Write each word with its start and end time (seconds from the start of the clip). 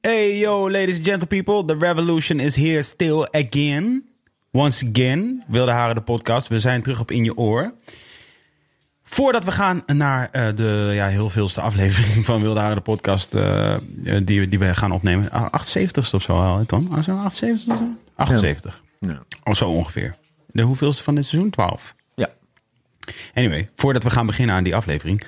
Hey 0.00 0.38
yo, 0.38 0.70
ladies 0.70 0.96
and 0.96 1.04
gentle 1.04 1.28
people. 1.28 1.64
The 1.64 1.86
revolution 1.86 2.40
is 2.40 2.56
here 2.56 2.82
still 2.82 3.26
again. 3.30 4.04
Once 4.52 4.86
again. 4.88 5.44
Wilde 5.48 5.70
Haren 5.70 5.94
de 5.94 6.00
podcast. 6.00 6.48
We 6.48 6.58
zijn 6.58 6.82
terug 6.82 7.00
op 7.00 7.10
In 7.10 7.24
Je 7.24 7.36
Oor. 7.36 7.74
Voordat 9.02 9.44
we 9.44 9.52
gaan 9.52 9.82
naar 9.86 10.28
uh, 10.32 10.48
de 10.54 10.90
ja, 10.94 11.06
heel 11.06 11.30
veelste 11.30 11.60
aflevering 11.60 12.24
van 12.30 12.40
Wilde 12.40 12.60
Haren 12.60 12.76
de 12.76 12.82
podcast... 12.82 13.34
Uh, 13.34 13.74
die, 14.22 14.48
die 14.48 14.58
we 14.58 14.74
gaan 14.74 14.92
opnemen. 14.92 15.28
78ste 15.32 16.14
of 16.14 16.22
zo, 16.22 16.64
Tom? 16.66 16.88
78 16.92 17.72
of 17.72 17.76
zo? 17.76 17.84
78. 18.14 18.82
Ja. 18.98 19.22
Of 19.44 19.56
zo 19.56 19.64
ongeveer. 19.64 20.16
De 20.46 20.62
hoeveelste 20.62 21.02
van 21.02 21.14
dit 21.14 21.24
seizoen? 21.24 21.50
12. 21.50 21.94
Ja. 22.14 22.30
Anyway, 23.34 23.68
voordat 23.76 24.02
we 24.02 24.10
gaan 24.10 24.26
beginnen 24.26 24.54
aan 24.54 24.64
die 24.64 24.76
aflevering 24.76 25.26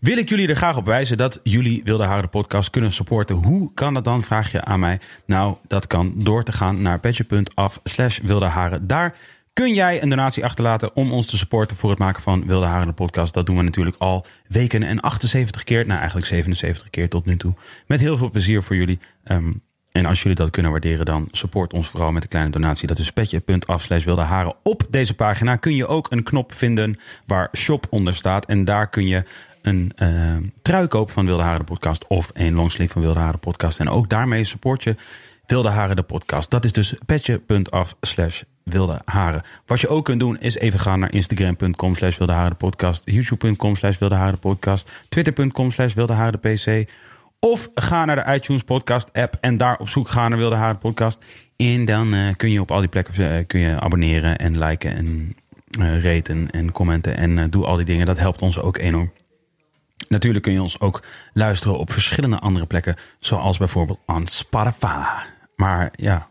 wil 0.00 0.16
ik 0.16 0.28
jullie 0.28 0.48
er 0.48 0.56
graag 0.56 0.76
op 0.76 0.86
wijzen 0.86 1.16
dat 1.16 1.40
jullie 1.42 1.82
Wilde 1.84 2.04
Haren 2.04 2.28
podcast 2.28 2.70
kunnen 2.70 2.92
supporten. 2.92 3.36
Hoe 3.36 3.70
kan 3.74 3.94
dat 3.94 4.04
dan, 4.04 4.22
vraag 4.22 4.52
je 4.52 4.64
aan 4.64 4.80
mij. 4.80 5.00
Nou, 5.26 5.56
dat 5.66 5.86
kan 5.86 6.12
door 6.16 6.44
te 6.44 6.52
gaan 6.52 6.82
naar 6.82 7.00
petje.af 7.00 7.80
slash 7.84 8.18
Wilde 8.18 8.44
Haren. 8.44 8.86
Daar 8.86 9.16
kun 9.52 9.74
jij 9.74 10.02
een 10.02 10.08
donatie 10.08 10.44
achterlaten 10.44 10.96
om 10.96 11.12
ons 11.12 11.26
te 11.26 11.36
supporten 11.36 11.76
voor 11.76 11.90
het 11.90 11.98
maken 11.98 12.22
van 12.22 12.46
Wilde 12.46 12.66
Haren 12.66 12.86
de 12.86 12.92
podcast. 12.92 13.34
Dat 13.34 13.46
doen 13.46 13.56
we 13.56 13.62
natuurlijk 13.62 13.96
al 13.98 14.26
weken 14.48 14.82
en 14.82 15.00
78 15.00 15.64
keer. 15.64 15.86
Nou, 15.86 15.98
eigenlijk 15.98 16.26
77 16.26 16.90
keer 16.90 17.08
tot 17.08 17.26
nu 17.26 17.36
toe. 17.36 17.54
Met 17.86 18.00
heel 18.00 18.16
veel 18.16 18.30
plezier 18.30 18.62
voor 18.62 18.76
jullie. 18.76 18.98
Um, 19.24 19.62
en 19.92 20.06
als 20.06 20.22
jullie 20.22 20.36
dat 20.36 20.50
kunnen 20.50 20.70
waarderen, 20.70 21.04
dan 21.04 21.28
support 21.32 21.72
ons 21.72 21.88
vooral 21.88 22.12
met 22.12 22.22
een 22.22 22.28
kleine 22.28 22.50
donatie. 22.50 22.86
Dat 22.86 22.98
is 22.98 23.12
petje.af 23.12 23.82
slash 23.82 24.04
wilde 24.04 24.22
haren. 24.22 24.54
Op 24.62 24.86
deze 24.90 25.14
pagina 25.14 25.56
kun 25.56 25.76
je 25.76 25.86
ook 25.86 26.10
een 26.10 26.22
knop 26.22 26.52
vinden 26.54 26.98
waar 27.26 27.48
shop 27.56 27.86
onder 27.90 28.14
staat. 28.14 28.46
En 28.46 28.64
daar 28.64 28.88
kun 28.88 29.06
je 29.06 29.24
een 29.64 29.92
uh, 29.96 30.36
trui 30.62 30.86
kopen 30.86 31.12
van 31.12 31.26
Wilde 31.26 31.42
Haren 31.42 31.64
podcast 31.64 32.06
of 32.06 32.30
een 32.34 32.54
longsleeve 32.54 32.92
van 32.92 33.02
Wilde 33.02 33.18
Haren 33.18 33.38
podcast. 33.38 33.80
En 33.80 33.88
ook 33.88 34.08
daarmee 34.08 34.44
support 34.44 34.82
je 34.82 34.96
Wilde 35.46 35.68
Haren 35.68 35.96
de 35.96 36.02
podcast. 36.02 36.50
Dat 36.50 36.64
is 36.64 36.72
dus 36.72 36.94
petje.af 37.06 37.96
slash 38.00 38.42
wilde 38.64 39.00
haren. 39.04 39.42
Wat 39.66 39.80
je 39.80 39.88
ook 39.88 40.04
kunt 40.04 40.20
doen 40.20 40.38
is 40.38 40.58
even 40.58 40.80
gaan 40.80 40.98
naar 40.98 41.12
instagram.com 41.12 41.94
slash 41.94 42.18
wilde 42.18 42.32
haren 42.32 42.56
podcast, 42.56 43.02
youtube.com 43.10 43.76
slash 43.76 43.98
wilde 43.98 44.14
haren 44.14 44.38
podcast, 44.38 44.90
twitter.com 45.08 45.70
slash 45.70 45.94
wilde 45.94 46.12
haren 46.12 46.40
pc. 46.40 46.88
Of 47.40 47.70
ga 47.74 48.04
naar 48.04 48.24
de 48.24 48.34
iTunes 48.34 48.62
podcast 48.62 49.12
app 49.12 49.36
en 49.40 49.56
daar 49.56 49.76
op 49.76 49.88
zoek 49.88 50.08
gaan 50.08 50.30
naar 50.30 50.38
Wilde 50.38 50.56
Haren 50.56 50.78
podcast. 50.78 51.24
En 51.56 51.84
dan 51.84 52.14
uh, 52.14 52.34
kun 52.36 52.50
je 52.50 52.60
op 52.60 52.70
al 52.70 52.80
die 52.80 52.88
plekken 52.88 53.14
uh, 53.20 53.46
kun 53.46 53.60
je 53.60 53.80
abonneren 53.80 54.36
en 54.36 54.58
liken 54.58 54.96
en 54.96 55.36
uh, 55.80 56.30
en 56.50 56.72
commenten. 56.72 57.16
En 57.16 57.50
doe 57.50 57.64
al 57.64 57.76
die 57.76 57.84
dingen. 57.84 58.06
Dat 58.06 58.18
helpt 58.18 58.42
ons 58.42 58.60
ook 58.60 58.78
enorm. 58.78 59.12
Natuurlijk 60.08 60.44
kun 60.44 60.52
je 60.52 60.62
ons 60.62 60.80
ook 60.80 61.02
luisteren 61.32 61.78
op 61.78 61.92
verschillende 61.92 62.38
andere 62.38 62.66
plekken. 62.66 62.96
Zoals 63.18 63.58
bijvoorbeeld 63.58 64.00
aan 64.06 64.26
Spotify. 64.26 65.04
Maar 65.56 65.92
ja, 65.96 66.28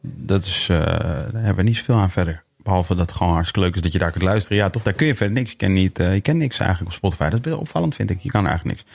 dat 0.00 0.44
is, 0.44 0.68
uh, 0.70 0.78
daar 0.78 1.30
hebben 1.32 1.56
we 1.56 1.62
niet 1.62 1.76
zoveel 1.76 1.96
aan 1.96 2.10
verder. 2.10 2.44
Behalve 2.62 2.94
dat 2.94 3.08
het 3.08 3.16
gewoon 3.16 3.32
hartstikke 3.32 3.60
leuk 3.60 3.74
is 3.74 3.82
dat 3.82 3.92
je 3.92 3.98
daar 3.98 4.10
kunt 4.10 4.24
luisteren. 4.24 4.58
Ja, 4.58 4.70
toch, 4.70 4.82
daar 4.82 4.92
kun 4.92 5.06
je 5.06 5.14
verder 5.14 5.34
niks. 5.34 5.50
Je 5.50 5.56
kent, 5.56 5.72
niet, 5.72 5.98
uh, 5.98 6.14
je 6.14 6.32
niks 6.32 6.58
eigenlijk 6.58 6.90
op 6.90 6.96
Spotify. 6.96 7.28
Dat 7.28 7.46
is 7.46 7.52
opvallend, 7.52 7.94
vind 7.94 8.10
ik. 8.10 8.20
Je 8.20 8.30
kan 8.30 8.46
eigenlijk 8.46 8.76
niks. 8.76 8.90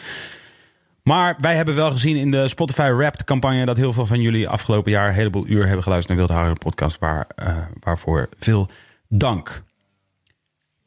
Maar 1.03 1.35
wij 1.39 1.55
hebben 1.55 1.75
wel 1.75 1.91
gezien 1.91 2.15
in 2.15 2.31
de 2.31 2.47
Spotify 2.47 2.91
Wrapped 2.91 3.23
campagne... 3.23 3.65
dat 3.65 3.77
heel 3.77 3.93
veel 3.93 4.05
van 4.05 4.21
jullie 4.21 4.49
afgelopen 4.49 4.91
jaar 4.91 5.07
een 5.07 5.13
heleboel 5.13 5.47
uur 5.47 5.65
hebben 5.65 5.83
geluisterd... 5.83 6.17
naar 6.17 6.27
Wilde 6.27 6.41
Houden 6.41 6.63
podcast, 6.63 6.99
waar, 6.99 7.27
uh, 7.43 7.57
waarvoor 7.79 8.29
veel 8.39 8.69
dank. 9.07 9.63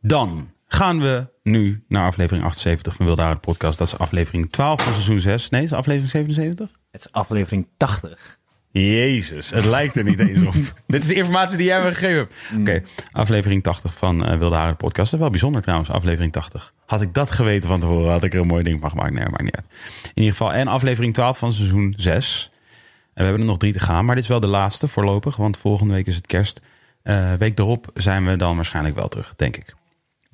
Dan 0.01 0.53
gaan 0.67 1.01
we 1.01 1.33
nu 1.45 1.85
naar 1.89 2.07
aflevering 2.07 2.45
78 2.45 2.95
van 2.95 3.07
Wilde 3.07 3.37
podcast. 3.37 3.79
Dat 3.79 3.87
is 3.87 3.99
aflevering 3.99 4.51
12 4.51 4.83
van 4.83 4.93
seizoen 4.93 5.21
6. 5.21 5.49
Nee, 5.49 5.63
is 5.63 5.73
aflevering 5.73 6.11
77? 6.11 6.69
Het 6.91 7.05
is 7.05 7.13
aflevering 7.13 7.69
80. 7.77 8.39
Jezus, 8.71 9.51
het 9.51 9.65
lijkt 9.65 9.97
er 9.97 10.05
niet 10.05 10.19
eens 10.19 10.47
op. 10.47 10.55
Dit 10.87 11.03
is 11.03 11.09
de 11.09 11.15
informatie 11.15 11.57
die 11.57 11.67
jij 11.67 11.83
me 11.83 11.89
gegeven 11.89 12.17
hebt. 12.17 12.35
Mm. 12.51 12.61
Oké, 12.61 12.71
okay, 12.71 12.85
aflevering 13.13 13.63
80 13.63 13.95
van 13.95 14.31
uh, 14.31 14.39
Wilde 14.39 14.55
Haren 14.55 14.77
podcast. 14.77 15.11
Dat 15.11 15.13
is 15.13 15.19
wel 15.21 15.31
bijzonder 15.31 15.63
trouwens, 15.63 15.91
aflevering 15.91 16.33
80. 16.33 16.73
Had 16.87 17.01
ik 17.01 17.15
dat 17.15 17.31
geweten 17.31 17.69
van 17.69 17.81
tevoren, 17.81 18.11
had 18.11 18.25
ik 18.25 18.35
er 18.35 18.41
een 18.41 18.47
mooi 18.47 18.63
ding 18.63 18.81
van 18.81 18.91
gemaakt. 18.91 19.13
Nee, 19.13 19.29
maakt 19.29 19.43
niet 19.43 19.57
uit. 19.57 19.67
In 20.03 20.11
ieder 20.15 20.31
geval, 20.31 20.53
en 20.53 20.69
aflevering 20.69 21.15
12 21.15 21.39
van 21.39 21.53
seizoen 21.53 21.95
6. 21.97 22.51
En 22.53 23.11
we 23.15 23.23
hebben 23.23 23.41
er 23.41 23.47
nog 23.47 23.59
drie 23.59 23.73
te 23.73 23.81
gaan, 23.81 24.05
maar 24.05 24.15
dit 24.15 24.25
is 24.25 24.31
wel 24.31 24.41
de 24.41 24.47
laatste 24.47 24.89
voorlopig. 24.89 25.37
Want 25.37 25.59
volgende 25.59 25.95
week 25.95 26.07
is 26.07 26.17
het 26.17 26.27
kerst. 26.27 26.61
Uh, 27.03 27.33
week 27.33 27.59
erop 27.59 27.91
zijn 27.95 28.27
we 28.27 28.37
dan 28.37 28.57
waarschijnlijk 28.57 28.95
wel 28.95 29.09
terug, 29.09 29.35
denk 29.37 29.57
ik. 29.57 29.75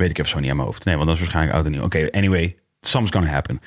Weet 0.00 0.10
ik 0.10 0.18
even 0.18 0.30
zo 0.30 0.38
niet 0.38 0.50
aan 0.50 0.56
mijn 0.56 0.68
hoofd. 0.68 0.84
Nee, 0.84 0.94
want 0.94 1.06
dat 1.06 1.14
is 1.16 1.22
waarschijnlijk 1.22 1.56
oud 1.56 1.66
en 1.66 1.72
nieuw. 1.72 1.84
Oké, 1.84 1.98
okay, 1.98 2.10
anyway, 2.10 2.56
something's 2.80 3.16
gonna 3.16 3.32
happen. 3.32 3.60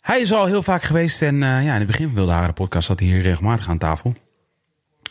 Hij 0.00 0.20
is 0.20 0.32
al 0.32 0.46
heel 0.46 0.62
vaak 0.62 0.82
geweest 0.82 1.22
en 1.22 1.34
uh, 1.34 1.40
ja, 1.40 1.72
in 1.72 1.78
het 1.78 1.86
begin 1.86 2.06
van 2.06 2.14
Wilde 2.14 2.32
Haren 2.32 2.54
podcast 2.54 2.86
zat 2.86 2.98
hij 2.98 3.08
hier 3.08 3.20
regelmatig 3.20 3.68
aan 3.68 3.78
tafel. 3.78 4.14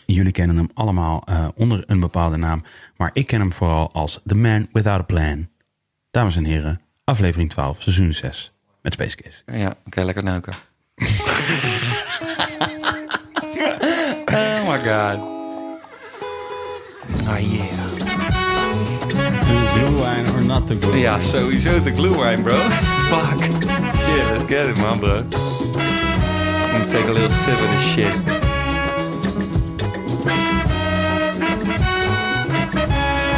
Jullie 0.06 0.32
kennen 0.32 0.56
hem 0.56 0.68
allemaal 0.74 1.22
uh, 1.28 1.48
onder 1.54 1.82
een 1.86 2.00
bepaalde 2.00 2.36
naam, 2.36 2.62
maar 2.96 3.10
ik 3.12 3.26
ken 3.26 3.40
hem 3.40 3.52
vooral 3.52 3.92
als 3.92 4.20
The 4.26 4.34
Man 4.34 4.68
Without 4.72 5.00
a 5.00 5.02
Plan. 5.02 5.48
Dames 6.10 6.36
en 6.36 6.44
heren, 6.44 6.80
aflevering 7.04 7.50
12, 7.50 7.82
seizoen 7.82 8.12
6 8.12 8.52
met 8.82 8.92
Space 8.92 9.16
Kiss. 9.16 9.42
Ja, 9.46 9.66
oké, 9.66 9.76
okay, 9.86 10.04
lekker 10.04 10.24
neuken. 10.24 10.52
oh 14.24 14.68
my 14.68 14.78
god. 14.78 15.32
Oh 17.28 17.38
yeah. 17.38 17.73
Glue 19.74 19.98
wine 20.00 20.26
or 20.36 20.42
not 20.44 20.66
to 20.66 20.74
glue 20.74 20.98
Ja, 20.98 21.20
sowieso 21.20 21.82
de 21.82 21.92
glue 21.92 22.16
wine, 22.16 22.42
bro. 22.42 22.54
Fuck. 23.10 23.42
Shit, 23.42 24.24
let's 24.30 24.44
get 24.44 24.68
it, 24.68 24.76
man, 24.76 24.98
bro. 24.98 25.16
I'm 25.16 25.30
gonna 26.72 26.90
take 26.90 27.08
a 27.08 27.12
little 27.12 27.28
sip 27.28 27.54
of 27.54 27.70
this 27.70 27.84
shit. 27.92 28.14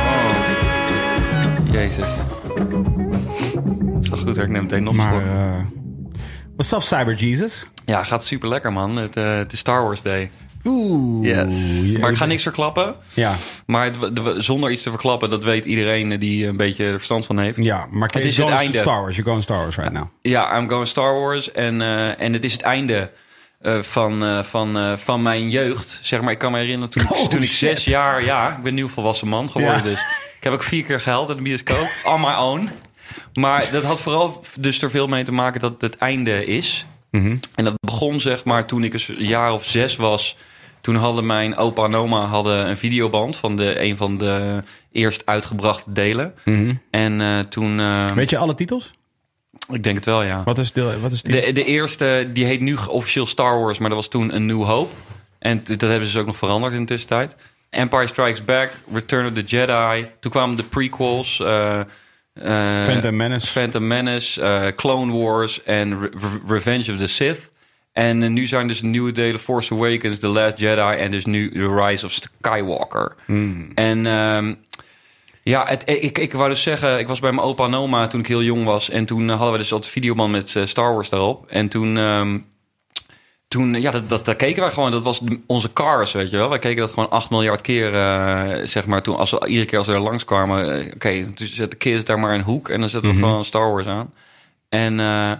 Oh. 0.08 1.72
Jezus. 1.72 2.10
Dat 3.94 4.02
is 4.02 4.08
wel 4.08 4.18
goed, 4.18 4.36
ik 4.36 4.48
neem 4.48 4.62
meteen 4.62 4.82
nog 4.82 4.94
maar, 4.94 5.14
uh, 5.14 5.64
What's 6.56 6.72
up, 6.72 6.82
Cyber 6.82 7.14
Jesus? 7.14 7.66
Ja, 7.84 8.02
gaat 8.02 8.24
super 8.24 8.48
lekker, 8.48 8.72
man. 8.72 8.96
Het, 8.96 9.16
uh, 9.16 9.36
het 9.36 9.52
is 9.52 9.58
Star 9.58 9.82
Wars 9.82 10.02
Day. 10.02 10.30
Oeh. 10.66 11.28
Yes. 11.28 11.98
Maar 11.98 12.10
ik 12.10 12.16
ga 12.16 12.24
niks 12.24 12.42
verklappen. 12.42 12.94
Ja. 13.14 13.34
Maar 13.66 13.90
zonder 14.38 14.70
iets 14.70 14.82
te 14.82 14.90
verklappen, 14.90 15.30
dat 15.30 15.44
weet 15.44 15.64
iedereen 15.64 16.18
die 16.18 16.46
een 16.46 16.56
beetje 16.56 16.84
er 16.84 16.96
verstand 16.96 17.26
van 17.26 17.38
heeft. 17.38 17.56
Ja, 17.56 17.86
maar 17.90 18.08
het 18.12 18.24
is 18.24 18.36
het 18.36 18.48
einde. 18.48 18.78
Star 18.78 19.00
Wars. 19.00 19.16
You're 19.16 19.30
going 19.30 19.42
Star 19.42 19.58
Wars 19.58 19.76
right 19.76 19.92
now. 19.92 20.04
Ja, 20.22 20.58
I'm 20.58 20.68
going 20.68 20.88
Star 20.88 21.20
Wars. 21.20 21.52
En, 21.52 21.80
uh, 21.80 22.20
en 22.20 22.32
het 22.32 22.44
is 22.44 22.52
het 22.52 22.62
einde 22.62 23.10
uh, 23.62 23.78
van, 23.78 24.22
uh, 24.22 24.42
van, 24.42 24.76
uh, 24.76 24.96
van 24.96 25.22
mijn 25.22 25.50
jeugd. 25.50 26.00
Zeg 26.02 26.20
maar, 26.20 26.32
ik 26.32 26.38
kan 26.38 26.52
me 26.52 26.58
herinneren 26.58 26.90
toen, 26.90 27.08
oh, 27.08 27.26
toen 27.26 27.42
ik 27.42 27.52
zes 27.52 27.84
jaar... 27.84 28.24
Ja, 28.24 28.56
ik 28.56 28.62
ben 28.62 28.74
nu 28.74 28.88
volwassen 28.88 29.28
man 29.28 29.50
geworden. 29.50 29.76
Ja. 29.76 29.82
Dus 29.82 30.00
ik 30.36 30.44
heb 30.44 30.52
ook 30.52 30.62
vier 30.62 30.84
keer 30.84 31.00
gehaald 31.00 31.30
in 31.30 31.36
de 31.36 31.42
bioscoop. 31.42 31.88
On 32.14 32.20
my 32.20 32.34
own. 32.34 32.70
Maar 33.34 33.68
dat 33.72 33.82
had 33.82 34.00
vooral 34.00 34.44
dus 34.60 34.82
er 34.82 34.90
veel 34.90 35.06
mee 35.06 35.24
te 35.24 35.32
maken 35.32 35.60
dat 35.60 35.72
het 35.72 35.80
het 35.80 35.96
einde 35.96 36.44
is. 36.44 36.86
Mm 37.10 37.22
-hmm. 37.22 37.40
En 37.54 37.64
dat 37.64 37.74
begon 37.80 38.20
zeg 38.20 38.44
maar 38.44 38.66
toen 38.66 38.84
ik 38.84 38.92
een 38.94 39.14
jaar 39.18 39.52
of 39.52 39.64
zes 39.64 39.96
was... 39.96 40.36
Toen 40.86 40.96
hadden 40.96 41.26
mijn 41.26 41.56
opa 41.56 41.84
en 41.84 41.94
oma 41.94 42.26
hadden 42.26 42.68
een 42.68 42.76
videoband 42.76 43.36
van 43.36 43.56
de, 43.56 43.82
een 43.82 43.96
van 43.96 44.18
de 44.18 44.62
eerst 44.92 45.22
uitgebrachte 45.24 45.92
delen. 45.92 46.34
Mm 46.44 46.54
-hmm. 46.54 46.80
En 46.90 47.20
uh, 47.20 47.38
toen. 47.38 47.78
Uh, 47.78 48.12
Weet 48.12 48.30
je 48.30 48.38
alle 48.38 48.54
titels? 48.54 48.92
Ik 49.72 49.82
denk 49.82 49.96
het 49.96 50.04
wel, 50.04 50.22
ja. 50.22 50.42
Wat 50.44 50.58
is, 50.58 50.72
deel, 50.72 51.00
wat 51.00 51.12
is 51.12 51.22
de, 51.22 51.52
de 51.52 51.64
eerste, 51.64 52.30
die 52.32 52.44
heet 52.44 52.60
nu 52.60 52.76
officieel 52.88 53.26
Star 53.26 53.60
Wars, 53.60 53.78
maar 53.78 53.88
dat 53.88 53.98
was 53.98 54.08
toen 54.08 54.34
een 54.34 54.46
New 54.46 54.62
Hope. 54.62 54.94
En 55.38 55.62
dat 55.64 55.80
hebben 55.80 56.06
ze 56.06 56.12
dus 56.12 56.16
ook 56.16 56.26
nog 56.26 56.36
veranderd 56.36 56.72
in 56.72 56.80
de 56.80 56.86
tussentijd. 56.86 57.36
Empire 57.70 58.06
Strikes 58.06 58.44
Back, 58.44 58.72
Return 58.92 59.26
of 59.26 59.32
the 59.32 59.42
Jedi. 59.42 60.06
Toen 60.20 60.30
kwamen 60.30 60.56
de 60.56 60.64
prequels. 60.64 61.38
Uh, 61.42 61.80
uh, 62.34 62.82
Phantom 62.84 63.16
Menace. 63.16 63.46
Phantom 63.46 63.86
Menace, 63.86 64.40
uh, 64.40 64.66
Clone 64.76 65.12
Wars 65.12 65.62
en 65.62 66.00
Re 66.00 66.10
Revenge 66.46 66.92
of 66.92 66.98
the 66.98 67.06
Sith. 67.06 67.54
En 67.96 68.22
uh, 68.22 68.28
nu 68.28 68.46
zijn 68.46 68.66
dus 68.66 68.82
nieuwe 68.82 69.12
delen 69.12 69.40
Force 69.40 69.74
Awakens, 69.74 70.18
The 70.18 70.26
Last 70.26 70.58
Jedi 70.58 70.96
en 70.96 71.10
dus 71.10 71.24
nu 71.24 71.50
The 71.50 71.84
Rise 71.84 72.04
of 72.04 72.12
Skywalker. 72.12 73.14
Mm. 73.26 73.70
En 73.74 74.06
um, 74.06 74.56
ja, 75.42 75.64
het, 75.66 75.82
ik, 75.86 76.18
ik 76.18 76.32
wou 76.32 76.48
dus 76.48 76.62
zeggen, 76.62 76.98
ik 76.98 77.06
was 77.08 77.20
bij 77.20 77.32
mijn 77.32 77.46
opa 77.46 77.64
en 77.64 77.74
oma 77.74 78.06
toen 78.06 78.20
ik 78.20 78.26
heel 78.26 78.42
jong 78.42 78.64
was. 78.64 78.90
En 78.90 79.06
toen 79.06 79.28
hadden 79.28 79.52
we 79.52 79.58
dus 79.58 79.68
dat 79.68 79.88
videoman 79.88 80.30
met 80.30 80.60
Star 80.64 80.94
Wars 80.94 81.08
daarop. 81.08 81.50
En 81.50 81.68
toen, 81.68 81.96
um, 81.96 82.46
toen 83.48 83.80
ja, 83.80 83.90
dat, 83.90 84.08
dat, 84.08 84.24
dat 84.24 84.36
keken 84.36 84.62
wij 84.62 84.70
gewoon. 84.70 84.90
Dat 84.90 85.02
was 85.02 85.20
onze 85.46 85.72
cars, 85.72 86.12
weet 86.12 86.30
je 86.30 86.36
wel. 86.36 86.48
Wij 86.48 86.58
keken 86.58 86.80
dat 86.80 86.90
gewoon 86.90 87.10
8 87.10 87.30
miljard 87.30 87.60
keer, 87.60 87.92
uh, 87.92 88.42
zeg 88.64 88.86
maar. 88.86 89.02
Toen, 89.02 89.16
als 89.16 89.30
we, 89.30 89.46
iedere 89.46 89.66
keer 89.66 89.78
als 89.78 89.86
we 89.86 89.92
er 89.92 90.00
langskwamen, 90.00 90.78
uh, 90.78 90.84
oké, 90.84 90.94
okay, 90.94 91.32
toen 91.34 91.46
zet 91.46 91.70
de 91.70 91.76
kids 91.76 92.04
daar 92.04 92.18
maar 92.18 92.34
een 92.34 92.42
hoek. 92.42 92.68
En 92.68 92.80
dan 92.80 92.88
zetten 92.88 93.10
we 93.10 93.16
mm 93.16 93.22
-hmm. 93.22 93.30
gewoon 93.30 93.44
Star 93.44 93.72
Wars 93.72 93.86
aan. 93.86 94.12
En... 94.68 94.98
Uh, 94.98 95.32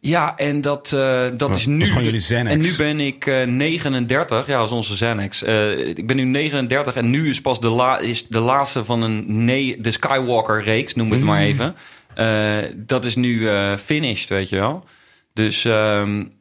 ja, 0.00 0.36
en 0.36 0.60
dat, 0.60 0.92
uh, 0.94 1.26
dat 1.36 1.50
is 1.50 1.66
nu. 1.66 1.92
Dat. 1.92 2.30
En 2.30 2.60
nu 2.60 2.76
ben 2.76 3.00
ik 3.00 3.26
uh, 3.26 3.42
39. 3.42 4.46
Ja, 4.46 4.56
dat 4.56 4.66
is 4.66 4.72
onze 4.72 4.94
Xanax. 4.94 5.42
Uh, 5.42 5.86
ik 5.86 6.06
ben 6.06 6.16
nu 6.16 6.24
39 6.24 6.94
en 6.94 7.10
nu 7.10 7.28
is 7.28 7.40
pas 7.40 7.60
de, 7.60 7.68
la 7.68 7.98
is 7.98 8.26
de 8.26 8.40
laatste 8.40 8.84
van 8.84 9.02
een 9.02 9.44
nee, 9.44 9.80
de 9.80 9.90
Skywalker-reeks, 9.90 10.94
noem 10.94 11.10
het 11.10 11.20
mm. 11.20 11.26
maar 11.26 11.40
even. 11.40 11.76
Uh, 12.18 12.70
dat 12.76 13.04
is 13.04 13.16
nu 13.16 13.48
finished, 13.76 14.28
weet 14.28 14.48
je 14.48 14.56
wel. 14.56 14.84
Dus 15.32 15.64
um, 15.64 16.32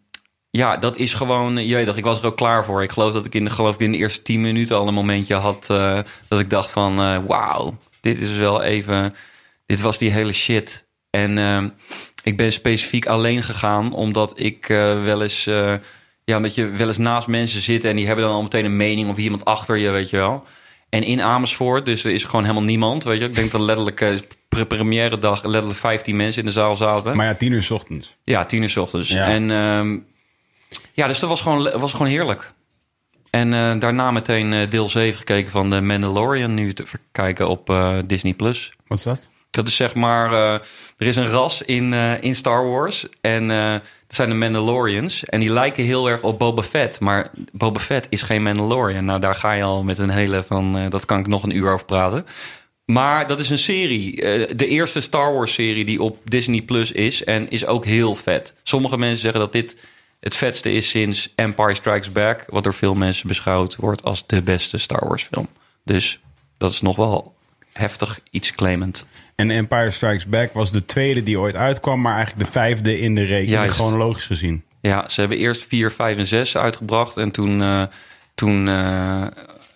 ja, 0.58 0.78
dat 0.78 0.98
is 0.98 1.14
gewoon... 1.14 1.68
Je 1.68 1.94
ik 1.96 2.04
was 2.04 2.20
er 2.20 2.26
ook 2.26 2.36
klaar 2.36 2.66
voor. 2.66 2.84
Ik 2.84 2.92
geloof 2.92 3.14
dat 3.14 3.26
ik 3.26 3.36
in 3.36 3.44
de, 3.44 3.50
geloof 3.50 3.74
ik 3.74 3.80
in 3.80 3.92
de 3.92 3.98
eerste 3.98 4.22
tien 4.22 4.42
minuten 4.42 4.76
al 4.76 4.88
een 4.88 4.94
momentje 4.94 5.36
had... 5.36 5.70
eh, 5.70 6.00
dat 6.28 6.40
ik 6.40 6.50
dacht 6.50 6.72
van, 6.72 7.00
eh, 7.00 7.20
wauw, 7.28 7.78
dit 8.02 8.20
is 8.20 8.38
wel 8.38 8.62
even... 8.62 9.16
Dit 9.66 9.80
was 9.82 9.98
die 9.98 10.12
hele 10.12 10.32
shit. 10.32 10.88
En 11.10 11.38
ehm, 11.38 11.70
ik 12.28 12.38
ben 12.38 12.52
specifiek 12.52 13.06
alleen 13.06 13.44
gegaan 13.44 13.94
omdat 13.94 14.34
ik 14.36 14.70
eh, 14.70 15.04
wel 15.04 15.22
eens... 15.22 15.48
eh, 15.48 15.74
ja, 16.24 16.40
dat 16.40 16.56
je 16.56 16.70
wel 16.70 16.88
eens 16.88 16.98
naast 16.98 17.28
mensen 17.28 17.62
zit 17.62 17.86
en 17.86 17.96
die 17.96 18.06
hebben 18.06 18.26
dan 18.26 18.34
al 18.34 18.42
meteen 18.42 18.66
een 18.66 18.78
mening 18.78 19.10
of 19.10 19.18
iemand 19.18 19.46
achter 19.46 19.76
je, 19.78 19.90
weet 19.90 20.10
je 20.10 20.18
wel. 20.18 20.44
En 20.90 21.04
in 21.04 21.22
Amersfoort, 21.22 21.86
dus 21.86 22.04
er 22.04 22.12
is 22.12 22.24
gewoon 22.24 22.42
helemaal 22.42 22.64
niemand, 22.64 23.04
weet 23.04 23.20
je. 23.20 23.26
Ik 23.26 23.36
denk 23.36 23.52
dat 23.52 23.62
letterlijk 23.62 24.02
eh, 24.02 24.18
pre- 24.50 24.66
première 24.66 25.18
dag 25.18 25.44
letterlijk 25.44 25.80
15 25.80 26.16
mensen 26.16 26.42
in 26.42 26.48
de 26.48 26.54
zaal 26.54 26.76
zaten. 26.76 27.16
Maar 27.16 27.26
ja, 27.26 27.36
tien 27.36 27.52
uur 27.52 27.64
's 27.64 27.70
ochtends. 27.72 28.16
Ja, 28.24 28.46
tien 28.46 28.62
uur 28.62 28.70
's 28.70 28.76
ochtends. 28.78 29.10
Ja. 29.10 29.26
En 29.28 29.52
ehm, 29.52 29.98
ja, 30.94 31.08
dus 31.08 31.20
dat 31.20 31.30
was 31.30 31.42
gewoon, 31.42 31.80
was 31.80 31.92
gewoon 31.92 32.08
heerlijk. 32.08 32.54
En 33.30 33.80
daarna 33.80 34.12
meteen 34.12 34.70
deel 34.70 34.90
7 34.90 35.18
gekeken 35.18 35.52
van 35.52 35.70
de 35.70 35.82
Mandalorian 35.82 36.54
nu 36.54 36.74
te 36.74 36.84
kijken 37.12 37.50
op 37.50 37.74
Disney+. 38.06 38.34
Plus. 38.34 38.74
Wat 38.88 38.98
is 38.98 39.04
dat? 39.04 39.28
Dat 39.50 39.68
is 39.68 39.76
zeg 39.76 39.96
maar, 39.96 40.34
eh, 40.34 40.54
er 40.98 41.08
is 41.08 41.16
een 41.16 41.28
ras 41.28 41.62
in, 41.62 41.94
eh, 41.94 42.22
in 42.22 42.36
Star 42.36 42.70
Wars. 42.70 43.08
En 43.22 43.52
eh, 43.52 43.72
dat 43.72 44.16
zijn 44.16 44.30
de 44.30 44.36
Mandalorians. 44.36 45.26
En 45.26 45.40
die 45.40 45.50
lijken 45.50 45.84
heel 45.84 46.10
erg 46.10 46.22
op 46.22 46.40
Boba 46.40 46.64
Fett. 46.64 47.00
Maar 47.00 47.32
Boba 47.52 47.80
Fett 47.80 48.08
is 48.10 48.22
geen 48.22 48.44
Mandalorian. 48.44 49.06
Nou, 49.06 49.20
daar 49.20 49.36
ga 49.36 49.52
je 49.52 49.64
al 49.64 49.84
met 49.84 49.98
een 49.98 50.10
hele 50.10 50.44
van... 50.44 50.90
dat 50.90 51.06
kan 51.06 51.20
ik 51.20 51.28
nog 51.28 51.44
een 51.44 51.56
uur 51.56 51.72
over 51.72 51.86
praten. 51.86 52.26
Maar 52.86 53.28
dat 53.28 53.40
is 53.40 53.50
een 53.50 53.58
serie. 53.58 54.16
de 54.56 54.68
eerste 54.68 55.02
Star 55.02 55.34
Wars 55.34 55.54
serie 55.54 55.86
die 55.86 56.02
op 56.02 56.18
Disney 56.24 56.62
Plus 56.62 56.92
is. 56.92 57.24
En 57.24 57.50
is 57.50 57.66
ook 57.66 57.86
heel 57.86 58.16
vet. 58.16 58.54
Sommige 58.64 58.98
mensen 58.98 59.20
zeggen 59.20 59.40
dat 59.40 59.52
dit 59.52 59.78
het 60.20 60.36
vetste 60.36 60.72
is 60.72 60.90
sinds 60.90 61.34
Empire 61.36 61.74
Strikes 61.74 62.12
Back. 62.12 62.46
Wat 62.50 62.64
door 62.64 62.74
veel 62.74 62.94
mensen 62.94 63.28
beschouwd 63.28 63.76
wordt 63.76 64.04
als 64.04 64.28
de 64.28 64.42
beste 64.42 64.78
Star 64.78 65.08
Wars 65.08 65.24
film. 65.24 65.48
Dus 65.84 66.20
dat 66.58 66.72
is 66.72 66.82
nog 66.82 66.96
wel 66.96 67.36
heftig 67.74 68.20
iets 68.30 68.52
claimend. 68.52 69.06
En 69.38 69.52
Empire 69.52 69.92
Strikes 69.92 70.26
Back 70.26 70.54
was 70.54 70.72
de 70.72 70.86
tweede 70.86 71.24
die 71.24 71.40
ooit 71.40 71.56
uitkwam, 71.56 72.02
maar 72.02 72.16
eigenlijk 72.16 72.46
de 72.46 72.52
vijfde 72.52 73.00
in 73.00 73.16
de 73.16 73.22
rekening, 73.22 73.50
Juist. 73.50 73.74
chronologisch 73.74 74.26
gezien. 74.26 74.64
Ja, 74.82 75.10
ze 75.10 75.20
hebben 75.20 75.38
eerst 75.38 75.68
4, 75.68 75.92
5 75.92 76.18
en 76.18 76.26
6 76.26 76.58
uitgebracht. 76.58 77.18
En 77.18 77.32
toen, 77.32 77.62
eh, 77.62 77.84
toen, 78.36 78.68
eh, 78.68 79.26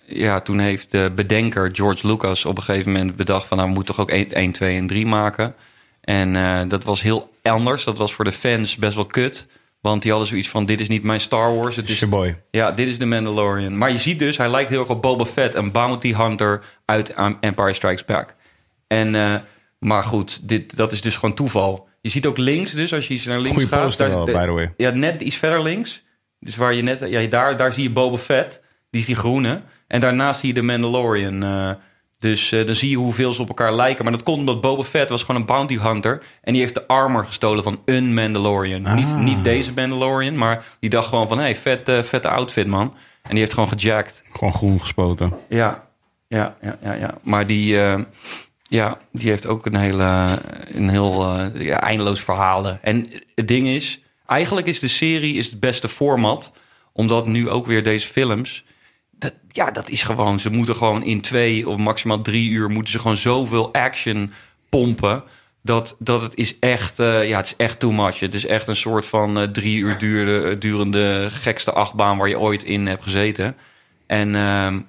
ja, 0.06 0.40
toen 0.40 0.60
heeft 0.60 0.92
de 0.92 1.12
bedenker 1.16 1.70
George 1.74 2.08
Lucas 2.08 2.46
op 2.46 2.58
een 2.58 2.64
gegeven 2.64 2.92
moment 2.92 3.16
bedacht... 3.16 3.48
van 3.48 3.58
nou, 3.58 3.70
we 3.70 3.76
moeten 3.76 3.96
toch 3.96 4.04
ook 4.04 4.12
1, 4.12 4.32
1 4.32 4.52
2 4.52 4.78
en 4.78 4.88
3 4.88 5.06
maken. 5.06 5.56
En 6.02 6.36
eh, 6.36 6.62
dat 6.68 6.84
was 6.84 7.02
heel 7.02 7.32
anders. 7.42 7.84
Dat 7.84 7.98
was 7.98 8.14
voor 8.14 8.26
de 8.26 8.32
fans 8.32 8.76
best 8.76 8.96
wel 8.96 9.06
kut. 9.06 9.48
Want 9.82 10.02
die 10.02 10.12
hadden 10.12 10.30
zoiets 10.30 10.50
van, 10.50 10.66
dit 10.66 10.80
is 10.80 10.88
niet 10.88 11.04
mijn 11.04 11.22
Star 11.22 11.56
Wars. 11.56 11.76
Het 11.76 11.90
is, 11.90 12.00
Your 12.00 12.16
boy. 12.16 12.38
ja, 12.52 12.72
dit 12.72 12.88
is 12.88 12.98
de 12.98 13.06
Mandalorian. 13.06 13.78
Maar 13.78 13.92
je 13.92 13.98
ziet 13.98 14.20
dus, 14.20 14.38
hij 14.38 14.50
lijkt 14.50 14.70
heel 14.70 14.80
erg 14.80 14.90
op 14.90 15.02
Boba 15.02 15.26
Fett, 15.26 15.56
een 15.56 15.72
bounty 15.72 16.14
hunter 16.14 16.64
uit 16.86 17.14
Empire 17.40 17.74
Strikes 17.74 18.06
Back. 18.06 18.36
En, 18.88 19.16
maar 19.82 20.04
goed, 20.04 20.50
dit, 20.50 20.76
dat 20.76 20.92
is 20.92 21.02
dus 21.02 21.16
gewoon 21.16 21.36
toeval. 21.36 21.88
Je 22.02 22.10
ziet 22.10 22.26
ook 22.26 22.38
links, 22.38 22.72
dus 22.72 22.94
als 22.94 23.08
je 23.08 23.14
iets 23.14 23.26
naar 23.26 23.38
links 23.40 23.54
Goeie 23.54 23.68
gaat. 23.68 23.84
poster 23.84 24.08
daar- 24.08 24.16
wel, 24.18 24.26
de- 24.26 24.32
by 24.32 24.46
the 24.46 24.52
way. 24.52 24.74
Ja, 24.78 24.90
net 24.90 25.22
iets 25.22 25.36
verder 25.36 25.62
links. 25.62 26.04
Dus 26.40 26.56
waar 26.56 26.74
je 26.74 26.82
net, 26.82 27.00
ja, 27.08 27.28
daar, 27.28 27.58
daar 27.58 27.74
zie 27.74 27.84
je 27.84 27.90
Boba 27.92 28.18
Fett, 28.18 28.62
die 28.90 29.02
is 29.02 29.08
die 29.08 29.16
groene. 29.16 29.62
En 29.88 30.00
daarnaast 30.00 30.40
zie 30.40 30.48
je 30.50 30.54
de 30.56 30.62
Mandalorian. 30.62 31.44
eh, 31.44 31.72
dus 32.20 32.52
eh, 32.52 32.66
dan 32.66 32.76
zie 32.76 32.90
je 32.90 32.96
hoeveel 32.98 33.34
ze 33.34 33.42
op 33.42 33.48
elkaar 33.48 33.74
lijken. 33.76 34.04
Maar 34.04 34.14
dat 34.14 34.24
komt 34.24 34.38
omdat 34.38 34.62
Boba 34.62 34.84
Fett 34.84 35.10
was 35.10 35.24
gewoon 35.24 35.42
een 35.42 35.48
bounty 35.48 35.78
hunter. 35.80 36.24
En 36.42 36.54
die 36.54 36.62
heeft 36.62 36.74
de 36.74 36.88
armor 36.88 37.26
gestolen 37.26 37.64
van 37.64 37.82
een 37.86 38.14
Mandalorian. 38.14 38.86
Ah. 38.86 38.96
Niet, 38.96 39.16
niet 39.18 39.44
deze 39.44 39.72
Mandalorian, 39.74 40.36
maar 40.36 40.64
die 40.80 40.90
dacht 40.90 41.08
gewoon 41.08 41.28
van... 41.28 41.38
hé, 41.38 41.44
hey, 41.44 41.56
vet, 41.56 41.90
eh, 41.90 42.04
vette 42.04 42.28
outfit, 42.30 42.68
man. 42.68 42.94
En 43.24 43.30
die 43.30 43.40
heeft 43.40 43.54
gewoon 43.54 43.70
gejacked. 43.70 44.24
Gewoon 44.34 44.54
groen 44.54 44.82
gespoten. 44.82 45.34
Ja, 45.50 45.88
ja, 46.28 46.56
ja, 46.62 46.78
ja. 46.84 46.94
ja. 46.94 47.14
Maar 47.24 47.48
die, 47.48 47.78
ja, 48.72 48.98
die 49.12 49.30
heeft 49.30 49.48
ook 49.48 49.66
een, 49.66 49.76
hele, 49.76 50.40
een 50.66 50.90
heel 50.90 51.38
eh, 51.54 51.84
eindeloos 51.84 52.20
verhalen. 52.20 52.80
En 52.84 53.08
het 53.36 53.48
ding 53.48 53.68
is, 53.68 54.02
eigenlijk 54.26 54.68
is 54.68 54.80
de 54.80 54.88
serie 54.88 55.36
is 55.36 55.50
het 55.50 55.60
beste 55.60 55.88
format. 55.88 56.52
Omdat 56.94 57.28
nu 57.28 57.50
ook 57.50 57.68
weer 57.68 57.84
deze 57.84 58.08
films... 58.08 58.66
Dat, 59.12 59.34
ja, 59.48 59.72
dat 59.72 59.90
is 59.90 60.04
gewoon... 60.04 60.40
Ze 60.40 60.50
moeten 60.50 60.76
gewoon 60.76 61.04
in 61.04 61.22
twee 61.22 61.70
of 61.70 61.78
maximaal 61.78 62.22
drie 62.22 62.50
uur... 62.50 62.70
moeten 62.70 62.92
ze 62.92 63.00
gewoon 63.00 63.18
zoveel 63.18 63.74
action 63.74 64.34
pompen... 64.70 65.24
Dat, 65.64 65.96
dat 66.00 66.22
het 66.22 66.36
is 66.36 66.60
echt, 66.60 67.00
eh, 67.00 67.28
ja, 67.28 67.38
het 67.38 67.46
is 67.46 67.56
echt 67.58 67.80
too 67.80 67.92
much. 67.92 68.20
Het 68.20 68.34
is 68.34 68.46
echt 68.46 68.68
een 68.68 68.76
soort 68.76 69.06
van 69.06 69.40
eh, 69.40 69.48
drie 69.48 69.78
uur 69.78 69.98
durende, 69.98 70.58
durende 70.58 71.28
gekste 71.32 71.72
achtbaan 71.72 72.18
waar 72.18 72.30
je 72.30 72.40
ooit 72.40 72.64
in 72.64 72.88
hebt 72.88 73.04
gezeten. 73.04 73.58
En 74.08 74.36
ehm, 74.36 74.80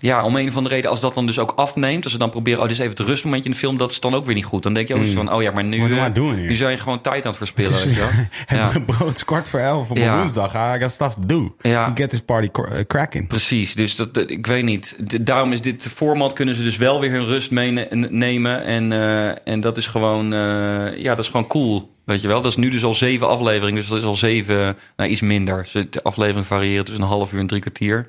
ja, 0.00 0.22
om 0.24 0.36
een 0.36 0.48
of 0.48 0.56
andere 0.56 0.74
reden, 0.74 0.90
als 0.90 1.00
dat 1.00 1.14
dan 1.14 1.26
dus 1.26 1.38
ook 1.38 1.52
afneemt, 1.56 2.02
als 2.04 2.12
ze 2.12 2.18
dan 2.18 2.30
proberen, 2.30 2.58
oh, 2.60 2.64
dit 2.68 2.72
is 2.72 2.78
even 2.78 2.96
het 2.96 3.06
rustmomentje 3.06 3.48
in 3.48 3.54
de 3.54 3.60
film, 3.60 3.76
dat 3.76 3.90
is 3.90 4.00
dan 4.00 4.14
ook 4.14 4.24
weer 4.26 4.34
niet 4.34 4.44
goed. 4.44 4.62
Dan 4.62 4.72
denk 4.74 4.88
je 4.88 4.94
ook 4.94 5.00
eens 5.00 5.10
van, 5.14 5.32
oh 5.32 5.42
ja, 5.42 5.50
maar 5.50 5.64
nu, 5.64 5.84
eh, 5.90 5.96
maar 5.96 6.12
doen 6.12 6.30
we 6.30 6.36
hier? 6.40 6.48
nu 6.48 6.56
zijn 6.56 6.70
je 6.70 6.76
gewoon 6.78 7.00
tijd 7.00 7.22
aan 7.24 7.28
het 7.28 7.36
verspillen. 7.36 7.72
weet 7.72 7.82
je 7.94 8.00
wel. 8.00 8.08
Het 8.46 8.72
Ja. 8.74 8.80
brood 8.96 9.14
is 9.16 9.24
kwart 9.24 9.48
voor 9.48 9.60
elf 9.60 9.90
op 9.90 9.96
Ja. 9.96 10.18
woensdag. 10.18 10.54
I 10.54 10.80
got 10.80 10.90
stuff 10.90 11.14
to 11.14 11.26
do. 11.26 11.54
Ja. 11.60 11.92
Get 11.94 12.10
this 12.10 12.20
party 12.20 12.48
uh, 12.60 12.80
cracking. 12.86 13.28
Precies, 13.28 13.74
dus 13.74 13.96
dat, 13.96 14.14
dat- 14.14 14.30
ik 14.30 14.46
weet 14.46 14.64
niet. 14.64 14.96
Daarom 15.26 15.52
is 15.52 15.60
dit 15.60 15.88
format, 15.94 16.32
kunnen 16.32 16.54
ze 16.54 16.62
dus 16.62 16.76
wel 16.76 17.00
weer 17.00 17.10
hun 17.10 17.26
rust 17.26 17.50
meenemen. 17.50 18.64
En, 18.64 18.92
eh, 18.92 19.52
en 19.52 19.60
dat 19.60 19.76
is 19.76 19.86
gewoon, 19.86 20.32
eh, 20.32 20.96
ja, 20.96 21.14
dat 21.14 21.24
is 21.24 21.30
gewoon 21.30 21.46
cool. 21.46 21.96
Weet 22.04 22.20
je 22.20 22.28
wel, 22.28 22.42
dat 22.42 22.50
is 22.50 22.56
nu 22.56 22.70
dus 22.70 22.84
al 22.84 22.94
zeven 22.94 23.28
afleveringen. 23.28 23.80
Dus 23.80 23.88
dat 23.88 23.98
is 23.98 24.04
al 24.04 24.14
zeven, 24.14 24.76
nou 24.96 25.10
iets 25.10 25.20
minder. 25.20 25.68
Dus 25.72 25.86
De 25.90 26.02
aflevering 26.02 26.46
variëren 26.46 26.84
tussen 26.84 27.02
een 27.02 27.08
half 27.10 27.32
uur 27.32 27.40
en 27.40 27.46
drie 27.46 27.60
kwartier. 27.60 28.06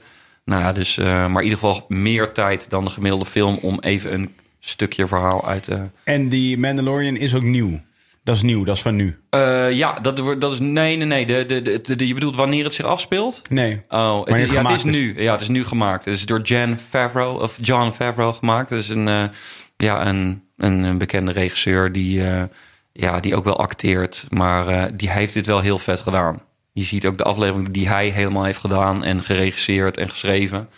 Nou 0.49 0.61
ja, 0.61 0.71
dus, 0.71 0.97
eh, 0.97 1.05
maar 1.05 1.27
in 1.43 1.49
ieder 1.49 1.59
geval 1.59 1.85
meer 1.87 2.31
tijd 2.31 2.69
dan 2.69 2.83
de 2.83 2.89
gemiddelde 2.89 3.25
film 3.25 3.57
om 3.61 3.79
even 3.79 4.13
een 4.13 4.35
stukje 4.59 5.07
verhaal 5.07 5.47
uit 5.47 5.63
te. 5.63 5.89
En 6.03 6.29
die 6.29 6.57
Mandalorian 6.57 7.15
is 7.15 7.35
ook 7.35 7.43
nieuw. 7.43 7.79
Dat 8.23 8.35
is 8.35 8.41
nieuw, 8.41 8.63
dat 8.63 8.75
is 8.75 8.81
van 8.81 8.95
nu. 8.95 9.19
Eh, 9.29 9.71
ja, 9.71 9.93
dat, 9.99 10.17
dat 10.39 10.51
is. 10.51 10.59
Nee, 10.59 10.95
nee, 10.97 11.05
nee. 11.05 11.25
De, 11.25 11.45
de, 11.45 11.61
de, 11.61 11.95
de- 11.95 12.07
je 12.07 12.13
bedoelt 12.13 12.35
wanneer 12.35 12.63
het 12.63 12.73
zich 12.73 12.85
afspeelt? 12.85 13.41
Nee. 13.49 13.81
Oh, 13.89 14.19
het 14.25 14.37
is, 14.37 14.41
het 14.43 14.51
ja, 14.51 14.61
het 14.61 14.71
is 14.71 14.83
nu. 14.83 15.21
Ja, 15.21 15.31
het 15.31 15.41
is 15.41 15.47
nu 15.47 15.63
gemaakt. 15.65 16.05
Het 16.05 16.13
is 16.13 16.25
door 16.25 16.41
Jan 16.41 16.77
Favreau 16.89 17.41
of 17.41 17.57
John 17.61 17.91
Favreau 17.91 18.33
gemaakt. 18.33 18.69
Dat 18.69 18.79
is 18.79 18.89
een, 18.89 19.07
eh, 19.07 19.23
ja, 19.77 20.07
een, 20.07 20.43
een, 20.57 20.83
een 20.83 20.97
bekende 20.97 21.31
regisseur 21.31 21.91
die, 21.91 22.25
eh, 22.27 22.43
ja, 22.93 23.19
die 23.19 23.35
ook 23.35 23.43
wel 23.45 23.57
acteert. 23.59 24.25
Maar 24.29 24.67
eh, 24.67 24.83
die 24.93 25.09
heeft 25.09 25.33
dit 25.33 25.45
wel 25.45 25.59
heel 25.59 25.79
vet 25.79 25.99
gedaan. 25.99 26.41
Je 26.71 26.83
ziet 26.83 27.05
ook 27.05 27.17
de 27.17 27.23
afleveringen 27.23 27.71
die 27.71 27.87
hij 27.87 28.09
helemaal 28.09 28.43
heeft 28.43 28.59
gedaan 28.59 29.03
en 29.03 29.21
geregisseerd 29.23 29.97
en 29.97 30.09
geschreven. 30.09 30.69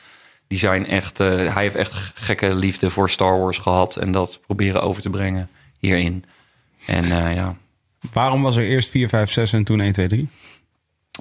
Die 0.47 0.59
zijn 0.59 0.87
echt. 0.87 1.19
eh, 1.19 1.53
hij 1.53 1.63
heeft 1.63 1.75
echt 1.75 2.11
gekke 2.15 2.55
liefde 2.55 2.89
voor 2.89 3.09
Star 3.09 3.39
Wars 3.39 3.57
gehad 3.57 3.95
en 3.95 4.11
dat 4.11 4.39
proberen 4.45 4.81
over 4.81 5.01
te 5.01 5.09
brengen 5.09 5.49
hierin. 5.79 6.23
En 6.85 7.03
eh, 7.03 7.35
ja. 7.35 7.57
Waarom 8.13 8.41
was 8.41 8.55
er 8.55 8.65
eerst 8.65 8.89
4, 8.89 9.09
5, 9.09 9.31
6 9.31 9.53
en 9.53 9.63
toen 9.63 9.79
1, 9.81 9.91
2, 9.93 10.07
3? 10.07 10.29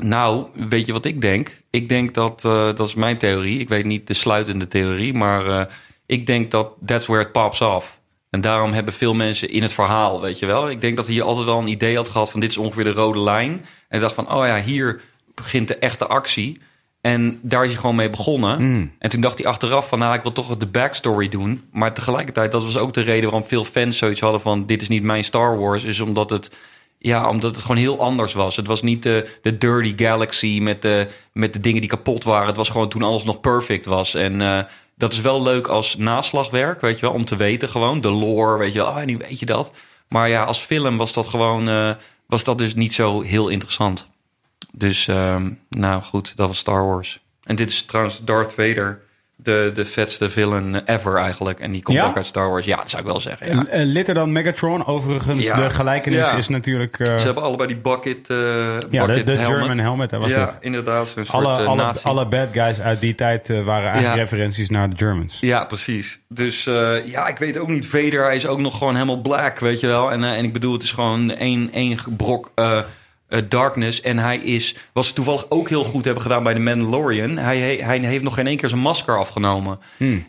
Nou, 0.01 0.49
weet 0.69 0.87
je 0.87 0.93
wat 0.93 1.05
ik 1.05 1.21
denk? 1.21 1.63
Ik 1.71 1.89
denk 1.89 2.15
dat, 2.15 2.45
eh, 2.45 2.75
dat 2.75 2.89
is 2.89 2.95
mijn 2.95 3.19
theorie. 3.19 3.59
Ik 3.59 3.69
weet 3.69 3.85
niet 3.85 4.07
de 4.07 4.15
sluitende 4.15 4.69
theorie, 4.69 5.15
maar 5.15 5.69
ik 6.07 6.27
denk 6.27 6.51
dat 6.51 6.73
that's 6.85 7.07
where 7.07 7.23
it 7.25 7.33
pops 7.33 7.61
off. 7.61 8.00
En 8.31 8.41
daarom 8.41 8.73
hebben 8.73 8.95
veel 8.95 9.15
mensen 9.15 9.49
in 9.49 9.63
het 9.63 9.73
verhaal, 9.73 10.21
weet 10.21 10.39
je 10.39 10.47
wel. 10.47 10.71
Ik 10.71 10.81
denk 10.81 10.97
dat 10.97 11.05
hij 11.05 11.15
hier 11.15 11.25
altijd 11.25 11.47
wel 11.47 11.59
een 11.59 11.67
idee 11.67 11.97
had 11.97 12.09
gehad 12.09 12.31
van 12.31 12.41
dit 12.41 12.51
is 12.51 12.57
ongeveer 12.57 12.85
de 12.85 12.93
rode 12.93 13.21
lijn. 13.21 13.65
En 13.89 14.01
dacht 14.01 14.15
van, 14.15 14.33
oh 14.33 14.47
ja, 14.47 14.63
hier 14.63 15.01
begint 15.35 15.69
de 15.69 15.77
echte 15.77 16.07
actie. 16.07 16.59
En 17.01 17.39
daar 17.43 17.63
is 17.63 17.71
hij 17.71 17.81
gewoon 17.81 17.97
mee 17.97 18.11
begonnen. 18.11 18.61
En 18.99 19.11
toen 19.11 19.21
dacht 19.21 19.39
hij 19.39 19.47
achteraf 19.47 19.89
van, 19.89 19.99
nou, 19.99 20.15
ik 20.15 20.23
wil 20.23 20.33
toch 20.33 20.57
de 20.57 20.67
backstory 20.67 21.29
doen. 21.29 21.69
Maar 21.73 21.95
tegelijkertijd, 21.95 22.53
dat 22.53 22.63
was 22.63 22.77
ook 22.77 22.95
de 22.95 23.01
reden 23.01 23.31
waarom 23.31 23.49
veel 23.49 23.65
fans 23.65 23.99
zoiets 23.99 24.21
hadden 24.21 24.41
van... 24.41 24.67
dit 24.67 24.83
is 24.83 24.89
niet 24.89 25.03
mijn 25.03 25.25
Star 25.25 25.59
Wars, 25.59 25.85
is 25.85 26.01
omdat 26.01 26.31
het... 26.31 26.51
Ja, 27.03 27.29
omdat 27.29 27.55
het 27.55 27.61
gewoon 27.61 27.77
heel 27.77 28.01
anders 28.01 28.33
was. 28.33 28.57
Het 28.57 28.67
was 28.67 28.83
niet 28.83 29.03
de, 29.03 29.39
de 29.43 29.59
Dirty 29.59 30.05
Galaxy 30.05 30.59
met 30.63 30.83
de, 30.83 31.07
met 31.33 31.53
de 31.53 31.61
dingen 31.61 31.81
die 31.81 31.91
kapot 31.91 32.25
waren. 32.25 32.47
Het 32.47 32.57
was 32.57 32.69
gewoon 32.69 32.89
toen 32.89 33.03
alles 33.03 33.25
nog 33.25 33.41
perfect 33.41 33.85
was. 33.85 34.15
En 34.15 34.41
eh, 34.41 34.63
dat 35.01 35.13
is 35.13 35.21
wel 35.21 35.43
leuk 35.43 35.67
als 35.67 35.97
naslagwerk, 35.97 36.81
weet 36.81 36.99
je 36.99 37.07
wel. 37.07 37.15
Om 37.15 37.25
te 37.25 37.37
weten 37.37 37.69
gewoon, 37.69 38.01
de 38.01 38.11
lore, 38.11 38.59
weet 38.59 38.73
je 38.73 38.79
wel. 38.79 38.89
Oh, 38.89 39.03
nu 39.03 39.17
weet 39.17 39.39
je 39.39 39.47
dat. 39.47 39.73
Maar 40.09 40.29
ja, 40.29 40.45
als 40.45 40.59
film 40.59 40.97
was 40.97 41.13
dat 41.13 41.29
gewoon... 41.29 41.69
eh, 41.69 41.95
was 42.27 42.45
dat 42.45 42.59
dus 42.59 42.75
niet 42.75 42.95
zo 42.95 43.21
heel 43.21 43.49
interessant. 43.49 44.09
Dus, 44.73 45.09
ehm, 45.09 45.53
nou 45.69 46.03
goed, 46.03 46.37
dat 46.37 46.49
was 46.49 46.59
Star 46.59 46.87
Wars. 46.87 47.19
En 47.43 47.57
dit 47.57 47.71
is 47.71 47.83
trouwens 47.83 48.21
Darth 48.25 48.53
Vader, 48.53 49.03
de, 49.43 49.71
de 49.75 49.85
vetste 49.85 50.29
villain 50.29 50.83
ever 50.85 51.17
eigenlijk. 51.17 51.61
En 51.61 51.73
die 51.73 51.83
komt 51.83 51.97
Ja? 51.97 52.07
ook 52.07 52.17
uit 52.17 52.27
Star 52.27 52.51
Wars. 52.51 52.65
Ja, 52.67 52.77
dat 52.77 52.91
zou 52.91 53.03
ik 53.03 53.09
wel 53.09 53.21
zeggen. 53.21 53.47
Ja. 53.57 53.67
En, 53.67 53.87
litter 53.87 54.15
dan 54.15 54.33
Megatron. 54.33 54.87
Overigens, 54.87 55.45
Ja. 55.45 55.55
de 55.55 55.71
gelijkenis 55.71 56.33
is 56.33 56.49
natuurlijk... 56.49 56.99
eh, 56.99 57.17
Ze 57.19 57.25
hebben 57.25 57.43
allebei 57.43 57.69
die 57.69 57.77
bucket, 57.77 58.29
eh 58.31 58.37
ja, 58.91 59.07
de, 59.07 59.07
bucket 59.07 59.27
de 59.27 59.33
helmet. 59.37 59.59
German 59.59 59.79
helmet, 59.79 60.11
hè, 60.11 60.19
was 60.19 60.31
ja, 60.31 60.41
het. 60.41 60.57
inderdaad. 60.61 61.15
Alle, 61.27 61.63
eh, 61.63 61.95
alle, 62.03 62.27
bad 62.27 62.49
guys 62.53 62.81
uit 62.81 63.01
die 63.01 63.15
tijd 63.15 63.49
waren 63.65 63.89
eigenlijk 63.91 64.17
referenties 64.21 64.71
naar 64.71 64.91
de 64.91 64.97
Germans. 64.97 65.39
Ja, 65.41 65.65
precies. 65.65 66.21
Dus 66.29 66.65
ja, 67.05 67.29
ik 67.29 67.39
weet 67.39 67.59
ook 67.59 67.69
niet. 67.69 67.87
Vader, 67.87 68.25
hij 68.25 68.37
is 68.37 68.47
ook 68.47 68.59
nog 68.59 68.79
gewoon 68.79 68.95
helemaal 68.95 69.21
black, 69.21 69.59
weet 69.59 69.81
je 69.81 69.87
wel. 69.87 70.13
En, 70.13 70.25
en 70.25 70.45
ik 70.45 70.53
bedoel, 70.53 70.73
het 70.73 70.83
is 70.83 70.93
gewoon 70.93 71.31
één, 71.31 71.69
één 71.73 71.99
brok 72.17 72.51
Darkness. 73.49 74.01
En 74.01 74.19
hij 74.19 74.39
is, 74.39 74.77
was 74.93 75.07
ze 75.07 75.13
toevallig 75.13 75.47
ook 75.49 75.69
heel 75.69 75.85
goed 75.85 76.05
hebben 76.05 76.23
gedaan 76.23 76.43
bij 76.43 76.55
de 76.55 76.61
Mandalorian. 76.61 77.37
Hij, 77.37 77.59
hij 77.77 77.99
heeft 77.99 78.23
nog 78.23 78.35
geen 78.35 78.47
één 78.47 78.57
keer 78.57 78.69
zijn 78.69 78.81
masker 78.81 79.19
afgenomen. 79.19 79.79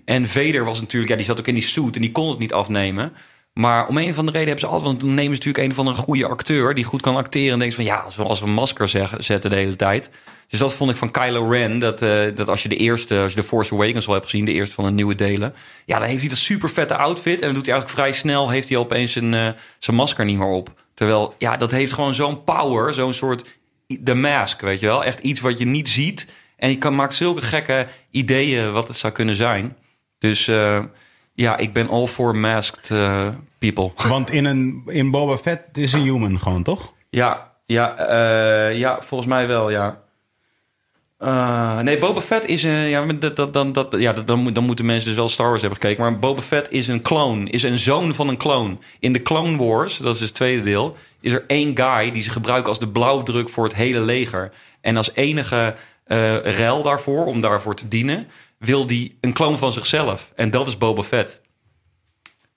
En 0.05 0.27
Vader 0.27 0.65
was 0.65 0.79
natuurlijk, 0.79 1.11
ja, 1.11 1.17
die 1.17 1.25
zat 1.25 1.39
ook 1.39 1.47
in 1.47 1.53
die 1.53 1.63
suit 1.63 1.95
en 1.95 2.01
die 2.01 2.11
kon 2.11 2.29
het 2.29 2.39
niet 2.39 2.53
afnemen. 2.53 3.13
Maar 3.53 3.87
om 3.87 3.97
een 3.97 4.09
of 4.09 4.17
andere 4.17 4.37
reden 4.37 4.53
hebben 4.53 4.59
ze 4.59 4.65
altijd, 4.65 4.85
want 4.85 4.99
dan 4.99 5.09
nemen 5.09 5.35
ze 5.35 5.37
natuurlijk 5.37 5.63
een 5.63 5.73
van 5.73 5.87
een 5.87 5.95
goede 5.95 6.27
acteur 6.27 6.73
die 6.73 6.83
goed 6.83 7.01
kan 7.01 7.15
acteren. 7.15 7.53
En 7.53 7.59
denkt 7.59 7.75
van 7.75 7.83
ja, 7.83 7.95
als 7.95 8.15
we, 8.15 8.23
als 8.23 8.39
we 8.39 8.45
een 8.45 8.53
masker 8.53 8.87
zeggen, 8.87 9.23
zetten 9.23 9.49
de 9.49 9.55
hele 9.55 9.75
tijd. 9.75 10.09
Dus 10.47 10.59
dat 10.59 10.73
vond 10.73 10.91
ik 10.91 10.97
van 10.97 11.11
Kylo 11.11 11.49
Ren. 11.49 11.79
Dat, 11.79 12.01
eh, 12.01 12.21
dat 12.35 12.47
als 12.47 12.63
je 12.63 12.69
de 12.69 12.75
eerste, 12.75 13.19
als 13.19 13.33
je 13.33 13.39
de 13.41 13.47
Force 13.47 13.73
Awakens 13.73 14.07
al 14.07 14.13
hebt 14.13 14.25
gezien, 14.25 14.45
de 14.45 14.51
eerste 14.51 14.73
van 14.73 14.85
de 14.85 14.91
nieuwe 14.91 15.15
delen. 15.15 15.53
Ja, 15.85 15.99
dan 15.99 16.07
heeft 16.07 16.19
hij 16.19 16.29
dat 16.29 16.37
super 16.37 16.69
vette 16.69 16.95
outfit. 16.95 17.39
En 17.39 17.45
dan 17.45 17.53
doet 17.53 17.65
hij 17.65 17.73
eigenlijk 17.73 18.01
vrij 18.01 18.19
snel, 18.19 18.49
heeft 18.49 18.69
hij 18.69 18.77
opeens 18.77 19.11
zijn, 19.11 19.33
eh, 19.33 19.49
zijn 19.79 19.97
masker 19.97 20.25
niet 20.25 20.37
meer 20.37 20.47
op. 20.47 20.73
Terwijl, 21.01 21.33
ja, 21.37 21.57
dat 21.57 21.71
heeft 21.71 21.93
gewoon 21.93 22.13
zo'n 22.13 22.43
power, 22.43 22.93
zo'n 22.93 23.13
soort 23.13 23.59
de 23.87 24.13
mask, 24.13 24.61
weet 24.61 24.79
je 24.79 24.85
wel. 24.85 25.03
Echt 25.03 25.19
iets 25.19 25.39
wat 25.39 25.57
je 25.57 25.65
niet 25.65 25.89
ziet. 25.89 26.27
En 26.57 26.69
je 26.69 26.77
kan 26.77 26.95
maakt 26.95 27.13
zulke 27.13 27.41
gekke 27.41 27.87
ideeën 28.11 28.71
wat 28.71 28.87
het 28.87 28.97
zou 28.97 29.13
kunnen 29.13 29.35
zijn. 29.35 29.77
Dus 30.17 30.47
eh, 30.47 30.83
ja, 31.33 31.57
ik 31.57 31.73
ben 31.73 31.89
all 31.89 32.07
for 32.07 32.35
masked 32.35 32.89
eh, 32.89 33.27
people. 33.59 33.91
Want 34.07 34.29
in, 34.31 34.45
een, 34.45 34.81
in 34.85 35.11
Boba 35.11 35.37
Fett 35.37 35.77
is 35.77 35.93
een 35.93 36.01
human 36.01 36.39
gewoon, 36.39 36.63
toch? 36.63 36.93
Ja, 37.09 37.51
ja, 37.65 37.95
eh, 37.97 38.77
ja, 38.77 38.97
volgens 39.01 39.29
mij 39.29 39.47
wel, 39.47 39.69
ja. 39.69 40.01
Eh, 41.21 41.79
nee, 41.79 41.97
Boba 41.99 42.21
Fett 42.21 42.45
is 42.47 42.63
een. 42.63 42.71
Ja, 42.89 43.05
dat, 43.05 43.35
dat, 43.35 43.53
dan, 43.53 43.71
dat, 43.71 43.95
ja, 43.97 44.13
dat- 44.13 44.27
dan, 44.27 44.39
moet- 44.39 44.55
dan 44.55 44.63
moeten 44.63 44.85
mensen 44.85 45.05
dus 45.07 45.15
wel 45.15 45.29
Star 45.29 45.47
Wars 45.49 45.61
hebben 45.61 45.79
gekeken. 45.81 46.03
Maar 46.03 46.19
Boba 46.19 46.41
Fett 46.41 46.71
is 46.71 46.87
een 46.87 47.01
kloon. 47.01 47.47
Is 47.47 47.63
een 47.63 47.79
zoon 47.79 48.13
van 48.15 48.27
een 48.27 48.37
kloon. 48.37 48.81
In 48.99 49.13
de 49.13 49.21
Clone 49.21 49.57
Wars, 49.57 49.97
dat 49.97 50.13
is 50.13 50.17
dus 50.19 50.27
het 50.27 50.35
tweede 50.37 50.61
deel. 50.63 50.95
Is 51.19 51.31
er 51.31 51.43
één 51.47 51.77
guy 51.77 52.11
die 52.11 52.21
ze 52.23 52.29
gebruiken 52.29 52.69
als 52.69 52.79
de 52.79 52.87
blauwdruk 52.87 53.49
voor 53.49 53.63
het 53.63 53.75
hele 53.75 53.99
leger. 53.99 54.51
En 54.81 54.97
als 54.97 55.11
enige 55.13 55.75
eh 56.05 56.37
rel 56.37 56.83
daarvoor, 56.83 57.25
om 57.25 57.41
daarvoor 57.41 57.75
te 57.75 57.87
dienen. 57.87 58.27
wil 58.57 58.85
die 58.87 59.17
een 59.21 59.33
kloon 59.33 59.57
van 59.57 59.71
zichzelf. 59.73 60.31
En 60.35 60.51
dat 60.51 60.67
is 60.67 60.77
Boba 60.77 61.03
Fett. 61.03 61.41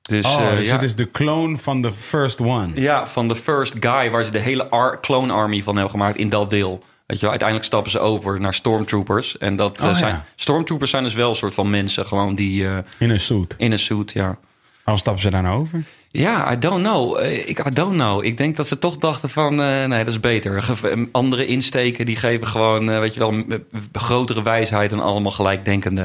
Dus, 0.03 0.25
Oh, 0.27 0.41
eh, 0.51 0.57
dus 0.57 0.67
ja. 0.67 0.73
het 0.73 0.83
is 0.83 0.95
de 0.97 1.11
clone 1.11 1.59
van 1.59 1.83
de 1.83 1.93
first 1.93 2.41
one. 2.41 2.69
Ja, 2.75 3.07
van 3.07 3.29
de 3.29 3.37
first 3.37 3.75
guy 3.81 4.11
waar 4.11 4.25
ze 4.25 4.31
de 4.31 4.39
hele 4.39 4.99
clone 5.01 5.33
army 5.33 5.63
van 5.63 5.75
hebben 5.75 5.91
gemaakt 5.93 6.17
in 6.17 6.29
dat 6.29 6.51
deel. 6.51 6.83
Weet 7.07 7.17
je 7.17 7.23
wel, 7.23 7.31
uiteindelijk 7.31 7.69
stappen 7.69 7.91
ze 7.91 7.99
over 7.99 8.41
naar 8.41 8.55
stormtroopers. 8.55 9.39
En 9.39 9.57
dat 9.57 9.79
eh, 9.79 9.89
Oh, 9.89 9.95
zijn, 9.97 10.15
ja. 10.15 10.25
stormtroopers 10.37 10.91
zijn 10.91 11.05
dus 11.05 11.15
wel 11.15 11.31
een 11.31 11.37
soort 11.37 11.55
van 11.55 11.71
mensen 11.71 12.07
gewoon 12.07 12.35
die 12.35 12.67
eh, 12.69 12.79
In 12.99 13.11
een 13.11 13.21
suit. 13.21 13.55
in 13.59 13.73
een 13.73 13.79
suit, 13.79 14.13
ja. 14.13 14.39
Waarom 14.85 15.03
stappen 15.03 15.23
ze 15.23 15.31
daar 15.31 15.43
nou 15.43 15.61
over? 15.61 15.85
Ja, 16.11 16.53
I 16.53 16.59
don't 16.59 16.83
know. 16.83 17.17
Eh, 17.19 17.49
Ik 17.49 17.67
I 17.67 17.71
don't 17.73 17.93
know. 17.95 18.25
Ik 18.25 18.37
denk 18.37 18.57
dat 18.57 18.69
ze 18.69 18.79
toch 18.79 18.97
dachten 18.99 19.29
van, 19.31 19.55
nee, 19.55 19.89
dat 19.89 20.07
is 20.07 20.21
beter. 20.21 20.63
Ge- 20.63 21.09
andere 21.13 21.47
insteken 21.47 22.07
die 22.07 22.17
geven 22.17 22.47
gewoon, 22.47 22.91
eh, 22.91 22.99
weet 22.99 23.15
je 23.15 23.21
wel, 23.21 23.45
grotere 23.93 24.43
wijsheid 24.43 24.93
en 24.93 25.01
allemaal 25.01 25.33
gelijkdenkende. 25.33 26.01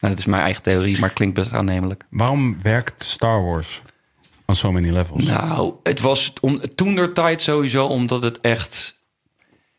Nou, 0.00 0.12
dat 0.14 0.18
is 0.18 0.24
mijn 0.24 0.42
eigen 0.42 0.62
theorie, 0.62 0.98
maar 0.98 1.10
klinkt 1.12 1.34
best 1.34 1.52
aannemelijk. 1.52 2.04
Waarom 2.10 2.58
werkt 2.62 3.04
Star 3.04 3.44
Wars 3.44 3.82
on 4.46 4.54
so 4.54 4.72
many 4.72 4.90
levels? 4.90 5.24
Nou, 5.24 5.74
het 5.82 6.00
was 6.00 6.32
om, 6.40 6.60
toen 6.74 6.94
der 6.94 7.12
tijd 7.12 7.42
sowieso 7.42 7.86
omdat 7.86 8.22
het 8.22 8.40
echt. 8.40 9.02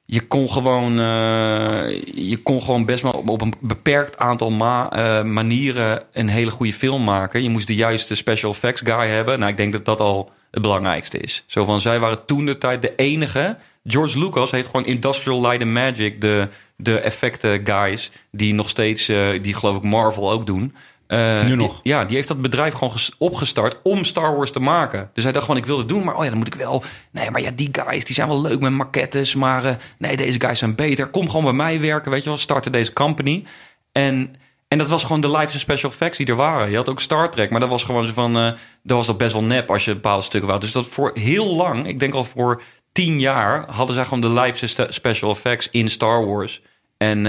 Je 0.07 0.21
kon 0.21 0.49
gewoon, 0.49 0.91
eh, 0.91 2.01
je 2.15 2.39
kon 2.43 2.61
gewoon 2.61 2.85
best 2.85 3.01
wel 3.01 3.11
op, 3.11 3.41
een 3.41 3.53
beperkt 3.59 4.17
aantal 4.17 4.49
eh, 4.49 5.23
manieren 5.23 6.03
een 6.13 6.27
hele 6.27 6.51
goede 6.51 6.73
film 6.73 7.03
maken. 7.03 7.43
Je 7.43 7.49
moest 7.49 7.67
de 7.67 7.75
juiste 7.75 8.15
special 8.15 8.51
effects 8.51 8.81
guy 8.81 9.07
hebben. 9.07 9.39
Nou, 9.39 9.51
ik 9.51 9.57
denk 9.57 9.73
dat 9.73 9.85
dat 9.85 9.99
al 9.99 10.31
het 10.51 10.61
belangrijkste 10.61 11.17
is. 11.17 11.43
Zo 11.45 11.65
van, 11.65 11.81
zij 11.81 11.99
waren 11.99 12.25
toen 12.25 12.45
de 12.45 12.57
tijd 12.57 12.81
de 12.81 12.95
enige. 12.95 13.57
George 13.87 14.19
Lucas 14.19 14.51
heeft 14.51 14.65
gewoon 14.65 14.85
Industrial 14.85 15.41
Light 15.41 15.61
and 15.61 15.71
Magic, 15.71 16.21
de, 16.21 16.47
de 16.77 16.99
effecten 16.99 17.65
guys, 17.65 18.11
die 18.31 18.53
nog 18.53 18.69
steeds, 18.69 19.07
eh, 19.07 19.27
die 19.41 19.53
geloof 19.53 19.75
ik 19.75 19.83
Marvel 19.83 20.31
ook 20.31 20.45
doen. 20.45 20.75
Eh, 21.07 21.41
Nu 21.41 21.47
die- 21.47 21.55
nog. 21.55 21.79
ja, 21.83 22.05
die 22.05 22.15
heeft 22.15 22.27
dat 22.27 22.41
bedrijf 22.41 22.73
gewoon 22.73 22.91
ges- 22.91 23.11
opgestart 23.17 23.77
om 23.83 24.03
Star 24.03 24.35
Wars 24.35 24.51
te 24.51 24.59
maken. 24.59 25.09
Dus 25.13 25.23
hij 25.23 25.31
dacht 25.33 25.45
gewoon, 25.45 25.59
ik 25.61 25.65
wil 25.67 25.77
het 25.77 25.89
doen, 25.89 26.03
maar 26.03 26.15
oh 26.15 26.23
ja, 26.23 26.29
dan 26.29 26.37
moet 26.37 26.47
ik 26.47 26.55
wel... 26.55 26.83
Nee, 27.11 27.31
maar 27.31 27.41
ja, 27.41 27.51
die 27.55 27.69
guys, 27.71 28.05
die 28.05 28.15
zijn 28.15 28.27
wel 28.27 28.41
leuk 28.41 28.59
met 28.59 28.71
maquettes, 28.71 29.35
maar 29.35 29.65
eh, 29.65 29.75
nee, 29.97 30.17
deze 30.17 30.39
guys 30.41 30.59
zijn 30.59 30.75
beter. 30.75 31.07
Kom 31.07 31.27
gewoon 31.27 31.43
bij 31.43 31.53
mij 31.53 31.79
werken, 31.79 32.11
weet 32.11 32.23
je 32.23 32.29
wel. 32.29 32.37
Starten 32.37 32.71
deze 32.71 32.93
company. 32.93 33.43
En, 33.91 34.35
en 34.67 34.77
dat 34.77 34.87
was 34.87 35.03
gewoon 35.03 35.21
de 35.21 35.31
lijpste 35.31 35.59
special 35.59 35.91
effects 35.91 36.17
die 36.17 36.27
er 36.27 36.35
waren. 36.35 36.69
Je 36.69 36.75
had 36.75 36.89
ook 36.89 37.01
Star 37.01 37.29
Trek, 37.31 37.49
maar 37.49 37.59
dat 37.59 37.69
was 37.69 37.83
gewoon 37.83 38.05
zo 38.05 38.13
van... 38.13 38.37
eh 38.37 38.51
dat 38.83 38.97
was 38.97 39.07
dat 39.07 39.17
best 39.17 39.33
wel 39.33 39.43
nep 39.43 39.69
als 39.71 39.85
je 39.85 39.93
bepaalde 39.93 40.23
stukken 40.23 40.49
wou. 40.49 40.61
Dus 40.61 40.71
dat 40.71 40.85
voor 40.87 41.11
heel 41.13 41.55
lang, 41.55 41.87
ik 41.87 41.99
denk 41.99 42.13
al 42.13 42.23
voor 42.23 42.61
tien 42.91 43.19
jaar... 43.19 43.65
hadden 43.71 43.95
zij 43.95 44.05
gewoon 44.05 44.21
de 44.21 44.51
ste- 44.53 44.87
special 44.89 45.31
effects 45.31 45.67
in 45.71 45.89
Star 45.89 46.25
Wars. 46.25 46.61
En 46.97 47.19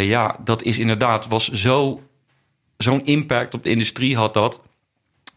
ja, 0.00 0.36
dat 0.44 0.62
is 0.62 0.78
inderdaad, 0.78 1.26
was 1.28 1.48
zo 1.50 2.00
zo'n 2.76 3.04
impact 3.04 3.54
op 3.54 3.62
de 3.62 3.70
industrie 3.70 4.16
had 4.16 4.34
dat. 4.34 4.60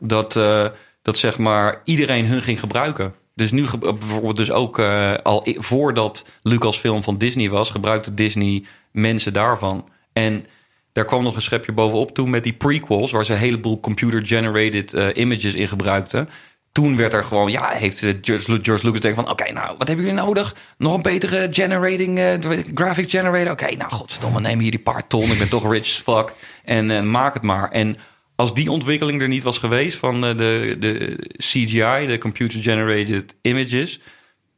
Dat, 0.04 0.36
eh, 0.36 0.68
dat 1.02 1.18
zeg 1.18 1.38
maar 1.38 1.82
iedereen 1.84 2.26
hun 2.26 2.42
ging 2.42 2.60
gebruiken. 2.60 3.14
Dus 3.36 3.52
nu 3.52 3.66
bijvoorbeeld 3.80 4.38
dus 4.38 4.52
ook 4.52 4.80
eh, 4.80 5.14
al 5.14 5.48
voordat 5.58 6.26
Lucasfilm 6.42 7.04
van 7.04 7.18
Disney 7.18 7.50
was, 7.50 7.70
gebruikte 7.70 8.14
Disney 8.14 8.64
mensen 8.92 9.34
daarvan. 9.34 9.90
En 10.14 10.46
daar 10.92 11.06
kwam 11.06 11.24
nog 11.24 11.36
een 11.36 11.42
schepje 11.42 11.72
bovenop 11.72 12.12
toen 12.12 12.30
met 12.30 12.44
die 12.44 12.54
prequels, 12.54 13.12
waar 13.12 13.26
ze 13.26 13.34
een 13.34 13.40
heleboel 13.40 13.80
computer-generated 13.80 14.94
eh, 14.94 15.08
images 15.14 15.54
in 15.54 15.68
gebruikten. 15.68 16.30
Toen 16.78 16.96
werd 16.96 17.14
er 17.14 17.24
gewoon, 17.24 17.52
ja, 17.52 17.70
heeft 17.70 18.04
eh, 18.04 18.14
George, 18.22 18.60
George 18.62 18.86
Lucas 18.86 19.00
denk 19.02 19.16
van, 19.16 19.30
oké, 19.30 19.52
nou, 19.52 19.76
wat 19.78 19.88
hebben 19.88 20.06
jullie 20.06 20.22
nodig? 20.22 20.56
Nog 20.78 20.94
een 20.94 21.02
betere 21.02 21.48
generating, 21.52 22.20
eh 22.20 22.34
graphic 22.74 23.10
generator? 23.10 23.52
Oké, 23.52 23.76
nou, 23.76 23.92
godverdomme, 23.92 24.40
neem 24.40 24.60
hier 24.60 24.72
die 24.72 24.80
paar 24.80 25.08
ton. 25.08 25.32
Ik 25.32 25.38
ben 25.38 25.50
toch 25.50 25.72
rich 25.72 25.84
as 25.84 26.02
fuck. 26.06 26.34
En 26.64 26.92
eh, 26.92 27.02
maak 27.02 27.34
het 27.34 27.44
maar. 27.44 27.72
En 27.72 27.98
als 28.36 28.54
die 28.54 28.72
ontwikkeling 28.72 29.22
er 29.22 29.28
niet 29.28 29.44
was 29.44 29.58
geweest 29.58 29.98
van 29.98 30.22
de, 30.22 30.76
de 30.80 31.18
CGI, 31.38 32.08
de 32.08 32.18
computer 32.20 32.62
generated 32.62 33.36
images, 33.42 34.00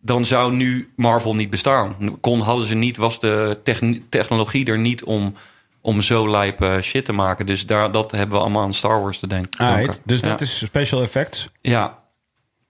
dan 0.01 0.25
zou 0.25 0.53
nu 0.53 0.89
Marvel 0.95 1.35
niet 1.35 1.49
bestaan. 1.49 1.95
Kon 2.21 2.39
hadden 2.39 2.65
ze 2.65 2.75
niet, 2.75 2.97
was 2.97 3.19
de 3.19 3.59
techn- 3.63 4.05
technologie 4.09 4.65
er 4.65 4.79
niet 4.79 5.03
om, 5.03 5.33
om 5.81 6.01
zo 6.01 6.29
lijp 6.29 6.79
shit 6.81 7.05
te 7.05 7.13
maken. 7.13 7.45
Dus 7.45 7.65
daar, 7.65 7.91
dat 7.91 8.11
hebben 8.11 8.37
we 8.37 8.43
allemaal 8.43 8.63
aan 8.63 8.73
Star 8.73 9.01
Wars 9.01 9.19
te 9.19 9.27
denken. 9.27 9.65
Dus 10.05 10.21
dat 10.21 10.41
is 10.41 10.57
special 10.65 11.01
effects. 11.01 11.49
Ja. 11.61 11.97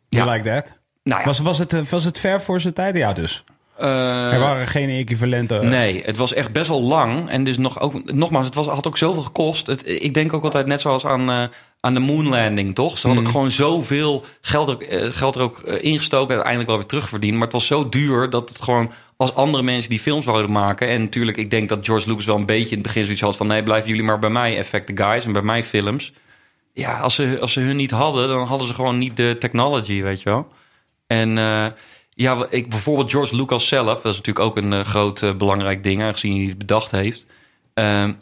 You 0.10 0.25
Ja. 0.25 0.32
like 0.32 0.50
that? 0.50 0.74
Nou 1.04 1.20
ja. 1.20 1.25
Was, 1.25 1.39
was, 1.39 1.58
het, 1.58 1.74
eh, 1.74 1.82
was 1.82 2.04
het 2.04 2.20
ver 2.20 2.42
voor 2.42 2.60
zijn 2.62 2.74
tijd? 2.74 2.96
Ja, 2.96 3.13
dus. 3.13 3.44
Eh, 3.78 4.34
er 4.34 4.39
waren 4.39 4.68
geen 4.68 4.89
equivalenten. 4.89 5.70
Nee, 5.70 6.04
het 6.06 6.18
was 6.18 6.34
echt 6.34 6.51
best 6.51 6.68
wel 6.68 6.82
lang. 6.82 7.30
En 7.30 7.44
dus 7.44 7.58
nog 7.58 7.80
ook, 7.80 8.13
nogmaals, 8.13 8.46
het 8.46 8.56
was, 8.56 8.66
had 8.68 8.88
ook 8.88 8.98
zoveel 8.98 9.22
gekost. 9.24 9.68
Het, 9.68 9.89
ik 10.04 10.13
denk 10.13 10.34
ook 10.34 10.44
altijd 10.44 10.66
net 10.66 10.82
zoals 10.82 11.06
aan, 11.06 11.30
eh, 11.30 11.44
aan 11.80 11.94
de 11.94 12.00
moonlanding, 12.00 12.75
toch? 12.75 12.98
Ze 12.98 13.08
hadden 13.08 13.25
ook 13.25 13.32
gewoon 13.32 13.51
zoveel 13.51 14.25
geld, 14.42 14.84
eh, 14.84 15.08
geld 15.12 15.36
er 15.36 15.42
ook 15.42 15.60
eh, 15.60 15.84
ingestoken. 15.84 16.28
En 16.28 16.34
uiteindelijk 16.34 16.68
wel 16.70 16.78
weer 16.78 16.88
terugverdiend. 16.88 17.34
Maar 17.34 17.44
het 17.44 17.54
was 17.54 17.68
zo 17.68 17.89
duur 17.89 18.30
dat 18.30 18.50
het 18.50 18.62
gewoon... 18.62 18.92
Als 19.18 19.36
andere 19.36 19.63
mensen 19.63 19.89
die 19.89 20.00
films 20.00 20.25
wouden 20.25 20.51
maken... 20.51 20.88
En 20.88 21.01
natuurlijk, 21.01 21.38
ik 21.38 21.51
denk 21.51 21.70
dat 21.70 21.86
George 21.86 22.10
Lucas 22.10 22.25
wel 22.25 22.36
een 22.36 22.46
beetje 22.46 22.70
in 22.70 22.78
het 22.78 22.84
begin 22.88 23.04
zoiets 23.04 23.22
had 23.22 23.38
van... 23.38 23.48
Nee, 23.48 23.63
blijven 23.63 23.89
jullie 23.89 24.04
maar 24.04 24.20
bij 24.20 24.30
mij, 24.30 24.58
effecten 24.58 24.98
guys. 24.98 25.25
En 25.25 25.32
bij 25.34 25.42
mij 25.42 25.63
films. 25.63 26.13
Ja, 26.73 26.99
als 26.99 27.15
ze, 27.15 27.38
als 27.41 27.53
ze 27.53 27.59
hun 27.59 27.75
niet 27.75 27.91
hadden, 27.91 28.27
dan 28.27 28.47
hadden 28.47 28.67
ze 28.67 28.73
gewoon 28.73 28.97
niet 28.97 29.17
de 29.17 29.35
technology, 29.39 30.01
weet 30.01 30.21
je 30.21 30.29
wel. 30.29 30.47
En 31.07 31.38
eh, 31.38 31.65
ja, 32.09 32.47
ik, 32.49 32.69
bijvoorbeeld 32.69 33.11
George 33.11 33.35
Lucas 33.35 33.67
zelf, 33.67 34.01
dat 34.01 34.11
is 34.11 34.17
natuurlijk 34.17 34.45
ook 34.45 34.57
een 34.57 34.73
eh, 34.73 34.79
groot 34.79 35.21
eh, 35.21 35.33
belangrijk 35.33 35.83
ding, 35.83 36.01
aangezien 36.01 36.38
hij 36.38 36.45
het 36.45 36.57
bedacht 36.57 36.91
heeft. 36.91 37.25
Ehm, 37.73 38.13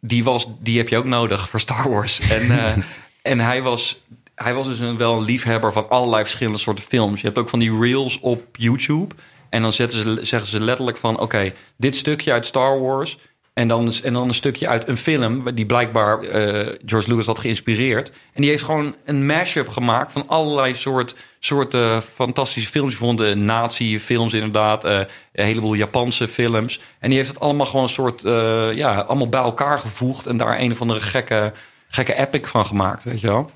die, 0.00 0.24
was, 0.24 0.46
die 0.60 0.78
heb 0.78 0.88
je 0.88 0.96
ook 0.96 1.04
nodig 1.04 1.48
voor 1.48 1.60
Star 1.60 1.90
Wars. 1.90 2.20
En, 2.20 2.50
en 3.22 3.38
hij 3.38 3.62
was, 3.62 4.00
hij 4.34 4.54
was 4.54 4.66
dus 4.66 4.78
een, 4.78 4.96
wel 4.96 5.16
een 5.16 5.24
liefhebber 5.24 5.72
van 5.72 5.88
allerlei 5.88 6.22
verschillende 6.22 6.58
soorten 6.58 6.84
films. 6.84 7.20
Je 7.20 7.26
hebt 7.26 7.38
ook 7.38 7.48
van 7.48 7.58
die 7.58 7.78
reels 7.78 8.20
op 8.20 8.56
YouTube. 8.56 9.14
En 9.48 9.62
dan 9.62 9.72
zetten 9.72 10.02
ze, 10.02 10.18
zeggen 10.24 10.48
ze 10.48 10.60
letterlijk 10.60 10.96
van... 10.96 11.20
oké, 11.20 11.52
dit 11.76 11.96
stukje 11.96 12.32
uit 12.32 12.46
Star 12.46 12.80
Wars... 12.80 13.18
En 13.54 13.68
dan, 13.68 13.92
en 14.02 14.12
dan 14.12 14.28
een 14.28 14.34
stukje 14.34 14.68
uit 14.68 14.88
een 14.88 14.96
film 14.96 15.54
die 15.54 15.66
blijkbaar 15.66 16.20
eh, 16.20 16.72
George 16.86 17.08
Lucas 17.08 17.26
had 17.26 17.38
geïnspireerd. 17.38 18.10
En 18.32 18.40
die 18.40 18.50
heeft 18.50 18.64
gewoon 18.64 18.94
een 19.04 19.26
mashup 19.26 19.68
gemaakt 19.68 20.12
van 20.12 20.28
allerlei 20.28 20.74
soort, 20.74 21.16
soorten 21.38 22.02
fantastische 22.02 22.70
films. 22.70 22.92
Je 22.92 22.98
vond 22.98 23.18
de 23.18 23.34
nazi-films 23.34 24.32
inderdaad, 24.32 24.84
eh, 24.84 24.98
een 25.32 25.44
heleboel 25.44 25.74
Japanse 25.74 26.28
films. 26.28 26.80
En 26.98 27.08
die 27.08 27.18
heeft 27.18 27.30
het 27.30 27.40
allemaal 27.40 27.66
gewoon 27.66 27.82
een 27.82 27.88
soort, 27.88 28.24
eh, 28.24 28.72
ja, 28.72 29.00
allemaal 29.00 29.28
bij 29.28 29.40
elkaar 29.40 29.78
gevoegd. 29.78 30.26
En 30.26 30.36
daar 30.36 30.60
een 30.60 30.72
of 30.72 30.80
andere 30.80 31.00
gekke, 31.00 31.52
gekke 31.88 32.14
epic 32.14 32.48
van 32.48 32.66
gemaakt, 32.66 33.04
weet 33.04 33.20
je 33.20 33.26
wel. 33.26 33.50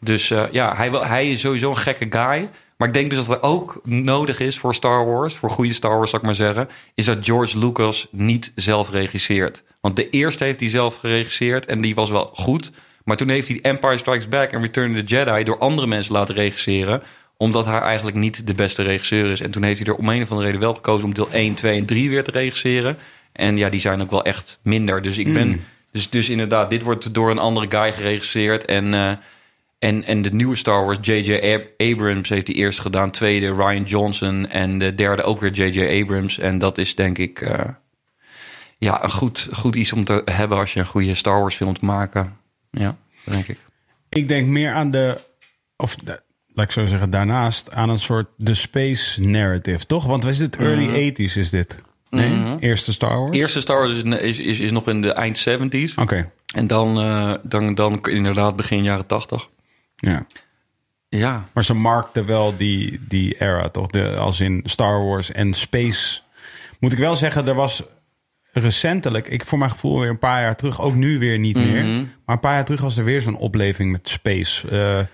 Dus 0.00 0.28
ja, 0.50 0.76
hij, 0.76 0.90
wil, 0.90 1.04
hij 1.04 1.30
is 1.30 1.40
sowieso 1.40 1.70
een 1.70 1.76
gekke 1.76 2.06
guy. 2.10 2.50
Maar 2.80 2.88
ik 2.88 2.94
denk 2.94 3.10
dus 3.10 3.26
dat 3.26 3.36
er 3.36 3.42
ook 3.42 3.80
nodig 3.84 4.40
is 4.40 4.58
voor 4.58 4.74
Star 4.74 5.06
Wars, 5.06 5.34
voor 5.34 5.50
goede 5.50 5.72
Star 5.72 5.96
Wars, 5.96 6.10
zou 6.10 6.22
ik 6.22 6.28
maar 6.28 6.36
zeggen, 6.36 6.68
is 6.94 7.04
dat 7.04 7.18
George 7.20 7.58
Lucas 7.58 8.08
niet 8.10 8.52
zelf 8.54 8.90
regisseert. 8.90 9.62
Want 9.80 9.96
de 9.96 10.10
eerste 10.10 10.44
heeft 10.44 10.60
hij 10.60 10.68
zelf 10.68 10.96
geregisseerd 10.96 11.66
en 11.66 11.80
die 11.80 11.94
was 11.94 12.10
wel 12.10 12.30
goed. 12.34 12.70
Maar 13.04 13.16
toen 13.16 13.28
heeft 13.28 13.48
hij 13.48 13.58
Empire 13.62 13.98
Strikes 13.98 14.28
Back 14.28 14.52
en 14.52 14.60
Return 14.60 14.90
of 14.90 14.96
the 14.96 15.04
Jedi 15.04 15.44
door 15.44 15.58
andere 15.58 15.86
mensen 15.86 16.12
laten 16.12 16.34
regisseren. 16.34 17.02
Omdat 17.36 17.66
hij 17.66 17.80
eigenlijk 17.80 18.16
niet 18.16 18.46
de 18.46 18.54
beste 18.54 18.82
regisseur 18.82 19.30
is. 19.30 19.40
En 19.40 19.50
toen 19.50 19.62
heeft 19.62 19.78
hij 19.78 19.88
er 19.88 19.98
om 19.98 20.08
een 20.08 20.22
of 20.22 20.30
andere 20.30 20.46
reden 20.46 20.60
wel 20.60 20.74
gekozen 20.74 21.04
om 21.04 21.14
deel 21.14 21.30
1, 21.30 21.54
2 21.54 21.78
en 21.78 21.86
3 21.86 22.10
weer 22.10 22.24
te 22.24 22.30
regisseren. 22.30 22.98
En 23.32 23.56
ja, 23.56 23.68
die 23.68 23.80
zijn 23.80 24.02
ook 24.02 24.10
wel 24.10 24.24
echt 24.24 24.60
minder. 24.62 25.02
Dus 25.02 25.18
ik 25.18 25.34
ben. 25.34 25.48
Mm. 25.48 25.60
Dus, 25.92 26.10
dus 26.10 26.28
inderdaad, 26.28 26.70
dit 26.70 26.82
wordt 26.82 27.14
door 27.14 27.30
een 27.30 27.38
andere 27.38 27.66
guy 27.68 27.92
geregisseerd. 27.92 28.64
En, 28.64 28.94
eh, 28.94 29.12
en, 29.80 30.04
en 30.04 30.22
de 30.22 30.30
nieuwe 30.30 30.56
Star 30.56 30.84
Wars, 30.84 30.98
J.J. 31.00 31.34
Ab- 31.54 31.68
Abrams 31.90 32.28
heeft 32.28 32.46
die 32.46 32.54
eerst 32.54 32.80
gedaan. 32.80 33.10
Tweede 33.10 33.54
Ryan 33.54 33.82
Johnson. 33.82 34.48
En 34.48 34.78
de 34.78 34.94
derde 34.94 35.22
ook 35.22 35.40
weer 35.40 35.52
J.J. 35.52 36.00
Abrams. 36.02 36.38
En 36.38 36.58
dat 36.58 36.78
is 36.78 36.94
denk 36.94 37.18
ik 37.18 37.40
eh, 37.40 37.68
ja, 38.78 39.02
een 39.04 39.10
goed, 39.10 39.48
goed 39.52 39.76
iets 39.76 39.92
om 39.92 40.04
te 40.04 40.22
hebben 40.24 40.58
als 40.58 40.72
je 40.72 40.80
een 40.80 40.86
goede 40.86 41.14
Star 41.14 41.40
Wars 41.40 41.54
film 41.56 41.78
te 41.78 41.84
maken. 41.84 42.36
Ja, 42.70 42.96
denk 43.24 43.48
ik. 43.48 43.58
Ik 44.08 44.28
denk 44.28 44.46
meer 44.46 44.72
aan 44.72 44.90
de, 44.90 45.20
of 45.76 45.96
de- 45.96 46.20
laat 46.54 46.66
ik 46.66 46.72
zo 46.72 46.86
zeggen, 46.86 47.10
daarnaast 47.10 47.72
aan 47.72 47.88
een 47.88 47.98
soort 47.98 48.28
de 48.36 48.54
space 48.54 49.20
narrative, 49.22 49.86
toch? 49.86 50.04
Want 50.06 50.24
is 50.24 50.38
dit 50.38 50.56
early 50.56 51.10
80s 51.12 51.36
is 51.36 51.50
dit? 51.50 51.82
Nee, 52.10 52.56
eerste 52.58 52.92
Star 52.92 53.18
Wars? 53.20 53.36
Eerste 53.36 53.60
Star 53.60 53.76
Wars 53.78 54.02
is, 54.02 54.02
is, 54.20 54.38
is, 54.38 54.58
is 54.58 54.70
nog 54.70 54.88
in 54.88 55.00
de 55.02 55.12
eind 55.12 55.48
70s. 55.48 55.94
Oké, 55.96 56.30
En 56.54 56.66
dan, 56.66 57.00
eh, 57.00 57.34
dan, 57.42 57.74
dan 57.74 58.00
inderdaad 58.08 58.56
begin 58.56 58.82
jaren 58.82 59.06
80. 59.06 59.48
Ja. 60.00 60.26
Ja, 61.08 61.48
Maar 61.52 61.64
ze 61.64 61.74
markten 61.74 62.26
wel 62.26 62.56
die, 62.56 63.00
die 63.08 63.36
era, 63.40 63.68
toch? 63.68 63.86
De, 63.86 64.16
als 64.16 64.40
in 64.40 64.62
Star 64.64 65.04
Wars 65.06 65.32
en 65.32 65.54
space. 65.54 66.20
Moet 66.78 66.92
ik 66.92 66.98
wel 66.98 67.16
zeggen, 67.16 67.46
er 67.46 67.54
was 67.54 67.82
recentelijk, 68.52 69.28
ik 69.28 69.44
voor 69.46 69.58
mijn 69.58 69.70
gevoel 69.70 70.00
weer 70.00 70.08
een 70.08 70.18
paar 70.18 70.42
jaar 70.42 70.56
terug, 70.56 70.80
ook 70.80 70.94
nu 70.94 71.18
weer 71.18 71.38
niet 71.38 71.56
meer. 71.56 71.84
Maar 72.24 72.34
een 72.34 72.40
paar 72.40 72.54
jaar 72.54 72.64
terug 72.64 72.80
was 72.80 72.96
er 72.96 73.04
weer 73.04 73.22
zo'n 73.22 73.36
opleving 73.36 73.92
met 73.92 74.08
space. 74.08 74.68
Eh, 74.68 75.06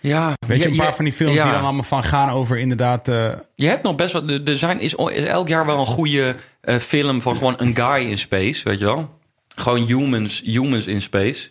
ja 0.00 0.32
weet 0.46 0.62
je, 0.62 0.68
een 0.68 0.76
paar 0.76 0.94
van 0.94 1.04
die 1.04 1.14
films 1.14 1.34
ja. 1.34 1.42
die 1.44 1.52
dan 1.52 1.62
allemaal 1.62 1.82
van 1.82 2.02
gaan 2.04 2.30
over 2.30 2.58
inderdaad... 2.58 3.08
eh, 3.08 3.32
Je 3.54 3.66
hebt 3.66 3.82
nog 3.82 3.96
best 3.96 4.12
wel. 4.12 4.28
Er 4.28 4.58
zijn 4.58 4.80
is, 4.80 4.94
is 4.94 5.24
elk 5.24 5.48
jaar 5.48 5.66
wel 5.66 5.80
een 5.80 5.86
goede 5.86 6.36
eh, 6.60 6.76
film 6.76 7.20
van 7.22 7.36
gewoon 7.36 7.54
een 7.56 7.76
guy 7.76 8.10
in 8.10 8.18
space, 8.18 8.64
weet 8.68 8.78
je 8.78 8.84
wel? 8.84 9.18
Gewoon 9.56 9.84
humans, 9.86 10.42
humans 10.44 10.86
in 10.86 11.02
space. 11.02 11.50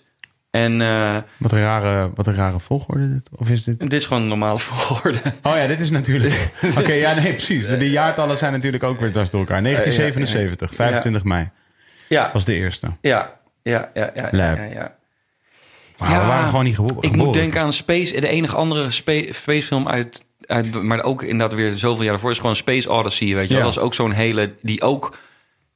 En 0.52 0.82
eh, 0.82 1.18
wat, 1.38 1.52
een 1.52 1.62
rare, 1.62 2.12
wat 2.16 2.28
een 2.28 2.36
rare 2.36 2.60
volgorde 2.60 3.14
dit. 3.14 3.30
Of 3.36 3.50
is 3.50 3.64
dit... 3.64 3.80
dit 3.80 3.94
is 3.94 4.06
gewoon 4.06 4.22
een 4.22 4.28
normale 4.28 4.60
volgorde. 4.70 5.18
Oh 5.44 5.56
ja, 5.56 5.68
dit 5.68 5.82
is 5.82 5.90
natuurlijk... 5.90 6.52
Oké, 6.80 6.92
ja, 6.94 7.14
nee, 7.14 7.32
precies. 7.32 7.68
De 7.68 7.90
jaartallen 7.90 8.38
zijn 8.38 8.52
natuurlijk 8.52 8.84
ook 8.84 9.00
weer 9.00 9.12
dwars 9.12 9.30
door 9.30 9.40
elkaar. 9.40 9.62
1977, 9.64 10.76
25 10.76 11.24
mei 11.24 11.50
Ja, 12.10 12.30
was 12.34 12.46
de 12.46 12.54
eerste. 12.54 12.88
ja, 13.02 13.40
ja, 13.64 13.90
ja, 13.94 14.12
ja. 14.16 14.30
Ja, 14.32 14.54
ja. 14.64 14.96
We 15.98 16.08
waren 16.08 16.46
gewoon 16.46 16.64
niet 16.64 16.76
gebo- 16.76 16.88
geboren. 16.88 17.10
Ik 17.10 17.16
moet 17.16 17.34
denken 17.34 17.62
aan 17.62 17.74
Space. 17.74 18.20
De 18.22 18.28
enige 18.28 18.56
andere 18.56 18.92
spa- 18.92 19.32
spacefilm 19.34 19.88
uit, 19.88 20.26
uit... 20.46 20.84
Maar 20.84 21.04
ook 21.04 21.24
inderdaad 21.24 21.54
weer 21.58 21.72
zoveel 21.74 22.04
jaar 22.04 22.12
daarvoor... 22.12 22.32
is 22.32 22.40
gewoon 22.40 22.56
Space 22.56 22.90
Odyssey, 22.90 23.36
weet 23.36 23.50
je. 23.50 23.56
Dat 23.60 23.72
is 23.72 23.80
ook 23.80 23.94
zo'n 23.94 24.12
hele... 24.12 24.54
Die 24.62 24.82
ook... 24.82 25.18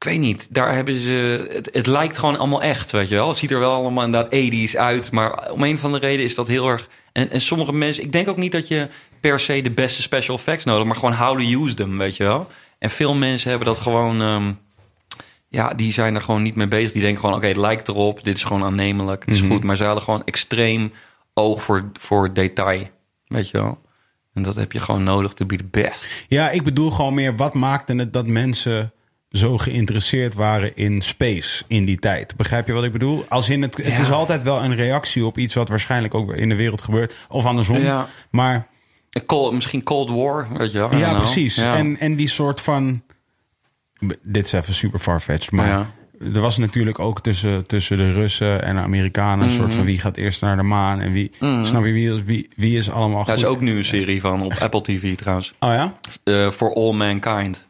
Weet 0.05 0.19
niet, 0.19 0.47
daar 0.51 0.73
hebben 0.73 0.99
ze... 0.99 1.47
Het, 1.51 1.69
het 1.73 1.87
lijkt 1.87 2.17
gewoon 2.17 2.37
allemaal 2.37 2.61
echt, 2.61 2.91
weet 2.91 3.09
je 3.09 3.15
wel. 3.15 3.27
Het 3.27 3.37
ziet 3.37 3.51
er 3.51 3.59
wel 3.59 3.73
allemaal 3.73 4.05
inderdaad 4.05 4.35
80s 4.35 4.77
uit. 4.77 5.11
Maar 5.11 5.51
om 5.51 5.63
een 5.63 5.77
van 5.77 5.91
de 5.91 5.99
reden 5.99 6.25
is 6.25 6.35
dat 6.35 6.47
heel 6.47 6.67
erg... 6.67 6.87
En, 7.11 7.31
en 7.31 7.41
sommige 7.41 7.73
mensen... 7.73 8.03
Ik 8.03 8.11
denk 8.11 8.29
ook 8.29 8.37
niet 8.37 8.51
dat 8.51 8.67
je 8.67 8.87
per 9.19 9.39
se 9.39 9.61
de 9.61 9.71
beste 9.71 10.01
special 10.01 10.37
effects 10.37 10.65
nodig... 10.65 10.85
maar 10.85 10.95
gewoon 10.95 11.13
how 11.13 11.39
to 11.39 11.63
use 11.63 11.73
them, 11.73 11.97
weet 11.97 12.17
je 12.17 12.23
wel. 12.23 12.47
En 12.79 12.89
veel 12.89 13.13
mensen 13.13 13.49
hebben 13.49 13.67
dat 13.67 13.77
gewoon... 13.77 14.21
ehm, 14.21 14.51
ja, 15.47 15.73
die 15.73 15.93
zijn 15.93 16.15
er 16.15 16.21
gewoon 16.21 16.41
niet 16.41 16.55
mee 16.55 16.67
bezig. 16.67 16.91
Die 16.91 17.01
denken 17.01 17.19
gewoon, 17.19 17.35
oké, 17.35 17.47
het 17.47 17.57
lijkt 17.57 17.87
erop. 17.87 18.23
Dit 18.23 18.37
is 18.37 18.43
gewoon 18.43 18.63
aannemelijk. 18.63 19.25
Het 19.25 19.33
is 19.33 19.41
goed. 19.41 19.63
Maar 19.63 19.75
ze 19.75 19.83
hadden 19.83 20.03
gewoon 20.03 20.23
extreem 20.25 20.91
oog 21.33 21.63
voor, 21.63 21.91
voor 21.99 22.33
detail. 22.33 22.87
Weet 23.27 23.49
je 23.49 23.57
wel? 23.57 23.81
En 24.33 24.43
dat 24.43 24.55
heb 24.55 24.71
je 24.71 24.79
gewoon 24.79 25.03
nodig 25.03 25.33
to 25.33 25.45
be 25.45 25.55
the 25.55 25.65
best. 25.71 26.05
Ja, 26.27 26.49
ik 26.49 26.63
bedoel 26.63 26.91
gewoon 26.91 27.13
meer... 27.13 27.35
wat 27.35 27.53
maakte 27.53 27.95
het 27.95 28.13
dat 28.13 28.27
mensen 28.27 28.93
zo 29.37 29.57
geïnteresseerd 29.57 30.33
waren 30.33 30.75
in 30.75 31.01
space 31.01 31.63
in 31.67 31.85
die 31.85 31.99
tijd? 31.99 32.35
Begrijp 32.35 32.67
je 32.67 32.73
wat 32.73 32.83
ik 32.83 32.91
bedoel? 32.91 33.25
Als 33.29 33.49
in 33.49 33.61
het, 33.61 33.77
het 33.77 33.99
is 33.99 34.11
altijd 34.11 34.43
wel 34.43 34.63
een 34.63 34.75
reactie 34.75 35.25
op 35.25 35.37
iets... 35.37 35.53
wat 35.53 35.69
waarschijnlijk 35.69 36.13
ook 36.13 36.33
in 36.33 36.49
de 36.49 36.55
wereld 36.55 36.81
gebeurt. 36.81 37.15
Of 37.29 37.45
andersom. 37.45 37.77
Ja. 37.77 38.07
Maar 38.29 38.67
Cold, 39.25 39.53
misschien 39.53 39.83
Cold 39.83 40.09
War, 40.09 40.47
weet 40.57 40.71
je 40.71 40.77
wel? 40.77 40.95
Ja, 40.95 41.13
precies. 41.17 41.55
Ja. 41.55 41.75
En, 41.75 41.99
en 41.99 42.15
die 42.15 42.29
soort 42.29 42.61
van... 42.61 43.01
Dit 44.21 44.45
is 44.45 44.51
even 44.51 44.73
super 44.73 44.99
farfetched, 44.99 45.51
maar... 45.51 45.67
Ja. 45.67 45.89
Er 46.33 46.41
was 46.41 46.57
natuurlijk 46.57 46.99
ook 46.99 47.21
tussen, 47.21 47.65
tussen 47.65 47.97
de 47.97 48.11
Russen 48.11 48.63
en 48.63 48.75
de 48.75 48.81
Amerikanen... 48.81 49.45
een 49.47 49.53
soort 49.53 49.67
Mhm. 49.67 49.75
van 49.75 49.85
wie 49.85 49.99
gaat 49.99 50.17
eerst 50.17 50.41
naar 50.41 50.55
de 50.57 50.63
maan... 50.63 50.99
en 50.99 51.11
wie, 51.11 51.31
snap 51.63 51.85
je, 51.85 51.91
wie, 51.91 52.13
is- 52.13 52.23
wie, 52.23 52.49
wie 52.55 52.77
is 52.77 52.89
allemaal 52.89 53.23
Daar 53.25 53.35
goed? 53.37 53.43
is 53.43 53.49
ook 53.49 53.61
nu 53.61 53.77
een 53.77 53.85
serie 53.85 54.21
van 54.21 54.41
op 54.43 54.53
Apple 54.53 54.81
TV 54.81 55.15
trouwens. 55.15 55.53
Oh 55.59 55.69
ja? 55.69 55.97
Eh, 56.23 56.49
For 56.49 56.73
All 56.75 56.91
Mankind. 56.93 57.67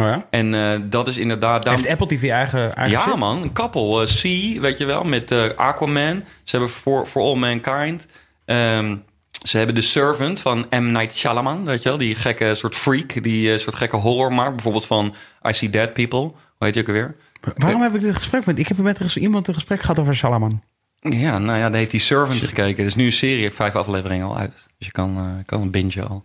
Oh 0.00 0.06
ja? 0.06 0.26
En 0.30 0.54
eh, 0.54 0.80
dat 0.84 1.08
is 1.08 1.16
inderdaad... 1.18 1.62
daarom- 1.62 1.82
Heeft 1.84 2.00
Apple 2.00 2.16
TV 2.16 2.30
eigen, 2.30 2.74
eigen 2.74 2.98
Ja, 3.10 3.16
man, 3.16 3.42
een 3.42 3.52
koppel. 3.52 4.02
Eh, 4.02 4.06
Sea, 4.08 4.60
weet 4.60 4.78
je 4.78 4.84
wel, 4.84 5.04
met 5.04 5.30
eh, 5.30 5.44
Aquaman. 5.56 6.24
Ze 6.44 6.56
hebben 6.56 6.68
For, 6.74 7.06
For 7.06 7.22
All 7.22 7.36
Mankind. 7.36 8.06
Ehm, 8.44 8.96
ze 9.42 9.56
hebben 9.56 9.74
The 9.74 9.80
Servant 9.80 10.40
van 10.40 10.66
M. 10.70 10.90
Night 10.92 11.16
Shyamalan, 11.16 11.64
weet 11.64 11.82
je 11.82 11.88
wel. 11.88 11.98
Die 11.98 12.14
gekke 12.14 12.54
soort 12.54 12.76
freak, 12.76 13.22
die 13.22 13.58
soort 13.58 13.76
gekke 13.76 13.96
horror 13.96 14.32
maakt. 14.32 14.52
Bijvoorbeeld 14.54 14.86
van 14.86 15.14
I 15.48 15.52
See 15.52 15.70
Dead 15.70 15.92
People. 15.92 16.18
Hoe 16.20 16.32
heet 16.58 16.74
je 16.74 16.80
ook 16.80 16.86
alweer? 16.86 17.16
Waarom 17.56 17.82
heb 17.82 17.94
ik 17.94 18.00
dit 18.00 18.14
gesprek 18.14 18.44
met... 18.46 18.58
Ik 18.58 18.68
heb 18.68 18.76
met 18.78 19.14
iemand 19.16 19.48
een 19.48 19.54
gesprek 19.54 19.80
gehad 19.80 19.98
over 19.98 20.16
Salaman. 20.16 20.62
Ja, 21.00 21.38
nou 21.38 21.58
ja, 21.58 21.68
daar 21.68 21.78
heeft 21.78 21.90
die 21.90 22.00
Servant 22.00 22.38
gekeken. 22.42 22.78
Er 22.78 22.84
is 22.84 22.94
nu 22.94 23.04
een 23.04 23.12
serie, 23.12 23.50
vijf 23.50 23.74
afleveringen 23.76 24.26
al 24.26 24.36
uit. 24.38 24.52
Dus 24.78 24.86
je 24.86 24.92
kan, 24.92 25.16
eh, 25.16 25.44
kan 25.44 25.60
een 25.60 25.70
binge 25.70 26.02
al. 26.02 26.24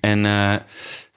En 0.00 0.26
eh, 0.26 0.54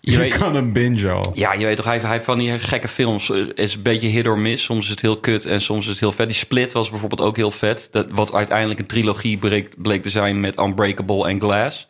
je, 0.05 0.11
Je, 0.11 0.17
weet, 0.17 0.37
kan 0.37 0.55
een 0.55 0.71
binge 0.73 1.09
al. 1.11 1.31
Ja, 1.33 1.53
je 1.53 1.65
weet 1.65 1.75
toch, 1.75 1.85
hij, 1.85 1.97
hij 1.97 2.11
heeft 2.11 2.25
van 2.25 2.37
die 2.37 2.59
gekke 2.59 2.87
films. 2.87 3.29
eh, 3.29 3.37
is 3.53 3.73
een 3.75 3.81
beetje 3.81 4.07
hit 4.07 4.27
or 4.27 4.37
miss. 4.39 4.63
Soms 4.63 4.83
is 4.83 4.89
het 4.89 5.01
heel 5.01 5.17
kut 5.19 5.45
en 5.45 5.61
soms 5.61 5.83
is 5.83 5.89
het 5.91 5.99
heel 5.99 6.11
vet. 6.11 6.27
Die 6.27 6.35
Split 6.37 6.71
was 6.71 6.89
bijvoorbeeld 6.89 7.21
ook 7.21 7.35
heel 7.35 7.51
vet. 7.51 7.87
Dat, 7.91 8.07
wat 8.11 8.33
uiteindelijk 8.33 8.79
een 8.79 8.85
trilogie 8.85 9.37
bleek, 9.37 9.69
bleek 9.81 10.03
te 10.03 10.09
zijn 10.09 10.39
met 10.39 10.59
Unbreakable 10.59 11.27
en 11.27 11.39
Glass. 11.41 11.87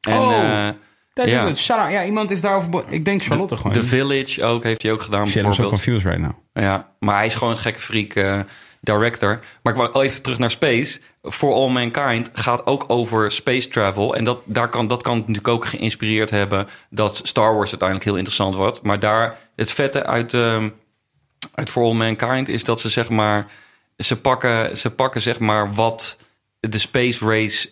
En, 0.00 0.18
Oh, 0.18 0.32
eh, 0.32 0.68
Dat 1.12 1.26
ja. 1.26 1.42
is 1.46 1.66
het. 1.68 1.90
Ja, 1.90 2.04
iemand 2.04 2.30
is 2.30 2.40
daarover... 2.40 2.84
Ik 2.88 3.04
denk 3.04 3.22
Charlotte 3.22 3.56
gewoon. 3.56 3.72
The 3.72 3.82
Village 3.84 4.44
ook, 4.44 4.62
heeft 4.62 4.82
hij 4.82 4.92
ook 4.92 5.02
gedaan 5.02 5.26
Shit, 5.28 5.42
bijvoorbeeld. 5.42 5.68
confused 5.82 6.02
right 6.04 6.20
now. 6.20 6.32
Ja, 6.64 6.88
maar 6.98 7.16
hij 7.16 7.26
is 7.26 7.34
gewoon 7.34 7.52
een 7.52 7.58
gekke 7.58 7.80
freak 7.80 8.12
eh, 8.12 8.40
director. 8.80 9.38
Maar 9.62 9.72
ik 9.72 9.78
wou 9.78 10.04
even 10.04 10.22
terug 10.22 10.38
naar 10.38 10.50
Space. 10.50 10.98
For 11.30 11.54
All 11.54 11.70
Mankind 11.70 12.30
gaat 12.32 12.66
ook 12.66 12.84
over 12.86 13.32
space 13.32 13.68
travel. 13.68 14.14
En 14.16 14.24
dat, 14.24 14.40
daar 14.44 14.68
kan, 14.68 14.86
dat 14.86 15.02
kan 15.02 15.18
natuurlijk 15.18 15.48
ook 15.48 15.66
geïnspireerd 15.66 16.30
hebben... 16.30 16.68
dat 16.90 17.20
Star 17.22 17.54
Wars 17.54 17.70
uiteindelijk 17.70 18.08
heel 18.08 18.16
interessant 18.16 18.54
wordt. 18.54 18.82
Maar 18.82 18.98
daar, 18.98 19.38
het 19.56 19.72
vette 19.72 20.06
uit, 20.06 20.34
ehm, 20.34 20.68
uit 21.54 21.70
For 21.70 21.82
All 21.82 21.92
Mankind 21.92 22.48
is 22.48 22.64
dat 22.64 22.80
ze 22.80 22.88
zeg 22.88 23.08
maar... 23.08 23.50
ze 23.96 24.20
pakken, 24.20 24.76
ze 24.76 24.90
pakken 24.90 25.20
zeg 25.20 25.38
maar 25.38 25.74
wat 25.74 26.18
de 26.68 26.78
space 26.78 27.24
race... 27.26 27.68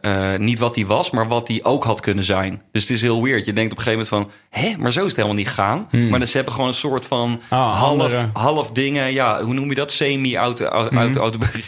eh, 0.00 0.36
niet 0.38 0.58
wat 0.58 0.74
die 0.74 0.86
was, 0.86 1.10
maar 1.10 1.28
wat 1.28 1.46
die 1.46 1.64
ook 1.64 1.84
had 1.84 2.00
kunnen 2.00 2.24
zijn. 2.24 2.62
Dus 2.72 2.82
het 2.82 2.90
is 2.90 3.00
heel 3.02 3.22
weird. 3.22 3.44
Je 3.44 3.52
denkt 3.52 3.72
op 3.72 3.78
een 3.78 3.84
gegeven 3.84 4.06
moment 4.12 4.30
van... 4.50 4.60
hè, 4.62 4.76
maar 4.78 4.92
zo 4.92 5.00
is 5.00 5.06
het 5.06 5.16
helemaal 5.16 5.36
niet 5.36 5.48
gegaan. 5.48 5.88
Maar 5.90 6.18
dan, 6.18 6.28
ze 6.28 6.36
hebben 6.36 6.52
gewoon 6.54 6.68
een 6.68 6.74
soort 6.74 7.06
van 7.06 7.40
Ah, 7.48 7.78
half, 7.78 7.90
andere. 7.90 8.30
half 8.32 8.70
dingen, 8.70 9.12
ja, 9.12 9.42
hoe 9.42 9.54
noem 9.54 9.68
je 9.68 9.74
dat? 9.74 9.92
Semi-autobiografie, 9.92 11.64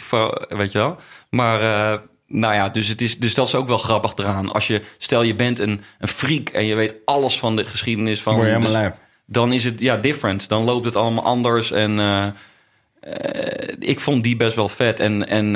weet 0.57 0.71
je 0.71 0.77
wel. 0.77 0.97
Maar, 1.29 1.61
eh, 1.61 1.99
nou 2.27 2.53
ja, 2.53 2.69
dus, 2.69 2.87
het 2.87 3.01
is, 3.01 3.19
dus 3.19 3.33
dat 3.33 3.47
is 3.47 3.55
ook 3.55 3.67
wel 3.67 3.77
grappig 3.77 4.13
eraan. 4.15 4.51
Als 4.51 4.67
je, 4.67 4.81
stel 4.97 5.21
je 5.21 5.35
bent 5.35 5.59
een, 5.59 5.81
een 5.99 6.07
freak 6.07 6.49
en 6.49 6.65
je 6.65 6.75
weet 6.75 6.95
alles 7.05 7.39
van 7.39 7.55
de 7.55 7.65
geschiedenis 7.65 8.21
van... 8.21 8.33
Word 8.33 8.45
je 8.47 8.51
helemaal 8.53 8.71
dus- 8.71 8.81
lijp. 8.81 8.95
Dan 9.27 9.53
is 9.53 9.63
het, 9.63 9.79
ja, 9.79 9.97
different. 9.97 10.49
Dan 10.49 10.63
loopt 10.63 10.85
het 10.85 10.95
allemaal 10.95 11.23
anders 11.23 11.71
en... 11.71 11.99
ik 13.79 13.99
vond 13.99 14.23
die 14.23 14.35
best 14.35 14.55
wel 14.55 14.69
vet. 14.69 14.99
En, 14.99 15.27
en 15.27 15.55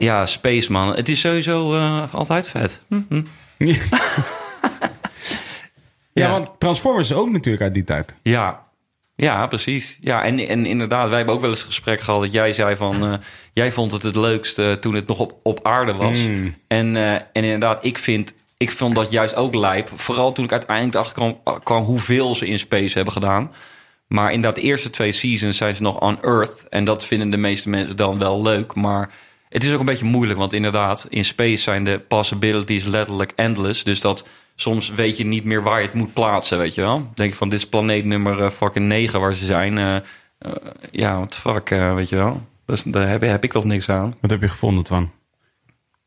ja, 0.00 0.26
Spaceman. 0.26 0.94
Het 0.96 1.08
is 1.08 1.20
sowieso 1.20 1.76
eh, 1.76 2.14
altijd 2.14 2.48
vet. 2.48 2.80
Hm, 2.88 3.00
hm. 3.08 3.22
Ja, 6.12 6.26
Ja. 6.26 6.30
want 6.30 6.48
Transformers 6.58 7.10
is 7.10 7.16
ook 7.16 7.30
natuurlijk 7.30 7.62
uit 7.62 7.74
die 7.74 7.84
tijd. 7.84 8.14
Ja, 8.22 8.62
ja 9.16 9.46
precies. 9.46 9.98
Ja, 10.00 10.24
en, 10.24 10.38
en 10.38 10.66
inderdaad, 10.66 11.08
wij 11.08 11.16
hebben 11.16 11.34
ook 11.34 11.40
wel 11.40 11.50
eens 11.50 11.60
een 11.60 11.66
gesprek 11.66 12.00
gehad 12.00 12.20
dat 12.20 12.32
jij 12.32 12.52
zei 12.52 12.76
van... 12.76 13.04
eh, 13.04 13.14
jij 13.52 13.72
vond 13.72 13.92
het 13.92 14.02
het 14.02 14.16
leukste 14.16 14.76
toen 14.80 14.94
het 14.94 15.06
nog 15.06 15.18
op, 15.18 15.34
op 15.42 15.60
aarde 15.66 15.94
was. 15.94 16.18
En, 16.68 16.96
eh, 16.96 17.12
en 17.12 17.24
inderdaad, 17.32 17.84
ik 17.84 17.98
vind... 17.98 18.32
Ik 18.56 18.70
vond 18.70 18.94
dat 18.94 19.10
juist 19.10 19.34
ook 19.34 19.54
lijp. 19.54 19.90
Vooral 19.96 20.32
toen 20.32 20.44
ik 20.44 20.52
uiteindelijk 20.52 20.96
achterkwam 20.96 21.40
kwam 21.62 21.82
hoeveel 21.84 22.34
ze 22.34 22.46
in 22.46 22.58
space 22.58 22.94
hebben 22.94 23.12
gedaan. 23.12 23.52
Maar 24.06 24.32
inderdaad, 24.32 24.54
de 24.60 24.66
eerste 24.66 24.90
twee 24.90 25.12
seasons 25.12 25.56
zijn 25.56 25.74
ze 25.74 25.82
nog 25.82 25.98
on 26.00 26.22
Earth. 26.22 26.68
En 26.68 26.84
dat 26.84 27.04
vinden 27.06 27.30
de 27.30 27.36
meeste 27.36 27.68
mensen 27.68 27.96
dan 27.96 28.18
wel 28.18 28.42
leuk. 28.42 28.74
Maar 28.74 29.10
het 29.50 29.64
is 29.64 29.72
ook 29.72 29.80
een 29.80 29.86
beetje 29.86 30.04
moeilijk. 30.04 30.38
Want 30.38 30.52
inderdaad, 30.52 31.06
in 31.08 31.24
space 31.24 31.62
zijn 31.62 31.84
de 31.84 32.00
possibilities 32.08 32.84
letterlijk 32.84 33.32
endless. 33.36 33.84
Dus 33.84 34.00
dat 34.00 34.26
soms 34.54 34.90
weet 34.90 35.16
je 35.16 35.24
niet 35.24 35.44
meer 35.44 35.62
waar 35.62 35.80
je 35.80 35.86
het 35.86 35.94
moet 35.94 36.12
plaatsen, 36.12 36.58
weet 36.58 36.74
je 36.74 36.80
wel. 36.80 37.10
Denk 37.14 37.34
van, 37.34 37.48
dit 37.48 37.58
is 37.58 37.68
planeet 37.68 38.04
nummer 38.04 38.40
eh, 38.40 38.50
fucking 38.50 38.86
9 38.86 39.20
waar 39.20 39.34
ze 39.34 39.44
zijn. 39.44 39.78
Eh, 39.78 39.96
eh, 39.96 40.02
ja, 40.90 41.16
what 41.16 41.30
the 41.30 41.38
fuck, 41.38 41.68
weet 41.68 42.08
je 42.08 42.16
wel. 42.16 42.46
Dus 42.66 42.82
daar 42.82 43.08
heb, 43.08 43.20
heb 43.20 43.44
ik 43.44 43.52
toch 43.52 43.64
niks 43.64 43.88
aan. 43.88 44.14
Wat 44.20 44.30
heb 44.30 44.40
je 44.40 44.48
gevonden, 44.48 44.84
Twan? 44.84 45.10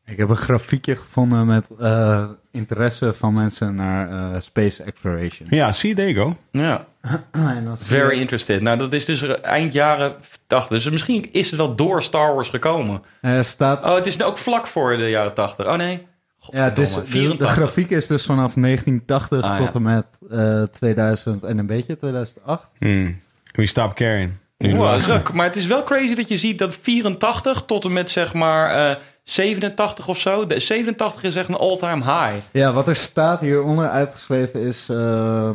Ik 0.06 0.16
heb 0.16 0.28
een 0.28 0.36
grafiekje 0.36 0.96
gevonden 0.96 1.46
met 1.46 1.66
eh, 1.78 2.28
interesse 2.52 3.14
van 3.14 3.32
mensen 3.32 3.74
naar 3.74 4.10
eh, 4.10 4.40
space 4.40 4.82
exploration. 4.82 5.48
Ja, 5.50 5.72
zie, 5.72 5.94
there 5.94 6.12
you 6.12 6.26
go. 6.26 6.36
Ja, 6.50 6.86
en 7.32 7.74
very 7.78 8.20
interested. 8.20 8.62
Nou, 8.62 8.78
dat 8.78 8.92
is 8.92 9.04
dus 9.04 9.40
eind 9.40 9.72
jaren 9.72 10.14
80. 10.46 10.68
Dus 10.82 10.90
misschien 10.90 11.32
is 11.32 11.46
het 11.50 11.58
wel 11.58 11.74
door 11.74 12.02
Star 12.02 12.34
Wars 12.34 12.48
gekomen. 12.48 13.02
Er 13.20 13.44
staat... 13.44 13.84
Oh, 13.84 13.94
het 13.94 14.06
is 14.06 14.22
ook 14.22 14.38
vlak 14.38 14.66
voor 14.66 14.96
de 14.96 15.10
jaren 15.10 15.34
80. 15.34 15.66
Oh 15.66 15.74
nee. 15.74 16.06
ja, 16.50 16.64
het 16.64 16.78
is, 16.78 16.92
Godverdomme, 16.94 17.28
de, 17.28 17.36
de 17.36 17.46
84. 17.46 17.50
grafiek 17.52 17.90
is 17.90 18.06
dus 18.06 18.24
vanaf 18.24 18.54
1980 18.54 19.42
Ah, 19.42 19.56
tot 19.58 19.66
ja. 19.66 19.72
en 19.74 19.82
met 19.82 20.06
eh, 20.30 20.62
2000 20.62 21.42
en 21.44 21.58
een 21.58 21.66
beetje 21.66 21.96
2008. 21.96 22.68
Hmm. 22.78 23.20
We 23.52 23.66
stop 23.66 23.94
caring. 23.94 24.32
Wow, 24.58 24.96
is 24.96 25.06
wel- 25.06 25.20
maar 25.32 25.46
het 25.46 25.56
is 25.56 25.66
wel 25.66 25.82
crazy 25.82 26.14
dat 26.14 26.28
je 26.28 26.36
ziet 26.36 26.58
dat 26.58 26.74
84 26.82 27.62
tot 27.64 27.84
en 27.84 27.92
met 27.92 28.10
zeg 28.10 28.34
maar 28.34 28.90
eh, 28.90 28.96
87 29.24 30.08
of 30.08 30.18
zo. 30.18 30.46
De 30.46 30.58
87 30.60 31.22
is 31.22 31.36
echt 31.36 31.48
een 31.48 31.56
all-time 31.56 32.04
high. 32.04 32.44
Ja, 32.52 32.72
wat 32.72 32.88
er 32.88 32.96
staat 32.96 33.40
hieronder 33.40 33.88
uitgeschreven 33.88 34.60
is... 34.60 34.88
eh, 34.88 35.50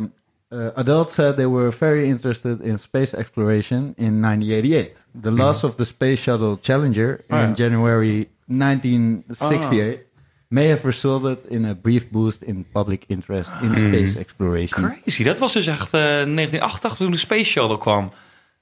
eh, 0.50 0.70
adults 0.74 1.14
said 1.14 1.34
they 1.36 1.46
were 1.46 1.70
very 1.78 2.06
interested 2.08 2.60
in 2.60 2.78
space 2.78 3.16
exploration 3.16 3.94
in 3.96 4.20
1988. 4.20 4.90
The 5.22 5.30
loss 5.30 5.64
of 5.64 5.74
the 5.76 5.84
Space 5.84 6.22
Shuttle 6.22 6.58
Challenger 6.60 7.24
Oh, 7.28 7.36
in. 7.38 7.54
January 7.54 8.28
1968 8.46 10.06
may 10.48 10.68
have 10.68 10.84
resulted 10.84 11.38
in 11.48 11.64
a 11.64 11.74
brief 11.74 12.10
boost 12.10 12.42
in 12.42 12.64
public 12.72 13.04
interest 13.08 13.50
in 13.62 13.74
space 13.76 14.16
exploration. 14.18 14.82
Crazy. 15.02 15.24
Dat 15.24 15.38
was 15.38 15.52
dus 15.52 15.66
echt 15.66 15.94
eh 15.94 16.00
1988 16.00 16.96
toen 16.96 17.10
de 17.10 17.16
Space 17.18 17.44
Shuttle 17.44 17.78
kwam. 17.78 18.10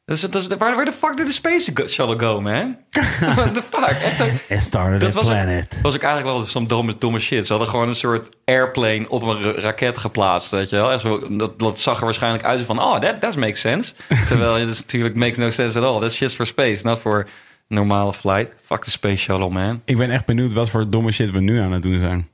Dat 0.09 0.17
is, 0.17 0.23
dat 0.23 0.35
is, 0.35 0.47
waar, 0.57 0.77
waar 0.77 0.85
de 0.85 0.93
fuck 0.93 1.17
did 1.17 1.27
de 1.27 1.33
Space 1.33 1.73
Shuttle 1.89 2.19
go, 2.19 2.41
man? 2.41 2.77
What 3.37 3.55
the 3.55 3.63
fuck? 3.71 3.89
Echt 4.03 4.21
It 4.49 4.63
started 4.63 5.01
dat 5.01 5.11
a 5.11 5.13
was 5.15 5.25
ook, 5.25 5.31
planet. 5.33 5.79
was 5.83 5.95
ook 5.95 6.03
eigenlijk 6.03 6.37
wel 6.37 6.45
zo'n 6.47 6.67
domme, 6.67 6.95
domme 6.99 7.19
shit. 7.19 7.47
Ze 7.47 7.53
hadden 7.53 7.71
gewoon 7.71 7.89
een 7.89 7.95
soort 7.95 8.29
airplane 8.45 9.05
op 9.09 9.23
een 9.23 9.43
ra- 9.43 9.61
raket 9.61 9.99
geplaatst, 9.99 10.51
weet 10.51 10.69
je 10.71 10.77
wel. 10.77 10.93
Echt 10.93 11.01
zo, 11.01 11.37
dat, 11.37 11.59
dat 11.59 11.79
zag 11.79 11.99
er 11.99 12.05
waarschijnlijk 12.05 12.45
uit 12.45 12.61
van, 12.61 12.79
oh, 12.83 12.99
that, 12.99 13.21
that 13.21 13.37
makes 13.37 13.61
sense. 13.61 13.93
Terwijl 14.29 14.55
het 14.55 14.69
is 14.69 14.79
natuurlijk 14.81 15.15
makes 15.17 15.37
no 15.37 15.51
sense 15.51 15.79
at 15.79 15.85
all. 15.85 16.01
That's 16.01 16.15
shit 16.15 16.33
for 16.35 16.47
space, 16.47 16.81
not 16.85 16.99
for 16.99 17.27
normale 17.67 18.13
flight. 18.15 18.53
Fuck 18.65 18.83
the 18.85 18.91
Space 18.91 19.17
Shuttle, 19.23 19.49
man. 19.51 19.83
Ik 19.85 19.97
ben 19.97 20.11
echt 20.11 20.27
benieuwd 20.27 20.53
wat 20.53 20.71
voor 20.71 20.91
domme 20.91 21.13
shit 21.13 21.31
we 21.31 21.41
nu 21.41 21.61
aan 21.61 21.73
het 21.73 21.83
doen 21.83 21.99
zijn. 21.99 22.29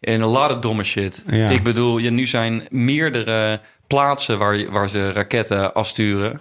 En 0.00 0.20
een 0.20 0.28
lot 0.28 0.52
of 0.52 0.58
domme 0.58 0.84
shit. 0.84 1.24
Ja. 1.30 1.48
Ik 1.48 1.62
bedoel, 1.62 1.98
je, 1.98 2.10
nu 2.10 2.26
zijn 2.26 2.66
meerdere 2.70 3.60
plaatsen 3.86 4.38
waar, 4.38 4.56
je- 4.56 4.70
waar 4.70 4.88
ze 4.88 5.12
raketten 5.12 5.74
afsturen. 5.74 6.40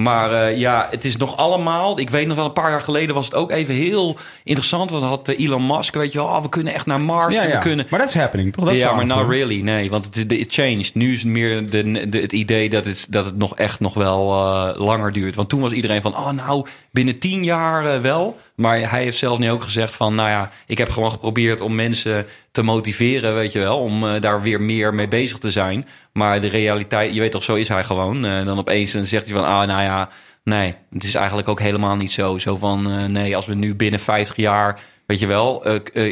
Maar 0.00 0.32
eh, 0.32 0.58
ja, 0.58 0.88
het 0.90 1.04
is 1.04 1.16
nog 1.16 1.36
allemaal. 1.36 1.98
Ik 2.00 2.10
weet 2.10 2.26
nog 2.26 2.36
wel, 2.36 2.44
een 2.44 2.52
paar 2.52 2.70
jaar 2.70 2.80
geleden 2.80 3.14
was 3.14 3.24
het 3.24 3.34
ook 3.34 3.50
even 3.50 3.74
heel 3.74 4.16
interessant. 4.44 4.90
Want 4.90 5.04
had 5.04 5.28
eh, 5.28 5.44
Elon 5.44 5.66
Musk, 5.66 5.94
weet 5.94 6.12
je 6.12 6.18
wel, 6.18 6.26
oh, 6.26 6.42
we 6.42 6.48
kunnen 6.48 6.74
echt 6.74 6.86
naar 6.86 7.00
Mars. 7.00 7.34
Ja, 7.34 7.42
en 7.42 7.48
ja. 7.48 7.54
we 7.54 7.60
kunnen. 7.60 7.86
Maar 7.90 7.98
dat 7.98 8.08
is 8.08 8.14
happening, 8.14 8.52
toch? 8.52 8.64
Dat 8.64 8.76
ja, 8.76 8.92
maar 8.92 9.06
not 9.06 9.28
really. 9.28 9.60
Nee, 9.60 9.90
want 9.90 10.14
het, 10.14 10.32
it 10.32 10.54
changed. 10.54 10.94
Nu 10.94 11.12
is 11.12 11.18
het 11.18 11.28
meer 11.28 11.70
de, 11.70 12.08
de, 12.08 12.20
het 12.20 12.32
idee 12.32 12.70
dat 12.70 12.84
het, 12.84 13.06
dat 13.10 13.24
het 13.24 13.36
nog 13.36 13.56
echt 13.56 13.80
nog 13.80 13.94
wel 13.94 14.32
eh, 14.32 14.80
langer 14.80 15.12
duurt. 15.12 15.34
Want 15.34 15.48
toen 15.48 15.60
was 15.60 15.72
iedereen 15.72 16.02
van, 16.02 16.16
oh 16.16 16.30
nou, 16.30 16.66
binnen 16.90 17.18
tien 17.18 17.44
jaar 17.44 18.02
wel. 18.02 18.38
Maar 18.58 18.90
hij 18.90 19.02
heeft 19.02 19.18
zelf 19.18 19.38
nu 19.38 19.50
ook 19.50 19.62
gezegd 19.62 19.94
van, 19.94 20.14
nou 20.14 20.28
ja, 20.28 20.50
ik 20.66 20.78
heb 20.78 20.90
gewoon 20.90 21.10
geprobeerd 21.10 21.60
om 21.60 21.74
mensen 21.74 22.26
te 22.50 22.62
motiveren, 22.62 23.34
weet 23.34 23.52
je 23.52 23.58
wel. 23.58 23.78
Om 23.78 24.04
eh, 24.04 24.20
daar 24.20 24.42
weer 24.42 24.60
meer 24.60 24.94
mee 24.94 25.08
bezig 25.08 25.38
te 25.38 25.50
zijn. 25.50 25.86
Maar 26.12 26.40
de 26.40 26.46
realiteit, 26.46 27.14
je 27.14 27.20
weet 27.20 27.30
toch, 27.30 27.44
zo 27.44 27.54
is 27.54 27.68
hij 27.68 27.84
gewoon. 27.84 28.24
Eh, 28.24 28.44
dan 28.44 28.58
opeens 28.58 28.90
zegt 28.90 29.24
hij 29.24 29.34
van, 29.34 29.44
ah 29.44 29.66
nou 29.66 29.82
ja, 29.82 30.08
nee, 30.44 30.74
het 30.92 31.04
is 31.04 31.14
eigenlijk 31.14 31.48
ook 31.48 31.60
helemaal 31.60 31.96
niet 31.96 32.10
zo. 32.10 32.38
Zo 32.38 32.56
van, 32.56 32.90
eh, 32.90 33.04
nee, 33.04 33.36
als 33.36 33.46
we 33.46 33.54
nu 33.54 33.74
binnen 33.74 34.00
50 34.00 34.36
jaar 34.36 34.80
weet 35.06 35.18
je 35.18 35.26
wel, 35.26 35.66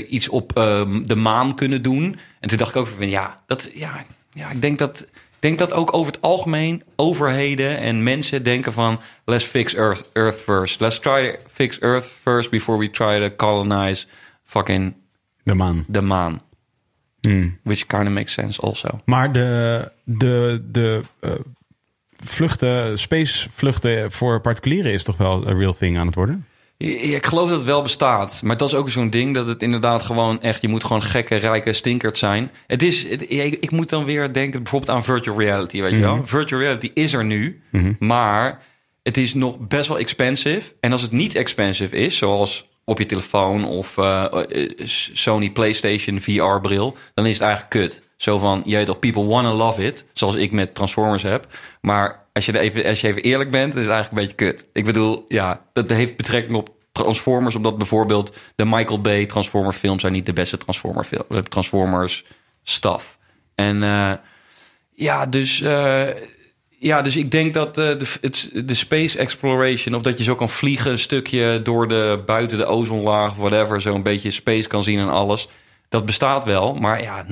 iets 0.09 0.29
op 0.29 0.57
ehm, 0.57 1.03
de 1.03 1.17
maan 1.17 1.55
kunnen 1.55 1.83
doen. 1.83 2.19
En 2.41 2.49
toen 2.49 2.59
dacht 2.59 2.71
ik 2.71 2.77
ook 2.77 2.87
van, 2.87 3.09
ja, 3.09 3.41
dat, 3.47 3.71
ja, 3.75 4.05
ja 4.33 4.51
ik 4.51 4.61
denk 4.61 4.79
dat, 4.79 5.07
denk 5.39 5.59
dat 5.59 5.73
ook 5.73 5.95
over 5.95 6.13
het 6.13 6.23
algemeen 6.23 6.83
overheden 6.97 7.79
en 7.79 8.03
mensen 8.03 8.43
denken 8.43 8.73
van, 8.73 9.01
let's 9.25 9.45
fix 9.45 9.75
Earth, 9.75 10.11
Earth 10.13 10.41
first. 10.41 10.81
Let's 10.81 10.99
try 10.99 11.31
to 11.31 11.39
fix 11.53 11.81
Earth 11.81 12.13
first 12.23 12.51
before 12.51 12.79
we 12.79 12.91
try 12.91 13.29
to 13.29 13.37
colonize 13.37 14.07
fucking 14.45 14.95
De 15.43 15.55
maan. 15.55 15.85
de 15.89 16.01
maan. 16.01 16.43
Hmm. 17.21 17.59
Which 17.63 17.87
kind 17.87 18.03
of 18.03 18.13
makes 18.13 18.33
sense 18.33 18.61
also. 18.61 19.01
Maar 19.05 19.33
de, 19.33 19.93
de, 20.05 20.63
de 20.71 21.01
eh, 21.21 21.31
vluchten, 22.25 22.99
space 22.99 23.49
vluchten 23.51 24.13
voor 24.13 24.41
particulieren 24.41 24.93
is 24.93 25.05
toch 25.05 25.17
wel 25.17 25.47
een 25.47 25.59
real 25.59 25.75
thing 25.75 25.99
aan 25.99 26.07
het 26.07 26.15
worden? 26.15 26.47
Ik 26.79 27.27
geloof 27.27 27.49
dat 27.49 27.57
het 27.57 27.67
wel 27.67 27.83
bestaat. 27.83 28.41
Maar 28.45 28.57
dat 28.57 28.69
is 28.69 28.75
ook 28.75 28.91
zo'n 28.91 29.11
ding 29.11 29.35
dat 29.35 29.47
het 29.47 29.63
inderdaad 29.63 30.03
gewoon 30.03 30.43
echt... 30.43 30.63
je 30.63 30.69
moet 30.69 30.85
gewoon 30.85 31.03
gekke, 31.03 31.37
rijke 31.37 31.73
stinkert 31.73 32.19
zijn. 32.19 32.51
Het 32.67 32.83
is, 32.83 33.09
het, 33.09 33.31
ik, 33.31 33.55
ik 33.61 33.71
moet 33.71 33.89
dan 33.89 34.05
weer 34.05 34.33
denken 34.33 34.63
bijvoorbeeld 34.63 34.97
aan 34.97 35.05
virtual 35.05 35.39
reality, 35.39 35.81
weet 35.81 35.95
je 35.95 36.01
wel. 36.01 36.27
Virtual 36.27 36.61
reality 36.61 36.91
is 36.95 37.13
er 37.13 37.25
nu, 37.25 37.63
maar 37.99 38.63
het 39.03 39.17
is 39.17 39.35
nog 39.35 39.59
best 39.59 39.89
wel 39.89 39.99
expensive. 39.99 40.73
En 40.81 40.93
als 40.93 41.03
het 41.03 41.13
niet 41.13 41.35
expensive 41.35 41.97
is, 41.97 42.17
zoals 42.17 42.69
op 42.85 42.99
je 42.99 43.07
telefoon 43.07 43.65
of 43.65 43.99
eh, 43.99 44.25
eh, 44.25 44.71
Sony 45.13 45.51
PlayStation 45.51 46.21
VR-bril... 46.21 46.97
dan 47.15 47.27
is 47.27 47.33
het 47.33 47.43
eigenlijk 47.43 47.71
kut. 47.71 48.03
Zo 48.17 48.39
van, 48.39 48.63
je 48.65 48.77
weet 48.77 48.87
toch, 48.87 48.99
people 48.99 49.25
wanna 49.25 49.53
love 49.53 49.85
it. 49.85 50.05
Zoals 50.13 50.35
ik 50.35 50.53
met 50.53 50.75
Transformers 50.75 51.23
heb. 51.23 51.47
Maar 51.81 52.26
als 52.37 52.47
je, 52.47 52.53
er 52.53 52.61
even, 52.61 52.85
als 52.85 53.01
je 53.01 53.09
even 53.09 53.23
eerlijk 53.23 53.51
bent, 53.51 53.75
is 53.75 53.81
het 53.81 53.91
eigenlijk 53.91 54.11
een 54.11 54.29
beetje 54.29 54.53
kut. 54.53 54.67
Ik 54.73 54.85
bedoel, 54.85 55.25
ja, 55.29 55.65
dat 55.73 55.91
heeft 55.91 56.17
betrekking 56.17 56.57
op 56.57 56.71
Transformers. 56.93 57.55
Omdat 57.55 57.79
bijvoorbeeld 57.79 58.37
de 58.55 58.65
Michael 58.65 59.01
Bay 59.01 59.27
Transformer 59.27 59.73
films 59.73 60.01
zijn 60.01 60.13
niet 60.13 60.27
de 60.27 60.33
beste 60.33 60.59
Transformer 60.59 61.05
film, 61.05 61.43
Transformers 61.49 62.25
stuff. 62.63 63.19
En 63.55 63.83
eh, 63.83 64.13
ja, 64.95 65.27
dus... 65.27 65.61
eh, 65.61 66.07
ja, 66.79 67.03
dus 67.03 67.17
ik 67.17 67.31
denk 67.31 67.55
dat 67.55 67.79
eh, 67.79 67.99
de, 67.99 68.65
de 68.65 68.75
space 68.75 69.19
exploration... 69.19 69.95
of 69.95 70.03
dat 70.03 70.19
je 70.19 70.25
zo 70.25 70.35
kan 70.35 70.49
vliegen 70.49 70.91
een 70.91 70.99
stukje 70.99 71.61
door 71.63 71.89
de... 71.89 72.23
buiten 72.27 72.59
de 72.59 72.67
ozonlaag 72.67 73.35
whatever... 73.35 73.81
zo 73.81 73.95
een 73.95 74.03
beetje 74.03 74.31
space 74.31 74.69
kan 74.69 74.83
zien 74.83 74.99
en 74.99 75.09
alles... 75.09 75.49
dat 75.89 76.07
bestaat 76.07 76.45
wel, 76.45 76.75
maar 76.75 77.03
ja, 77.03 77.27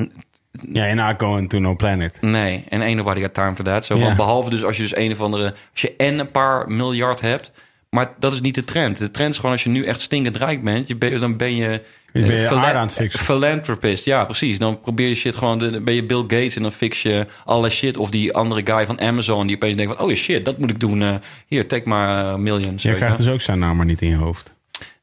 Ja, 0.72 0.86
en 0.86 0.96
not 0.96 1.14
going 1.18 1.48
to 1.48 1.58
no 1.58 1.74
planet. 1.74 2.18
Nee, 2.20 2.64
en 2.68 2.80
ain't 2.80 2.96
nobody 2.96 3.20
got 3.20 3.34
time 3.34 3.54
for 3.54 3.64
that. 3.64 3.84
Zo 3.84 3.96
Ja. 3.96 4.14
Behalve 4.14 4.50
dus 4.50 4.64
als 4.64 4.76
je 4.76 4.82
dus 4.82 4.96
een 4.96 5.12
of 5.12 5.20
andere... 5.20 5.54
Als 5.72 5.80
je 5.80 5.94
en 5.96 6.18
een 6.18 6.30
paar 6.30 6.70
miljard 6.70 7.20
hebt... 7.20 7.52
Maar 7.90 8.12
dat 8.18 8.32
is 8.32 8.40
niet 8.40 8.54
de 8.54 8.64
trend. 8.64 8.98
De 8.98 9.10
trend 9.10 9.30
is 9.30 9.36
gewoon 9.36 9.52
als 9.52 9.62
je 9.64 9.70
nu 9.70 9.84
echt 9.84 10.00
stinkend 10.00 10.36
rijk 10.36 10.62
bent... 10.62 10.88
Je 10.88 10.96
ben, 10.96 11.20
dan 11.20 11.36
ben 11.36 11.56
je... 11.56 11.82
Je 12.12 12.20
ben 12.20 12.30
eh, 12.30 12.40
je 12.40 12.46
phila- 12.46 12.64
aarde 12.64 12.78
aan 12.78 12.86
het 12.86 12.94
fixen. 12.94 13.20
Philanthropist, 13.20 14.04
ja 14.04 14.24
precies. 14.24 14.58
Dan 14.58 14.80
probeer 14.80 15.08
je 15.08 15.14
shit 15.14 15.36
gewoon... 15.36 15.58
Dan 15.58 15.84
ben 15.84 15.94
je 15.94 16.04
Bill 16.04 16.20
Gates 16.20 16.56
en 16.56 16.62
dan 16.62 16.72
fix 16.72 17.02
je 17.02 17.26
alle 17.44 17.70
shit. 17.70 17.96
Of 17.96 18.10
die 18.10 18.34
andere 18.34 18.60
guy 18.64 18.86
van 18.86 19.00
Amazon 19.00 19.46
die 19.46 19.56
opeens 19.56 19.76
denkt 19.76 19.96
van... 19.96 20.06
Oh 20.06 20.14
shit, 20.14 20.44
dat 20.44 20.58
moet 20.58 20.70
ik 20.70 20.80
doen. 20.80 21.02
Eh, 21.02 21.14
hier, 21.46 21.68
take 21.68 21.88
maar 21.88 22.24
uh, 22.24 22.34
millions. 22.34 22.82
Jij 22.82 22.92
je 22.92 22.98
krijgt 22.98 23.18
dus 23.18 23.28
ook 23.28 23.40
zijn 23.40 23.58
naam 23.58 23.76
maar 23.76 23.86
niet 23.86 24.02
in 24.02 24.08
je 24.08 24.16
hoofd. 24.16 24.54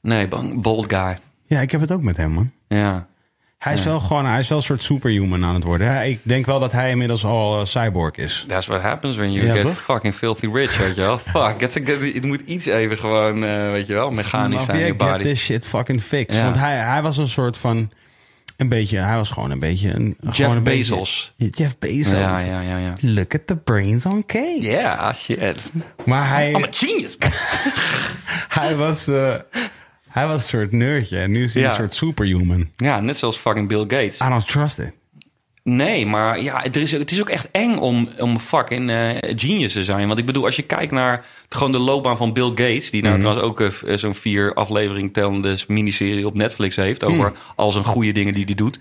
Nee, 0.01 0.27
bang, 0.27 0.61
bold 0.61 0.93
guy. 0.93 1.17
Ja, 1.45 1.59
ik 1.61 1.71
heb 1.71 1.81
het 1.81 1.91
ook 1.91 2.01
met 2.01 2.17
hem, 2.17 2.31
man. 2.31 2.51
Ja. 2.67 3.07
Hij 3.61 3.73
is 3.73 3.83
wel 3.83 3.99
gewoon, 3.99 4.25
hij 4.25 4.39
is 4.39 4.47
wel 4.47 4.57
een 4.57 4.63
soort 4.63 4.83
superhuman 4.83 5.45
aan 5.45 5.53
het 5.55 5.63
worden. 5.63 5.87
Hij- 5.87 6.09
Ik 6.09 6.19
denk 6.23 6.45
wel 6.45 6.59
dat 6.59 6.71
hij 6.71 6.89
inmiddels 6.89 7.23
al 7.25 7.59
eh, 7.59 7.65
cyborg 7.65 8.15
is. 8.15 8.43
That's 8.47 8.67
what 8.67 8.81
happens 8.81 9.15
when 9.15 9.31
you 9.31 9.45
Ja, 9.47 9.53
get 9.53 9.61
toch? 9.61 9.81
fucking 9.81 10.15
filthy 10.15 10.47
rich, 10.53 10.77
weet 10.77 10.95
je 10.95 11.01
wel. 11.01 11.17
Fuck, 11.33 11.61
het, 11.61 11.73
het 12.13 12.23
moet 12.23 12.41
iets 12.45 12.65
even 12.65 12.97
gewoon, 12.97 13.43
eh, 13.45 13.69
weet 13.71 13.87
je 13.87 13.93
wel, 13.93 14.11
mechanisch 14.11 14.65
zijn 14.65 14.77
je 14.79 14.85
Get 14.85 14.97
body. 14.97 15.23
this 15.23 15.39
shit 15.43 15.65
fucking 15.65 16.01
fixed. 16.03 16.35
Ja. 16.39 16.43
Want 16.43 16.57
hij, 16.57 16.77
hij 16.77 17.01
was 17.01 17.17
een 17.17 17.27
soort 17.27 17.57
van, 17.57 17.91
een 18.57 18.69
beetje, 18.69 18.97
hij 18.99 19.15
was 19.15 19.29
gewoon 19.29 19.51
een 19.51 19.59
beetje 19.59 19.87
een... 19.93 20.15
gewoon 20.19 20.35
Jeff 20.35 20.55
een 20.55 20.63
Bezos. 20.63 21.33
Ja, 21.35 21.47
Jeff 21.51 21.77
Bezos. 21.79 22.11
Ja, 22.13 22.39
ja, 22.39 22.61
ja, 22.61 22.77
ja. 22.77 22.93
Look 23.01 23.33
at 23.35 23.47
the 23.47 23.55
brains 23.55 24.05
on 24.05 24.25
cake. 24.25 24.57
Yeah, 24.61 25.13
shit. 25.15 25.39
Maar 26.05 26.27
hij, 26.29 26.49
I'm 26.51 26.63
a 26.63 26.67
genius. 26.71 27.17
hij, 28.59 28.75
was, 28.75 29.07
eh, 29.07 29.33
hij 30.11 30.27
was 30.27 30.35
een 30.35 30.41
soort 30.49 30.71
nerdje. 30.71 31.17
En 31.19 31.31
nu 31.31 31.43
is 31.43 31.53
hij 31.53 31.63
Ja. 31.63 31.69
een 31.69 31.75
soort 31.75 31.93
superhuman. 31.95 32.69
Ja, 32.75 32.99
net 32.99 33.17
zoals 33.17 33.37
fucking 33.37 33.67
Bill 33.67 33.79
Gates. 33.87 34.15
I 34.19 34.29
don't 34.29 34.47
trust 34.47 34.79
it. 34.79 34.93
Nee, 35.63 36.05
maar 36.05 36.41
ja, 36.41 36.63
er 36.65 36.77
is, 36.81 36.91
het 36.91 37.11
is 37.11 37.19
ook 37.21 37.29
echt 37.29 37.47
eng 37.51 37.75
om, 37.77 38.09
om 38.19 38.39
fucking 38.39 38.89
eh, 38.89 39.09
genius 39.35 39.73
te 39.73 39.83
zijn. 39.83 40.07
Want 40.07 40.19
ik 40.19 40.25
bedoel, 40.25 40.45
als 40.45 40.55
je 40.55 40.61
kijkt 40.61 40.91
naar 40.91 41.25
gewoon 41.49 41.71
de 41.71 41.79
loopbaan 41.79 42.17
van 42.17 42.33
Bill 42.33 42.49
Gates... 42.49 42.89
die 42.89 43.01
nou 43.01 43.19
trouwens 43.19 43.45
ook 43.45 43.61
eh, 43.61 43.97
zo'n 43.97 44.15
vier 44.15 44.53
aflevering 44.53 45.13
tellende 45.13 45.57
miniserie 45.67 46.25
op 46.27 46.33
Netflix 46.33 46.75
heeft... 46.75 47.03
over 47.03 47.33
al 47.55 47.71
zijn 47.71 47.83
goede 47.83 48.11
dingen 48.11 48.33
die 48.33 48.45
hij 48.45 48.55
doet. 48.55 48.79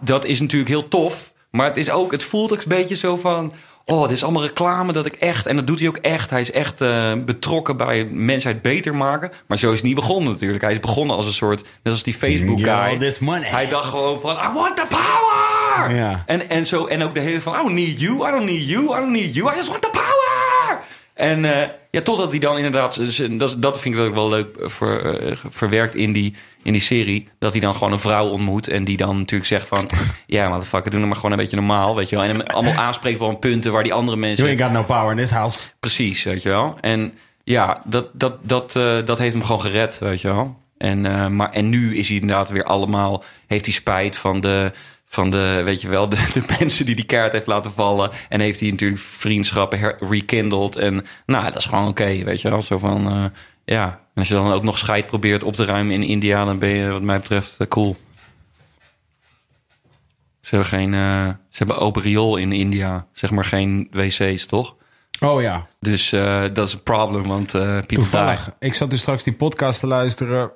Dat 0.00 0.24
is 0.24 0.40
natuurlijk 0.40 0.70
heel 0.70 0.88
tof. 0.88 1.32
Maar 1.50 1.66
het, 1.66 1.76
is 1.76 1.90
ook, 1.90 2.12
het 2.12 2.24
voelt 2.24 2.52
ook 2.52 2.58
een 2.62 2.64
beetje 2.68 2.96
zo 2.96 3.16
van... 3.16 3.52
Oh, 3.88 4.02
dit 4.02 4.16
is 4.16 4.22
allemaal 4.22 4.42
reclame 4.42 4.92
dat 4.92 5.06
ik 5.06 5.14
echt... 5.14 5.46
En 5.46 5.56
dat 5.56 5.66
doet 5.66 5.78
hij 5.78 5.88
ook 5.88 5.96
echt. 5.96 6.30
Hij 6.30 6.40
is 6.40 6.50
echt 6.50 6.80
eh, 6.80 7.12
betrokken 7.24 7.76
bij 7.76 8.04
mensheid 8.04 8.62
beter 8.62 8.94
maken. 8.94 9.30
Maar 9.46 9.58
zo 9.58 9.68
is 9.68 9.76
het 9.76 9.86
niet 9.86 9.94
begonnen 9.94 10.32
natuurlijk. 10.32 10.62
Hij 10.62 10.72
is 10.72 10.80
begonnen 10.80 11.16
als 11.16 11.26
een 11.26 11.32
soort... 11.32 11.64
Net 11.82 11.92
als 11.92 12.02
die 12.02 12.14
Facebook 12.14 12.60
guy. 12.60 12.98
this 12.98 13.18
money. 13.18 13.48
Hij 13.48 13.68
dacht 13.68 13.88
gewoon 13.88 14.20
van... 14.20 14.36
I 14.36 14.54
want 14.54 14.76
the 14.76 14.86
power! 14.88 15.94
Ja. 15.94 16.22
En, 16.26 16.48
en, 16.48 16.66
zo, 16.66 16.86
en 16.86 17.02
ook 17.02 17.14
de 17.14 17.20
hele 17.20 17.40
van, 17.40 17.54
I 17.54 17.56
don't 17.56 17.74
need 17.74 18.00
you, 18.00 18.28
I 18.28 18.30
don't 18.30 18.44
need 18.44 18.68
you, 18.68 18.96
I 18.96 19.00
don't 19.00 19.10
need 19.10 19.34
you, 19.34 19.52
I 19.52 19.56
just 19.56 19.68
want 19.68 19.82
the 19.82 19.90
power! 19.90 20.35
En 21.16 21.44
eh, 21.44 21.68
ja, 21.90 22.02
totdat 22.02 22.30
hij 22.30 22.38
dan 22.38 22.56
inderdaad... 22.56 22.94
dus, 22.94 23.18
eh, 23.18 23.38
Dat, 23.38 23.56
dat 23.58 23.80
vind 23.80 23.94
ik 23.94 24.00
ook 24.00 24.14
wel 24.14 24.28
leuk 24.28 24.56
eh, 24.56 24.68
ver, 24.68 25.38
verwerkt 25.50 25.94
in 25.94 26.12
die, 26.12 26.34
in 26.62 26.72
die 26.72 26.82
serie. 26.82 27.28
Dat 27.38 27.52
hij 27.52 27.60
dan 27.60 27.74
gewoon 27.74 27.92
een 27.92 27.98
vrouw 27.98 28.28
ontmoet. 28.28 28.68
En 28.68 28.84
die 28.84 28.96
dan 28.96 29.18
natuurlijk 29.18 29.48
zegt 29.48 29.66
van... 29.66 29.86
Ja, 30.26 30.48
motherfucker, 30.48 30.90
doe 30.90 30.98
nou 30.98 31.06
maar 31.06 31.16
gewoon 31.16 31.32
een 31.32 31.38
beetje 31.38 31.56
normaal, 31.56 31.96
weet 31.96 32.08
je 32.08 32.16
wel. 32.16 32.24
En 32.24 32.30
hem 32.30 32.40
allemaal 32.40 32.74
aanspreekt 32.74 33.20
op 33.20 33.40
punten 33.40 33.72
waar 33.72 33.82
die 33.82 33.92
andere 33.92 34.16
mensen... 34.16 34.44
You 34.44 34.58
ain't 34.58 34.62
got 34.62 34.88
no 34.88 34.94
power 34.96 35.10
in 35.10 35.16
this 35.16 35.30
house. 35.30 35.68
Precies, 35.80 36.22
weet 36.22 36.42
je 36.42 36.48
wel. 36.48 36.76
En 36.80 37.14
ja, 37.44 37.82
dat, 37.84 38.08
dat, 38.12 38.36
dat, 38.42 38.72
dat 39.06 39.18
heeft 39.18 39.32
hem 39.32 39.44
gewoon 39.44 39.60
gered, 39.60 39.98
weet 39.98 40.20
je 40.20 40.28
wel. 40.28 40.58
En, 40.78 41.36
maar, 41.36 41.50
en 41.50 41.68
nu 41.68 41.96
is 41.96 42.08
hij 42.08 42.18
inderdaad 42.18 42.50
weer 42.50 42.64
allemaal... 42.64 43.24
Heeft 43.46 43.64
hij 43.64 43.74
spijt 43.74 44.16
van 44.16 44.40
de, 44.40 44.72
van 45.06 45.30
de 45.30 45.60
weet 45.64 45.80
je 45.80 45.88
wel, 45.88 46.08
de, 46.14 46.28
de 46.32 46.54
mensen 46.58 46.86
die 46.86 46.94
die 46.94 47.04
kaart 47.06 47.32
heeft 47.32 47.46
laten 47.46 47.72
vallen. 47.72 48.10
En 48.28 48.40
heeft 48.40 48.60
hij 48.60 48.70
natuurlijk 48.70 49.00
vriendschappen 49.00 49.78
her- 49.78 49.96
rekindeld. 50.08 50.76
En 50.76 51.06
nou, 51.26 51.44
dat 51.44 51.56
is 51.56 51.64
gewoon 51.64 51.88
oké, 51.88 52.24
weet 52.24 52.40
je 52.40 52.50
wel. 52.50 52.62
Zo 52.62 52.78
van, 52.78 53.06
eh, 53.10 53.24
ja. 53.64 53.86
En 53.88 54.22
als 54.22 54.28
je 54.28 54.34
dan 54.34 54.52
ook 54.52 54.62
nog 54.62 54.78
scheid 54.78 55.06
probeert 55.06 55.42
op 55.42 55.54
te 55.56 55.64
ruimen 55.64 55.94
in 55.94 56.02
India... 56.02 56.44
dan 56.44 56.58
ben 56.58 56.68
je 56.68 56.90
wat 56.90 57.02
mij 57.02 57.18
betreft 57.18 57.56
eh, 57.60 57.66
cool. 57.68 57.96
Ze 60.40 60.54
hebben 60.54 60.68
geen... 60.68 60.94
eh, 60.94 61.28
ze 61.28 61.56
hebben 61.64 61.78
open 61.78 62.02
riool 62.02 62.36
in 62.36 62.52
India. 62.52 63.06
Zeg 63.12 63.30
maar 63.30 63.44
geen 63.44 63.88
wc's, 63.90 64.46
toch? 64.46 64.74
Oh 65.20 65.42
ja, 65.42 65.66
Dus 65.80 66.10
dat 66.52 66.58
is 66.66 66.72
een 66.72 66.82
probleem, 66.82 67.22
want 67.26 67.50
people 67.52 67.86
die. 67.86 67.96
toevallig. 67.98 68.50
Ik 68.58 68.74
zat 68.74 68.90
dus 68.90 69.00
straks 69.00 69.22
die 69.22 69.32
podcast 69.32 69.80
te 69.80 69.86
luisteren 69.86 70.50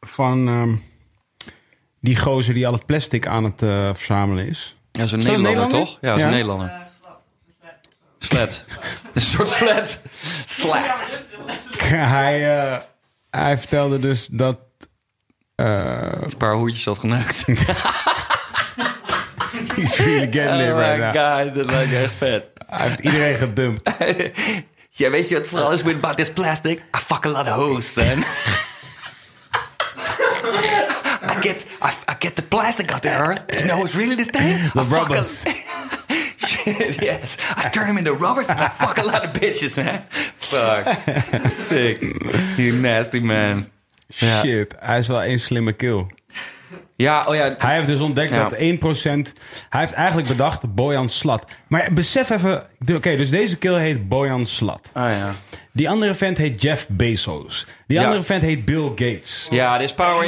van 0.00 0.48
ehm, 0.48 0.76
die 2.04 2.16
gozer 2.18 2.54
die 2.54 2.66
al 2.66 2.72
het 2.72 2.86
plastic 2.86 3.26
aan 3.26 3.44
het 3.44 3.62
eh, 3.62 3.90
verzamelen 3.94 4.46
is. 4.48 4.76
Ja, 4.92 5.06
zo'n 5.06 5.18
Is 5.18 5.24
dat 5.26 5.34
een 5.34 5.40
Nederlander, 5.42 5.78
Nederlander? 5.78 5.78
toch? 5.78 5.98
Ja, 6.00 6.10
zo'n 6.10 6.18
Ja. 6.24 6.30
Nederlander. 6.30 6.72
Slet. 8.18 8.64
een 9.14 9.20
soort 9.20 9.48
slet. 9.48 10.00
Slet. 10.46 10.92
hij, 12.16 12.58
eh, 12.58 12.78
hij 13.30 13.58
vertelde 13.58 13.98
dus 13.98 14.26
dat... 14.30 14.58
eh 15.54 16.12
Een 16.20 16.36
paar 16.38 16.54
hoertjes 16.54 16.84
had 16.84 16.98
geneukt. 16.98 17.44
he's 19.76 19.96
really 19.96 20.28
getting 20.32 20.60
it 20.60 20.70
Oh 20.72 20.78
right 20.78 20.98
my 20.98 21.10
now. 21.12 21.14
god, 21.14 21.54
dat 21.54 21.66
lijkt 21.66 21.92
echt 21.92 22.12
vet. 22.12 22.46
Hij 22.66 22.88
heeft 22.88 23.00
iedereen 23.00 23.34
gedumpt. 23.34 23.90
ja, 25.00 25.10
weet 25.10 25.28
je 25.28 25.34
wat 25.38 25.46
vooral 25.46 25.72
is 25.72 25.82
with 25.82 25.94
about 25.96 26.16
this 26.16 26.32
plastic? 26.32 26.78
I 26.78 26.98
fuck 26.98 27.26
a 27.26 27.28
lot 27.28 27.46
of 27.48 27.54
hoes, 27.54 27.92
get, 31.44 31.64
I, 31.80 31.94
I 32.08 32.14
get 32.18 32.36
the 32.36 32.42
plastic 32.42 32.90
out 32.92 33.02
the 33.02 33.10
earth. 33.10 33.44
You 33.60 33.66
know 33.66 33.78
what's 33.78 33.94
really 33.94 34.16
the 34.16 34.24
thing? 34.24 34.70
The 34.74 34.80
I 34.80 34.84
rubbers. 34.84 35.44
Shit, 36.46 37.02
yes. 37.02 37.36
I 37.56 37.68
turn 37.68 37.86
them 37.88 37.98
into 37.98 38.12
rubbers 38.12 38.48
and 38.48 38.58
I 38.60 38.68
fuck 38.68 38.98
a 38.98 39.06
lot 39.06 39.24
of 39.24 39.32
bitches, 39.32 39.76
man. 39.76 40.02
Fuck. 40.50 40.84
Sick. 41.68 42.02
You 42.58 42.72
nasty 42.80 43.20
man. 43.20 43.70
Ja. 44.08 44.40
Shit, 44.40 44.74
hij 44.78 44.98
is 44.98 45.06
wel 45.06 45.22
één 45.22 45.40
slimme 45.40 45.72
kill. 45.72 46.06
Ja, 46.96 47.24
oh 47.28 47.34
ja. 47.34 47.54
Hij 47.58 47.74
heeft 47.74 47.86
dus 47.86 48.00
ontdekt 48.00 48.30
Ja. 48.30 48.48
dat 48.48 48.58
1%... 48.58 49.32
Hij 49.68 49.80
heeft 49.80 49.92
eigenlijk 49.92 50.28
bedacht 50.28 50.74
Bojan 50.74 51.08
Slat. 51.08 51.44
Maar 51.68 51.88
besef 51.92 52.30
even... 52.30 52.62
Oké, 52.94 53.16
dus 53.16 53.30
deze 53.30 53.56
kill 53.58 53.74
heet 53.78 54.08
Bojan 54.08 54.46
Slat. 54.46 54.90
Ah 54.92 55.10
ja. 55.10 55.34
Die 55.72 55.90
andere 55.90 56.14
vent 56.14 56.38
heet 56.38 56.62
Jeff 56.62 56.86
Bezos. 56.88 57.66
Die 57.86 57.98
Ja. 57.98 58.04
andere 58.04 58.22
vent 58.22 58.42
heet 58.42 58.64
Bill 58.64 58.88
Gates. 58.88 59.46
Ja, 59.50 59.78
dit 59.78 59.86
is 59.88 59.94
power. 59.94 60.26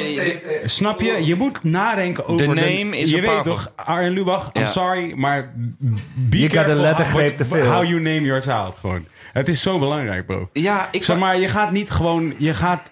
Snap 0.65 1.01
je? 1.01 1.25
Je 1.27 1.35
moet 1.35 1.65
nadenken 1.65 2.27
over... 2.27 2.47
The 2.47 2.55
name 2.55 2.99
is 2.99 3.11
Je 3.11 3.17
weet 3.21 3.25
powerful. 3.25 3.53
toch, 3.55 3.73
Arjen 3.77 4.13
Lubach, 4.13 4.51
I'm 4.53 4.67
sorry, 4.67 5.13
maar... 5.15 5.53
Be 6.15 6.39
Je 6.39 6.43
gaat 6.43 6.53
careful 6.53 6.73
een 6.73 6.81
lettergreep 6.81 7.29
how- 7.29 7.37
te 7.39 7.45
veel. 7.45 7.65
How 7.73 7.85
you 7.85 8.01
name 8.01 8.21
your 8.21 8.43
child, 8.43 8.77
gewoon. 8.81 9.07
Het 9.33 9.49
is 9.49 9.61
zo 9.63 9.79
belangrijk, 9.79 10.27
bro. 10.27 10.49
Ja, 10.53 10.89
ik 10.91 11.03
Zeg 11.03 11.19
maar, 11.19 11.41
je 11.41 11.49
gaat 11.49 11.71
niet 11.71 11.91
gewoon... 11.91 12.35
Je 12.39 12.55
gaat... 12.55 12.91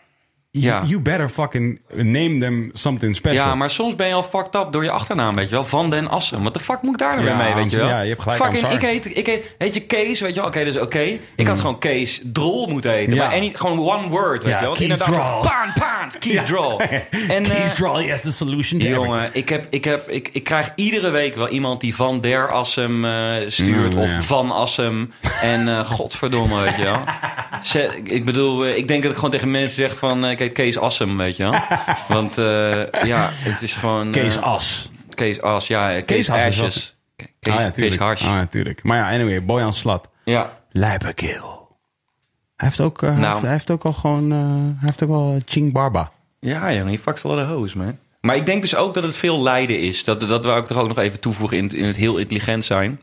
Ja. 0.61 0.83
You 0.87 1.01
better 1.01 1.29
fucking 1.29 1.81
name 1.95 2.39
them 2.39 2.71
something 2.75 3.17
special. 3.17 3.47
Ja, 3.47 3.55
maar 3.55 3.71
soms 3.71 3.97
ben 3.97 4.07
je 4.07 4.15
al 4.15 4.23
fucked 4.23 4.55
up 4.55 4.73
door 4.73 4.85
je 4.85 4.91
achternaam, 4.91 5.35
weet 5.35 5.49
je 5.49 5.55
wel. 5.55 5.65
Van 5.65 5.91
den 5.91 6.09
Assen. 6.09 6.43
Wat 6.43 6.55
de 6.55 6.61
fuck 6.61 6.83
moet 6.83 6.93
ik 6.93 6.99
daar 6.99 7.15
nou 7.17 7.29
Ja, 7.29 7.37
weer 7.37 7.45
mee, 7.45 7.55
weet 7.55 7.71
je 7.71 7.77
wel? 7.77 7.89
ja, 7.89 8.01
je 8.01 8.09
hebt 8.09 8.23
gelijk, 8.23 8.43
Fucking, 8.43 8.73
ik 8.73 8.81
heet, 8.81 9.17
ik 9.19 9.27
heet, 9.27 9.55
heet 9.59 9.75
je 9.75 9.81
Kees, 9.81 10.21
weet 10.21 10.35
je 10.35 10.41
wel. 10.41 10.49
Oké, 10.49 10.65
dus 10.65 10.79
oké. 10.79 11.19
Ik 11.37 11.47
had 11.47 11.59
gewoon 11.59 11.79
Kees 11.79 12.21
Drol 12.25 12.67
moeten 12.67 12.91
heten. 12.91 13.15
Ja. 13.15 13.27
Maar 13.27 13.37
any, 13.37 13.53
gewoon 13.55 13.79
one 13.79 14.09
word, 14.09 14.43
weet 14.43 14.53
Ja, 14.53 14.59
je 14.59 14.65
wel. 14.65 14.75
Kees 14.75 14.99
Drol. 14.99 15.17
Paan, 15.17 15.73
paan, 15.79 16.11
Kees 16.19 16.41
Drol. 16.45 16.81
En, 17.29 17.45
eh, 17.45 17.71
Draw, 17.71 18.01
yes, 18.01 18.21
the 18.21 18.33
solution 18.33 18.81
to 18.81 18.87
everything. 18.87 19.13
Jongen, 19.13 19.31
ik, 19.33 19.49
heb, 19.49 19.67
ik, 19.71 19.85
heb, 19.85 20.09
ik, 20.09 20.29
ik 20.33 20.45
krijg 20.45 20.73
iedere 20.75 21.11
week 21.11 21.35
wel 21.35 21.49
iemand 21.49 21.81
die 21.81 21.95
van 21.95 22.21
der 22.21 22.51
Assem 22.53 23.05
eh, 23.05 23.35
stuurt. 23.49 23.95
Mm, 23.95 23.99
of 24.01 24.11
van 24.19 24.51
Assem. 24.51 25.13
En 25.43 25.69
eh 25.69 25.85
godverdomme, 25.85 26.61
weet 26.63 26.77
je 26.77 26.83
wel. 26.83 27.03
Ik 28.05 28.25
bedoel, 28.25 28.67
ik 28.67 28.89
denk 28.89 29.03
dat 29.03 29.11
ik 29.11 29.17
gewoon 29.17 29.31
tegen 29.31 29.51
mensen 29.51 29.77
zeg 29.77 29.97
van... 29.97 30.25
Kees 30.53 30.79
Assem, 30.79 31.17
weet 31.17 31.37
je 31.37 31.43
wel. 31.43 31.55
Want 32.17 32.39
eh, 32.39 32.83
ja, 33.07 33.29
het 33.33 33.63
is 33.63 33.73
gewoon... 33.75 34.07
eh, 34.07 34.13
Kees 34.13 34.39
As. 34.41 34.91
Kees 35.15 35.41
As, 35.43 35.67
ja. 35.67 35.89
eh, 35.95 36.05
Kees, 36.05 36.27
Kees 36.27 36.31
Ashes. 36.31 36.97
Kees, 37.17 37.53
ah, 37.55 37.61
ja, 37.61 37.65
Kees 37.65 37.75
tuurlijk. 37.75 38.01
Hars. 38.03 38.21
Ah, 38.23 38.27
ja, 38.27 38.47
tuurlijk. 38.47 38.83
Maar 38.83 38.99
ja, 38.99 39.11
anyway, 39.11 39.45
Bojan 39.45 39.73
Slat. 39.73 40.09
Ja. 40.25 40.59
Lijpe 40.71 41.13
kill. 41.13 41.41
Hij 42.57 42.69
heeft 42.69 42.81
ook, 42.81 43.03
eh, 43.03 43.17
Nou. 43.19 43.31
heeft, 43.31 43.43
hij 43.43 43.51
heeft 43.53 43.71
ook 43.71 43.85
al 43.85 43.93
gewoon... 43.93 44.33
eh, 44.33 44.39
hij 44.39 44.75
heeft 44.81 45.03
ook 45.03 45.11
al 45.11 45.39
Ching 45.47 45.73
Barba. 45.73 46.13
Ja, 46.41 46.73
jongen, 46.73 46.93
je 46.93 46.99
fucks 46.99 47.25
a 47.25 47.29
lot 47.29 47.39
of 47.45 47.49
hoes, 47.57 47.75
man. 47.75 47.99
Maar 48.21 48.37
ik 48.37 48.47
denk 48.47 48.63
dus 48.63 48.75
ook 48.75 48.95
dat 48.95 49.03
het 49.03 49.17
veel 49.17 49.43
lijden 49.43 49.79
is. 49.81 50.05
Dat, 50.05 50.21
dat 50.21 50.45
wou 50.45 50.61
ik 50.61 50.67
toch 50.67 50.79
ook 50.79 50.89
nog 50.89 50.99
even 50.99 51.21
toevoegen 51.21 51.57
in, 51.57 51.65
het- 51.65 51.73
in 51.73 51.85
het 51.85 51.97
heel 51.97 52.17
intelligent 52.17 52.65
zijn. 52.65 53.01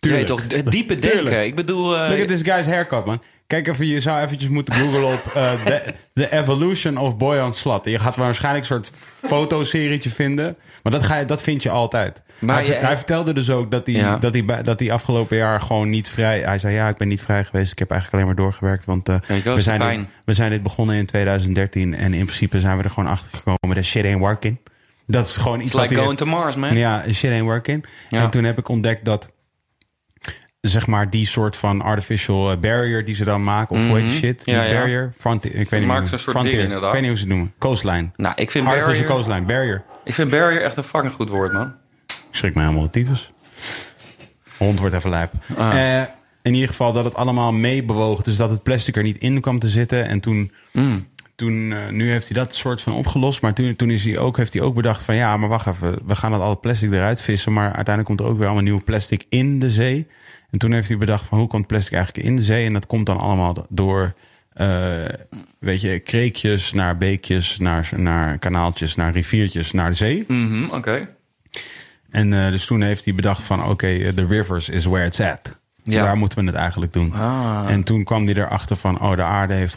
Ja, 0.00 0.24
toch, 0.24 0.42
het 0.48 0.70
diepe 0.70 0.94
denken. 0.98 1.10
Tuurlijk. 1.24 1.46
Ik 1.46 1.54
bedoel... 1.54 1.96
eh, 1.96 2.08
Look 2.10 2.20
at 2.20 2.28
this 2.28 2.42
guy's 2.42 2.66
haircut, 2.66 3.04
man. 3.04 3.22
Kijk 3.48 3.66
even, 3.66 3.86
je 3.86 4.00
zou 4.00 4.22
eventjes 4.22 4.48
moeten 4.50 4.74
googlen 4.74 5.04
op 5.12 5.32
eh, 5.34 5.52
the, 5.64 5.82
the 6.14 6.32
Evolution 6.32 6.96
of 6.96 7.16
Boyan 7.16 7.52
Slat. 7.54 7.84
Je 7.84 7.98
gaat 7.98 8.16
waarschijnlijk 8.16 8.68
een 8.68 8.74
soort 8.74 8.92
fotoserietje 9.26 10.10
vinden. 10.10 10.56
Maar 10.82 10.92
dat, 10.92 11.02
ga 11.02 11.16
je, 11.16 11.24
dat 11.24 11.42
vind 11.42 11.62
je 11.62 11.70
altijd. 11.70 12.22
Maar 12.38 12.54
hij, 12.56 12.64
ver- 12.64 12.74
je- 12.74 12.86
hij 12.86 12.96
vertelde 12.96 13.32
dus 13.32 13.50
ook 13.50 13.70
dat 13.70 13.86
hij, 13.86 13.94
Ja. 13.96 14.16
dat, 14.16 14.34
hij, 14.34 14.62
dat 14.62 14.80
hij 14.80 14.92
afgelopen 14.92 15.36
jaar 15.36 15.60
gewoon 15.60 15.90
niet 15.90 16.08
vrij... 16.10 16.40
Hij 16.40 16.58
zei, 16.58 16.74
ja, 16.74 16.88
ik 16.88 16.96
ben 16.96 17.08
niet 17.08 17.20
vrij 17.20 17.44
geweest. 17.44 17.72
Ik 17.72 17.78
heb 17.78 17.90
eigenlijk 17.90 18.22
alleen 18.22 18.34
maar 18.34 18.44
doorgewerkt. 18.44 18.84
Want 18.84 19.08
eh, 19.08 19.16
Ja, 19.44 19.54
we, 19.54 19.60
zijn 19.60 19.80
dit, 19.98 20.06
we 20.24 20.32
zijn 20.32 20.50
dit 20.50 20.62
begonnen 20.62 20.96
in 20.96 21.06
2013. 21.06 21.94
En 21.94 22.14
in 22.14 22.24
principe 22.24 22.60
zijn 22.60 22.76
we 22.76 22.82
er 22.82 22.90
gewoon 22.90 23.10
achter 23.10 23.30
gekomen. 23.32 23.76
That 23.76 23.84
shit 23.84 24.04
ain't 24.04 24.18
working. 24.20 24.58
Dat 25.06 25.26
is 25.26 25.36
gewoon 25.36 25.56
iets 25.60 25.64
It's 25.66 25.74
wat 25.74 25.88
like 25.88 26.00
going 26.02 26.16
to 26.18 26.26
Mars, 26.26 26.54
man. 26.54 26.76
ja, 26.76 27.02
shit 27.12 27.30
ain't 27.30 27.44
working. 27.44 27.84
Ja. 28.10 28.20
En 28.22 28.30
toen 28.30 28.44
heb 28.44 28.58
ik 28.58 28.68
ontdekt 28.68 29.04
dat, 29.04 29.32
zeg 30.60 30.86
maar, 30.86 31.10
die 31.10 31.26
soort 31.26 31.56
van 31.56 31.82
artificial 31.82 32.50
eh, 32.50 32.56
barrier 32.58 33.04
die 33.04 33.14
ze 33.14 33.24
dan 33.24 33.44
maken, 33.44 33.76
of 33.76 33.86
hoe 33.86 33.98
heet 33.98 34.04
die 34.10 34.18
shit? 34.18 34.44
Die. 34.44 34.54
Ja, 34.54 34.62
ja. 34.62 34.72
barrier? 34.72 35.12
Frontier, 35.18 35.54
ik 35.54 35.68
weet 35.70 35.80
niet 35.80 35.88
maken 35.88 35.98
meer. 35.98 36.08
ze 36.08 36.14
een 36.14 36.20
soort 36.20 36.30
Frontier. 36.36 36.52
ding 36.56 36.64
inderdaad. 36.64 36.86
Ik 36.94 37.00
weet 37.00 37.00
niet 37.00 37.10
hoe 37.10 37.18
ze 37.20 37.24
het 37.26 37.32
noemen. 37.34 37.54
Coastline. 37.58 38.10
Nou, 38.16 38.34
ik 38.36 38.50
vind 38.50 38.66
Artificial 38.66 39.06
barrier, 39.06 39.14
coastline, 39.24 39.46
barrier. 39.46 39.82
ik 40.04 40.14
vind 40.14 40.30
barrier 40.30 40.62
echt 40.62 40.76
een 40.76 40.82
fucking 40.82 41.12
goed 41.12 41.28
woord, 41.28 41.52
man. 41.52 41.74
Ik 42.06 42.14
schrik 42.36 42.54
mij 42.54 42.64
helemaal 42.64 42.84
de 42.84 42.90
tyfus. 42.90 43.32
Hond 44.56 44.78
wordt 44.78 44.94
even 44.94 45.10
lijp. 45.10 45.32
Ah. 45.56 45.98
Eh, 46.00 46.06
in 46.42 46.54
ieder 46.54 46.68
geval 46.68 46.92
dat 46.92 47.04
het 47.04 47.14
allemaal 47.14 47.52
meebewoog. 47.52 48.22
Dus 48.22 48.36
dat 48.36 48.50
het 48.50 48.62
plastic 48.62 48.96
er 48.96 49.02
niet 49.02 49.18
in 49.18 49.40
kwam 49.40 49.58
te 49.58 49.68
zitten. 49.68 50.06
En 50.08 50.20
toen, 50.20 50.52
Mm. 50.72 51.06
toen 51.34 51.72
eh, 51.72 51.88
nu 51.90 52.10
heeft 52.10 52.28
hij 52.28 52.42
dat 52.44 52.54
soort 52.54 52.80
van 52.82 52.92
opgelost. 52.92 53.42
Maar 53.42 53.54
toen, 53.54 53.76
toen 53.76 53.90
is 53.90 54.04
hij 54.04 54.18
ook, 54.18 54.36
heeft 54.36 54.52
hij 54.52 54.62
ook 54.62 54.74
bedacht 54.74 55.04
van... 55.04 55.14
ja, 55.14 55.36
maar 55.36 55.48
wacht 55.48 55.66
even, 55.66 55.98
we 56.06 56.16
gaan 56.16 56.30
dat 56.30 56.40
alle 56.40 56.56
plastic 56.56 56.92
eruit 56.92 57.20
vissen. 57.22 57.52
Maar 57.52 57.64
uiteindelijk 57.72 58.04
komt 58.06 58.20
er 58.20 58.26
ook 58.26 58.36
weer 58.36 58.46
allemaal 58.46 58.64
nieuw 58.64 58.82
plastic 58.84 59.24
in 59.28 59.58
de 59.60 59.70
zee. 59.70 60.06
En 60.50 60.58
toen 60.58 60.72
heeft 60.72 60.88
hij 60.88 60.98
bedacht 60.98 61.26
van 61.26 61.38
hoe 61.38 61.48
komt 61.48 61.66
plastic 61.66 61.94
eigenlijk 61.94 62.26
in 62.26 62.36
de 62.36 62.42
zee? 62.42 62.66
En 62.66 62.72
dat 62.72 62.86
komt 62.86 63.06
dan 63.06 63.18
allemaal 63.18 63.66
door... 63.68 64.14
eh, 64.52 64.68
weet 65.58 65.80
je, 65.80 65.98
kreekjes 65.98 66.72
naar 66.72 66.96
beekjes, 66.96 67.58
naar, 67.58 67.88
naar 67.96 68.38
kanaaltjes, 68.38 68.94
naar 68.94 69.12
riviertjes, 69.12 69.72
naar 69.72 69.90
de 69.90 69.96
zee. 69.96 70.24
Mhm, 70.28 70.64
Oké. 70.70 71.08
En 72.10 72.32
eh, 72.44 72.50
dus 72.50 72.66
toen 72.66 72.82
heeft 72.82 73.04
hij 73.04 73.14
bedacht 73.14 73.42
van 73.42 73.64
oké, 73.64 73.86
eh, 73.86 74.08
the 74.08 74.26
rivers 74.26 74.68
is 74.68 74.84
where 74.84 75.06
it's 75.06 75.20
at. 75.20 75.56
Ja. 75.82 76.02
Waar 76.02 76.16
moeten 76.16 76.38
we 76.38 76.44
het 76.46 76.54
eigenlijk 76.54 76.92
doen? 76.92 77.12
Ah. 77.12 77.64
En 77.68 77.82
toen 77.82 78.04
kwam 78.04 78.24
hij 78.24 78.34
erachter 78.34 78.76
van, 78.76 79.00
oh, 79.00 79.16
de 79.16 79.22
aarde 79.22 79.54
heeft 79.54 79.76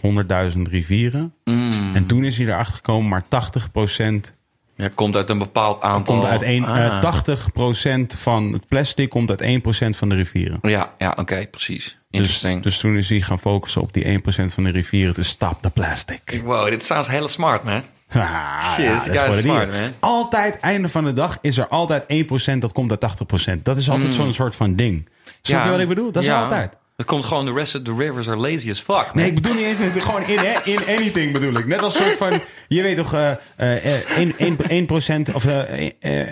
100.000 0.56 0.62
rivieren. 0.70 1.34
Mm. 1.44 1.96
En 1.96 2.06
toen 2.06 2.24
is 2.24 2.38
hij 2.38 2.48
erachter 2.48 2.74
gekomen, 2.76 3.10
maar 3.10 3.24
80% 3.24 4.36
Ja, 4.82 4.90
komt 4.96 5.16
uit 5.16 5.30
een 5.30 5.38
bepaald 5.38 5.82
aantal... 5.82 6.16
komt 6.16 6.28
uit 6.28 6.42
één, 6.42 6.66
Ah. 6.66 6.86
eh, 6.86 7.00
80% 7.02 8.18
van 8.18 8.54
het 8.54 8.68
plastic 8.68 9.10
komt 9.10 9.30
uit 9.30 9.42
1% 9.42 9.98
van 9.98 10.10
de 10.10 10.16
rivieren. 10.16 10.60
Ja, 10.62 10.94
ja 10.98 11.14
oké, 11.20 11.48
precies. 11.52 11.84
Dus, 11.84 12.20
Interesting. 12.20 12.64
dus 12.64 12.78
toen 12.80 12.98
is 12.98 13.10
hij 13.10 13.22
gaan 13.22 13.40
focussen 13.40 13.82
op 13.82 13.94
die 13.94 14.04
1% 14.06 14.54
van 14.54 14.64
de 14.64 14.70
rivieren 14.70 15.14
te 15.14 15.24
stop 15.24 15.62
the 15.62 15.70
plastic. 15.70 16.42
wow, 16.44 16.70
dit 16.70 16.84
sounds 16.84 17.08
heel 17.08 17.28
smart, 17.28 17.64
man. 17.64 17.82
Ah, 18.14 18.74
Shit, 18.74 18.86
ja, 19.14 19.26
dat 19.26 19.36
is 19.36 19.42
smart, 19.42 19.72
man. 19.72 19.92
Altijd, 20.00 20.60
einde 20.60 20.90
van 20.90 21.04
de 21.04 21.14
dag, 21.14 21.38
is 21.42 21.58
er 21.58 21.68
altijd 21.68 22.04
1% 22.08 22.58
dat 22.62 22.72
komt 22.72 22.90
uit 22.92 23.00
80%. 23.00 23.64
Dat 23.64 23.78
is 23.78 23.90
altijd 23.90 24.14
zo'n 24.14 24.34
soort 24.34 24.56
van 24.56 24.76
ding. 24.76 25.10
Snap 25.42 25.64
je 25.64 25.70
wat 25.70 25.80
ik 25.80 25.88
bedoel? 25.88 26.12
Dat 26.12 26.24
is 26.24 26.30
Mm. 26.30 26.36
ja. 26.36 26.42
altijd. 26.44 26.74
Het 27.02 27.10
komt 27.10 27.26
gewoon, 27.26 27.46
the 27.46 27.54
rest 27.54 27.76
of 27.76 27.82
the 27.82 27.96
rivers 27.98 28.28
are 28.28 28.38
lazy 28.38 28.70
as 28.70 28.80
fuck, 28.80 28.96
man. 28.96 29.12
Nee, 29.16 29.26
ik 29.26 29.36
bedoel 29.36 29.54
niet 29.54 29.66
eens, 29.66 30.04
gewoon 30.04 30.24
in, 30.28 30.40
in 30.64 30.80
anything 30.96 31.32
bedoel 31.34 31.54
ik. 31.54 31.66
Net 31.66 31.82
als 31.82 31.94
soort 31.96 32.18
van, 32.18 32.40
je 32.68 32.82
weet 32.82 32.96
toch, 32.96 33.14
eh, 33.14 33.32
eh, 33.56 33.96
eh, 33.96 34.18
1, 34.38 34.58
1, 34.68 34.88
1% 35.30 35.34
of 35.34 35.46
eh, 35.46 35.90
eh, 36.00 36.30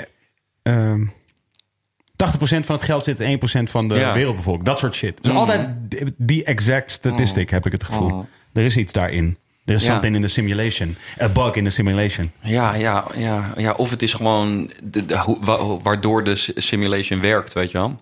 ehm, 0.64 1.06
80% 1.06 2.66
van 2.66 2.76
het 2.76 2.82
geld 2.84 3.04
zit 3.04 3.20
in 3.20 3.40
1% 3.66 3.70
van 3.70 3.88
de 3.88 3.96
Ja. 3.96 4.14
wereldbevolking. 4.14 4.66
Dat 4.66 4.80
soort 4.80 4.96
shit. 4.96 5.18
Dus 5.24 5.34
altijd 5.34 5.70
die- 6.18 6.44
exact 6.44 6.92
statistic, 6.92 7.50
heb 7.50 7.66
ik 7.66 7.72
het 7.72 7.84
gevoel. 7.84 8.12
Oh. 8.12 8.26
Er 8.54 8.64
is 8.64 8.78
iets 8.78 8.94
daarin. 8.94 9.38
Er 9.70 9.76
is 9.76 9.86
something 9.86 10.16
in 10.16 10.22
the 10.22 10.28
simulation. 10.28 10.96
A 11.22 11.30
bug 11.30 11.56
in 11.56 11.64
the 11.64 11.70
simulation. 11.70 12.32
Ja, 12.42 12.76
ja, 12.76 13.06
ja, 13.18 13.54
ja, 13.58 13.72
of 13.72 13.90
het 13.90 14.02
is 14.02 14.14
gewoon 14.14 14.72
de, 14.84 15.06
de- 15.06 15.80
waardoor 15.84 16.24
de 16.24 16.52
simulation 16.56 17.22
werkt, 17.22 17.54
weet 17.54 17.72
je 17.72 17.78
wel. 17.78 18.00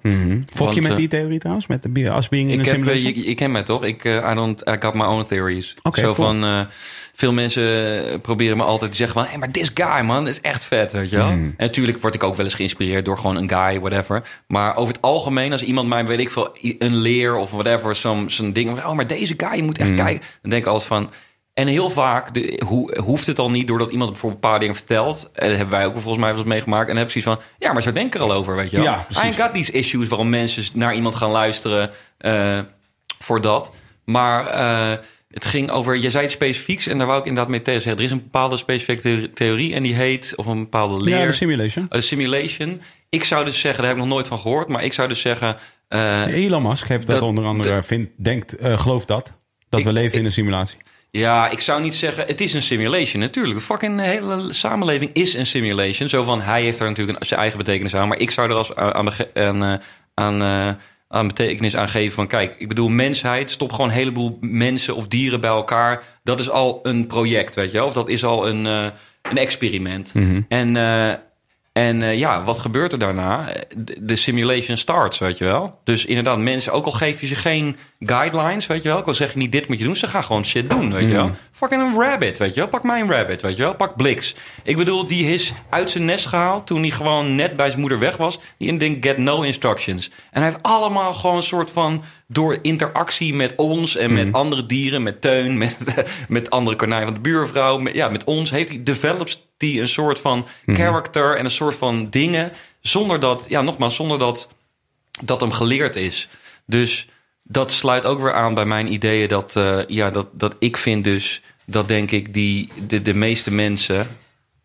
Volg 0.53 0.73
je 0.73 0.81
met 0.81 0.91
eh, 0.91 0.97
die 0.97 1.07
theorie 1.07 1.39
trouwens? 1.39 1.67
Met 1.67 1.83
de 1.83 2.05
us 2.15 2.29
being 2.29 2.51
in 2.51 2.59
Ik, 2.59 2.65
heb, 2.65 2.75
eh, 2.75 2.81
simulation? 2.81 3.23
je 3.23 3.35
kent 3.35 3.51
mij 3.51 3.63
toch? 3.63 3.83
Ik, 3.83 4.05
eh, 4.05 4.29
I, 4.31 4.33
don't, 4.35 4.61
I 4.69 4.75
got 4.79 4.93
my 4.93 5.03
own 5.03 5.25
theories. 5.29 5.75
Oké, 5.83 5.99
Zo 5.99 6.13
cool. 6.13 6.27
van, 6.27 6.67
veel 7.13 7.33
mensen 7.33 8.21
proberen 8.21 8.57
me 8.57 8.63
altijd 8.63 8.91
te 8.91 8.97
zeggen 8.97 9.21
van... 9.21 9.29
Hey, 9.29 9.37
maar 9.37 9.51
this 9.51 9.71
guy, 9.73 10.01
man, 10.05 10.27
is 10.27 10.41
echt 10.41 10.63
vet, 10.63 10.91
weet 10.91 11.09
je 11.09 11.15
wel? 11.15 11.27
Hmm. 11.27 11.53
En 11.57 11.65
natuurlijk 11.65 12.01
word 12.01 12.15
ik 12.15 12.23
ook 12.23 12.35
wel 12.35 12.45
eens 12.45 12.53
geïnspireerd 12.55 13.05
door 13.05 13.17
gewoon 13.17 13.35
een 13.35 13.49
guy, 13.49 13.79
whatever. 13.79 14.23
Maar 14.47 14.75
over 14.75 14.93
het 14.93 15.01
algemeen, 15.01 15.51
als 15.51 15.63
iemand 15.63 15.87
mij, 15.87 16.05
weet 16.05 16.19
ik 16.19 16.29
veel, 16.29 16.55
een 16.79 16.95
leer 16.95 17.35
of 17.35 17.51
whatever... 17.51 17.95
zo'n 17.95 18.53
ding 18.53 18.83
oh, 18.83 18.93
maar 18.93 19.07
deze 19.07 19.33
guy, 19.37 19.55
je 19.55 19.63
moet 19.63 19.77
echt 19.77 19.93
kijken. 19.93 20.21
Dan 20.41 20.51
denk 20.51 20.63
ik 20.63 20.69
altijd 20.71 20.87
van... 20.87 21.09
En 21.57 21.67
heel 21.67 21.89
vaak 21.89 22.33
de, 22.33 22.61
hoe, 22.65 22.99
hoeft 22.99 23.27
het 23.27 23.39
al 23.39 23.49
niet 23.51 23.67
doordat 23.67 23.91
iemand 23.91 24.11
bijvoorbeeld 24.11 24.43
een 24.43 24.49
paar 24.49 24.59
dingen 24.59 24.75
vertelt. 24.75 25.29
En 25.33 25.47
dat 25.47 25.57
hebben 25.57 25.75
wij 25.77 25.85
ook 25.85 25.91
volgens 25.93 26.17
mij 26.17 26.29
wel 26.29 26.37
eens 26.39 26.47
meegemaakt. 26.47 26.81
En 26.89 26.95
dan 26.95 26.97
heb 26.97 27.05
ik 27.15 27.21
zoiets 27.23 27.41
van, 27.43 27.53
ja, 27.67 27.73
maar 27.73 27.81
zo 27.81 27.91
denk 27.91 28.05
ik 28.07 28.13
er 28.21 28.27
al 28.27 28.33
over, 28.33 28.55
weet 28.55 28.69
je 28.69 28.75
wel. 28.77 28.85
Ja, 28.85 29.05
precies. 29.09 29.35
I 29.37 29.41
got 29.41 29.53
these 29.53 29.71
issues 29.71 30.07
waarom 30.07 30.29
mensen 30.29 30.63
naar 30.73 30.95
iemand 30.95 31.15
gaan 31.15 31.31
luisteren 31.31 31.91
eh, 32.17 32.59
voor 33.19 33.41
dat. 33.41 33.73
Maar 34.05 34.47
eh, 34.47 34.91
het 35.29 35.45
ging 35.45 35.69
over, 35.71 35.97
je 35.97 36.09
zei 36.09 36.23
het 36.23 36.31
specifieks 36.33 36.87
en 36.87 36.97
daar 36.97 37.07
wou 37.07 37.19
ik 37.19 37.25
inderdaad 37.25 37.51
mee 37.51 37.61
tegen 37.61 37.81
zeggen. 37.81 37.99
Er 37.99 38.05
is 38.07 38.11
een 38.11 38.23
bepaalde 38.23 38.57
specifieke 38.57 39.01
the- 39.01 39.31
theorie 39.33 39.73
en 39.73 39.83
die 39.83 39.93
heet, 39.93 40.33
of 40.35 40.45
een 40.45 40.59
bepaalde 40.59 41.03
leer. 41.03 41.19
Ja, 41.19 41.25
de 41.25 41.31
simulation. 41.31 41.85
Oh, 41.85 41.91
de 41.91 42.01
simulation. 42.01 42.81
Ik 43.09 43.23
zou 43.23 43.45
dus 43.45 43.59
zeggen, 43.59 43.81
daar 43.83 43.91
heb 43.91 43.97
ik 44.01 44.05
nog 44.05 44.13
nooit 44.15 44.27
van 44.27 44.39
gehoord, 44.39 44.67
maar 44.67 44.83
ik 44.83 44.93
zou 44.93 45.07
dus 45.07 45.21
zeggen... 45.21 45.57
eh, 45.87 46.25
Elon 46.25 46.61
Musk 46.61 46.87
heeft 46.87 47.07
dat, 47.07 47.19
dat- 47.19 47.29
onder 47.29 47.45
andere, 47.45 47.83
vindt, 47.83 48.11
denkt, 48.23 48.57
eh, 48.57 48.79
gelooft 48.79 49.07
dat. 49.07 49.33
Dat 49.69 49.79
Ik- 49.79 49.85
we 49.85 49.93
leven 49.93 50.11
ik- 50.13 50.19
in 50.19 50.25
een 50.25 50.31
simulatie. 50.31 50.77
Ja, 51.11 51.49
ik 51.49 51.59
zou 51.59 51.81
niet 51.81 51.95
zeggen, 51.95 52.25
het 52.27 52.41
is 52.41 52.53
een 52.53 52.61
simulation. 52.61 53.21
Natuurlijk, 53.21 53.55
de 53.55 53.61
fucking 53.65 53.99
hele 53.99 54.53
samenleving 54.53 55.09
is 55.13 55.33
een 55.33 55.45
simulation. 55.45 56.09
Zo 56.09 56.23
van, 56.23 56.41
hij 56.41 56.61
heeft 56.61 56.77
daar 56.77 56.87
natuurlijk 56.87 57.19
een, 57.19 57.25
zijn 57.25 57.39
eigen 57.39 57.57
betekenis 57.57 57.95
aan. 57.95 58.07
Maar 58.07 58.19
ik 58.19 58.31
zou 58.31 58.49
er 58.49 58.55
als 58.55 58.75
aan, 58.75 59.05
bege- 59.05 59.29
aan, 59.33 59.63
eh, 59.63 59.73
aan, 60.13 60.41
eh, 60.41 60.73
aan 61.07 61.27
betekenis 61.27 61.75
aan 61.75 61.89
geven 61.89 62.13
van... 62.13 62.27
kijk, 62.27 62.55
ik 62.57 62.67
bedoel, 62.67 62.89
mensheid, 62.89 63.51
stop 63.51 63.71
gewoon 63.71 63.87
een 63.89 63.95
heleboel 63.95 64.37
mensen 64.41 64.95
of 64.95 65.07
dieren 65.07 65.41
bij 65.41 65.49
elkaar. 65.49 66.03
Dat 66.23 66.39
is 66.39 66.49
al 66.49 66.79
een 66.83 67.07
project, 67.07 67.55
weet 67.55 67.71
je 67.71 67.77
wel? 67.77 67.85
Of 67.87 67.93
dat 67.93 68.09
is 68.09 68.23
al 68.23 68.47
een, 68.47 68.65
eh, 68.65 68.87
een 69.21 69.37
experiment. 69.37 70.13
En... 70.49 70.77
eh, 70.77 71.13
en 71.77 72.01
eh, 72.01 72.17
ja, 72.17 72.43
wat 72.43 72.59
gebeurt 72.59 72.91
er 72.91 72.99
daarna? 72.99 73.49
De, 73.99 74.15
simulation 74.15 74.77
starts, 74.77 75.17
weet 75.17 75.37
je 75.37 75.43
wel. 75.43 75.79
Dus 75.83 76.05
inderdaad, 76.05 76.37
mensen, 76.37 76.71
ook 76.71 76.85
al 76.85 76.91
geef 76.91 77.21
je 77.21 77.27
ze 77.27 77.35
geen 77.35 77.77
guidelines, 77.99 78.67
weet 78.67 78.81
je 78.81 78.89
wel. 78.89 78.99
Ik 78.99 79.05
al 79.05 79.13
zeg 79.13 79.31
je 79.31 79.37
niet 79.37 79.51
dit 79.51 79.67
moet 79.67 79.77
je 79.77 79.83
doen, 79.83 79.95
ze 79.95 80.07
gaan 80.07 80.23
gewoon 80.23 80.45
shit 80.45 80.69
doen, 80.69 80.93
weet 80.93 81.07
je 81.07 81.13
wel. 81.13 81.31
Fucking 81.51 81.81
een 81.81 82.01
rabbit, 82.01 82.37
weet 82.37 82.53
je 82.53 82.59
wel. 82.59 82.69
Pak 82.69 82.83
mijn 82.83 83.11
rabbit, 83.11 83.41
weet 83.41 83.55
je 83.55 83.61
wel. 83.61 83.75
Pak 83.75 83.95
Blix. 83.95 84.35
Ik 84.63 84.77
bedoel, 84.77 85.07
die 85.07 85.33
is 85.33 85.53
uit 85.69 85.89
zijn 85.89 86.05
nest 86.05 86.25
gehaald 86.25 86.67
toen 86.67 86.81
hij 86.81 86.89
gewoon 86.89 87.35
net 87.35 87.55
bij 87.55 87.67
zijn 87.67 87.79
moeder 87.79 87.99
weg 87.99 88.17
was. 88.17 88.39
Die 88.57 88.77
ding 88.77 88.97
get 89.01 89.17
no 89.17 89.41
instructions. 89.41 90.09
En 90.31 90.41
hij 90.41 90.51
heeft 90.51 90.63
allemaal 90.63 91.13
gewoon 91.13 91.35
een 91.37 91.43
soort 91.43 91.71
van, 91.71 92.03
door 92.27 92.57
interactie 92.61 93.33
met 93.33 93.53
ons 93.55 93.95
en 93.95 94.13
met 94.13 94.33
andere 94.33 94.65
dieren, 94.65 95.03
met 95.03 95.21
Teun, 95.21 95.57
met, 95.63 95.77
met 96.27 96.49
andere 96.49 96.75
konijn 96.75 97.03
van 97.03 97.13
de 97.13 97.19
buurvrouw, 97.19 97.77
met, 97.77 97.93
ja, 97.93 98.09
met 98.09 98.23
ons, 98.23 98.51
heeft 98.51 98.69
hij 98.69 98.83
develops 98.83 99.47
die 99.57 99.81
een 99.81 99.87
soort 99.87 100.19
van 100.19 100.47
character 100.65 101.37
en 101.37 101.45
een 101.45 101.51
soort 101.51 101.75
van 101.75 102.09
dingen, 102.09 102.51
zonder 102.81 103.19
dat, 103.19 103.45
ja, 103.49 103.61
nogmaals, 103.61 103.95
zonder 103.95 104.19
dat 104.19 104.49
dat 105.21 105.41
hem 105.41 105.51
geleerd 105.51 105.95
is. 105.95 106.27
Dus 106.65 107.07
dat 107.43 107.71
sluit 107.71 108.05
ook 108.05 108.21
weer 108.21 108.33
aan 108.33 108.53
bij 108.53 108.65
mijn 108.65 108.93
ideeën 108.93 109.27
dat, 109.27 109.55
eh, 109.55 109.79
ja, 109.87 110.09
dat, 110.09 110.27
dat 110.31 110.55
ik 110.59 110.77
vind 110.77 111.03
dus 111.03 111.41
dat 111.65 111.87
denk 111.87 112.11
ik 112.11 112.33
die, 112.33 112.69
de, 112.87 113.01
de 113.01 113.13
meeste 113.13 113.53
mensen, 113.53 114.07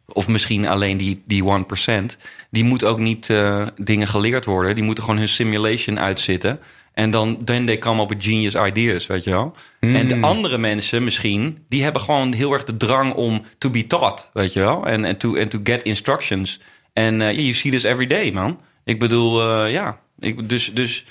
of 0.07 0.29
misschien 0.29 0.67
alleen 0.67 0.97
die, 0.97 1.23
die 1.25 1.43
1%, 1.43 2.17
die 2.51 2.65
moeten 2.65 2.89
ook 2.89 2.99
niet 2.99 3.31
eh, 3.31 3.67
dingen 3.77 4.09
geleerd 4.09 4.45
worden. 4.45 4.75
Die 4.75 4.85
moeten 4.85 5.05
gewoon 5.05 5.19
hun 5.19 5.29
simulation 5.29 6.01
uitzitten. 6.01 6.61
En 6.95 7.11
dan 7.11 7.45
then 7.45 7.67
they 7.67 7.79
come 7.79 8.03
up 8.03 8.09
with 8.09 8.25
genius 8.25 8.55
ideas, 8.55 9.07
weet 9.07 9.25
je 9.25 9.31
wel. 9.31 9.55
En 9.81 10.09
de 10.09 10.21
andere 10.21 10.59
mensen 10.59 11.05
misschien, 11.05 11.65
die 11.69 11.83
hebben 11.83 12.03
gewoon 12.03 12.33
heel 12.33 12.53
erg 12.53 12.65
de 12.65 12.77
drang 12.77 13.13
om 13.15 13.43
to 13.59 13.71
be 13.71 13.87
taught, 13.87 14.31
weet 14.33 14.53
je 14.53 14.61
wel. 14.61 14.87
En 14.87 15.05
en 15.05 15.17
to, 15.17 15.39
and 15.41 15.51
to 15.51 15.61
get 15.65 15.83
instructions. 15.83 16.61
En 16.93 17.21
eh, 17.21 17.27
yeah, 17.31 17.37
you 17.41 17.53
see 17.55 17.71
this 17.71 17.83
every 17.83 18.07
day, 18.07 18.31
man. 18.33 18.61
Ik 18.85 18.99
bedoel, 18.99 19.51
eh, 19.65 19.73
ja. 19.73 19.99
Ik, 20.19 20.49
dus, 20.49 20.71
dus 20.75 21.05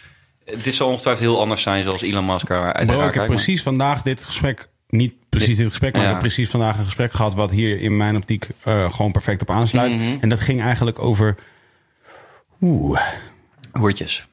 dit 0.64 0.74
zal 0.74 0.88
ongetwijfeld 0.90 1.28
heel 1.28 1.40
anders 1.40 1.62
zijn 1.62 1.84
zoals 1.84 2.02
Elon 2.02 2.26
Musk 2.26 2.52
uit 2.52 2.86
Bro, 2.88 2.98
ik 3.00 3.04
heb 3.06 3.16
maar- 3.16 3.26
precies 3.28 3.62
vandaag 3.64 4.02
dit 4.02 4.24
gesprek, 4.24 4.68
niet 4.88 5.14
precies 5.30 5.58
dit 5.58 5.68
gesprek, 5.68 5.92
maar 5.94 6.02
Ja. 6.02 6.08
ik 6.08 6.14
heb 6.14 6.24
precies 6.24 6.50
vandaag 6.50 6.78
een 6.78 6.84
gesprek 6.86 7.14
gehad 7.14 7.34
wat 7.36 7.52
hier 7.52 7.80
in 7.82 7.98
mijn 7.98 8.16
optiek 8.16 8.48
eh, 8.64 8.94
gewoon 8.94 9.12
perfect 9.12 9.42
op 9.42 9.50
aansluit. 9.52 9.94
Mhm. 9.96 10.04
En 10.22 10.30
dat 10.30 10.40
ging 10.40 10.62
eigenlijk 10.62 11.04
over, 11.04 11.36
oeh, 12.62 13.00
Hoertjes. 13.72 14.28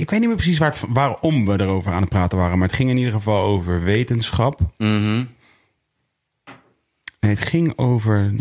Ik 0.00 0.10
weet 0.10 0.20
niet 0.20 0.28
meer 0.28 0.36
precies 0.36 0.58
waar 0.58 0.70
het, 0.70 0.84
waarom 0.88 1.46
we 1.46 1.60
erover 1.60 1.92
aan 1.92 2.00
het 2.00 2.10
praten 2.10 2.38
waren, 2.38 2.58
maar 2.58 2.66
het 2.66 2.76
ging 2.76 2.90
in 2.90 2.96
ieder 2.96 3.12
geval 3.12 3.42
over 3.42 3.82
wetenschap. 3.82 4.60
Mhm. 4.78 5.24
Nee, 7.20 7.30
het 7.30 7.44
ging 7.44 7.78
over, 7.78 8.32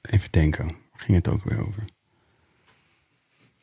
even 0.00 0.28
denken, 0.30 0.64
waar 0.64 1.00
ging 1.00 1.16
het 1.16 1.28
ook 1.28 1.44
weer 1.44 1.60
over? 1.60 1.84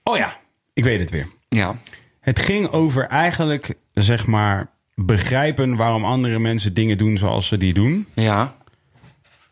Oh 0.03 0.17
ja, 0.17 0.37
ik 0.73 0.83
weet 0.83 0.99
het 0.99 1.09
weer. 1.09 1.27
Ja. 1.49 1.75
Het 2.19 2.39
ging 2.39 2.67
over 2.67 3.05
eigenlijk, 3.07 3.73
zeg 3.93 4.27
maar, 4.27 4.69
begrijpen 4.95 5.75
waarom 5.75 6.05
andere 6.05 6.39
mensen 6.39 6.73
dingen 6.73 6.97
doen 6.97 7.17
zoals 7.17 7.47
ze 7.47 7.57
die 7.57 7.73
doen. 7.73 8.07
Ja. 8.13 8.55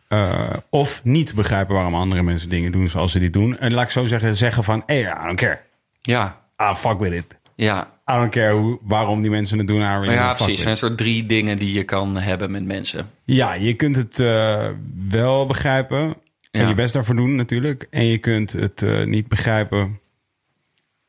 Eh, 0.07 0.49
of 0.69 1.03
niet 1.03 1.35
begrijpen 1.35 1.75
waarom 1.75 1.95
andere 1.95 2.23
mensen 2.23 2.49
dingen 2.49 2.71
doen 2.71 2.87
zoals 2.87 3.11
ze 3.11 3.19
die 3.19 3.29
doen. 3.29 3.57
En 3.57 3.73
laat 3.73 3.83
ik 3.83 3.89
zo 3.89 4.05
zeggen, 4.05 4.35
zeggen 4.35 4.63
van, 4.63 4.83
hey, 4.85 5.01
I 5.01 5.25
don't 5.25 5.39
care. 5.39 5.59
Ja. 6.01 6.41
Ah, 6.55 6.75
fuck 6.75 6.99
with 6.99 7.13
it. 7.13 7.39
Ja. 7.65 7.87
I 8.11 8.13
don't 8.13 8.29
care 8.31 8.53
hoe, 8.53 8.79
waarom 8.81 9.21
die 9.21 9.31
mensen 9.31 9.57
het 9.57 9.67
doen. 9.67 9.79
Maar 9.79 10.11
ja, 10.11 10.27
fuck 10.27 10.35
precies. 10.35 10.53
Er 10.53 10.57
zijn 10.57 10.69
een 10.71 10.77
soort 10.77 10.97
drie 10.97 11.25
dingen 11.25 11.57
die 11.57 11.73
je 11.73 11.83
kan 11.83 12.17
hebben 12.17 12.51
met 12.51 12.65
mensen. 12.65 13.09
Ja, 13.23 13.53
je 13.53 13.73
kunt 13.73 13.95
het 13.95 14.19
eh, 14.19 14.67
wel 15.09 15.45
begrijpen. 15.45 16.13
En 16.51 16.61
Ja. 16.61 16.67
je 16.67 16.73
best 16.73 16.93
daarvoor 16.93 17.15
doen 17.15 17.35
natuurlijk. 17.35 17.87
En 17.89 18.05
je 18.05 18.17
kunt 18.17 18.51
het 18.51 18.81
eh, 18.81 19.03
niet 19.05 19.27
begrijpen 19.27 19.99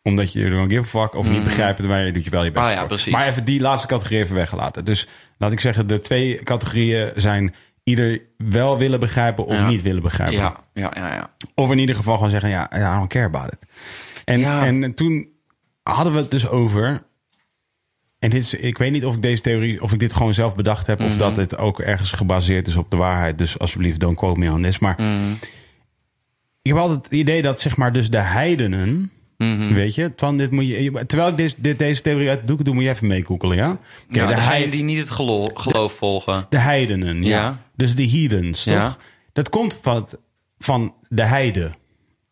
omdat 0.02 0.32
je 0.32 0.44
er 0.44 0.50
don't 0.50 0.72
give 0.72 0.98
a 0.98 1.00
fuck. 1.00 1.14
Of 1.14 1.28
niet 1.30 1.44
begrijpen, 1.44 1.88
waar 1.88 2.06
je 2.06 2.12
doet 2.12 2.24
je 2.24 2.30
wel 2.30 2.44
je 2.44 2.50
best 2.50 2.64
Ah, 2.66 2.72
ja, 2.72 2.78
voor. 2.78 2.86
precies. 2.86 3.12
Maar 3.12 3.26
even 3.28 3.44
die 3.44 3.60
laatste 3.60 3.86
categorie 3.86 4.18
even 4.18 4.34
weggelaten. 4.34 4.84
Dus 4.84 5.08
laat 5.38 5.52
ik 5.52 5.60
zeggen, 5.60 5.86
de 5.86 6.00
twee 6.00 6.42
categorieën 6.42 7.10
zijn... 7.16 7.54
ieder 7.84 8.20
wel 8.36 8.78
willen 8.78 9.00
begrijpen 9.00 9.46
of 9.46 9.54
Ja. 9.58 9.66
niet 9.68 9.82
willen 9.82 10.02
begrijpen. 10.02 10.36
Ja, 10.38 10.56
ja, 10.74 10.90
ja, 10.94 11.12
ja. 11.14 11.30
Of 11.54 11.70
in 11.70 11.78
ieder 11.78 11.94
geval 11.94 12.14
gewoon 12.14 12.30
zeggen, 12.30 12.50
ja, 12.50 12.70
I 12.76 12.78
don't 12.96 13.08
care 13.08 13.24
about 13.26 13.52
it. 13.52 13.58
En, 14.24 14.38
Ja. 14.40 14.66
en 14.66 14.94
toen 14.94 15.28
hadden 15.82 16.12
we 16.12 16.18
het 16.18 16.30
dus 16.30 16.48
over... 16.48 17.00
En 18.18 18.30
dit 18.30 18.42
is, 18.42 18.54
ik 18.54 18.78
weet 18.78 18.92
niet 18.92 19.04
of 19.04 19.14
ik 19.14 19.22
deze 19.22 19.42
theorie, 19.42 19.82
of 19.82 19.92
ik 19.92 19.98
dit 19.98 20.12
gewoon 20.12 20.34
zelf 20.34 20.56
bedacht 20.56 20.86
heb... 20.86 20.98
Mhm. 20.98 21.08
of 21.08 21.16
dat 21.16 21.36
het 21.36 21.56
ook 21.56 21.80
ergens 21.80 22.12
gebaseerd 22.12 22.66
is 22.68 22.76
op 22.76 22.90
de 22.90 22.96
waarheid. 22.96 23.38
Dus 23.38 23.58
alsjeblieft, 23.58 24.00
don't 24.00 24.16
quote 24.16 24.38
me 24.38 24.52
on 24.52 24.62
this. 24.62 24.78
Maar 24.78 24.94
Mhm. 24.98 25.32
ik 26.62 26.70
heb 26.70 26.76
altijd 26.76 27.04
het 27.04 27.12
idee 27.14 27.42
dat 27.42 27.60
zeg 27.60 27.76
maar 27.76 27.92
dus 27.92 28.10
de 28.10 28.18
heidenen... 28.18 29.12
Mhm. 29.36 29.72
Weet 29.72 29.94
je, 29.94 30.14
Twan, 30.14 30.36
dit 30.36 30.50
moet 30.50 30.66
je, 30.66 31.04
terwijl 31.06 31.30
ik 31.30 31.36
deze, 31.36 31.54
dit, 31.58 31.78
deze 31.78 32.00
theorie 32.02 32.28
uit 32.28 32.40
de 32.40 32.46
doeken 32.46 32.64
doe, 32.64 32.74
moet 32.74 32.82
je 32.82 32.88
even 32.90 33.06
meekoekelen, 33.06 33.56
ja? 33.56 33.78
Ja 34.08 34.26
de, 34.26 34.34
degene 34.34 34.50
hei- 34.56 34.70
die 34.70 34.82
niet 34.82 34.98
het 34.98 35.10
geloof, 35.10 35.48
geloof 35.54 35.92
volgen. 35.92 36.46
de 36.48 36.58
heidenen, 36.58 37.22
ja. 37.22 37.28
Ja. 37.40 37.62
Dus 37.76 37.94
de 37.96 38.08
heathens, 38.08 38.64
toch? 38.64 38.74
Ja. 38.74 38.96
Dat 39.32 39.48
komt 39.48 39.78
van, 39.82 39.94
het, 39.96 40.18
van 40.58 40.94
de 41.08 41.22
heide. 41.22 41.72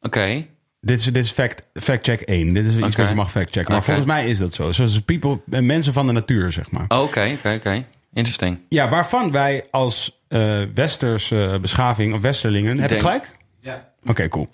Oké. 0.01 0.47
Dit 0.81 0.99
is, 0.99 1.05
dit 1.05 1.25
is 1.25 1.31
fact, 1.31 1.63
fact 1.73 2.07
check 2.07 2.21
1. 2.21 2.53
Dit 2.53 2.65
is 2.65 2.75
iets 2.75 2.87
Oké. 2.87 2.97
wat 3.01 3.09
je 3.09 3.15
mag 3.15 3.31
fact 3.31 3.53
checken. 3.53 3.73
Maar 3.73 3.83
volgens 3.83 4.07
mij 4.07 4.29
is 4.29 4.39
dat 4.39 4.53
zo. 4.55 4.73
Zoals 4.73 5.01
people, 5.01 5.41
eh, 5.51 5.61
mensen 5.61 5.93
van 5.93 6.07
de 6.07 6.13
natuur, 6.13 6.53
zeg 6.53 6.71
maar. 6.71 6.85
Oké, 6.89 7.31
oké, 7.37 7.55
oké. 7.57 7.85
Interesting. 8.13 8.59
Ja, 8.69 8.89
waarvan 8.89 9.33
wij 9.33 9.65
als 9.71 10.23
eh 10.29 10.63
westerse 10.75 11.59
beschaving, 11.61 12.15
of 12.15 12.21
westerlingen... 12.21 12.71
Heb 12.79 12.83
ik 12.83 12.89
Denk- 12.89 13.01
gelijk? 13.01 13.37
Ja. 13.61 13.89
Oké, 14.07 14.29
cool. 14.29 14.51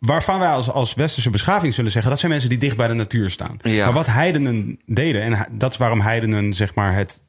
Waarvan 0.00 0.38
wij 0.38 0.48
als, 0.48 0.70
als 0.70 0.94
westerse 0.94 1.30
beschaving 1.30 1.74
zullen 1.74 1.90
zeggen... 1.90 2.10
dat 2.10 2.20
zijn 2.20 2.30
mensen 2.32 2.48
die 2.50 2.58
dicht 2.58 2.76
bij 2.76 2.88
de 2.88 2.94
natuur 2.94 3.30
staan. 3.30 3.56
Ja. 3.62 3.84
Maar 3.84 3.94
wat 3.94 4.06
heidenen 4.06 4.80
deden... 4.86 5.22
en 5.22 5.46
dat 5.52 5.70
is 5.70 5.76
waarom 5.76 6.00
heidenen 6.00 6.52
zeg 6.52 6.74
maar 6.74 6.94
het, 6.94 7.22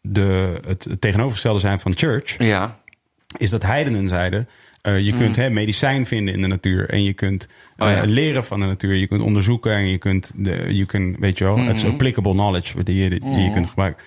de, 0.00 0.60
het, 0.66 0.84
het 0.84 1.00
tegenovergestelde 1.00 1.60
zijn 1.60 1.78
van 1.78 1.92
church... 1.96 2.34
Ja. 2.38 2.78
is 3.36 3.50
dat 3.50 3.62
heidenen 3.62 4.08
zeiden... 4.08 4.48
eh, 4.82 4.98
je 4.98 5.12
kunt 5.12 5.36
hè, 5.36 5.50
medicijn 5.50 6.06
vinden 6.06 6.34
in 6.34 6.40
de 6.40 6.46
natuur 6.46 6.88
en 6.90 7.02
je 7.04 7.12
kunt 7.12 7.48
Mm. 7.76 7.86
Oh, 7.86 7.92
eh, 7.92 7.98
ja. 7.98 8.04
leren 8.06 8.44
van 8.44 8.60
de 8.60 8.66
natuur. 8.66 8.94
Je 8.94 9.06
kunt 9.06 9.22
onderzoeken 9.22 9.72
en 9.74 9.88
je 9.88 9.98
kunt, 9.98 10.32
de, 10.36 10.66
je 10.68 10.86
kunt 10.86 11.16
weet 11.18 11.38
je 11.38 11.44
wel, 11.44 11.56
het 11.56 11.64
Mm. 11.64 11.70
is 11.74 11.84
applicable 11.84 12.32
knowledge 12.32 12.82
die 12.82 12.96
je, 13.02 13.08
die 13.10 13.40
je 13.42 13.50
kunt 13.50 13.66
gebruiken. 13.68 14.02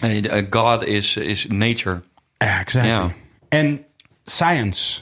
Eh, 0.00 0.42
God 0.50 0.86
is, 0.86 1.16
is 1.16 1.46
nature. 1.48 2.02
Ja, 2.36 2.60
exactly. 2.60 3.14
En 3.48 3.84
science 4.24 5.00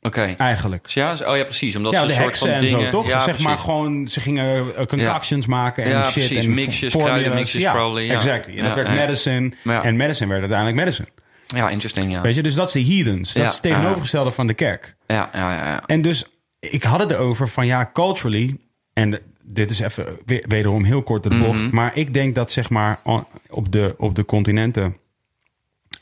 Oké. 0.00 0.34
eigenlijk. 0.38 0.86
Ja, 0.88 1.16
oh 1.26 1.36
ja, 1.36 1.44
precies. 1.44 1.76
Omdat 1.76 1.92
Ja, 1.92 2.00
ze 2.00 2.06
de 2.06 2.12
een 2.12 2.18
soort 2.18 2.28
heksen 2.28 2.46
van 2.48 2.56
en 2.56 2.64
dingen... 2.64 2.80
zo, 2.84 2.90
toch? 2.90 3.06
Ja, 3.06 3.20
zeg 3.20 3.38
maar 3.38 3.58
gewoon, 3.58 4.08
ze 4.08 4.20
gingen 4.20 4.64
concoctions 4.86 5.46
maken 5.46 5.84
en 5.84 5.90
Ja, 5.90 6.04
shit. 6.10 6.12
precies. 6.26 6.44
En 6.44 6.54
Mixjes, 6.54 6.90
formulas. 6.92 7.16
kruidenmixjes 7.18 7.62
ja, 7.62 7.72
probably, 7.72 8.04
ja. 8.04 8.14
Exactly. 8.14 8.58
En 8.58 8.64
dat 8.64 8.74
werd 8.74 8.88
medicine. 8.88 9.50
En 9.82 9.96
medicine 9.96 10.28
werd 10.28 10.40
uiteindelijk 10.40 10.78
medicine. 10.78 11.08
Ja, 11.54 11.68
interesting, 11.68 12.10
ja. 12.10 12.20
Weet 12.20 12.34
je, 12.34 12.42
dus 12.42 12.54
dat 12.54 12.66
is 12.66 12.72
de 12.72 12.94
heathens. 12.94 13.32
Dat 13.32 13.46
is 13.46 13.52
het 13.52 13.62
tegenovergestelde 13.62 14.30
van 14.30 14.46
de 14.46 14.54
kerk. 14.54 14.96
Ja, 15.06 15.30
ja, 15.32 15.54
ja. 15.54 15.66
ja. 15.66 15.82
En 15.86 16.02
dus, 16.02 16.24
ik 16.58 16.82
had 16.82 17.00
het 17.00 17.10
erover 17.10 17.48
van 17.48 17.66
ja, 17.66 17.90
culturally... 17.92 18.56
En 18.92 19.18
dit 19.44 19.70
is 19.70 19.80
even 19.80 20.06
we- 20.26 20.44
wederom 20.48 20.84
heel 20.84 21.02
kort 21.02 21.22
de 21.22 21.28
bocht. 21.28 21.58
Mhm. 21.60 21.74
Maar 21.74 21.96
ik 21.96 22.14
denk 22.14 22.34
dat 22.34 22.52
zeg 22.52 22.70
maar 22.70 23.00
op 23.48 23.72
de, 23.72 23.94
op 23.98 24.14
de 24.14 24.24
continenten... 24.24 24.96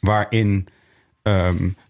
waarin 0.00 0.68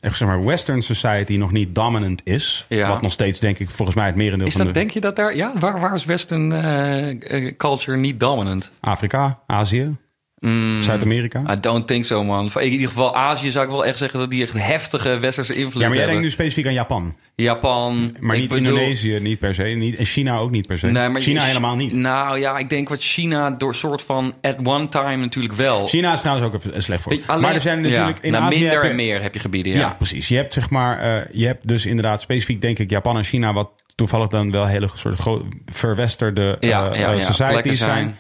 echt, 0.01 0.17
zeg 0.17 0.29
maar, 0.29 0.45
western 0.45 0.83
society 0.83 1.37
nog 1.37 1.53
niet 1.53 1.75
dominant 1.75 2.21
is... 2.25 2.67
Ja. 2.69 2.89
wat 2.89 3.03
nog 3.03 3.13
steeds 3.13 3.41
denk 3.41 3.59
ik 3.59 3.71
volgens 3.71 3.97
mij 3.97 4.07
het 4.07 4.15
merendeel 4.15 4.47
Is 4.47 4.53
van 4.53 4.65
dat, 4.65 4.75
de... 4.75 4.81
denk 4.81 4.91
je 4.91 5.01
dat 5.01 5.17
daar... 5.17 5.37
Ja, 5.37 5.53
waar, 5.59 5.81
waar 5.81 5.95
is 5.95 6.05
Western 6.05 6.53
eh, 6.53 7.47
eh, 7.47 7.57
culture 7.57 7.97
niet 7.97 8.21
dominant? 8.21 8.71
Afrika, 8.81 9.39
Azië, 9.47 9.97
Mm. 10.41 10.83
Zuid-Amerika. 10.83 11.43
I 11.53 11.61
don't 11.61 11.87
think 11.87 12.05
so, 12.05 12.25
man. 12.25 12.51
In 12.55 12.71
ieder 12.71 12.89
geval 12.89 13.17
Azië 13.17 13.51
zou 13.51 13.65
ik 13.65 13.71
wel 13.71 13.85
echt 13.85 13.99
zeggen 13.99 14.19
dat 14.19 14.31
die 14.31 14.43
echt 14.43 14.53
heftige 14.53 15.19
westerse 15.19 15.55
invloed 15.55 15.73
Ja, 15.73 15.79
maar 15.79 15.89
jij 15.89 15.97
hebben. 16.07 16.07
denkt 16.23 16.25
nu 16.25 16.31
specifiek 16.31 16.67
aan 16.67 16.73
Japan. 16.73 17.17
Japan. 17.35 18.17
Maar 18.21 18.37
niet 18.37 18.49
bedoel- 18.49 18.65
Indonesië, 18.67 19.19
niet 19.21 19.39
per 19.39 19.55
se. 19.55 19.63
Niet, 19.63 19.97
en 19.97 20.05
China 20.05 20.37
ook 20.39 20.51
niet 20.51 20.67
per 20.67 20.79
se. 20.79 20.87
Nee, 20.87 21.09
maar 21.09 21.21
China 21.23 21.41
je- 21.41 21.47
helemaal 21.47 21.77
niet. 21.77 21.93
Nou 21.93 22.39
ja, 22.39 22.59
ik 22.59 22.69
denk 22.69 22.89
wat 22.89 23.01
China 23.03 23.51
door 23.51 23.75
soort 23.75 24.03
van 24.03 24.35
at 24.43 24.57
one 24.65 24.89
time 24.89 25.17
natuurlijk 25.17 25.55
wel. 25.55 25.87
China 25.87 26.13
is 26.15 26.21
trouwens 26.21 26.47
ook 26.47 26.65
een- 26.65 26.77
een 26.77 26.83
slecht 26.83 27.03
voor. 27.03 27.19
Alleen- 27.27 27.41
maar 27.43 27.55
er 27.55 27.61
zijn 27.61 27.81
natuurlijk 27.81 28.17
ja, 28.17 28.23
in 28.23 28.33
nou, 28.33 28.45
Azië... 28.45 28.59
minder 28.59 28.83
je- 28.85 28.91
en 28.91 28.97
meer 28.97 29.23
heb 29.23 29.35
je 29.35 29.41
gebieden, 29.41 29.73
Ja. 29.73 29.79
ja. 29.79 29.95
precies. 29.99 30.29
Je 30.29 30.37
hebt 30.37 30.55
zeg 30.55 30.71
maar, 30.71 30.99
eh, 30.99 31.25
je 31.33 31.47
hebt 31.47 31.69
dus 31.69 31.87
inderdaad 31.87 32.21
specifiek 32.21 32.61
denk 32.61 32.79
ik 32.79 32.91
Japan 32.91 33.17
en 33.17 33.25
China, 33.25 33.53
wat 33.53 33.71
toevallig 33.99 34.29
dan 34.29 34.51
wel 34.51 34.67
hele 34.67 34.89
soort 34.95 35.21
verwesterde 35.67 36.57
Ja, 36.61 36.85
ja, 36.85 36.91
eh, 37.13 37.19
ja, 37.19 37.25
societies 37.25 37.79
zijn. 37.79 38.17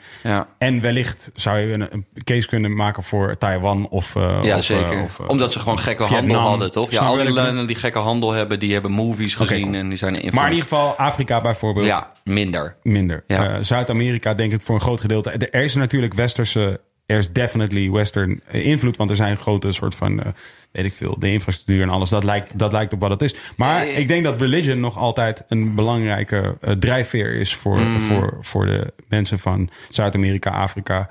En 0.58 0.80
wellicht 0.80 1.30
zou 1.34 1.58
je 1.58 1.72
een, 1.72 1.86
een 1.92 2.06
case 2.24 2.48
kunnen 2.48 2.76
maken 2.76 3.02
voor 3.02 3.38
Taiwan 3.38 3.88
of. 3.88 4.16
eh, 4.16 4.22
Ja, 4.42 4.56
of, 4.56 4.70
eh, 4.70 4.76
zeker. 4.76 5.02
of, 5.02 5.20
Omdat 5.20 5.52
ze 5.52 5.58
gewoon 5.58 5.78
gekke 5.78 6.02
Vietnam. 6.02 6.20
handel 6.30 6.48
hadden, 6.48 6.70
toch? 6.70 6.90
Ja, 6.90 6.96
Snap 6.96 7.08
al 7.08 7.18
je 7.18 7.24
die 7.24 7.28
wat 7.34 7.38
ik 7.38 7.44
landen 7.44 7.66
die 7.66 7.76
gekke 7.76 7.98
handel 7.98 8.32
hebben, 8.32 8.58
die 8.58 8.72
hebben 8.72 8.90
movies 8.90 9.34
gezien 9.34 9.62
cool. 9.62 9.74
en 9.74 9.88
die 9.88 9.98
zijn 9.98 10.14
invloed. 10.14 10.32
Maar 10.32 10.44
in 10.46 10.52
ieder 10.52 10.68
geval 10.68 10.94
Afrika 10.96 11.40
bijvoorbeeld. 11.40 11.86
Ja, 11.86 12.12
minder. 12.24 12.76
Minder. 12.82 13.24
Zuid-Amerika 13.60 14.34
denk 14.34 14.52
ik 14.52 14.60
voor 14.62 14.74
een 14.74 14.80
groot 14.80 15.00
gedeelte. 15.00 15.30
Er 15.30 15.62
is 15.62 15.74
natuurlijk 15.74 16.14
westerse, 16.14 16.80
er 17.08 17.18
is 17.18 17.32
definitely 17.32 17.90
western 17.90 18.40
eh, 18.46 18.64
invloed, 18.64 18.96
want 18.96 19.10
er 19.10 19.16
zijn 19.16 19.36
grote 19.36 19.72
soort 19.72 19.94
van, 19.94 20.22
eh, 20.22 20.32
weet 20.70 20.84
ik 20.84 20.92
veel, 20.92 21.18
de 21.18 21.32
infrastructuur 21.32 21.82
en 21.82 21.88
alles. 21.88 22.08
Dat 22.08 22.24
lijkt, 22.24 22.58
dat 22.58 22.72
lijkt 22.72 22.92
op 22.92 23.00
wat 23.00 23.10
het 23.10 23.22
is. 23.22 23.34
Maar 23.56 23.86
ik 23.88 24.08
denk 24.08 24.24
dat 24.24 24.40
religion 24.40 24.80
nog 24.80 24.96
altijd 24.96 25.44
een 25.48 25.74
belangrijke 25.74 26.56
eh, 26.60 26.72
drijfveer 26.72 27.34
is 27.34 27.54
voor, 27.54 27.78
Mm. 27.80 28.00
voor, 28.00 28.38
voor 28.40 28.66
de 28.66 28.92
mensen 29.08 29.38
van 29.38 29.70
Zuid-Amerika, 29.88 30.50
Afrika. 30.50 31.10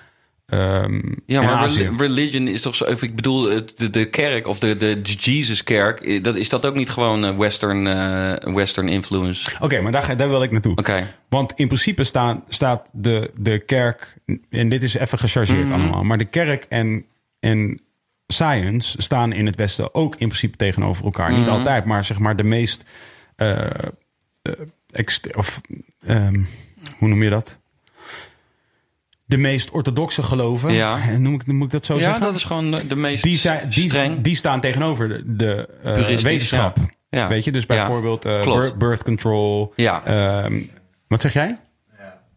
Ehm, 0.52 1.02
Ja, 1.26 1.42
maar 1.42 1.70
religion 1.98 2.48
is 2.48 2.62
toch 2.62 2.76
zo... 2.76 2.86
Ik 3.00 3.16
bedoel, 3.16 3.50
het- 3.50 3.78
de, 3.78 3.90
de 3.90 4.06
kerk 4.10 4.48
of 4.48 4.60
de, 4.60 4.78
de 4.78 5.02
Jesus-kerk... 5.02 6.00
eh, 6.00 6.24
Dat, 6.24 6.36
is 6.36 6.50
dat 6.50 6.66
ook 6.66 6.76
niet 6.76 6.90
gewoon 6.90 7.26
eh, 7.26 7.38
western, 7.38 7.88
eh, 7.88 8.54
western 8.54 8.88
influence? 8.90 9.52
Oké, 9.60 9.82
maar 9.82 9.92
daar, 9.92 10.18
daar 10.18 10.30
wil 10.30 10.44
ik 10.44 10.52
naartoe. 10.52 10.76
Oké. 10.76 11.14
Want 11.30 11.54
in 11.56 11.68
principe 11.68 12.04
staan, 12.04 12.44
staat 12.50 12.90
de, 12.94 13.32
de 13.40 13.60
kerk, 13.60 14.18
en 14.50 14.70
dit 14.70 14.84
is 14.84 14.94
even 14.94 15.20
gechargeerd 15.20 15.64
Mhm. 15.64 15.74
allemaal, 15.74 16.04
maar 16.04 16.18
de 16.18 16.26
kerk 16.26 16.66
en, 16.70 17.06
en 17.40 17.82
science 18.28 19.02
staan 19.02 19.32
in 19.34 19.46
het 19.46 19.56
Westen 19.56 19.94
ook 19.96 20.16
in 20.18 20.28
principe 20.28 20.58
tegenover 20.58 21.04
elkaar. 21.06 21.30
Mhm. 21.32 21.40
Niet 21.40 21.50
altijd, 21.50 21.86
maar 21.86 22.04
zeg 22.04 22.20
maar 22.20 22.36
de 22.36 22.44
meest, 22.44 22.84
eh, 23.36 23.62
eh, 23.62 24.52
ext- 24.92 25.36
of 25.36 25.62
ehm, 26.06 26.44
hoe 27.00 27.08
noem 27.10 27.24
je 27.24 27.30
dat? 27.30 27.60
De 29.28 29.38
meest 29.38 29.70
orthodoxe 29.72 30.24
geloven, 30.24 30.74
Ja. 30.74 31.00
En 31.08 31.22
noem 31.24 31.34
ik, 31.34 31.46
moet 31.46 31.66
ik 31.66 31.72
dat 31.72 31.86
zo 31.86 31.96
Ja, 31.96 32.00
zeggen? 32.02 32.22
dat 32.22 32.36
is 32.36 32.44
gewoon 32.44 32.72
de 32.88 32.96
meest 32.96 33.24
die, 33.24 33.38
zijn, 33.38 33.70
die, 33.70 33.84
streng. 33.90 34.22
die 34.22 34.36
staan 34.36 34.60
tegenover 34.62 35.08
de, 35.10 35.24
de 35.36 35.70
eh, 35.84 36.18
wetenschap. 36.20 36.78
ja. 36.78 36.86
Ja. 37.10 37.28
Weet 37.28 37.44
je, 37.44 37.52
dus 37.52 37.62
Ja, 37.68 37.68
bijvoorbeeld 37.68 38.26
eh, 38.26 38.72
birth, 38.78 39.04
control. 39.04 39.74
Ja. 39.76 40.02
ehm, 40.06 40.62
wat 41.08 41.22
zeg 41.22 41.34
jij? 41.34 41.60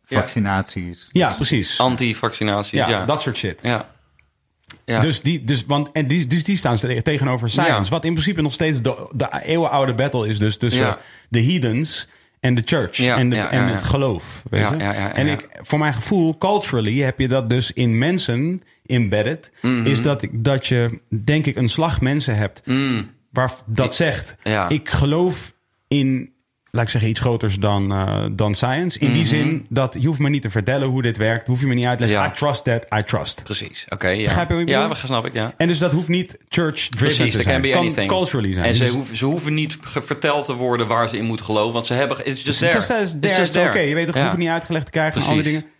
Vaccinaties. 0.04 1.08
Ja, 1.12 1.32
precies. 1.32 1.80
Anti-vaccinaties, 1.80 2.70
Ja, 2.70 2.88
ja. 2.88 3.04
dat 3.04 3.22
soort 3.22 3.36
shit. 3.36 3.58
ja. 3.62 3.86
Ja. 4.84 5.00
Dus, 5.00 5.20
die, 5.22 5.44
dus, 5.44 5.64
want, 5.66 5.88
en 5.92 6.06
die, 6.06 6.26
dus 6.26 6.44
die 6.44 6.56
staan 6.56 6.76
te- 6.76 7.02
tegenover 7.02 7.50
science. 7.50 7.82
Ja. 7.82 7.88
Wat 7.88 8.04
in 8.04 8.12
principe 8.12 8.42
nog 8.42 8.52
steeds 8.52 8.82
de, 8.82 9.08
de 9.14 9.28
eeuwenoude 9.44 9.94
battle 9.94 10.28
is. 10.28 10.38
Dus 10.38 10.56
tussen 10.56 10.80
Ja. 10.86 10.98
de 11.28 11.42
heathens 11.44 12.08
en 12.40 12.54
de 12.54 12.62
church. 12.64 12.96
Ja, 12.96 13.16
en 13.16 13.30
de, 13.30 13.36
ja, 13.36 13.50
en 13.50 13.66
ja, 13.66 13.74
het 13.74 13.84
geloof. 13.84 14.42
Weet 14.50 14.68
je? 14.68 14.76
en 15.14 15.26
ik, 15.26 15.48
voor 15.52 15.78
mijn 15.78 15.94
gevoel, 15.94 16.36
culturally 16.36 16.98
heb 16.98 17.18
je 17.18 17.28
dat 17.28 17.50
dus 17.50 17.72
in 17.72 17.98
mensen 17.98 18.62
embedded. 18.86 19.52
Mhm. 19.62 19.86
Is 19.86 20.02
dat, 20.02 20.26
dat 20.32 20.66
je, 20.66 21.00
denk 21.24 21.46
ik, 21.46 21.56
een 21.56 21.68
slag 21.68 22.00
mensen 22.00 22.36
hebt. 22.36 22.62
Waar 23.30 23.52
dat 23.66 23.94
zegt. 23.94 24.36
Ik 24.68 24.88
geloof 24.88 25.54
in, 25.88 26.32
laat 26.70 26.84
ik 26.84 26.90
zeggen, 26.90 27.10
iets 27.10 27.20
groters 27.20 27.54
dan, 27.58 27.92
eh, 27.92 28.24
dan 28.32 28.54
science. 28.54 28.98
In 28.98 29.12
die 29.12 29.26
zin 29.26 29.66
dat 29.68 29.96
je 30.00 30.06
hoeft 30.06 30.18
me 30.18 30.28
niet 30.28 30.42
te 30.42 30.50
vertellen 30.50 30.88
hoe 30.88 31.02
dit 31.02 31.16
werkt. 31.16 31.46
Hoef 31.46 31.60
je 31.60 31.66
me 31.66 31.74
niet 31.74 31.84
uit 31.86 31.98
te 31.98 32.04
leggen. 32.06 32.22
Mhm. 32.22 32.30
Ja. 32.30 32.36
I 32.36 32.38
trust 32.38 32.64
that, 32.64 33.00
I 33.00 33.02
trust. 33.04 33.42
Precies, 33.42 33.86
oké. 33.88 34.08
ja. 34.08 34.24
Begrijp 34.24 34.48
je 34.48 34.54
wat 34.54 34.62
ik 34.62 34.68
Ja, 34.68 34.88
dat 34.88 34.96
snap 34.96 35.26
ik, 35.26 35.32
ja. 35.34 35.52
En 35.56 35.68
dus 35.68 35.78
dat 35.78 35.92
hoeft 35.92 36.08
niet 36.08 36.36
church-driven 36.48 36.96
Precies, 37.16 37.34
te 37.36 37.42
zijn. 37.42 37.54
can 37.54 37.62
be 37.62 37.70
kan 37.70 37.80
anything. 37.80 38.08
culturally 38.10 38.52
zijn. 38.52 38.66
En 38.66 38.74
ze, 38.74 38.84
Dus- 38.84 38.92
hoeven, 38.92 39.16
ze 39.16 39.24
hoeven 39.24 39.54
niet 39.54 39.78
verteld 39.82 40.44
te 40.44 40.54
worden 40.54 40.86
waar 40.86 41.08
ze 41.08 41.16
in 41.16 41.24
moeten 41.24 41.46
geloven. 41.46 41.72
Want 41.72 41.86
ze 41.86 41.94
hebben... 41.94 42.16
It's 42.26 42.42
just 42.44 42.46
It's 42.48 42.58
there. 42.58 42.72
just 42.72 42.90
It's 42.90 43.10
there, 43.20 43.26
just 43.28 43.38
it's 43.40 43.50
there. 43.50 43.68
Oké, 43.68 43.78
je 43.80 43.94
weet 43.94 44.06
toch, 44.06 44.14
Ja. 44.14 44.36
niet 44.36 44.48
uitgelegd 44.48 44.84
te 44.84 44.90
krijgen 44.90 45.20
en 45.20 45.26
al 45.26 45.32
die 45.32 45.42
Precies. 45.42 45.60
dingen. 45.60 45.74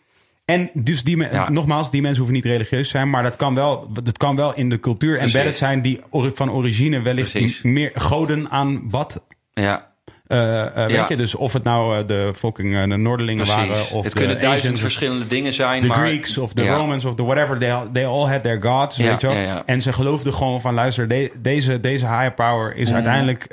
En 0.45 0.71
dus 0.75 1.03
die, 1.03 1.17
Ja. 1.17 1.51
nogmaals, 1.51 1.91
die 1.91 2.01
mensen 2.01 2.19
hoeven 2.23 2.37
niet 2.37 2.45
religieus 2.47 2.85
te 2.85 2.91
zijn, 2.91 3.11
maar 3.11 3.23
dat 3.23 3.37
kan 3.37 3.55
wel, 3.55 3.89
dat 4.03 4.17
kan 4.19 4.37
wel 4.37 4.55
in 4.55 4.69
de 4.69 4.81
cultuur 4.81 5.17
Precies. 5.17 5.35
embedded 5.35 5.59
zijn 5.59 5.83
die 5.83 6.01
van 6.13 6.51
origine 6.51 7.01
wellicht 7.03 7.31
Precies. 7.31 7.63
meer 7.63 7.91
goden 7.95 8.51
aanbad. 8.51 9.23
Ja, 9.53 9.90
Eh, 10.31 10.67
eh, 10.67 10.87
weet 10.87 11.09
je, 11.09 11.17
dus 11.17 11.35
of 11.35 11.53
het 11.53 11.63
nou 11.63 11.97
eh, 11.99 12.07
de 12.07 12.33
fucking 12.37 12.81
de 12.89 12.97
Noorderlingen 12.97 13.45
precies. 13.47 13.69
waren 13.69 13.91
of 13.91 14.05
het 14.05 14.13
de 14.13 14.19
kunnen 14.19 14.41
duizend 14.41 14.81
verschillende 14.81 15.27
dingen 15.27 15.53
zijn, 15.53 15.83
de 15.83 15.89
maar... 15.89 15.97
Greeks 15.99 16.39
of 16.39 16.53
de. 16.53 16.69
Romans 16.69 17.05
of 17.05 17.15
de 17.15 17.23
whatever, 17.23 17.59
they, 17.59 17.73
all- 17.73 17.89
they 17.93 18.07
all 18.07 18.29
had 18.31 18.43
their 18.43 18.63
gods, 18.63 18.97
weet 18.97 19.21
je. 19.21 19.63
En 19.67 19.83
ze 19.83 19.93
geloofden 19.93 20.33
gewoon 20.35 20.61
van, 20.61 20.75
luister, 20.75 21.09
de- 21.09 21.33
deze, 21.39 21.81
deze 21.81 22.07
higher 22.07 22.33
power 22.33 22.77
is 22.77 22.93
uiteindelijk 22.93 23.47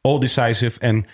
all 0.00 0.18
decisive 0.18 0.80
en 0.80 1.06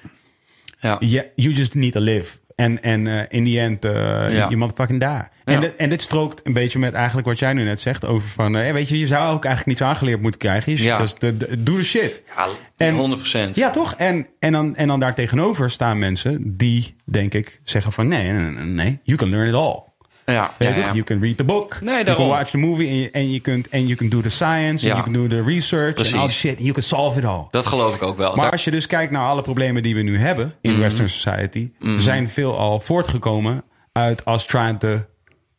Ja. 0.81 0.97
Yeah, 1.01 1.25
you 1.35 1.55
just 1.55 1.75
need 1.75 1.93
to 1.93 2.01
live. 2.01 2.39
En 2.57 2.83
en 2.83 3.07
in 3.31 3.45
the 3.45 3.61
end, 3.61 3.85
eh 3.85 3.93
Ja. 4.35 4.47
je 4.49 4.57
motherfucking 4.57 5.01
daar. 5.01 5.31
En, 5.45 5.55
Ja. 5.55 5.61
dit, 5.61 5.77
en 5.77 5.89
dit 5.89 6.03
strookt 6.03 6.41
een 6.47 6.53
beetje 6.53 6.79
met 6.79 6.95
eigenlijk 6.95 7.27
wat 7.27 7.39
jij 7.39 7.53
nu 7.53 7.65
net 7.65 7.81
zegt. 7.81 8.05
Over 8.05 8.29
van, 8.29 8.57
eh, 8.57 8.73
weet 8.73 8.89
je, 8.89 8.99
je 8.99 9.07
zou 9.07 9.23
ook 9.35 9.45
eigenlijk 9.45 9.67
niet 9.67 9.79
zo 9.79 9.85
aangeleerd 9.85 10.21
moeten 10.23 10.41
krijgen. 10.41 10.73
Je 10.73 10.83
Ja. 10.83 10.99
just 10.99 11.21
de, 11.21 11.37
de- 11.37 11.63
do 11.63 11.77
the 11.77 11.85
shit. 11.85 12.23
Ja, 12.37 12.47
En- 12.77 12.95
100%. 12.95 13.57
Ja, 13.57 13.71
toch? 13.71 13.95
En, 13.95 14.27
en, 14.39 14.53
dan, 14.53 14.77
en 14.77 14.87
dan 14.87 15.01
daar 15.01 15.15
tegenover 15.15 15.71
staan 15.71 15.99
mensen 15.99 16.57
die, 16.57 16.95
denk 17.05 17.35
ik, 17.35 17.61
zeggen 17.65 17.93
van... 17.93 18.09
Nee, 18.09 18.31
nee, 18.33 18.65
nee. 18.65 19.01
You 19.03 19.19
can 19.19 19.31
learn 19.31 19.49
it 19.49 19.55
all. 19.55 19.83
Ja, 20.27 20.51
Weet 20.59 20.69
ja, 20.69 20.75
je. 20.77 20.83
You 20.93 21.03
can 21.03 21.21
read 21.23 21.37
the 21.37 21.45
book. 21.45 21.79
Nee, 21.81 22.05
you 22.05 22.17
can 22.17 22.27
watch 22.29 22.51
the 22.51 22.57
movie. 22.59 22.87
En 22.89 22.97
je, 22.97 23.11
en 23.11 23.33
je 23.33 23.41
kunt 23.41 23.69
en 23.69 23.83
you 23.87 23.95
can 23.97 24.09
do 24.09 24.21
the 24.21 24.29
science. 24.29 24.87
Ja. 24.87 24.91
En 24.95 24.99
you 25.01 25.03
can 25.03 25.13
do 25.13 25.27
the 25.37 25.43
research. 25.43 25.95
Precies. 25.95 26.13
En 26.13 26.19
all 26.19 26.27
the 26.29 26.33
shit. 26.35 26.59
You 26.59 26.73
can 26.73 26.83
solve 26.83 27.19
it 27.19 27.25
all. 27.25 27.47
Dat 27.51 27.67
geloof 27.67 27.95
ik 27.95 28.03
ook 28.03 28.17
wel. 28.17 28.31
Maar 28.35 28.43
Daar- 28.43 28.51
als 28.53 28.65
je 28.65 28.71
dus 28.71 28.87
kijkt 28.87 29.13
naar 29.13 29.27
alle 29.27 29.43
problemen 29.43 29.83
die 29.83 29.95
we 29.95 30.03
nu 30.03 30.19
hebben 30.19 30.55
in 30.61 30.71
Mhm. 30.71 30.81
Western 30.81 31.09
society, 31.09 31.71
zijn 31.97 32.29
veel 32.29 32.59
al 32.59 32.81
voortgekomen 32.81 33.65
uit 33.93 34.23
us 34.29 34.45
trying 34.47 34.81
to 34.81 34.99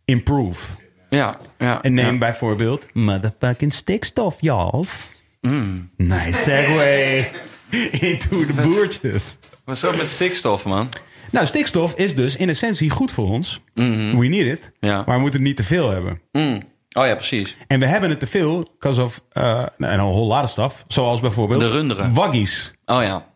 improve. 0.05 0.65
ja, 1.09 1.37
ja, 1.57 1.81
En 1.83 1.93
neem 1.93 2.11
ja. 2.13 2.17
bijvoorbeeld 2.17 2.87
motherfucking 2.93 3.73
stikstof, 3.73 4.35
y'alls. 4.39 5.11
Mm. 5.41 5.89
Nice 5.97 6.41
segue 6.41 7.29
into 7.91 8.45
de 8.45 8.53
boertjes. 8.61 9.37
Wat 9.65 9.77
zo 9.77 9.95
met 9.95 10.09
stikstof, 10.09 10.65
man? 10.65 10.89
Nou, 11.31 11.45
stikstof 11.45 11.93
is 11.95 12.15
dus 12.15 12.35
in 12.35 12.49
essentie 12.49 12.89
goed 12.89 13.11
voor 13.11 13.29
ons. 13.29 13.61
We 13.73 13.83
need 14.27 14.45
it. 14.45 14.71
Mhm. 14.79 14.91
Ja. 14.91 15.03
Maar 15.05 15.15
we 15.15 15.21
moeten 15.21 15.39
het 15.39 15.47
niet 15.47 15.57
te 15.57 15.63
veel 15.63 15.89
hebben. 15.89 16.21
Mm. 16.31 16.61
Oh 16.91 17.05
ja, 17.05 17.15
precies. 17.15 17.57
En 17.67 17.79
we 17.79 17.85
hebben 17.85 18.09
het 18.09 18.19
te 18.19 18.27
veel 18.27 18.67
because 18.79 19.01
of 19.01 19.21
uh, 19.33 19.43
nou, 19.77 19.93
een 19.93 19.99
whole 19.99 20.25
lot 20.35 20.43
of 20.43 20.49
stuff. 20.49 20.83
Zoals 20.87 21.19
bijvoorbeeld 21.21 21.61
De 21.61 21.67
runderen. 21.69 22.13
waggies. 22.13 22.73
Oh 22.85 23.01
ja. 23.01 23.31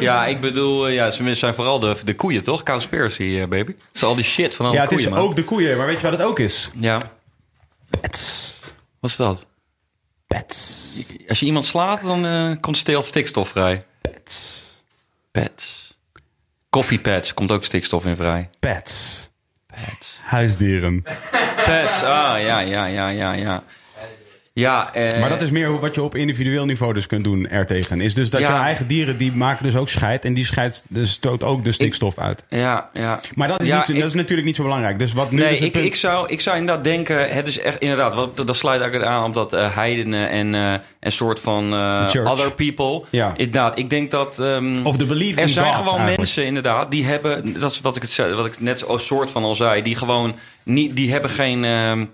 Ja, 0.00 0.26
ik 0.26 0.40
bedoel, 0.40 0.86
eh, 0.88 0.94
ja, 0.94 1.10
ze 1.10 1.34
zijn 1.34 1.54
vooral 1.54 1.78
de, 1.80 1.96
de 2.04 2.14
koeien, 2.14 2.42
toch? 2.42 2.62
Cowspiracy, 2.62 3.22
eh, 3.40 3.48
baby. 3.48 3.72
Het 3.72 3.80
is 3.92 4.02
al 4.02 4.14
die 4.14 4.24
shit 4.24 4.54
van 4.54 4.66
alle 4.66 4.74
Ja, 4.74 4.80
het 4.80 4.90
koeien, 4.90 5.06
is 5.06 5.12
man. 5.12 5.22
ook 5.22 5.36
de 5.36 5.44
koeien. 5.44 5.76
Maar 5.76 5.86
weet 5.86 6.00
je 6.00 6.02
wat 6.02 6.18
het 6.18 6.28
ook 6.28 6.38
is? 6.38 6.70
Ja, 6.74 7.02
Pets. 8.00 8.58
wat 9.00 9.10
is 9.10 9.16
dat? 9.16 9.46
Pets. 10.26 10.94
Als 11.28 11.40
je 11.40 11.46
iemand 11.46 11.64
slaat, 11.64 12.02
dan 12.02 12.26
eh, 12.26 12.52
komt 12.60 12.76
stil 12.76 13.02
stikstof 13.02 13.48
vrij. 13.48 13.84
Pets. 14.00 14.64
Pets. 15.30 15.94
Koffiepads 16.70 17.34
komt 17.34 17.50
ook 17.50 17.64
stikstof 17.64 18.04
in 18.04 18.16
vrij. 18.16 18.50
Pets. 18.60 19.30
Pets. 19.66 20.18
Huisdieren. 20.22 21.02
Pets, 21.64 22.02
ah, 22.02 22.40
ja, 22.40 22.58
ja, 22.58 22.84
ja, 22.86 23.08
ja, 23.08 23.32
ja. 23.32 23.64
Ja, 24.58 24.92
eh, 24.94 25.20
Maar 25.20 25.28
dat 25.28 25.42
is 25.42 25.50
meer 25.50 25.80
wat 25.80 25.94
je 25.94 26.02
op 26.02 26.14
individueel 26.14 26.64
niveau 26.64 26.92
dus 26.92 27.06
kunt 27.06 27.24
doen 27.24 27.48
ertegen. 27.48 28.00
Is 28.00 28.14
dus 28.14 28.30
dat 28.30 28.40
Ja. 28.40 28.54
je 28.56 28.62
eigen 28.62 28.86
dieren, 28.86 29.16
die 29.16 29.32
maken 29.32 29.64
dus 29.64 29.76
ook 29.76 29.88
scheid. 29.88 30.24
En 30.24 30.34
die 30.34 30.44
scheid 30.44 30.84
dus 30.88 31.10
stoot 31.10 31.44
ook 31.44 31.64
de 31.64 31.72
stikstof 31.72 32.18
uit. 32.18 32.44
Ja, 32.48 32.88
ja. 32.92 33.20
Maar 33.34 33.48
dat 33.48 33.60
is, 33.60 33.66
Ja, 33.68 33.78
niet, 33.78 33.88
ik- 33.88 33.98
dat 33.98 34.08
is 34.08 34.14
natuurlijk 34.14 34.46
niet 34.46 34.56
zo 34.56 34.62
belangrijk. 34.62 34.98
Dus 34.98 35.12
wat 35.12 35.30
nu 35.30 35.38
Nee, 35.38 35.58
ik, 35.58 35.72
punt- 35.72 35.84
ik, 35.84 35.94
zou, 35.94 36.28
ik 36.28 36.40
zou 36.40 36.56
inderdaad 36.58 36.84
denken, 36.84 37.28
het 37.34 37.46
is 37.48 37.58
echt 37.58 37.78
inderdaad, 37.78 38.14
wat, 38.14 38.36
dat 38.36 38.56
sluit 38.56 38.80
eigenlijk 38.80 39.10
aan 39.10 39.24
omdat 39.24 39.52
eh 39.52 39.74
heidenen 39.76 40.28
en 40.30 40.54
eh, 40.54 40.74
een 41.00 41.12
soort 41.12 41.40
van 41.40 41.64
other 42.26 42.52
people. 42.54 43.02
Ja. 43.10 43.32
Inderdaad, 43.36 43.78
ik 43.78 43.90
denk 43.90 44.10
dat. 44.10 44.38
ehm, 44.38 44.86
Of 44.86 44.96
de 44.96 45.06
belief 45.06 45.36
er 45.38 45.48
zijn 45.48 45.64
God 45.66 45.74
gewoon 45.74 45.88
eigenlijk. 45.88 46.16
mensen 46.18 46.44
inderdaad 46.46 46.90
die 46.90 47.04
hebben, 47.04 47.60
dat 47.60 47.70
is 47.70 47.80
wat 47.80 47.96
ik, 47.96 48.02
het, 48.02 48.34
wat 48.34 48.46
ik 48.46 48.60
net 48.60 48.78
zo 48.78 48.96
soort 48.98 49.30
van 49.30 49.44
al 49.44 49.54
zei, 49.54 49.82
die 49.82 49.96
gewoon 49.96 50.34
niet, 50.62 50.96
die 50.96 51.12
hebben 51.12 51.30
geen. 51.30 51.64
ehm, 51.64 52.04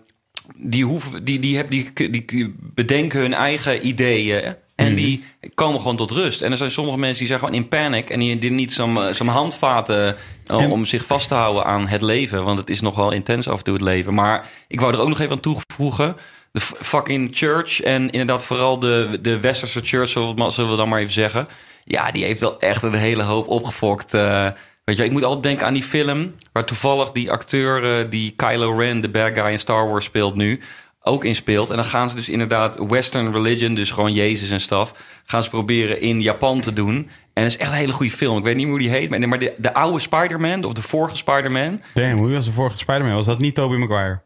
die, 0.57 0.84
hoeven, 0.84 1.24
die, 1.24 1.38
die, 1.40 1.57
hebben, 1.57 1.70
die, 1.95 2.24
die 2.26 2.55
bedenken 2.59 3.20
hun 3.20 3.34
eigen 3.34 3.86
ideeën. 3.86 4.55
En 4.74 4.86
Mhm. 4.86 4.97
die 4.97 5.24
komen 5.55 5.80
gewoon 5.80 5.97
tot 5.97 6.11
rust. 6.11 6.43
En 6.43 6.51
er 6.51 6.57
zijn 6.57 6.70
sommige 6.70 6.99
mensen 6.99 7.18
die 7.18 7.26
zijn 7.26 7.38
gewoon 7.38 7.55
in 7.55 7.68
panic. 7.68 8.11
En 8.11 8.18
die, 8.18 8.38
die 8.38 8.51
niet 8.51 8.72
zo'n 8.72 8.99
zo'n 9.12 9.26
handvaten 9.28 10.16
eh, 10.47 10.70
om 10.70 10.84
zich 10.84 11.05
vast 11.05 11.28
te 11.28 11.34
houden 11.34 11.64
aan 11.64 11.86
het 11.86 12.03
leven. 12.03 12.45
Want 12.45 12.59
het 12.59 12.70
is 12.70 12.80
nog 12.80 12.95
wel 12.95 13.12
intens 13.12 13.49
af 13.49 13.59
en 13.59 13.64
toe 13.64 13.74
het 13.74 13.82
leven. 13.82 14.14
Maar 14.14 14.49
ik 14.68 14.80
wou 14.80 14.93
er 14.93 15.01
ook 15.01 15.09
nog 15.09 15.20
even 15.20 15.32
aan 15.32 15.40
toevoegen. 15.40 16.16
De 16.53 16.61
fucking 16.61 17.30
church. 17.34 17.80
En 17.80 18.11
inderdaad 18.11 18.45
vooral 18.45 18.78
de, 18.78 19.18
de 19.22 19.40
westerse 19.40 19.80
church, 19.84 20.14
we, 20.14 20.51
zullen 20.51 20.70
we 20.70 20.76
dan 20.76 20.88
maar 20.88 21.01
even 21.01 21.12
zeggen. 21.12 21.47
Ja, 21.84 22.11
die 22.11 22.24
heeft 22.24 22.40
wel 22.40 22.61
echt 22.61 22.82
een 22.82 22.95
hele 22.95 23.22
hoop 23.22 23.49
opgefokt. 23.49 24.14
eh. 24.14 24.49
Weet 24.85 24.97
je, 24.97 25.05
ik 25.05 25.11
moet 25.11 25.24
altijd 25.24 25.43
denken 25.43 25.66
aan 25.66 25.74
die 25.74 25.83
film... 25.83 26.35
waar 26.53 26.64
toevallig 26.64 27.12
die 27.12 27.30
acteur 27.30 27.99
eh, 27.99 28.11
die 28.11 28.33
Kylo 28.37 28.76
Ren, 28.76 29.01
de 29.01 29.09
bad 29.09 29.33
guy 29.35 29.51
in 29.51 29.59
Star 29.59 29.89
Wars 29.89 30.05
speelt 30.05 30.35
nu... 30.35 30.61
ook 31.03 31.24
in 31.24 31.35
speelt. 31.35 31.70
En 31.70 31.76
dan 31.76 31.85
gaan 31.85 32.09
ze 32.09 32.16
dus 32.16 32.28
inderdaad 32.28 32.78
western 32.89 33.33
religion, 33.33 33.74
dus 33.74 33.91
gewoon 33.91 34.12
Jezus 34.12 34.51
en 34.51 34.61
staf... 34.61 34.93
gaan 35.24 35.43
ze 35.43 35.49
proberen 35.49 36.01
in 36.01 36.20
Japan 36.20 36.61
te 36.61 36.72
doen. 36.72 37.11
En 37.35 37.43
het 37.43 37.53
is 37.53 37.59
echt 37.59 37.70
een 37.70 37.76
hele 37.76 37.93
goede 37.93 38.12
film. 38.12 38.39
Ik 38.39 38.45
weet 38.45 38.57
niet 38.57 38.66
meer 38.66 38.74
hoe 38.74 38.83
die 38.83 38.91
heet, 38.91 39.11
maar, 39.11 39.28
maar 39.28 39.39
de, 39.39 39.55
de 39.57 39.74
oude 39.74 39.99
Spider-Man... 39.99 40.64
of 40.64 40.72
de 40.72 40.83
vorige 40.83 41.16
Spider-Man... 41.16 41.80
Damn, 41.95 42.18
hoe 42.18 42.33
was 42.33 42.45
de 42.45 42.53
vorige 42.53 42.78
Spider-Man? 42.78 43.14
Was 43.14 43.26
dat 43.26 43.39
niet 43.39 43.55
Tobey 43.55 43.78
Maguire? 43.78 44.22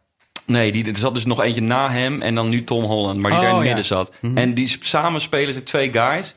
Nee, 0.47 0.73
die, 0.73 0.87
er 0.89 0.97
zat 0.97 1.15
dus 1.15 1.25
nog 1.25 1.43
eentje 1.43 1.61
na 1.61 1.91
hem 1.91 2.23
en 2.23 2.35
dan 2.35 2.49
nu 2.49 2.65
Tom 2.65 2.85
Holland, 2.85 3.21
maar 3.21 3.31
die 3.31 3.41
Oh, 3.41 3.47
daar 3.47 3.53
in 3.53 3.57
het 3.59 3.67
ja. 3.67 3.75
midden 3.75 3.97
zat. 3.97 4.13
En 4.35 4.55
die 4.55 4.77
samen 4.81 5.21
spelen 5.21 5.55
ze 5.55 5.63
twee 5.63 5.93
guys. 5.93 6.37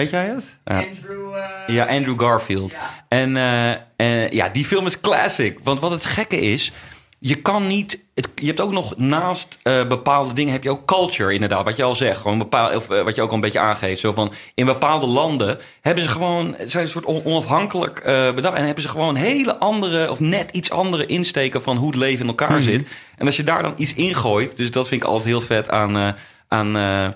Weet 0.00 0.10
jij 0.10 0.24
het? 0.26 0.44
Ja. 0.64 0.76
Andrew... 0.76 1.34
eh, 1.34 1.74
Ja, 1.74 1.84
Andrew 1.86 2.20
Garfield. 2.20 2.70
Ja. 2.70 3.04
En 3.08 3.36
eh, 3.36 3.70
eh, 3.96 4.30
ja, 4.30 4.48
die 4.48 4.64
film 4.64 4.86
is 4.86 5.00
classic. 5.00 5.58
Want 5.62 5.80
wat 5.80 5.90
het 5.90 6.04
gekke 6.04 6.40
is, 6.40 6.72
je 7.18 7.34
kan 7.34 7.66
niet. 7.66 8.04
Het, 8.14 8.28
je 8.34 8.46
hebt 8.46 8.60
ook 8.60 8.72
nog 8.72 8.96
naast 8.96 9.58
eh, 9.62 9.86
bepaalde 9.88 10.32
dingen 10.34 10.52
heb 10.52 10.62
je 10.62 10.70
ook 10.70 10.84
culture, 10.84 11.32
inderdaad. 11.34 11.64
Wat 11.64 11.76
je 11.76 11.82
al 11.82 11.94
zegt, 11.94 12.20
gewoon 12.20 12.38
bepaal, 12.38 12.76
of 12.76 12.86
wat 12.86 13.14
je 13.14 13.22
ook 13.22 13.28
al 13.28 13.34
een 13.34 13.40
beetje 13.40 13.58
aangeeft. 13.58 14.00
Zo 14.00 14.12
van 14.12 14.32
in 14.54 14.66
bepaalde 14.66 15.06
landen 15.06 15.58
hebben 15.80 16.04
ze 16.04 16.10
gewoon 16.10 16.56
zijn 16.66 16.84
een 16.84 16.90
soort 16.90 17.04
on- 17.04 17.24
onafhankelijk 17.24 17.98
eh, 17.98 18.34
bedacht 18.34 18.56
en 18.56 18.64
hebben 18.64 18.82
ze 18.82 18.88
gewoon 18.88 19.14
hele 19.14 19.56
andere 19.56 20.10
of 20.10 20.20
net 20.20 20.50
iets 20.50 20.70
andere 20.70 21.06
insteken 21.06 21.62
van 21.62 21.76
hoe 21.76 21.88
het 21.88 21.96
leven 21.98 22.20
in 22.20 22.26
elkaar 22.28 22.60
zit. 22.60 22.86
En 23.16 23.26
als 23.26 23.36
je 23.36 23.42
daar 23.44 23.62
dan 23.62 23.74
iets 23.76 23.94
ingooit, 23.94 24.56
dus 24.56 24.70
dat 24.70 24.88
vind 24.88 25.02
ik 25.02 25.08
altijd 25.08 25.26
heel 25.28 25.40
vet 25.40 25.68
aan. 25.68 25.96
eh, 25.96 26.08
aan 26.48 26.76
eh, 26.76 27.08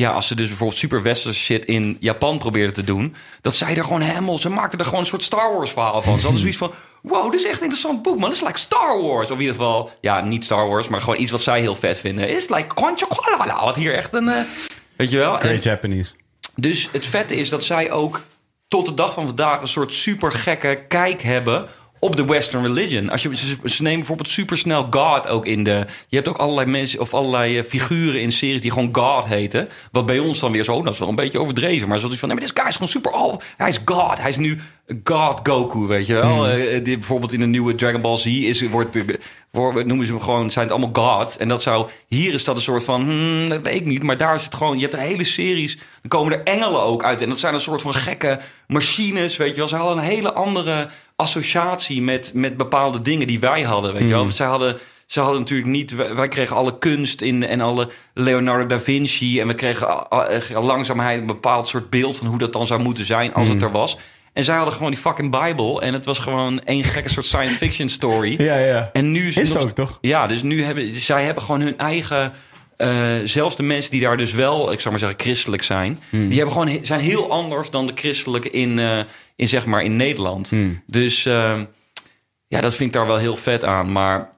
ja, 0.00 0.10
als 0.10 0.26
ze 0.26 0.34
dus 0.34 0.48
bijvoorbeeld 0.48 0.78
super 0.78 1.02
westerse 1.02 1.40
shit 1.40 1.64
in 1.64 1.96
Japan 2.00 2.38
probeerden 2.38 2.74
te 2.74 2.84
doen, 2.84 3.14
dat 3.40 3.54
zij 3.54 3.76
er 3.76 3.84
gewoon 3.84 4.00
helemaal, 4.00 4.38
ze 4.38 4.48
maakten 4.48 4.78
er 4.78 4.84
gewoon 4.84 5.00
een 5.00 5.06
soort 5.06 5.24
Star 5.24 5.52
Wars 5.54 5.70
verhaal 5.70 6.02
van. 6.02 6.14
Ze 6.16 6.20
hadden 6.22 6.40
zoiets 6.40 6.58
van, 6.58 6.72
wow, 7.02 7.30
dit 7.30 7.40
is 7.40 7.46
echt 7.46 7.56
een 7.56 7.62
interessant 7.62 8.02
boek, 8.02 8.18
man. 8.18 8.28
Dat 8.28 8.38
is 8.38 8.44
like 8.46 8.58
Star 8.58 9.02
Wars. 9.02 9.26
Of 9.30 9.34
in 9.34 9.40
ieder 9.40 9.54
geval, 9.54 9.90
ja, 10.00 10.20
niet 10.20 10.44
Star 10.44 10.68
Wars, 10.68 10.88
maar 10.88 11.00
gewoon 11.00 11.20
iets 11.20 11.30
wat 11.30 11.40
zij 11.40 11.60
heel 11.60 11.74
vet 11.74 11.98
vinden. 11.98 12.28
Is 12.28 12.48
like 12.48 12.74
Kwanchakwalala, 12.74 13.64
wat 13.64 13.76
hier 13.76 13.94
echt 13.94 14.12
een, 14.12 14.28
eh, 14.28 14.40
weet 14.96 15.10
je 15.10 15.16
wel. 15.16 15.32
En- 15.32 15.40
Great 15.48 15.62
Japanese. 15.62 16.10
dus 16.54 16.88
het 16.92 17.06
vette 17.06 17.36
is 17.36 17.48
dat 17.48 17.64
zij 17.64 17.90
ook 17.90 18.20
tot 18.68 18.86
de 18.86 18.94
dag 18.94 19.14
van 19.14 19.26
vandaag 19.26 19.60
een 19.60 19.68
soort 19.68 19.92
super 19.94 20.32
gekke 20.32 20.84
kijk 20.88 21.22
hebben 21.22 21.68
op 22.00 22.16
de 22.16 22.24
Western 22.24 22.66
religion. 22.66 23.10
Als 23.10 23.22
je, 23.22 23.36
ze, 23.36 23.56
ze 23.64 23.82
nemen 23.82 23.98
bijvoorbeeld 23.98 24.28
supersnel 24.28 24.86
God 24.90 25.28
ook 25.28 25.46
in 25.46 25.64
de. 25.64 25.86
Je 26.08 26.16
hebt 26.16 26.28
ook 26.28 26.36
allerlei 26.36 26.70
mensen 26.70 27.00
of 27.00 27.14
allerlei 27.14 27.58
eh, 27.58 27.64
figuren 27.64 28.20
in 28.20 28.32
series 28.32 28.60
die 28.60 28.70
gewoon 28.70 28.88
God 28.92 29.24
heten. 29.24 29.68
Wat 29.92 30.06
bij 30.06 30.18
ons 30.18 30.40
dan 30.40 30.52
weer 30.52 30.64
zo, 30.64 30.82
dat 30.82 30.92
is 30.92 30.98
wel 30.98 31.08
een 31.08 31.14
beetje 31.14 31.38
overdreven. 31.38 31.88
Maar 31.88 31.98
zoals 31.98 32.16
van, 32.16 32.28
nee, 32.28 32.36
maar 32.36 32.46
dit 32.46 32.58
guy 32.58 32.68
is 32.68 32.74
gewoon 32.74 32.88
super. 32.88 33.12
Oh, 33.12 33.40
hij 33.56 33.68
is 33.68 33.80
God. 33.84 34.18
Hij 34.18 34.30
is 34.30 34.36
nu 34.36 34.60
God 35.04 35.40
Goku, 35.42 35.78
weet 35.78 36.06
je 36.06 36.14
wel. 36.14 36.48
Eh, 36.48 36.84
die, 36.84 36.98
bijvoorbeeld 36.98 37.32
in 37.32 37.40
de 37.40 37.46
nieuwe 37.46 37.74
Dragon 37.74 38.00
Ball 38.00 38.16
Z 38.16 38.26
is, 38.26 38.68
wordt, 38.68 39.04
wordt, 39.50 39.86
noemen 39.86 40.06
ze 40.06 40.12
hem 40.12 40.20
gewoon, 40.20 40.50
zijn 40.50 40.68
het 40.68 40.74
allemaal 40.74 41.18
gods. 41.18 41.36
En 41.36 41.48
dat 41.48 41.62
zou, 41.62 41.88
hier 42.08 42.34
is 42.34 42.44
dat 42.44 42.56
een 42.56 42.62
soort 42.62 42.84
van, 42.84 43.02
hmm, 43.02 43.48
dat 43.48 43.62
weet 43.62 43.74
ik 43.74 43.86
niet. 43.86 44.02
Maar 44.02 44.16
daar 44.16 44.34
is 44.34 44.44
het 44.44 44.54
gewoon, 44.54 44.76
je 44.76 44.82
hebt 44.82 44.94
een 44.94 45.00
hele 45.00 45.24
series, 45.24 45.76
dan 45.76 46.08
komen 46.08 46.32
er 46.32 46.42
engelen 46.44 46.82
ook 46.82 47.04
uit. 47.04 47.20
En 47.20 47.28
dat 47.28 47.38
zijn 47.38 47.54
een 47.54 47.60
soort 47.60 47.82
van 47.82 47.94
gekke 47.94 48.40
machines, 48.66 49.36
weet 49.36 49.50
je 49.50 49.56
wel. 49.56 49.68
Ze 49.68 49.76
hadden 49.76 49.98
een 49.98 50.10
hele 50.10 50.32
andere 50.32 50.88
associatie 51.20 52.02
met, 52.02 52.30
met 52.34 52.56
bepaalde 52.56 53.02
dingen 53.02 53.26
die 53.26 53.40
wij 53.40 53.62
hadden, 53.62 53.92
weet 53.92 54.02
je 54.02 54.08
wel. 54.08 54.30
Zij 54.32 54.46
hadden... 54.46 54.76
Ze 55.06 55.20
hadden 55.20 55.40
natuurlijk 55.40 55.68
niet. 55.68 55.94
Wij 56.14 56.28
kregen 56.28 56.56
alle 56.56 56.78
kunst 56.78 57.20
in 57.20 57.46
en 57.46 57.60
alle 57.60 57.88
Leonardo 58.14 58.66
da 58.66 58.80
Vinci. 58.80 59.40
En 59.40 59.46
we 59.46 59.54
kregen 59.54 59.88
eh, 60.10 60.64
langzaamheid 60.64 61.20
een 61.20 61.26
bepaald 61.26 61.68
soort 61.68 61.90
beeld 61.90 62.16
van 62.16 62.26
hoe 62.26 62.38
dat 62.38 62.52
dan 62.52 62.66
zou 62.66 62.82
moeten 62.82 63.04
zijn 63.04 63.34
als 63.34 63.48
het 63.48 63.62
er 63.62 63.70
was. 63.70 63.96
En 64.32 64.44
zij 64.44 64.56
hadden 64.56 64.74
gewoon 64.74 64.90
die 64.90 65.00
fucking 65.00 65.30
Bijbel. 65.30 65.82
En 65.82 65.92
het 65.92 66.04
was 66.04 66.18
gewoon 66.18 66.60
één 66.64 66.84
gekke 66.84 67.08
soort 67.08 67.26
science 67.26 67.54
fiction 67.54 67.88
story. 67.88 68.34
Ja, 68.42 68.56
ja. 68.58 68.90
En 68.92 69.12
nu 69.12 69.28
is, 69.28 69.36
Is 69.36 69.52
nog- 69.52 69.62
ook, 69.62 69.70
toch? 69.70 69.98
Ja, 70.00 70.26
dus 70.26 70.42
nu 70.42 70.62
hebben 70.64 70.94
zij 70.94 71.24
hebben 71.24 71.42
gewoon 71.42 71.60
hun 71.60 71.78
eigen. 71.78 72.32
Eh, 72.80 73.14
zelfs 73.24 73.56
de 73.56 73.62
mensen 73.62 73.90
die 73.90 74.00
daar 74.00 74.16
dus 74.16 74.32
wel, 74.32 74.72
ik 74.72 74.80
zou 74.80 74.90
maar 74.90 74.98
zeggen, 74.98 75.20
christelijk 75.20 75.62
zijn, 75.62 75.98
Hmm. 76.10 76.28
die 76.28 76.36
hebben 76.36 76.54
gewoon 76.56 76.78
zijn 76.82 77.00
heel 77.00 77.30
anders 77.30 77.70
dan 77.70 77.86
de 77.86 77.92
christelijke 77.94 78.50
in, 78.50 78.78
eh, 78.78 79.00
in 79.36 79.48
zeg 79.48 79.66
maar 79.66 79.84
in 79.84 79.96
Nederland. 79.96 80.50
Hmm. 80.50 80.82
Dus 80.86 81.26
eh, 81.26 81.60
ja, 82.48 82.60
dat 82.60 82.74
vind 82.74 82.88
ik 82.88 82.96
daar 82.96 83.06
wel 83.06 83.16
heel 83.16 83.36
vet 83.36 83.64
aan. 83.64 83.92
Maar 83.92 84.30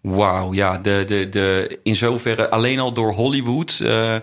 wauw, 0.00 0.52
ja, 0.52 0.78
de, 0.78 1.04
de, 1.06 1.28
de, 1.28 1.78
in 1.82 1.96
zoverre 1.96 2.50
alleen 2.50 2.78
al 2.78 2.92
door 2.92 3.12
Hollywood 3.12 3.80
eh, 3.82 4.16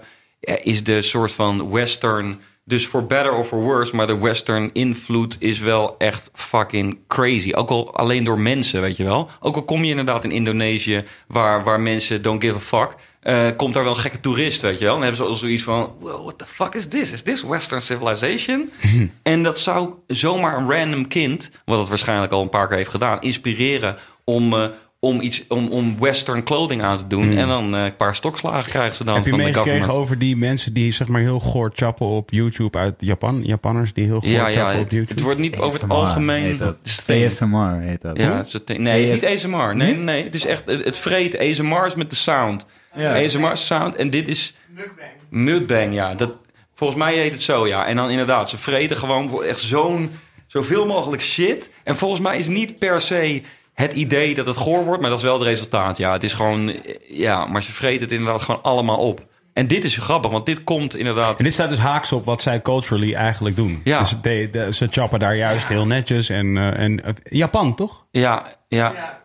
is 0.64 0.84
de 0.84 1.02
soort 1.02 1.32
van 1.32 1.72
western. 1.72 2.42
Dus 2.66 2.86
for 2.86 3.06
better 3.06 3.34
or 3.34 3.44
for 3.44 3.62
worse, 3.62 3.96
maar 3.96 4.08
de 4.08 4.18
western 4.18 4.70
invloed 4.74 5.36
is 5.40 5.60
wel 5.60 5.96
echt 5.98 6.30
fucking 6.34 6.98
crazy. 7.08 7.54
Ook 7.54 7.70
al 7.70 7.96
alleen 7.96 8.24
door 8.24 8.40
mensen, 8.40 8.82
weet 8.82 8.98
je 8.98 9.04
wel. 9.04 9.30
Ook 9.40 9.56
al 9.56 9.64
kom 9.64 9.84
je 9.84 9.90
inderdaad 9.90 10.24
in 10.24 10.32
Indonesië, 10.32 11.04
waar, 11.28 11.64
waar 11.64 11.80
mensen 11.80 12.22
don't 12.22 12.44
give 12.44 12.56
a 12.56 12.60
fuck. 12.60 12.96
Eh, 13.24 13.48
komt 13.58 13.74
daar 13.74 13.84
wel 13.84 13.94
een 13.94 14.00
gekke 14.00 14.20
toerist, 14.20 14.62
weet 14.62 14.78
je 14.78 14.84
wel. 14.84 14.94
Dan 14.94 15.04
hebben 15.04 15.22
ze 15.22 15.28
al 15.28 15.36
zoiets 15.36 15.64
van, 15.64 15.92
wow, 16.00 16.24
what 16.24 16.38
the 16.38 16.46
fuck 16.46 16.74
is 16.74 16.88
this? 16.88 17.12
Is 17.12 17.22
this 17.22 17.44
western 17.44 17.82
civilization? 17.82 18.70
en 19.24 19.44
dat 19.44 19.60
zou 19.60 19.94
zomaar 20.08 20.58
een 20.58 20.72
random 20.72 21.08
kind, 21.08 21.52
wat 21.66 21.80
het 21.80 21.90
waarschijnlijk 21.90 22.32
al 22.32 22.42
een 22.42 22.50
paar 22.50 22.68
keer 22.68 22.78
heeft 22.78 22.90
gedaan, 22.90 23.22
inspireren 23.22 23.98
om... 24.24 24.54
eh, 24.54 24.66
om, 25.04 25.22
iets, 25.22 25.44
om, 25.48 25.68
om 25.68 26.00
western 26.00 26.44
clothing 26.44 26.82
aan 26.82 26.98
te 26.98 27.08
doen. 27.08 27.38
En 27.38 27.48
dan 27.48 27.76
eh, 27.76 27.84
een 27.84 27.96
paar 27.96 28.16
stokslagen 28.16 28.72
krijgen 28.72 28.96
ze 28.96 29.04
dan 29.04 29.16
Heb 29.16 29.24
je 29.24 29.30
van 29.30 29.40
de 29.40 29.46
meegekregen 29.46 29.94
over 29.94 30.20
die 30.20 30.38
mensen 30.38 30.74
die 30.74 30.92
zeg 30.92 31.08
maar 31.08 31.22
heel 31.22 31.40
goor 31.40 31.72
chappen 31.74 32.08
op 32.08 32.32
YouTube 32.32 32.78
uit 32.78 32.94
Japan? 32.98 33.44
Japanners 33.44 33.94
die 33.94 34.06
heel 34.06 34.20
goor 34.20 34.30
Ja, 34.30 34.48
ja 34.48 34.56
chappen 34.56 34.76
op 34.76 34.84
het, 34.84 34.92
YouTube? 34.92 35.14
het 35.14 35.24
wordt 35.24 35.40
niet 35.40 35.58
over 35.58 35.82
het 35.82 35.90
algemeen... 35.90 36.44
heet 36.44 36.60
dat. 36.60 36.78
ASMR 37.08 37.80
heet 37.80 38.02
dat. 38.02 38.18
Ja, 38.18 38.38
het 38.38 38.54
is 38.54 38.78
nee, 38.78 39.06
het 39.06 39.16
is 39.16 39.22
niet 39.22 39.38
ASMR. 39.38 39.76
Nee, 39.76 39.96
nee, 39.96 40.24
het 40.24 40.36
is 40.36 40.46
echt 40.46 40.64
het, 40.66 40.86
het 40.86 40.98
vreet. 40.98 41.40
ASMR 41.40 41.86
is 41.86 41.96
met 41.96 42.10
de 42.10 42.16
sound. 42.16 42.66
Ja. 42.96 43.24
ASMR 43.24 43.58
sound 43.58 43.96
en 43.96 44.10
dit 44.10 44.28
is 44.28 44.56
Mukbang. 44.68 45.10
mukbang, 45.30 45.94
ja. 45.94 46.14
Dat, 46.16 46.30
volgens 46.76 47.00
mij 47.00 47.16
heet 47.16 47.32
het 47.32 47.42
zo, 47.42 47.68
ja. 47.68 47.86
En 47.86 47.96
dan 47.96 48.10
inderdaad, 48.10 48.50
ze 48.50 48.58
vreten 48.58 48.98
gewoon 48.98 49.30
voor 49.30 49.44
echt 49.44 49.60
zo'n... 49.62 50.12
zoveel 50.48 50.86
mogelijk 50.86 51.22
shit. 51.22 51.70
En 51.84 51.96
volgens 51.96 52.22
mij 52.22 52.38
is 52.38 52.48
niet 52.48 52.80
per 52.80 53.02
se 53.02 53.42
het 53.74 53.94
idee 53.94 54.36
dat 54.36 54.46
het 54.46 54.58
goor 54.58 54.84
wordt... 54.86 55.02
maar 55.02 55.10
dat 55.10 55.20
is 55.20 55.26
wel 55.26 55.34
het 55.40 55.44
resultaat, 55.44 55.98
ja. 55.98 56.12
Het 56.12 56.24
is 56.24 56.34
gewoon... 56.34 56.76
Ja, 57.10 57.46
maar 57.46 57.64
ze 57.64 57.72
vreten 57.72 58.02
het 58.02 58.12
inderdaad 58.12 58.42
gewoon 58.42 58.64
allemaal 58.64 58.98
op. 58.98 59.26
En 59.54 59.68
dit 59.68 59.84
is 59.84 59.98
grappig, 59.98 60.32
want 60.32 60.46
dit 60.46 60.64
komt 60.64 60.96
inderdaad... 60.96 61.38
En 61.38 61.44
dit 61.44 61.54
staat 61.54 61.70
dus 61.70 61.78
haaks 61.78 62.12
op 62.12 62.26
wat 62.26 62.42
zij 62.42 62.62
culturally 62.62 63.14
eigenlijk 63.14 63.56
doen. 63.56 63.82
Ja. 63.84 64.00
Dus 64.00 64.16
de, 64.22 64.48
de- 64.52 64.74
ze 64.74 64.88
chappen 64.92 65.20
daar 65.20 65.36
juist 65.36 65.68
heel 65.68 65.86
netjes. 65.88 66.30
En, 66.30 66.58
eh, 66.58 66.80
en 66.80 67.04
eh, 67.04 67.14
Japan, 67.24 67.76
toch? 67.76 68.06
Ja, 68.12 68.46
ja. 68.68 68.92
Ja, 68.96 69.23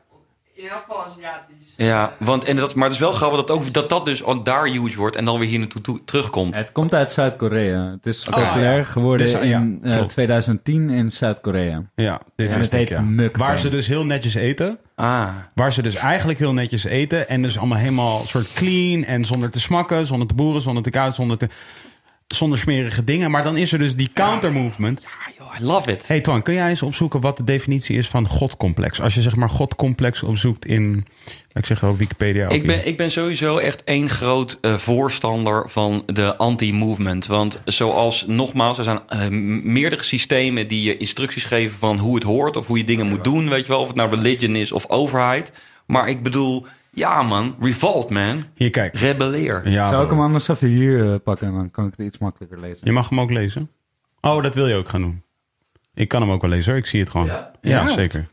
in 0.58 0.68
elk 0.68 0.84
geval 0.88 1.04
Aziatisch. 1.04 1.74
Ja, 1.76 2.12
want, 2.18 2.44
en 2.44 2.56
dat, 2.56 2.74
maar 2.74 2.84
het 2.84 2.94
is 2.94 3.00
wel 3.00 3.12
grappig 3.12 3.38
dat, 3.38 3.50
ook, 3.50 3.72
dat 3.72 3.88
dat 3.88 4.06
dus 4.06 4.22
al 4.24 4.42
daar 4.42 4.66
huge 4.66 4.96
wordt 4.96 5.16
en 5.16 5.24
dan 5.24 5.38
weer 5.38 5.48
hier 5.48 5.58
naartoe 5.58 5.80
toe- 5.80 6.04
terugkomt. 6.04 6.56
Het 6.56 6.72
komt 6.72 6.94
uit 6.94 7.12
Zuid-Korea. 7.12 7.90
Het 7.90 8.06
is 8.06 8.26
Oh, 8.26 8.32
populair 8.34 8.86
geworden 8.86 9.26
Dus, 9.26 9.34
ja, 9.34 9.40
in 9.58 9.80
eh, 9.82 9.92
klopt. 9.92 10.10
2010 10.10 10.90
in 10.90 11.10
Zuid-Korea. 11.10 11.82
Ja, 11.94 12.20
dit 12.36 12.56
wist 12.56 12.72
het 12.72 12.88
ja. 12.88 13.04
Waar 13.32 13.58
ze 13.58 13.68
dus 13.70 13.86
heel 13.88 14.04
netjes 14.04 14.34
eten. 14.34 14.78
Ah, 14.94 15.28
Waar 15.54 15.72
ze 15.72 15.82
dus 15.82 15.94
eigenlijk 15.94 16.38
heel 16.38 16.52
netjes 16.52 16.84
eten. 16.84 17.28
En 17.28 17.42
dus 17.42 17.58
allemaal 17.58 17.78
helemaal 17.78 18.22
soort 18.26 18.52
clean. 18.52 19.04
En 19.04 19.24
zonder 19.24 19.50
te 19.50 19.60
smakken, 19.60 20.06
zonder 20.06 20.28
te 20.28 20.34
boeren, 20.34 20.60
zonder 20.62 20.82
te 20.82 20.90
koud, 20.90 21.14
zonder 21.14 21.38
te... 21.38 21.48
zonder 22.28 22.58
smerige 22.58 23.04
dingen. 23.04 23.30
Maar 23.30 23.42
dan 23.42 23.56
is 23.56 23.72
er 23.72 23.78
dus 23.78 23.96
die 23.96 24.10
counter-movement. 24.12 25.04
Ah, 25.04 25.34
joh, 25.38 25.60
I 25.60 25.64
love 25.64 25.92
it. 25.92 26.08
Hey 26.08 26.20
Twan, 26.20 26.42
kun 26.42 26.54
jij 26.54 26.68
eens 26.68 26.82
opzoeken 26.82 27.20
wat 27.20 27.36
de 27.36 27.44
definitie 27.44 27.96
is 27.96 28.08
van 28.08 28.26
godcomplex? 28.26 29.00
Als 29.00 29.14
je 29.14 29.22
zeg 29.22 29.36
maar 29.36 29.50
godcomplex 29.50 30.22
opzoekt 30.22 30.66
in, 30.66 31.06
ik 31.52 31.66
zeggen, 31.66 31.88
op 31.88 31.98
Wikipedia. 31.98 32.48
Ik 32.48 32.66
ben, 32.66 32.86
ik 32.86 32.96
ben 32.96 33.10
sowieso 33.10 33.56
echt 33.56 33.84
één 33.84 34.08
groot 34.08 34.58
eh, 34.60 34.74
voorstander 34.74 35.70
van 35.70 36.02
de 36.06 36.36
anti-movement. 36.36 37.26
Want 37.26 37.60
zoals, 37.64 38.24
nogmaals, 38.26 38.78
er 38.78 38.84
zijn 38.84 39.00
eh, 39.08 39.28
meerdere 39.62 40.02
systemen 40.02 40.68
die 40.68 40.82
je 40.82 40.96
instructies 40.96 41.44
geven 41.44 41.78
van 41.78 41.98
hoe 41.98 42.14
het 42.14 42.24
hoort 42.24 42.56
of 42.56 42.66
hoe 42.66 42.78
je 42.78 42.84
dingen 42.84 43.06
moet 43.06 43.24
doen. 43.24 43.48
Weet 43.48 43.62
je 43.62 43.68
wel, 43.68 43.80
of 43.80 43.86
het 43.86 43.96
nou 43.96 44.14
religion 44.14 44.56
is 44.56 44.72
of 44.72 44.88
overheid. 44.88 45.52
Maar 45.86 46.08
ik 46.08 46.22
bedoel, 46.22 46.66
ja 46.98 47.22
man, 47.22 47.56
revolt 47.60 48.10
man. 48.10 48.44
Hier, 48.54 48.70
kijk. 48.70 48.94
Rebelleer. 48.94 49.68
Ja, 49.70 49.90
Zou 49.90 50.04
ik 50.04 50.10
hem 50.10 50.20
anders 50.20 50.48
even 50.48 50.68
hier 50.68 51.12
eh, 51.12 51.14
pakken 51.24 51.46
en 51.46 51.54
dan 51.54 51.70
kan 51.70 51.86
ik 51.86 51.92
het 51.96 52.06
iets 52.06 52.18
makkelijker 52.18 52.60
lezen. 52.60 52.78
Je 52.82 52.92
mag 52.92 53.08
hem 53.08 53.20
ook 53.20 53.30
lezen. 53.30 53.70
Oh, 54.20 54.42
dat 54.42 54.54
wil 54.54 54.68
je 54.68 54.74
ook 54.74 54.88
gaan 54.88 55.00
doen. 55.02 55.22
Ik 55.94 56.08
kan 56.08 56.20
hem 56.22 56.30
ook 56.30 56.40
wel 56.40 56.50
lezen 56.50 56.70
hoor. 56.72 56.80
Ik 56.80 56.86
zie 56.86 57.00
het 57.00 57.10
gewoon. 57.10 57.26
Ja, 57.26 57.52
Ja. 57.60 57.88
zeker. 57.88 58.26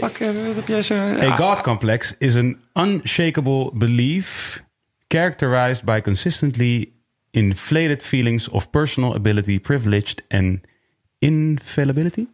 Pak, 0.00 0.16
eh, 0.18 0.26
wat 0.46 0.54
heb 0.54 0.68
jij 0.68 0.82
zo? 0.82 0.94
A 0.94 1.36
God 1.36 1.60
complex 1.60 2.14
is 2.18 2.36
an 2.36 2.56
unshakable 2.74 3.70
belief 3.74 4.62
characterized 5.08 5.84
by 5.84 6.00
consistently 6.00 6.92
inflated 7.30 8.02
feelings 8.02 8.48
of 8.48 8.70
personal 8.70 9.14
ability, 9.14 9.60
privileged 9.60 10.24
and 10.28 10.60
infallibility. 11.18 12.26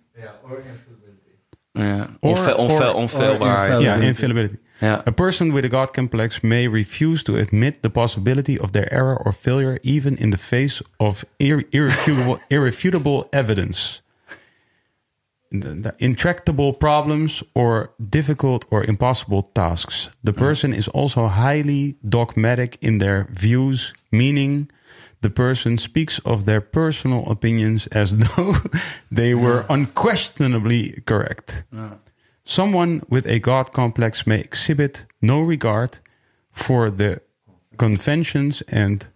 Ja, 1.73 2.07
Or- 2.21 2.31
onfe- 2.31 2.57
or- 2.57 2.95
onfeilbaarheid. 2.95 3.81
Ja, 3.81 3.95
Infallibility. 3.95 4.57
Ja. 4.81 5.03
A 5.05 5.11
person 5.11 5.53
with 5.53 5.65
a 5.65 5.69
God 5.69 5.93
complex 5.93 6.41
may 6.41 6.69
refuse 6.69 7.23
to 7.25 7.37
admit 7.37 7.83
the 7.83 7.91
possibility 7.91 8.59
of 8.59 8.71
their 8.71 8.89
error 8.91 9.17
or 9.25 9.33
failure, 9.33 9.79
even 9.83 10.17
in 10.17 10.31
the 10.31 10.39
face 10.39 10.83
of 10.97 11.25
ir- 11.39 11.67
irrefutable, 11.71 12.39
irrefutable 12.49 13.29
evidence. 13.31 14.03
Intractable 15.99 16.73
problems 16.73 17.43
or 17.55 17.93
difficult 17.99 18.65
or 18.71 18.85
impossible 18.85 19.43
tasks. 19.43 20.09
The 20.23 20.33
mm. 20.33 20.39
person 20.39 20.73
is 20.73 20.89
also 20.89 21.27
highly 21.27 21.97
dogmatic 22.03 22.79
in 22.81 22.99
their 22.99 23.27
views, 23.31 23.93
meaning 24.11 24.71
the 25.21 25.31
person 25.31 25.77
speaks 25.77 26.21
of 26.25 26.45
their 26.45 26.61
personal 26.61 27.25
opinions 27.31 27.89
as 27.89 28.17
though 28.25 28.55
they 29.11 29.35
were 29.35 29.65
unquestionably 29.69 31.03
correct. 31.05 31.65
Someone 32.55 33.01
with 33.09 33.27
a 33.29 33.39
God 33.41 33.71
complex 33.71 34.25
may 34.25 34.39
exhibit 34.41 35.07
no 35.21 35.47
regard 35.49 36.01
for 36.53 36.91
the 36.97 37.23
conventions 37.77 38.63
and 38.73 39.11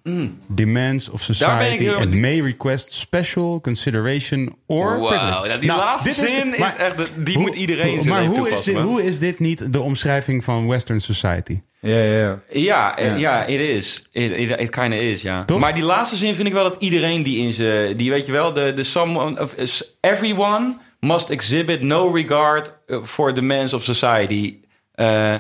demands 0.49 1.11
of 1.11 1.21
society 1.23 1.89
and 1.89 2.15
may 2.15 2.41
request 2.43 2.93
special 2.93 3.61
consideration 3.61 4.55
or 4.67 4.99
Wauw, 5.01 5.09
privilege. 5.09 5.49
ja, 5.49 5.57
die 5.57 5.69
Nou, 5.69 5.81
laatste 5.81 6.09
dit 6.09 6.17
zin 6.31 6.53
is 6.53 6.59
maar 6.59 6.77
echt 6.77 6.97
de- 6.99 7.09
die 7.23 7.39
moet 7.39 7.55
iedereen 7.55 7.95
hoe- 7.95 8.03
zijn 8.03 8.09
Maar 8.15 8.21
leven 8.23 8.37
hoe 8.39 8.51
is, 8.51 8.63
dit, 8.63 8.77
hoe 8.79 9.03
is 9.05 9.19
dit 9.19 9.39
niet 9.39 9.73
de 9.73 9.81
omschrijving 9.81 10.45
van 10.45 10.69
Western 10.69 11.01
society? 11.01 11.61
Ja, 11.81 11.97
ja, 11.99 12.19
ja. 12.19 12.39
Ja, 12.51 12.97
eh, 12.97 13.19
ja, 13.19 13.45
it 13.47 13.61
is. 13.61 14.09
It, 14.13 14.31
it, 14.31 14.61
it 14.61 14.71
kinda 14.71 14.97
is, 14.97 15.23
ja. 15.23 15.45
Toch? 15.45 15.61
Maar 15.61 15.75
die 15.75 15.83
laatste 15.83 16.17
zin 16.17 16.35
vind 16.35 16.47
ik 16.49 16.55
wel 16.55 16.65
dat 16.65 16.77
iedereen 16.79 17.23
die 17.23 17.39
in 17.39 17.53
zijn... 17.53 17.97
Die 17.97 18.11
weet 18.11 18.27
je 18.27 18.33
wel, 18.33 18.53
de, 18.53 18.73
de 18.75 18.83
someone 18.83 19.41
of... 19.43 19.55
is- 19.55 19.97
Everyone 20.01 20.75
must 21.05 21.31
exhibit 21.31 21.83
no 21.83 22.09
regard 22.11 22.79
uh, 22.87 22.99
for 23.05 23.29
the 23.35 23.41
demands 23.41 23.73
of 23.73 23.85
society. 23.85 24.57
Eh, 24.95 25.35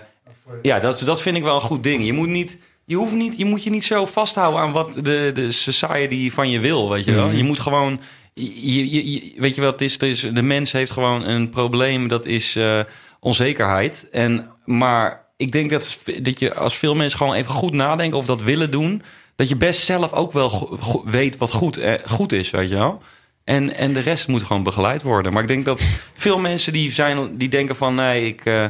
ja, 0.62 0.78
dat, 0.78 1.02
dat 1.04 1.22
vind 1.22 1.36
ik 1.36 1.42
wel 1.42 1.54
een 1.54 1.60
goed 1.60 1.82
ding. 1.82 2.04
Je 2.06 2.12
moet 2.12 2.28
niet... 2.28 2.58
Je, 2.86 2.96
hoeft 2.96 3.12
niet, 3.12 3.38
je 3.38 3.44
moet 3.44 3.64
je 3.64 3.70
niet 3.70 3.84
zo 3.84 4.06
vasthouden 4.06 4.60
aan 4.60 4.72
wat 4.72 4.94
de, 4.94 5.30
de 5.34 5.52
society 5.52 6.30
van 6.30 6.50
je 6.50 6.60
wil, 6.60 6.90
weet 6.90 7.04
je 7.04 7.12
wel. 7.14 7.30
Je 7.30 7.44
moet 7.44 7.60
gewoon... 7.60 8.00
Je, 8.34 8.90
je, 8.90 9.10
je- 9.12 9.32
weet 9.36 9.54
je 9.54 9.60
wat 9.60 9.72
het 9.72 9.80
is? 9.80 9.92
Het 9.92 10.02
is? 10.02 10.20
De 10.20 10.42
mens 10.42 10.72
heeft 10.72 10.90
gewoon 10.92 11.24
een 11.26 11.48
probleem, 11.50 12.08
dat 12.08 12.26
is 12.26 12.56
eh, 12.56 12.80
onzekerheid. 13.20 14.06
En, 14.12 14.50
maar 14.64 15.24
ik 15.36 15.52
denk 15.52 15.70
dat, 15.70 15.98
dat 16.22 16.38
je 16.40 16.54
als 16.54 16.74
veel 16.76 16.94
mensen 16.94 17.18
gewoon 17.18 17.34
even 17.34 17.50
goed 17.54 17.72
nadenken 17.72 18.18
of 18.18 18.26
dat 18.26 18.42
willen 18.42 18.70
doen... 18.70 19.02
dat 19.36 19.48
je 19.48 19.56
best 19.56 19.80
zelf 19.84 20.12
ook 20.12 20.32
wel 20.32 20.78
weet 21.04 21.36
wat 21.36 21.52
goed, 21.52 21.76
eh, 21.76 21.92
goed 22.04 22.32
is, 22.32 22.50
weet 22.50 22.68
je 22.68 22.74
wel. 22.74 23.02
En, 23.44 23.76
en 23.76 23.92
de 23.92 24.00
rest 24.00 24.28
moet 24.28 24.42
gewoon 24.42 24.62
begeleid 24.62 25.02
worden. 25.02 25.32
Maar 25.32 25.42
ik 25.42 25.48
denk 25.48 25.64
dat 25.64 25.82
veel 26.14 26.38
mensen 26.38 26.72
die, 26.72 26.92
zijn, 26.92 27.36
die 27.36 27.48
denken 27.48 27.76
van... 27.76 27.94
nee, 27.94 28.26
ik, 28.26 28.44
eh, 28.44 28.66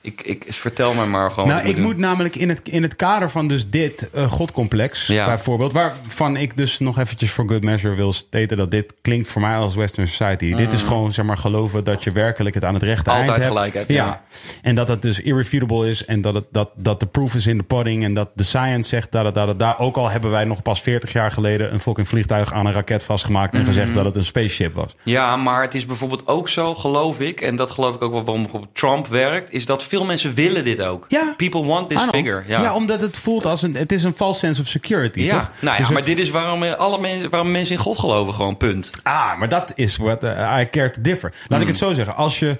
ik, 0.00 0.20
ik 0.24 0.44
vertel 0.48 0.94
mij 0.94 1.06
maar 1.06 1.30
gewoon 1.30 1.48
Nou, 1.48 1.66
ik 1.68 1.74
doen. 1.74 1.84
moet 1.84 1.96
namelijk 1.96 2.34
in 2.36 2.48
het, 2.48 2.60
in 2.68 2.82
het 2.82 2.96
kader 2.96 3.30
van 3.30 3.48
dus 3.48 3.70
dit 3.70 4.10
eh, 4.10 4.30
godcomplex, 4.30 5.06
Ja. 5.06 5.26
bijvoorbeeld, 5.26 5.72
waarvan 5.72 6.36
ik 6.36 6.56
dus 6.56 6.78
nog 6.78 6.98
eventjes 6.98 7.30
voor 7.30 7.48
good 7.48 7.62
measure 7.64 7.94
wil 7.94 8.12
staten 8.12 8.56
dat 8.56 8.70
dit 8.70 8.94
klinkt 9.02 9.28
voor 9.28 9.40
mij 9.40 9.56
als 9.56 9.74
Western 9.74 10.08
society. 10.08 10.54
Dit 10.54 10.72
is 10.72 10.82
gewoon, 10.82 11.12
zeg 11.12 11.24
maar, 11.24 11.38
geloven 11.38 11.84
dat 11.84 12.04
je 12.04 12.12
werkelijk 12.12 12.54
het 12.54 12.64
aan 12.64 12.74
het 12.74 12.82
rechte 12.82 13.10
Altijd 13.10 13.28
eind 13.28 13.42
hebt. 13.42 13.52
gelijk 13.56 13.74
hebt, 13.74 13.88
ja. 13.88 14.04
ja. 14.04 14.22
En 14.62 14.74
dat 14.74 14.88
het 14.88 15.02
dus 15.02 15.20
irrefutable 15.20 15.88
is 15.88 16.04
en 16.04 16.20
dat, 16.20 16.34
het, 16.34 16.46
dat, 16.52 16.70
dat 16.76 17.00
de 17.00 17.06
proof 17.06 17.34
is 17.34 17.46
in 17.46 17.58
the 17.58 17.64
pudding 17.64 18.04
en 18.04 18.14
dat 18.14 18.28
de 18.34 18.44
science 18.44 18.88
zegt 18.88 19.12
dat 19.12 19.36
het 19.46 19.58
daar. 19.58 19.78
Ook 19.78 19.96
al 19.96 20.08
hebben 20.10 20.30
wij 20.30 20.44
nog 20.44 20.62
pas 20.62 20.80
40 20.80 21.12
jaar 21.12 21.30
geleden 21.30 21.72
een 21.72 21.80
fucking 21.80 22.08
vliegtuig 22.08 22.52
aan 22.52 22.66
een 22.66 22.72
raket 22.72 23.02
vastgemaakt 23.02 23.52
en 23.52 23.58
Mhm. 23.58 23.66
gezegd 23.68 23.94
dat 23.94 24.04
het 24.04 24.16
een 24.16 24.24
spaceship 24.24 24.74
was. 24.74 24.94
Ja, 25.02 25.36
maar 25.36 25.62
het 25.62 25.74
is 25.74 25.86
bijvoorbeeld 25.86 26.26
ook 26.26 26.48
zo, 26.48 26.74
geloof 26.74 27.20
ik... 27.20 27.40
en 27.40 27.56
dat 27.56 27.70
geloof 27.70 27.94
ik 27.94 28.02
ook 28.02 28.12
wel 28.12 28.24
waarom 28.24 28.42
bijvoorbeeld 28.42 28.74
Trump 28.74 29.06
werkt... 29.06 29.52
is 29.52 29.66
dat 29.66 29.82
veel 29.88 30.04
mensen 30.04 30.34
willen 30.34 30.64
dit 30.64 30.80
ook. 30.80 31.04
Ja. 31.08 31.34
People 31.36 31.64
want 31.64 31.88
this 31.88 32.00
figure. 32.12 32.42
Ja, 32.46 32.60
Ja. 32.60 32.74
omdat 32.74 33.00
het 33.00 33.16
voelt 33.16 33.46
als 33.46 33.62
een, 33.62 33.74
het 33.74 33.92
is 33.92 34.04
een 34.04 34.12
false 34.14 34.38
sense 34.38 34.60
of 34.60 34.66
security. 34.66 35.20
Ja, 35.20 35.38
toch? 35.38 35.50
nou 35.60 35.72
ja, 35.72 35.78
Dus 35.82 35.90
maar 35.90 36.04
dit 36.04 36.18
is 36.18 36.30
waarom, 36.30 36.62
eh, 36.62 36.74
alle 36.74 37.00
mensen, 37.00 37.30
waarom 37.30 37.50
mensen 37.50 37.74
in 37.76 37.80
God 37.82 37.98
geloven, 37.98 38.34
gewoon 38.34 38.56
punt. 38.56 38.90
Ah, 39.02 39.38
maar 39.38 39.48
dat 39.48 39.72
is 39.74 39.96
wat 39.96 40.22
I 40.24 40.68
care 40.70 40.90
to 40.90 41.00
differ. 41.00 41.34
Laat 41.48 41.60
ik 41.60 41.66
het 41.68 41.78
zo 41.78 41.92
zeggen. 41.92 42.16
Als 42.16 42.38
je, 42.38 42.58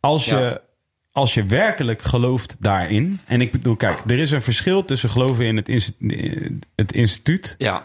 als, 0.00 0.24
je, 0.24 0.34
Hmm. 0.34 0.44
Ja. 0.44 0.58
als 1.12 1.34
je 1.34 1.44
werkelijk 1.44 2.02
gelooft 2.02 2.56
daarin. 2.58 3.20
En 3.26 3.40
ik 3.40 3.52
bedoel, 3.52 3.76
kijk, 3.76 3.98
er 4.06 4.18
is 4.18 4.30
een 4.30 4.42
verschil 4.42 4.84
tussen 4.84 5.10
geloven 5.10 5.44
in 5.44 5.56
het, 5.56 5.92
het 6.74 6.92
instituut. 6.92 7.54
Ja, 7.58 7.82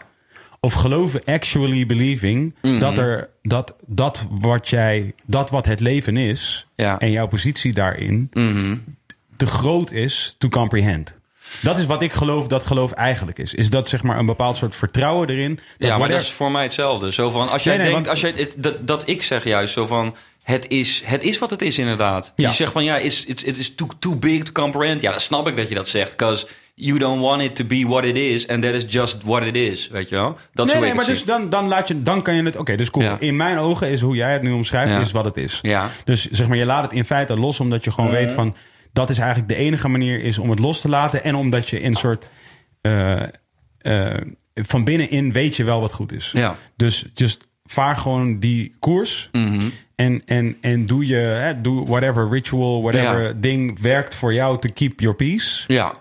Of 0.64 0.72
geloven 0.72 1.20
actually 1.24 1.86
believing 1.86 2.54
Mhm. 2.62 2.78
dat, 2.78 2.98
er, 2.98 3.30
dat, 3.42 3.74
dat, 3.86 4.26
wat 4.30 4.68
jij, 4.68 5.14
dat 5.26 5.50
wat 5.50 5.66
het 5.66 5.80
leven 5.80 6.16
is. 6.16 6.66
Ja. 6.76 6.98
En 6.98 7.10
jouw 7.10 7.26
positie 7.28 7.72
daarin. 7.72 8.30
Mhm. 8.32 8.76
te 9.36 9.46
groot 9.46 9.90
is 9.92 10.34
to 10.38 10.48
comprehend. 10.48 11.16
Dat 11.62 11.78
is 11.78 11.86
wat 11.86 12.02
ik 12.02 12.12
geloof 12.12 12.46
dat 12.46 12.64
geloof 12.64 12.92
eigenlijk 12.92 13.38
is. 13.38 13.54
Is 13.54 13.70
dat 13.70 13.88
zeg 13.88 14.02
maar 14.02 14.18
een 14.18 14.26
bepaald 14.26 14.56
soort 14.56 14.76
vertrouwen 14.76 15.28
erin. 15.28 15.54
Dat 15.78 15.88
ja 15.88 15.98
maar 15.98 16.08
dat 16.08 16.20
is 16.20 16.30
voor 16.30 16.50
mij 16.50 16.62
hetzelfde. 16.62 17.12
Zo 17.12 17.30
van, 17.30 17.48
als 17.50 17.62
jij 17.62 17.76
Nee, 17.76 17.84
nee, 17.84 17.92
denkt, 17.94 18.08
want- 18.08 18.22
als 18.22 18.32
jij, 18.32 18.42
het- 18.44 18.54
dat, 18.62 18.86
dat 18.86 19.08
ik 19.08 19.22
zeg 19.22 19.44
juist 19.44 19.72
zo 19.72 19.86
van... 19.86 20.14
Het 20.42 20.68
is, 20.68 21.02
het 21.04 21.22
is 21.22 21.38
wat 21.38 21.50
het 21.50 21.62
is, 21.62 21.78
inderdaad. 21.78 22.32
Ja. 22.36 22.48
Je 22.48 22.54
zegt 22.54 22.72
van 22.72 22.84
ja, 22.84 22.98
it's, 22.98 23.24
it 23.24 23.56
is 23.56 23.74
too, 23.74 23.88
too 23.98 24.16
big 24.16 24.42
to 24.42 24.52
comprehend. 24.52 25.02
Ja, 25.02 25.10
dan 25.10 25.20
snap 25.20 25.48
ik 25.48 25.56
dat 25.56 25.68
je 25.68 25.74
dat 25.74 25.88
zegt. 25.88 26.10
Because 26.16 26.46
you 26.84 26.98
don't 26.98 27.20
want 27.20 27.42
it 27.42 27.54
to 27.54 27.64
be 27.64 27.86
what 27.86 28.04
it 28.04 28.18
is. 28.18 28.48
And 28.48 28.62
that 28.62 28.74
is 28.74 28.84
just 28.88 29.22
what 29.24 29.42
it 29.42 29.56
is. 29.56 29.88
Weet 29.88 30.08
je 30.08 30.14
wel? 30.14 30.36
Dat 30.54 30.66
is 30.66 30.72
nee, 30.72 30.82
nee, 30.82 30.94
maar 30.94 31.04
dus 31.04 31.24
dan, 31.24 31.48
dan, 31.50 31.68
laat 31.68 31.88
je, 31.88 32.02
dan 32.02 32.22
kan 32.22 32.34
je 32.34 32.42
het. 32.42 32.56
Oké, 32.56 32.76
dus 32.76 32.90
cool. 32.90 33.04
Ja. 33.04 33.16
In 33.20 33.36
mijn 33.36 33.58
ogen 33.58 33.90
is 33.90 34.00
hoe 34.00 34.16
jij 34.16 34.32
het 34.32 34.42
nu 34.42 34.50
omschrijft, 34.52 34.92
Ja. 34.92 35.00
is 35.00 35.12
wat 35.12 35.24
het 35.24 35.36
is. 35.36 35.58
Ja. 35.62 35.88
Dus 36.04 36.30
zeg 36.30 36.48
maar, 36.48 36.56
je 36.56 36.64
laat 36.64 36.82
het 36.82 36.92
in 36.92 37.04
feite 37.04 37.36
los, 37.36 37.60
omdat 37.60 37.84
je 37.84 37.90
gewoon 37.92 38.10
weet 38.10 38.32
van. 38.32 38.54
Dat 38.92 39.10
is 39.10 39.18
eigenlijk 39.18 39.48
de 39.48 39.56
enige 39.56 39.88
manier 39.88 40.22
is 40.22 40.38
om 40.38 40.50
het 40.50 40.58
los 40.58 40.80
te 40.80 40.88
laten. 40.88 41.24
En 41.24 41.34
omdat 41.34 41.68
je 41.70 41.80
in 41.80 41.94
soort. 41.94 42.28
eh, 42.80 43.22
eh, 43.78 44.16
van 44.54 44.84
binnenin 44.84 45.32
weet 45.32 45.56
je 45.56 45.64
wel 45.64 45.80
wat 45.80 45.92
goed 45.92 46.12
is. 46.12 46.30
Ja. 46.34 46.56
Dus 46.76 47.04
just 47.14 47.46
vaar 47.64 47.96
gewoon 47.96 48.38
die 48.38 48.74
koers. 48.78 49.28
Mhm. 49.32 49.60
En, 49.94 50.22
en, 50.26 50.56
en 50.60 50.86
doe 50.86 51.06
je, 51.06 51.14
hè, 51.16 51.60
doe 51.60 51.86
whatever 51.86 52.28
ritual, 52.30 52.82
whatever 52.82 53.22
Ja. 53.22 53.32
ding 53.36 53.80
werkt 53.80 54.14
voor 54.14 54.34
jou 54.34 54.58
to 54.58 54.70
keep 54.74 55.00
your 55.00 55.16
peace. 55.16 55.64
Ja. 55.66 55.92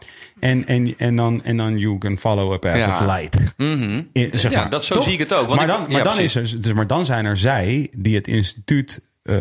En, 0.41 0.67
en, 0.67 0.93
en, 0.97 1.15
dan, 1.15 1.43
en 1.43 1.57
dan 1.57 1.77
you 1.77 1.97
can 1.97 2.17
follow 2.17 2.53
a 2.53 2.57
path 2.57 2.77
Ja. 2.77 2.89
of 2.89 2.99
light. 2.99 3.37
Mhm. 3.57 4.01
In- 4.13 4.29
zeg 4.33 4.51
Ja, 4.51 4.59
maar. 4.61 4.69
dat, 4.69 4.85
zo 4.85 4.93
Toch? 4.95 5.03
zie 5.03 5.13
ik 5.13 5.19
het 5.19 5.33
ook. 5.33 5.47
Want 5.47 5.59
Maar 5.59 5.67
dan, 5.67 5.85
maar, 5.89 6.03
dan 6.03 6.19
is 6.19 6.35
er, 6.35 6.61
dus- 6.61 6.73
maar 6.73 6.87
dan 6.87 7.05
zijn 7.05 7.25
er 7.25 7.37
zij 7.37 7.89
die 7.97 8.15
het 8.15 8.27
instituut, 8.27 9.01
eh, 9.23 9.37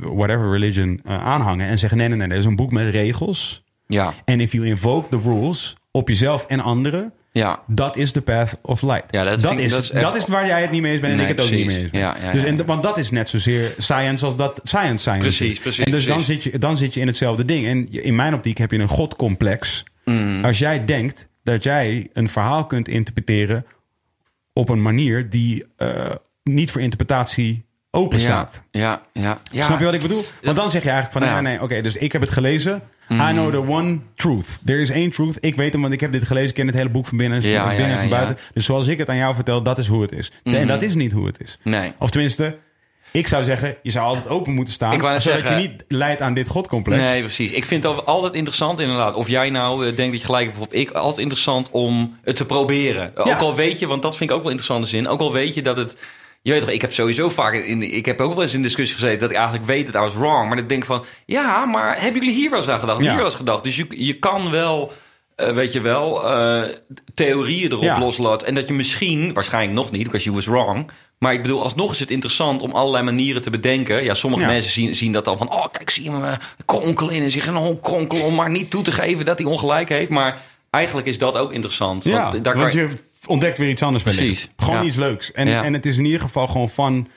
whatever 0.00 0.50
religion, 0.50 1.00
eh, 1.04 1.24
aanhangen. 1.24 1.68
En 1.68 1.78
zeggen: 1.78 1.98
nee, 1.98 2.08
nee, 2.08 2.16
nee, 2.16 2.28
er 2.28 2.36
is 2.36 2.44
een 2.44 2.56
boek 2.56 2.72
met 2.72 2.88
regels. 2.94 3.62
Ja, 3.86 4.14
En 4.24 4.40
if 4.40 4.52
you 4.52 4.66
invoke 4.66 5.08
the 5.08 5.18
rules 5.30 5.76
op 5.90 6.08
jezelf 6.08 6.44
en 6.46 6.60
anderen, 6.60 7.12
ja. 7.32 7.62
dat 7.66 7.96
is 7.96 8.12
de 8.12 8.20
path 8.20 8.54
of 8.62 8.82
light. 8.82 9.04
Ja, 9.10 9.24
dat 9.24 9.32
ik- 9.52 9.58
is, 9.58 9.70
dat 9.70 9.82
is 9.82 9.90
echt- 9.90 10.02
dat 10.02 10.16
is 10.16 10.26
waar 10.26 10.46
jij 10.46 10.60
het 10.60 10.70
niet 10.70 10.82
mee 10.82 10.92
eens 10.92 11.00
bent 11.00 11.12
en 11.12 11.18
Nee, 11.18 11.28
ik 11.28 11.36
het 11.36 11.44
ook 11.46 11.52
niet 11.52 11.66
mee 11.66 11.80
eens 11.80 11.90
ben. 11.90 12.00
Ja, 12.00 12.16
ja, 12.24 12.32
dus, 12.32 12.44
en. 12.44 12.66
Want 12.66 12.82
dat 12.82 12.98
is 12.98 13.10
net 13.10 13.28
zozeer 13.28 13.74
science 13.78 14.24
als 14.24 14.36
dat 14.36 14.60
science 14.62 14.96
science 14.98 15.20
Precies, 15.22 15.52
is. 15.52 15.58
precies, 15.58 15.84
En 15.84 15.90
dus 15.90 16.06
dan 16.06 16.20
zit, 16.20 16.42
je, 16.42 16.58
dan 16.58 16.76
zit 16.76 16.94
je 16.94 17.00
in 17.00 17.06
hetzelfde 17.06 17.44
ding. 17.44 17.66
En 17.66 17.92
in 18.02 18.14
mijn 18.14 18.34
optiek 18.34 18.58
heb 18.58 18.70
je 18.70 18.78
een 18.78 18.88
godcomplex. 18.88 19.84
Mm. 20.10 20.44
Als 20.44 20.58
jij 20.58 20.84
denkt 20.84 21.28
dat 21.42 21.62
jij 21.64 22.08
een 22.12 22.28
verhaal 22.28 22.66
kunt 22.66 22.88
interpreteren 22.88 23.64
op 24.52 24.68
een 24.68 24.82
manier 24.82 25.30
die 25.30 25.64
eh, 25.76 26.10
niet 26.42 26.70
voor 26.70 26.80
interpretatie 26.80 27.64
open 27.90 28.20
staat. 28.20 28.62
ja, 28.70 29.02
ja, 29.12 29.38
ja. 29.50 29.64
Snap 29.64 29.78
je 29.78 29.84
wat 29.84 29.94
ik 29.94 30.00
bedoel? 30.02 30.24
Want 30.42 30.56
dan 30.56 30.70
zeg 30.70 30.82
je 30.82 30.90
eigenlijk 30.90 31.18
van, 31.24 31.34
Ja. 31.34 31.40
nee, 31.40 31.52
nee, 31.52 31.62
oké, 31.62 31.80
dus 31.82 31.96
ik 31.96 32.12
heb 32.12 32.20
het 32.20 32.30
gelezen. 32.30 32.82
I 33.10 33.16
know 33.32 33.50
the 33.50 33.66
one 33.68 33.98
truth. 34.14 34.60
There 34.64 34.80
is 34.80 34.90
één 34.90 35.10
truth. 35.10 35.36
Ik 35.40 35.54
weet 35.56 35.72
hem, 35.72 35.80
want 35.80 35.92
ik 35.92 36.00
heb 36.00 36.12
dit 36.12 36.24
gelezen. 36.26 36.48
Ik 36.48 36.54
ken 36.54 36.66
het 36.66 36.74
hele 36.76 36.88
boek 36.88 37.06
van 37.06 37.16
binnen, 37.18 37.42
Ja, 37.42 37.62
van 37.62 37.70
ja, 37.70 37.76
binnen 37.76 37.86
ja, 37.88 37.92
en 37.94 37.98
van 38.00 38.08
buiten. 38.18 38.36
Dus 38.52 38.64
zoals 38.64 38.86
ik 38.86 38.98
het 38.98 39.08
aan 39.08 39.16
jou 39.16 39.34
vertel, 39.34 39.62
dat 39.62 39.78
is 39.78 39.86
hoe 39.86 40.02
het 40.02 40.12
is. 40.12 40.32
En 40.42 40.66
dat 40.66 40.82
is 40.82 40.94
niet 40.94 41.12
hoe 41.12 41.26
het 41.26 41.40
is. 41.40 41.58
Nee. 41.62 41.92
Of 41.98 42.10
tenminste, 42.10 42.58
ik 43.12 43.26
zou 43.26 43.44
zeggen, 43.44 43.76
je 43.82 43.90
zou 43.90 44.06
altijd 44.06 44.28
open 44.28 44.52
moeten 44.52 44.74
staan. 44.74 44.92
Ik 44.92 45.00
zodat 45.00 45.22
zeggen- 45.22 45.60
je 45.60 45.68
niet 45.68 45.84
leidt 45.88 46.20
aan 46.20 46.34
dit 46.34 46.48
godcomplex. 46.48 47.02
Nee, 47.02 47.22
precies. 47.22 47.50
Ik 47.50 47.64
vind 47.64 47.84
het 47.84 48.06
altijd 48.06 48.32
interessant 48.32 48.80
inderdaad. 48.80 49.14
Of 49.14 49.28
jij 49.28 49.50
nou 49.50 49.86
eh, 49.86 49.96
denkt 49.96 50.12
dat 50.12 50.20
je 50.20 50.26
gelijk 50.26 50.46
hebt 50.46 50.58
of 50.58 50.66
ik. 50.70 50.90
Altijd 50.90 51.20
interessant 51.20 51.70
om 51.70 52.18
het 52.22 52.36
te 52.36 52.44
proberen. 52.46 53.16
Ook 53.16 53.38
al 53.38 53.54
weet 53.54 53.78
je, 53.78 53.86
want 53.86 54.02
dat 54.02 54.16
vind 54.16 54.30
ik 54.30 54.36
ook 54.36 54.42
wel 54.42 54.50
interessante 54.52 54.88
zin. 54.88 55.08
Ook 55.08 55.20
al 55.20 55.32
weet 55.32 55.54
je 55.54 55.62
dat 55.62 55.76
het... 55.76 55.96
Je 56.42 56.52
weet 56.52 56.60
toch, 56.60 56.70
ik 56.70 56.80
heb 56.80 56.92
sowieso 56.92 57.28
vaak... 57.28 57.54
In, 57.54 57.82
ik 57.82 58.06
heb 58.06 58.20
ook 58.20 58.34
wel 58.34 58.42
eens 58.42 58.54
in 58.54 58.62
discussie 58.62 58.96
gezeten 58.96 59.20
dat 59.20 59.30
ik 59.30 59.36
eigenlijk 59.36 59.66
weet 59.66 59.92
dat 59.92 59.94
I 59.94 59.98
was 59.98 60.14
wrong. 60.14 60.48
Maar 60.48 60.56
dan 60.56 60.66
denk 60.66 60.80
ik 60.80 60.86
van... 60.86 61.04
Ja, 61.26 61.64
maar 61.64 62.00
hebben 62.00 62.20
jullie 62.20 62.36
hier 62.36 62.50
wel 62.50 62.58
eens 62.58 62.68
aan 62.68 62.80
gedacht? 62.80 62.98
Ja. 62.98 63.04
Hier 63.04 63.16
wel 63.16 63.24
eens 63.24 63.34
gedacht. 63.34 63.64
Dus 63.64 63.76
je, 63.76 63.86
je 63.88 64.18
kan 64.18 64.50
wel... 64.50 64.92
eh, 65.38 65.52
weet 65.52 65.72
je 65.72 65.80
wel, 65.80 66.30
eh, 66.30 66.62
theorieën 67.14 67.70
erop 67.70 67.82
Ja. 67.82 67.98
loslaten. 67.98 68.46
En 68.46 68.54
dat 68.54 68.68
je 68.68 68.74
misschien, 68.74 69.32
waarschijnlijk 69.32 69.74
nog 69.74 69.90
niet, 69.90 70.02
because 70.04 70.24
you 70.24 70.36
was 70.36 70.46
wrong. 70.46 70.90
Maar 71.18 71.32
ik 71.32 71.42
bedoel, 71.42 71.62
alsnog 71.62 71.92
is 71.92 72.00
het 72.00 72.10
interessant 72.10 72.62
om 72.62 72.70
allerlei 72.70 73.04
manieren 73.04 73.42
te 73.42 73.50
bedenken. 73.50 74.04
Ja, 74.04 74.14
sommige 74.14 74.42
Ja. 74.42 74.48
mensen 74.48 74.72
zien, 74.72 74.94
zien 74.94 75.12
dat 75.12 75.24
dan 75.24 75.38
van... 75.38 75.52
oh, 75.52 75.66
kijk, 75.72 75.90
zie 75.90 76.04
je 76.04 76.10
hem 76.10 76.38
kronkelen 76.64 77.14
en 77.14 77.30
zich 77.30 77.46
een 77.46 77.54
hol 77.54 77.76
kronkelen... 77.76 78.24
om 78.24 78.34
maar 78.34 78.50
niet 78.50 78.70
toe 78.70 78.82
te 78.82 78.92
geven 78.92 79.24
dat 79.24 79.38
hij 79.38 79.46
ongelijk 79.48 79.88
heeft. 79.88 80.10
Maar 80.10 80.38
eigenlijk 80.70 81.06
is 81.06 81.18
dat 81.18 81.36
ook 81.36 81.52
interessant. 81.52 82.04
Ja, 82.04 82.30
want 82.30 82.44
daar 82.44 82.56
want 82.56 82.70
kan 82.72 82.80
je 82.80 82.88
ontdekt 83.26 83.58
weer 83.58 83.68
iets 83.68 83.82
anders 83.82 84.04
wellicht. 84.04 84.24
Precies, 84.26 84.50
Gewoon 84.56 84.80
ja. 84.80 84.86
iets 84.86 84.96
leuks. 84.96 85.32
En, 85.32 85.48
en 85.48 85.72
het 85.72 85.86
is 85.86 85.98
in 85.98 86.04
ieder 86.04 86.20
geval 86.20 86.46
gewoon 86.46 86.68
fun 86.70 87.08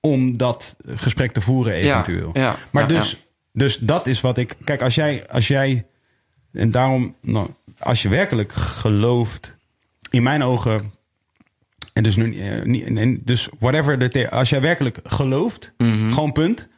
om 0.00 0.36
dat 0.36 0.76
gesprek 0.86 1.32
te 1.32 1.40
voeren 1.40 1.72
eventueel. 1.72 2.30
ja, 2.32 2.56
maar 2.70 2.88
dus, 2.88 3.16
dus 3.52 3.78
dat 3.78 4.06
is 4.06 4.20
wat 4.20 4.38
ik... 4.38 4.54
Kijk, 4.64 4.82
als 4.82 4.94
jij... 4.94 5.24
Als 5.30 5.48
jij 5.48 5.86
en 6.56 6.70
daarom, 6.70 7.14
nou, 7.20 7.48
als 7.78 8.02
je 8.02 8.08
werkelijk 8.08 8.52
gelooft... 8.52 9.56
In 10.10 10.22
mijn 10.22 10.42
ogen... 10.42 10.94
En 11.92 12.02
dus, 12.02 12.16
nu, 12.16 12.38
eh, 12.40 12.62
niet, 12.62 12.84
en 12.84 13.20
dus 13.24 13.48
whatever, 13.58 14.10
the- 14.10 14.30
als 14.30 14.48
jij 14.48 14.60
werkelijk 14.60 14.98
gelooft, 15.04 15.74
Mhm. 15.78 16.12
gewoon 16.12 16.32
punt. 16.32 16.68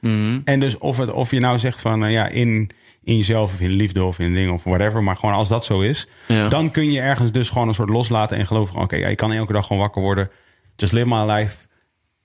En 0.44 0.60
dus 0.60 0.78
of, 0.78 0.96
het, 0.96 1.10
of 1.12 1.30
je 1.30 1.40
nou 1.40 1.58
zegt 1.58 1.80
van 1.80 2.04
eh, 2.04 2.12
ja, 2.12 2.26
in, 2.28 2.70
in 3.02 3.16
jezelf 3.16 3.52
of 3.52 3.60
in 3.60 3.70
liefde 3.70 4.04
of 4.04 4.18
in 4.18 4.26
een 4.26 4.34
ding 4.34 4.52
of 4.52 4.64
whatever, 4.64 5.02
maar 5.02 5.16
gewoon 5.16 5.34
als 5.34 5.48
dat 5.48 5.64
zo 5.64 5.80
is, 5.80 6.08
Ja. 6.28 6.48
dan 6.48 6.70
kun 6.70 6.90
je 6.92 7.00
ergens 7.00 7.32
dus 7.32 7.48
gewoon 7.50 7.68
een 7.68 7.74
soort 7.74 7.88
loslaten 7.88 8.36
en 8.36 8.46
geloven 8.46 8.74
van 8.74 8.82
oké, 8.82 8.96
ja, 8.96 9.06
ik 9.08 9.16
kan 9.16 9.32
elke 9.32 9.52
dag 9.52 9.66
gewoon 9.66 9.82
wakker 9.82 10.02
worden. 10.02 10.30
Just 10.76 10.92
live 10.92 11.06
my 11.06 11.30
life 11.32 11.56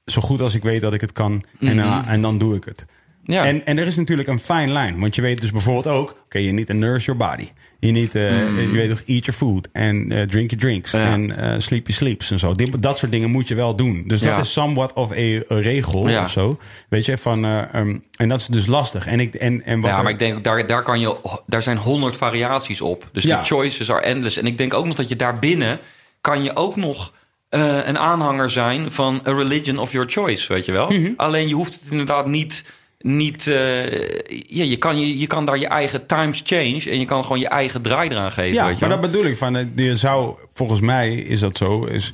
zo 0.05 0.21
goed 0.21 0.41
als 0.41 0.55
ik 0.55 0.63
weet 0.63 0.81
dat 0.81 0.93
ik 0.93 1.01
het 1.01 1.11
kan 1.11 1.43
en, 1.59 1.79
eh, 1.79 2.01
en 2.07 2.21
dan 2.21 2.37
doe 2.37 2.55
ik 2.55 2.63
het. 2.63 2.85
Ja. 3.25 3.45
En, 3.45 3.65
en 3.65 3.77
er 3.77 3.87
is 3.87 3.95
natuurlijk 3.95 4.27
een 4.27 4.39
fine 4.39 4.79
line. 4.79 4.99
Want 4.99 5.15
je 5.15 5.21
weet 5.21 5.41
dus 5.41 5.51
bijvoorbeeld 5.51 5.87
ook... 5.87 6.21
Oké, 6.25 6.37
je 6.37 6.51
niet 6.51 6.73
nurse 6.73 7.05
your 7.13 7.29
body. 7.31 7.47
Je 7.79 7.91
niet... 7.91 8.15
eh, 8.15 8.61
Je 8.61 8.71
weet 8.71 8.89
toch, 8.89 9.01
eat 9.07 9.25
your 9.25 9.33
food. 9.33 9.67
En 9.71 10.11
eh, 10.11 10.21
drink 10.27 10.49
your 10.49 10.63
drinks. 10.65 10.91
Ja. 10.91 11.11
En 11.11 11.37
eh, 11.37 11.59
sleep 11.59 11.87
your 11.87 11.93
sleeps 11.93 12.31
en 12.31 12.39
zo. 12.39 12.53
Dat 12.79 12.97
soort 12.97 13.11
dingen 13.11 13.29
moet 13.29 13.47
je 13.47 13.55
wel 13.55 13.75
doen. 13.75 14.03
Dus 14.07 14.19
dat 14.21 14.29
Ja. 14.35 14.39
is 14.39 14.53
somewhat 14.53 14.93
of 14.93 15.11
a, 15.11 15.15
a 15.51 15.59
regel 15.59 16.09
Ja. 16.09 16.21
of 16.21 16.31
zo. 16.31 16.59
Weet 16.89 17.05
je, 17.05 17.17
van... 17.17 17.45
eh, 17.45 17.73
ehm, 17.73 17.97
en 18.15 18.29
dat 18.29 18.39
is 18.39 18.47
dus 18.47 18.65
lastig. 18.65 19.07
En, 19.07 19.19
ik, 19.19 19.33
en, 19.33 19.63
en 19.65 19.81
wat 19.81 19.89
Ja, 19.89 19.97
er- 19.97 20.03
maar 20.03 20.11
ik 20.11 20.19
denk 20.19 20.43
daar, 20.43 20.67
daar 20.67 20.83
kan 20.83 20.99
je, 20.99 21.15
daar 21.47 21.61
zijn 21.63 21.77
honderd 21.77 22.17
variaties 22.17 22.81
op. 22.81 23.09
Dus 23.13 23.23
de 23.23 23.39
choices 23.43 23.91
are 23.91 24.01
endless. 24.01 24.37
En 24.37 24.45
ik 24.45 24.57
denk 24.57 24.73
ook 24.73 24.85
nog 24.85 24.95
dat 24.95 25.09
je 25.09 25.15
daarbinnen 25.15 25.79
kan 26.21 26.43
je 26.43 26.55
ook 26.55 26.75
nog 26.75 27.13
een 27.49 27.97
aanhanger 27.97 28.49
zijn 28.49 28.91
van 28.91 29.21
a 29.27 29.31
religion 29.31 29.77
of 29.77 29.91
your 29.91 30.09
choice, 30.09 30.53
weet 30.53 30.65
je 30.65 30.71
wel. 30.71 30.89
Mhm. 30.91 31.11
Alleen 31.17 31.47
je 31.47 31.53
hoeft 31.55 31.73
het 31.73 31.91
inderdaad 31.91 32.27
niet. 32.27 32.65
Niet, 33.05 33.47
eh, 33.47 33.91
ja, 34.29 34.63
je, 34.63 34.77
kan, 34.77 34.99
je, 34.99 35.19
je 35.19 35.27
kan 35.27 35.45
daar 35.45 35.57
je 35.57 35.67
eigen 35.67 36.05
times 36.05 36.41
change 36.43 36.89
en 36.89 36.99
je 36.99 37.05
kan 37.05 37.23
gewoon 37.23 37.39
je 37.39 37.47
eigen 37.47 37.81
draai 37.81 38.09
eraan 38.09 38.31
geven. 38.31 38.53
Ja, 38.53 38.65
weet 38.65 38.79
je 38.79 38.85
maar 38.87 39.01
dat 39.01 39.11
bedoel 39.11 39.25
ik. 39.25 39.37
Van, 39.37 39.55
eh, 39.55 39.65
je 39.75 39.95
zou, 39.95 40.35
volgens 40.53 40.79
mij 40.81 41.15
is 41.15 41.39
dat 41.39 41.57
zo. 41.57 41.83
Is, 41.85 42.13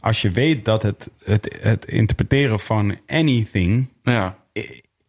als 0.00 0.22
je 0.22 0.30
weet 0.30 0.64
dat 0.64 0.82
het, 0.82 1.10
het, 1.24 1.56
het 1.60 1.84
interpreteren 1.84 2.60
van 2.60 2.96
anything 3.06 3.88
ja. 4.02 4.36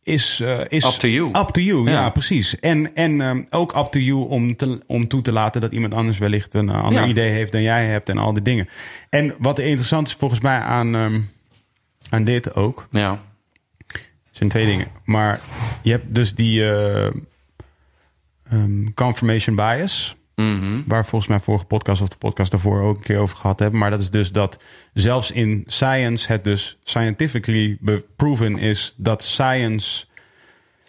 is, 0.03 0.39
eh, 0.43 0.59
is 0.67 0.85
Up 0.85 0.91
to 0.91 1.07
you. 1.07 1.27
Up 1.39 1.47
to 1.47 1.61
you, 1.61 1.83
ja, 1.85 1.91
Ja. 1.91 2.09
precies. 2.09 2.59
En, 2.59 2.95
en 2.95 3.47
ook 3.49 3.75
up 3.75 3.85
to 3.85 3.99
you 3.99 4.29
om, 4.29 4.55
te, 4.55 4.79
om 4.87 5.07
toe 5.07 5.21
te 5.21 5.31
laten 5.31 5.61
dat 5.61 5.71
iemand 5.71 5.93
anders 5.93 6.17
wellicht 6.17 6.53
een 6.53 6.69
eh, 6.69 6.83
ander 6.83 7.01
Ja. 7.01 7.07
idee 7.07 7.31
heeft 7.31 7.51
dan 7.51 7.61
jij 7.61 7.85
hebt 7.85 8.09
en 8.09 8.17
al 8.17 8.33
die 8.33 8.43
dingen. 8.43 8.69
En 9.09 9.35
wat 9.39 9.59
interessant 9.59 10.07
is 10.07 10.13
volgens 10.13 10.39
mij 10.41 10.59
aan, 10.59 10.95
ehm, 10.95 11.19
aan 12.09 12.23
dit 12.23 12.55
ook, 12.55 12.87
ja. 12.91 13.25
Zijn 14.37 14.49
twee 14.49 14.65
dingen. 14.65 14.87
Maar 15.03 15.39
je 15.81 15.91
hebt 15.91 16.15
dus 16.15 16.35
die 16.35 16.63
eh, 16.63 17.05
ehm, 18.49 18.93
confirmation 18.93 19.55
bias. 19.55 20.15
Mhm. 20.35 20.81
Waar 20.85 21.05
volgens 21.05 21.29
mij 21.29 21.39
vorige 21.39 21.65
podcast 21.65 22.01
of 22.01 22.07
de 22.07 22.17
podcast 22.17 22.51
daarvoor 22.51 22.81
ook 22.81 22.95
een 22.95 23.03
keer 23.03 23.17
over 23.17 23.37
gehad 23.37 23.59
hebben. 23.59 23.79
Maar 23.79 23.89
dat 23.89 23.99
is 23.99 24.09
dus 24.09 24.31
dat 24.31 24.59
zelfs 24.93 25.31
in 25.31 25.63
science 25.67 26.31
het 26.31 26.43
dus 26.43 26.77
scientifically 26.83 27.77
proven 28.15 28.57
is 28.57 28.93
dat 28.97 29.23
science. 29.23 30.05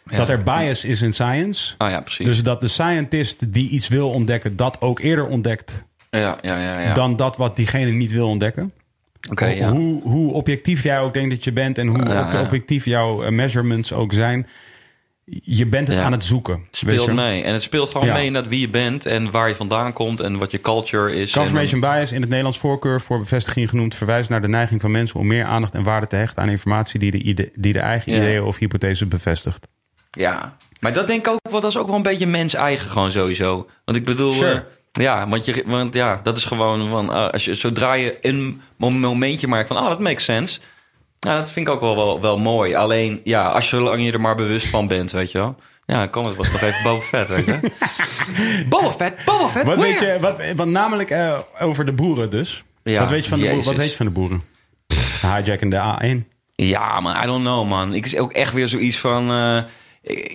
Dat 0.04 0.28
er 0.28 0.42
bias 0.42 0.84
is 0.84 1.02
in 1.02 1.12
science. 1.12 1.74
Ah 1.78 1.90
ja, 1.90 2.00
precies. 2.00 2.26
Dus 2.26 2.42
dat 2.42 2.60
de 2.60 2.68
scientist 2.68 3.52
die 3.52 3.70
iets 3.70 3.88
wil 3.88 4.10
ontdekken, 4.10 4.56
dat 4.56 4.80
ook 4.80 4.98
eerder 4.98 5.26
ontdekt 5.26 5.84
ja, 6.10 6.38
ja, 6.42 6.58
ja, 6.58 6.80
ja. 6.80 6.94
dan 6.94 7.16
dat 7.16 7.36
wat 7.36 7.56
diegene 7.56 7.90
niet 7.90 8.12
wil 8.12 8.28
ontdekken. 8.28 8.72
Ja. 9.20 9.70
hoe, 9.70 10.02
hoe 10.02 10.32
objectief 10.32 10.82
jij 10.82 11.00
ook 11.00 11.14
denkt 11.14 11.30
dat 11.30 11.44
je 11.44 11.52
bent 11.52 11.78
en 11.78 11.86
hoe 11.86 12.04
Ja, 12.08 12.40
objectief 12.40 12.84
jouw 12.84 13.22
eh, 13.22 13.30
measurements 13.30 13.92
ook 13.92 14.12
zijn. 14.12 14.46
Je 15.42 15.66
bent 15.66 15.88
het 15.88 15.96
Ja. 15.96 16.02
aan 16.04 16.12
het 16.12 16.24
zoeken. 16.24 16.56
weet 16.56 16.66
speelt 16.70 17.12
mee. 17.12 17.42
En 17.42 17.52
het 17.52 17.62
speelt 17.62 17.90
gewoon 17.90 18.12
mee 18.12 18.30
naar 18.30 18.44
wie 18.48 18.60
je 18.60 18.68
bent 18.68 19.06
en 19.06 19.30
waar 19.30 19.48
je 19.48 19.54
vandaan 19.54 19.92
komt 19.92 20.20
en 20.20 20.38
wat 20.38 20.50
je 20.50 20.60
culture 20.60 21.14
is. 21.14 21.32
Confirmation 21.32 21.80
bias, 21.80 22.12
in 22.12 22.20
het 22.20 22.28
Nederlands 22.28 22.58
voorkeur 22.58 23.00
voor 23.00 23.18
bevestiging 23.18 23.68
genoemd, 23.68 23.94
verwijst 23.94 24.28
naar 24.30 24.40
de 24.40 24.48
neiging 24.48 24.80
van 24.80 24.90
mensen 24.90 25.20
om 25.20 25.26
meer 25.26 25.44
aandacht 25.44 25.74
en 25.74 25.82
waarde 25.82 26.06
te 26.06 26.16
hechten 26.16 26.42
aan 26.42 26.48
informatie 26.48 26.98
die 27.00 27.10
de, 27.10 27.18
ide- 27.22 27.50
die 27.54 27.72
de 27.72 27.80
eigen 27.80 28.12
ideeën 28.12 28.42
of 28.42 28.58
hypotheses 28.58 29.08
bevestigt. 29.08 29.66
Ja, 30.10 30.56
maar 30.80 30.92
dat 30.92 31.06
denk 31.06 31.26
ik 31.26 31.32
ook 31.32 31.50
wel, 31.50 31.60
dat 31.60 31.70
is 31.70 31.78
ook 31.78 31.86
wel 31.86 31.96
een 31.96 32.02
beetje 32.02 32.26
mens-eigen 32.26 32.90
gewoon 32.90 33.10
sowieso. 33.10 33.68
Want 33.84 33.98
ik 33.98 34.04
bedoel, 34.04 34.32
Sure. 34.32 34.64
Ja, 35.02 35.28
want, 35.28 35.44
je, 35.44 35.62
want 35.66 35.94
ja, 35.94 36.20
dat 36.22 36.36
is 36.36 36.44
gewoon 36.44 36.88
van, 36.88 37.12
eh, 37.14 37.28
als 37.28 37.44
je, 37.44 37.54
zodra 37.54 37.92
je 37.92 38.18
een 38.20 38.60
mo- 38.76 38.90
momentje 38.90 39.46
maakt 39.46 39.68
van, 39.68 39.76
oh, 39.76 39.88
dat 39.88 40.00
makes 40.00 40.24
sense. 40.24 40.60
Ja, 41.18 41.36
dat 41.38 41.50
vind 41.50 41.66
ik 41.66 41.72
ook 41.74 41.80
wel, 41.80 41.96
wel, 41.96 42.20
wel 42.20 42.38
mooi. 42.38 42.74
Alleen, 42.74 43.20
ja, 43.24 43.42
als 43.48 43.70
je, 43.70 43.76
zolang 43.76 44.04
je 44.04 44.12
er 44.12 44.20
maar 44.20 44.36
bewust 44.36 44.66
van 44.68 44.86
bent, 44.86 45.10
weet 45.12 45.32
je 45.32 45.38
wel. 45.38 45.56
Ja, 45.86 46.00
het 46.00 46.14
was 46.14 46.36
nog 46.36 46.60
even 46.60 46.82
Boba 46.82 47.00
Fett, 47.02 47.28
weet 47.28 47.44
je. 47.44 47.58
Boba 48.68 48.90
Fett, 48.90 49.24
Boba 49.24 49.48
Fett, 49.48 49.66
Wat 49.66 49.76
where? 49.76 49.90
weet 49.90 50.00
je, 50.00 50.16
wat, 50.20 50.40
wat 50.56 50.66
namelijk 50.66 51.10
eh, 51.10 51.38
over 51.60 51.84
de 51.84 51.92
boeren 51.92 52.30
dus. 52.30 52.64
Ja, 52.82 53.00
wat 53.00 53.10
weet 53.10 53.22
je 53.22 53.28
van 53.28 53.38
de 53.38 53.44
boeren? 53.46 53.64
Wat 53.64 53.76
weet 53.76 53.90
je 53.90 53.96
van 53.96 54.06
de 54.06 54.12
boeren? 54.12 54.42
De 54.86 54.96
hijacken 55.20 55.68
de 55.68 55.94
A1. 56.22 56.28
Ja, 56.54 57.00
man, 57.00 57.16
I 57.22 57.26
don't 57.26 57.42
know, 57.44 57.68
man. 57.68 57.94
Ik 57.94 58.06
is 58.06 58.16
ook 58.16 58.32
echt 58.32 58.52
weer 58.52 58.68
zoiets 58.68 58.96
van... 58.98 59.30
eh, 59.30 59.62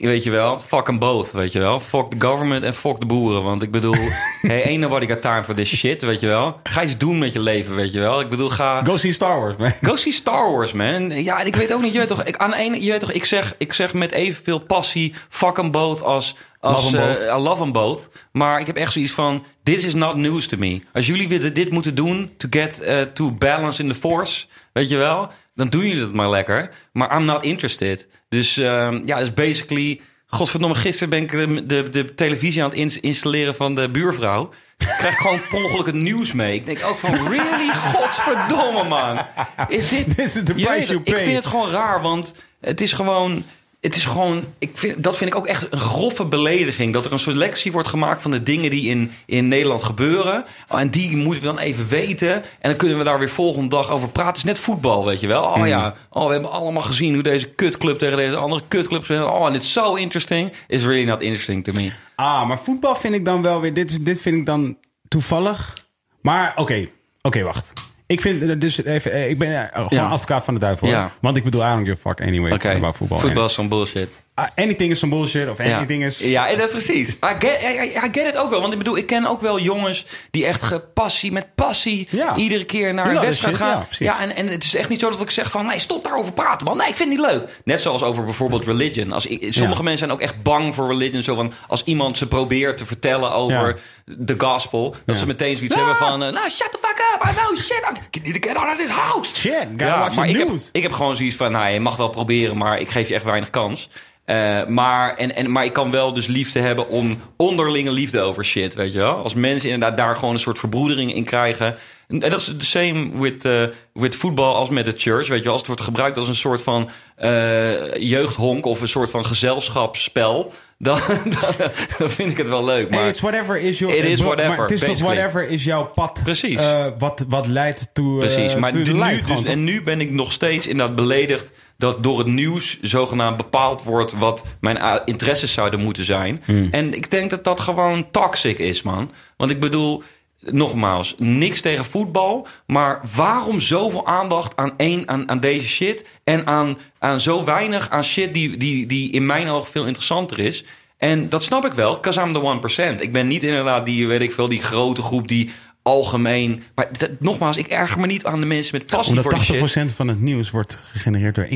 weet 0.02 0.24
je 0.24 0.30
wel, 0.30 0.60
fuck 0.60 0.86
them 0.86 1.00
both, 1.00 1.32
weet 1.32 1.52
je 1.52 1.60
wel. 1.60 1.80
Fuck 1.80 2.10
the 2.10 2.16
government 2.20 2.64
en 2.64 2.74
fuck 2.74 3.00
de 3.00 3.06
boeren. 3.06 3.44
Want 3.44 3.62
ik 3.62 3.72
bedoel, 3.72 3.96
hey, 4.42 4.66
ain't 4.66 4.80
nobody 4.80 5.08
got 5.08 5.22
time 5.22 5.44
for 5.44 5.56
this 5.56 5.76
shit, 5.78 6.02
weet 6.02 6.20
je 6.20 6.28
wel. 6.28 6.60
Ga 6.64 6.84
iets 6.84 6.98
doen 6.98 7.18
met 7.18 7.34
je 7.34 7.40
leven, 7.40 7.76
weet 7.76 7.92
je 7.92 8.00
wel. 8.00 8.20
Ik 8.20 8.30
bedoel, 8.30 8.50
ga... 8.50 8.84
Go 8.84 8.98
see 8.98 9.12
Star 9.12 9.40
Wars, 9.40 9.56
man. 9.56 9.72
Go 9.82 9.96
see 9.96 10.12
Star 10.14 10.52
Wars, 10.52 10.72
man. 10.74 11.24
Ja, 11.24 11.40
en 11.40 11.46
ik 11.46 11.56
weet 11.56 11.74
ook 11.74 11.82
niet, 11.82 11.94
je 11.94 12.00
weet 12.00 12.08
toch, 12.08 12.24
ik, 12.24 12.38
aan 12.38 12.50
de 12.50 12.58
ene, 12.58 12.84
je 12.84 12.92
weet 12.92 13.00
toch, 13.00 13.12
ik 13.12 13.26
zeg, 13.26 13.56
ik 13.58 13.74
zeg 13.74 13.94
met 13.94 14.12
evenveel 14.12 14.60
passie, 14.60 15.14
fuck 15.30 15.56
them 15.56 15.72
both 15.72 16.02
als, 16.02 16.36
als 16.60 16.84
Love 16.84 16.98
'em 16.98 17.08
both. 17.08 17.18
eh, 17.18 17.36
I 17.38 17.40
love 17.42 17.62
them 17.62 17.72
both. 17.72 18.00
Maar 18.32 18.60
ik 18.60 18.68
heb 18.68 18.76
echt 18.78 18.94
zoiets 18.94 19.12
van, 19.12 19.46
this 19.64 19.84
is 19.84 19.94
not 19.94 20.16
news 20.16 20.48
to 20.48 20.58
me. 20.58 20.82
Als 20.94 21.08
jullie 21.08 21.28
willen 21.28 21.54
dit 21.54 21.72
moeten 21.72 21.96
doen 21.96 22.34
to 22.38 22.48
get 22.50 22.80
eh, 22.82 23.02
to 23.02 23.32
balance 23.32 23.82
in 23.82 23.88
the 23.90 23.96
force, 23.96 24.46
weet 24.74 24.90
je 24.90 24.98
wel, 24.98 25.30
dan 25.56 25.70
doen 25.70 25.82
jullie 25.86 26.00
dat 26.02 26.14
maar 26.14 26.30
lekker. 26.30 26.72
Maar 26.92 27.18
I'm 27.18 27.26
not 27.26 27.44
interested. 27.44 28.08
Dus 28.34 28.58
ehm, 28.58 29.02
ja, 29.06 29.20
dus 29.20 29.34
basically, 29.34 30.02
godverdomme, 30.28 30.76
gisteren 30.76 31.10
ben 31.10 31.22
ik 31.22 31.32
de, 31.32 31.66
de, 31.66 31.90
de 31.90 32.14
televisie 32.16 32.64
aan 32.64 32.70
het 32.70 32.78
ins- 32.78 33.00
installeren 33.00 33.56
van 33.56 33.76
de 33.76 33.90
buurvrouw. 33.90 34.50
Ik 34.78 34.96
krijg 34.98 35.18
gewoon 35.18 35.42
per 35.50 35.64
ongeluk 35.64 35.86
het 35.86 35.96
nieuws 35.96 36.32
mee. 36.32 36.56
Ik 36.56 36.66
denk 36.66 36.86
ook 36.86 36.98
van, 36.98 37.14
really? 37.14 37.74
Godverdomme, 37.74 38.84
man. 38.84 39.20
Is 39.68 39.90
dit... 39.90 40.06
This 40.18 40.36
is 40.36 40.44
the 40.44 40.54
price 40.54 40.66
you 40.66 40.80
het, 40.80 41.08
ik 41.08 41.14
pay. 41.14 41.24
vind 41.24 41.36
het 41.36 41.46
gewoon 41.46 41.70
raar, 41.70 42.02
want 42.02 42.34
het 42.62 42.82
is 42.82 42.94
gewoon... 42.94 43.46
Het 43.84 43.96
is 43.96 44.06
gewoon, 44.06 44.44
ik 44.60 44.70
vind, 44.74 45.04
dat 45.04 45.18
vind 45.18 45.30
ik 45.30 45.36
ook 45.36 45.48
echt 45.48 45.74
een 45.74 45.80
grove 45.80 46.26
belediging. 46.26 46.94
Dat 46.94 47.06
er 47.06 47.12
een 47.12 47.20
selectie 47.20 47.72
wordt 47.72 47.88
gemaakt 47.88 48.22
van 48.22 48.32
de 48.32 48.44
dingen 48.44 48.70
die 48.70 48.90
in, 48.90 49.12
in 49.26 49.48
Nederland 49.48 49.84
gebeuren. 49.84 50.46
En 50.68 50.90
die 50.90 51.16
moeten 51.18 51.42
we 51.42 51.48
dan 51.48 51.60
even 51.60 51.88
weten. 51.88 52.34
En 52.34 52.44
dan 52.70 52.76
kunnen 52.76 52.98
we 52.98 53.04
daar 53.04 53.20
weer 53.20 53.30
volgende 53.30 53.70
dag 53.70 53.90
over 53.90 54.10
praten. 54.10 54.32
Het 54.32 54.38
is 54.38 54.44
net 54.44 54.60
voetbal, 54.60 55.06
weet 55.06 55.20
je 55.20 55.28
wel. 55.28 55.54
Hmm. 55.54 55.62
Oh 55.62 55.68
ja, 55.68 55.96
oh, 56.10 56.26
we 56.26 56.32
hebben 56.32 56.52
allemaal 56.52 56.84
gezien 56.84 57.14
hoe 57.14 57.24
deze 57.24 57.50
kutclub 57.50 57.98
tegen 57.98 58.18
deze 58.18 58.36
andere 58.36 58.62
kutclub 58.68 59.04
speelt. 59.04 59.30
Oh, 59.30 59.48
en 59.48 59.54
it's 59.54 59.72
so 59.72 59.96
interesting. 59.96 60.52
It's 60.68 60.84
really 60.84 61.06
not 61.06 61.22
interesting 61.22 61.64
to 61.64 61.74
me. 61.74 61.92
Ah, 62.16 62.48
maar 62.48 62.60
voetbal 62.60 62.96
vind 62.96 63.16
ik 63.16 63.26
dan 63.26 63.42
wel 63.42 63.62
weer... 63.62 63.74
Dit, 63.74 64.06
dit 64.06 64.22
vind 64.22 64.38
ik 64.38 64.46
dan 64.46 64.78
toevallig. 65.08 65.74
Maar 66.22 66.54
oké, 66.56 66.88
oké, 67.22 67.44
wacht. 67.44 67.74
Ik 68.14 68.22
vind 68.22 68.44
eh, 68.44 68.60
dus 68.60 68.84
even, 68.84 69.12
eh, 69.12 69.30
ik 69.30 69.38
ben 69.38 69.72
eh, 69.74 69.88
gewoon 69.88 70.10
advocaat 70.10 70.44
van 70.44 70.54
de 70.54 70.60
duivel. 70.60 70.94
hoor. 70.94 71.12
Want 71.22 71.38
ik 71.38 71.44
bedoel, 71.44 71.62
I 71.62 71.66
don't 71.66 71.88
give 71.88 72.08
a 72.08 72.10
fuck 72.10 72.22
anyway 72.28 72.52
Oké, 72.52 72.70
about 72.70 72.98
voetbal. 72.98 73.20
voetbal 73.20 73.46
is 73.46 73.54
zo'n 73.54 73.70
bullshit. 73.70 74.10
Ah, 74.36 74.48
anything 74.56 74.92
is 74.92 75.00
some 75.00 75.16
bullshit 75.16 75.50
of 75.50 75.64
Ja. 75.64 75.76
anything 75.76 76.04
is... 76.04 76.20
Ja, 76.20 76.48
en 76.48 76.58
dat 76.58 76.70
precies. 76.70 77.10
I 77.10 77.28
get, 77.40 77.62
I, 77.62 77.84
I 78.06 78.10
get 78.12 78.28
it 78.28 78.38
ook 78.38 78.50
wel. 78.50 78.60
Want 78.62 78.72
ik 78.72 78.78
bedoel, 78.78 78.98
ik 78.98 79.06
ken 79.06 79.26
ook 79.26 79.42
wel 79.42 79.60
jongens 79.60 80.06
die 80.32 80.46
echt 80.46 80.64
gepassie, 80.64 81.32
met 81.32 81.56
passie 81.56 82.08
Ja. 82.12 82.36
iedere 82.36 82.64
keer 82.66 82.94
naar 82.94 83.10
een 83.16 83.22
wedstrijd 83.22 83.56
shit, 83.56 83.64
gaan. 83.66 83.86
Ja, 84.00 84.20
en, 84.20 84.36
en 84.36 84.48
het 84.48 84.64
is 84.64 84.76
echt 84.76 84.90
niet 84.90 85.00
zo 85.00 85.10
dat 85.10 85.22
ik 85.22 85.32
zeg 85.32 85.52
van, 85.52 85.66
nee, 85.66 85.80
stop 85.80 86.04
daarover 86.04 86.32
praten, 86.34 86.66
man. 86.66 86.78
Nee, 86.78 86.88
ik 86.88 86.96
vind 86.96 87.10
het 87.10 87.20
niet 87.20 87.28
leuk. 87.30 87.50
Net 87.64 87.82
zoals 87.82 88.04
over 88.04 88.24
bijvoorbeeld 88.26 88.66
religion. 88.66 89.12
Als, 89.12 89.28
sommige 89.50 89.84
mensen 89.84 89.98
zijn 89.98 90.12
ook 90.12 90.22
echt 90.22 90.42
bang 90.44 90.76
voor 90.76 90.88
religion. 90.88 91.24
Zo 91.24 91.36
van, 91.36 91.54
als 91.68 91.84
iemand 91.84 92.18
ze 92.18 92.28
probeert 92.28 92.78
te 92.78 92.86
vertellen 92.86 93.32
over 93.34 93.80
de 94.06 94.36
gospel, 94.38 94.96
dat 95.06 95.18
ze 95.18 95.26
meteen 95.26 95.56
zoiets 95.58 95.76
hebben 95.76 95.96
van, 95.96 96.24
eh, 96.24 96.32
nou, 96.32 96.50
shut 96.50 96.72
the 96.72 96.78
fuck 96.82 96.98
up. 97.14 97.30
I 97.30 97.34
know 97.36 97.58
shit. 97.58 97.84
I 98.16 98.20
need 98.24 98.42
to 98.42 98.48
get 98.50 98.58
out 98.58 98.72
of 98.72 98.78
this 98.86 98.90
house. 98.96 99.36
Shit, 99.36 99.68
Ja, 99.78 100.10
maar 100.16 100.30
ik 100.30 100.38
heb, 100.38 100.50
ik 100.72 100.82
heb 100.84 100.92
gewoon 100.92 101.16
zoiets 101.16 101.36
van, 101.36 101.52
nou, 101.52 101.70
je 101.70 101.80
mag 101.80 101.96
wel 101.96 102.10
proberen, 102.10 102.58
maar 102.58 102.80
ik 102.80 102.90
geef 102.90 103.08
je 103.08 103.14
echt 103.14 103.24
weinig 103.24 103.50
kans. 103.50 103.90
Eh, 104.26 104.66
maar, 104.66 105.16
en, 105.16 105.36
en, 105.36 105.52
maar 105.52 105.66
ik 105.66 105.74
kan 105.74 105.92
wel 105.92 106.14
dus 106.14 106.28
liefde 106.28 106.60
hebben 106.60 106.90
om 106.90 107.20
onderlinge 107.38 107.92
liefde 107.92 108.20
over 108.20 108.46
shit, 108.46 108.74
weet 108.74 108.92
je 108.92 108.98
wel? 108.98 109.24
Als 109.24 109.34
mensen 109.34 109.70
inderdaad 109.70 109.98
daar 109.98 110.16
gewoon 110.16 110.34
een 110.34 110.40
soort 110.40 110.60
verbroedering 110.60 111.14
in 111.14 111.24
krijgen. 111.24 111.76
En 112.08 112.20
dat 112.20 112.42
is 112.42 112.54
the 112.58 112.66
same 112.66 113.10
with, 113.20 113.46
eh 113.46 113.66
with 113.94 114.16
voetbal 114.16 114.56
als 114.56 114.70
met 114.70 114.86
de 114.86 114.94
church, 114.96 115.28
weet 115.28 115.38
je 115.38 115.44
wel? 115.44 115.52
Als 115.52 115.62
het 115.62 115.68
wordt 115.68 115.82
gebruikt 115.82 116.18
als 116.18 116.28
een 116.28 116.36
soort 116.36 116.62
van 116.62 116.90
eh, 117.16 117.94
jeugdhonk 117.94 118.66
of 118.66 118.82
een 118.82 118.88
soort 118.88 119.10
van 119.10 119.26
gezelschapsspel... 119.26 120.52
Dan, 120.78 121.00
dan, 121.08 121.70
dan 121.98 122.10
vind 122.10 122.32
ik 122.32 122.38
het 122.38 122.48
wel 122.48 122.64
leuk. 122.64 122.90
Maar 122.90 123.00
Hey, 123.00 123.10
it's 123.10 123.22
whatever 123.22 123.60
is 123.60 123.80
your... 123.80 123.96
It 123.96 124.06
is 124.06 124.20
maar 124.20 124.36
whatever, 124.36 124.62
het 124.62 124.72
is 124.72 124.82
toch 124.82 125.00
whatever 125.00 125.50
is 125.50 125.64
jouw 125.64 125.84
pad. 125.84 126.20
Precies. 126.24 126.60
wat, 126.98 127.26
wat 127.28 127.48
leidt 127.48 127.90
to, 127.94 128.14
eh, 128.14 128.20
Precies, 128.20 128.56
maar 128.56 128.72
to 128.72 128.78
nu, 128.78 129.22
dus, 129.22 129.44
en 129.44 129.64
nu 129.64 129.82
ben 129.82 130.02
ik 130.02 130.12
nog 130.12 130.32
steeds 130.32 130.68
inderdaad 130.68 130.96
beledigd 130.96 131.52
dat 131.78 132.04
door 132.04 132.18
het 132.18 132.28
nieuws 132.28 132.82
zogenaamd 132.82 133.38
bepaald 133.38 133.84
wordt 133.84 134.14
wat 134.14 134.46
mijn 134.60 135.02
interesses 135.06 135.54
zouden 135.54 135.80
moeten 135.80 136.06
zijn. 136.06 136.42
Hmm. 136.46 136.68
En 136.72 136.94
ik 136.94 137.12
denk 137.12 137.30
dat 137.30 137.44
dat 137.44 137.60
gewoon 137.60 138.12
toxic 138.12 138.60
is, 138.60 138.82
man. 138.82 139.12
Want 139.38 139.52
ik 139.52 139.60
bedoel, 139.60 140.04
nogmaals, 140.40 141.16
niks 141.18 141.62
tegen 141.62 141.86
voetbal, 141.86 142.48
maar 142.68 143.02
waarom 143.16 143.60
zoveel 143.60 144.08
aandacht 144.08 144.56
aan 144.56 144.74
één 144.78 145.08
aan, 145.08 145.30
aan 145.30 145.40
deze 145.40 145.68
shit 145.68 146.06
en 146.24 146.48
aan, 146.48 146.78
aan 147.00 147.22
zo 147.22 147.44
weinig 147.44 147.90
aan 147.90 148.04
shit 148.04 148.34
die, 148.34 148.58
die, 148.58 148.86
die 148.86 149.12
in 149.12 149.26
mijn 149.26 149.48
ogen 149.48 149.72
veel 149.72 149.86
interessanter 149.86 150.40
is? 150.40 150.64
En 150.98 151.30
dat 151.30 151.44
snap 151.44 151.66
ik 151.66 151.74
wel, 151.74 151.94
because 151.94 152.22
I'm 152.22 152.34
the 152.34 152.96
1%. 152.98 153.00
Ik 153.00 153.12
ben 153.12 153.28
niet 153.28 153.44
inderdaad 153.44 153.86
die, 153.86 154.08
weet 154.08 154.22
ik 154.22 154.34
veel, 154.34 154.50
die 154.50 154.62
grote 154.62 155.02
groep 155.02 155.28
die 155.28 155.52
algemeen... 155.84 156.64
Maar 156.76 156.88
nogmaals, 157.20 157.58
ik 157.58 157.68
erger 157.68 158.00
me 158.00 158.06
niet 158.08 158.26
aan 158.26 158.40
de 158.40 158.46
mensen 158.46 158.78
met 158.78 158.86
passie 158.88 159.16
Omdat 159.18 159.32
voor 159.32 159.40
die 159.58 159.62
80% 159.64 159.70
shit. 159.72 159.92
van 159.92 160.08
het 160.08 160.22
nieuws 160.22 160.50
wordt 160.52 160.80
gegenereerd 160.92 161.36
door 161.36 161.46
1% 161.46 161.50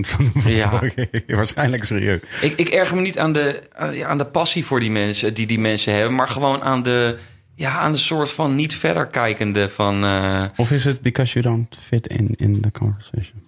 van 0.00 0.30
de 0.44 0.54
Ja. 0.54 0.80
Waarschijnlijk 1.36 1.84
serieus. 1.84 2.20
Ik, 2.40 2.56
ik 2.56 2.68
erger 2.68 2.96
me 2.96 3.02
niet 3.02 3.18
aan 3.18 3.32
de, 3.32 3.62
aan- 3.72 3.94
ja, 3.96 4.06
aan 4.08 4.18
de 4.18 4.26
passie 4.26 4.64
voor 4.64 4.80
die 4.80 4.90
mensen, 4.90 5.34
die 5.34 5.46
die 5.46 5.58
mensen 5.58 5.94
hebben... 5.94 6.14
maar 6.14 6.28
gewoon 6.28 6.62
aan 6.62 6.82
de, 6.82 7.18
ja, 7.54 7.78
aan 7.78 7.92
de 7.92 7.98
soort 7.98 8.30
van 8.30 8.54
niet 8.54 8.74
verder 8.74 9.06
kijkende 9.06 9.68
van... 9.68 10.04
eh, 10.04 10.44
Of 10.56 10.70
is 10.70 10.84
het 10.84 11.00
because 11.00 11.32
you 11.40 11.44
don't 11.54 11.76
fit 11.80 12.06
in, 12.08 12.34
in 12.36 12.60
the 12.60 12.70
conversation? 12.70 13.41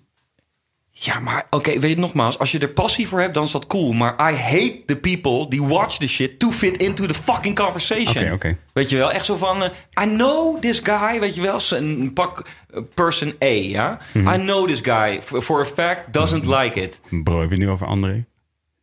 Ja, 0.97 1.21
maar 1.21 1.47
oké, 1.51 1.79
weet 1.79 1.91
je 1.91 1.97
nogmaals, 1.99 2.39
als 2.39 2.53
je 2.53 2.59
er 2.59 2.69
passie 2.69 3.09
voor 3.09 3.21
hebt, 3.21 3.35
dan 3.35 3.45
is 3.45 3.51
dat 3.51 3.67
cool. 3.67 3.93
Maar 3.93 4.33
I 4.33 4.35
hate 4.35 4.83
the 4.87 4.97
people 4.97 5.49
die 5.49 5.63
watch 5.63 5.97
the 5.97 6.09
shit 6.09 6.39
to 6.39 6.51
fit 6.51 6.77
into 6.77 7.07
the 7.07 7.15
fucking 7.15 7.57
conversation. 7.57 8.25
Oké, 8.25 8.33
oké. 8.33 8.59
Weet 8.73 8.91
je 8.91 8.97
wel, 8.97 9.13
echt 9.13 9.25
zo 9.25 9.37
van, 9.37 9.63
eh, 9.63 9.71
I 10.05 10.07
know 10.09 10.61
this 10.61 10.81
guy, 10.83 11.21
weet 11.21 11.35
je 11.35 11.41
wel, 11.41 11.61
een 11.71 12.11
pak 12.13 12.47
eh, 12.71 12.81
person 12.95 13.35
A, 13.43 13.47
ja. 13.47 13.99
Mhm. 14.13 14.29
I 14.29 14.37
know 14.37 14.67
this 14.69 14.81
guy 14.83 15.21
for, 15.23 15.43
for 15.43 15.61
a 15.61 15.65
fact 15.65 16.13
doesn't 16.13 16.47
like 16.47 16.81
it. 16.83 17.01
Bro, 17.11 17.41
heb 17.41 17.51
je 17.51 17.57
nu 17.57 17.71
over 17.71 17.87
André? 17.87 18.25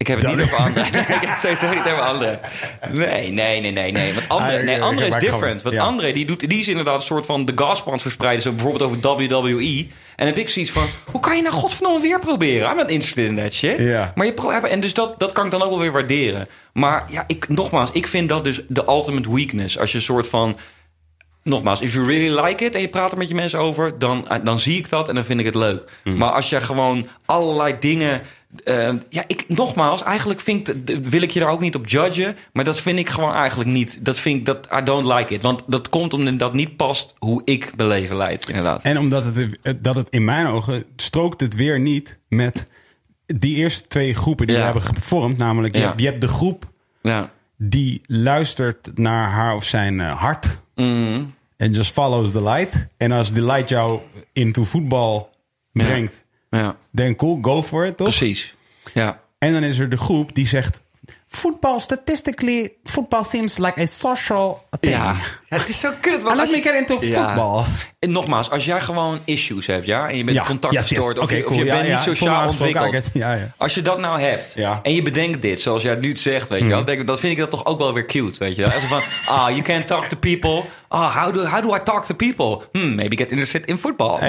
Ik 0.01 0.07
heb 0.07 0.21
het 0.21 0.35
niet 0.35 0.45
over 0.45 0.57
André. 0.57 0.81
Nee, 0.81 1.01
ik 1.01 1.07
heb 1.07 1.29
het 1.29 1.39
sowieso 1.39 1.73
niet 1.73 1.83
over. 1.83 2.39
Nee, 2.91 3.31
nee, 3.31 3.61
nee, 3.61 3.71
nee, 3.71 3.91
nee. 3.91 4.13
Want 4.13 4.27
Ah, 4.27 4.47
nee, 4.47 4.79
ik 4.79 4.99
is 4.99 5.13
different. 5.13 5.61
Want 5.61 5.75
ja. 5.75 5.83
André, 5.83 6.11
die, 6.11 6.25
doet, 6.25 6.49
die 6.49 6.59
is 6.59 6.67
inderdaad 6.67 6.95
een 6.95 7.01
soort 7.01 7.25
van 7.25 7.45
de 7.45 7.53
het 7.91 8.01
verspreiden. 8.01 8.41
Zo 8.43 8.51
bijvoorbeeld 8.51 8.83
over 8.83 8.99
WWE. 9.29 9.87
En 10.15 10.27
dan 10.27 10.27
heb 10.27 10.37
ik 10.37 10.49
zoiets 10.49 10.71
van, 10.71 10.83
hoe 11.11 11.21
kan 11.21 11.35
je 11.35 11.41
nou 11.41 11.53
godverdomme 11.53 12.01
weer 12.01 12.19
proberen? 12.19 12.69
I'm 12.69 12.75
not 12.75 12.89
interested 12.89 13.27
in 13.27 13.35
that 13.35 13.53
shit. 13.53 13.77
Ja. 13.77 14.11
Maar 14.15 14.25
je 14.25 14.33
pro- 14.33 14.49
en 14.49 14.79
dus 14.79 14.93
dat, 14.93 15.19
dat 15.19 15.31
kan 15.31 15.45
ik 15.45 15.51
dan 15.51 15.61
ook 15.61 15.69
wel 15.69 15.79
weer 15.79 15.91
waarderen. 15.91 16.47
Maar 16.73 17.05
ja, 17.09 17.23
ik, 17.27 17.49
nogmaals, 17.49 17.89
ik 17.93 18.07
vind 18.07 18.29
dat 18.29 18.43
dus 18.43 18.61
de 18.67 18.83
ultimate 18.87 19.33
weakness. 19.33 19.77
Als 19.77 19.91
je 19.91 19.97
een 19.97 20.03
soort 20.03 20.27
van... 20.27 20.57
Nogmaals, 21.43 21.81
if 21.81 21.93
you 21.93 22.05
really 22.05 22.41
like 22.45 22.65
it 22.65 22.75
en 22.75 22.81
je 22.81 22.89
praat 22.89 23.11
er 23.11 23.17
met 23.17 23.27
je 23.27 23.35
mensen 23.35 23.59
over, 23.59 23.99
dan, 23.99 24.27
dan 24.43 24.59
zie 24.59 24.77
ik 24.77 24.89
dat 24.89 25.09
en 25.09 25.15
dan 25.15 25.23
vind 25.23 25.39
ik 25.39 25.45
het 25.45 25.55
leuk. 25.55 25.83
Mm. 26.03 26.17
Maar 26.17 26.31
als 26.31 26.49
je 26.49 26.61
gewoon 26.61 27.07
allerlei 27.25 27.75
dingen. 27.79 28.21
Eh, 28.63 28.93
ja, 29.09 29.23
ik, 29.27 29.45
nogmaals, 29.47 30.03
eigenlijk 30.03 30.39
vind 30.39 30.89
ik, 30.89 31.03
wil 31.03 31.21
ik 31.21 31.31
je 31.31 31.39
daar 31.39 31.49
ook 31.49 31.59
niet 31.59 31.75
op 31.75 31.87
judgen. 31.87 32.35
Maar 32.53 32.63
dat 32.63 32.79
vind 32.79 32.99
ik 32.99 33.09
gewoon 33.09 33.33
eigenlijk 33.33 33.69
niet. 33.69 34.05
Dat 34.05 34.19
vind 34.19 34.39
ik 34.39 34.45
dat 34.45 34.67
I 34.79 34.83
don't 34.83 35.05
like 35.05 35.33
it. 35.33 35.41
Want 35.41 35.63
dat 35.67 35.89
komt 35.89 36.13
omdat 36.13 36.39
dat 36.39 36.53
niet 36.53 36.75
past 36.75 37.15
hoe 37.19 37.41
ik 37.45 37.75
mijn 37.75 37.89
leven 37.89 38.15
leid, 38.15 38.47
inderdaad. 38.47 38.83
En 38.83 38.97
omdat 38.97 39.23
het, 39.35 39.83
dat 39.83 39.95
het 39.95 40.07
in 40.09 40.25
mijn 40.25 40.47
ogen 40.47 40.83
strookt 40.95 41.41
het 41.41 41.55
weer 41.55 41.79
niet 41.79 42.19
met 42.29 42.67
die 43.25 43.55
eerste 43.55 43.87
twee 43.87 44.13
groepen 44.13 44.47
die 44.47 44.55
Ja. 44.55 44.61
we 44.61 44.79
hebben 44.79 44.95
gevormd. 44.95 45.37
Namelijk, 45.37 45.75
je, 45.75 45.81
Ja. 45.81 45.87
hebt, 45.87 45.99
je 46.01 46.05
hebt 46.07 46.21
de 46.21 46.27
groep 46.27 46.69
Ja. 47.01 47.31
die 47.57 48.01
luistert 48.05 48.89
naar 48.97 49.29
haar 49.29 49.55
of 49.55 49.63
zijn 49.63 49.99
eh, 50.01 50.19
hart. 50.19 50.59
Mhm. 50.75 51.23
En 51.57 51.71
just 51.71 51.91
follows 51.91 52.31
the 52.31 52.43
light. 52.43 52.87
En 52.97 53.11
als 53.11 53.33
die 53.33 53.43
light 53.45 53.69
jou 53.69 53.99
into 54.33 54.63
voetbal 54.63 55.29
brengt, 55.71 56.23
ja, 56.59 56.75
dan 56.91 57.15
cool, 57.15 57.37
go 57.41 57.63
for 57.63 57.85
it, 57.85 57.97
toch? 57.97 58.07
precies. 58.07 58.55
Ja. 58.93 59.21
En 59.37 59.53
dan 59.53 59.63
is 59.63 59.79
er 59.79 59.89
de 59.89 59.97
groep 59.97 60.35
die 60.35 60.47
zegt... 60.47 60.81
Football, 61.27 61.79
statistically, 61.79 62.73
football 62.83 63.23
seems 63.23 63.57
like 63.57 63.81
a 63.81 63.85
social 63.85 64.67
thing. 64.79 64.93
Ja. 64.93 65.15
Het 65.59 65.69
is 65.69 65.79
zo 65.79 65.91
kut. 66.01 66.23
Want 66.23 66.39
als 66.39 66.53
je- 66.53 66.61
get 66.61 66.73
into 66.73 66.97
Ja. 67.01 67.25
football. 67.25 67.63
En 67.99 68.11
nogmaals, 68.11 68.49
als 68.49 68.65
jij 68.65 68.81
gewoon 68.81 69.19
issues 69.25 69.65
hebt, 69.65 69.85
ja, 69.85 70.09
en 70.09 70.17
je 70.17 70.23
bent 70.23 70.41
contact 70.41 70.75
verstoord, 70.75 71.19
of, 71.19 71.31
je, 71.31 71.65
bent 71.65 71.87
niet 71.87 71.99
sociaal 71.99 72.47
ontwikkeld. 72.47 73.11
Als 73.57 73.73
je 73.75 73.81
dat 73.81 73.99
nou 73.99 74.21
hebt. 74.21 74.55
Mhm. 74.55 74.73
en 74.83 74.95
je 74.95 75.01
bedenkt 75.01 75.41
dit, 75.41 75.61
zoals 75.61 75.81
jij 75.81 75.91
het 75.91 76.01
nu 76.01 76.15
zegt, 76.15 76.49
weet 76.49 76.61
je 76.61 76.67
wel, 76.67 76.85
denk 76.85 76.99
ik, 76.99 77.07
dan 77.07 77.17
vind 77.17 77.33
ik 77.33 77.39
dat 77.39 77.49
toch 77.49 77.65
ook 77.65 77.79
wel 77.79 77.93
weer 77.93 78.05
cute, 78.05 78.39
weet 78.39 78.55
je. 78.55 78.73
Als 78.73 78.83
van, 78.83 79.01
ah, 79.35 79.49
you 79.49 79.61
can't 79.61 79.87
talk 79.87 80.05
to 80.05 80.17
people. 80.17 80.63
Ah, 80.87 81.23
how 81.23 81.33
do, 81.33 81.45
how 81.45 81.61
do 81.61 81.75
I 81.75 81.79
talk 81.83 82.05
to 82.05 82.15
people? 82.15 82.65
Hmm, 82.71 82.95
maybe 82.95 83.17
get 83.17 83.29
interested 83.29 83.65
in 83.65 83.77
football. 83.77 84.19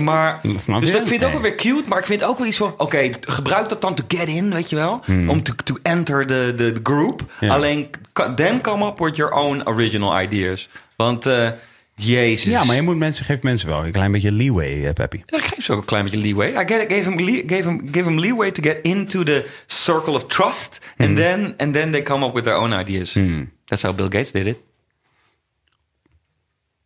Maar, 0.00 0.40
Dat 0.42 0.80
dus 0.80 0.92
dat 0.92 1.08
vind 1.08 1.20
ik 1.22 1.26
ook 1.26 1.32
wel 1.32 1.40
weer 1.40 1.54
cute, 1.54 1.88
maar 1.88 1.98
ik 1.98 2.06
vind 2.06 2.24
ook 2.24 2.38
wel 2.38 2.46
iets 2.46 2.56
van, 2.56 2.74
oké, 2.76 3.10
gebruik 3.20 3.68
dat 3.68 3.80
dan 3.80 3.94
to 3.94 4.04
get 4.08 4.28
in, 4.28 4.52
weet 4.52 4.70
je 4.70 4.76
wel, 4.76 5.00
om 5.28 5.42
to, 5.42 5.52
to 5.64 5.76
enter 5.82 6.26
the, 6.26 6.54
the, 6.56 6.80
group. 6.82 7.22
Mhm. 7.40 7.50
Alleen, 7.50 7.90
then 8.34 8.60
come 8.60 8.86
up 8.86 8.98
with 8.98 9.16
your 9.16 9.32
own 9.32 9.62
original 9.64 10.20
ideas. 10.20 10.68
Want, 10.96 11.26
eh, 11.26 11.48
jezus. 11.94 12.52
Ja, 12.52 12.64
maar 12.64 12.76
je 12.76 12.82
moet 12.82 12.96
mensen, 12.96 13.24
geeft 13.24 13.42
mensen 13.42 13.68
wel 13.68 13.84
een 13.84 13.92
klein 13.92 14.12
beetje 14.12 14.32
leeway, 14.32 14.86
eh, 14.86 14.92
Peppy. 14.92 15.22
Ja, 15.26 15.38
geef 15.38 15.64
ze 15.64 15.72
ook 15.72 15.78
een 15.78 15.84
klein 15.84 16.04
beetje 16.04 16.18
leeway. 16.18 16.48
I 16.50 16.56
get 16.66 16.92
gave 16.92 17.10
him, 17.10 17.18
gave 17.48 17.68
him, 17.68 17.80
gave 17.92 18.08
him 18.08 18.18
leeway 18.20 18.50
to 18.50 18.62
get 18.62 18.78
into 18.82 19.22
the 19.22 19.46
circle 19.66 20.12
of 20.14 20.26
trust. 20.26 20.80
And, 20.98 21.16
then, 21.16 21.54
and 21.56 21.72
then 21.72 21.90
they 21.90 22.02
come 22.02 22.26
up 22.26 22.34
with 22.34 22.44
their 22.44 22.56
own 22.56 22.72
ideas. 22.80 23.16
That's 23.64 23.82
how 23.82 23.94
Bill 23.94 24.08
Gates 24.08 24.32
did 24.32 24.46
it. 24.46 24.56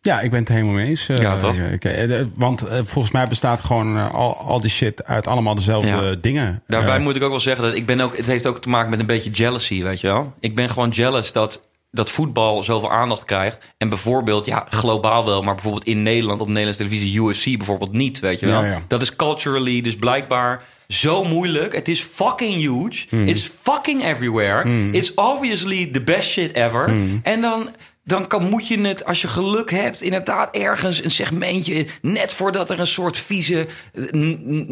Ja, 0.01 0.21
ik 0.21 0.31
ben 0.31 0.41
het 0.41 0.49
helemaal 0.49 0.73
mee 0.75 0.87
eens. 0.87 1.09
eh, 1.09 1.17
Ja, 1.17 1.37
toch? 1.37 1.57
want 2.35 2.65
volgens 2.85 3.11
mij 3.11 3.29
bestaat 3.29 3.61
gewoon 3.61 4.11
al, 4.11 4.37
al 4.37 4.61
die 4.61 4.71
shit 4.71 5.05
uit 5.05 5.27
allemaal 5.27 5.55
dezelfde 5.55 5.89
Ja. 5.89 6.15
dingen. 6.21 6.63
Daarbij 6.67 6.99
moet 6.99 7.17
ik 7.17 7.23
ook 7.23 7.31
wel 7.31 7.41
zeggen 7.41 7.65
dat 7.65 7.75
ik 7.75 7.87
ben 7.87 8.01
ook. 8.01 8.17
Het 8.17 8.27
heeft 8.27 8.47
ook 8.47 8.61
te 8.61 8.69
maken 8.69 8.91
met 8.91 8.99
een 9.01 9.07
beetje 9.07 9.31
jealousy, 9.31 9.83
weet 9.83 10.01
je 10.01 10.07
wel. 10.07 10.35
Ik 10.41 10.55
ben 10.55 10.69
gewoon 10.69 10.89
jealous 10.91 11.33
dat 11.33 11.66
dat 11.97 12.11
voetbal 12.11 12.63
zoveel 12.63 12.91
aandacht 12.91 13.25
krijgt. 13.25 13.59
En 13.79 13.89
bijvoorbeeld, 13.89 14.47
ja, 14.47 14.67
globaal 14.71 15.25
wel, 15.25 15.43
maar 15.43 15.55
bijvoorbeeld 15.55 15.85
in 15.85 16.03
Nederland 16.03 16.41
op 16.41 16.49
Nederlandse 16.49 16.83
televisie, 16.83 17.21
UFC 17.21 17.57
bijvoorbeeld 17.57 17.93
niet, 17.93 18.21
weet 18.21 18.41
je 18.41 18.47
wel. 18.47 18.63
Ja, 18.63 18.71
ja. 18.71 18.83
Dat 18.89 19.03
is 19.03 19.17
culturally 19.17 19.81
dus 19.81 19.97
blijkbaar 19.97 20.63
zo 20.89 21.25
moeilijk. 21.25 21.75
Het 21.75 21.89
is 21.89 22.01
fucking 22.01 22.55
huge. 22.55 23.25
It's 23.25 23.51
fucking 23.63 24.05
everywhere. 24.05 24.91
It's 24.93 25.15
obviously 25.15 25.87
the 25.87 26.01
best 26.01 26.29
shit 26.29 26.53
ever. 26.53 26.95
En 27.23 27.41
dan. 27.41 27.69
Dan 28.09 28.27
kan, 28.27 28.49
moet 28.49 28.69
je 28.69 28.81
het, 28.81 29.05
als 29.05 29.21
je 29.21 29.29
geluk 29.29 29.71
hebt, 29.71 30.01
inderdaad 30.03 30.55
ergens 30.57 31.05
een 31.05 31.11
segmentje. 31.11 31.87
net 32.03 32.33
voordat 32.35 32.71
er 32.71 32.81
een 32.81 32.87
soort 32.87 33.19
vieze 33.19 33.67
eh, 33.95 34.03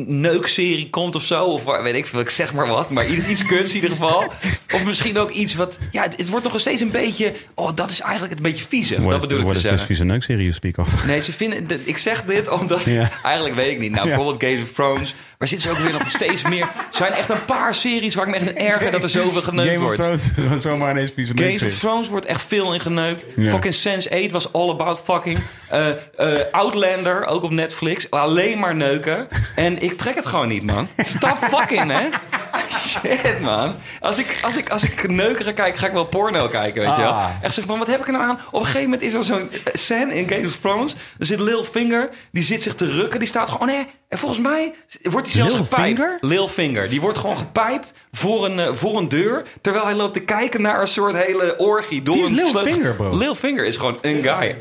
neukserie 0.06 0.90
komt 0.90 1.14
of 1.14 1.24
zo. 1.24 1.44
Of 1.44 1.64
weet 1.82 1.94
ik 1.94 2.06
veel, 2.06 2.20
ik 2.20 2.30
zeg 2.30 2.52
maar 2.54 2.66
wat. 2.66 2.90
Maar 2.90 3.06
iets, 3.06 3.26
iets 3.26 3.44
kunst 3.46 3.68
in 3.70 3.74
ieder 3.74 3.90
geval. 3.90 4.32
Of 4.74 4.84
misschien 4.84 5.18
ook 5.18 5.30
iets 5.30 5.54
wat... 5.54 5.78
Ja, 5.90 6.02
het, 6.02 6.16
het 6.16 6.28
wordt 6.28 6.44
nog 6.52 6.60
steeds 6.60 6.80
een 6.80 6.90
beetje... 6.90 7.34
Oh, 7.54 7.70
dat 7.74 7.90
is 7.90 8.00
eigenlijk 8.00 8.34
een 8.36 8.42
beetje. 8.42 8.96
What 8.98 9.10
dat 9.10 9.22
is, 9.22 9.28
bedoel 9.28 9.38
ik 9.40 9.44
te 9.48 9.54
is 9.54 9.60
this 9.60 9.62
zeggen. 9.62 9.86
vieze 9.86 10.04
neukserie 10.04 10.42
you 10.42 10.52
speak 10.54 10.78
of? 10.78 11.06
Nee, 11.06 11.20
ze 11.20 11.32
vinden... 11.32 11.66
de- 11.68 11.80
Ik 11.84 11.98
zeg 11.98 12.24
dit 12.24 12.48
omdat... 12.48 12.86
Eigenlijk 13.22 13.54
weet 13.54 13.70
ik 13.72 13.78
niet. 13.78 13.90
Nou, 13.92 14.06
bijvoorbeeld 14.06 14.42
Game 14.42 14.62
of 14.62 14.72
Thrones. 14.72 15.14
Maar 15.44 15.52
zitten 15.52 15.70
ze 15.70 15.76
ook 15.76 15.84
weer 15.84 15.98
nog 15.98 16.10
steeds 16.20 16.42
meer... 16.42 16.60
Er 16.60 16.68
zijn 16.90 17.12
echt 17.12 17.30
een 17.30 17.44
paar 17.44 17.74
series 17.74 18.14
waar 18.14 18.28
ik 18.28 18.40
me 18.40 18.48
echt 18.50 18.56
erger 18.56 18.90
dat 18.90 19.02
er 19.02 19.08
zoveel 19.08 19.42
geneukt 19.42 19.68
Game 19.70 19.80
of 19.80 19.96
wordt. 19.96 20.34
Thrones 20.34 20.62
zomaar 20.62 20.90
ineens 20.90 21.12
Games 21.34 21.62
of. 21.62 21.78
Thrones 21.78 22.08
wordt 22.08 22.26
echt 22.26 22.42
veel 22.46 22.74
in 22.74 22.80
geneukt. 22.80 23.26
Ja. 23.36 23.50
Fucking 23.50 23.74
Sense8 23.74 24.30
was 24.30 24.52
all 24.52 24.70
about 24.70 25.00
fucking. 25.04 25.38
Eh, 25.68 25.88
eh, 26.16 26.40
Outlander, 26.50 27.26
ook 27.26 27.42
op 27.42 27.50
Netflix. 27.50 28.10
Alleen 28.10 28.58
maar 28.58 28.76
neuken. 28.76 29.28
En 29.54 29.82
ik 29.82 29.98
trek 29.98 30.14
het 30.14 30.26
gewoon 30.26 30.48
niet, 30.48 30.62
man. 30.62 30.88
Stop 30.96 31.38
fucking, 31.50 31.90
hè. 31.90 32.08
Shit, 32.88 33.40
man. 33.40 33.74
Als 34.00 34.18
ik, 34.18 34.38
als 34.42 34.56
ik, 34.56 34.68
als 34.68 34.82
ik 34.82 35.08
neuken 35.08 35.54
kijk, 35.54 35.76
ga 35.76 35.86
ik 35.86 35.92
wel 35.92 36.04
porno 36.04 36.48
kijken, 36.48 36.82
weet 36.82 36.96
je 36.96 37.02
wel. 37.02 37.12
Ah. 37.12 37.30
Echt 37.42 37.54
zo 37.54 37.62
van, 37.66 37.78
wat 37.78 37.86
heb 37.86 38.00
ik 38.00 38.06
er 38.06 38.12
nou 38.12 38.24
aan? 38.24 38.38
Op 38.50 38.60
een 38.60 38.66
gegeven 38.66 38.90
moment 38.90 39.02
is 39.02 39.14
er 39.14 39.24
zo'n 39.24 39.50
eh, 39.50 39.58
scène 39.72 40.14
in 40.14 40.28
Games 40.28 40.50
of 40.50 40.58
Thrones. 40.60 40.94
Er 41.18 41.26
zit 41.26 41.40
Lil 41.40 41.64
Finger, 41.64 42.08
die 42.32 42.42
zit 42.42 42.62
zich 42.62 42.74
te 42.74 42.90
rukken. 42.90 43.18
Die 43.18 43.28
staat 43.28 43.50
gewoon, 43.50 43.68
oh 43.68 43.74
nee. 43.74 43.86
En 44.14 44.20
volgens 44.20 44.40
mij 44.40 44.72
wordt 45.02 45.26
hij 45.26 45.36
zelfs 45.36 45.54
Lil 45.54 45.62
gepijpt. 45.64 45.98
Finger? 45.98 46.18
Lil 46.20 46.48
Finger. 46.48 46.88
Die 46.88 47.00
wordt 47.00 47.18
gewoon 47.18 47.36
gepijpt 47.36 47.92
voor 48.12 48.44
een, 48.44 48.58
eh, 48.58 48.72
voor 48.72 48.98
een 48.98 49.08
deur. 49.08 49.42
Terwijl 49.60 49.84
hij 49.84 49.94
loopt 49.94 50.14
te 50.14 50.20
kijken 50.20 50.62
naar 50.62 50.80
een 50.80 50.86
soort 50.88 51.16
hele 51.16 51.54
orgie. 51.56 52.02
Door 52.02 52.14
Wie 52.14 52.24
is 52.24 52.30
een 52.30 52.36
Lil 52.36 52.48
sleutel- 52.48 52.72
Finger, 52.72 52.94
bro? 52.94 53.16
Lil 53.16 53.34
Finger 53.34 53.64
is 53.66 53.76
gewoon 53.76 53.98
een 54.02 54.22
guy. 54.24 54.56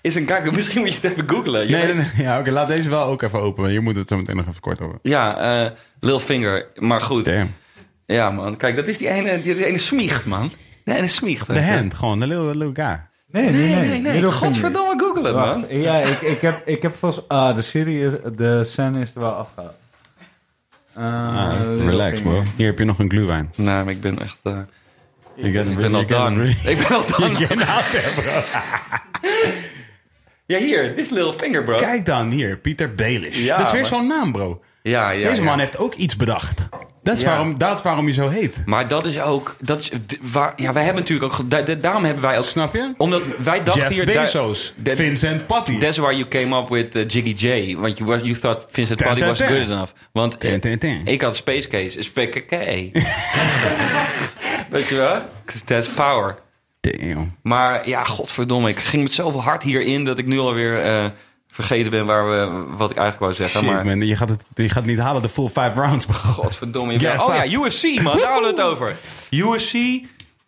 Is 0.00 0.14
een 0.14 0.26
guy. 0.26 0.50
Misschien 0.54 0.80
moet 0.80 0.94
je 0.94 1.00
het 1.00 1.10
even 1.12 1.28
googlen. 1.28 1.70
Nee, 1.70 1.84
nee, 1.84 1.94
nee. 1.94 2.06
Ja, 2.16 2.38
oké, 2.38 2.50
laat 2.50 2.66
deze 2.68 2.88
wel 2.88 3.04
ook 3.04 3.22
even 3.22 3.40
open. 3.40 3.72
Je 3.72 3.80
moet 3.80 3.96
het 3.96 4.08
zo 4.08 4.16
meteen 4.16 4.36
nog 4.36 4.46
even 4.48 4.60
kort 4.60 4.80
over. 4.80 4.98
Ja, 5.02 5.36
eh, 5.64 5.70
Lil 6.00 6.18
Finger. 6.20 6.66
Maar 6.74 7.00
goed. 7.00 7.24
Damn. 7.24 7.54
Ja, 8.06 8.30
man. 8.30 8.56
Kijk, 8.56 8.76
dat 8.76 8.88
is 8.88 8.98
die 8.98 9.08
ene, 9.08 9.42
die, 9.42 9.54
die 9.54 9.64
ene 9.66 9.78
smiecht, 9.78 10.26
man. 10.26 10.50
Die 10.84 10.94
ene 10.94 11.06
smiecht. 11.06 11.46
De 11.46 11.62
hand, 11.64 11.94
gewoon. 11.94 12.20
De 12.20 12.26
little, 12.26 12.56
little 12.58 12.84
guy. 12.84 13.06
Nee, 13.30 13.50
nee, 13.50 13.74
Nee, 13.74 14.00
nee. 14.00 14.20
nee, 14.20 14.30
Godverdomme, 14.32 14.93
Wacht, 15.22 15.34
man. 15.34 15.64
Ja, 15.68 15.96
ik, 15.98 16.20
ik, 16.20 16.40
heb, 16.40 16.62
ik 16.64 16.82
heb 16.82 16.94
volgens... 16.96 17.24
Ah, 17.28 17.54
de 17.54 17.62
serie, 17.62 18.04
is, 18.06 18.12
de 18.36 18.64
scène 18.66 19.00
is 19.00 19.14
er 19.14 19.20
wel 19.20 19.30
afgehaald. 19.32 19.74
Ah, 20.94 21.02
Uh, 21.04 21.68
Little 21.68 21.90
relax, 21.90 22.20
bro. 22.22 22.42
Hier 22.56 22.66
heb 22.66 22.78
je 22.78 22.84
nog 22.84 22.98
een 22.98 23.10
glühwein. 23.10 23.52
Nou, 23.56 23.84
maar 23.84 23.92
ik 23.94 24.00
ben 24.00 24.18
echt... 24.20 24.38
eh, 24.42 24.58
Ik 25.36 25.52
ben, 25.52 25.70
ik 25.70 25.76
ben 25.76 25.94
al 25.94 26.06
done. 26.06 26.48
Ik 26.48 26.78
ben 26.78 26.96
al 26.96 27.04
done. 27.18 27.46
Ja, 30.46 30.58
hier. 30.58 30.82
Dit 30.82 30.98
is 30.98 31.10
Lil 31.10 31.32
Finger, 31.32 31.62
bro. 31.64 31.76
Kijk 31.76 32.06
dan, 32.06 32.30
hier. 32.30 32.56
Pieter 32.58 32.94
Baelish. 32.94 33.44
Ja, 33.44 33.56
dat 33.56 33.66
is 33.66 33.72
weer 33.72 33.84
zo'n 33.86 34.06
naam, 34.06 34.32
bro. 34.32 34.62
Ja, 34.82 35.10
ja, 35.10 35.28
Deze 35.28 35.42
ja. 35.42 35.48
man 35.48 35.58
heeft 35.58 35.76
ook 35.78 35.94
iets 35.94 36.16
bedacht. 36.16 36.68
Dat 37.04 37.14
is, 37.16 37.20
Ja. 37.22 37.26
waarom, 37.28 37.58
dat 37.58 37.82
waarom 37.82 38.06
je 38.06 38.12
zo 38.12 38.28
heet. 38.28 38.56
Maar 38.66 38.88
dat 38.88 39.06
is 39.06 39.20
ook... 39.20 39.56
Dat 39.60 39.78
is, 39.78 39.88
d- 40.06 40.18
waar, 40.32 40.52
ja, 40.56 40.72
wij 40.72 40.82
hebben 40.84 41.02
natuurlijk 41.02 41.32
ook... 41.32 41.36
ge- 41.38 41.48
da- 41.48 41.60
da- 41.62 41.74
daarom 41.74 42.04
hebben 42.04 42.22
wij 42.22 42.38
ook... 42.38 42.44
Snap 42.44 42.74
je? 42.74 42.94
Omdat 42.96 43.22
wij 43.42 43.62
dachten 43.62 43.82
Jeff 43.82 43.94
hier... 43.94 44.04
Bezos. 44.22 44.74
Vincent 44.84 45.46
Patty. 45.46 45.78
That's 45.78 45.96
why 45.96 46.10
you 46.12 46.28
came 46.28 46.56
up 46.56 46.68
with 46.68 46.94
uh, 46.96 47.02
Jiggy 47.08 47.46
J. 47.46 47.76
Want 47.76 47.98
you, 47.98 48.10
was- 48.10 48.20
you 48.22 48.34
thought 48.38 48.64
Vincent 48.70 48.98
Ten, 48.98 49.14
ten, 49.14 49.26
was 49.28 49.38
ten. 49.38 49.48
good 49.48 49.60
enough. 49.60 49.92
Want 50.12 50.40
Ten, 50.40 50.52
eh, 50.52 50.60
ten, 50.60 50.78
ten. 50.78 51.00
ik 51.06 51.20
had 51.22 51.36
Space 51.36 51.68
Case. 51.68 52.02
Space 52.02 52.44
Case. 52.46 52.90
Weet 54.70 54.88
je 54.88 54.94
wel? 54.94 55.18
that's 55.64 55.88
power. 55.88 56.36
Damn. 56.80 57.36
Maar 57.42 57.88
ja, 57.88 58.04
godverdomme. 58.04 58.68
Ik 58.68 58.78
ging 58.78 59.02
met 59.02 59.12
zoveel 59.12 59.42
hart 59.42 59.62
hierin... 59.62 60.04
dat 60.04 60.18
ik 60.18 60.26
nu 60.26 60.38
alweer 60.38 60.80
eh, 60.82 61.04
vergeten 61.54 61.90
ben 61.90 62.06
waar 62.06 62.30
we, 62.30 62.64
wat 62.76 62.90
ik 62.90 62.96
eigenlijk 62.96 63.18
wou 63.18 63.34
zeggen. 63.34 63.60
Shit, 63.60 63.70
maar 63.72 63.86
man. 63.86 64.06
Je 64.06 64.16
gaat, 64.16 64.28
het, 64.28 64.40
je 64.54 64.66
gaat 64.68 64.74
het 64.74 64.86
niet 64.86 64.98
halen, 64.98 65.22
de 65.22 65.28
full 65.28 65.46
five 65.48 65.72
rounds, 65.74 66.06
godverdomme. 66.36 66.92
je 66.92 66.98
bent- 66.98 67.20
oh 67.22 67.34
ja, 67.34 67.44
USC 67.66 68.00
man. 68.02 68.16
Daar 68.16 68.32
hadden 68.32 68.54
we 68.54 68.60
het 68.60 68.70
over. 68.70 68.96
USC, 69.30 69.74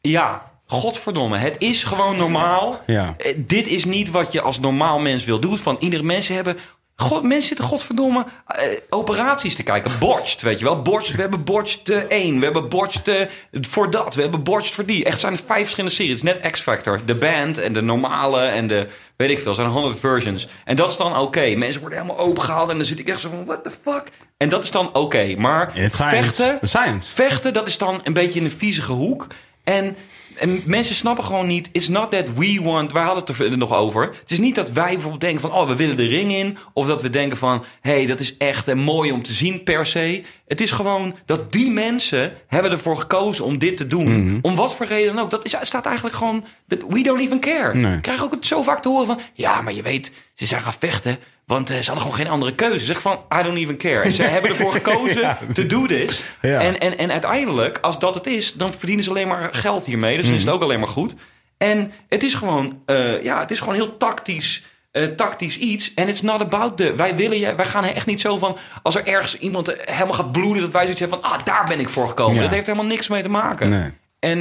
ja... 0.00 0.54
Godverdomme, 0.68 1.36
het 1.36 1.56
is 1.58 1.84
gewoon 1.84 2.16
normaal. 2.16 2.82
Ja. 2.86 3.14
Eh, 3.18 3.32
dit 3.36 3.66
is 3.66 3.84
niet 3.84 4.10
wat 4.10 4.32
je 4.32 4.40
als 4.40 4.60
normaal 4.60 4.98
mens 4.98 5.24
wil 5.24 5.40
doen. 5.40 5.58
Van 5.58 5.76
iedere 5.80 6.02
mensen 6.02 6.34
hebben. 6.34 6.56
God, 6.98 7.22
mensen 7.22 7.48
zitten 7.48 7.64
godverdomme 7.64 8.26
eh, 8.46 8.62
operaties 8.90 9.54
te 9.54 9.62
kijken. 9.62 9.98
Botched, 9.98 10.42
weet 10.42 10.58
je 10.58 10.64
wel. 10.64 10.82
Botched, 10.82 11.14
we 11.14 11.20
hebben 11.20 11.44
eh, 11.84 11.96
1. 12.08 12.38
We 12.38 12.44
hebben 12.44 12.68
Botched 12.68 13.08
eh, 13.08 13.26
voor 13.50 13.90
dat. 13.90 14.14
We 14.14 14.20
hebben 14.20 14.42
Botched 14.42 14.74
voor 14.74 14.84
die. 14.84 15.04
Echt 15.04 15.20
zijn 15.20 15.32
er 15.32 15.38
vijf 15.46 15.60
verschillende 15.60 15.94
series. 15.94 16.22
Net 16.22 16.50
X-Factor. 16.50 17.00
De 17.04 17.14
band 17.14 17.58
en 17.58 17.72
de 17.72 17.82
normale 17.82 18.40
en 18.40 18.66
de... 18.66 18.86
Weet 19.16 19.30
ik 19.30 19.38
veel. 19.38 19.48
Er 19.48 19.54
zijn 19.54 19.68
honderd 19.68 19.98
versions. 19.98 20.48
En 20.64 20.76
dat 20.76 20.90
is 20.90 20.96
dan 20.96 21.16
oké. 21.16 21.54
Mensen 21.56 21.80
worden 21.80 21.98
helemaal 21.98 22.24
opengehaald. 22.24 22.70
En 22.70 22.76
dan 22.76 22.86
zit 22.86 22.98
ik 22.98 23.08
echt 23.08 23.20
zo 23.20 23.28
van... 23.28 23.44
What 23.44 23.64
the 23.64 23.70
fuck? 23.82 24.02
En 24.36 24.48
dat 24.48 24.64
is 24.64 24.70
dan 24.70 24.94
oké. 24.94 25.34
Maar 25.38 25.76
It's 25.76 25.96
vechten... 25.96 26.58
Science. 26.62 27.14
Vechten, 27.14 27.52
dat 27.52 27.66
is 27.66 27.78
dan 27.78 28.00
een 28.04 28.12
beetje 28.12 28.38
in 28.38 28.44
een 28.44 28.50
viezige 28.50 28.92
hoek. 28.92 29.26
En, 29.64 29.96
en 30.38 30.62
mensen 30.64 30.94
snappen 30.94 31.24
gewoon 31.24 31.46
niet... 31.46 31.68
It's 31.72 31.88
not 31.88 32.10
that 32.10 32.24
we 32.34 32.60
want... 32.62 32.92
Wij 32.92 33.02
hadden 33.02 33.24
het 33.24 33.38
er 33.38 33.58
nog 33.58 33.74
over. 33.74 34.02
Het 34.02 34.30
is 34.30 34.38
niet 34.38 34.54
dat 34.54 34.70
wij 34.70 34.92
bijvoorbeeld 34.92 35.20
denken 35.20 35.40
van... 35.40 35.52
Oh, 35.52 35.68
we 35.68 35.76
willen 35.76 35.96
de 35.96 36.06
ring 36.06 36.32
in. 36.32 36.58
Of 36.72 36.86
dat 36.86 37.02
we 37.02 37.10
denken 37.10 37.38
van... 37.38 37.64
hey, 37.80 38.06
dat 38.06 38.20
is 38.20 38.36
echt 38.36 38.68
eh, 38.68 38.74
mooi 38.74 39.12
om 39.12 39.22
te 39.22 39.32
zien 39.32 39.62
per 39.62 39.86
se. 39.86 40.22
Het 40.46 40.60
is 40.60 40.70
gewoon 40.70 41.14
dat 41.26 41.52
die 41.52 41.70
mensen... 41.70 42.32
hebben 42.46 42.70
ervoor 42.70 42.96
gekozen 42.96 43.44
om 43.44 43.58
dit 43.58 43.76
te 43.76 43.86
doen. 43.86 44.26
Mhm. 44.26 44.38
Om 44.42 44.54
wat 44.54 44.74
voor 44.74 44.86
reden 44.86 45.14
dan 45.14 45.24
ook. 45.24 45.30
Dat 45.30 45.44
is, 45.44 45.56
staat 45.62 45.86
eigenlijk 45.86 46.16
gewoon... 46.16 46.44
that 46.68 46.78
We 46.88 47.02
don't 47.02 47.20
even 47.20 47.40
care. 47.40 47.74
Nee. 47.74 47.96
Ik 47.96 48.02
krijg 48.02 48.24
ook 48.24 48.30
het 48.30 48.46
zo 48.46 48.62
vaak 48.62 48.82
te 48.82 48.88
horen 48.88 49.06
van... 49.06 49.20
Ja, 49.32 49.60
maar 49.60 49.72
je 49.72 49.82
weet, 49.82 50.12
ze 50.34 50.46
zijn 50.46 50.62
gaan 50.62 50.74
vechten... 50.78 51.18
Want 51.46 51.70
eh, 51.70 51.76
ze 51.76 51.84
hadden 51.84 52.02
gewoon 52.02 52.16
geen 52.18 52.28
andere 52.28 52.54
keuze. 52.54 52.84
Zeg 52.84 53.00
van, 53.00 53.20
I 53.40 53.42
don't 53.42 53.56
even 53.56 53.76
care. 53.76 54.00
En 54.00 54.12
ze 54.14 54.22
hebben 54.34 54.50
ervoor 54.50 54.72
gekozen 54.72 55.20
Ja. 55.20 55.38
to 55.54 55.66
do 55.66 55.86
this. 55.86 56.22
Ja. 56.42 56.60
En, 56.60 56.78
en, 56.80 56.98
en 56.98 57.12
uiteindelijk, 57.12 57.78
als 57.80 57.98
dat 57.98 58.14
het 58.14 58.26
is, 58.26 58.52
dan 58.52 58.72
verdienen 58.72 59.04
ze 59.04 59.10
alleen 59.10 59.28
maar 59.28 59.48
geld 59.52 59.86
hiermee. 59.86 60.16
Dus 60.16 60.26
dan 60.26 60.34
is 60.34 60.40
Mhm. 60.40 60.50
het 60.50 60.56
ook 60.60 60.64
alleen 60.64 60.78
maar 60.80 60.88
goed. 60.88 61.14
En 61.58 61.92
het 62.08 62.22
is 62.22 62.34
gewoon, 62.34 62.82
eh, 62.86 63.22
ja, 63.22 63.40
het 63.40 63.50
is 63.50 63.58
gewoon 63.58 63.74
heel 63.74 63.96
tactisch. 63.96 64.62
eh, 64.90 65.04
tactisch 65.04 65.58
iets. 65.58 65.94
En 65.94 66.08
it's 66.08 66.22
not 66.22 66.40
about 66.40 66.76
the. 66.76 66.94
Wij 66.94 67.16
willen 67.16 67.38
je. 67.38 67.54
Wij 67.54 67.64
gaan 67.66 67.84
echt 67.84 68.06
niet 68.06 68.20
zo 68.20 68.36
van. 68.38 68.56
Als 68.82 68.94
er 68.96 69.06
ergens 69.06 69.38
iemand 69.38 69.74
helemaal 69.84 70.14
gaat 70.14 70.32
bloeden. 70.32 70.62
Dat 70.62 70.72
wij 70.72 70.82
zoiets 70.82 71.00
hebben 71.00 71.20
van. 71.22 71.30
Ah, 71.32 71.44
daar 71.44 71.64
ben 71.64 71.80
ik 71.80 71.88
voor 71.88 72.08
gekomen. 72.08 72.34
Ja. 72.36 72.42
Dat 72.42 72.50
heeft 72.50 72.66
helemaal 72.66 72.88
niks 72.88 73.08
mee 73.08 73.22
te 73.22 73.28
maken. 73.28 73.68
Nee. 73.70 73.90
En 74.18 74.38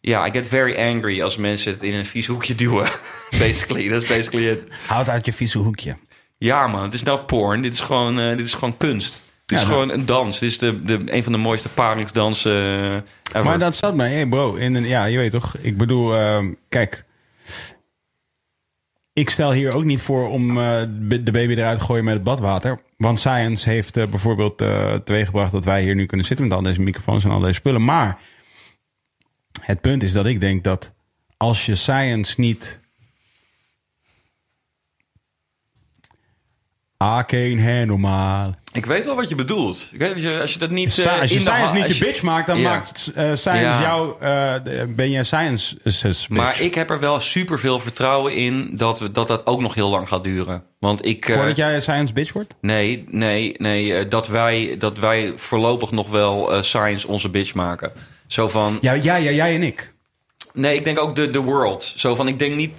ja, 0.00 0.26
I 0.26 0.30
get 0.32 0.46
very 0.46 0.76
angry 0.94 1.22
als 1.22 1.36
mensen 1.36 1.72
het 1.72 1.82
in 1.82 1.94
een 1.94 2.06
vies 2.06 2.26
hoekje 2.26 2.54
duwen. 2.54 2.88
basically. 3.38 3.88
Dat 3.88 4.02
is 4.02 4.08
basically 4.08 4.48
het. 4.48 4.62
Houd 4.86 5.08
uit 5.08 5.24
je 5.26 5.32
vieze 5.32 5.58
hoekje. 5.58 5.96
Ja, 6.38 6.66
man. 6.66 6.82
Het 6.82 6.94
is 6.94 7.02
nou 7.02 7.20
porn. 7.20 7.62
Dit 7.62 7.72
is 7.72 7.80
gewoon, 7.80 8.20
eh, 8.20 8.28
dit 8.36 8.46
is 8.46 8.54
gewoon 8.54 8.76
kunst. 8.76 9.24
Dit 9.46 9.58
Ja, 9.58 9.64
is 9.64 9.70
gewoon 9.70 9.90
een 9.90 10.06
dans. 10.06 10.38
Dit 10.38 10.50
is 10.50 10.58
de, 10.58 10.82
de, 10.82 11.12
een 11.12 11.22
van 11.22 11.32
de 11.32 11.38
mooiste 11.38 11.68
paringsdansen 11.68 12.52
eh, 12.52 12.94
ever. 13.32 13.44
Maar 13.44 13.58
dat 13.58 13.74
staat 13.74 13.94
mij, 13.94 14.12
hey 14.12 14.26
bro. 14.26 14.54
In 14.54 14.74
een, 14.74 14.86
ja, 14.86 15.04
je 15.04 15.16
weet 15.16 15.30
toch. 15.30 15.56
Ik 15.56 15.76
bedoel, 15.76 16.16
ehm, 16.16 16.52
kijk. 16.68 17.04
Ik 19.12 19.30
stel 19.30 19.52
hier 19.52 19.74
ook 19.74 19.84
niet 19.84 20.00
voor 20.00 20.28
om 20.28 20.50
eh, 20.50 20.80
de 21.08 21.30
baby 21.30 21.52
eruit 21.52 21.78
te 21.78 21.84
gooien 21.84 22.04
met 22.04 22.14
het 22.14 22.22
badwater. 22.22 22.82
Want 22.96 23.18
science 23.18 23.68
heeft 23.68 23.96
eh, 23.96 24.06
bijvoorbeeld 24.06 24.58
teweeggebracht 25.04 25.52
dat 25.52 25.64
wij 25.64 25.82
hier 25.82 25.94
nu 25.94 26.06
kunnen 26.06 26.26
zitten 26.26 26.46
met 26.46 26.56
al 26.56 26.62
deze 26.62 26.80
microfoons 26.80 27.24
en 27.24 27.30
al 27.30 27.40
deze 27.40 27.52
spullen. 27.52 27.84
Maar 27.84 28.18
het 29.60 29.80
punt 29.80 30.02
is 30.02 30.12
dat 30.12 30.26
ik 30.26 30.40
denk 30.40 30.64
dat 30.64 30.92
als 31.36 31.66
je 31.66 31.74
science 31.74 32.40
niet. 32.40 32.80
Geen 36.98 37.86
normaal. 37.86 38.54
Ik 38.72 38.86
weet 38.86 39.04
wel 39.04 39.16
wat 39.16 39.28
je 39.28 39.34
bedoelt. 39.34 39.88
Ik 39.92 39.98
weet, 39.98 40.12
als, 40.12 40.22
je, 40.22 40.38
als 40.40 40.52
je 40.52 40.58
dat 40.58 40.70
niet... 40.70 40.98
Eh, 40.98 41.20
als 41.20 41.30
je 41.30 41.34
in 41.36 41.40
science 41.40 41.74
niet 41.74 41.96
je 41.96 42.04
bitch 42.04 42.22
maakt, 42.22 42.46
dan 42.46 42.58
Ja. 42.58 42.68
maakt 42.70 43.10
eh, 43.14 43.24
science 43.34 43.62
Ja. 43.62 43.80
jou... 43.80 44.20
eh, 44.20 44.54
ben 44.88 45.10
je 45.10 45.24
science 45.24 45.76
bitch. 45.82 46.28
Maar 46.28 46.60
ik 46.60 46.74
heb 46.74 46.90
er 46.90 47.00
wel 47.00 47.20
super 47.20 47.58
veel 47.58 47.78
vertrouwen 47.78 48.34
in 48.34 48.76
dat, 48.76 48.98
we, 48.98 49.10
dat 49.10 49.28
dat 49.28 49.46
ook 49.46 49.60
nog 49.60 49.74
heel 49.74 49.88
lang 49.90 50.08
gaat 50.08 50.24
duren. 50.24 50.62
Want 50.78 51.06
ik... 51.06 51.30
Voordat 51.32 51.56
jij 51.56 51.80
science 51.80 52.12
bitch 52.12 52.32
wordt? 52.32 52.54
Nee, 52.60 53.04
nee, 53.08 53.54
nee. 53.58 54.08
dat, 54.08 54.28
wij, 54.28 54.74
dat 54.78 54.98
wij 54.98 55.32
voorlopig 55.36 55.90
nog 55.90 56.08
wel 56.08 56.62
science 56.62 57.08
onze 57.08 57.28
bitch 57.28 57.54
maken. 57.54 57.92
Zo 58.26 58.48
van... 58.48 58.78
Ja, 58.80 58.92
ja, 58.92 59.16
ja, 59.16 59.30
jij 59.30 59.54
en 59.54 59.62
ik. 59.62 59.94
Nee, 60.52 60.74
ik 60.74 60.84
denk 60.84 60.98
ook 60.98 61.16
de, 61.16 61.30
de 61.30 61.40
world. 61.40 61.92
Zo 61.96 62.14
van, 62.14 62.28
ik 62.28 62.38
denk 62.38 62.54
niet... 62.54 62.78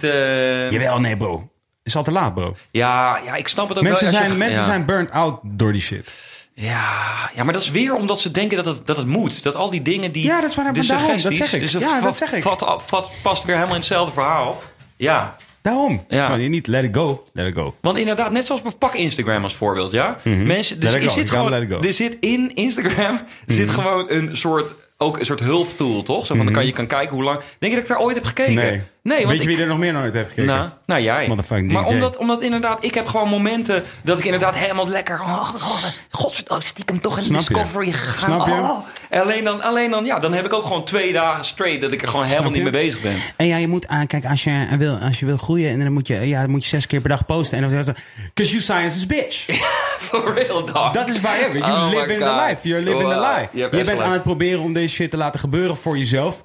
Jawel, 0.70 1.00
nee 1.00 1.16
bro. 1.16 1.50
Is 1.88 1.96
al 1.96 2.02
te 2.02 2.12
laat 2.12 2.34
bro. 2.34 2.56
ja, 2.70 3.18
ja, 3.24 3.34
ik 3.34 3.48
snap 3.48 3.68
het 3.68 3.76
ook 3.78 3.84
Mensen, 3.84 4.04
wel. 4.10 4.14
zijn, 4.14 4.30
je- 4.30 4.36
mensen 4.36 4.60
ja. 4.60 4.64
zijn 4.66 4.84
burnt 4.84 5.10
out 5.10 5.40
door 5.42 5.72
die 5.72 5.80
shit. 5.82 6.08
Ja, 6.54 7.30
ja, 7.34 7.44
maar 7.44 7.52
dat 7.52 7.62
is 7.62 7.70
weer 7.70 7.94
omdat 7.94 8.20
ze 8.20 8.30
denken 8.30 8.56
dat 8.64 8.76
het, 8.76 8.86
dat 8.86 8.96
het 8.96 9.06
moet. 9.06 9.42
Dat 9.42 9.54
al 9.54 9.70
die 9.70 9.82
dingen 9.82 10.12
die. 10.12 10.24
Ja, 10.24 10.40
dat 10.40 10.50
is 10.50 10.56
waar, 10.56 10.72
de 10.72 10.86
daarom, 10.86 11.06
dat 11.22 11.34
zeg 11.34 11.52
ik. 11.52 11.60
Dus 11.60 11.72
Ja, 11.72 12.00
dat 12.00 12.16
zeg 12.16 12.32
ik. 12.32 12.42
vat- 12.42 12.82
vat- 12.86 13.10
past 13.22 13.44
weer 13.44 13.54
helemaal 13.54 13.74
in 13.74 13.80
hetzelfde 13.80 14.12
verhaal. 14.12 14.62
Ja, 14.96 15.36
Daarom. 15.62 16.04
Ja. 16.08 16.34
Je 16.34 16.48
niet 16.48 16.66
let 16.66 16.84
it 16.84 16.96
go. 16.96 17.26
Let 17.32 17.46
it 17.46 17.54
go. 17.54 17.74
want 17.80 17.98
inderdaad, 17.98 18.30
net 18.30 18.46
zoals 18.46 18.62
pak 18.78 18.94
Instagram 18.94 19.42
als 19.42 19.54
voorbeeld, 19.54 19.92
ja. 19.92 20.16
Mensen, 20.24 20.80
dus 20.80 20.90
Mhm. 20.90 20.92
Let 20.92 21.02
it 21.02 21.02
er 21.02 21.08
go, 21.08 21.14
zit 21.14 21.14
you 21.14 21.14
gotta 21.26 21.36
gewoon, 21.36 21.50
let 21.50 21.62
it 21.62 21.74
go. 21.74 21.80
er 21.88 21.94
zit 21.94 22.16
in 22.20 22.54
Instagram 22.54 23.20
zit 23.46 23.70
gewoon 23.70 24.04
een 24.08 24.36
soort 24.36 24.74
ook 25.00 25.18
een 25.18 25.26
soort 25.26 25.40
hulptool, 25.40 26.02
toch? 26.02 26.26
Zo 26.26 26.34
van 26.34 26.44
dan 26.44 26.54
kan 26.54 26.66
je 26.66 26.72
kan 26.72 26.86
kijken 26.86 27.14
hoe 27.14 27.24
lang. 27.24 27.38
Denk 27.58 27.72
je 27.72 27.78
dat 27.80 27.88
ik 27.88 27.94
daar 27.96 28.04
ooit 28.04 28.14
heb 28.14 28.24
gekeken? 28.24 28.52
Mhm. 28.54 28.62
Nee. 28.62 28.82
Nee, 29.08 29.26
Weet 29.26 29.36
je 29.36 29.42
ik- 29.42 29.48
wie 29.48 29.60
er 29.60 29.66
nog 29.66 29.78
meer 29.78 29.92
nooit 29.92 30.14
heeft 30.14 30.28
gekeken? 30.28 30.54
Nou, 30.54 30.68
nou 30.86 31.02
jij. 31.02 31.28
Maar 31.66 31.84
omdat, 31.84 32.16
omdat 32.16 32.42
inderdaad, 32.42 32.84
ik 32.84 32.94
heb 32.94 33.06
gewoon 33.06 33.28
momenten 33.28 33.82
dat 34.02 34.18
ik 34.18 34.24
inderdaad 34.24 34.56
helemaal 34.56 34.88
lekker. 34.88 35.20
Oh, 35.20 35.54
oh, 35.54 35.84
godverdomme, 36.10 36.64
stiekem 36.64 37.00
toch 37.00 37.16
in 37.18 37.22
Snap 37.24 37.40
je? 37.40 37.54
Discovery 37.54 37.92
gegaan. 37.92 38.14
Snap 38.14 38.46
je? 38.46 38.52
Oh. 38.52 38.86
En 39.08 39.20
alleen 39.22 39.44
dan, 39.44 39.62
alleen 39.62 39.90
dan, 39.90 40.04
ja, 40.04 40.18
dan 40.18 40.32
heb 40.32 40.44
ik 40.44 40.52
ook 40.52 40.62
gewoon 40.62 40.84
twee 40.84 41.12
dagen 41.12 41.44
straight 41.44 41.82
dat 41.82 41.92
ik 41.92 42.02
er 42.02 42.08
gewoon 42.08 42.26
helemaal 42.26 42.50
niet 42.50 42.62
mee 42.62 42.72
bezig 42.72 43.00
ben. 43.00 43.14
En 43.36 43.46
ja, 43.46 43.56
je 43.56 43.68
moet 43.68 43.88
aan, 43.88 44.06
kijk, 44.06 44.24
als 44.24 44.44
je 44.44 44.66
wil, 44.78 44.94
als 44.96 45.18
je 45.18 45.26
wil 45.26 45.36
groeien, 45.36 45.70
en 45.70 45.78
dan 45.78 45.92
moet 45.92 46.06
je, 46.06 46.28
ja, 46.28 46.40
dan 46.40 46.50
moet 46.50 46.62
je 46.62 46.68
zes 46.68 46.86
keer 46.86 47.00
per 47.00 47.08
dag 47.08 47.26
posten. 47.26 47.62
En 47.62 47.70
dan 47.70 47.94
Cause 48.34 48.50
you 48.50 48.62
science 48.62 48.96
is 48.96 49.06
bitch. 49.06 49.46
For 50.08 50.34
real, 50.34 50.64
dog. 50.64 50.92
Dat 50.92 51.08
is 51.08 51.20
waar 51.20 51.38
je 51.38 51.58
You 51.58 51.72
Oh 51.72 51.88
live 51.90 52.06
my 52.06 52.12
in 52.12 52.18
the 52.18 52.44
life. 52.48 52.68
You're 52.68 52.84
living 52.84 53.08
the 53.08 53.20
life. 53.20 53.48
Je 53.52 53.68
bent 53.68 53.88
gelijk. 53.88 54.00
aan 54.00 54.12
het 54.12 54.22
proberen 54.22 54.60
om 54.60 54.72
deze 54.72 54.94
shit 54.94 55.10
te 55.10 55.16
laten 55.16 55.40
gebeuren 55.40 55.76
voor 55.76 55.98
jezelf. 55.98 56.42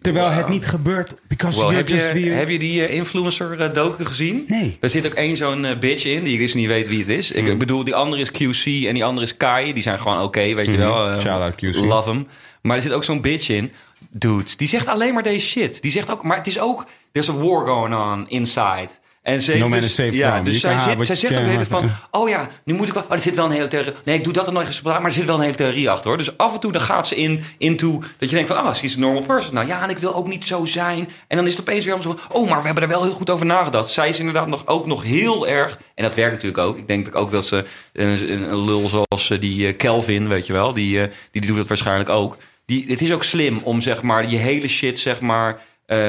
Terwijl 0.00 0.30
het 0.30 0.48
niet 0.48 0.66
gebeurt. 0.66 1.14
Because 1.28 1.66
Well, 1.66 1.76
heb, 1.76 1.88
je, 1.88 2.10
weer- 2.12 2.36
heb 2.36 2.48
je 2.48 2.58
die 2.58 2.86
eh, 2.86 2.94
influencer 2.94 3.60
eh, 3.60 3.72
docu 3.74 4.04
gezien? 4.04 4.44
Nee. 4.48 4.76
Er 4.80 4.90
zit 4.90 5.06
ook 5.06 5.12
één 5.14 5.36
zo'n 5.36 5.64
eh, 5.64 5.78
bitch 5.78 6.04
in, 6.04 6.24
die 6.24 6.32
ik 6.32 6.38
dus 6.38 6.54
niet 6.54 6.66
weet 6.66 6.88
wie 6.88 6.98
het 6.98 7.08
is. 7.08 7.34
Hmm. 7.34 7.46
Ik 7.46 7.58
bedoel, 7.58 7.84
die 7.84 7.94
andere 7.94 8.22
is 8.22 8.30
QC 8.30 8.86
en 8.86 8.94
die 8.94 9.04
andere 9.04 9.26
is 9.26 9.36
Kai. 9.36 9.72
Die 9.72 9.82
zijn 9.82 9.98
gewoon 9.98 10.22
oké, 10.22 10.54
weet 10.54 10.66
je 10.66 10.76
wel. 10.76 11.10
Hmm. 11.10 11.20
Shout 11.20 11.40
out 11.40 11.54
QC. 11.54 11.74
Love 11.84 12.08
hem. 12.08 12.26
Maar 12.62 12.76
er 12.76 12.82
zit 12.82 12.92
ook 12.92 13.04
zo'n 13.04 13.20
bitch 13.20 13.48
in. 13.48 13.72
Dude, 14.10 14.44
die 14.56 14.68
zegt 14.68 14.86
alleen 14.86 15.14
maar 15.14 15.22
deze 15.22 15.46
shit. 15.46 15.82
Die 15.82 15.90
zegt 15.90 16.10
ook, 16.10 16.22
maar 16.22 16.36
het 16.36 16.46
is 16.46 16.60
ook, 16.60 16.86
there's 17.12 17.28
a 17.28 17.32
war 17.32 17.66
going 17.66 17.94
on 17.94 18.28
inside. 18.28 18.88
En 19.26 19.42
ze 19.42 19.56
No 19.56 19.68
dus, 19.68 19.96
ja, 19.96 20.40
dus 20.40 20.60
zij, 20.60 20.78
zit, 20.78 21.06
zij 21.06 21.16
zegt 21.16 21.36
ook 21.36 21.44
de 21.44 21.50
hele 21.50 21.64
van... 21.64 21.90
Oh 22.10 22.28
ja, 22.28 22.48
nu 22.64 22.74
moet 22.74 22.88
ik 22.88 22.94
wel... 22.94 23.02
Oh, 23.02 23.12
er 23.12 23.18
zit 23.18 23.34
wel 23.34 23.44
een 23.44 23.50
hele 23.50 23.68
theorie... 23.68 23.92
Nee, 24.04 24.16
ik 24.16 24.24
doe 24.24 24.32
dat 24.32 24.46
er 24.46 24.52
nooit 24.52 24.66
eens 24.66 24.82
maar 24.82 25.04
er 25.04 25.12
zit 25.12 25.24
wel 25.24 25.34
een 25.34 25.40
hele 25.40 25.54
theorie 25.54 25.90
achter, 25.90 26.08
hoor. 26.08 26.18
Dus 26.18 26.38
af 26.38 26.54
en 26.54 26.60
toe 26.60 26.72
dan 26.72 26.82
gaat 26.82 27.08
ze 27.08 27.16
in, 27.16 27.44
into... 27.58 28.02
Dat 28.18 28.28
je 28.28 28.34
denkt 28.34 28.50
van, 28.50 28.64
ah, 28.64 28.74
ze 28.74 28.84
is 28.84 28.94
een 28.94 29.00
normal 29.00 29.22
person. 29.22 29.54
Nou 29.54 29.66
ja, 29.66 29.82
en 29.82 29.90
ik 29.90 29.98
wil 29.98 30.14
ook 30.14 30.26
niet 30.26 30.44
zo 30.44 30.64
zijn. 30.64 31.08
En 31.28 31.36
dan 31.36 31.46
is 31.46 31.52
het 31.52 31.60
opeens 31.60 31.84
weer 31.84 31.94
allemaal 31.94 32.12
zo 32.12 32.18
van... 32.28 32.42
Oh, 32.42 32.48
maar 32.48 32.58
we 32.60 32.64
hebben 32.64 32.82
er 32.82 32.88
wel 32.88 33.02
heel 33.02 33.12
goed 33.12 33.30
over 33.30 33.46
nagedacht. 33.46 33.90
Zij 33.90 34.08
is 34.08 34.18
inderdaad 34.18 34.46
nog, 34.46 34.66
ook 34.66 34.86
nog 34.86 35.02
heel 35.02 35.48
erg... 35.48 35.78
En 35.94 36.04
dat 36.04 36.14
werkt 36.14 36.32
natuurlijk 36.32 36.62
ook. 36.62 36.78
Ik 36.78 36.88
denk 36.88 37.14
ook 37.14 37.30
dat 37.30 37.46
ze... 37.46 37.64
Een, 37.92 38.32
een 38.32 38.64
lul 38.64 38.88
zoals 38.88 39.30
eh, 39.30 39.40
die 39.40 39.66
eh, 39.66 39.76
Kelvin, 39.76 40.28
weet 40.28 40.46
je 40.46 40.52
wel... 40.52 40.72
Die, 40.72 41.00
eh, 41.00 41.08
die, 41.30 41.40
die 41.40 41.50
doet 41.50 41.58
het 41.58 41.68
waarschijnlijk 41.68 42.08
ook. 42.08 42.36
Die, 42.66 42.84
het 42.88 43.02
is 43.02 43.12
ook 43.12 43.24
slim 43.24 43.58
om, 43.62 43.80
zeg 43.80 44.02
maar, 44.02 44.28
je 44.28 44.36
hele 44.36 44.68
shit, 44.68 44.98
zeg 44.98 45.20
maar... 45.20 45.60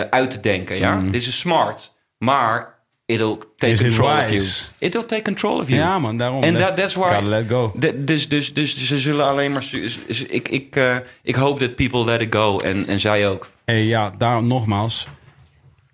uit 0.09 0.31
te 0.31 0.39
denken, 0.39 0.77
ja? 0.77 1.01
Dit 1.11 1.21
is 1.21 1.39
smart. 1.39 1.93
Maar... 2.17 2.76
It'll 3.07 3.37
take 3.55 3.73
Is 3.73 3.81
it 3.81 3.83
control 3.83 4.19
of 4.19 4.29
you. 4.29 4.43
It'll 4.79 5.05
take 5.05 5.21
control 5.21 5.59
of 5.59 5.69
you. 5.69 5.79
Ja, 5.79 5.99
man, 5.99 6.17
daarom. 6.17 6.43
En 6.43 6.57
that, 6.57 6.77
that's 6.77 6.93
why. 6.93 7.07
gotta 7.07 7.27
let 7.27 7.49
go. 7.49 7.73
Dus, 7.95 8.29
dus, 8.29 8.53
dus 8.53 8.85
ze 8.85 8.99
zullen 8.99 9.25
alleen 9.25 9.51
maar. 9.51 9.69
Ik, 10.27 10.49
ik, 10.49 10.75
eh, 10.75 10.97
ik 11.23 11.35
hoop 11.35 11.59
dat 11.59 11.75
people 11.75 12.05
let 12.05 12.21
it 12.21 12.35
go. 12.35 12.57
En, 12.57 12.87
en 12.87 12.99
zij 12.99 13.27
ook. 13.27 13.49
Hey, 13.65 13.83
ja, 13.83 14.13
daarom 14.17 14.47
nogmaals. 14.47 15.07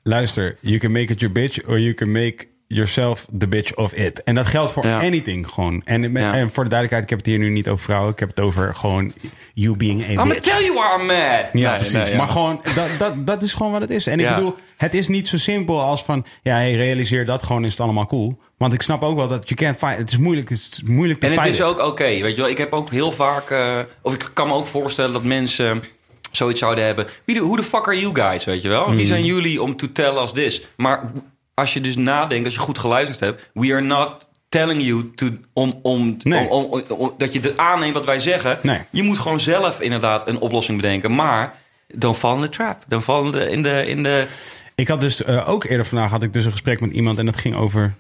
Luister, 0.04 0.58
you 0.62 0.78
can 0.78 0.92
make 0.92 1.12
it 1.12 1.20
your 1.20 1.34
bitch 1.34 1.68
or 1.68 1.80
you 1.80 1.94
can 1.94 2.12
make 2.12 2.48
yourself 2.74 3.26
the 3.38 3.48
bitch 3.48 3.76
of 3.76 3.94
it. 3.94 4.24
En 4.24 4.36
dat 4.36 4.46
geldt 4.46 4.72
voor 4.72 4.86
Ja. 4.88 5.00
anything 5.00 5.48
gewoon. 5.50 5.82
En, 5.86 6.12
Ja. 6.14 6.34
en 6.34 6.52
voor 6.52 6.64
de 6.64 6.70
duidelijkheid, 6.70 7.04
ik 7.04 7.10
heb 7.10 7.18
het 7.18 7.28
hier 7.28 7.38
nu 7.38 7.50
niet 7.50 7.68
over 7.68 7.84
vrouwen. 7.84 8.12
Ik 8.12 8.20
heb 8.20 8.30
het 8.30 8.40
over 8.40 8.76
gewoon 8.76 9.14
you 9.54 9.78
being 9.78 10.04
a 10.04 10.08
I'm 10.08 10.18
gonna 10.18 10.34
bitch. 10.34 10.50
tell 10.56 10.64
you 10.66 10.74
why 10.74 11.00
I'm 11.00 11.06
mad. 11.06 11.50
Ja, 11.54 11.70
Nee, 11.70 11.76
precies. 11.76 11.94
nee. 11.94 12.16
Maar 12.16 12.28
gewoon, 12.28 12.62
dat, 12.76 12.90
dat, 13.00 13.28
dat 13.28 13.44
is 13.44 13.54
gewoon 13.54 13.72
wat 13.72 13.82
het 13.82 13.90
is. 13.90 14.08
En 14.08 14.20
ik 14.20 14.30
bedoel, 14.36 14.56
het 14.78 14.94
is 14.94 15.08
niet 15.08 15.28
zo 15.28 15.38
simpel 15.38 15.82
als 15.82 16.04
van... 16.04 16.26
Ja, 16.42 16.56
hey, 16.56 16.76
realiseer 16.76 17.26
dat 17.26 17.44
gewoon, 17.44 17.66
is 17.66 17.72
het 17.72 17.80
allemaal 17.80 18.06
cool. 18.06 18.40
Want 18.58 18.74
ik 18.74 18.82
snap 18.82 19.04
ook 19.04 19.16
wel 19.18 19.28
dat 19.28 19.50
je 19.50 19.56
can't 19.56 19.78
fight. 19.78 19.98
Het 19.98 20.10
is 20.12 20.18
moeilijk, 20.18 20.50
het 20.50 20.58
is 20.58 20.82
moeilijk 20.86 21.20
te 21.20 21.28
En 21.28 21.34
het 21.40 21.50
is 21.50 21.58
it. 21.58 21.64
ook 21.64 21.80
oké. 21.80 22.04
weet 22.04 22.36
je 22.36 22.42
wel, 22.42 22.50
ik 22.50 22.58
heb 22.58 22.74
ook 22.74 22.90
heel 22.90 23.12
vaak. 23.12 23.50
eh, 23.50 23.80
of 24.02 24.14
ik 24.14 24.30
kan 24.34 24.48
me 24.48 24.54
ook 24.54 24.66
voorstellen 24.68 25.14
dat 25.14 25.24
mensen 25.24 25.84
zoiets 26.32 26.60
zouden 26.60 26.86
hebben. 26.86 27.06
Wie 27.26 27.36
de, 27.36 27.42
who 27.42 27.56
the 27.56 27.64
fuck 27.64 27.88
are 27.88 28.00
you 28.00 28.16
guys? 28.16 28.44
Weet 28.44 28.62
je 28.62 28.68
wel? 28.68 28.96
Wie 28.96 29.06
zijn 29.06 29.26
jullie 29.26 29.62
om 29.62 29.76
to 29.76 29.88
tell 29.92 30.16
us 30.18 30.32
this? 30.32 30.62
Maar 30.78 31.12
als 31.54 31.74
je 31.74 31.82
dus 31.82 31.96
nadenkt, 31.96 32.46
als 32.46 32.54
je 32.54 32.60
goed 32.60 32.78
geluisterd 32.78 33.20
hebt. 33.20 33.50
We 33.54 33.72
are 33.74 33.82
not 33.82 34.30
telling 34.50 34.82
you 34.82 35.12
to, 35.16 35.28
om, 35.54 35.80
om, 35.82 36.18
Nee. 36.24 36.48
om, 36.50 36.64
om- 36.64 36.84
om- 36.90 37.14
dat 37.18 37.34
je 37.34 37.40
het 37.40 37.58
aanneemt 37.58 37.94
wat 37.94 38.06
wij 38.06 38.20
zeggen. 38.20 38.60
Nee. 38.62 38.80
Je 38.90 39.04
moet 39.04 39.18
gewoon 39.20 39.40
zelf 39.40 39.80
inderdaad 39.80 40.28
een 40.28 40.40
oplossing 40.40 40.82
bedenken. 40.82 41.16
Maar 41.16 41.56
don't 41.88 42.18
fall 42.18 42.36
in 42.36 42.42
the 42.42 42.50
trap. 42.50 42.84
Don't 42.88 43.04
fall 43.04 43.24
in 43.26 43.32
de, 43.32 43.50
in 43.50 43.64
de, 43.64 43.86
in 43.88 44.04
de 44.04 44.28
Ik 44.76 44.88
had 44.88 45.02
dus 45.02 45.24
eh, 45.24 45.50
ook 45.50 45.64
eerder 45.64 45.86
vandaag 45.86 46.10
had 46.10 46.24
ik 46.24 46.34
dus 46.34 46.46
een 46.46 46.52
gesprek 46.52 46.80
met 46.80 46.92
iemand 46.92 47.18
en 47.18 47.26
dat 47.26 47.38
ging 47.38 47.56
over. 47.56 47.94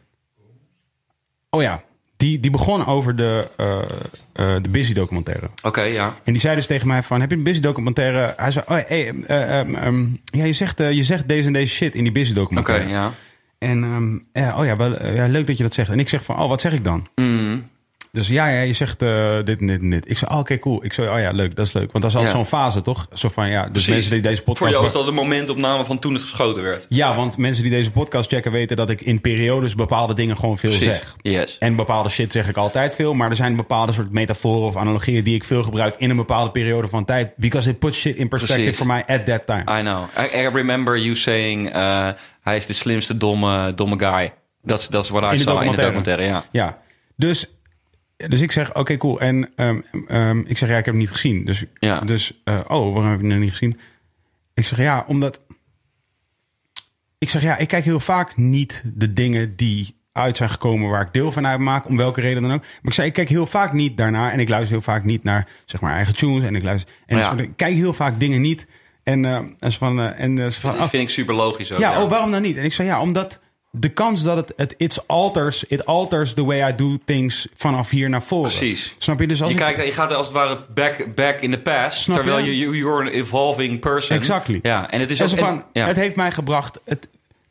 Oh 1.49 1.61
ja, 1.61 1.83
die, 2.17 2.39
die 2.39 2.51
begon 2.51 2.85
over 2.85 3.15
de, 3.15 3.47
eh, 3.57 3.79
eh, 4.33 4.63
de 4.63 4.69
Busy 4.69 4.93
documentaire. 4.93 5.49
Oké, 5.63 5.81
ja. 5.81 6.05
En 6.23 6.31
die 6.33 6.41
zei 6.41 6.55
dus 6.55 6.67
tegen 6.67 6.87
mij 6.87 7.03
van, 7.03 7.21
heb 7.21 7.29
je 7.29 7.35
een 7.35 7.43
Busy 7.43 7.59
documentaire? 7.59 8.33
Hij 8.37 8.51
zei, 8.51 8.65
oh, 8.67 8.77
hey, 8.87 9.13
ehm, 9.27 10.05
ja, 10.25 10.43
je 10.45 10.53
zegt, 10.53 10.77
je 10.77 11.03
zegt 11.03 11.27
deze 11.27 11.47
en 11.47 11.53
deze 11.53 11.73
shit 11.75 11.95
in 11.95 12.03
die 12.03 12.11
Busy 12.11 12.31
Oké, 12.31 12.39
documentaire. 12.39 12.89
ja. 12.89 13.11
En 13.63 14.25
ja, 14.33 14.57
oh 14.59 14.65
ja, 14.65 14.75
wel, 14.75 14.97
eh, 14.97 15.15
ja, 15.15 15.27
leuk 15.27 15.47
dat 15.47 15.57
je 15.57 15.63
dat 15.63 15.73
zegt. 15.73 15.89
En 15.89 15.99
ik 15.99 16.09
zeg 16.09 16.23
van, 16.23 16.39
oh, 16.39 16.47
wat 16.47 16.61
zeg 16.61 16.73
ik 16.73 16.83
dan? 16.83 17.07
Mm. 17.15 17.63
Dus 18.13 18.27
ja, 18.27 18.47
ja 18.47 18.61
je 18.61 18.73
zegt 18.73 19.01
eh, 19.01 19.35
dit 19.43 19.59
en 19.59 19.67
dit 19.67 19.81
en 19.81 19.89
dit. 19.89 20.09
Ik 20.09 20.17
zei, 20.17 20.31
oh, 20.31 20.37
oké, 20.39 20.59
cool. 20.59 20.85
Ik 20.85 20.93
zei, 20.93 21.09
oh 21.09 21.19
ja, 21.19 21.31
leuk, 21.31 21.55
dat 21.55 21.65
is 21.67 21.73
leuk. 21.73 21.91
Want 21.91 22.03
dat 22.03 22.11
is 22.13 22.17
altijd 22.17 22.35
Ja. 22.35 22.39
zo'n 22.39 22.59
fase, 22.59 22.81
toch? 22.81 23.07
Zo 23.13 23.29
van, 23.29 23.49
ja, 23.49 23.61
dus 23.61 23.71
Precies. 23.71 23.89
mensen 23.93 24.11
die 24.11 24.21
deze 24.21 24.43
podcast... 24.43 24.59
Voor 24.59 24.69
jou 24.69 24.85
is 24.85 24.91
dat 24.91 25.07
een 25.07 25.13
momentopname 25.13 25.85
van 25.85 25.99
toen 25.99 26.13
het 26.13 26.21
geschoten 26.21 26.63
werd. 26.63 26.85
Ja, 26.89 27.15
want 27.15 27.37
mensen 27.37 27.63
die 27.63 27.71
deze 27.71 27.91
podcast 27.91 28.29
checken 28.29 28.51
weten 28.51 28.77
dat 28.77 28.89
ik 28.89 29.01
in 29.01 29.21
periodes 29.21 29.75
bepaalde 29.75 30.13
dingen 30.13 30.37
gewoon 30.37 30.57
veel 30.57 30.69
Precies. 30.69 30.87
zeg. 30.87 31.15
Yes. 31.21 31.57
En 31.57 31.75
bepaalde 31.75 32.09
shit 32.09 32.31
zeg 32.31 32.47
ik 32.49 32.57
altijd 32.57 32.93
veel. 32.93 33.13
Maar 33.13 33.29
er 33.29 33.35
zijn 33.35 33.55
bepaalde 33.55 33.91
soort 33.91 34.11
metaforen 34.11 34.67
of 34.67 34.77
analogieën 34.77 35.23
die 35.23 35.35
ik 35.35 35.43
veel 35.43 35.63
gebruik 35.63 35.95
in 35.97 36.09
een 36.09 36.15
bepaalde 36.15 36.51
periode 36.51 36.87
van 36.87 37.05
tijd. 37.05 37.31
Because 37.35 37.69
it 37.69 37.79
puts 37.79 37.99
shit 37.99 38.15
in 38.15 38.27
perspective 38.27 38.73
for 38.73 38.85
mij 38.85 39.05
at 39.05 39.25
that 39.25 39.45
time. 39.45 39.79
I 39.79 39.81
know. 39.81 40.03
I, 40.33 40.37
I 40.37 40.47
remember 40.47 40.97
you 40.99 41.15
saying 41.15 41.75
uh, 41.75 42.09
hij 42.41 42.57
is 42.57 42.65
de 42.65 42.73
slimste 42.73 43.17
domme, 43.17 43.73
domme 43.73 43.99
guy. 43.99 44.33
Dat 44.61 44.89
is 44.91 45.09
what 45.09 45.23
I 45.23 45.35
In 45.35 45.39
saw 45.39 45.61
in 45.63 45.71
de 45.71 45.77
documentaire, 45.77 46.23
ja. 46.23 46.43
Ja, 46.51 46.77
dus, 47.15 47.45
dus 48.27 48.41
ik 48.41 48.51
zeg, 48.51 48.75
oké, 48.75 48.97
cool. 48.97 49.19
En 49.19 49.49
ehm, 49.55 49.79
ehm, 50.07 50.39
ik 50.39 50.57
zeg, 50.57 50.69
ja, 50.69 50.77
ik 50.77 50.85
heb 50.85 50.93
hem 50.93 51.03
niet 51.03 51.11
gezien. 51.11 51.45
Dus, 51.45 51.63
Ja. 51.79 51.99
dus 51.99 52.41
eh, 52.43 52.55
oh, 52.55 52.93
waarom 52.93 53.11
heb 53.11 53.21
je 53.21 53.27
hem 53.27 53.39
niet 53.39 53.49
gezien? 53.51 53.79
Ik 54.53 54.65
zeg, 54.65 54.77
ja, 54.77 55.03
omdat... 55.07 55.41
Ik 57.17 57.29
zeg, 57.29 57.41
ja, 57.41 57.57
ik 57.57 57.67
kijk 57.67 57.83
heel 57.83 57.99
vaak 57.99 58.37
niet 58.37 58.83
de 58.95 59.13
dingen 59.13 59.55
die 59.55 59.95
uit 60.11 60.37
zijn 60.37 60.49
gekomen 60.49 60.89
waar 60.89 61.01
ik 61.01 61.13
deel 61.13 61.31
van 61.31 61.47
uitmaak, 61.47 61.87
om 61.87 61.97
welke 61.97 62.21
reden 62.21 62.41
dan 62.41 62.51
ook. 62.53 62.61
Maar 62.61 62.79
ik 62.81 62.93
zei, 62.93 63.07
ik 63.07 63.13
kijk 63.13 63.29
heel 63.29 63.45
vaak 63.45 63.73
niet 63.73 63.97
daarnaar 63.97 64.31
en 64.31 64.39
ik 64.39 64.49
luister 64.49 64.71
heel 64.73 64.81
vaak 64.83 65.03
niet 65.03 65.23
naar, 65.23 65.47
zeg 65.65 65.81
maar, 65.81 65.93
eigen 65.93 66.15
tunes. 66.15 66.43
En 66.43 66.55
ik 66.55 66.63
luister, 66.63 66.93
en 67.05 67.17
Ja. 67.17 67.29
zo, 67.37 67.43
ik 67.43 67.51
kijk 67.55 67.75
heel 67.75 67.93
vaak 67.93 68.19
dingen 68.19 68.41
niet. 68.41 68.67
En, 69.03 69.25
eh, 69.25 69.39
en 69.59 69.71
van, 69.71 69.99
eh, 69.99 70.19
en 70.23 70.53
van, 70.53 70.71
Dat 70.71 70.81
oh, 70.81 70.89
vind 70.89 71.03
ik 71.03 71.09
super 71.09 71.35
logisch 71.35 71.71
ook. 71.71 71.79
ja, 71.79 72.03
oh, 72.03 72.09
waarom 72.09 72.31
dan 72.31 72.41
niet? 72.41 72.57
En 72.57 72.63
ik 72.63 72.73
zei 72.73 72.87
ja, 72.87 73.01
omdat 73.01 73.39
de 73.75 73.89
kans 73.89 74.23
dat 74.23 74.35
het, 74.37 74.53
het 74.55 74.73
it's 74.77 74.99
alters, 75.07 75.63
it 75.63 75.85
alters 75.85 76.33
the 76.33 76.43
way 76.45 76.69
I 76.71 76.75
do 76.75 76.97
things 77.05 77.47
vanaf 77.55 77.89
hier 77.89 78.09
naar 78.09 78.23
voren. 78.23 78.51
Precies. 78.51 78.95
Snap 78.97 79.19
je? 79.19 79.27
Dus 79.27 79.41
als 79.41 79.51
je, 79.51 79.57
ik, 79.57 79.63
kijkt, 79.63 79.85
je 79.85 79.91
gaat 79.91 80.13
als 80.13 80.25
het 80.25 80.35
ware 80.35 80.59
back, 80.73 81.15
back 81.15 81.35
in 81.41 81.51
the 81.51 81.57
past. 81.57 81.97
Snap 82.01 82.15
terwijl 82.15 82.37
je? 82.45 82.57
you, 82.57 82.77
you're 82.77 83.01
an 83.01 83.07
evolving 83.07 83.79
person. 83.79 84.17
Exactly. 84.17 84.59
Ja, 84.61 84.91
en 84.91 84.99
het 84.99 85.11
is 85.11 85.21
ook... 85.21 85.29
van, 85.29 85.63
ja. 85.73 85.87
het 85.87 85.95
heeft 85.95 86.15
mij 86.15 86.31
gebracht, 86.31 86.79
het, 86.85 87.07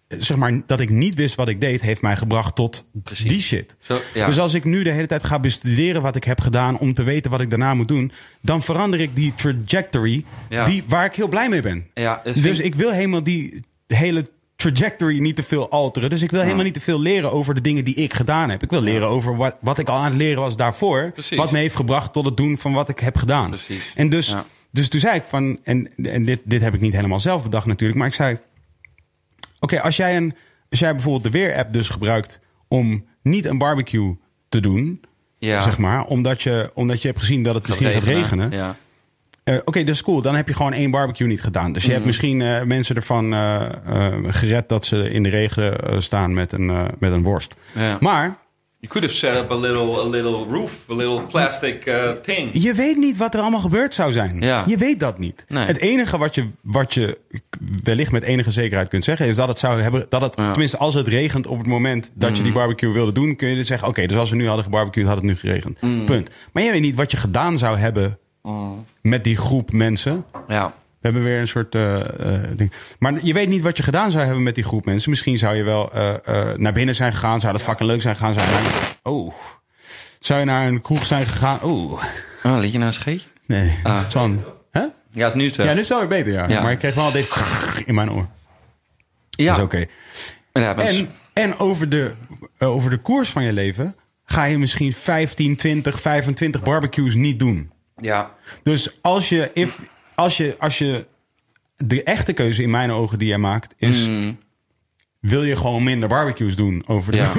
zeg 0.08 0.36
maar, 0.36 0.60
dat 0.66 0.80
ik 0.80 0.90
niet 0.90 1.14
wist 1.14 1.34
wat 1.34 1.48
ik 1.48 1.60
deed, 1.60 1.80
heeft 1.80 2.02
mij 2.02 2.16
gebracht 2.16 2.54
tot 2.54 2.84
Precies. 3.02 3.28
die 3.28 3.42
shit. 3.42 3.76
Zo, 3.80 3.98
ja. 4.14 4.26
Dus 4.26 4.38
als 4.38 4.54
ik 4.54 4.64
nu 4.64 4.82
de 4.82 4.90
hele 4.90 5.06
tijd 5.06 5.24
ga 5.24 5.38
bestuderen 5.38 6.02
wat 6.02 6.16
ik 6.16 6.24
heb 6.24 6.40
gedaan 6.40 6.78
om 6.78 6.94
te 6.94 7.02
weten 7.02 7.30
wat 7.30 7.40
ik 7.40 7.50
daarna 7.50 7.74
moet 7.74 7.88
doen, 7.88 8.12
dan 8.40 8.62
verander 8.62 9.00
ik 9.00 9.16
die 9.16 9.34
trajectory 9.34 10.24
Ja. 10.48 10.64
die, 10.64 10.84
waar 10.88 11.04
ik 11.04 11.14
heel 11.14 11.28
blij 11.28 11.48
mee 11.48 11.62
ben. 11.62 11.86
Ja, 11.94 12.20
Dus 12.24 12.36
ik- 12.58 12.64
ik 12.64 12.74
wil 12.74 12.90
helemaal 12.90 13.22
die 13.22 13.60
hele 13.86 14.26
trajectory 14.62 15.18
niet 15.18 15.36
te 15.36 15.42
veel 15.42 15.70
alteren. 15.70 16.10
Dus 16.10 16.22
ik 16.22 16.30
wil 16.30 16.40
helemaal 16.40 16.64
niet 16.64 16.74
te 16.74 16.80
veel 16.80 17.00
leren 17.00 17.32
over 17.32 17.54
de 17.54 17.60
dingen 17.60 17.84
die 17.84 17.94
ik 17.94 18.14
gedaan 18.14 18.50
heb. 18.50 18.62
Ik 18.62 18.70
wil 18.70 18.80
leren 18.80 19.08
over 19.08 19.36
wat, 19.36 19.56
wat 19.60 19.78
ik 19.78 19.88
al 19.88 19.96
aan 19.96 20.04
het 20.04 20.14
leren 20.14 20.42
was 20.42 20.56
daarvoor. 20.56 21.10
Precies. 21.12 21.36
Wat 21.38 21.50
me 21.50 21.58
heeft 21.58 21.76
gebracht 21.76 22.12
tot 22.12 22.24
het 22.24 22.36
doen 22.36 22.58
van 22.58 22.72
wat 22.72 22.88
ik 22.88 22.98
heb 22.98 23.16
gedaan. 23.16 23.50
Precies. 23.50 23.92
En 23.94 24.08
dus, 24.08 24.28
Ja. 24.28 24.44
dus 24.70 24.88
toen 24.88 25.00
zei 25.00 25.16
ik 25.16 25.24
van... 25.28 25.58
En, 25.62 25.90
en 25.96 26.24
dit, 26.24 26.40
dit 26.44 26.60
heb 26.60 26.74
ik 26.74 26.80
niet 26.80 26.92
helemaal 26.92 27.20
zelf 27.20 27.42
bedacht 27.42 27.66
natuurlijk. 27.66 27.98
Maar 27.98 28.08
ik 28.08 28.14
zei... 28.14 28.38
Oké, 29.60 29.80
als 29.80 29.96
jij 29.96 30.16
een... 30.16 30.34
Als 30.70 30.80
jij 30.80 30.92
bijvoorbeeld 30.92 31.24
de 31.24 31.30
Weer-app 31.38 31.72
dus 31.72 31.88
gebruikt... 31.88 32.40
om 32.68 33.04
niet 33.22 33.44
een 33.44 33.58
barbecue 33.58 34.16
te 34.48 34.60
doen... 34.60 35.00
Ja. 35.38 35.62
Zeg 35.62 35.78
maar, 35.78 36.04
omdat 36.04 36.42
je, 36.42 36.70
omdat 36.74 37.02
je 37.02 37.08
hebt 37.08 37.20
gezien 37.20 37.42
dat 37.42 37.54
het 37.54 37.66
misschien 37.68 37.92
gaat 37.92 38.02
regenen. 38.02 38.50
Ja. 38.50 38.76
Eh, 39.44 39.56
Oké, 39.64 39.84
dat 39.84 39.94
is 39.94 40.02
cool. 40.02 40.22
Dan 40.22 40.34
heb 40.34 40.48
je 40.48 40.54
gewoon 40.54 40.72
één 40.72 40.90
barbecue 40.90 41.26
niet 41.26 41.42
gedaan. 41.42 41.72
Dus 41.72 41.82
je 41.82 41.86
Mhm. 41.88 41.96
hebt 41.96 42.06
misschien 42.06 42.42
eh, 42.42 42.62
mensen 42.62 42.96
ervan 42.96 43.32
eh, 43.32 43.66
gered 44.26 44.68
dat 44.68 44.84
ze 44.84 45.10
in 45.10 45.22
de 45.22 45.28
regen 45.28 46.02
staan 46.02 46.34
met 46.34 46.52
een, 46.52 46.66
met 46.98 47.12
een 47.12 47.22
worst. 47.22 47.54
Maar 48.00 48.40
You 48.78 48.94
could 48.94 49.06
have 49.10 49.18
set 49.26 49.42
up 49.44 49.50
a 49.50 49.56
little, 49.60 50.00
a 50.00 50.08
little 50.08 50.44
roof, 50.50 50.72
a 50.90 50.94
little 50.94 51.20
plastic 51.20 51.86
uh, 51.86 52.10
thing. 52.10 52.50
je 52.52 52.72
weet 52.74 52.96
niet 52.96 53.16
wat 53.16 53.34
er 53.34 53.40
allemaal 53.40 53.60
gebeurd 53.60 53.94
zou 53.94 54.12
zijn. 54.12 54.40
Je 54.66 54.76
weet 54.78 55.00
dat 55.00 55.18
niet. 55.18 55.44
Nee. 55.48 55.66
Het 55.66 55.78
enige 55.78 56.18
wat 56.18 56.34
je, 56.34 56.46
wat 56.60 56.94
je 56.94 57.18
wellicht 57.82 58.12
met 58.12 58.22
enige 58.22 58.50
zekerheid 58.50 58.88
kunt 58.88 59.04
zeggen... 59.04 59.26
is 59.26 59.36
dat 59.36 59.48
het 59.48 59.58
zou 59.58 59.80
hebben... 59.82 60.06
Dat 60.08 60.20
het, 60.20 60.32
Ja. 60.36 60.42
Mhm. 60.42 60.50
Tenminste, 60.52 60.76
als 60.78 60.94
het 60.94 61.08
regent 61.08 61.46
op 61.46 61.58
het 61.58 61.66
moment 61.66 62.10
dat 62.14 62.36
je 62.36 62.42
die 62.42 62.52
barbecue 62.52 62.92
wilde 62.92 63.12
doen... 63.12 63.36
kun 63.36 63.48
je 63.48 63.54
dus 63.54 63.66
zeggen, 63.66 63.88
oké, 63.88 64.06
dus 64.06 64.16
als 64.16 64.30
we 64.30 64.36
nu 64.36 64.46
hadden 64.46 64.64
gebarbecued... 64.64 65.06
had 65.06 65.16
het 65.16 65.24
nu 65.24 65.36
geregend. 65.36 65.80
Mhm. 65.80 66.04
Punt. 66.04 66.30
Maar 66.52 66.62
je 66.62 66.70
weet 66.70 66.80
niet 66.80 66.96
wat 66.96 67.10
je 67.10 67.16
gedaan 67.16 67.58
zou 67.58 67.76
hebben... 67.78 68.18
met 69.02 69.24
die 69.24 69.36
groep 69.36 69.72
mensen... 69.72 70.24
Ja. 70.48 70.74
We 71.02 71.08
hebben 71.08 71.22
weer 71.22 71.40
een 71.40 71.48
soort 71.48 71.74
eh, 71.74 72.00
eh, 72.34 72.42
ding. 72.56 72.72
Maar 72.98 73.24
je 73.24 73.32
weet 73.32 73.48
niet 73.48 73.62
wat 73.62 73.76
je 73.76 73.82
gedaan 73.82 74.10
zou 74.10 74.24
hebben 74.24 74.42
met 74.42 74.54
die 74.54 74.64
groep 74.64 74.84
mensen. 74.84 75.10
Misschien 75.10 75.38
zou 75.38 75.56
je 75.56 75.62
wel 75.62 75.92
eh, 75.92 76.54
naar 76.56 76.72
binnen 76.72 76.94
zijn 76.94 77.12
gegaan. 77.12 77.40
Zou 77.40 77.52
dat 77.52 77.62
fucking 77.62 77.88
leuk 77.88 78.02
zijn 78.02 78.16
gegaan. 78.16 78.34
Zou 78.34 78.46
je 78.46 78.52
naar, 78.52 78.96
oh. 79.02 79.34
Zou 80.20 80.40
je 80.40 80.46
naar 80.46 80.66
een 80.66 80.80
kroeg 80.80 81.06
zijn 81.06 81.26
gegaan? 81.26 81.62
Oh, 81.62 82.02
liet 82.42 82.72
je 82.72 82.78
nou 82.78 82.86
een 82.88 82.92
scheetje? 82.92 83.28
Nee. 83.46 83.78
Ah. 83.82 83.96
Is 83.96 84.02
het 84.02 84.12
van, 84.12 84.44
hè? 84.70 84.80
Ja, 84.80 85.24
het 85.24 85.26
is 85.26 85.34
nu 85.34 85.46
het 85.46 85.56
wel. 85.56 85.66
Ja, 85.66 85.72
nu 85.72 85.80
is 85.80 85.88
het 85.88 85.98
wel 85.98 86.08
weer 86.08 86.18
beter, 86.18 86.32
ja. 86.32 86.48
Ja. 86.48 86.62
Maar 86.62 86.72
ik 86.72 86.78
kreeg 86.78 86.94
wel 86.94 87.12
dit 87.12 87.44
in 87.86 87.94
mijn 87.94 88.10
oor. 88.10 88.28
ja. 89.30 89.46
Dat 89.46 89.56
is 89.56 89.62
oké. 89.62 89.84
Ja, 90.52 90.76
En, 90.76 91.08
en 91.32 91.58
over, 91.58 91.88
de, 91.88 92.12
over 92.58 92.90
de 92.90 92.98
koers 92.98 93.30
van 93.30 93.44
je 93.44 93.52
leven 93.52 93.96
ga 94.24 94.44
je 94.44 94.58
misschien 94.58 94.92
15, 94.92 95.56
20, 95.56 96.00
25 96.00 96.62
barbecues 96.62 97.14
niet 97.14 97.38
doen. 97.38 97.71
Ja. 98.02 98.34
Dus 98.62 98.98
als 99.00 99.28
je, 99.28 99.50
if, 99.54 99.80
als 100.14 100.36
je, 100.36 100.56
als 100.58 100.78
je 100.78 101.06
de 101.76 102.02
echte 102.02 102.32
keuze 102.32 102.62
in 102.62 102.70
mijn 102.70 102.90
ogen 102.90 103.18
die 103.18 103.28
jij 103.28 103.38
maakt 103.38 103.74
is... 103.78 104.08
wil 105.20 105.42
je 105.44 105.56
gewoon 105.56 105.82
minder 105.84 106.08
barbecues 106.08 106.56
doen 106.56 106.82
over 106.86 107.12
de 107.12 107.18
Ja. 107.18 107.32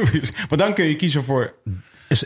Want 0.49 0.61
dan 0.61 0.73
kun 0.73 0.85
je 0.85 0.95
kiezen 0.95 1.23
voor 1.23 1.53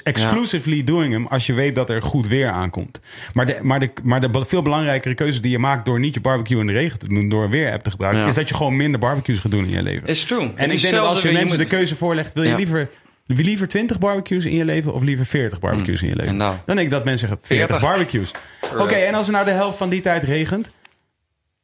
exclusively 0.03 0.83
doing 0.83 1.11
them 1.13 1.25
als 1.27 1.45
je 1.45 1.53
weet 1.53 1.75
dat 1.75 1.89
er 1.89 2.01
goed 2.01 2.27
weer 2.27 2.49
aankomt. 2.49 2.99
Maar 3.33 3.45
de, 3.45 3.59
maar, 3.61 3.79
de, 3.79 3.89
maar 4.03 4.21
de 4.21 4.45
veel 4.47 4.61
belangrijkere 4.61 5.13
keuze 5.13 5.39
die 5.39 5.51
je 5.51 5.59
maakt 5.59 5.85
door 5.85 5.99
niet 5.99 6.13
je 6.13 6.21
barbecue 6.21 6.59
in 6.59 6.67
de 6.67 6.73
regen 6.73 6.99
te 6.99 7.07
doen, 7.07 7.29
door 7.29 7.43
een 7.43 7.49
weerapp 7.51 7.81
te 7.81 7.89
gebruiken, 7.89 8.21
Ja. 8.21 8.27
is 8.27 8.35
dat 8.35 8.49
je 8.49 8.55
gewoon 8.55 8.75
minder 8.75 8.99
barbecues 8.99 9.39
gaat 9.39 9.51
doen 9.51 9.63
in 9.65 9.69
je 9.69 9.83
leven. 9.83 10.07
Is 10.07 10.23
true. 10.23 10.51
En 10.55 10.71
ik 10.71 10.81
denk 10.81 10.93
dat 10.93 11.05
als 11.05 11.21
je 11.21 11.31
mensen 11.31 11.57
de 11.57 11.65
keuze 11.65 11.95
voorlegt, 11.95 12.33
wil 12.33 12.43
je 12.43 12.49
Ja. 12.49 12.55
liever, 12.55 12.89
wil 13.27 13.37
je 13.37 13.43
liever 13.43 13.67
20 13.67 13.99
barbecues 13.99 14.45
in 14.45 14.55
je 14.55 14.65
leven 14.65 14.93
of 14.93 15.03
liever 15.03 15.25
40 15.25 15.59
barbecues 15.59 16.01
in 16.01 16.07
je 16.09 16.15
leven? 16.15 16.31
en 16.31 16.37
nou? 16.37 16.55
Dan 16.65 16.75
denk 16.75 16.87
ik 16.87 16.93
dat 16.93 17.05
mensen 17.05 17.27
zeggen 17.27 17.47
40, 17.47 17.67
40. 17.79 17.89
barbecues. 17.89 18.31
Oké, 18.77 18.95
en 18.95 19.13
als 19.13 19.25
er 19.27 19.31
nou 19.33 19.45
de 19.45 19.51
helft 19.51 19.77
van 19.77 19.89
die 19.89 20.01
tijd 20.01 20.23
regent, 20.23 20.71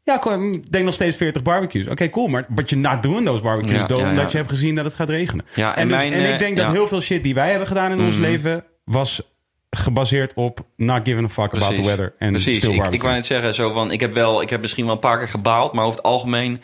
ja, 0.04 0.24
ik 0.24 0.72
denk 0.72 0.86
nog 0.86 0.94
steeds 0.94 1.18
40 1.18 1.42
barbecues. 1.42 1.88
Oké, 1.88 2.10
cool, 2.10 2.28
maar 2.28 2.46
but 2.50 2.70
you're 2.70 2.88
not 2.90 3.04
doing 3.04 3.26
those 3.26 3.42
barbecues 3.42 3.78
Ja, 3.78 3.86
though, 3.86 4.02
ja, 4.02 4.06
ja. 4.08 4.14
omdat 4.16 4.32
je 4.32 4.38
hebt 4.38 4.50
gezien 4.50 4.76
dat 4.76 4.86
het 4.86 4.94
gaat 4.94 5.10
regenen. 5.10 5.46
Ja, 5.56 5.76
en, 5.76 5.82
en 5.82 5.88
dus, 5.88 5.98
mijn, 5.98 6.14
en 6.14 6.26
ik 6.26 6.34
eh, 6.34 6.40
denk 6.40 6.58
dat 6.58 6.72
heel 6.72 6.88
veel 6.88 7.02
shit 7.02 7.24
die 7.24 7.34
wij 7.34 7.50
hebben 7.50 7.68
gedaan 7.68 7.92
in 7.92 8.00
ons 8.00 8.14
Mhm. 8.16 8.22
leven 8.24 8.64
was 8.84 9.22
gebaseerd 9.70 10.34
op 10.34 10.66
not 10.78 11.00
giving 11.04 11.26
a 11.26 11.30
fuck 11.30 11.54
about 11.56 11.76
the 11.76 11.82
weather 11.84 12.14
en 12.18 12.30
Precies. 12.32 12.58
still 12.58 12.70
Ik, 12.70 12.76
barbecue. 12.76 12.96
ik 12.98 13.02
wou 13.04 13.14
net 13.16 13.26
zeggen, 13.26 13.54
zo 13.56 13.74
van, 13.74 13.92
ik 13.92 14.00
heb 14.00 14.14
wel, 14.14 14.42
ik 14.42 14.50
heb 14.50 14.62
misschien 14.62 14.86
wel 14.86 14.94
een 14.94 15.00
paar 15.00 15.18
keer 15.18 15.30
gebaald, 15.30 15.74
maar 15.74 15.84
over 15.86 15.98
het 15.98 16.06
algemeen 16.06 16.62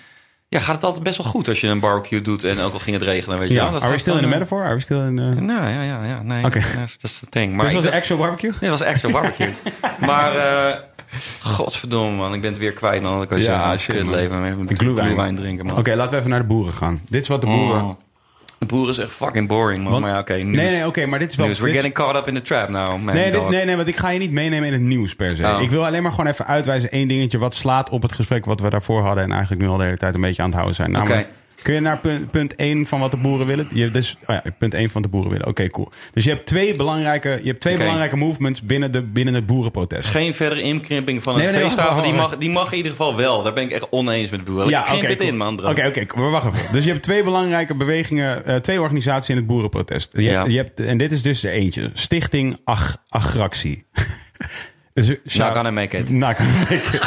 ja, 0.50 0.60
gaat 0.60 0.76
het 0.76 0.84
altijd 0.84 1.04
best 1.04 1.18
wel 1.18 1.28
goed 1.32 1.48
als 1.48 1.62
je 1.62 1.68
een 1.68 1.80
barbecue 1.80 2.22
doet 2.22 2.44
en 2.44 2.60
ook 2.60 2.74
al 2.74 2.80
ging 2.80 2.96
het 2.96 3.06
regenen, 3.06 3.38
weet 3.40 3.48
je 3.48 3.54
ja, 3.54 3.64
wel. 3.64 3.72
Dat 3.72 3.82
are 3.82 3.92
we 3.92 3.98
still 3.98 4.14
in 4.14 4.18
the 4.20 4.24
dan, 4.24 4.34
metaphor? 4.34 4.64
Are 4.64 4.74
we 4.76 4.80
still 4.82 5.00
in 5.08 5.16
the... 5.16 5.22
eh, 5.38 5.42
Nou, 5.44 5.70
ja, 5.70 5.82
ja, 5.84 6.04
ja. 6.06 6.22
Nee, 6.24 6.46
Oké. 6.46 6.60
dat 6.80 6.98
is- 7.02 7.20
het 7.22 7.32
ding. 7.32 7.56
Maar 7.56 7.68
ik 7.68 7.74
was 7.74 7.84
dacht- 7.84 7.96
actual 7.96 8.18
barbecue? 8.18 8.50
Nee, 8.50 8.70
dat 8.70 8.80
was 8.80 8.82
extra 8.82 9.10
barbecue. 9.12 9.54
maar, 10.10 10.36
eh 10.36 10.80
godverdomme 11.40 12.16
man, 12.18 12.34
ik 12.34 12.42
ben 12.42 12.50
het 12.50 12.60
weer 12.60 12.72
kwijt 12.74 13.02
dan. 13.02 13.22
Ik 13.22 13.30
was 13.30 13.42
Ja, 13.42 13.72
ja, 13.72 13.78
shit, 13.78 14.06
leven. 14.06 14.42
De 14.44 14.56
moet 14.56 14.74
glühwein. 14.78 15.36
drinken 15.36 15.66
man. 15.66 15.78
Oké, 15.78 15.96
laten 15.96 16.12
we 16.12 16.18
even 16.18 16.30
naar 16.30 16.40
de 16.40 16.46
boeren 16.46 16.74
gaan. 16.74 17.02
Dit 17.10 17.22
is 17.22 17.28
wat 17.28 17.42
de 17.42 17.48
boeren... 17.48 17.82
Oh. 17.84 17.90
De 18.60 18.66
boer 18.66 18.90
is 18.90 18.98
echt 18.98 19.12
fucking 19.12 19.48
boring 19.48 19.84
man. 19.84 19.92
Want- 19.92 20.04
maar 20.04 20.14
ja, 20.14 20.20
oké. 20.20 20.34
nee, 20.34 20.44
nieuws. 20.44 20.62
nee, 20.62 20.86
oké, 20.88 21.06
maar 21.06 21.20
dit 21.20 21.30
is 21.30 21.36
wel... 21.36 21.46
Nieuws. 21.46 21.60
We're 21.60 21.74
getting 21.74 21.94
caught 21.94 22.16
up 22.16 22.28
in 22.28 22.34
the 22.34 22.42
trap 22.42 22.70
now, 22.70 22.88
man. 22.88 23.04
Nee, 23.16 23.32
dit, 23.32 23.50
nee, 23.50 23.66
nee, 23.66 23.76
want 23.76 23.88
ik 23.88 23.96
ga 23.96 24.10
je 24.10 24.20
niet 24.20 24.32
meenemen 24.32 24.68
in 24.68 24.74
het 24.74 24.82
nieuws 24.82 25.16
per 25.16 25.36
se. 25.36 25.44
Oh. 25.44 25.62
Ik 25.62 25.70
wil 25.70 25.86
alleen 25.86 26.04
maar 26.04 26.12
gewoon 26.12 26.32
even 26.32 26.46
uitwijzen 26.48 26.92
één 26.92 27.08
dingetje 27.08 27.38
wat 27.38 27.54
slaat 27.54 27.90
op 27.90 28.02
het 28.02 28.14
gesprek 28.14 28.46
wat 28.46 28.60
we 28.60 28.70
daarvoor 28.70 29.02
hadden 29.02 29.24
en 29.24 29.32
eigenlijk 29.32 29.62
nu 29.62 29.68
al 29.68 29.78
de 29.78 29.84
hele 29.84 29.98
tijd 29.98 30.16
een 30.16 30.22
beetje 30.22 30.42
aan 30.42 30.48
het 30.48 30.56
houden 30.56 30.76
zijn. 30.76 30.92
Namelijk, 30.92 31.20
Oké. 31.20 31.30
Kun 31.62 31.74
je 31.74 31.80
naar 31.80 31.98
punt, 31.98 32.32
punt 32.32 32.56
1 32.56 32.88
van 32.88 33.00
wat 33.00 33.12
de 33.12 33.18
boeren 33.18 33.48
willen? 33.48 33.68
Je, 33.74 33.92
dus, 33.92 34.18
oh 34.22 34.36
ja, 34.44 34.44
punt 34.58 34.74
1 34.74 34.90
van 34.90 35.02
wat 35.02 35.04
de 35.04 35.10
boeren 35.10 35.32
willen. 35.32 35.48
Oké, 35.48 35.68
cool. 35.68 35.92
Dus 36.14 36.24
je 36.24 36.30
hebt 36.30 36.46
twee 36.46 36.76
belangrijke, 36.76 37.40
je 37.42 37.48
hebt 37.48 37.62
twee 37.62 37.78
belangrijke 37.78 38.16
movements 38.16 38.62
binnen, 38.62 38.92
de, 38.92 39.04
binnen 39.04 39.34
het 39.34 39.46
boerenprotest. 39.46 40.10
Geen 40.10 40.34
verdere 40.34 40.62
inkrimping 40.62 41.24
van 41.24 41.36
Nee, 41.36 41.46
het 41.46 41.56
nee, 41.56 41.64
feesthaven. 41.64 42.04
Die 42.04 42.14
mag, 42.14 42.38
die 42.38 42.50
mag 42.50 42.72
in 42.72 42.78
ieder 42.78 42.92
geval 42.92 43.16
wel. 43.16 43.44
Daar 43.44 43.54
ben 43.54 43.64
ik 43.64 43.72
echt 43.72 43.88
oneens 43.90 44.30
met 44.30 44.46
de 44.46 44.52
boer. 44.52 44.70
Ja, 44.70 44.82
oké, 44.82 45.08
het 45.08 45.18
cool. 45.18 45.30
in, 45.30 45.38
man. 45.38 45.68
Oké, 45.68 45.88
oké, 45.88 46.06
maar 46.16 46.32
wacht 46.32 46.54
even. 46.54 46.72
Dus 46.72 46.84
je 46.84 46.92
hebt 46.92 47.04
twee 47.04 47.24
belangrijke 47.24 47.76
bewegingen, 47.76 48.46
eh, 48.46 48.56
twee 48.56 48.82
organisaties 48.82 49.30
in 49.30 49.36
het 49.36 49.48
boerenprotest. 49.48 50.10
Je 50.14 50.30
hebt, 50.30 50.52
je 50.52 50.58
hebt, 50.58 50.80
en 50.80 50.98
dit 50.98 51.12
is 51.12 51.22
dus 51.22 51.44
er 51.44 51.52
eentje. 51.52 51.90
Stichting 51.94 52.58
Ag 52.64 52.98
Agractie. 53.10 53.86
dus, 55.08 55.36
Not 55.36 55.54
gonna 55.54 55.72
make 55.72 55.98
it. 55.98 56.10
Not 56.24 56.36
gonna 56.36 56.58
make 56.70 56.74
it. 56.74 57.02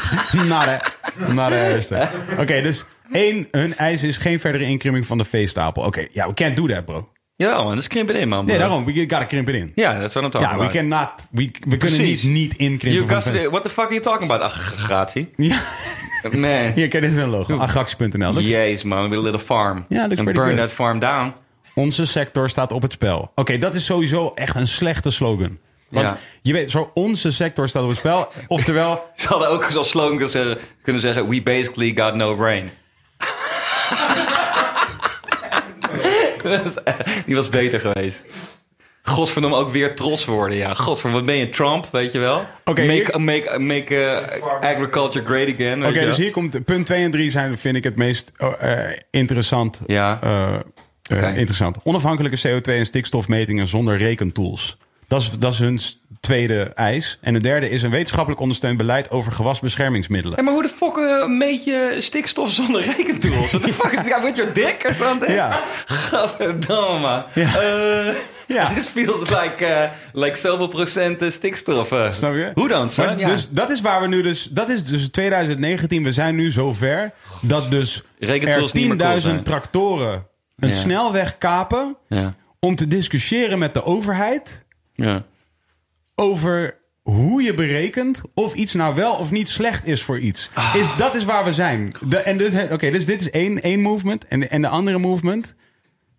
Not 0.48 0.66
a, 0.68 0.80
not 1.32 1.52
a. 1.52 2.10
Oké, 2.38 2.62
dus 2.62 2.84
één, 3.12 3.48
hun 3.50 3.76
eis 3.76 4.02
is 4.02 4.16
geen 4.18 4.40
verdere 4.40 4.64
inkrimping 4.64 5.06
van 5.06 5.18
de 5.18 5.24
veestapel. 5.24 5.82
Oké, 5.82 6.06
ja, 6.12 6.26
we 6.26 6.34
can't 6.34 6.56
do 6.56 6.66
that, 6.66 6.84
bro. 6.84 7.08
Ja, 7.36 7.56
man. 7.56 7.68
Dat 7.68 7.78
is 7.78 7.88
krimp 7.88 8.08
het 8.08 8.16
in, 8.16 8.28
man. 8.28 8.44
Nee, 8.46 8.58
daarom, 8.58 8.84
we 8.84 8.92
gotta 8.92 9.24
krimpen 9.24 9.54
in. 9.54 9.72
Ja, 9.74 9.98
dat 9.98 10.08
is 10.08 10.14
wat 10.14 10.22
I'm 10.22 10.30
talking 10.30 10.50
Ja, 10.50 10.58
we 10.58 10.64
about. 10.64 10.88
cannot, 10.88 11.26
we, 11.30 11.50
we 11.68 11.76
kunnen 11.76 12.00
niet, 12.02 12.22
niet 12.22 12.54
inkrimpen 12.56 13.06
You 13.06 13.22
got 13.22 13.50
what 13.50 13.62
the 13.62 13.68
fuck 13.68 13.84
are 13.84 13.94
you 13.94 14.00
talking 14.00 14.30
about? 14.30 14.50
Aggregatie. 14.50 15.30
Ja, 15.36 15.60
Man. 16.38 16.72
hier, 16.74 16.88
kijk, 16.88 17.02
dit 17.02 17.10
is 17.10 17.16
een 17.16 17.28
logo. 17.28 17.58
Agractie.nl. 17.58 18.40
Jeez, 18.40 18.82
man. 18.82 19.12
A 19.12 19.20
little 19.20 19.38
farm. 19.38 19.84
Ja, 19.88 20.02
And 20.02 20.24
burn 20.24 20.36
good. 20.36 20.56
that 20.56 20.70
farm 20.70 20.98
down. 20.98 21.32
Onze 21.74 22.06
sector 22.06 22.50
staat 22.50 22.72
op 22.72 22.82
het 22.82 22.92
spel. 22.92 23.32
Oké, 23.34 23.58
dat 23.58 23.74
is 23.74 23.84
sowieso 23.84 24.30
echt 24.34 24.54
een 24.54 24.66
slechte 24.66 25.10
slogan. 25.10 25.58
Want 25.92 26.10
Ja. 26.10 26.18
je 26.42 26.52
weet, 26.52 26.70
zo 26.70 26.90
onze 26.94 27.32
sector 27.32 27.68
staat 27.68 27.82
op 27.82 27.88
het 27.88 27.98
spel. 27.98 28.32
Oftewel, 28.48 29.10
Ze 29.16 29.28
hadden 29.28 29.48
ook 29.48 29.68
zo'n 29.70 29.84
slogan 29.84 30.10
kunnen 30.16 30.30
zeggen, 30.30 30.58
kunnen 30.82 31.02
zeggen... 31.02 31.28
We 31.28 31.42
basically 31.42 31.92
got 31.96 32.14
no 32.14 32.36
brain. 32.36 32.70
Die 37.26 37.34
was 37.34 37.48
beter 37.48 37.80
geweest. 37.80 38.16
Godverdomme, 39.02 39.56
ook 39.56 39.70
weer 39.72 39.94
trots 39.96 40.24
worden. 40.24 40.56
Ja, 40.58 40.74
godverdomme, 40.74 41.16
wat 41.16 41.26
ben 41.26 41.36
je, 41.36 41.48
Trump, 41.48 41.88
weet 41.92 42.12
je 42.12 42.18
wel? 42.18 42.46
Make 42.64 42.82
hier- 42.82 43.20
make, 43.20 43.58
make 43.58 43.96
eh, 44.04 44.42
agriculture 44.70 45.24
great 45.24 45.54
again, 45.54 45.86
Oké, 45.86 46.00
dus 46.00 46.16
hier 46.16 46.30
komt 46.30 46.64
punt 46.64 46.86
2 46.86 47.04
en 47.04 47.10
3 47.10 47.30
zijn, 47.30 47.58
vind 47.58 47.76
ik 47.76 47.84
het 47.84 47.96
meest 47.96 48.32
eh, 48.58 48.78
interessant. 49.10 49.80
Ja. 49.86 50.18
Eh, 50.22 50.54
eh, 51.28 51.36
interessant. 51.36 51.76
Onafhankelijke 51.82 52.48
CO2 52.48 52.72
en 52.72 52.86
stikstofmetingen 52.86 53.66
zonder 53.66 53.96
rekentools. 53.98 54.76
Dat 55.12 55.20
is, 55.20 55.30
dat 55.38 55.52
is 55.52 55.58
hun 55.58 55.80
tweede 56.20 56.62
eis. 56.62 57.18
En 57.20 57.32
de 57.32 57.40
derde 57.40 57.70
is 57.70 57.82
een 57.82 57.90
wetenschappelijk 57.90 58.40
ondersteund 58.40 58.76
beleid 58.76 59.10
over 59.10 59.32
gewasbeschermingsmiddelen. 59.32 60.34
Hey, 60.34 60.44
maar 60.44 60.52
hoe 60.54 60.62
de 60.62 60.68
fuck 60.68 60.96
eh, 60.96 61.26
meet 61.26 61.64
je 61.64 61.96
stikstof 61.98 62.50
zonder 62.50 62.82
rekentools? 62.84 63.50
What 63.52 63.62
the 63.62 63.72
fuck? 63.82 64.06
Ja, 64.06 64.22
With 64.22 64.36
your 64.36 64.52
dick 64.52 64.82
or 64.86 64.94
something? 64.94 65.32
Ja. 65.34 65.60
Godverdomme, 65.86 66.98
man. 67.00 67.22
Ja. 67.34 67.58
Eh, 67.60 68.14
Ja. 68.46 68.66
This 68.74 68.86
feels 68.86 69.28
like, 69.28 69.66
eh, 69.66 69.90
like 70.12 70.36
zoveel 70.36 70.66
procent 70.68 71.32
stikstof. 71.32 71.86
Snap 72.10 72.34
je? 72.34 72.50
Hoe 72.54 72.68
dan? 72.68 72.90
Maar 72.96 73.18
Ja. 73.18 73.26
Dus 73.28 73.48
dat 73.48 73.70
is 73.70 73.80
waar 73.80 74.00
we 74.00 74.08
nu 74.08 74.22
dus. 74.22 74.44
Dat 74.50 74.68
is 74.68 74.84
dus 74.84 75.08
2019. 75.10 76.02
We 76.02 76.12
zijn 76.12 76.34
nu 76.34 76.50
zover 76.50 77.10
dat 77.42 77.70
dus 77.70 78.02
er 78.18 78.32
niet 78.32 78.42
meer 78.44 78.96
cool 78.96 79.16
10.000 79.16 79.22
zijn. 79.22 79.42
tractoren 79.42 80.26
een 80.58 80.68
Ja. 80.68 80.74
snelweg 80.74 81.38
kapen 81.38 81.96
Ja. 82.08 82.32
om 82.60 82.76
te 82.76 82.88
discussiëren 82.88 83.58
met 83.58 83.74
de 83.74 83.84
overheid 83.84 84.61
Ja. 84.94 85.24
over 86.14 86.80
hoe 87.02 87.42
je 87.42 87.54
berekent 87.54 88.20
of 88.34 88.54
iets 88.54 88.74
nou 88.74 88.94
wel 88.94 89.14
of 89.14 89.30
niet 89.30 89.48
slecht 89.48 89.86
is 89.86 90.02
voor 90.02 90.18
iets. 90.18 90.50
Ah. 90.54 90.74
Is, 90.74 90.96
dat 90.96 91.14
is 91.14 91.24
waar 91.24 91.44
we 91.44 91.52
zijn. 91.52 91.92
De, 92.00 92.16
en 92.16 92.36
dus, 92.36 92.54
oké, 92.70 92.90
dus 92.90 93.06
dit 93.06 93.20
is 93.20 93.30
één, 93.30 93.62
één 93.62 93.80
movement. 93.80 94.24
En, 94.24 94.50
en 94.50 94.60
de 94.60 94.68
andere 94.68 94.98
movement. 94.98 95.54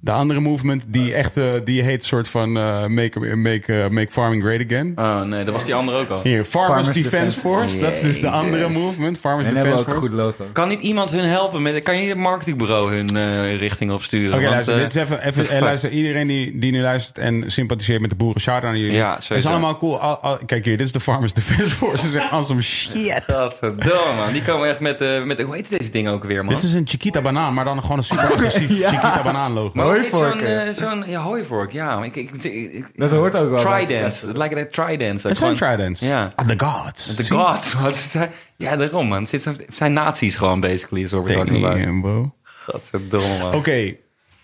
De 0.03 0.11
andere 0.11 0.39
movement 0.39 0.83
die 0.87 1.13
echt, 1.13 1.37
eh, 1.37 1.45
die 1.63 1.81
heet 1.81 2.05
soort 2.05 2.29
van 2.29 2.57
eh, 2.57 2.85
make, 2.87 3.35
make, 3.35 3.81
eh, 3.83 3.89
make 3.89 4.11
farming 4.11 4.43
great 4.43 4.61
again. 4.65 4.91
Oh 4.95 5.21
nee, 5.21 5.43
dat 5.43 5.53
was 5.53 5.63
die 5.63 5.75
andere 5.75 5.97
ook 5.97 6.09
al. 6.09 6.19
Hier, 6.23 6.43
Farmers, 6.45 6.73
Farmers 6.87 6.87
Defense, 6.87 7.09
Defense 7.09 7.39
Force. 7.39 7.79
Dat 7.79 7.91
is 7.91 8.01
dus 8.01 8.21
de 8.21 8.29
andere 8.29 8.69
movement. 8.69 9.17
Farmers 9.19 9.47
En 9.47 9.53
Defense 9.53 9.83
Force. 9.83 9.99
goed 9.99 10.11
logo. 10.11 10.45
Kan 10.51 10.67
niet 10.69 10.81
iemand 10.81 11.11
hun 11.11 11.23
helpen? 11.23 11.61
Met, 11.61 11.83
kan 11.83 12.01
je 12.01 12.07
het 12.09 12.17
marketingbureau 12.17 12.95
hun 12.95 13.17
eh, 13.17 13.55
richting 13.55 13.91
opsturen? 13.91 14.33
Oké, 14.33 14.41
Want, 14.41 14.53
luister, 14.53 14.73
eh, 14.75 14.81
dit 14.81 14.95
is 14.95 15.01
even, 15.01 15.27
even 15.27 15.49
eh, 15.55 15.61
luister, 15.61 15.89
iedereen 15.89 16.27
die, 16.27 16.59
die 16.59 16.71
nu 16.71 16.81
luistert 16.81 17.17
en 17.17 17.43
sympathiseert 17.51 18.01
met 18.01 18.09
de 18.09 18.15
boeren, 18.15 18.41
shout 18.41 18.63
aan 18.63 18.77
jullie. 18.79 18.95
Ja, 18.95 19.13
Het 19.27 19.37
is 19.37 19.45
allemaal 19.45 19.77
cool. 19.77 19.99
Al- 19.99 20.17
al- 20.19 20.39
kijk 20.45 20.65
hier, 20.65 20.77
dit 20.77 20.85
is 20.85 20.91
de 20.91 20.99
Farmers 20.99 21.33
Defense 21.33 21.69
Force. 21.75 21.95
Dat 21.95 22.05
is 22.05 22.13
echt 22.21 22.29
awesome 22.31 22.61
shit. 22.61 23.23
Godverdomme, 23.27 24.13
man. 24.17 24.31
Die 24.31 24.41
komen 24.43 24.69
echt 24.69 24.79
met, 24.79 25.01
eh 25.01 25.23
met... 25.23 25.41
Hoe 25.41 25.55
heet 25.55 25.77
deze 25.79 25.89
ding 25.89 26.07
ook 26.07 26.23
weer, 26.23 26.45
man? 26.45 26.53
Dit 26.53 26.63
is 26.63 26.73
een 26.73 26.87
Chiquita 26.87 27.21
banaan, 27.21 27.53
maar 27.53 27.65
dan 27.65 27.81
gewoon 27.81 27.97
een 27.97 28.03
super 28.03 28.31
agressief 28.33 28.77
Ja. 28.83 28.89
Chiquita 28.89 29.21
banaan 29.23 29.51
logo. 29.51 29.71
Maar 29.73 29.92
Hooivork, 29.99 30.39
Zo'n, 30.39 30.47
eh, 30.47 30.73
zo'n 30.73 31.03
ja, 31.07 31.21
hooivork, 31.21 31.71
ja. 31.71 31.95
maar 31.97 32.05
Ik, 32.05 32.15
ik, 32.15 32.31
ik, 32.43 32.73
ik- 32.73 32.91
Dat 32.95 33.11
hoort 33.11 33.35
ook 33.35 33.49
wel. 33.49 33.59
Tridents. 33.59 34.21
Het 34.21 34.37
lijkt 34.37 34.55
een 34.57 34.69
tridents. 34.69 35.23
Het 35.23 35.37
zijn 35.37 35.57
Gewoon- 35.57 35.75
tridents. 35.75 35.99
Ja. 35.99 36.31
Ah, 36.35 36.47
the 36.47 36.65
gods. 36.65 37.15
The 37.15 37.29
gods. 37.29 37.73
Wat 37.73 37.93
is 37.95 38.13
hij- 38.13 38.31
Ja, 38.55 38.75
daarom, 38.75 39.07
man. 39.07 39.27
Het 39.31 39.47
zijn- 39.69 39.93
nazi's 39.93 40.35
gewoon, 40.35 40.59
basically. 40.59 41.03
Is 41.03 41.11
what 41.11 41.25
we're 41.25 41.37
talking 41.37 41.63
about. 41.65 41.83
Damn, 41.83 42.01
bro. 42.01 42.35
Godverdomme, 42.43 43.37
man. 43.41 43.53
Oké, 43.53 43.95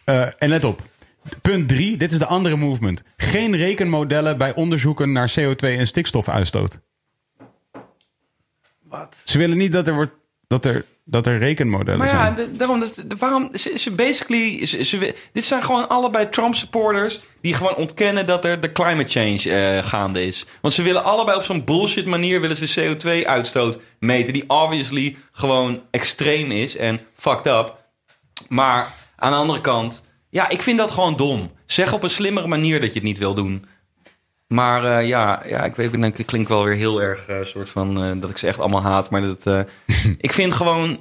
eh, 0.03 0.21
en 0.37 0.49
let 0.49 0.63
op. 0.63 0.81
Punt 1.41 1.67
3, 1.67 1.97
dit 1.97 2.11
is 2.11 2.17
de 2.17 2.25
andere 2.25 2.55
movement. 2.55 3.01
Geen 3.17 3.55
rekenmodellen 3.55 4.37
bij 4.37 4.53
onderzoeken 4.55 5.11
naar 5.11 5.31
CO2 5.39 5.77
en 5.77 5.87
stikstofuitstoot. 5.87 6.79
Wat? 8.83 9.15
Ze 9.23 9.37
willen 9.37 9.57
niet 9.57 9.71
dat 9.71 9.87
er 9.87 9.93
wordt 9.93 10.11
dat 10.49 10.65
er, 10.65 10.85
dat 11.05 11.27
er 11.27 11.37
rekenmodellen 11.37 11.99
Maar 11.99 12.07
ja, 12.07 12.23
zijn. 12.23 12.35
de- 12.35 12.57
daarom, 12.57 12.79
de- 12.79 13.15
waarom, 13.17 13.49
ze, 13.53 13.73
ze 13.77 13.91
basically, 13.91 14.65
ze, 14.65 14.83
ze- 14.83 15.15
dit 15.33 15.43
zijn 15.45 15.63
gewoon 15.63 15.89
allebei 15.89 16.29
Trump-supporters 16.29 17.19
die 17.41 17.53
gewoon 17.53 17.75
ontkennen 17.75 18.25
dat 18.25 18.45
er 18.45 18.61
de 18.61 18.71
climate 18.71 19.09
change 19.09 19.55
eh, 19.57 19.83
gaande 19.83 20.25
is. 20.25 20.45
Want 20.61 20.73
ze 20.73 20.81
willen 20.81 21.03
allebei 21.03 21.37
op 21.37 21.43
zo'n 21.43 21.63
bullshit 21.63 22.05
manier 22.05 22.41
willen 22.41 22.55
ze 22.55 22.97
CO2-uitstoot 22.97 23.79
meten, 23.99 24.33
die 24.33 24.43
obviously 24.47 25.15
gewoon 25.31 25.81
extreem 25.91 26.51
is 26.51 26.75
en 26.75 26.99
fucked 27.15 27.45
up. 27.53 27.75
Maar 28.47 28.93
aan 29.15 29.31
de 29.31 29.37
andere 29.37 29.61
kant, 29.61 30.03
ja, 30.29 30.49
ik 30.49 30.61
vind 30.61 30.77
dat 30.77 30.91
gewoon 30.91 31.15
dom. 31.15 31.51
Zeg 31.65 31.93
op 31.93 32.03
een 32.03 32.09
slimmere 32.09 32.47
manier 32.47 32.79
dat 32.79 32.87
je 32.89 32.93
het 32.95 33.03
niet 33.03 33.17
wil 33.17 33.33
doen. 33.33 33.65
Maar 34.53 34.83
eh, 34.99 35.07
ja, 35.07 35.43
ja, 35.47 35.63
ik 35.63 35.75
weet, 35.75 35.93
ik 36.19 36.25
klink 36.25 36.47
wel 36.47 36.63
weer 36.63 36.75
heel 36.75 37.01
erg 37.01 37.27
eh, 37.27 37.35
soort 37.43 37.69
van 37.69 38.03
eh, 38.03 38.11
dat 38.21 38.29
ik 38.29 38.37
ze 38.37 38.47
echt 38.47 38.59
allemaal 38.59 38.81
haat. 38.81 39.09
Maar 39.09 39.21
dat, 39.21 39.45
eh, 39.45 39.59
ik 40.27 40.33
vind 40.33 40.53
gewoon, 40.53 40.99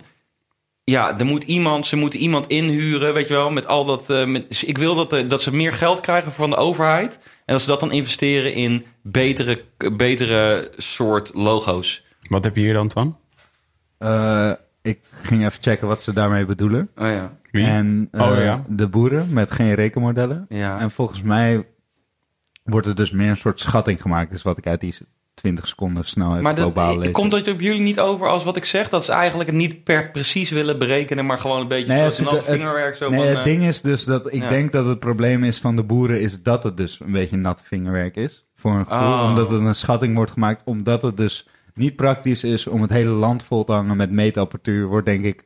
ja, 0.85 1.19
er 1.19 1.25
moet 1.25 1.45
iemand, 1.45 1.87
ze 1.87 1.97
moeten 1.97 2.19
iemand 2.21 2.47
inhuren, 2.47 3.15
weet 3.15 3.29
je 3.29 3.35
wel, 3.35 3.51
met 3.51 3.67
al 3.67 3.85
dat. 3.85 4.11
eh, 4.11 4.25
met, 4.27 4.63
ik 4.67 4.79
wil 4.79 4.95
dat, 5.07 5.31
dat 5.31 5.43
ze 5.43 5.55
meer 5.55 5.73
geld 5.73 6.01
krijgen 6.01 6.33
van 6.33 6.51
de 6.51 6.57
overheid 6.57 7.15
en 7.25 7.55
dat 7.55 7.61
ze 7.61 7.69
dat 7.69 7.81
dan 7.81 7.93
investeren 7.93 8.55
in 8.55 8.85
betere, 9.03 9.63
betere 9.93 10.73
soort 10.77 11.31
logo's. 11.35 12.05
Wat 12.29 12.45
heb 12.45 12.55
je 12.57 12.63
hier 12.63 12.73
dan 12.73 12.91
van? 12.91 13.19
Eh, 13.99 14.51
ik 14.83 14.99
ging 15.23 15.41
even 15.47 15.63
checken 15.63 15.87
wat 15.89 16.03
ze 16.03 16.13
daarmee 16.13 16.45
bedoelen. 16.45 16.91
Oh 16.97 17.07
ja, 17.09 17.39
Wie? 17.51 17.65
En 17.67 18.09
eh, 18.13 18.23
Oh, 18.31 18.39
ja. 18.43 18.65
de 18.69 18.89
boeren 18.89 19.27
met 19.33 19.51
geen 19.51 19.75
rekenmodellen. 19.75 20.47
ja. 20.49 20.79
En 20.79 20.91
volgens 20.91 21.23
mij 21.23 21.67
wordt 22.69 22.87
er 22.87 22.95
dus 22.95 23.11
meer 23.11 23.29
een 23.29 23.37
soort 23.37 23.61
schatting 23.61 24.03
gemaakt. 24.03 24.31
Dus 24.31 24.43
wat 24.43 24.59
ik 24.59 24.67
uit 24.67 24.81
die 24.81 24.95
20 25.35 25.69
seconden 25.69 26.05
snel 26.05 26.41
Maar 26.41 26.57
globaal 26.57 26.99
lees. 26.99 27.11
komt 27.11 27.31
dat 27.31 27.49
op 27.49 27.61
jullie 27.61 27.81
niet 27.81 28.01
over 28.01 28.29
als 28.29 28.45
wat 28.45 28.57
ik 28.57 28.65
zeg? 28.65 28.89
Dat 28.89 29.05
ze 29.05 29.13
eigenlijk 29.13 29.51
het 29.51 29.59
niet 29.59 29.85
per 29.85 30.11
precies 30.11 30.51
willen 30.51 30.79
berekenen, 30.79 31.27
maar 31.27 31.39
gewoon 31.39 31.61
een 31.61 31.69
beetje 31.69 31.93
Nee, 31.93 32.11
zoals 32.11 32.45
vingerwerk. 32.45 32.95
Zo 32.95 33.11
nee, 33.11 33.19
van, 33.19 33.29
het 33.29 33.39
eh, 33.39 33.45
ding 33.45 33.63
is 33.63 33.81
dus 33.81 34.05
dat 34.05 34.33
ik 34.33 34.43
ja. 34.43 34.49
denk 34.49 34.73
dat 34.73 34.87
het 34.87 34.99
probleem 34.99 35.45
is 35.45 35.59
van 35.59 35.77
de 35.77 35.83
boeren 35.83 36.21
is 36.21 36.43
dat 36.43 36.63
het 36.63 36.77
dus 36.77 37.01
een 37.01 37.13
beetje 37.13 37.37
nat 37.37 37.63
vingerwerk 37.65 38.17
is. 38.17 38.47
Voor 38.55 38.73
een 38.73 38.87
gevoel, 38.87 39.13
Oh. 39.13 39.27
omdat 39.29 39.51
het 39.51 39.61
een 39.61 39.75
schatting 39.75 40.15
wordt 40.17 40.31
gemaakt, 40.31 40.63
omdat 40.65 41.03
het 41.03 41.17
dus 41.17 41.49
niet 41.75 41.97
praktisch 41.97 42.45
is 42.45 42.67
om 42.67 42.83
het 42.83 42.91
hele 42.91 43.11
land 43.11 43.43
vol 43.43 43.65
te 43.65 43.73
hangen 43.73 43.97
met 43.97 44.11
meetapparatuur, 44.11 44.87
wordt 44.87 45.07
denk 45.07 45.25
ik 45.25 45.45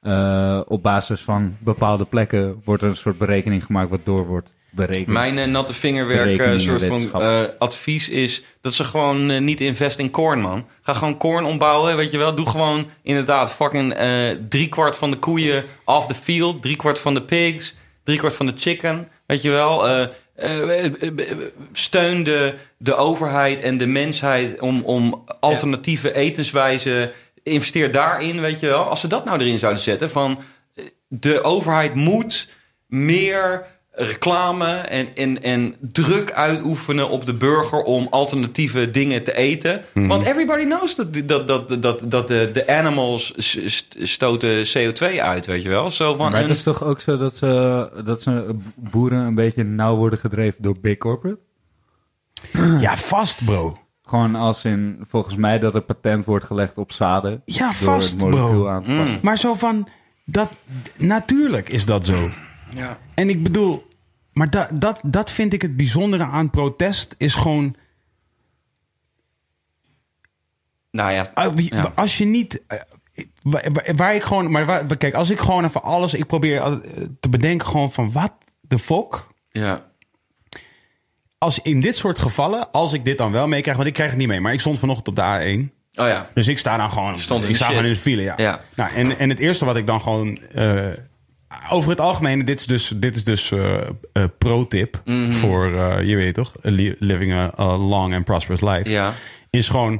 eh, 0.00 0.60
op 0.66 0.82
basis 0.82 1.20
van 1.20 1.56
bepaalde 1.58 2.04
plekken 2.04 2.60
wordt 2.64 2.82
er 2.82 2.88
een 2.88 2.96
soort 2.96 3.18
berekening 3.18 3.64
gemaakt 3.64 3.90
wat 3.90 4.00
door 4.04 4.26
wordt 4.26 4.52
Mijn 5.06 5.38
eh, 5.38 5.46
natte 5.46 5.74
vingerwerk 5.74 6.40
eh, 6.40 6.58
soort 6.58 6.84
van 6.84 7.22
eh, 7.22 7.42
advies 7.58 8.08
is 8.08 8.42
dat 8.60 8.74
ze 8.74 8.84
gewoon 8.84 9.44
niet 9.44 9.60
invest 9.60 9.98
in 9.98 10.10
corn, 10.10 10.40
man. 10.40 10.66
Ga 10.82 10.92
gewoon 10.92 11.16
corn 11.16 11.44
ombouwen, 11.44 11.96
weet 11.96 12.10
je 12.10 12.18
wel. 12.18 12.34
Doe 12.34 12.48
gewoon 12.48 12.86
inderdaad 13.02 13.52
fucking 13.52 13.94
eh 13.94 14.30
driekwart 14.48 14.96
van 14.96 15.10
de 15.10 15.16
koeien 15.16 15.64
off 15.84 16.06
the 16.06 16.14
field. 16.14 16.62
Driekwart 16.62 16.98
van 16.98 17.14
de 17.14 17.22
pigs. 17.22 17.74
Driekwart 18.04 18.34
van 18.34 18.46
de 18.46 18.54
chicken, 18.56 19.08
weet 19.26 19.42
je 19.42 19.50
wel. 19.50 20.08
Steun 21.72 22.24
de, 22.24 22.54
de 22.78 22.94
overheid 22.94 23.60
en 23.60 23.78
de 23.78 23.86
mensheid 23.86 24.60
om, 24.60 24.82
om 24.82 25.24
alternatieve 25.40 26.14
etenswijzen. 26.14 27.10
Investeer 27.42 27.92
daarin, 27.92 28.40
weet 28.40 28.60
je 28.60 28.66
wel. 28.66 28.84
Als 28.84 29.00
ze 29.00 29.06
dat 29.06 29.24
nou 29.24 29.40
erin 29.40 29.58
zouden 29.58 29.82
zetten 29.82 30.10
van 30.10 30.38
de 31.08 31.42
overheid 31.42 31.94
moet 31.94 32.48
meer 32.86 33.64
reclame 34.00 34.66
en, 34.74 35.08
en, 35.16 35.42
en 35.42 35.74
druk 35.80 36.32
uitoefenen 36.32 37.08
op 37.10 37.26
de 37.26 37.34
burger 37.34 37.82
om 37.82 38.06
alternatieve 38.10 38.90
dingen 38.90 39.22
te 39.24 39.36
eten. 39.36 39.82
Want 39.94 40.26
everybody 40.26 40.64
knows 40.64 40.94
dat, 40.94 41.14
dat, 41.28 41.48
dat, 41.48 41.82
dat, 41.82 42.00
dat 42.10 42.28
de, 42.28 42.50
de 42.52 42.68
animals 42.76 43.34
stoten 44.02 44.66
CO2 44.66 45.20
uit, 45.20 45.46
weet 45.46 45.62
je 45.62 45.68
wel. 45.68 45.90
Zo 45.90 46.14
van 46.14 46.30
maar 46.30 46.40
het 46.40 46.50
een- 46.50 46.56
is 46.56 46.62
toch 46.62 46.84
ook 46.84 47.00
zo 47.00 47.16
dat 47.16 47.36
ze, 47.36 47.90
dat 48.04 48.22
ze 48.22 48.54
boeren 48.76 49.18
een 49.18 49.34
beetje 49.34 49.64
nauw 49.64 49.96
worden 49.96 50.18
gedreven 50.18 50.62
door 50.62 50.78
big 50.80 50.96
corporate? 50.98 51.38
Ja, 52.80 52.96
vast, 52.96 53.44
bro. 53.44 53.78
Gewoon 54.06 54.34
als 54.34 54.64
in, 54.64 55.04
volgens 55.08 55.36
mij, 55.36 55.58
dat 55.58 55.74
er 55.74 55.80
patent 55.82 56.24
wordt 56.24 56.44
gelegd 56.44 56.78
op 56.78 56.92
zaden. 56.92 57.42
Ja, 57.44 57.72
vast, 57.72 58.16
bro. 58.16 58.62
pakken. 58.64 59.18
Maar 59.22 59.38
zo 59.38 59.54
van, 59.54 59.88
dat, 60.24 60.48
natuurlijk 60.96 61.68
is 61.68 61.86
dat 61.86 62.04
zo. 62.04 62.28
ja. 62.76 62.98
En 63.14 63.28
ik 63.28 63.42
bedoel, 63.42 63.86
maar 64.38 64.50
dat, 64.50 64.68
dat, 64.72 65.00
dat 65.02 65.32
vind 65.32 65.52
ik 65.52 65.62
het 65.62 65.76
bijzondere 65.76 66.24
aan 66.24 66.50
protest, 66.50 67.14
is 67.18 67.34
gewoon, 67.34 67.76
Nou 70.90 71.12
ja, 71.12 71.30
ah, 71.34 71.56
Ja. 71.56 71.92
als 71.94 72.18
je 72.18 72.24
niet, 72.24 72.62
eh, 72.66 72.78
waar, 73.96 74.14
ik 74.14 74.22
gewoon, 74.22 74.50
maar 74.50 74.66
waar, 74.66 74.96
kijk, 74.96 75.14
als 75.14 75.30
ik 75.30 75.38
gewoon 75.38 75.64
even 75.64 75.82
alles, 75.82 76.14
ik 76.14 76.26
probeer 76.26 76.60
eh, 76.60 76.72
te 77.20 77.28
bedenken 77.28 77.66
gewoon 77.66 77.92
van, 77.92 78.12
wat 78.12 78.32
de 78.60 78.78
fuck? 78.78 79.26
ja. 79.50 79.86
Als 81.38 81.58
in 81.62 81.80
dit 81.80 81.96
soort 81.96 82.18
gevallen, 82.18 82.72
als 82.72 82.92
ik 82.92 83.04
dit 83.04 83.18
dan 83.18 83.32
wel 83.32 83.48
meekrijg, 83.48 83.76
want 83.76 83.88
ik 83.88 83.94
krijg 83.94 84.10
het 84.10 84.18
niet 84.18 84.28
mee, 84.28 84.40
maar 84.40 84.52
ik 84.52 84.60
stond 84.60 84.78
vanochtend 84.78 85.08
op 85.08 85.16
de 85.16 85.22
A1. 85.22 85.72
Oh 85.94 86.06
ja. 86.08 86.30
Dus 86.34 86.48
ik 86.48 86.58
sta 86.58 86.76
dan 86.76 86.92
gewoon. 86.92 87.20
stond 87.20 87.48
ik 87.48 87.56
sta 87.56 87.66
gewoon 87.66 87.84
in 87.84 87.92
de 87.92 87.98
file, 87.98 88.22
ja. 88.22 88.34
Ja. 88.36 88.60
Nou, 88.74 88.94
en, 88.94 89.18
en 89.18 89.28
het 89.28 89.38
eerste 89.38 89.64
wat 89.64 89.76
ik 89.76 89.86
dan 89.86 90.00
gewoon. 90.00 90.38
eh, 90.42 90.86
over 91.70 91.90
het 91.90 92.00
algemeen, 92.00 92.44
dit 92.44 92.60
is 92.60 92.66
dus, 92.66 92.92
dit 92.96 93.16
is 93.16 93.24
dus 93.24 93.50
eh, 93.50 93.76
eh, 94.12 94.24
pro-tip 94.38 95.00
Mhm. 95.04 95.30
voor, 95.30 95.74
eh, 95.74 96.02
je 96.08 96.16
weet 96.16 96.34
toch, 96.34 96.52
li- 96.62 96.96
living 96.98 97.32
a, 97.32 97.52
a 97.58 97.76
long 97.76 98.14
and 98.14 98.24
prosperous 98.24 98.60
life. 98.60 98.90
Ja. 98.90 99.14
Is 99.50 99.68
gewoon 99.68 99.94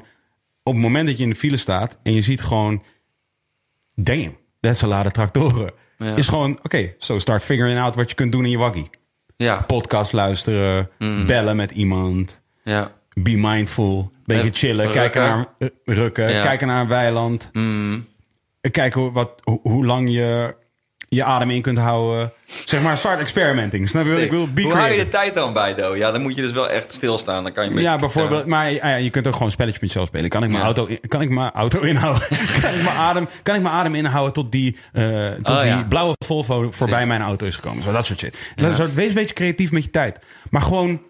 op 0.62 0.72
het 0.72 0.82
moment 0.82 1.06
dat 1.06 1.16
je 1.16 1.22
in 1.22 1.28
de 1.30 1.36
file 1.36 1.56
staat 1.56 1.98
en 2.02 2.12
je 2.14 2.22
ziet 2.22 2.40
gewoon, 2.42 2.82
damn, 3.94 4.36
dat 4.60 4.74
is 4.74 4.82
een 4.82 4.88
lade 4.88 5.10
tractoren. 5.10 5.70
Ja. 5.98 6.16
Is 6.16 6.28
gewoon, 6.28 6.58
oké, 6.62 6.94
so 6.98 7.18
start 7.18 7.42
figuring 7.42 7.78
out 7.80 7.94
wat 7.94 8.08
je 8.08 8.14
kunt 8.16 8.32
doen 8.32 8.44
in 8.44 8.50
je 8.50 8.58
waggie. 8.58 8.90
Ja. 9.36 9.64
Podcast 9.66 10.12
luisteren, 10.12 10.90
Mhm. 10.98 11.26
bellen 11.26 11.56
met 11.56 11.70
iemand, 11.70 12.40
Ja. 12.64 12.92
be 13.14 13.36
mindful, 13.36 14.12
beetje 14.24 14.50
chillen, 14.52 14.84
rukken. 14.84 15.00
kijken 15.10 15.22
naar 15.22 15.70
rukken, 15.84 16.26
kijken 16.42 16.66
naar 16.66 16.80
een 16.80 16.88
weiland. 16.88 17.50
Mm. 17.52 18.06
Kijken 18.70 19.00
hoe, 19.00 19.12
wat, 19.12 19.32
hoe 19.62 19.84
lang 19.86 20.10
je 20.10 20.56
je 21.08 21.24
adem 21.24 21.50
in 21.50 21.62
kunt 21.62 21.78
houden. 21.78 22.32
Zeg 22.64 22.82
maar, 22.82 22.96
start 22.98 23.20
experimenting. 23.20 23.88
Snap 23.88 24.04
je? 24.04 24.10
wat 24.10 24.20
Ik 24.20 24.30
wil 24.30 24.52
be 24.52 24.62
Hoe 24.62 24.72
hou 24.74 24.90
je 24.90 24.96
de 25.04 25.08
tijd 25.08 25.34
dan 25.34 25.52
bij, 25.52 25.74
Do? 25.74 25.94
Ja, 25.96 26.10
dan 26.12 26.22
moet 26.22 26.34
je 26.34 26.42
dus 26.42 26.52
wel 26.52 26.68
echt 26.68 26.92
stilstaan. 26.92 27.42
Dan 27.42 27.52
kan 27.52 27.64
je 27.64 27.70
een 27.70 27.80
Ja, 27.82 27.96
bijvoorbeeld. 27.96 28.46
Maar 28.46 28.72
ja, 28.72 28.94
je 28.96 29.10
kunt 29.10 29.26
ook 29.26 29.32
gewoon 29.32 29.46
een 29.48 29.52
spelletje 29.54 29.78
met 29.80 29.90
jezelf 29.90 30.08
spelen. 30.08 30.28
Kan 30.30 30.42
ik 30.42 30.48
mijn, 30.48 30.60
Ja. 30.60 30.66
auto, 30.66 30.86
in- 30.86 31.00
kan 31.08 31.20
ik 31.20 31.30
mijn 31.30 31.50
auto 31.50 31.80
inhouden? 31.80 32.22
kan, 32.62 32.74
ik 32.74 32.82
mijn 32.82 32.96
adem, 32.96 33.28
kan 33.42 33.54
ik 33.54 33.62
mijn 33.62 33.74
adem 33.74 33.94
inhouden 33.94 34.32
tot 34.32 34.52
die, 34.52 34.76
eh, 34.92 35.28
tot 35.30 35.48
Oh, 35.56 35.60
die 35.60 35.68
ja. 35.70 35.84
blauwe 35.88 36.14
Volvo 36.26 36.70
voorbij 36.70 37.06
mijn 37.06 37.20
auto 37.22 37.46
is 37.46 37.54
gekomen? 37.54 37.82
Zo, 37.84 37.92
dat 37.92 38.06
soort 38.06 38.18
shit. 38.18 38.38
Dat 38.54 38.74
soort- 38.76 38.94
wees 38.94 39.08
een 39.08 39.14
beetje 39.14 39.34
creatief 39.34 39.70
met 39.72 39.84
je 39.84 39.90
tijd. 39.90 40.18
Maar 40.50 40.62
gewoon, 40.62 41.00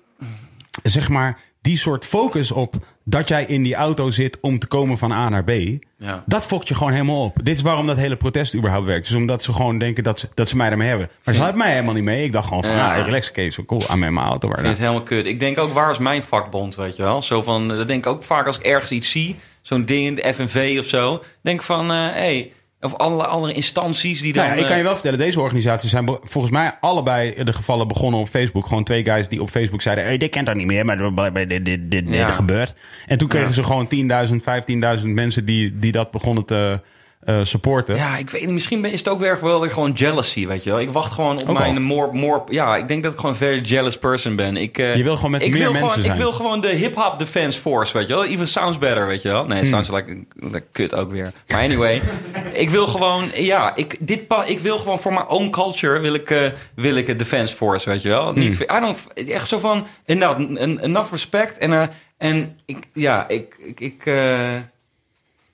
zeg 0.82 1.08
maar, 1.08 1.38
die 1.60 1.76
soort 1.78 2.04
focus 2.04 2.52
op 2.52 2.74
dat 3.08 3.28
jij 3.28 3.44
in 3.44 3.62
die 3.62 3.74
auto 3.74 4.10
zit 4.10 4.38
om 4.40 4.58
te 4.58 4.66
komen 4.66 4.98
van 4.98 5.12
A 5.12 5.28
naar 5.28 5.44
B. 5.44 5.50
Ja. 5.98 6.22
Dat 6.26 6.46
fokt 6.46 6.68
je 6.68 6.74
gewoon 6.74 6.92
helemaal 6.92 7.24
op. 7.24 7.38
Dit 7.42 7.56
is 7.56 7.62
waarom 7.62 7.86
dat 7.86 7.96
hele 7.96 8.16
protest 8.16 8.54
überhaupt 8.54 8.86
werkt. 8.86 9.06
Dus 9.06 9.16
omdat 9.16 9.42
ze 9.42 9.52
gewoon 9.52 9.78
denken 9.78 10.04
dat 10.04 10.18
ze, 10.18 10.28
dat 10.34 10.48
ze 10.48 10.56
mij 10.56 10.70
ermee 10.70 10.88
hebben. 10.88 11.08
Maar 11.24 11.34
ze 11.34 11.40
hadden 11.40 11.58
mij 11.58 11.70
helemaal 11.70 11.94
niet 11.94 12.04
mee. 12.04 12.24
Ik 12.24 12.32
dacht 12.32 12.48
gewoon 12.48 12.62
van, 12.62 12.72
Ja. 12.72 12.96
ah, 12.98 13.04
relax, 13.04 13.30
Kees, 13.30 13.58
cool, 13.66 13.82
aan 13.88 13.98
met 13.98 14.10
mijn 14.10 14.26
auto. 14.26 14.48
Ik 14.48 14.54
vind 14.54 14.66
het 14.68 14.78
helemaal 14.78 15.02
kut. 15.02 15.26
Ik 15.26 15.40
denk 15.40 15.58
ook, 15.58 15.72
waar 15.72 15.90
is 15.90 15.98
mijn 15.98 16.22
vakbond, 16.22 16.74
weet 16.74 16.96
je 16.96 17.02
wel? 17.02 17.22
Zo 17.22 17.42
van, 17.42 17.68
dat 17.68 17.88
denk 17.88 18.06
ik 18.06 18.12
ook 18.12 18.24
vaak 18.24 18.46
als 18.46 18.58
ik 18.58 18.64
ergens 18.64 18.90
iets 18.90 19.10
zie. 19.10 19.36
Zo'n 19.62 19.84
ding 19.84 20.06
in 20.06 20.14
de 20.14 20.34
FNV 20.34 20.76
of 20.80 20.86
zo. 20.86 21.22
Denk 21.42 21.62
van, 21.62 21.90
hé... 21.90 22.10
hey, 22.10 22.52
of 22.80 22.94
alle 22.96 23.26
andere 23.26 23.52
instanties 23.52 24.20
die. 24.22 24.34
Nou 24.34 24.46
ja, 24.46 24.52
ik 24.52 24.60
kan 24.60 24.70
je 24.70 24.76
eh, 24.76 24.82
wel 24.82 24.92
vertellen, 24.92 25.18
deze 25.18 25.40
organisaties 25.40 25.90
zijn 25.90 26.18
volgens 26.22 26.52
mij 26.52 26.72
allebei 26.80 27.44
de 27.44 27.52
gevallen 27.52 27.88
begonnen 27.88 28.20
op 28.20 28.28
Facebook. 28.28 28.66
Gewoon 28.66 28.84
twee 28.84 29.04
guys 29.04 29.28
die 29.28 29.42
op 29.42 29.50
Facebook 29.50 29.82
zeiden: 29.82 30.04
hey, 30.04 30.16
dit 30.16 30.30
kent 30.30 30.46
dat 30.46 30.54
niet 30.54 30.66
meer, 30.66 30.84
maar 30.84 30.96
dit, 30.96 31.34
dit, 31.34 31.48
dit, 31.48 31.64
dit, 31.64 31.90
dit 31.90 32.14
Ja. 32.14 32.30
gebeurt. 32.32 32.74
En 33.06 33.18
toen 33.18 33.28
kregen 33.28 33.48
Ja. 33.48 33.54
ze 33.54 33.62
gewoon 33.62 33.88
10.000, 33.88 34.98
15.000 35.00 35.06
mensen 35.06 35.44
die, 35.44 35.78
die 35.78 35.92
dat 35.92 36.10
begonnen 36.10 36.44
te 36.44 36.80
eh, 37.28 37.40
supporten. 37.42 37.96
Ja, 37.96 38.16
ik 38.16 38.30
weet 38.30 38.40
niet. 38.44 38.50
Misschien 38.50 38.80
ben- 38.80 38.92
is 38.92 38.98
het 38.98 39.08
ook 39.08 39.20
weer 39.20 39.38
wel 39.42 39.60
weer 39.60 39.70
gewoon 39.70 39.92
jealousy, 39.92 40.46
weet 40.46 40.64
je 40.64 40.70
wel. 40.70 40.80
Ik 40.80 40.90
wacht 40.90 41.12
gewoon 41.12 41.40
op 41.40 41.48
Ook 41.48 41.58
mijn 41.58 41.74
al. 41.76 41.80
more, 41.82 42.12
more... 42.12 42.42
Ja, 42.48 42.76
ik 42.76 42.88
denk 42.88 43.02
dat 43.02 43.12
ik 43.12 43.18
gewoon 43.18 43.34
een 43.34 43.40
very 43.40 43.60
jealous 43.60 43.98
person 43.98 44.36
ben. 44.36 44.56
Ik, 44.56 44.78
eh, 44.78 44.96
Je 44.96 45.02
wil 45.02 45.16
gewoon 45.16 45.30
met 45.30 45.40
meer 45.40 45.50
mensen 45.50 45.74
gewoon, 45.74 45.90
zijn. 45.90 46.12
Ik 46.12 46.20
wil 46.20 46.32
gewoon 46.32 46.60
de 46.60 46.68
hip-hop 46.68 47.18
defense 47.18 47.60
force, 47.60 47.98
weet 47.98 48.06
je 48.06 48.14
wel. 48.14 48.24
Even 48.24 48.48
sounds 48.48 48.78
better, 48.78 49.06
weet 49.06 49.22
je 49.22 49.28
wel. 49.28 49.40
Hmm. 49.40 49.48
Nee, 49.48 49.64
sounds 49.64 49.90
like, 49.90 50.24
like 50.34 50.64
kut 50.72 50.94
ook 50.94 51.12
weer. 51.12 51.32
Maar 51.48 51.62
anyway, 51.62 52.02
ik 52.52 52.70
wil 52.70 52.86
gewoon... 52.86 53.24
Ja, 53.34 53.76
ik, 53.76 53.96
dit 54.00 54.26
pa, 54.26 54.44
ik 54.44 54.60
wil 54.60 54.78
gewoon 54.78 54.98
voor 55.00 55.12
mijn 55.12 55.26
own 55.28 55.50
culture 55.50 56.00
wil 56.00 56.14
ik, 56.14 56.30
eh, 56.30 56.40
wil 56.74 56.94
ik 56.96 57.08
een 57.08 57.16
defense 57.16 57.56
force, 57.56 57.90
weet 57.90 58.02
je 58.02 58.08
wel. 58.08 58.24
Hmm. 58.32 58.38
Niet, 58.38 58.60
I 58.60 58.80
don't, 58.80 59.28
echt 59.28 59.48
zo 59.48 59.58
van... 59.58 59.86
Nou, 60.06 60.56
enough 60.80 61.10
respect. 61.10 61.58
En, 61.58 61.90
en 62.18 62.58
ik, 62.66 62.78
ja, 62.92 63.28
ik... 63.28 63.54
ik, 63.58 63.80
ik 63.80 64.02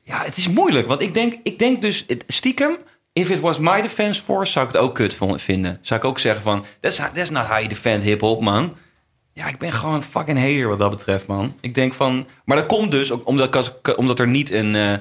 ja, 0.05 0.22
het 0.24 0.36
is 0.36 0.48
moeilijk. 0.48 0.86
Want 0.86 1.01
ik 1.01 1.14
denk, 1.14 1.39
ik 1.43 1.59
denk 1.59 1.82
dus 1.82 2.05
stiekem... 2.26 2.76
If 3.12 3.31
it 3.31 3.40
was 3.40 3.59
my 3.59 3.82
defense 3.82 4.22
force, 4.22 4.52
zou 4.52 4.66
ik 4.66 4.72
het 4.72 4.82
ook 4.82 4.94
kut 4.94 5.16
vinden. 5.36 5.78
Zou 5.82 6.01
ik 6.01 6.06
ook 6.06 6.18
zeggen 6.18 6.43
van... 6.43 6.64
That's 6.81 6.97
that's 6.97 7.31
not 7.31 7.44
how 7.44 7.56
you 7.56 7.68
defend 7.68 8.02
hip-hop, 8.02 8.40
man. 8.40 8.76
Ja, 9.32 9.48
ik 9.48 9.59
ben 9.59 9.72
gewoon 9.72 9.94
een 9.94 10.02
fucking 10.02 10.39
hater 10.39 10.68
wat 10.68 10.78
dat 10.78 10.90
betreft, 10.90 11.26
man. 11.26 11.56
Ik 11.60 11.74
denk 11.74 11.94
van... 11.94 12.26
Maar 12.44 12.56
dat 12.56 12.66
komt 12.66 12.90
dus 12.90 13.10
omdat, 13.10 13.74
omdat 13.97 14.18
er 14.18 14.28
niet 14.28 14.51
een, 14.51 14.74
eh, 14.74 14.97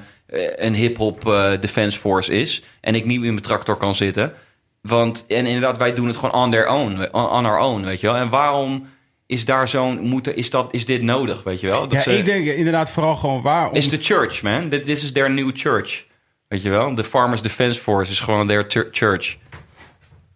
een 0.56 0.74
hip-hop 0.74 1.28
eh, 1.28 1.50
defense 1.60 1.98
force 1.98 2.32
is. 2.32 2.62
En 2.80 2.94
ik 2.94 3.04
niet 3.04 3.22
in 3.22 3.32
mijn 3.32 3.40
tractor 3.40 3.76
kan 3.76 3.94
zitten. 3.94 4.32
Want, 4.80 5.24
en 5.26 5.46
inderdaad, 5.46 5.78
wij 5.78 5.94
doen 5.94 6.06
het 6.06 6.16
gewoon 6.16 6.34
on 6.34 6.50
their 6.50 6.68
own, 6.68 7.08
on, 7.12 7.28
on 7.28 7.46
our 7.46 7.58
own, 7.58 7.84
weet 7.84 8.00
je 8.00 8.06
wel. 8.06 8.16
En 8.16 8.28
waarom 8.28 8.86
is 9.26 9.44
daar 9.44 9.68
zo'n, 9.68 10.00
moet, 10.00 10.36
is, 10.36 10.50
dat, 10.50 10.68
is 10.74 10.86
dit 10.86 11.02
nodig, 11.02 11.42
weet 11.42 11.60
je 11.60 11.66
wel? 11.66 11.80
Dat 11.80 11.92
Ja, 11.92 12.00
ze- 12.00 12.18
ik 12.18 12.24
denk 12.24 12.46
inderdaad 12.46 12.90
vooral 12.90 13.16
gewoon 13.16 13.42
waarom... 13.42 13.74
is 13.74 13.88
de 13.88 13.98
church, 14.00 14.42
man. 14.42 14.68
This 14.68 15.02
is 15.02 15.12
their 15.12 15.30
new 15.30 15.50
church. 15.54 16.04
Weet 16.48 16.62
je 16.62 16.70
wel? 16.70 16.94
De 16.94 17.04
Farmers 17.04 17.42
Defense 17.42 17.80
Force 17.80 18.10
is 18.10 18.20
gewoon 18.20 18.46
their 18.46 18.66
church. 18.92 19.36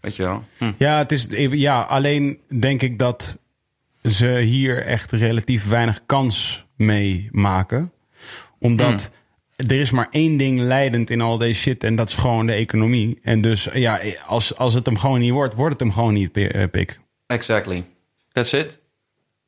Weet 0.01 0.17
je 0.17 0.23
wel? 0.23 0.45
Hm. 0.59 0.73
Ja, 0.77 0.99
het 0.99 1.13
is, 1.13 1.27
ja, 1.51 1.81
alleen 1.81 2.39
denk 2.61 2.83
ik 2.83 2.99
dat 2.99 3.39
ze 4.03 4.27
hier 4.39 4.85
echt 4.85 5.13
relatief 5.13 5.69
weinig 5.69 6.01
kans 6.07 6.67
mee 6.77 7.29
maken. 7.33 7.93
Omdat 8.59 9.11
er 9.57 9.73
is 9.81 9.91
maar 9.91 10.09
één 10.11 10.37
ding 10.37 10.61
leidend 10.61 11.11
in 11.11 11.21
al 11.21 11.39
deze 11.39 11.61
shit 11.61 11.85
en 11.85 11.97
dat 11.97 12.09
is 12.09 12.15
gewoon 12.15 12.47
de 12.47 12.53
economie. 12.53 13.19
En 13.23 13.41
dus 13.41 13.69
ja, 13.73 14.01
als, 14.27 14.57
als 14.57 14.75
het 14.75 14.87
hem 14.87 14.99
gewoon 14.99 15.21
niet 15.21 15.33
wordt, 15.33 15.55
wordt 15.55 15.73
het 15.73 15.81
hem 15.83 15.93
gewoon 15.93 16.15
niet, 16.15 16.37
eh, 16.37 16.65
Pik. 16.71 17.01
Exactly. 17.27 17.85
That's 18.33 18.53
it. 18.53 18.79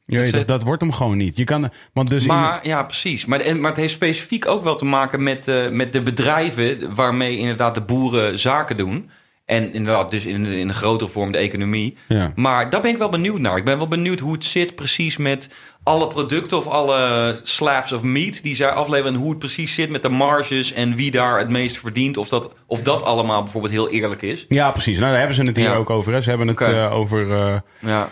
That's 0.07 0.31
dat, 0.31 0.47
dat 0.49 0.63
wordt 0.63 0.81
hem 0.83 0.93
gewoon 0.93 1.17
niet. 1.17 1.37
Je 1.37 1.45
kan, 1.45 1.71
want 1.93 2.11
dus 2.11 2.23
in- 2.23 2.29
Maar 2.29 2.67
ja, 2.67 2.83
precies. 2.83 3.25
Maar, 3.27 3.41
en, 3.41 3.61
maar 3.61 3.71
het 3.71 3.81
heeft 3.81 3.93
specifiek 3.93 4.47
ook 4.47 4.65
wel 4.65 4.77
te 4.77 4.85
maken 4.85 5.23
met, 5.23 5.49
eh, 5.49 5.69
met 5.69 5.93
de 5.93 6.01
bedrijven 6.01 6.95
waarmee 6.95 7.37
inderdaad 7.39 7.75
de 7.75 7.81
boeren 7.81 8.39
zaken 8.39 8.77
doen. 8.77 9.11
En 9.45 9.73
inderdaad, 9.73 10.11
dus 10.11 10.25
in, 10.25 10.47
in 10.47 10.69
een 10.69 10.75
grotere 10.75 11.11
vorm 11.11 11.33
de 11.33 11.39
economie. 11.39 11.97
Ja. 12.09 12.33
Maar 12.35 12.71
daar 12.71 12.81
ben 12.81 12.91
ik 12.91 12.97
wel 12.99 13.09
benieuwd 13.09 13.39
naar. 13.39 13.57
Ik 13.57 13.65
ben 13.65 13.77
wel 13.79 13.89
benieuwd 13.89 14.19
hoe 14.19 14.33
het 14.33 14.45
zit 14.45 14.75
precies 14.75 15.17
met 15.17 15.51
alle 15.83 16.07
producten 16.07 16.57
of 16.57 16.67
alle 16.67 17.41
slabs 17.43 17.93
of 17.93 18.03
meat 18.03 18.43
die 18.43 18.55
zij 18.55 18.71
afleveren. 18.71 19.15
En 19.15 19.21
hoe 19.21 19.31
het 19.31 19.39
precies 19.39 19.75
zit 19.75 19.91
met 19.91 20.03
de 20.03 20.09
marges 20.09 20.73
en 20.73 20.97
wie 20.97 21.11
daar 21.11 21.39
het 21.39 21.49
meest 21.49 21.79
verdient. 21.79 22.17
Of 22.17 22.29
dat, 22.29 22.53
of 22.67 22.83
dat 22.83 23.03
allemaal 23.03 23.43
bijvoorbeeld 23.43 23.73
heel 23.73 23.91
eerlijk 23.91 24.23
is. 24.23 24.45
ja, 24.49 24.71
precies. 24.71 24.99
Nou, 24.99 25.09
daar 25.11 25.19
hebben 25.19 25.37
ze 25.37 25.43
het 25.43 25.57
hier 25.57 25.67
Ja. 25.71 25.75
ook 25.75 25.91
over. 25.91 26.13
Hè. 26.13 26.21
Ze 26.21 26.29
hebben 26.29 26.49
het 26.49 26.61
eh, 26.61 26.93
over 26.95 27.31
eh, 27.33 27.59
Ja, 27.79 28.09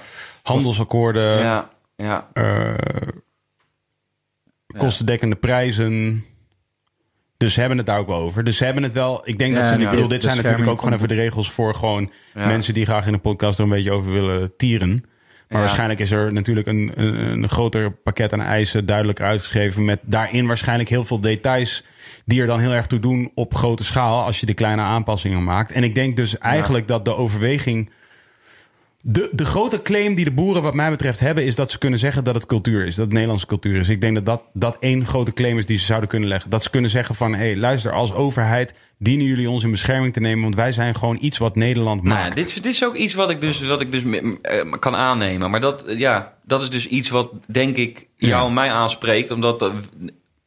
handelsakkoorden, 0.49 1.39
ja, 1.39 1.71
ja. 1.97 2.29
eh, 2.33 2.75
kostendekkende 4.77 5.37
prijzen. 5.37 6.25
Dus 7.37 7.55
ze 7.55 7.61
hebben 7.61 7.79
het 7.79 7.87
daar 7.87 7.99
ook 7.99 8.07
wel 8.07 8.21
over. 8.21 8.45
Dus 8.45 8.57
ze 8.57 8.65
hebben 8.65 8.83
het 8.83 8.93
wel. 8.93 9.21
Ik 9.25 9.39
denk 9.39 9.55
Ja, 9.55 9.61
dat 9.61 9.69
ze. 9.75 9.81
ja, 9.81 9.85
ik 9.85 9.91
bedoel, 9.91 10.09
dit 10.09 10.23
zijn 10.23 10.37
natuurlijk 10.37 10.69
ook 10.69 10.79
gewoon 10.79 10.95
even 10.95 11.09
de 11.09 11.15
regels 11.15 11.51
voor 11.51 11.75
gewoon 11.75 12.11
Ja. 12.35 12.47
mensen 12.47 12.75
die 12.75 12.85
graag 12.85 13.07
in 13.07 13.13
een 13.13 13.21
podcast 13.21 13.59
er 13.59 13.65
een 13.65 13.71
beetje 13.71 13.93
over 13.93 14.13
willen 14.13 14.57
tieren. 14.57 14.91
Maar 14.91 15.59
Ja. 15.61 15.65
waarschijnlijk 15.67 16.01
is 16.01 16.11
er 16.11 16.33
natuurlijk 16.33 16.67
een, 16.67 16.91
een, 16.95 17.31
een 17.33 17.49
groter 17.49 17.91
pakket 17.93 18.33
aan 18.33 18.41
eisen 18.41 18.87
duidelijk 18.87 19.21
uitgeschreven. 19.21 19.85
Met 19.85 19.99
daarin 20.03 20.47
waarschijnlijk 20.47 20.89
heel 20.89 21.05
veel 21.05 21.21
details. 21.21 21.85
Die 22.25 22.41
er 22.41 22.47
dan 22.47 22.61
heel 22.61 22.73
erg 22.73 22.87
toe 22.87 22.99
doen 22.99 23.31
op 23.35 23.55
grote 23.55 23.85
schaal. 23.85 24.25
Als 24.25 24.41
je 24.41 24.47
de 24.47 24.55
kleine 24.55 24.83
aanpassingen 24.83 25.45
maakt. 25.45 25.73
En 25.73 25.85
ik 25.85 25.95
denk 25.95 26.17
dus 26.17 26.39
eigenlijk 26.39 26.89
dat 26.89 27.05
de 27.05 27.15
overweging. 27.17 27.91
De, 29.11 29.29
de 29.33 29.45
grote 29.45 29.83
claim 29.83 30.15
die 30.15 30.25
de 30.25 30.31
boeren, 30.33 30.63
wat 30.63 30.75
mij 30.75 30.91
betreft, 30.91 31.21
hebben, 31.21 31.45
is 31.45 31.55
dat 31.55 31.71
ze 31.71 31.79
kunnen 31.79 31.99
zeggen 31.99 32.25
dat 32.25 32.35
het 32.35 32.47
cultuur 32.47 32.87
is. 32.87 32.95
Dat 32.95 33.05
het 33.05 33.13
Nederlandse 33.15 33.47
cultuur 33.47 33.77
is. 33.81 33.89
Ik 33.89 34.01
denk 34.01 34.15
dat 34.15 34.27
dat, 34.27 34.43
dat 34.53 34.77
één 34.81 35.07
grote 35.07 35.33
claim 35.33 35.59
is 35.59 35.67
die 35.67 35.79
ze 35.79 35.85
zouden 35.85 36.09
kunnen 36.09 36.29
leggen. 36.29 36.51
Dat 36.51 36.63
ze 36.63 36.71
kunnen 36.71 36.91
zeggen 36.91 37.15
van, 37.15 37.33
hé, 37.35 37.39
hey, 37.47 37.57
luister, 37.57 37.93
als 37.93 38.13
overheid 38.13 38.75
dienen 38.99 39.27
jullie 39.27 39.51
ons 39.51 39.63
in 39.65 39.71
bescherming 39.71 40.13
te 40.13 40.21
nemen, 40.21 40.43
want 40.43 40.55
wij 40.55 40.73
zijn 40.73 40.95
gewoon 40.95 41.19
iets 41.21 41.39
wat 41.39 41.57
Nederland 41.57 42.03
Nou, 42.03 42.19
maakt. 42.19 42.35
dit, 42.35 42.47
is- 42.47 42.55
dit 42.55 42.65
is 42.67 42.85
ook 42.85 42.95
iets 42.95 43.15
wat 43.15 43.31
ik 43.31 43.41
dus, 43.41 43.61
wat 43.61 43.81
ik 43.81 43.93
dus 43.93 44.03
eh, 44.43 44.73
kan 44.79 44.95
aannemen. 44.97 45.51
Maar 45.51 45.61
dat, 45.61 45.85
ja, 45.97 46.35
dat 46.45 46.63
is 46.63 46.71
dus 46.71 46.87
iets 46.89 47.09
wat, 47.09 47.31
denk 47.47 47.77
ik, 47.77 48.07
jou 48.17 48.43
Ja. 48.43 48.47
en 48.49 48.55
mij 48.55 48.71
aanspreekt. 48.71 49.31
Omdat 49.31 49.59
dat 49.59 49.73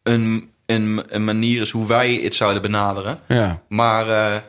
een, 0.04 0.50
een, 0.66 1.04
een 1.08 1.24
manier 1.24 1.62
is 1.62 1.70
hoe 1.72 1.88
wij 1.88 2.20
het 2.24 2.36
zouden 2.36 2.62
benaderen. 2.62 3.20
Ja. 3.28 3.62
Maar 3.70 4.10
eh, 4.10 4.42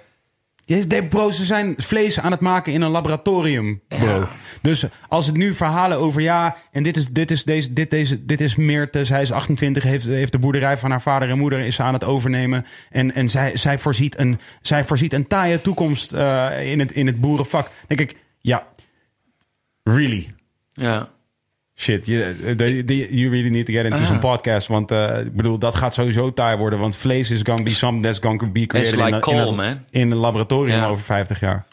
de- 0.65 1.07
Bro, 1.09 1.31
ze 1.31 1.45
zijn 1.45 1.75
vlees 1.77 2.21
aan 2.21 2.31
het 2.31 2.41
maken 2.41 2.73
in 2.73 2.81
een 2.81 2.91
laboratorium, 2.91 3.81
bro. 3.89 4.29
Dus 4.61 4.85
als 5.09 5.27
het 5.27 5.37
nu 5.37 5.55
verhalen 5.55 5.99
over 5.99 6.21
ja, 6.21 6.57
en 6.73 6.83
dit 6.83 6.97
is, 6.97 7.09
dit 7.09 7.31
is, 7.31 7.45
deze, 7.45 7.73
dit, 7.73 7.91
deze, 7.91 8.25
dit 8.25 8.41
is 8.41 8.57
Meerte, 8.57 9.05
zij 9.05 9.23
is 9.23 9.33
28, 9.33 9.83
heeft, 9.83 10.05
heeft 10.07 10.33
de 10.33 10.39
boerderij 10.39 10.79
van 10.79 10.91
haar 10.91 11.03
vader 11.03 11.31
en 11.31 11.39
moeder 11.39 11.59
is 11.59 11.75
ze 11.75 11.83
aan 11.83 11.93
het 11.93 12.05
overnemen. 12.05 12.67
En, 12.91 13.15
en 13.15 13.31
zij, 13.31 13.57
zij, 13.57 13.79
voorziet 13.79 14.19
een, 14.19 14.39
zij 14.63 14.85
voorziet 14.85 15.13
een 15.13 15.27
taaie 15.27 15.63
toekomst 15.63 16.13
eh, 16.13 16.71
in, 16.71 16.79
het, 16.79 16.93
in 16.93 17.07
het 17.07 17.21
boerenvak. 17.21 17.71
denk 17.87 18.01
ik, 18.01 18.17
ja, 18.41 18.67
really? 19.83 20.35
ja. 20.73 21.12
Shit, 21.83 22.07
you, 22.07 22.37
the- 22.57 22.83
the- 22.85 23.09
you 23.11 23.31
really 23.31 23.51
need 23.51 23.67
to 23.67 23.73
get 23.73 23.85
into 23.85 24.05
some 24.05 24.19
podcast. 24.19 24.67
Want 24.67 24.91
eh, 24.91 25.19
ik 25.25 25.37
bedoel, 25.37 25.59
dat 25.59 25.75
gaat 25.75 25.95
sowieso 25.95 26.33
taai 26.33 26.57
worden. 26.57 26.79
Want 26.79 26.97
vlees 26.97 27.31
is 27.31 27.41
going 27.43 27.59
to 27.59 27.65
be 27.65 27.71
something 27.71 28.05
that's 28.05 28.19
going 28.19 28.39
to 28.41 28.47
be 28.47 28.67
created 28.67 28.95
like 29.01 29.31
in, 29.31 29.37
in, 29.47 29.61
a- 29.61 29.79
een 29.91 30.15
laboratorium 30.15 30.79
Ja. 30.79 30.87
over 30.87 31.03
50 31.05 31.41
jaar. 31.41 31.67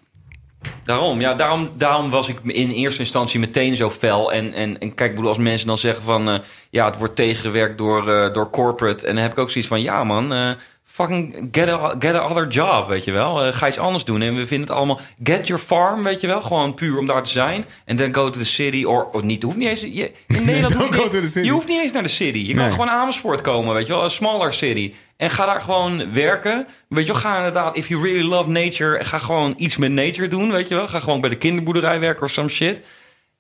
Daarom, 0.84 1.22
ja, 1.22 1.34
daarom, 1.34 1.70
daarom 1.78 2.10
was 2.10 2.28
ik 2.28 2.40
in 2.44 2.70
eerste 2.72 3.00
instantie 3.02 3.40
meteen 3.40 3.76
zo 3.76 3.90
fel. 3.90 4.32
En, 4.34 4.54
en, 4.54 4.80
en 4.80 4.94
kijk, 4.96 5.10
ik 5.10 5.16
bedoel, 5.16 5.30
als 5.30 5.40
mensen 5.40 5.68
dan 5.68 5.78
zeggen 5.78 6.04
van... 6.04 6.30
eh, 6.30 6.40
ja, 6.70 6.86
het 6.86 6.98
wordt 6.98 7.16
tegengewerkt 7.16 7.78
door, 7.78 8.10
eh, 8.10 8.34
door 8.34 8.50
corporate. 8.50 9.06
En 9.08 9.14
dan 9.14 9.24
heb 9.24 9.32
ik 9.32 9.38
ook 9.38 9.50
zoiets 9.50 9.70
van... 9.70 9.82
ja 9.82 10.04
man, 10.04 10.34
eh, 10.34 10.52
fucking 11.00 11.50
get 11.52 11.70
a, 11.70 11.96
get 12.00 12.16
a 12.16 12.20
other 12.20 12.48
job, 12.48 12.88
weet 12.88 13.04
je 13.04 13.12
wel. 13.12 13.44
Eh, 13.44 13.54
ga 13.54 13.68
iets 13.68 13.78
anders 13.78 14.04
doen. 14.06 14.22
En 14.22 14.36
we 14.36 14.48
vinden 14.48 14.68
het 14.68 14.78
allemaal... 14.78 15.00
Get 15.24 15.48
your 15.48 15.64
farm, 15.64 16.04
weet 16.04 16.22
je 16.22 16.28
wel. 16.28 16.42
Gewoon 16.42 16.74
puur 16.74 16.98
om 16.98 17.08
daar 17.08 17.24
te 17.24 17.30
zijn. 17.30 17.66
En 17.86 17.96
dan 17.96 18.14
go 18.14 18.30
to 18.30 18.40
the 18.40 18.46
city. 18.46 18.84
Or, 18.84 19.06
of 19.06 19.22
niet, 19.22 19.44
hoeft 19.44 19.58
niet 19.58 19.68
eens... 19.68 19.82
Je, 19.82 20.12
in 20.28 20.46
Nederland 20.46 20.74
Don't 20.74 20.86
hoef 20.86 20.96
go 20.96 21.04
je, 21.04 21.10
to 21.10 21.22
the 21.22 21.28
city. 21.28 21.46
je 21.46 21.52
hoeft 21.52 21.68
niet 21.68 21.82
eens 21.82 21.92
naar 21.92 22.02
de 22.02 22.08
city. 22.08 22.38
Je 22.38 22.54
kan 22.54 22.72
gewoon 22.72 22.90
Amersfoort 22.90 23.42
komen, 23.42 23.74
weet 23.74 23.88
je 23.88 23.94
wel. 23.94 24.04
Een 24.04 24.12
smaller 24.12 24.54
city. 24.54 24.94
En 25.18 25.30
ga 25.30 25.46
daar 25.46 25.62
gewoon 25.62 26.14
werken. 26.14 26.68
Weet 26.88 27.06
je 27.06 27.12
wel, 27.12 27.22
ga 27.22 27.38
inderdaad... 27.38 27.76
If 27.78 27.88
you 27.88 28.04
really 28.04 28.28
love 28.28 28.50
nature... 28.50 29.06
Ga 29.06 29.18
gewoon 29.18 29.54
iets 29.58 29.78
met 29.78 29.92
nature 29.92 30.28
doen, 30.28 30.52
weet 30.52 30.68
je 30.68 30.76
wel. 30.76 30.88
Ga 30.88 31.00
gewoon 31.00 31.22
bij 31.22 31.30
de 31.30 31.38
kinderboerderij 31.38 32.00
werken 32.00 32.24
of 32.24 32.32
some 32.32 32.50
shit. 32.50 32.78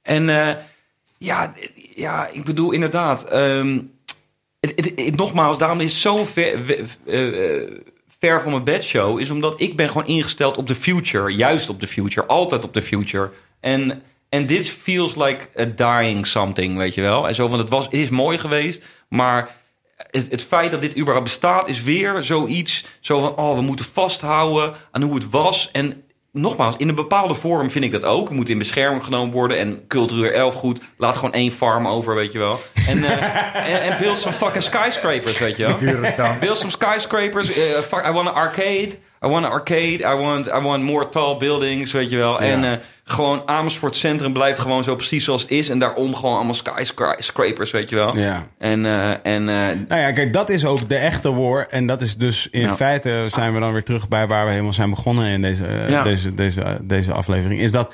En 0.01 0.29
eh, 0.29 0.55
ja, 1.17 1.53
ja, 1.95 2.29
ik 2.31 2.43
bedoel 2.43 2.71
inderdaad... 2.71 3.23
ehm, 3.23 3.77
het, 4.59 5.15
nogmaals, 5.15 5.57
daarom 5.57 5.79
is 5.79 5.91
het 5.91 6.01
zo 6.01 6.25
ver, 6.25 6.75
eh, 7.05 7.71
ver 8.19 8.41
van 8.41 8.51
mijn 8.51 8.63
bedshow... 8.63 9.19
is 9.19 9.29
omdat 9.29 9.61
ik 9.61 9.75
ben 9.75 9.87
gewoon 9.87 10.07
ingesteld 10.07 10.57
op 10.57 10.67
de 10.67 10.75
future. 10.75 11.35
Juist 11.35 11.69
op 11.69 11.79
de 11.79 11.87
future. 11.87 12.27
Altijd 12.27 12.63
op 12.63 12.73
de 12.73 12.81
future. 12.81 13.31
En, 13.59 14.03
en 14.29 14.45
dit 14.45 14.69
feels 14.69 15.15
like 15.15 15.47
a 15.59 15.65
dying 15.65 16.27
something, 16.27 16.77
weet 16.77 16.93
je 16.93 17.01
wel. 17.01 17.27
En 17.27 17.35
zo 17.35 17.47
van, 17.47 17.59
het, 17.59 17.69
was, 17.69 17.87
is 17.89 18.09
mooi 18.09 18.37
geweest, 18.37 18.83
maar... 19.09 19.57
Het, 20.11 20.31
het 20.31 20.43
feit 20.43 20.71
dat 20.71 20.81
dit 20.81 20.97
überhaupt 20.97 21.23
bestaat 21.23 21.67
is 21.67 21.81
weer 21.83 22.23
zoiets. 22.23 22.85
Zo 22.99 23.19
van, 23.19 23.35
oh, 23.35 23.55
we 23.55 23.61
moeten 23.61 23.85
vasthouden 23.93 24.75
aan 24.91 25.01
hoe 25.01 25.15
het 25.15 25.29
was. 25.29 25.69
En 25.71 26.03
nogmaals, 26.31 26.75
in 26.77 26.89
een 26.89 26.95
bepaalde 26.95 27.33
vorm 27.33 27.69
vind 27.69 27.83
ik 27.85 27.91
dat 27.91 28.03
ook. 28.03 28.27
Het 28.27 28.37
moet 28.37 28.49
in 28.49 28.57
bescherming 28.57 29.03
genomen 29.03 29.33
worden. 29.33 29.57
En 29.57 29.87
cultureel 29.87 30.45
erfgoed. 30.45 30.79
Laat 30.97 31.15
gewoon 31.15 31.33
één 31.33 31.51
farm 31.51 31.87
over, 31.87 32.15
weet 32.15 32.31
je 32.31 32.37
wel. 32.37 32.59
En, 32.87 33.03
eh, 33.03 33.11
en, 33.73 33.81
en 33.91 33.97
build 33.99 34.17
some 34.17 34.35
fucking 34.35 34.63
skyscrapers, 34.63 35.39
weet 35.39 35.57
je 35.57 35.63
wel. 35.65 36.37
Build 36.39 36.57
some 36.57 36.71
skyscrapers. 36.71 37.57
eh, 37.57 38.07
I 38.09 38.11
want 38.11 38.27
an 38.27 38.33
arcade. 38.33 38.89
I 39.25 39.27
want 39.27 39.45
an 39.45 39.51
arcade. 39.51 39.99
I 40.03 40.15
want, 40.15 40.47
I 40.47 40.59
want 40.59 40.83
more 40.83 41.09
tall 41.09 41.37
buildings, 41.37 41.91
weet 41.91 42.09
je 42.09 42.15
wel. 42.17 42.39
En 42.39 42.63
eh, 42.63 42.77
gewoon 43.03 43.41
Amersfoort 43.45 43.95
Centrum 43.95 44.33
blijft 44.33 44.59
gewoon 44.59 44.83
zo 44.83 44.95
precies 44.95 45.23
zoals 45.23 45.41
het 45.41 45.51
is. 45.51 45.69
En 45.69 45.79
daarom 45.79 46.15
gewoon 46.15 46.35
allemaal 46.35 46.53
skyscrapers, 46.53 47.71
weet 47.71 47.89
je 47.89 47.95
wel. 47.95 48.17
Ja. 48.17 48.47
En, 48.57 48.85
eh, 48.85 49.09
en 49.09 49.49
eh, 49.49 49.65
Nou 49.87 50.01
ja, 50.01 50.11
kijk, 50.11 50.33
dat 50.33 50.49
is 50.49 50.65
ook 50.65 50.89
de 50.89 50.95
echte 50.95 51.33
war. 51.33 51.67
En 51.67 51.87
dat 51.87 52.01
is 52.01 52.17
dus 52.17 52.47
in 52.51 52.71
feite 52.71 53.25
zijn 53.27 53.53
we 53.53 53.59
dan 53.59 53.73
weer 53.73 53.83
terug 53.83 54.07
bij 54.07 54.27
waar 54.27 54.45
we 54.45 54.51
helemaal 54.51 54.73
zijn 54.73 54.89
begonnen 54.89 55.27
in 55.27 55.41
deze, 55.41 55.85
Ja. 55.87 56.03
deze, 56.03 56.33
deze, 56.33 56.77
deze 56.81 57.11
aflevering. 57.11 57.61
Is 57.61 57.71
dat 57.71 57.93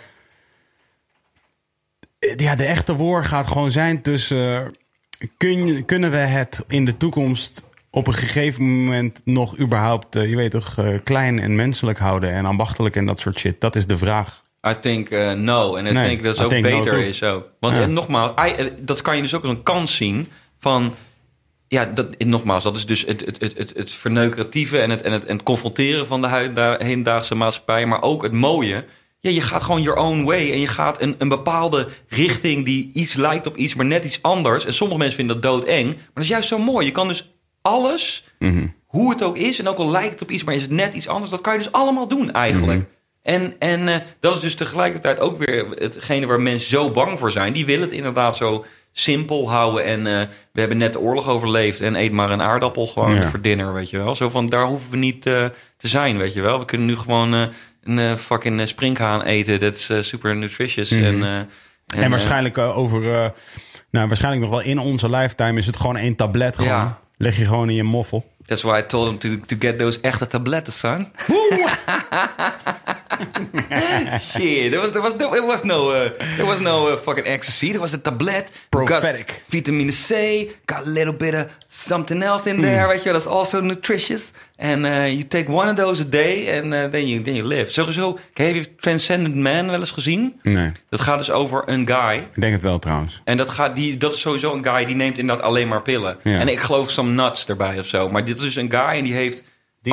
ja, 2.38 2.56
de 2.56 2.66
echte 2.66 2.96
war 2.96 3.26
gaat 3.26 3.48
gewoon 3.48 3.72
zijn 3.72 4.02
tussen 4.02 4.76
kun, 5.38 5.86
kunnen 5.86 6.12
we 6.12 6.18
het 6.18 6.64
in 6.68 6.86
de 6.86 6.98
toekomst 6.98 7.64
op 7.96 8.08
een 8.08 8.14
gegeven 8.14 8.84
moment 8.84 9.22
nog 9.26 9.60
überhaupt, 9.60 10.16
eh, 10.16 10.30
je 10.30 10.36
weet 10.36 10.52
toch, 10.52 10.78
eh, 10.78 10.88
klein 11.04 11.40
en 11.40 11.56
menselijk 11.56 11.98
houden 11.98 12.32
en 12.32 12.46
ambachtelijk 12.46 12.96
en 12.96 13.06
dat 13.06 13.20
soort 13.20 13.40
shit. 13.40 13.62
Dat 13.62 13.76
is 13.76 13.88
de 13.88 13.98
vraag. 13.98 14.44
I 14.68 14.74
think 14.82 15.10
uh, 15.10 15.32
no. 15.34 15.76
En 15.76 15.86
ik 15.86 15.94
Nee, 15.94 16.08
denk 16.08 16.24
dat 16.24 16.38
het 16.38 16.46
ook 16.46 16.52
no 16.52 16.62
beter 16.62 17.00
is 17.00 17.24
ook. 17.24 17.50
Want 17.60 17.76
Ja. 17.76 17.82
eh, 17.82 17.88
nogmaals, 17.88 18.32
I- 18.48 18.52
eh, 18.56 18.66
dat 18.82 19.02
kan 19.02 19.16
je 19.16 19.22
dus 19.22 19.34
ook 19.36 19.42
als 19.44 19.52
een 19.52 19.64
kans 19.64 19.96
zien 19.96 20.28
van... 20.60 20.94
Ja, 21.68 21.86
dat, 21.86 22.16
eh, 22.18 22.28
nogmaals, 22.28 22.64
dat 22.64 22.76
is 22.76 22.86
dus 22.86 23.06
het, 23.06 23.26
het, 23.26 23.40
het, 23.42 23.58
het, 23.58 23.72
het 23.76 23.92
verneukeratieve 23.92 24.80
en 24.80 24.90
het, 24.90 25.02
en, 25.02 25.12
het, 25.12 25.26
en 25.26 25.34
het 25.36 25.44
confronteren 25.46 26.08
van 26.08 26.22
de 26.22 26.76
hedendaagse 26.80 27.36
maatschappij. 27.36 27.86
Maar 27.86 28.02
ook 28.02 28.24
het 28.24 28.32
mooie. 28.32 28.86
Ja, 29.20 29.32
je 29.32 29.42
gaat 29.42 29.64
gewoon 29.64 29.82
your 29.82 30.00
own 30.00 30.24
way. 30.24 30.52
En 30.52 30.60
je 30.60 30.68
gaat 30.68 31.02
een, 31.02 31.16
een 31.18 31.30
bepaalde 31.30 31.88
richting 32.08 32.66
die 32.66 32.92
iets 32.94 33.14
lijkt 33.14 33.48
op 33.48 33.58
iets, 33.58 33.76
maar 33.76 33.86
net 33.86 34.06
iets 34.06 34.22
anders. 34.22 34.66
En 34.66 34.74
sommige 34.74 35.00
mensen 35.00 35.18
vinden 35.18 35.42
dat 35.42 35.52
doodeng. 35.52 35.86
Maar 35.96 36.10
dat 36.14 36.24
is 36.24 36.30
juist 36.30 36.48
zo 36.48 36.58
mooi. 36.58 36.86
Je 36.86 36.92
kan 36.92 37.08
dus 37.08 37.35
alles, 37.66 38.24
hoe 38.86 39.10
het 39.10 39.24
ook 39.24 39.38
is, 39.38 39.60
en 39.60 39.68
ook 39.68 39.78
al 39.78 39.90
lijkt 39.92 40.12
het 40.12 40.22
op 40.22 40.32
iets, 40.32 40.44
maar 40.44 40.56
is 40.56 40.62
het 40.62 40.72
net 40.72 40.94
iets 40.94 41.08
anders. 41.08 41.32
Dat 41.32 41.42
kan 41.42 41.54
je 41.54 41.60
dus 41.60 41.72
allemaal 41.72 42.08
doen 42.08 42.32
eigenlijk. 42.32 42.86
En, 43.22 43.54
en 43.60 43.88
eh, 43.88 43.96
dat 44.20 44.36
is 44.36 44.40
dus 44.40 44.56
tegelijkertijd 44.56 45.20
ook 45.20 45.38
weer 45.46 45.66
hetgene 45.70 46.26
waar 46.26 46.42
mensen 46.42 46.70
zo 46.70 46.92
bang 46.92 47.20
voor 47.20 47.32
zijn. 47.32 47.54
Die 47.54 47.66
willen 47.66 47.82
het 47.82 47.92
inderdaad 47.92 48.38
zo 48.38 48.66
simpel 48.92 49.50
houden. 49.50 49.84
En 49.86 50.08
eh, 50.08 50.28
we 50.52 50.60
hebben 50.60 50.78
net 50.78 50.94
de 50.94 51.00
oorlog 51.00 51.28
overleefd 51.28 51.82
en 51.82 51.96
eet 51.96 52.12
maar 52.12 52.32
een 52.32 52.42
aardappel 52.42 52.88
gewoon 52.88 53.16
Ja. 53.16 53.30
voor 53.30 53.42
dinner, 53.42 53.74
weet 53.74 53.90
je 53.90 53.98
wel. 53.98 54.16
Zo 54.16 54.30
van, 54.30 54.50
daar 54.50 54.66
hoeven 54.66 54.92
we 54.92 54.98
niet 54.98 55.26
eh, 55.26 55.46
te 55.78 55.88
zijn, 55.88 56.18
weet 56.18 56.34
je 56.34 56.42
wel. 56.42 56.60
We 56.60 56.66
kunnen 56.66 56.88
nu 56.88 56.96
gewoon 56.98 57.50
een 57.84 58.18
fucking 58.18 58.68
springhaan 58.68 59.22
eten. 59.22 59.60
Dat 59.60 59.74
is 59.74 60.08
super 60.08 60.36
nutritious. 60.36 60.90
Mhm. 60.90 61.04
En, 61.04 61.24
En, 61.24 62.04
eh, 62.04 62.10
waarschijnlijk 62.10 62.58
over... 62.58 63.02
nou, 63.92 64.08
waarschijnlijk 64.08 64.44
nog 64.44 64.52
wel 64.54 64.70
in 64.70 64.80
onze 64.80 65.10
lifetime 65.10 65.60
is 65.60 65.66
het 65.66 65.76
gewoon 65.78 65.98
één 65.98 66.16
tablet 66.16 66.56
gewoon. 66.56 66.72
Ja. 66.72 67.04
Leg 67.18 67.38
je 67.38 67.46
gewoon 67.46 67.70
in 67.70 67.76
je 67.76 67.84
moffel. 67.84 68.26
That's 68.46 68.62
why 68.62 68.78
I 68.78 68.86
told 68.86 69.10
him 69.10 69.18
to, 69.18 69.46
to 69.46 69.56
get 69.60 69.80
those 69.80 70.00
echte 70.02 70.28
tabletten, 70.28 70.74
son. 70.74 71.12
Shit, 74.20 74.72
there 74.72 74.82
was, 74.82 74.92
there 74.92 75.02
was, 75.02 75.16
there 75.16 75.46
was 75.46 75.64
no, 75.64 75.90
uh, 75.90 76.10
there 76.36 76.46
was 76.46 76.60
no 76.60 76.88
uh, 76.88 76.98
fucking 76.98 77.26
ecstasy. 77.26 77.72
There 77.72 77.82
was 77.82 77.94
a 77.94 77.98
tablet. 77.98 78.52
Prophetic. 78.70 79.42
Vitamine 79.50 79.92
C, 79.92 80.50
got 80.66 80.86
a 80.86 80.90
little 80.90 81.14
bit 81.14 81.34
of 81.34 81.48
something 81.70 82.24
else 82.24 82.50
in 82.50 82.62
there, 82.62 82.88
weet 82.88 83.04
je 83.04 83.12
wel. 83.12 83.14
That's 83.14 83.28
also 83.28 83.62
nutritious. 83.62 84.32
And 84.58 84.86
uh, 84.86 85.06
you 85.10 85.28
take 85.28 85.50
one 85.52 85.70
of 85.70 85.76
those 85.76 86.02
a 86.02 86.10
day 86.10 86.60
and 86.60 86.74
uh, 86.74 86.88
then, 86.88 87.08
you, 87.08 87.22
then 87.22 87.36
you 87.36 87.48
live. 87.48 87.72
Sowieso, 87.72 88.18
heb 88.34 88.56
je 88.56 88.76
Transcendent 88.76 89.36
Man 89.36 89.70
wel 89.70 89.80
eens 89.80 89.92
gezien? 89.92 90.40
Nee, 90.44 90.72
Dat 90.90 91.02
gaat 91.02 91.18
dus 91.18 91.32
over 91.32 91.64
een 91.66 91.88
guy. 91.88 92.28
ik 92.34 92.42
denk 92.42 92.54
het 92.54 92.62
wel 92.62 92.80
trouwens. 92.80 93.22
En 93.24 93.38
dat, 93.38 93.50
gaat, 93.50 93.76
die, 93.76 93.98
dat 93.98 94.14
is 94.14 94.20
sowieso 94.20 94.54
een 94.54 94.66
guy 94.66 94.86
die 94.86 94.96
neemt 94.96 95.18
inderdaad 95.18 95.46
alleen 95.46 95.68
maar 95.68 95.82
pillen. 95.82 96.18
Ja. 96.24 96.40
En 96.40 96.48
ik 96.48 96.60
geloof 96.60 96.92
some 96.92 97.12
nuts 97.24 97.46
erbij 97.48 97.80
of 97.80 97.88
zo. 97.88 98.10
Maar 98.10 98.26
dit 98.26 98.36
is 98.36 98.42
dus 98.42 98.56
een 98.56 98.72
guy 98.72 98.98
en 98.98 99.04
die 99.04 99.14
heeft 99.14 99.38
is 99.38 99.44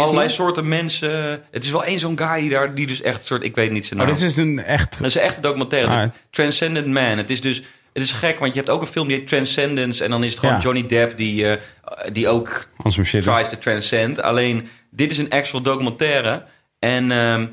allerlei 0.00 0.28
soorten 0.28 0.68
mensen. 0.68 1.42
Het 1.50 1.64
is 1.64 1.70
wel 1.70 1.84
één 1.84 1.98
zo'n 1.98 2.18
guy 2.18 2.40
die 2.40 2.50
daar 2.50 2.74
die 2.74 2.86
dus 2.86 3.00
echt 3.02 3.24
soort, 3.26 3.42
ik 3.42 3.54
weet 3.54 3.70
niet 3.70 3.86
zijn 3.86 4.00
Oh, 4.00 4.06
naam. 4.06 4.14
dit 4.14 4.24
is 4.24 4.36
een 4.36 4.58
echt... 4.58 4.98
Dat 4.98 5.06
is 5.08 5.14
een 5.14 5.20
echte 5.20 5.40
documentaire. 5.40 5.90
Alright. 5.90 6.16
Transcendent 6.30 6.86
Man. 6.86 7.18
Het 7.18 7.30
is 7.30 7.40
dus 7.40 7.62
het 7.92 8.02
is 8.02 8.12
gek, 8.12 8.38
want 8.38 8.52
je 8.52 8.58
hebt 8.58 8.70
ook 8.72 8.80
een 8.80 8.86
film 8.86 9.08
die 9.08 9.16
heet 9.16 9.28
Transcendence 9.28 10.04
en 10.04 10.10
dan 10.10 10.24
is 10.24 10.30
het 10.30 10.38
gewoon 10.40 10.54
Ja. 10.54 10.60
Johnny 10.60 10.86
Depp 10.86 11.16
die, 11.16 11.46
eh, 11.46 11.60
die 12.12 12.28
ook 12.28 12.68
tries 13.22 13.48
to 13.48 13.58
transcend. 13.58 14.22
Alleen 14.22 14.68
dit 14.90 15.10
is 15.10 15.18
een 15.18 15.30
actual 15.30 15.62
documentaire 15.62 16.44
en 16.78 17.10
ehm, 17.12 17.46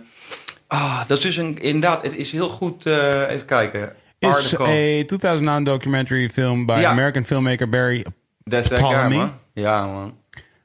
ah, 0.67 0.99
dat 1.07 1.17
is 1.17 1.23
dus 1.23 1.37
een 1.37 1.57
inderdaad. 1.61 2.01
Het 2.03 2.15
is 2.15 2.31
heel 2.31 2.49
goed. 2.49 2.85
eh, 2.85 3.29
even 3.29 3.45
kijken. 3.45 3.93
Is 4.19 4.53
a 4.59 5.03
2009 5.05 5.63
documentary 5.63 6.29
film 6.29 6.65
by 6.65 6.77
Ja. 6.81 6.89
American 6.89 7.25
filmmaker 7.25 7.69
Barry 7.69 8.05
is 8.43 8.67
that 8.67 8.79
guy, 8.79 9.15
man. 9.15 9.33
Ja, 9.53 9.85
man. 9.85 10.17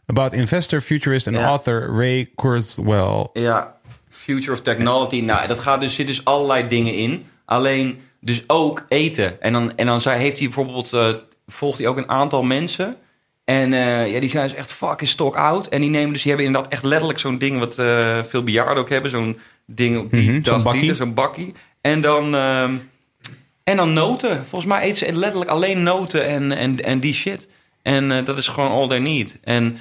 About 0.06 0.32
investor, 0.32 0.80
futurist 0.80 1.26
and 1.26 1.36
Ja. 1.36 1.44
author 1.44 1.96
Ray 1.96 2.30
Kurzweil. 2.34 3.30
Ja, 3.32 3.74
Future 4.10 4.52
of 4.52 4.60
Technology. 4.60 5.20
Nou, 5.20 5.46
dat 5.46 5.58
gaat 5.58 5.80
dus, 5.80 5.94
zit 5.94 6.06
dus 6.06 6.24
allerlei 6.24 6.68
dingen 6.68 6.94
in. 6.94 7.26
Alleen 7.44 8.00
dus 8.20 8.44
ook 8.46 8.84
eten. 8.88 9.42
En 9.42 9.52
dan, 9.52 9.76
en 9.76 9.86
dan 9.86 10.00
zei, 10.00 10.20
heeft 10.20 10.38
hij 10.38 10.46
bijvoorbeeld, 10.46 10.92
eh, 10.92 11.08
volgt 11.46 11.78
hij 11.78 11.86
ook 11.88 11.96
een 11.96 12.08
aantal 12.08 12.42
mensen. 12.42 12.96
En 13.44 13.72
eh, 13.72 14.12
ja, 14.12 14.20
die 14.20 14.28
zijn 14.28 14.48
dus 14.48 14.56
echt 14.56 14.72
fucking 14.72 15.08
stock 15.10 15.36
out. 15.36 15.68
En 15.68 15.80
die 15.80 15.90
nemen 15.90 16.12
dus, 16.12 16.22
die 16.22 16.28
hebben 16.30 16.46
inderdaad 16.46 16.72
echt 16.72 16.84
letterlijk 16.84 17.18
zo'n 17.18 17.38
ding 17.38 17.58
wat 17.58 17.78
eh, 17.78 18.22
veel 18.22 18.42
bejaarden 18.42 18.76
ook 18.82 18.88
hebben. 18.88 19.10
Zo'n 19.10 19.38
ding 19.66 19.98
op 19.98 20.10
die 20.10 20.30
Mhm, 20.30 20.42
dag 20.42 20.62
zo'n 20.96 21.14
bakkie. 21.14 21.54
En 21.80 22.00
dan, 22.00 22.34
ehm, 22.34 22.74
en 23.64 23.76
dan 23.76 23.92
noten. 23.92 24.44
Volgens 24.46 24.70
mij 24.72 24.82
eten 24.82 24.96
ze 24.96 25.12
letterlijk 25.12 25.50
alleen 25.50 25.82
noten 25.82 26.26
en, 26.26 26.52
en, 26.52 26.84
en 26.84 27.00
die 27.00 27.14
shit. 27.14 27.48
En 27.82 28.24
dat 28.24 28.38
is 28.38 28.48
gewoon 28.48 28.70
all 28.70 28.88
they 28.88 28.98
need. 28.98 29.38
En 29.42 29.78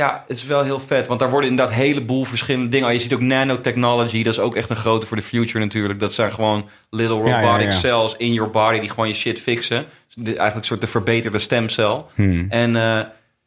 ja, 0.00 0.24
het 0.28 0.36
is 0.36 0.44
wel 0.44 0.62
heel 0.62 0.80
vet. 0.80 1.06
Want 1.06 1.20
daar 1.20 1.30
worden 1.30 1.50
inderdaad 1.50 1.74
een 1.74 1.80
heleboel 1.80 2.24
verschillende 2.24 2.68
dingen. 2.68 2.86
Oh, 2.86 2.92
Je 2.92 2.98
ziet 2.98 3.14
ook 3.14 3.20
nanotechnology. 3.20 4.22
Dat 4.22 4.32
is 4.32 4.38
ook 4.38 4.56
echt 4.56 4.70
een 4.70 4.76
grote 4.76 5.06
voor 5.06 5.16
de 5.16 5.22
future 5.22 5.58
natuurlijk. 5.58 6.00
Dat 6.00 6.12
zijn 6.12 6.32
gewoon 6.32 6.68
little 6.90 7.16
Ja, 7.16 7.40
ja, 7.40 7.40
robotic 7.40 7.70
ja. 7.70 7.78
cells 7.78 8.14
in 8.16 8.32
your 8.32 8.50
body... 8.50 8.80
die 8.80 8.88
gewoon 8.88 9.08
je 9.08 9.14
shit 9.14 9.40
fixen. 9.40 9.86
Eigenlijk 10.24 10.56
een 10.56 10.64
soort 10.64 10.80
de 10.80 10.86
verbeterde 10.86 11.38
stemcel. 11.38 12.10
Hmm. 12.14 12.46
En 12.48 12.76
eh, 12.76 12.96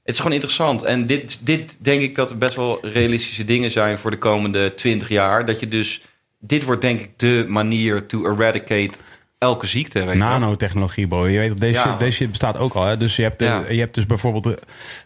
het 0.03 0.13
is 0.13 0.17
gewoon 0.17 0.34
interessant. 0.34 0.84
En 0.84 1.05
dit, 1.05 1.39
dit 1.45 1.77
denk 1.80 2.01
ik 2.01 2.15
dat 2.15 2.30
er 2.30 2.38
best 2.38 2.55
wel 2.55 2.80
realistische 2.81 3.45
dingen 3.45 3.71
zijn... 3.71 3.97
voor 3.97 4.11
de 4.11 4.17
komende 4.17 4.73
20 4.73 5.09
jaar. 5.09 5.45
Dat 5.45 5.59
je 5.59 5.67
dus... 5.67 6.01
Dit 6.39 6.63
wordt 6.63 6.81
denk 6.81 6.99
ik 6.99 7.09
de 7.15 7.45
manier 7.47 8.05
to 8.05 8.25
eradicate 8.25 8.97
elke 9.44 9.68
ziekte. 9.68 10.03
Weet. 10.06 10.15
Nanotechnologie, 10.18 11.07
bro. 11.07 11.28
Je 11.28 11.38
weet, 11.38 11.49
dat 11.49 11.60
deze, 11.60 11.74
Ja, 11.80 11.90
shit, 11.90 11.99
deze 11.99 12.11
shit 12.18 12.30
bestaat 12.30 12.57
ook 12.57 12.74
al. 12.74 12.86
Hè? 12.86 12.98
Dus 12.98 13.15
je 13.15 13.22
hebt, 13.22 13.40
Ja. 13.41 13.64
je 13.70 13.80
hebt 13.80 13.95
dus 13.95 14.06
bijvoorbeeld 14.06 14.60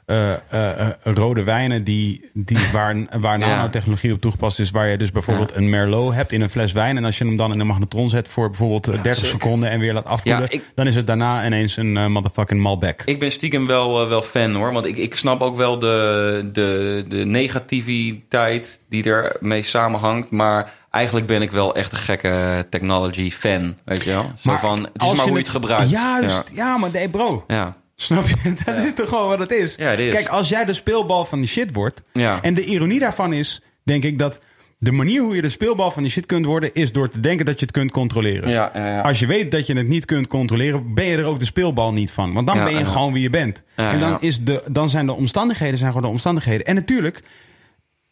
eh, 0.05 0.31
rode 1.03 1.43
wijnen 1.43 1.83
die, 1.83 2.29
die, 2.33 2.57
waar, 2.73 2.95
waar 3.19 3.39
Ja. 3.39 3.47
nanotechnologie 3.47 4.13
op 4.13 4.21
toegepast 4.21 4.59
is. 4.59 4.71
Waar 4.71 4.87
je 4.87 4.97
dus 4.97 5.11
bijvoorbeeld 5.11 5.55
een 5.55 5.69
Merlot 5.69 6.13
hebt 6.13 6.31
in 6.31 6.41
een 6.41 6.49
fles 6.49 6.71
wijn. 6.71 6.97
En 6.97 7.05
als 7.05 7.17
je 7.17 7.25
hem 7.25 7.37
dan 7.37 7.53
in 7.53 7.59
een 7.59 7.67
magnetron 7.67 8.09
zet 8.09 8.27
voor 8.27 8.49
bijvoorbeeld 8.49 8.87
eh, 8.87 8.93
30 9.03 9.13
sick. 9.25 9.25
seconden 9.41 9.69
en 9.69 9.79
weer 9.79 9.93
laat 9.93 10.05
afkoelen. 10.05 10.51
Ik- 10.51 10.63
dan 10.75 10.87
is 10.87 10.95
het 10.95 11.07
daarna 11.07 11.45
ineens 11.45 11.77
een 11.77 12.11
motherfucking 12.11 12.61
Malbec. 12.61 13.01
Ik 13.05 13.19
ben 13.19 13.31
stiekem 13.31 13.67
wel, 13.67 14.07
wel 14.07 14.21
fan 14.21 14.53
hoor. 14.55 14.73
Want 14.73 14.85
ik, 14.85 14.97
ik 14.97 15.15
snap 15.15 15.41
ook 15.41 15.57
wel 15.57 15.79
de, 15.79 16.49
de, 16.53 17.05
de 17.07 17.25
negativiteit 17.25 18.81
die 18.89 19.03
ermee 19.03 19.63
samenhangt. 19.63 20.31
Maar 20.31 20.73
eigenlijk 20.97 21.25
ben 21.25 21.41
ik 21.41 21.51
wel 21.51 21.75
echt 21.75 21.91
een 21.91 21.97
gekke 21.97 22.65
technology 22.69 23.31
fan. 23.31 23.75
Weet 23.85 24.03
je 24.03 24.09
wel? 24.09 24.31
Zo 24.39 24.55
van, 24.55 24.89
het 24.93 25.01
is 25.01 25.07
maar 25.07 25.25
hoe 25.25 25.31
je 25.31 25.37
het 25.37 25.49
gebruikt. 25.49 25.89
Juist, 25.89 26.51
ja, 26.53 26.77
maar 26.77 26.89
nee, 26.91 27.09
bro. 27.09 27.43
Ja. 27.47 27.75
Snap 27.95 28.27
je? 28.27 28.53
Dat 28.65 28.83
is 28.83 28.93
toch 28.93 29.09
gewoon 29.09 29.27
wat 29.27 29.39
het 29.39 29.51
is. 29.51 29.75
Ja, 29.75 29.89
het 29.89 29.99
is. 29.99 30.13
Kijk, 30.13 30.27
als 30.27 30.49
jij 30.49 30.65
de 30.65 30.73
speelbal 30.73 31.25
van 31.25 31.39
die 31.39 31.49
shit 31.49 31.73
wordt. 31.73 32.01
Ja. 32.13 32.41
En 32.41 32.53
de 32.53 32.65
ironie 32.65 32.99
daarvan 32.99 33.33
is, 33.33 33.61
denk 33.83 34.03
ik, 34.03 34.19
dat 34.19 34.39
de 34.79 34.91
manier 34.91 35.21
hoe 35.21 35.35
je 35.35 35.41
de 35.41 35.49
speelbal 35.49 35.91
van 35.91 36.03
die 36.03 36.11
shit 36.11 36.25
kunt 36.25 36.45
worden, 36.45 36.73
is 36.73 36.91
door 36.91 37.09
te 37.09 37.19
denken 37.19 37.45
dat 37.45 37.59
je 37.59 37.65
het 37.65 37.75
kunt 37.75 37.91
controleren. 37.91 38.49
Ja, 38.49 38.71
ja, 38.73 38.87
ja. 38.87 39.01
Als 39.01 39.19
je 39.19 39.25
weet 39.25 39.51
dat 39.51 39.67
je 39.67 39.77
het 39.77 39.87
niet 39.87 40.05
kunt 40.05 40.27
controleren, 40.27 40.93
ben 40.93 41.05
je 41.05 41.17
er 41.17 41.25
ook 41.25 41.39
de 41.39 41.45
speelbal 41.45 41.93
niet 41.93 42.11
van. 42.11 42.33
Want 42.33 42.47
dan 42.47 42.63
ben 42.63 42.77
je 42.77 42.85
gewoon 42.85 43.13
wie 43.13 43.21
je 43.21 43.29
bent. 43.29 43.63
En 43.75 43.99
dan, 43.99 44.17
is 44.21 44.43
de, 44.43 44.63
dan 44.71 44.89
zijn 44.89 45.05
de 45.05 45.13
omstandigheden 45.13 45.77
zijn 45.77 45.91
gewoon 45.91 46.05
de 46.05 46.11
omstandigheden. 46.11 46.65
En 46.65 46.75
natuurlijk, 46.75 47.21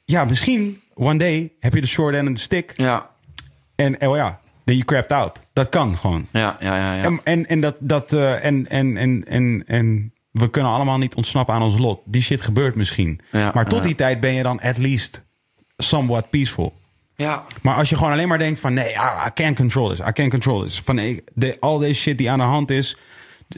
ja, 0.06 0.26
misschien 0.26 0.82
one 0.94 1.18
day 1.18 1.52
heb 1.60 1.74
je 1.74 1.82
de 1.82 1.88
short 1.88 2.16
end 2.16 2.30
of 2.30 2.36
the 2.36 2.42
stick. 2.42 2.74
Ja, 2.76 3.10
En 3.76 4.08
oh 4.08 4.16
ja, 4.16 4.40
then 4.64 4.76
you 4.76 4.86
crapped 4.86 5.12
out. 5.12 5.40
Dat 5.54 5.70
kan 5.70 5.98
gewoon. 5.98 6.28
ja, 6.32 6.58
ja. 6.60 6.76
ja, 6.76 6.96
ja. 6.96 7.04
En, 7.04 7.20
en, 7.24 7.48
en, 7.48 7.62
dat, 7.62 7.76
dat, 7.80 8.14
eh, 8.14 8.46
en, 8.46 8.68
en, 8.70 8.98
en, 8.98 9.26
en, 9.28 9.64
en 9.68 10.14
we 10.32 10.50
kunnen 10.50 10.72
allemaal 10.72 10.98
niet 10.98 11.16
ontsnappen 11.16 11.56
aan 11.56 11.62
ons 11.62 11.78
lot. 11.78 12.02
Die 12.06 12.22
shit 12.22 12.42
gebeurt 12.42 12.76
misschien. 12.76 13.20
Ja, 13.32 13.52
maar 13.54 13.68
tot 13.68 13.80
ja. 13.80 13.86
die 13.86 13.96
tijd 13.96 14.20
ben 14.20 14.34
je 14.34 14.44
dan 14.44 14.62
at 14.62 14.78
least 14.78 15.24
somewhat 15.78 16.30
peaceful. 16.30 16.74
ja. 17.16 17.46
Maar 17.62 17.76
als 17.76 17.90
je 17.90 17.98
gewoon 17.98 18.12
alleen 18.12 18.28
maar 18.28 18.38
denkt 18.38 18.60
van... 18.60 18.74
nee, 18.74 19.00
ah, 19.00 19.26
I 19.28 19.30
can't 19.34 19.56
control 19.56 19.90
this, 19.90 20.00
I 20.00 20.12
can't 20.12 20.30
control 20.30 20.62
this. 20.62 20.80
Van 20.80 20.96
nee, 20.96 21.24
de, 21.34 21.58
al 21.60 21.78
deze 21.78 22.02
shit 22.02 22.18
die 22.18 22.32
aan 22.32 22.40
de 22.40 22.44
hand 22.44 22.72
is 22.72 22.98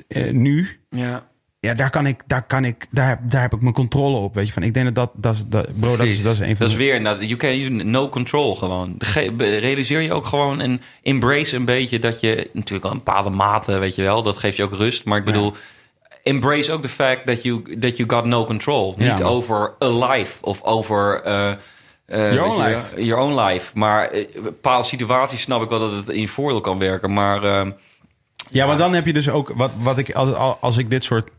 eh, 0.08 0.32
nu... 0.32 0.80
ja. 0.90 1.28
Ja, 1.60 1.74
daar 1.74 1.90
kan 1.90 2.06
ik, 2.08 2.22
daar 2.28 2.44
kan 2.48 2.66
ik, 2.66 2.86
daar, 2.92 3.20
daar 3.30 3.42
heb 3.42 3.54
ik 3.54 3.62
mijn 3.62 3.74
controle 3.74 4.18
op. 4.18 4.36
Weet 4.36 4.48
je, 4.48 4.54
van 4.54 4.64
ik 4.64 4.74
denk 4.74 4.86
dat 4.86 4.96
dat, 4.96 5.12
dat, 5.16 5.46
dat 5.48 5.80
bro, 5.80 5.96
dat 5.98 6.06
is, 6.06 6.22
dat 6.24 6.34
is 6.34 6.40
een 6.40 6.46
van 6.46 6.56
Dat 6.58 6.68
is 6.68 6.72
de- 6.72 6.84
weer, 6.84 7.02
nou, 7.02 7.26
you 7.26 7.36
can 7.40 7.92
no 7.92 8.10
control 8.10 8.56
gewoon. 8.56 8.96
Ge- 9.00 9.34
realiseer 9.60 10.02
je 10.02 10.14
ook 10.14 10.26
gewoon 10.26 10.62
en 10.62 10.82
embrace 11.04 11.56
een 11.56 11.66
beetje 11.66 12.00
dat 12.00 12.20
je 12.20 12.50
natuurlijk 12.54 12.86
al 12.86 12.92
een 12.92 12.98
bepaalde 12.98 13.30
mate, 13.30 13.78
weet 13.78 13.96
je 13.96 14.02
wel, 14.02 14.24
dat 14.24 14.38
geeft 14.38 14.58
je 14.58 14.64
ook 14.64 14.74
rust. 14.74 15.06
Maar 15.06 15.18
ik 15.18 15.26
bedoel, 15.26 15.54
embrace 16.24 16.72
ook 16.72 16.82
de 16.82 16.90
fact 16.90 17.26
that 17.26 17.44
you 17.44 17.78
that 17.80 17.98
you 17.98 18.10
got 18.10 18.26
no 18.26 18.46
control, 18.46 18.96
Ja, 18.98 19.10
niet 19.14 19.22
man. 19.24 19.32
over 19.32 19.76
a 19.84 20.08
life 20.08 20.38
of 20.46 20.64
over 20.64 21.22
eh, 21.24 21.50
eh, 22.06 22.34
Your 22.34 22.50
own 22.52 22.62
je, 22.64 22.70
life. 22.70 23.04
Your 23.06 23.22
own 23.24 23.40
life. 23.42 23.72
Maar 23.78 24.08
eh, 24.08 24.42
bepaalde 24.44 24.88
situaties 24.88 25.42
snap 25.42 25.62
ik 25.64 25.70
wel 25.70 25.80
dat 25.80 25.92
het 25.92 26.10
in 26.10 26.22
je 26.22 26.28
voordeel 26.28 26.62
kan 26.62 26.80
werken, 26.80 27.14
maar 27.14 27.44
eh, 27.44 27.68
Ja, 28.50 28.66
maar 28.66 28.78
dan 28.78 28.94
heb 28.94 29.06
je 29.06 29.14
dus 29.14 29.30
ook 29.30 29.52
wat, 29.56 29.72
wat 29.80 29.98
ik 29.98 30.12
altijd 30.16 30.36
al- 30.38 30.58
als 30.62 30.78
ik 30.78 30.90
dit 30.90 31.04
soort 31.04 31.30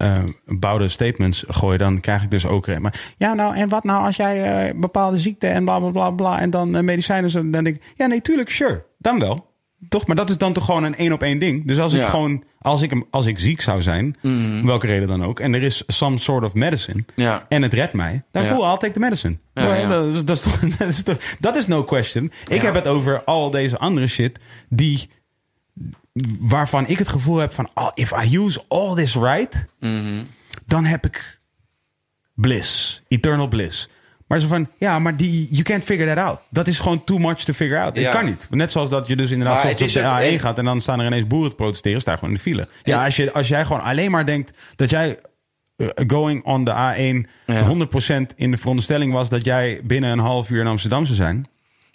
eh, 0.00 0.18
bouwde 0.46 0.88
statements 0.88 1.44
gooi, 1.48 1.78
dan 1.78 2.00
krijg 2.00 2.22
ik 2.22 2.30
dus 2.30 2.46
ook. 2.46 2.66
eh, 2.66 2.76
Maar 2.78 3.00
ja, 3.16 3.34
nou 3.34 3.56
en 3.56 3.68
wat 3.68 3.84
nou 3.84 4.04
als 4.04 4.16
jij 4.16 4.66
eh, 4.68 4.74
bepaalde 4.80 5.18
ziekte 5.18 5.46
en 5.46 5.64
bla 5.64 5.78
bla 5.78 5.90
bla 5.90 6.10
bla 6.10 6.40
en 6.40 6.50
dan 6.50 6.84
medicijnen, 6.84 7.32
dan 7.32 7.50
denk 7.50 7.66
ik, 7.66 7.82
ja, 7.96 8.06
nee, 8.06 8.20
tuurlijk, 8.22 8.50
sure, 8.50 8.84
dan 8.98 9.18
wel. 9.18 9.48
Toch, 9.88 10.06
maar 10.06 10.16
dat 10.16 10.30
is 10.30 10.36
dan 10.38 10.52
toch 10.52 10.64
gewoon 10.64 10.84
een 10.84 10.96
één 10.96 11.12
op 11.12 11.22
één 11.22 11.38
ding. 11.38 11.66
Dus 11.66 11.78
als 11.78 11.92
ik 11.92 12.02
gewoon, 12.02 12.44
als 12.58 12.82
ik, 12.82 12.90
hem- 12.90 13.04
als 13.10 13.26
ik 13.26 13.38
ziek 13.38 13.60
zou 13.60 13.82
zijn, 13.82 14.16
om 14.22 14.66
welke 14.66 14.86
reden 14.86 15.08
dan 15.08 15.24
ook, 15.24 15.40
en 15.40 15.54
er 15.54 15.62
is 15.62 15.82
some 15.86 16.18
sort 16.18 16.44
of 16.44 16.54
medicine, 16.54 17.04
Ja. 17.16 17.46
en 17.48 17.62
het 17.62 17.72
redt 17.74 17.92
mij, 17.92 18.22
dan 18.30 18.44
Ja. 18.44 18.50
cool, 18.52 18.70
I'll 18.70 18.76
take 18.76 18.92
the 18.92 18.98
medicine. 19.00 19.38
Ja. 19.54 19.88
Dat, 19.88 20.14
is, 20.14 20.24
dat, 20.24 20.36
is 20.36 20.42
toch, 20.42 20.58
dat, 20.78 20.88
is 20.88 21.02
toch, 21.02 21.16
dat 21.40 21.56
is 21.56 21.66
no 21.66 21.84
question. 21.84 22.32
Ik 22.48 22.62
heb 22.62 22.74
het 22.74 22.86
over 22.86 23.24
al 23.24 23.50
deze 23.50 23.78
andere 23.78 24.06
shit 24.06 24.38
die 24.68 25.08
waarvan 26.40 26.86
ik 26.86 26.98
het 26.98 27.08
gevoel 27.08 27.36
heb 27.36 27.52
van 27.52 27.70
oh, 27.74 27.90
if 27.94 28.12
I 28.24 28.36
use 28.38 28.62
all 28.68 28.94
this 28.94 29.14
right, 29.14 29.64
Mhm. 29.80 30.22
dan 30.66 30.84
heb 30.84 31.06
ik 31.06 31.40
bliss, 32.34 33.02
eternal 33.08 33.48
bliss. 33.48 33.88
Maar 34.26 34.40
zo 34.40 34.46
van 34.46 34.68
ja, 34.78 34.98
maar 34.98 35.16
die 35.16 35.48
you 35.50 35.62
can't 35.62 35.84
figure 35.84 36.14
that 36.14 36.24
out. 36.24 36.38
Dat 36.50 36.66
is 36.66 36.80
gewoon 36.80 37.04
too 37.04 37.18
much 37.18 37.36
to 37.44 37.52
figure 37.52 37.80
out. 37.80 37.96
Ja. 37.96 38.02
Het 38.02 38.14
kan 38.14 38.24
niet. 38.24 38.46
Net 38.50 38.72
zoals 38.72 38.88
dat 38.88 39.06
je 39.06 39.16
dus 39.16 39.30
inderdaad 39.30 39.64
op 39.72 39.78
de 39.78 39.84
is 39.84 39.96
ook- 39.98 40.02
A1 40.04 40.32
en- 40.32 40.40
gaat 40.40 40.58
en 40.58 40.64
dan 40.64 40.80
staan 40.80 41.00
er 41.00 41.06
ineens 41.06 41.26
boeren 41.26 41.50
te 41.50 41.56
protesteren, 41.56 42.00
sta 42.00 42.14
gewoon 42.14 42.30
in 42.30 42.34
de 42.36 42.40
file. 42.42 42.68
Ja, 42.82 42.98
En- 42.98 43.04
als, 43.04 43.16
je, 43.16 43.32
als 43.32 43.48
jij 43.48 43.64
gewoon 43.64 43.82
alleen 43.82 44.10
maar 44.10 44.26
denkt 44.26 44.52
dat 44.76 44.90
jij 44.90 45.18
eh, 45.76 45.86
going 46.06 46.44
on 46.44 46.64
de 46.64 46.70
A1 46.72 47.28
Ja. 47.46 47.62
100% 47.62 48.34
in 48.36 48.50
de 48.50 48.56
veronderstelling 48.56 49.12
was 49.12 49.28
dat 49.28 49.44
jij 49.44 49.80
binnen 49.84 50.10
een 50.10 50.18
half 50.18 50.50
uur 50.50 50.60
in 50.60 50.66
Amsterdam 50.66 51.04
zou 51.04 51.16
zijn. 51.16 51.46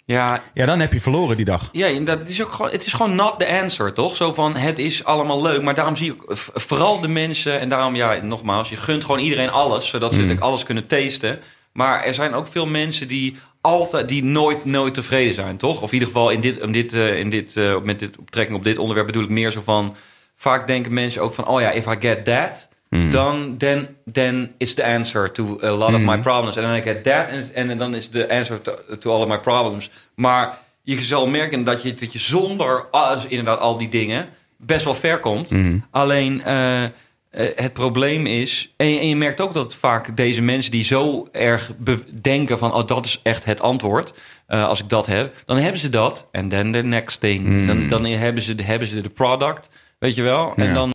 Ja, 0.06 0.42
Ja, 0.54 0.66
dan 0.66 0.80
heb 0.80 0.92
je 0.92 1.00
verloren 1.00 1.36
die 1.36 1.44
dag. 1.44 1.68
Ja, 1.72 1.86
inderdaad, 1.86 2.18
het 2.18 2.28
is 2.28 2.42
ook 2.42 2.52
gewoon, 2.52 2.70
het 2.70 2.86
is 2.86 2.92
gewoon 2.92 3.14
not 3.14 3.38
the 3.38 3.60
answer, 3.62 3.92
toch? 3.92 4.16
Zo 4.16 4.32
van, 4.34 4.56
het 4.56 4.78
is 4.78 5.04
allemaal 5.04 5.42
leuk, 5.42 5.62
maar 5.62 5.74
daarom 5.74 5.96
zie 5.96 6.06
je 6.06 6.34
v- 6.36 6.48
vooral 6.52 7.00
de 7.00 7.08
mensen... 7.08 7.60
en 7.60 7.68
daarom, 7.68 7.94
ja, 7.94 8.18
nogmaals, 8.22 8.68
je 8.68 8.76
gunt 8.76 9.04
gewoon 9.04 9.20
iedereen 9.20 9.50
alles... 9.50 9.88
zodat 9.88 10.12
ze 10.12 10.20
Mm. 10.22 10.36
alles 10.38 10.62
kunnen 10.62 10.86
tasten. 10.86 11.40
Maar 11.72 12.04
er 12.04 12.14
zijn 12.14 12.34
ook 12.34 12.46
veel 12.50 12.66
mensen 12.66 13.08
die 13.08 13.36
altijd, 13.60 14.08
die 14.08 14.24
nooit, 14.24 14.64
nooit 14.64 14.94
tevreden 14.94 15.34
zijn, 15.34 15.56
toch? 15.56 15.80
Of 15.80 15.88
in 15.88 15.92
ieder 15.92 16.08
geval 16.08 16.30
in 16.30 16.40
dit, 16.40 16.58
in 16.58 16.72
dit, 16.72 16.92
eh, 16.92 17.18
in 17.18 17.30
dit, 17.30 17.56
eh, 17.56 17.80
met 17.80 17.98
dit 17.98 18.24
betrekking 18.24 18.58
op 18.58 18.64
dit 18.64 18.78
onderwerp 18.78 19.06
bedoel 19.06 19.22
ik 19.22 19.28
meer 19.28 19.50
zo 19.50 19.60
van... 19.64 19.96
vaak 20.36 20.66
denken 20.66 20.94
mensen 20.94 21.22
ook 21.22 21.34
van, 21.34 21.46
oh 21.46 21.60
ja, 21.60 21.70
if 21.70 21.86
I 21.86 21.96
get 22.00 22.24
that... 22.24 22.68
Mm. 22.96 23.10
Dan 23.10 23.54
then, 23.58 23.88
then 24.12 24.52
it's 24.56 24.74
the 24.74 24.84
answer 24.84 25.32
to 25.32 25.58
a 25.62 25.70
lot 25.70 25.94
of 25.94 26.00
my 26.00 26.18
problems. 26.18 26.56
En 26.56 26.62
dan 26.62 26.82
get 26.82 27.02
that 27.02 27.52
en, 27.54 27.78
dan 27.78 27.94
is 27.94 28.08
the 28.08 28.30
answer 28.30 28.62
to, 28.62 28.72
to 28.98 29.12
all 29.12 29.20
of 29.22 29.28
my 29.28 29.38
problems. 29.38 29.90
Maar 30.14 30.58
je 30.82 31.02
zal 31.02 31.26
merken 31.26 31.64
dat 31.64 31.82
je, 31.82 31.94
dat 31.94 32.12
je 32.12 32.18
zonder 32.18 32.86
alles, 32.90 33.26
inderdaad 33.26 33.60
al 33.60 33.78
die 33.78 33.88
dingen 33.88 34.28
best 34.56 34.84
wel 34.84 34.94
ver 34.94 35.20
komt. 35.20 35.52
Alleen 35.90 36.44
eh, 36.44 36.84
eh, 36.84 36.90
het 37.30 37.72
probleem 37.72 38.26
is... 38.26 38.72
En 38.76 38.86
je, 38.86 38.98
en 38.98 39.08
je 39.08 39.16
merkt 39.16 39.40
ook 39.40 39.54
dat 39.54 39.74
vaak 39.74 40.16
deze 40.16 40.42
mensen 40.42 40.70
die 40.70 40.84
zo 40.84 41.28
erg 41.32 41.72
denken 42.20 42.58
van... 42.58 42.74
oh, 42.74 42.86
dat 42.86 43.04
is 43.04 43.20
echt 43.22 43.44
het 43.44 43.60
antwoord. 43.60 44.12
eh, 44.46 44.64
als 44.68 44.80
ik 44.80 44.88
dat 44.88 45.06
heb, 45.06 45.34
dan 45.44 45.56
hebben 45.56 45.80
ze 45.80 45.88
dat. 45.88 46.28
En 46.30 46.48
then 46.48 46.72
the 46.72 46.82
next 46.82 47.20
thing. 47.20 47.66
Dan, 47.66 47.88
dan 47.88 48.04
hebben, 48.04 48.42
ze, 48.42 48.54
hebben 48.62 48.88
ze 48.88 49.00
de 49.00 49.08
product, 49.08 49.68
weet 49.98 50.14
je 50.14 50.22
wel. 50.22 50.52
En 50.56 50.74
dan 50.74 50.92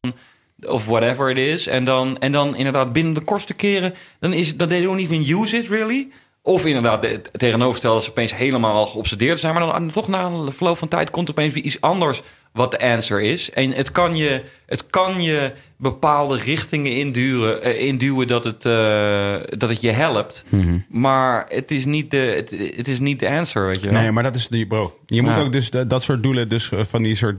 of 0.68 0.86
whatever 0.86 1.30
it 1.30 1.38
is. 1.38 1.68
En 1.68 1.86
dan, 1.86 2.18
en 2.20 2.32
dan 2.32 2.56
inderdaad 2.56 2.94
binnen 2.94 3.14
de 3.14 3.22
kortste 3.22 3.54
keren... 3.54 3.94
dan 4.20 4.34
is 4.34 4.58
dan 4.58 4.68
they 4.68 4.82
don't 4.82 5.00
even 5.00 5.42
use 5.42 5.58
it 5.58 5.68
really. 5.68 6.10
Of 6.42 6.66
inderdaad 6.66 7.04
het 7.04 7.30
tegenovergestelde 7.32 7.96
dat 7.96 8.06
ze 8.06 8.12
opeens 8.12 8.36
helemaal 8.36 8.86
geobsedeerd 8.86 9.40
zijn. 9.40 9.54
Maar 9.54 9.80
dan 9.80 9.92
toch 9.92 10.08
na 10.08 10.26
een 10.26 10.52
verloop 10.52 10.78
van 10.78 10.88
tijd 10.88 11.10
komt 11.10 11.28
er 11.28 11.34
opeens 11.34 11.54
weer 11.54 11.64
iets 11.64 11.82
anders... 11.82 12.22
wat 12.54 12.72
de 12.72 12.80
answer 12.80 13.22
is. 13.22 13.50
En 13.52 13.72
het 13.72 13.92
kan 13.92 14.16
je, 14.16 14.44
het 14.66 14.88
kan 14.90 15.22
je 15.22 15.52
bepaalde 15.78 16.38
richtingen 16.38 16.96
induwen, 16.96 17.64
eh, 17.64 17.82
induwen 17.88 18.28
dat, 18.28 18.44
het, 18.44 18.66
eh, 18.66 19.36
dat 19.58 19.70
het 19.70 19.82
je 19.82 19.92
helpt. 19.92 20.46
Maar 20.90 21.46
het 21.50 21.72
is, 21.72 21.86
niet 21.86 22.12
de, 22.12 22.18
het, 22.18 22.50
het 22.78 22.88
is 22.88 23.00
niet 23.00 23.20
de 23.20 23.30
answer, 23.30 23.68
weet 23.68 23.82
je 23.82 23.90
wel. 23.92 24.02
Nee, 24.02 24.12
maar 24.12 24.24
dat 24.24 24.36
is 24.36 24.48
die 24.48 24.68
bro. 24.68 25.00
Je 25.06 25.22
moet 25.22 25.36
Ja. 25.36 25.42
ook 25.42 25.52
dus 25.52 25.70
dat 25.70 26.04
soort 26.04 26.24
doelen, 26.24 26.50
dus 26.50 26.72
eh, 26.72 26.84
van 26.84 27.04
die 27.04 27.16
soort 27.16 27.38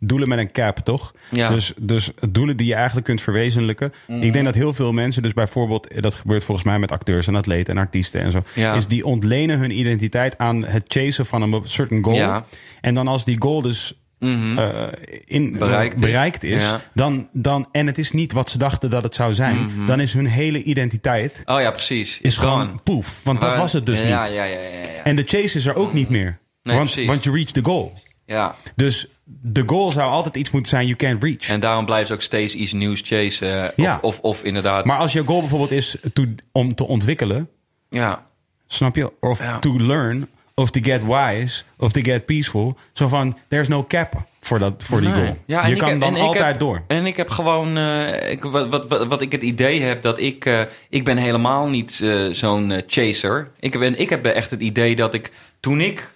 doelen 0.00 0.28
met 0.28 0.38
een 0.38 0.52
cap, 0.52 0.78
toch? 0.78 1.12
Ja. 1.30 1.48
Dus, 1.48 1.72
dus 1.80 2.10
doelen 2.28 2.56
die 2.56 2.66
je 2.66 2.74
eigenlijk 2.74 3.06
kunt 3.06 3.20
verwezenlijken. 3.20 3.92
Mhm. 4.06 4.22
Ik 4.22 4.32
denk 4.32 4.44
dat 4.44 4.54
heel 4.54 4.72
veel 4.72 4.92
mensen, 4.92 5.22
dus 5.22 5.32
bijvoorbeeld, 5.32 6.02
dat 6.02 6.14
gebeurt 6.14 6.44
volgens 6.44 6.66
mij 6.66 6.78
met 6.78 6.92
acteurs 6.92 7.26
en 7.26 7.34
atleten 7.36 7.74
en 7.74 7.80
artiesten 7.80 8.20
en 8.20 8.30
zo, 8.30 8.42
Ja. 8.54 8.74
is 8.74 8.86
die 8.86 9.04
ontlenen 9.04 9.58
hun 9.58 9.78
identiteit 9.78 10.38
aan 10.38 10.64
het 10.64 10.84
chasen 10.88 11.26
van 11.26 11.42
een 11.42 11.62
certain 11.64 12.02
goal. 12.04 12.42
En 12.80 12.94
dan 12.94 13.08
als 13.08 13.24
die 13.24 13.36
goal 13.42 13.62
dus 13.62 13.94
eh, 14.18 14.86
in, 15.24 15.42
Mhm. 15.50 15.58
Bereikt 15.58 15.94
is. 15.94 16.00
bereikt 16.00 16.42
is, 16.44 16.62
Ja. 16.62 16.80
dan, 16.94 17.28
dan, 17.32 17.68
en 17.72 17.86
het 17.86 17.98
is 17.98 18.12
niet 18.12 18.32
wat 18.32 18.50
ze 18.50 18.58
dachten 18.58 18.90
dat 18.90 19.02
het 19.02 19.14
zou 19.14 19.34
zijn, 19.34 19.70
dan 19.86 20.00
is 20.00 20.12
hun 20.12 20.26
hele 20.26 20.62
identiteit 20.62 21.42
Oh 21.44 21.60
ja, 21.60 21.70
precies. 21.70 22.20
is 22.20 22.36
gewoon 22.36 22.80
poef. 22.82 23.20
Want 23.24 23.40
dat 23.40 23.56
was 23.56 23.72
het 23.72 23.86
dus 23.86 24.00
ja, 24.00 24.04
niet. 24.24 24.34
Ja, 24.34 24.44
ja, 24.44 24.44
ja, 24.44 24.60
ja. 24.60 24.68
ja. 24.96 25.02
En 25.04 25.16
de 25.16 25.22
chase 25.26 25.58
is 25.58 25.66
er 25.66 25.74
ook 25.74 25.92
niet 25.92 26.08
meer. 26.08 26.38
Nee, 26.62 26.76
want, 26.76 26.90
precies. 26.90 27.08
want 27.08 27.24
je 27.24 27.30
reach 27.30 27.50
the 27.50 27.64
goal. 27.64 27.94
ja. 28.26 28.54
Dus 28.76 29.06
de 29.24 29.62
goal 29.66 29.90
zou 29.90 30.10
altijd 30.10 30.36
iets 30.36 30.50
moeten 30.50 30.70
zijn 30.70 30.84
you 30.86 30.96
can't 30.96 31.22
reach. 31.22 31.48
En 31.48 31.60
daarom 31.60 31.84
blijven 31.84 32.06
ze 32.06 32.12
ook 32.12 32.22
steeds 32.22 32.54
iets 32.54 32.72
nieuws 32.72 33.00
chasen. 33.04 33.62
eh, 33.64 33.84
Ja. 33.84 33.98
Of, 34.00 34.00
of, 34.02 34.20
of 34.20 34.42
inderdaad. 34.44 34.84
maar 34.84 34.98
als 34.98 35.12
je 35.12 35.22
goal 35.24 35.40
bijvoorbeeld 35.40 35.70
is 35.70 35.96
to, 36.12 36.24
om 36.52 36.74
te 36.74 36.86
ontwikkelen, 36.86 37.48
ja. 37.88 38.26
snap 38.66 38.96
je? 38.96 39.12
Of 39.20 39.38
Ja. 39.38 39.58
to 39.58 39.80
learn, 39.80 40.28
of 40.58 40.70
to 40.70 40.80
get 40.82 41.02
wise, 41.04 41.62
of 41.78 41.92
to 41.92 42.00
get 42.00 42.24
peaceful. 42.26 42.76
Zo 42.92 43.08
van, 43.08 43.38
there's 43.48 43.68
no 43.68 43.84
cap 43.84 44.12
voor, 44.40 44.58
dat, 44.58 44.72
voor 44.78 45.00
die 45.00 45.08
Nee. 45.10 45.22
goal. 45.24 45.36
Ja, 45.46 45.66
je 45.66 45.76
kan 45.76 45.88
heb- 45.88 46.00
dan 46.00 46.16
altijd 46.16 46.44
heb- 46.44 46.58
door. 46.58 46.82
En 46.86 47.06
ik 47.06 47.16
heb 47.16 47.30
gewoon, 47.30 47.76
eh, 47.76 48.30
ik, 48.30 48.42
wat, 48.42 48.68
wat, 48.68 48.86
wat, 48.88 49.06
wat 49.06 49.20
ik 49.20 49.32
het 49.32 49.42
idee 49.42 49.80
heb 49.80 50.02
dat 50.02 50.18
ik, 50.20 50.44
eh, 50.44 50.60
ik 50.90 51.04
ben 51.04 51.16
helemaal 51.16 51.68
niet 51.68 52.00
eh, 52.02 52.24
zo'n 52.32 52.82
chaser. 52.86 53.50
Ik, 53.60 53.78
ben, 53.78 53.98
ik 53.98 54.10
heb 54.10 54.26
echt 54.26 54.50
het 54.50 54.60
idee 54.60 54.96
dat 54.96 55.14
ik, 55.14 55.30
toen 55.60 55.80
ik 55.80 56.10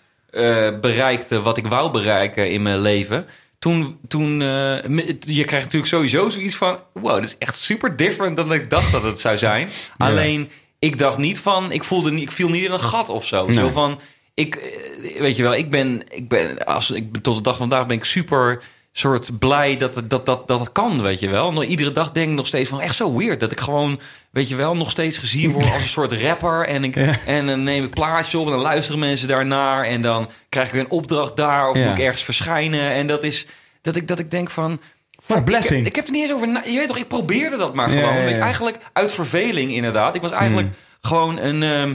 bereikte 0.81 1.43
wat 1.43 1.57
ik 1.57 1.67
wou 1.67 1.91
bereiken 1.91 2.51
in 2.51 2.63
mijn 2.63 2.81
leven, 2.81 3.27
toen, 3.59 3.99
toen 4.09 4.39
je 4.41 5.45
krijgt 5.45 5.65
natuurlijk 5.65 5.87
sowieso 5.87 6.29
zoiets 6.29 6.57
van, 6.57 6.79
wow, 6.93 7.15
dat 7.15 7.25
is 7.25 7.37
echt 7.39 7.57
super 7.57 7.97
different 7.97 8.37
dan 8.37 8.53
ik 8.53 8.71
dacht 8.71 8.93
dat 8.93 9.03
het 9.03 9.21
zou 9.21 9.39
zijn. 9.39 9.69
Alleen, 9.97 10.51
ik 10.79 10.99
dacht 10.99 11.19
niet 11.19 11.39
van, 11.39 11.73
ik 11.73 11.85
voelde 11.85 12.11
niet, 12.11 12.23
ik 12.23 12.33
viel 12.33 12.49
niet 12.49 12.65
in 12.65 12.71
een 12.73 12.81
gat 12.81 13.09
of 13.09 13.27
zo. 13.27 13.47
Nee. 13.47 13.55
Zo 13.55 13.69
van, 13.69 14.01
ik, 14.41 14.55
eh, 14.55 15.21
weet 15.21 15.37
je 15.37 15.43
wel, 15.43 15.55
ik 15.55 15.71
ben, 15.71 16.03
ik 16.11 16.29
ben, 16.29 16.65
als 16.67 16.91
ik 16.91 17.13
ben- 17.13 17.23
tot 17.23 17.37
de 17.37 17.43
dag 17.43 17.57
van 17.57 17.69
vandaag 17.69 17.87
ben 17.87 17.97
ik 17.97 18.05
super 18.05 18.63
soort 18.93 19.39
blij 19.39 19.77
dat 19.77 19.95
het, 19.95 20.11
dat, 20.11 20.27
dat, 20.27 20.49
dat 20.49 20.59
het 20.61 20.73
kan, 20.73 21.03
weet 21.03 21.21
je 21.21 21.29
wel. 21.29 21.53
Nog 21.53 21.65
iedere 21.65 21.93
dag 21.93 22.13
denk 22.13 22.29
ik 22.31 22.35
nog 22.35 22.47
steeds 22.47 22.69
van 22.69 22.81
echt 22.81 22.97
zo 22.97 23.17
weird 23.17 23.41
dat 23.41 23.53
ik 23.53 23.61
gewoon, 23.61 24.01
weet 24.31 24.49
je 24.49 24.55
wel, 24.57 24.77
nog 24.77 24.91
steeds 24.91 25.17
gezien 25.19 25.51
word 25.53 25.65
als 25.73 25.83
een 25.83 25.89
soort 25.89 26.13
rapper 26.13 26.67
en 26.67 26.85
ik 26.85 26.97
en 27.27 27.47
dan 27.47 27.63
neem 27.63 27.85
ik 27.85 27.91
plaatjes 27.95 28.35
op 28.35 28.45
en 28.47 28.53
dan 28.53 28.61
luisteren 28.61 29.01
mensen 29.01 29.29
daarnaar 29.29 29.85
en 29.85 30.03
dan 30.03 30.29
krijg 30.49 30.67
ik 30.67 30.73
weer 30.73 30.83
een 30.83 30.91
opdracht 30.91 31.37
daar 31.37 31.69
of 31.69 31.77
Ja. 31.77 31.89
moet 31.89 31.99
ik 31.99 32.05
ergens 32.05 32.23
verschijnen 32.23 32.91
en 32.91 33.07
dat 33.07 33.25
is 33.25 33.47
dat 33.83 33.97
ik 33.97 34.09
dat 34.09 34.19
ik 34.19 34.31
denk 34.31 34.51
van 34.51 34.81
fuck, 35.23 35.37
ik, 35.37 35.45
blessing. 35.45 35.87
ik 35.87 35.97
heb 35.97 36.07
er 36.07 36.13
niet 36.13 36.23
eens 36.23 36.33
over 36.33 36.49
na, 36.49 36.63
je 36.65 36.79
weet 36.79 36.89
toch, 36.89 36.97
ik 36.99 37.09
probeerde 37.09 37.57
dat 37.57 37.75
maar 37.75 37.89
gewoon. 37.89 38.15
ja, 38.15 38.21
ik 38.21 38.39
eigenlijk 38.39 38.77
uit 38.93 39.13
verveling 39.13 39.73
inderdaad. 39.73 40.15
Ik 40.15 40.23
was 40.23 40.31
eigenlijk 40.31 40.69
gewoon 41.01 41.39
een 41.39 41.63
ehm, 41.63 41.95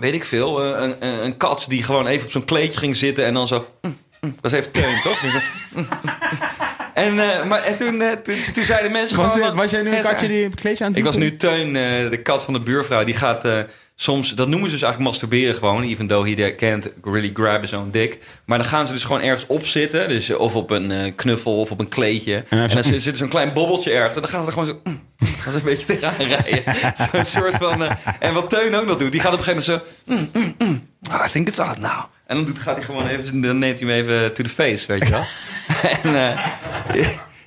weet 0.00 0.14
ik 0.14 0.24
veel, 0.24 0.64
eh, 0.64 0.82
een, 0.82 0.94
een, 1.06 1.24
een 1.24 1.36
kat 1.36 1.64
die 1.68 1.82
gewoon 1.82 2.06
even 2.06 2.26
op 2.26 2.32
zo'n 2.32 2.44
kleedje 2.44 2.78
ging 2.78 2.96
zitten 2.96 3.24
en 3.24 3.34
dan 3.34 3.46
zo. 3.46 3.66
mm, 3.82 3.96
mm, 4.20 4.36
dat 4.40 4.52
is 4.52 4.58
even 4.58 4.72
teun, 4.72 5.00
toch? 5.02 5.20
Dus, 5.20 5.32
mm, 5.32 5.40
mm. 5.72 5.88
en, 6.94 7.18
eh, 7.18 7.44
maar, 7.44 7.62
en 7.62 7.76
toen, 7.76 8.00
eh, 8.02 8.12
toen, 8.12 8.36
toen 8.54 8.64
zeiden 8.64 8.92
mensen 8.92 9.16
Was, 9.16 9.32
gewoon... 9.32 9.46
dit- 9.48 9.56
was 9.56 9.70
jij 9.70 9.82
nu 9.82 9.96
een 9.96 10.02
katje 10.02 10.28
die 10.28 10.44
op 10.44 10.50
het 10.50 10.60
kleedje 10.60 10.84
aan 10.84 10.90
het 10.90 10.98
Ik 10.98 11.04
was 11.04 11.14
doen? 11.14 11.22
nu 11.22 11.34
Teun, 11.36 11.66
eh, 11.76 12.10
de 12.10 12.20
kat 12.22 12.44
van 12.44 12.54
de 12.54 12.60
buurvrouw. 12.60 13.04
Die 13.04 13.14
gaat 13.16 13.44
eh, 13.44 13.58
soms, 13.96 14.30
dat 14.34 14.48
noemen 14.48 14.68
ze 14.68 14.74
dus 14.74 14.82
eigenlijk 14.82 15.12
masturberen 15.12 15.54
gewoon. 15.54 15.82
Even 15.82 16.06
though 16.06 16.26
he 16.26 16.54
can't 16.54 16.90
really 17.02 17.30
grab 17.34 17.60
his 17.60 17.72
own 17.72 17.90
dick. 17.90 18.18
Maar 18.44 18.58
dan 18.58 18.66
gaan 18.66 18.86
ze 18.86 18.92
dus 18.92 19.04
gewoon 19.04 19.22
ergens 19.22 19.46
op 19.46 19.66
zitten. 19.66 20.08
Dus 20.08 20.28
eh, 20.28 20.38
of 20.38 20.54
op 20.54 20.70
een 20.70 20.90
eh, 20.90 21.12
knuffel 21.14 21.60
of 21.60 21.70
op 21.70 21.80
een 21.80 21.88
kleedje. 21.88 22.44
En, 22.48 22.68
dan 22.68 22.82
zit 22.84 23.06
er 23.06 23.16
zo'n 23.16 23.28
klein 23.28 23.52
bobbeltje 23.52 23.90
ergens. 23.90 24.14
En 24.14 24.20
dan 24.20 24.30
gaan 24.30 24.40
ze 24.40 24.46
er 24.46 24.52
gewoon 24.52 24.68
zo... 24.68 24.80
mm, 24.84 25.02
gaan 25.40 25.52
ze 25.52 25.58
een 25.58 25.64
beetje 25.64 25.86
tegenaan 25.86 26.26
rijden. 26.36 26.74
Zo'n 27.12 27.24
soort 27.24 27.54
van... 27.54 27.84
eh, 27.84 27.90
en 28.20 28.34
wat 28.34 28.50
Teun 28.50 28.74
ook 28.74 28.86
nog 28.86 28.96
doet. 28.96 29.12
Die 29.12 29.20
gaat 29.20 29.32
op 29.32 29.38
een 29.38 29.44
gegeven 29.44 29.76
moment 29.76 29.86
zo... 30.06 30.14
mm, 30.14 30.30
mm, 30.32 30.54
mm. 30.68 30.88
Ah, 31.08 31.26
I 31.26 31.30
think 31.30 31.48
it's 31.48 31.58
out 31.58 31.78
now. 31.78 32.04
En 32.26 32.36
dan 32.36 32.44
doet, 32.44 32.58
gaat 32.58 32.76
hij 32.76 32.84
gewoon 32.84 33.06
even... 33.06 33.40
Dan 33.40 33.58
neemt 33.58 33.80
hij 33.80 33.88
hem 33.88 34.04
even 34.04 34.34
to 34.34 34.42
the 34.42 34.48
face, 34.50 34.86
weet 34.86 35.08
je 35.08 35.10
wel. 35.10 35.24
en... 36.14 36.38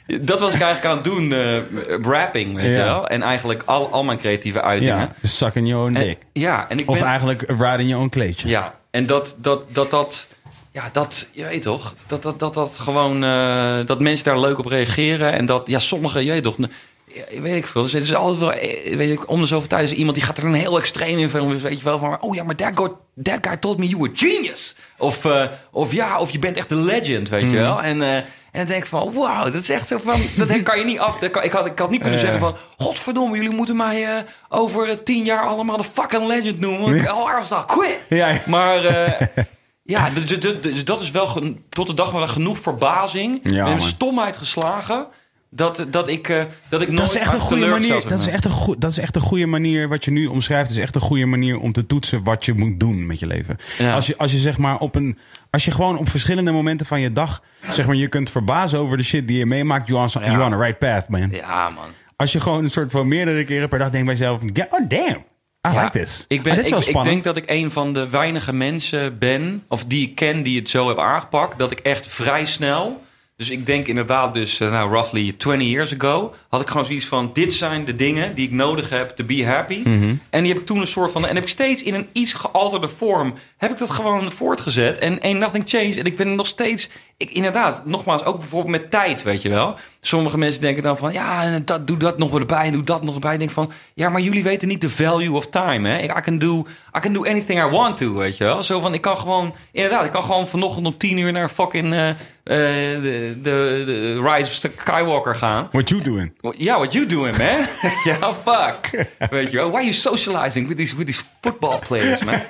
dat 0.07 0.39
was 0.39 0.53
ik 0.53 0.61
eigenlijk 0.61 0.85
aan 0.85 0.95
het 0.95 1.03
doen, 1.03 1.33
eh, 1.33 1.57
rapping, 2.01 2.55
weet 2.55 2.71
je 2.71 2.77
wel. 2.77 3.07
En 3.07 3.21
eigenlijk 3.21 3.63
al, 3.65 3.91
al 3.91 4.03
mijn 4.03 4.17
creatieve 4.17 4.61
uitingen. 4.61 4.97
Ja, 4.97 5.13
dus 5.21 5.37
suck 5.37 5.55
in 5.55 5.65
your 5.65 5.83
own 5.83 5.93
dick. 5.93 6.17
ja, 6.33 6.69
en 6.69 6.79
ik 6.79 6.89
Of 6.89 6.99
ben... 6.99 7.07
eigenlijk 7.07 7.41
ride 7.41 7.77
in 7.77 7.87
your 7.87 8.01
own 8.01 8.09
kleedje. 8.09 8.47
Ja, 8.47 8.75
en 8.91 9.05
dat, 9.05 9.35
dat, 9.37 9.63
dat, 9.71 9.91
dat, 9.91 10.27
ja, 10.71 10.89
dat, 10.91 11.27
je 11.31 11.43
weet 11.43 11.61
toch, 11.61 11.93
dat, 12.07 12.23
dat, 12.23 12.39
dat, 12.39 12.53
dat 12.53 12.77
gewoon, 12.79 13.23
eh, 13.23 13.77
dat 13.85 13.99
mensen 13.99 14.25
daar 14.25 14.39
leuk 14.39 14.59
op 14.59 14.65
reageren. 14.65 15.33
En 15.33 15.45
dat, 15.45 15.67
ja, 15.67 15.79
sommigen, 15.79 16.25
je 16.25 16.31
weet 16.31 16.43
toch, 16.43 16.57
ja, 17.05 17.41
weet 17.41 17.55
ik 17.55 17.67
veel. 17.67 17.81
Dus 17.81 17.93
het 17.93 18.03
is 18.03 18.15
altijd 18.15 18.39
wel, 18.39 18.53
eh, 18.53 18.95
weet 18.95 19.11
ik, 19.11 19.29
om 19.29 19.41
de 19.41 19.47
zoveel 19.47 19.69
tijd 19.69 19.91
is 19.91 19.97
iemand 19.97 20.15
die 20.15 20.25
gaat 20.25 20.37
er 20.37 20.45
een 20.45 20.53
heel 20.53 20.77
extreem 20.77 21.19
in 21.19 21.29
filmen. 21.29 21.61
Weet 21.61 21.77
je 21.77 21.83
wel, 21.83 21.99
van, 21.99 22.21
oh 22.21 22.35
ja, 22.35 22.43
maar 22.43 22.55
that 22.55 22.71
guy, 22.75 22.89
that 23.23 23.47
guy 23.47 23.57
told 23.57 23.77
me 23.77 23.87
you 23.87 24.01
were 24.01 24.15
genius. 24.15 24.75
Of, 24.97 25.27
of 25.71 25.91
ja, 25.91 26.19
of 26.19 26.31
je 26.31 26.39
bent 26.39 26.57
echt 26.57 26.71
een 26.71 26.83
legend, 26.83 27.29
weet 27.29 27.49
je 27.49 27.57
wel. 27.57 27.81
En, 27.81 28.25
en 28.57 28.63
dan 28.63 28.71
denk 28.71 28.83
ik 28.83 28.89
van, 28.89 29.11
wow, 29.11 29.43
dat 29.43 29.53
is 29.53 29.69
echt 29.69 29.87
zo 29.87 29.97
van... 30.03 30.21
Dat 30.35 30.63
kan 30.63 30.79
je 30.79 30.85
niet 30.85 30.99
af... 30.99 31.17
Dat 31.19 31.31
kan, 31.31 31.43
ik, 31.43 31.51
had, 31.51 31.65
ik 31.65 31.79
had 31.79 31.89
niet 31.89 32.01
kunnen 32.01 32.19
zeggen 32.19 32.39
van... 32.39 32.55
Godverdomme, 32.77 33.35
jullie 33.35 33.55
moeten 33.55 33.75
mij 33.75 34.05
eh, 34.05 34.23
over 34.49 35.03
tien 35.03 35.23
jaar 35.23 35.47
allemaal 35.47 35.77
de 35.77 35.83
fucking 35.93 36.27
legend 36.27 36.59
noemen. 36.59 36.81
Want 36.81 36.95
ik, 36.95 37.11
oh, 37.11 37.33
was 37.33 37.49
not 37.49 37.65
quit. 37.65 37.99
Ja. 38.09 38.41
Maar 38.45 38.85
eh, 38.85 39.27
ja, 39.83 40.09
dus, 40.09 40.83
dat 40.83 41.01
is 41.01 41.11
wel 41.11 41.55
tot 41.69 41.87
de 41.87 41.93
dag 41.93 42.11
vandaag 42.11 42.31
genoeg 42.31 42.59
verbazing. 42.59 43.39
Ja, 43.43 43.65
en 43.65 43.77
man. 43.77 43.81
stomheid 43.81 44.37
geslagen. 44.37 45.07
Dat, 45.49 45.85
dat 45.89 46.07
ik, 46.07 46.29
eh, 46.29 46.43
dat 46.69 46.81
ik 46.81 46.87
nooit 46.87 46.99
Dat 47.01 47.09
is 47.09 47.15
echt 47.21 47.33
een 47.33 47.39
goede 47.39 47.65
manier. 47.65 48.07
Dat 48.07 48.19
is 48.19 48.27
echt 48.27 48.45
een, 48.45 48.75
dat 48.79 48.91
is 48.91 48.97
echt 48.97 49.15
een 49.15 49.21
goede 49.21 49.45
manier 49.45 49.87
wat 49.87 50.05
je 50.05 50.11
nu 50.11 50.25
omschrijft. 50.25 50.69
is 50.69 50.77
echt 50.77 50.95
een 50.95 51.01
goede 51.01 51.25
manier 51.25 51.59
om 51.59 51.71
te 51.71 51.85
toetsen 51.85 52.23
wat 52.23 52.45
je 52.45 52.53
moet 52.53 52.79
doen 52.79 53.05
met 53.05 53.19
je 53.19 53.27
leven. 53.27 53.57
Ja. 53.77 53.93
Als, 53.93 54.07
je, 54.07 54.17
als 54.17 54.31
je 54.31 54.37
zeg 54.37 54.57
maar 54.57 54.77
op 54.77 54.95
een. 54.95 55.17
Als 55.49 55.65
je 55.65 55.71
gewoon 55.71 55.97
op 55.97 56.09
verschillende 56.09 56.51
momenten 56.51 56.85
van 56.85 57.01
je 57.01 57.11
dag. 57.11 57.41
zeg 57.71 57.85
maar 57.85 57.95
je 57.95 58.07
kunt 58.07 58.29
verbazen 58.29 58.79
over 58.79 58.97
de 58.97 59.03
shit 59.03 59.27
die 59.27 59.37
je 59.37 59.45
meemaakt. 59.45 59.87
You 59.87 59.99
on, 60.01 60.09
some- 60.09 60.25
Ja. 60.25 60.31
you 60.31 60.43
on 60.43 60.49
the 60.51 60.57
right 60.57 60.77
path, 60.79 61.07
man. 61.09 61.29
Ja, 61.31 61.69
man. 61.69 61.85
Als 62.15 62.31
je 62.31 62.39
gewoon 62.39 62.63
een 62.63 62.69
soort 62.69 62.91
van 62.91 63.07
meerdere 63.07 63.43
keren 63.43 63.69
per 63.69 63.79
dag 63.79 63.89
denkt 63.89 64.05
bij 64.07 64.15
jezelf. 64.15 64.41
"Ja, 64.53 64.67
Oh 64.69 64.89
damn. 64.89 65.23
I 65.67 65.73
Ja, 65.73 65.83
like 65.83 65.99
this. 65.99 66.25
Ik, 66.27 66.43
ben, 66.43 66.51
Ah, 66.51 66.57
dit 66.57 66.65
is 66.65 66.71
wel 66.71 66.81
ik, 66.81 66.87
ik 66.87 67.03
denk 67.03 67.23
dat 67.23 67.37
ik 67.37 67.43
een 67.49 67.71
van 67.71 67.93
de 67.93 68.09
weinige 68.09 68.53
mensen 68.53 69.17
ben, 69.17 69.63
of 69.67 69.83
die 69.83 70.07
ik 70.07 70.15
ken, 70.15 70.43
die 70.43 70.59
het 70.59 70.69
zo 70.69 70.87
heb 70.87 70.99
aangepakt. 70.99 71.59
Dat 71.59 71.71
ik 71.71 71.79
echt 71.79 72.07
vrij 72.07 72.45
snel 72.45 73.03
Dus 73.37 73.49
ik 73.49 73.65
denk 73.65 73.87
inderdaad 73.87 74.33
dus, 74.33 74.59
eh, 74.59 74.71
nou, 74.71 74.91
roughly 74.91 75.33
20 75.37 75.67
years 75.67 75.93
ago... 75.99 76.33
had 76.49 76.61
ik 76.61 76.67
gewoon 76.67 76.85
zoiets 76.85 77.05
van, 77.05 77.29
dit 77.33 77.53
zijn 77.53 77.85
de 77.85 77.95
dingen 77.95 78.35
die 78.35 78.45
ik 78.45 78.51
nodig 78.51 78.89
heb 78.89 79.09
to 79.09 79.23
be 79.23 79.45
happy. 79.45 79.81
En 80.29 80.43
die 80.43 80.51
heb 80.51 80.61
ik 80.61 80.65
toen 80.65 80.81
een 80.81 80.87
soort 80.87 81.11
van... 81.11 81.27
en 81.27 81.35
heb 81.35 81.43
ik 81.43 81.49
steeds 81.49 81.83
in 81.83 81.93
een 81.93 82.07
iets 82.11 82.33
gealterde 82.33 82.87
vorm... 82.87 83.33
heb 83.57 83.71
ik 83.71 83.77
dat 83.77 83.89
gewoon 83.89 84.31
voortgezet. 84.31 84.97
En 84.97 85.19
ain't 85.21 85.39
nothing 85.39 85.63
changed. 85.67 85.97
En 85.97 86.05
ik 86.05 86.17
ben 86.17 86.35
nog 86.35 86.47
steeds... 86.47 86.89
Ik, 87.17 87.31
inderdaad, 87.31 87.85
nogmaals, 87.85 88.23
ook 88.23 88.39
bijvoorbeeld 88.39 88.81
met 88.81 88.91
tijd, 88.91 89.23
weet 89.23 89.41
je 89.41 89.49
wel. 89.49 89.75
Sommige 90.01 90.37
mensen 90.37 90.61
denken 90.61 90.83
dan 90.83 90.97
van... 90.97 91.13
ja, 91.13 91.43
en 91.43 91.65
dat, 91.65 91.87
doe 91.87 91.97
dat 91.97 92.17
nog 92.17 92.39
erbij 92.39 92.65
en 92.65 92.73
doe 92.73 92.83
dat 92.83 93.03
nog 93.03 93.13
erbij. 93.13 93.33
Ik 93.33 93.39
denk 93.39 93.51
van, 93.51 93.71
ja, 93.93 94.09
maar 94.09 94.21
jullie 94.21 94.43
weten 94.43 94.67
niet 94.67 94.81
de 94.81 94.89
value 94.89 95.31
of 95.31 95.47
time, 95.47 95.89
hè. 95.89 96.03
I 96.03 96.21
can 96.21 96.37
do, 96.37 96.65
I 96.97 96.99
can 96.99 97.13
do 97.13 97.25
anything 97.25 97.65
I 97.65 97.69
want 97.69 97.97
to, 97.97 98.13
weet 98.13 98.37
je 98.37 98.43
wel. 98.43 98.63
Zo 98.63 98.79
van, 98.79 98.93
ik 98.93 99.01
kan 99.01 99.17
gewoon... 99.17 99.53
Inderdaad, 99.71 100.05
ik 100.05 100.11
kan 100.11 100.23
gewoon 100.23 100.47
vanochtend 100.47 100.87
om 100.87 100.97
tien 100.97 101.17
uur 101.17 101.31
naar 101.31 101.49
fucking... 101.49 101.93
eh, 101.93 102.09
de, 102.47 103.37
de, 103.41 103.83
de 103.85 104.21
Rise 104.21 104.49
of 104.67 104.71
Skywalker 104.81 105.35
gaan. 105.35 105.67
What 105.71 105.89
you 105.89 106.01
doing? 106.01 106.31
Ja, 106.57 106.77
what 106.77 106.93
you 106.93 107.05
doing, 107.05 107.37
man? 107.37 107.65
Ja, 108.03 108.33
fuck. 108.33 109.05
Weet 109.29 109.51
je 109.51 109.57
wel? 109.57 109.67
Why 109.69 109.75
are 109.75 109.83
you 109.83 109.93
socializing 109.93 110.67
with 110.67 110.77
these, 110.77 110.95
with 110.95 111.05
these 111.05 111.21
football 111.41 111.79
players, 111.87 112.23
man? 112.23 112.41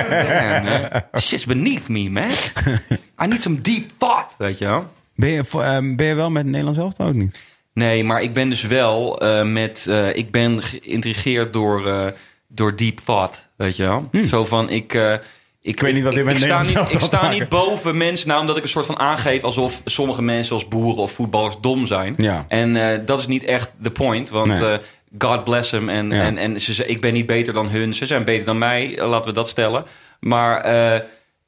Damn, 0.00 0.64
man. 0.64 1.02
Shit's 1.20 1.44
beneath 1.46 1.88
me, 1.88 2.10
man. 2.10 2.30
I 3.22 3.26
need 3.26 3.42
some 3.42 3.60
deep 3.60 3.90
thought, 3.98 4.34
weet 4.38 4.58
je 4.58 4.64
wel? 4.64 4.86
Ben 5.14 5.30
je, 5.30 5.42
ehm, 5.52 5.94
ben 5.96 6.06
je 6.06 6.14
wel 6.14 6.30
met 6.30 6.44
Nederlands 6.46 6.78
elftal 6.78 7.06
ook 7.06 7.14
niet? 7.14 7.38
Nee, 7.74 8.04
maar 8.04 8.22
ik 8.22 8.32
ben 8.32 8.48
dus 8.48 8.62
wel 8.62 9.20
eh, 9.20 9.44
met... 9.44 9.86
eh, 9.88 10.16
ik 10.16 10.30
ben 10.30 10.62
geïntrigeerd 10.62 11.52
door, 11.52 11.86
eh, 11.88 12.06
door 12.48 12.76
deep 12.76 12.98
thought, 13.04 13.48
weet 13.56 13.76
je 13.76 13.82
wel? 13.82 14.10
Zo 14.28 14.44
van, 14.44 14.70
ik... 14.70 15.20
ik, 15.66 15.80
weet 15.80 15.94
niet 15.94 16.02
wat 16.02 16.12
dit 16.12 16.24
met 16.24 16.34
ik, 16.34 16.40
sta 16.44 16.62
niet, 16.62 16.90
ik 16.90 17.00
sta 17.00 17.28
niet 17.28 17.48
boven 17.48 17.96
mensen, 17.96 18.28
nou, 18.28 18.40
omdat 18.40 18.56
ik 18.56 18.62
een 18.62 18.68
soort 18.68 18.86
van 18.86 18.98
aangeef 18.98 19.42
alsof 19.42 19.80
sommige 19.84 20.22
mensen 20.22 20.54
als 20.54 20.68
boeren 20.68 21.02
of 21.02 21.12
voetballers 21.12 21.56
dom 21.60 21.86
zijn. 21.86 22.14
Ja. 22.16 22.44
En 22.48 22.76
eh, 22.76 22.98
dat 23.06 23.18
is 23.18 23.26
niet 23.26 23.44
echt 23.44 23.72
de 23.78 23.90
point, 23.90 24.30
want 24.30 24.46
Nee. 24.46 24.72
eh, 24.72 24.78
God 25.18 25.44
bless 25.44 25.70
them. 25.70 25.88
En, 25.88 26.10
Ja. 26.10 26.22
en, 26.22 26.38
en 26.38 26.60
ze, 26.60 26.86
ik 26.86 27.00
ben 27.00 27.12
niet 27.12 27.26
beter 27.26 27.54
dan 27.54 27.68
hun, 27.68 27.94
ze 27.94 28.06
zijn 28.06 28.24
beter 28.24 28.44
dan 28.44 28.58
mij, 28.58 28.98
eh, 28.98 29.08
laten 29.08 29.28
we 29.28 29.32
dat 29.34 29.48
stellen. 29.48 29.84
Maar 30.20 30.66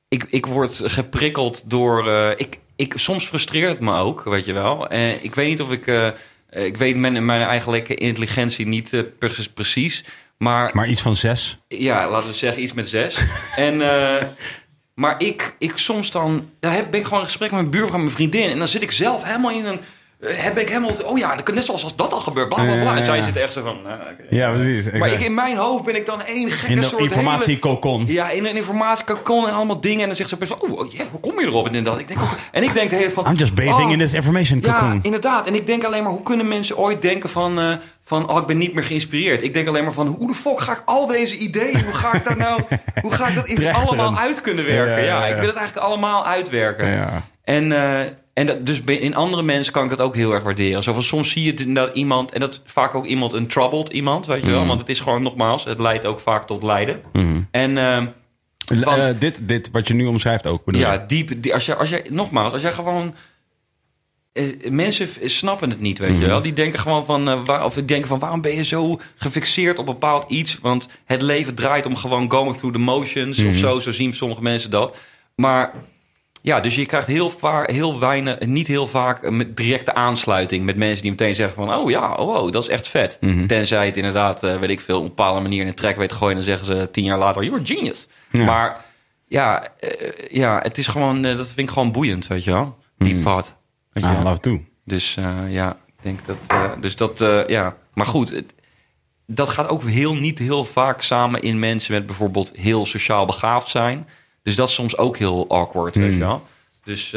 ik, 0.08 0.24
ik 0.28 0.46
word 0.46 0.80
geprikkeld 0.84 1.70
door. 1.70 2.08
ik, 2.36 2.58
ik, 2.76 2.92
soms 2.96 3.24
frustreert 3.26 3.70
het 3.70 3.80
me 3.80 3.96
ook, 3.98 4.22
weet 4.24 4.44
je 4.44 4.52
wel. 4.52 4.92
Ik 5.20 5.34
weet 5.34 5.48
niet 5.48 5.60
of 5.62 5.72
ik. 5.72 6.12
ik 6.50 6.76
weet 6.76 6.96
mijn, 6.96 7.24
mijn 7.24 7.42
eigenlijke 7.42 7.94
intelligentie 7.94 8.66
niet 8.66 9.04
precies, 9.18 9.48
precies. 9.48 10.04
Maar, 10.38 10.70
Maar 10.74 10.88
iets 10.88 11.00
van 11.02 11.16
zes. 11.16 11.58
ja, 11.68 12.08
laten 12.10 12.28
we 12.28 12.34
zeggen 12.34 12.62
iets 12.62 12.72
met 12.72 12.88
zes. 12.88 13.16
en, 13.56 13.80
eh, 13.82 14.22
maar 14.94 15.14
ik, 15.18 15.54
ik 15.58 15.72
soms 15.74 16.10
dan. 16.10 16.50
Dan 16.60 16.72
heb, 16.72 16.90
ben 16.90 17.00
ik 17.00 17.06
gewoon 17.06 17.20
in 17.20 17.26
gesprek 17.26 17.50
met 17.50 17.60
mijn 17.60 17.70
buurvrouw, 17.72 17.98
mijn 17.98 18.10
vriendin. 18.10 18.50
En 18.50 18.58
dan 18.58 18.68
zit 18.68 18.82
ik 18.82 18.92
zelf 18.92 19.22
helemaal 19.24 19.50
in 19.50 19.66
een. 19.66 19.80
eh, 20.20 20.36
Heb 20.36 20.58
ik 20.58 20.68
helemaal. 20.68 20.90
Oh 21.04 21.18
ja, 21.18 21.36
net 21.54 21.64
zoals 21.64 21.82
als 21.84 21.96
dat 21.96 22.12
al 22.12 22.20
gebeurt. 22.20 22.48
Bla 22.48 22.56
bla 22.64 22.72
bla. 22.72 22.74
Ja, 22.82 22.90
ja, 22.92 22.96
En 22.96 23.04
zij 23.04 23.16
ja. 23.16 23.22
zit 23.24 23.36
echt 23.36 23.52
zo 23.52 23.62
van. 23.62 23.76
nou. 23.84 23.98
Ja, 24.30 24.50
precies. 24.52 24.90
Maar 24.92 25.12
ik, 25.12 25.20
in 25.20 25.34
mijn 25.34 25.56
hoofd 25.56 25.84
ben 25.84 25.96
ik 25.96 26.06
dan 26.06 26.22
één 26.22 26.50
gekke 26.50 26.74
in 26.74 26.84
soort 26.84 27.02
informatiekokon. 27.02 28.04
ja, 28.06 28.30
in 28.30 28.46
een 28.46 28.56
informatiekakon 28.56 29.48
en 29.48 29.54
allemaal 29.54 29.80
dingen. 29.80 30.00
En 30.00 30.06
dan 30.06 30.16
zegt 30.16 30.28
ze 30.28 30.36
best 30.36 30.56
oh, 30.58 30.92
ja, 30.92 31.04
hoe 31.10 31.20
kom 31.20 31.40
je 31.40 31.46
erop? 31.46 31.68
En 31.68 31.84
dat. 31.84 31.98
Ik 31.98 32.08
denk, 32.08 32.20
ook- 32.20 32.36
en 32.52 32.62
ik 32.62 32.74
denk 32.74 32.90
de 32.90 32.96
hele 32.96 33.10
van... 33.10 33.26
I'm 33.26 33.34
just 33.36 33.54
bathing 33.54 33.86
oh, 33.86 33.92
in 33.92 33.98
this 33.98 34.12
information 34.12 34.60
Ja, 34.62 34.72
cocoon. 34.72 34.98
inderdaad. 35.02 35.46
En 35.46 35.54
ik 35.54 35.66
denk 35.66 35.84
alleen 35.84 36.02
maar, 36.02 36.12
hoe 36.12 36.22
kunnen 36.22 36.48
mensen 36.48 36.76
ooit 36.78 37.02
denken 37.02 37.30
van... 37.30 37.58
eh, 37.58 37.72
van, 38.08 38.28
oh, 38.30 38.40
ik 38.40 38.46
ben 38.46 38.58
niet 38.58 38.74
meer 38.74 38.84
geïnspireerd. 38.84 39.42
Ik 39.42 39.52
denk 39.54 39.68
alleen 39.68 39.84
maar 39.84 39.92
van, 39.92 40.06
hoe 40.06 40.28
de 40.28 40.34
fuck 40.34 40.60
ga 40.60 40.72
ik 40.72 40.82
al 40.84 41.06
deze 41.06 41.36
ideeën... 41.36 41.84
Hoe 41.84 41.92
ga 41.94 42.14
ik 42.14 42.24
daar 42.24 42.36
nou... 42.36 42.60
Hoe 43.02 43.12
ga 43.12 43.28
ik 43.28 43.34
dat 43.34 43.46
in 43.46 43.72
allemaal 43.74 44.16
uit 44.16 44.40
kunnen 44.40 44.64
werken? 44.64 44.94
Ja, 44.94 44.98
Ja, 44.98 45.04
ja, 45.20 45.26
ja. 45.26 45.34
ik 45.34 45.38
wil 45.38 45.46
het 45.48 45.56
eigenlijk 45.56 45.86
allemaal 45.86 46.26
uitwerken. 46.26 47.22
En, 47.44 47.72
eh, 47.72 48.00
en 48.34 48.46
dat, 48.46 48.66
dus 48.66 48.80
in 48.84 49.14
andere 49.14 49.42
mensen 49.42 49.72
kan 49.72 49.84
ik 49.84 49.90
dat 49.90 50.00
ook 50.00 50.14
heel 50.14 50.32
erg 50.32 50.42
waarderen. 50.42 50.82
Zo 50.82 50.92
van, 50.92 51.02
soms 51.02 51.30
zie 51.30 51.44
je 51.44 51.54
inderdaad 51.54 51.94
iemand... 51.94 52.32
En 52.32 52.40
dat 52.40 52.50
is 52.50 52.60
vaak 52.64 52.94
ook 52.94 53.04
iemand, 53.06 53.32
een 53.32 53.46
troubled 53.46 53.88
iemand, 53.88 54.26
weet 54.26 54.42
je 54.42 54.50
wel. 54.50 54.66
Want 54.66 54.80
het 54.80 54.88
is 54.88 55.00
gewoon, 55.00 55.22
nogmaals, 55.22 55.64
het 55.64 55.78
leidt 55.80 56.06
ook 56.06 56.20
vaak 56.20 56.46
tot 56.46 56.62
lijden. 56.62 57.02
En... 57.50 57.78
ehm, 57.78 58.06
L- 58.74 58.84
Want- 58.84 59.02
eh, 59.02 59.08
dit, 59.18 59.38
dit 59.40 59.68
wat 59.72 59.88
je 59.88 59.94
nu 59.94 60.06
omschrijft 60.06 60.46
ook, 60.46 60.64
bedoel 60.64 60.80
ja, 60.80 60.92
je? 60.92 61.06
diep. 61.06 61.42
Die, 61.42 61.54
als, 61.54 61.66
je, 61.66 61.74
als 61.74 61.88
jij, 61.88 62.06
nogmaals, 62.10 62.52
als 62.52 62.62
jij 62.62 62.72
gewoon. 62.72 63.14
Eh, 64.38 64.70
mensen 64.70 65.08
snappen 65.24 65.70
het 65.70 65.80
niet, 65.80 65.98
weet 65.98 66.10
Mhm. 66.10 66.20
je 66.20 66.26
wel. 66.26 66.40
Die 66.40 66.52
denken 66.52 66.78
gewoon 66.78 67.04
van. 67.04 67.28
eh, 67.28 67.40
waar, 67.44 67.64
of 67.64 67.74
die 67.74 67.84
denken 67.84 68.08
van 68.08 68.18
waarom 68.18 68.40
ben 68.40 68.54
je 68.56 68.64
zo 68.64 69.00
gefixeerd 69.16 69.78
op 69.78 69.86
bepaald 69.86 70.30
iets? 70.30 70.58
Want 70.62 70.88
het 71.04 71.22
leven 71.22 71.54
draait 71.54 71.86
om 71.86 71.96
gewoon 71.96 72.30
going 72.30 72.56
through 72.56 72.76
the 72.76 72.82
motions 72.82 73.38
Mhm. 73.38 73.48
of 73.48 73.54
zo. 73.54 73.80
Zo 73.80 73.92
zien 73.92 74.12
sommige 74.14 74.42
mensen 74.42 74.70
dat. 74.70 74.96
Maar 75.34 75.72
ja, 76.42 76.60
dus 76.60 76.74
je 76.74 76.86
krijgt 76.86 77.06
heel, 77.06 77.30
vaak, 77.30 77.70
heel 77.70 77.98
weinig, 78.00 78.40
niet 78.40 78.66
heel 78.66 78.86
vaak 78.86 79.22
een 79.22 79.36
met 79.36 79.56
directe 79.56 79.94
aansluiting 79.94 80.64
met 80.64 80.76
mensen 80.76 81.02
die 81.02 81.10
meteen 81.10 81.34
zeggen 81.34 81.54
van, 81.54 81.74
oh 81.74 81.90
ja, 81.90 82.12
oh, 82.14 82.36
oh 82.36 82.52
dat 82.52 82.62
is 82.62 82.68
echt 82.68 82.88
vet. 82.88 83.18
Mhm. 83.20 83.46
Tenzij 83.46 83.86
het 83.86 83.96
inderdaad, 83.96 84.42
eh, 84.42 84.56
weet 84.58 84.70
ik 84.70 84.80
veel, 84.80 84.96
op 84.96 85.02
een 85.02 85.08
bepaalde 85.08 85.40
manier 85.40 85.60
in 85.60 85.66
een 85.66 85.74
track 85.74 85.96
weet 85.96 86.12
gooien 86.12 86.36
en 86.38 86.44
dan 86.44 86.56
zeggen 86.56 86.66
ze 86.66 86.90
tien 86.90 87.04
jaar 87.04 87.18
later, 87.18 87.42
you're 87.44 87.60
a 87.60 87.64
genius. 87.66 88.06
Ja. 88.32 88.44
Maar 88.44 88.84
ja, 89.28 89.66
ja, 90.30 90.60
het 90.62 90.78
is 90.78 90.86
gewoon, 90.86 91.22
dat 91.22 91.46
vind 91.46 91.58
ik 91.58 91.70
gewoon 91.70 91.92
boeiend, 91.92 92.26
weet 92.26 92.44
je 92.44 92.50
wel. 92.50 92.76
Deep 92.98 93.22
thought. 93.22 93.54
Je 94.00 94.06
Ah, 94.06 94.32
toe. 94.32 94.60
Dus 94.84 95.16
eh, 95.18 95.34
ja, 95.48 95.70
ik 95.86 96.02
denk 96.02 96.18
dat, 96.26 96.36
eh, 96.46 96.70
dus 96.80 96.96
dat, 96.96 97.20
eh, 97.20 97.46
ja. 97.48 97.76
Maar 97.94 98.06
goed, 98.06 98.30
het- 98.30 98.52
dat 99.26 99.48
gaat 99.48 99.68
ook 99.68 99.82
heel, 99.84 100.14
niet 100.14 100.38
heel 100.38 100.64
vaak 100.64 101.02
samen 101.02 101.42
in 101.42 101.58
mensen 101.58 101.92
met 101.94 102.06
bijvoorbeeld 102.06 102.52
heel 102.56 102.86
sociaal 102.86 103.26
begaafd 103.26 103.68
zijn. 103.70 104.08
Dus 104.42 104.56
dat 104.56 104.68
is 104.68 104.74
soms 104.74 104.96
ook 104.96 105.16
heel 105.18 105.48
awkward, 105.50 105.96
weet 105.96 106.12
je 106.12 106.18
wel. 106.18 106.46
Dus 106.84 107.14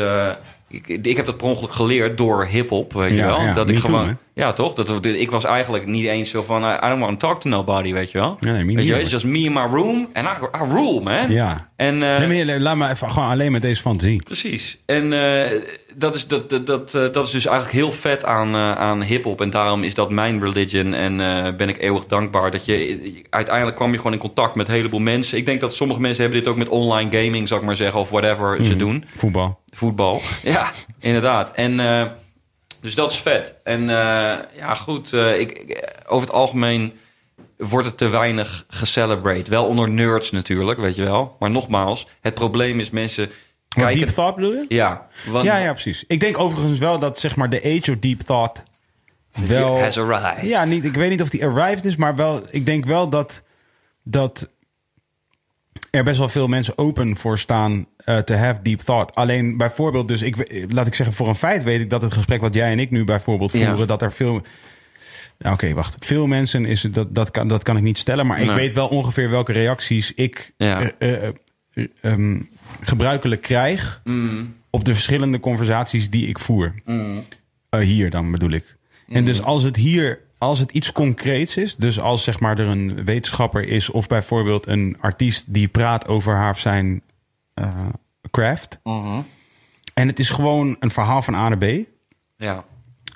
ik, 0.67 0.87
ik 0.87 1.15
heb 1.15 1.25
dat 1.25 1.37
per 1.37 1.47
ongeluk 1.47 1.71
geleerd 1.73 2.17
door 2.17 2.45
hip-hop, 2.45 2.93
weet 2.93 3.09
je 3.09 3.15
wel. 3.25 3.37
ja, 3.41 3.53
dat 3.53 3.69
ik 3.69 3.75
gewoon? 3.85 4.17
Ja 4.41 4.53
toch? 4.53 4.73
Dat, 4.73 5.05
ik 5.05 5.31
was 5.31 5.43
eigenlijk 5.43 5.85
niet 5.85 6.05
eens 6.05 6.29
zo 6.29 6.43
van, 6.43 6.63
I 6.63 6.87
don't 6.87 6.99
want 6.99 7.19
to 7.19 7.27
talk 7.27 7.41
to 7.41 7.49
nobody, 7.49 7.93
weet 7.93 8.11
je 8.11 8.17
wel. 8.17 8.37
Nee, 8.39 8.65
weet 8.65 8.85
je, 8.85 8.99
it's 8.99 9.11
just 9.11 9.25
me 9.25 9.39
in 9.39 9.53
my 9.53 9.65
room 9.65 10.07
and 10.13 10.27
I, 10.27 10.57
I 10.63 10.73
rule, 10.73 11.01
man. 11.01 11.31
Ja. 11.31 11.69
En, 11.75 12.03
eh, 12.03 12.27
Nee, 12.27 12.45
maar 12.45 12.59
laat 12.59 12.75
me 12.75 12.89
even 12.89 13.11
gewoon 13.11 13.29
alleen 13.29 13.51
met 13.51 13.61
deze 13.61 13.81
fantasie. 13.81 14.23
Precies. 14.23 14.77
En 14.85 15.13
eh, 15.13 15.59
dat, 15.95 16.15
is, 16.15 16.27
dat, 16.27 16.49
dat, 16.49 16.65
dat, 16.65 16.93
eh, 16.93 17.01
dat 17.11 17.25
is 17.25 17.31
dus 17.31 17.45
eigenlijk 17.45 17.75
heel 17.77 17.91
vet 17.91 18.25
aan, 18.25 18.55
eh, 18.55 18.71
aan 18.71 19.01
hip-hop. 19.01 19.41
En 19.41 19.49
daarom 19.49 19.83
is 19.83 19.93
dat 19.93 20.09
mijn 20.09 20.41
religion. 20.41 20.93
En 20.93 21.17
ben 21.57 21.69
ik 21.69 21.77
eeuwig 21.77 22.05
dankbaar 22.05 22.51
dat 22.51 22.65
je. 22.65 23.23
Uiteindelijk 23.29 23.75
kwam 23.75 23.91
je 23.91 23.97
gewoon 23.97 24.13
in 24.13 24.19
contact 24.19 24.55
met 24.55 24.67
een 24.67 24.73
heleboel 24.73 24.99
mensen. 24.99 25.37
Ik 25.37 25.45
denk 25.45 25.61
dat 25.61 25.73
sommige 25.73 25.99
mensen 25.99 26.21
hebben 26.23 26.41
dit 26.41 26.49
ook 26.51 26.57
met 26.57 26.69
online 26.69 27.17
gaming, 27.23 27.47
zou 27.47 27.59
ik 27.59 27.65
maar 27.65 27.75
zeggen, 27.75 27.99
of 27.99 28.09
whatever 28.09 28.65
ze 28.65 28.75
doen. 28.75 29.05
Voetbal. 29.15 29.59
Voetbal. 29.69 30.21
Ja, 30.43 30.71
inderdaad. 30.99 31.51
En 31.51 31.79
dus 32.81 32.95
dat 32.95 33.11
is 33.11 33.17
vet. 33.17 33.55
En 33.63 33.81
eh, 33.81 34.37
ja, 34.55 34.75
goed. 34.75 35.13
eh, 35.13 35.39
ik, 35.39 35.51
ik- 35.51 35.89
over 36.07 36.27
het 36.27 36.35
algemeen 36.35 36.93
wordt 37.57 37.87
het 37.87 37.97
te 37.97 38.07
weinig 38.07 38.65
gecelebrate. 38.67 39.49
Wel 39.51 39.65
onder 39.65 39.89
nerds 39.89 40.31
natuurlijk, 40.31 40.79
weet 40.79 40.95
je 40.95 41.03
wel. 41.03 41.35
Maar 41.39 41.51
nogmaals, 41.51 42.07
het 42.21 42.33
probleem 42.33 42.79
is 42.79 42.89
mensen 42.89 43.25
Wat 43.25 43.33
kijken... 43.83 44.01
deep 44.01 44.09
thought 44.15 44.35
bedoel 44.35 44.51
je? 44.51 44.65
Ja, 44.67 45.07
want 45.25 45.45
Ja, 45.45 45.57
ja, 45.57 45.71
precies. 45.71 46.03
Ik 46.07 46.19
denk 46.19 46.37
overigens 46.39 46.79
wel 46.79 46.99
dat 46.99 47.19
zeg 47.19 47.35
maar 47.35 47.49
de 47.49 47.63
age 47.63 47.91
of 47.91 47.97
deep 47.99 48.21
thought 48.21 48.63
wel... 49.47 49.79
has 49.81 49.97
arrived. 49.97 50.45
Ja, 50.45 50.65
niet, 50.65 50.83
ik 50.85 50.93
weet 50.95 51.09
niet 51.09 51.21
of 51.21 51.29
die 51.29 51.45
arrived 51.45 51.85
is, 51.85 51.95
maar 51.95 52.15
wel, 52.15 52.41
ik 52.49 52.65
denk 52.65 52.85
wel 52.85 53.09
dat, 53.09 53.41
dat 54.03 54.47
er 55.91 56.03
best 56.03 56.17
wel 56.19 56.29
veel 56.29 56.47
mensen 56.47 56.77
open 56.77 57.17
voor 57.17 57.37
staan 57.39 57.85
eh, 57.97 58.17
te 58.17 58.35
have 58.35 58.61
deep 58.61 58.79
thought. 58.79 59.15
Alleen 59.15 59.57
bijvoorbeeld, 59.57 60.07
dus 60.07 60.21
ik, 60.21 60.65
laat 60.69 60.87
ik 60.87 60.93
zeggen, 60.95 61.15
voor 61.15 61.27
een 61.27 61.35
feit 61.35 61.63
weet 61.63 61.81
ik 61.81 61.89
dat 61.89 62.01
het 62.01 62.13
gesprek 62.13 62.41
wat 62.41 62.53
jij 62.53 62.71
en 62.71 62.79
ik 62.79 62.91
nu 62.91 63.03
bijvoorbeeld 63.03 63.51
Ja. 63.51 63.65
voeren, 63.67 63.87
dat 63.87 64.01
er 64.01 64.11
veel. 64.13 64.41
Oké, 65.41 65.73
wacht. 65.73 65.95
Veel 66.05 66.27
mensen 66.27 66.65
is 66.65 66.83
het, 66.83 66.93
dat, 66.93 67.15
dat, 67.15 67.31
kan, 67.31 67.47
dat 67.47 67.63
kan 67.63 67.77
ik 67.77 67.83
niet 67.83 67.97
stellen, 67.97 68.27
maar 68.27 68.41
ik 68.41 68.49
weet 68.49 68.73
wel 68.73 68.87
ongeveer 68.87 69.29
welke 69.29 69.51
reacties 69.53 70.13
ik 70.13 70.53
Ja. 70.57 70.91
eh, 70.97 71.23
eh, 71.27 71.33
eh, 71.73 71.85
ehm, 72.01 72.39
gebruikelijk 72.81 73.41
krijg 73.41 74.01
Mm. 74.03 74.55
op 74.69 74.85
de 74.85 74.93
verschillende 74.93 75.39
conversaties 75.39 76.09
die 76.09 76.27
ik 76.27 76.39
voer. 76.39 76.73
Eh, 77.69 77.79
hier 77.79 78.09
dan 78.09 78.31
bedoel 78.31 78.51
ik. 78.51 78.75
En 79.07 79.19
Mm. 79.19 79.25
dus 79.25 79.41
als 79.41 79.63
het 79.63 79.75
hier, 79.75 80.19
als 80.41 80.59
het 80.59 80.71
iets 80.71 80.91
concreets 80.91 81.57
is, 81.57 81.75
dus 81.75 81.99
als 81.99 82.23
zeg 82.23 82.39
maar 82.39 82.59
er 82.59 82.67
een 82.67 83.05
wetenschapper 83.05 83.67
is 83.67 83.89
of 83.89 84.07
bijvoorbeeld 84.07 84.67
een 84.67 84.97
artiest 84.99 85.53
die 85.53 85.67
praat 85.67 86.07
over 86.07 86.35
haar 86.35 86.49
of 86.51 86.59
zijn 86.59 87.01
eh, 87.53 87.69
craft. 88.31 88.79
Mhm. 88.83 89.21
En 89.93 90.07
het 90.07 90.19
is 90.19 90.29
gewoon 90.29 90.75
een 90.79 90.91
verhaal 90.91 91.21
van 91.21 91.35
A 91.35 91.49
naar 91.49 91.57
B. 91.57 91.65
Ja. 92.37 92.63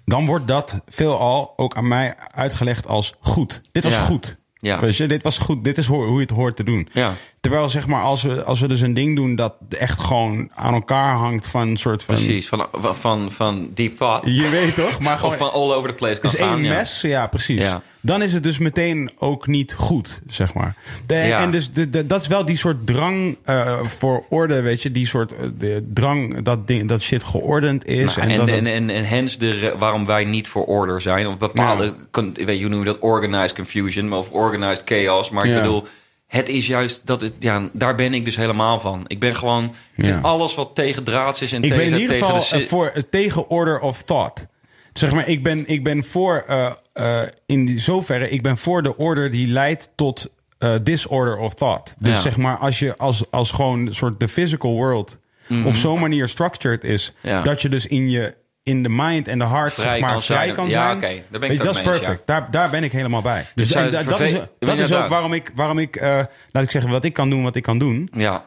Dan 0.05 0.25
wordt 0.25 0.47
dat 0.47 0.81
veelal 0.87 1.53
ook 1.57 1.75
aan 1.75 1.87
mij 1.87 2.15
uitgelegd 2.17 2.87
als 2.87 3.13
goed. 3.19 3.61
Dit 3.71 3.83
was 3.83 3.93
Ja. 3.93 4.01
goed. 4.01 4.37
Ja. 4.65 4.79
Weet 4.79 4.95
je, 4.97 5.07
dit 5.07 5.23
was 5.23 5.37
goed. 5.37 5.63
Dit 5.63 5.77
is 5.77 5.85
hoe 5.87 6.03
hoe 6.05 6.15
je 6.15 6.21
het 6.21 6.29
hoort 6.29 6.55
te 6.55 6.63
doen. 6.63 6.87
Ja. 6.91 7.13
Terwijl 7.39 7.69
zeg 7.69 7.87
maar, 7.87 8.01
als 8.01 8.21
we, 8.23 8.43
als 8.43 8.59
we 8.59 8.67
dus 8.67 8.81
een 8.81 8.93
ding 8.93 9.15
doen 9.15 9.35
dat 9.35 9.53
echt 9.69 10.01
gewoon 10.01 10.49
aan 10.55 10.73
elkaar 10.73 11.15
hangt 11.15 11.47
van 11.47 11.61
een 11.67 11.77
soort 11.77 12.03
van... 12.03 12.15
Precies, 12.15 12.47
van, 12.47 12.67
van, 12.73 13.31
van 13.31 13.69
deep 13.73 13.97
thought. 13.97 14.25
Je 14.25 14.49
weet 14.49 14.75
toch? 14.75 14.99
Maar 14.99 15.17
gewoon, 15.17 15.31
Of 15.31 15.37
van 15.37 15.51
all 15.51 15.73
over 15.73 15.89
the 15.89 15.95
place 15.95 16.19
kan 16.19 16.31
is 16.31 16.37
gaan. 16.37 16.55
één 16.55 16.63
ja. 16.63 16.73
mes, 16.77 17.01
ja, 17.01 17.27
precies. 17.27 17.61
Ja. 17.61 17.81
Dan 18.05 18.21
is 18.21 18.33
het 18.33 18.43
dus 18.43 18.57
meteen 18.57 19.11
ook 19.17 19.47
niet 19.47 19.73
goed, 19.73 20.21
zeg 20.29 20.53
maar. 20.53 20.75
De, 21.05 21.13
Ja. 21.15 21.41
En 21.41 21.51
dus 21.51 21.71
de, 21.71 21.89
de- 21.89 22.05
dat 22.05 22.21
is 22.21 22.27
wel 22.27 22.45
die 22.45 22.57
soort 22.57 22.87
drang 22.87 23.37
eh, 23.43 23.79
voor 23.83 24.25
orde, 24.29 24.61
weet 24.61 24.81
je. 24.81 24.91
Die 24.91 25.07
soort 25.07 25.31
eh, 25.31 25.37
de 25.57 25.89
drang 25.93 26.41
dat, 26.41 26.67
ding, 26.67 26.87
dat 26.87 27.01
shit 27.01 27.23
geordend 27.23 27.85
is. 27.85 28.15
Nou, 28.15 28.29
en, 28.29 28.39
en, 28.39 28.39
het- 28.65 28.65
en, 28.73 28.89
en, 28.89 29.05
hence 29.05 29.37
de, 29.39 29.75
waarom 29.79 30.05
wij 30.05 30.25
niet 30.25 30.47
voor 30.47 30.65
order 30.65 31.01
zijn. 31.01 31.27
Of 31.27 31.37
bepaalde, 31.37 31.93
weet 32.33 32.55
je, 32.57 32.61
hoe 32.61 32.69
noem 32.69 32.79
je 32.79 32.85
dat? 32.85 32.99
Organized 32.99 33.53
confusion 33.55 34.13
of 34.13 34.29
organized 34.31 34.81
chaos. 34.85 35.29
Maar 35.29 35.45
ik 35.45 35.55
bedoel, 35.55 35.87
het 36.27 36.49
is 36.49 36.67
juist, 36.67 37.01
dat 37.03 37.21
het, 37.21 37.33
ja, 37.39 37.69
daar 37.73 37.95
ben 37.95 38.13
ik 38.13 38.25
dus 38.25 38.35
helemaal 38.35 38.79
van. 38.79 39.03
Ik 39.07 39.19
ben 39.19 39.35
gewoon, 39.35 39.73
Ja. 39.95 40.19
alles 40.19 40.55
wat 40.55 40.71
tegen 40.73 41.03
draads 41.03 41.41
is 41.41 41.51
en 41.53 41.63
ik 41.63 41.69
tegen, 41.69 41.85
ben 41.85 41.93
in 41.93 41.99
ieder 42.01 42.15
geval 42.17 42.39
de... 42.49 42.55
eh, 42.63 42.67
voor, 42.67 42.87
eh, 42.87 43.01
tegen 43.09 43.49
order 43.49 43.79
of 43.79 44.03
thought. 44.03 44.47
Zeg 44.93 45.11
maar, 45.11 45.27
ik 45.27 45.43
ben, 45.43 45.63
ik 45.67 45.83
ben 45.83 46.03
voor, 46.03 46.43
eh, 46.47 46.71
eh, 46.95 47.21
in 47.45 47.65
die 47.65 47.79
zoverre, 47.79 48.29
ik 48.29 48.41
ben 48.41 48.57
voor 48.57 48.83
de 48.83 48.97
order 48.97 49.31
die 49.31 49.47
leidt 49.47 49.89
tot 49.95 50.33
eh, 50.57 50.75
disorder 50.83 51.37
of 51.37 51.53
thought. 51.53 51.95
Dus 51.99 52.13
Ja. 52.15 52.21
zeg 52.21 52.37
maar, 52.37 52.57
als 52.57 52.79
je 52.79 52.97
als, 52.97 53.31
als 53.31 53.51
gewoon 53.51 53.87
een 53.87 53.95
soort 53.95 54.19
de 54.19 54.27
physical 54.27 54.71
world 54.71 55.19
op 55.65 55.73
zo'n 55.75 55.99
manier 55.99 56.27
structured 56.27 56.83
is, 56.83 57.13
Mhm. 57.21 57.33
Ja. 57.33 57.41
dat 57.41 57.61
je 57.61 57.69
dus 57.69 57.87
in 57.87 58.09
je 58.09 58.35
in 58.63 58.83
de 58.83 58.89
mind 58.89 59.27
en 59.27 59.39
de 59.39 59.45
heart 59.47 59.73
Vrij 59.73 59.91
zeg 59.91 59.99
maar 60.01 60.11
kan 60.11 60.21
vrij 60.21 60.43
zijn. 60.43 60.53
kan 60.55 60.67
Ja, 60.69 60.85
zijn. 60.85 60.95
oké, 60.97 61.23
daar 61.29 61.39
ben 61.39 61.51
ik 61.51 61.57
dat 61.63 61.75
is 61.75 61.81
perfect. 61.81 62.21
Daar, 62.27 62.51
daar 62.51 62.69
ben 62.69 62.83
ik 62.83 62.91
helemaal 62.91 63.21
bij. 63.21 63.45
Dus 63.55 63.67
da- 63.67 63.89
dat 63.89 64.19
is, 64.19 64.33
dat 64.59 64.79
is 64.79 64.93
ook 64.93 65.07
waarom 65.07 65.33
ik, 65.33 65.51
waarom 65.55 65.79
ik 65.79 65.95
eh, 65.95 66.23
laat 66.51 66.63
ik 66.63 66.71
zeggen, 66.71 66.91
wat 66.91 67.03
ik 67.05 67.13
kan 67.13 67.29
doen, 67.29 67.43
wat 67.43 67.55
ik 67.55 67.63
kan 67.63 67.77
doen, 67.77 68.09
ja, 68.11 68.45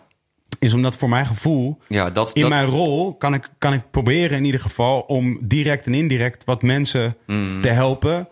is 0.59 0.73
omdat 0.73 0.97
voor 0.97 1.09
mijn 1.09 1.27
gevoel 1.27 1.79
ja, 1.89 2.11
dat, 2.11 2.31
in 2.33 2.41
dat, 2.41 2.51
mijn 2.51 2.67
rol 2.67 3.15
kan 3.17 3.35
ik, 3.35 3.49
kan 3.59 3.73
ik 3.73 3.83
proberen 3.91 4.37
in 4.37 4.45
ieder 4.45 4.61
geval 4.61 5.01
om 5.01 5.39
direct 5.43 5.87
en 5.87 5.95
indirect 5.95 6.45
wat 6.45 6.63
mensen 6.63 7.17
Mm. 7.27 7.61
te 7.61 7.69
helpen. 7.69 8.29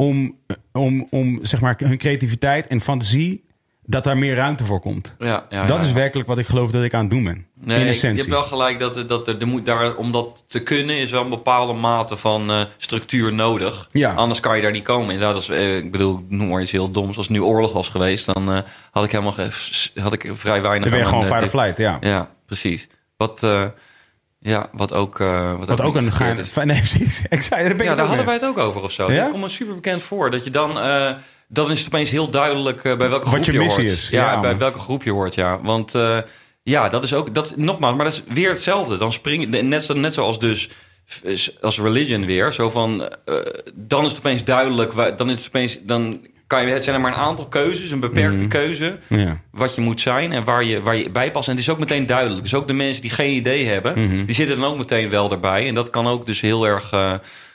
Om, 0.00 0.36
om, 0.72 1.06
om 1.10 1.38
zeg 1.42 1.60
maar 1.60 1.74
hun 1.78 1.98
creativiteit 1.98 2.66
en 2.66 2.80
fantasie, 2.80 3.44
dat 3.90 4.04
daar 4.04 4.18
meer 4.18 4.34
ruimte 4.34 4.64
voor 4.64 4.80
komt. 4.80 5.16
ja, 5.18 5.46
ja, 5.50 5.66
dat 5.66 5.80
ja, 5.80 5.86
is 5.86 5.92
werkelijk 5.92 6.28
wat 6.28 6.38
ik 6.38 6.46
geloof 6.46 6.70
dat 6.70 6.82
ik 6.82 6.94
aan 6.94 7.00
het 7.00 7.10
doen 7.10 7.24
ben. 7.24 7.46
Nee, 7.54 7.78
in 7.78 7.94
je 7.94 8.16
hebt 8.16 8.28
wel 8.28 8.42
gelijk 8.42 8.78
dat, 8.78 9.08
dat 9.08 9.28
er, 9.28 9.40
er 9.40 9.46
moet 9.46 9.66
daar, 9.66 9.94
om 9.94 10.12
dat 10.12 10.44
te 10.48 10.60
kunnen 10.62 10.96
is 10.96 11.10
wel 11.10 11.22
een 11.22 11.28
bepaalde 11.28 11.72
mate 11.72 12.16
van 12.16 12.50
eh, 12.50 12.62
structuur 12.76 13.32
nodig. 13.32 13.88
Ja. 13.92 14.12
Anders 14.12 14.40
kan 14.40 14.56
je 14.56 14.62
daar 14.62 14.70
niet 14.72 14.84
komen. 14.84 15.12
Inderdaad, 15.12 15.34
als, 15.34 15.48
eh, 15.48 15.76
ik 15.76 15.92
bedoel, 15.92 16.18
ik 16.18 16.36
noem 16.36 16.48
maar 16.48 16.62
iets 16.62 16.72
heel 16.72 16.90
doms. 16.90 17.16
Als 17.16 17.26
het 17.26 17.36
nu 17.36 17.42
oorlog 17.42 17.72
was 17.72 17.88
geweest, 17.88 18.26
dan 18.26 18.52
eh, 18.52 18.62
had 18.90 19.04
ik 19.04 19.10
helemaal 19.10 19.34
had 19.94 20.12
ik 20.12 20.30
vrij 20.32 20.62
weinig. 20.62 20.82
Dan 20.82 20.98
ben 20.98 20.98
je 20.98 21.04
gewoon 21.04 21.42
eh, 21.42 21.48
flight, 21.48 21.78
ja. 21.78 21.96
Ja, 22.00 22.30
precies. 22.46 22.88
Wat, 23.16 23.46
ja, 24.40 24.68
wat 24.72 24.92
ook, 24.92 25.20
eh, 25.20 25.58
wat, 25.58 25.68
Wat 25.68 25.80
ook 25.80 25.94
een 25.94 26.12
geheim... 26.12 26.38
is. 26.38 26.54
Nee, 26.54 26.64
precies. 26.76 27.22
Ik 27.28 27.42
zei, 27.42 27.64
daar 27.68 27.76
ben 27.76 27.86
Ja, 27.86 27.94
daar 27.94 28.06
hadden 28.06 28.24
wij 28.24 28.34
het 28.34 28.44
ook 28.44 28.58
over 28.58 28.82
of 28.82 28.92
zo. 28.92 29.12
Ja? 29.12 29.20
Dat 29.22 29.30
komt 29.30 29.42
me 29.42 29.48
super 29.48 29.74
bekend 29.74 30.02
voor. 30.02 30.30
Dat 30.30 30.44
je 30.44 30.50
dan, 30.50 30.80
eh, 30.80 31.10
dan 31.48 31.70
is 31.70 31.78
het 31.78 31.86
opeens 31.86 32.10
heel 32.10 32.30
duidelijk 32.30 32.84
eh, 32.84 32.96
bij 32.96 33.08
welke 33.08 33.26
groep 33.26 33.44
je 33.44 33.52
je, 33.52 33.58
missie 33.58 33.84
hoort. 33.86 33.96
is. 33.98 34.08
Ja, 34.08 34.32
Ja, 34.32 34.40
bij 34.40 34.56
welke 34.56 34.78
groep 34.78 35.02
je 35.02 35.10
hoort, 35.10 35.34
ja. 35.34 35.60
Want 35.62 35.94
eh, 35.94 36.18
ja, 36.62 36.88
dat 36.88 37.04
is 37.04 37.14
ook, 37.14 37.34
dat, 37.34 37.56
nogmaals, 37.56 37.96
maar 37.96 38.04
dat 38.04 38.14
is 38.14 38.22
weer 38.34 38.50
hetzelfde. 38.50 38.96
Dan 38.96 39.12
spring 39.12 39.56
je, 39.56 39.62
net, 39.62 39.84
zo- 39.84 39.94
net 39.94 40.14
zoals 40.14 40.38
dus 40.40 40.70
als 41.60 41.78
religion 41.80 42.26
weer, 42.26 42.52
zo 42.52 42.70
van, 42.70 43.08
eh, 43.24 43.34
dan 43.74 44.04
is 44.04 44.10
het 44.10 44.18
opeens 44.18 44.44
duidelijk, 44.44 45.16
dan 45.16 45.28
is 45.30 45.34
het 45.36 45.46
opeens, 45.46 45.78
dan 45.82 46.26
kan 46.50 46.66
je, 46.66 46.72
het 46.72 46.84
zijn 46.84 46.96
er 46.96 47.02
maar 47.02 47.12
een 47.12 47.18
aantal 47.18 47.46
keuzes, 47.46 47.90
een 47.90 48.00
beperkte 48.00 48.38
Mhm. 48.38 48.48
keuze, 48.48 48.98
Ja. 49.08 49.40
wat 49.50 49.74
je 49.74 49.80
moet 49.80 50.00
zijn 50.00 50.32
en 50.32 50.44
waar 50.44 50.64
je, 50.64 50.82
waar 50.82 50.96
je 50.96 51.10
bij 51.10 51.30
past. 51.30 51.48
En 51.48 51.54
het 51.54 51.62
is 51.62 51.70
ook 51.70 51.78
meteen 51.78 52.06
duidelijk. 52.06 52.42
Dus 52.42 52.54
ook 52.54 52.66
de 52.66 52.72
mensen 52.72 53.02
die 53.02 53.10
geen 53.10 53.32
idee 53.36 53.66
hebben, 53.66 54.04
Mhm. 54.04 54.24
die 54.24 54.34
zitten 54.34 54.58
dan 54.60 54.70
ook 54.70 54.76
meteen 54.78 55.10
wel 55.10 55.30
erbij. 55.30 55.68
En 55.68 55.74
dat 55.74 55.90
kan 55.90 56.06
ook 56.06 56.26
dus 56.26 56.40
heel 56.40 56.66
erg 56.66 56.92
eh, 56.92 57.14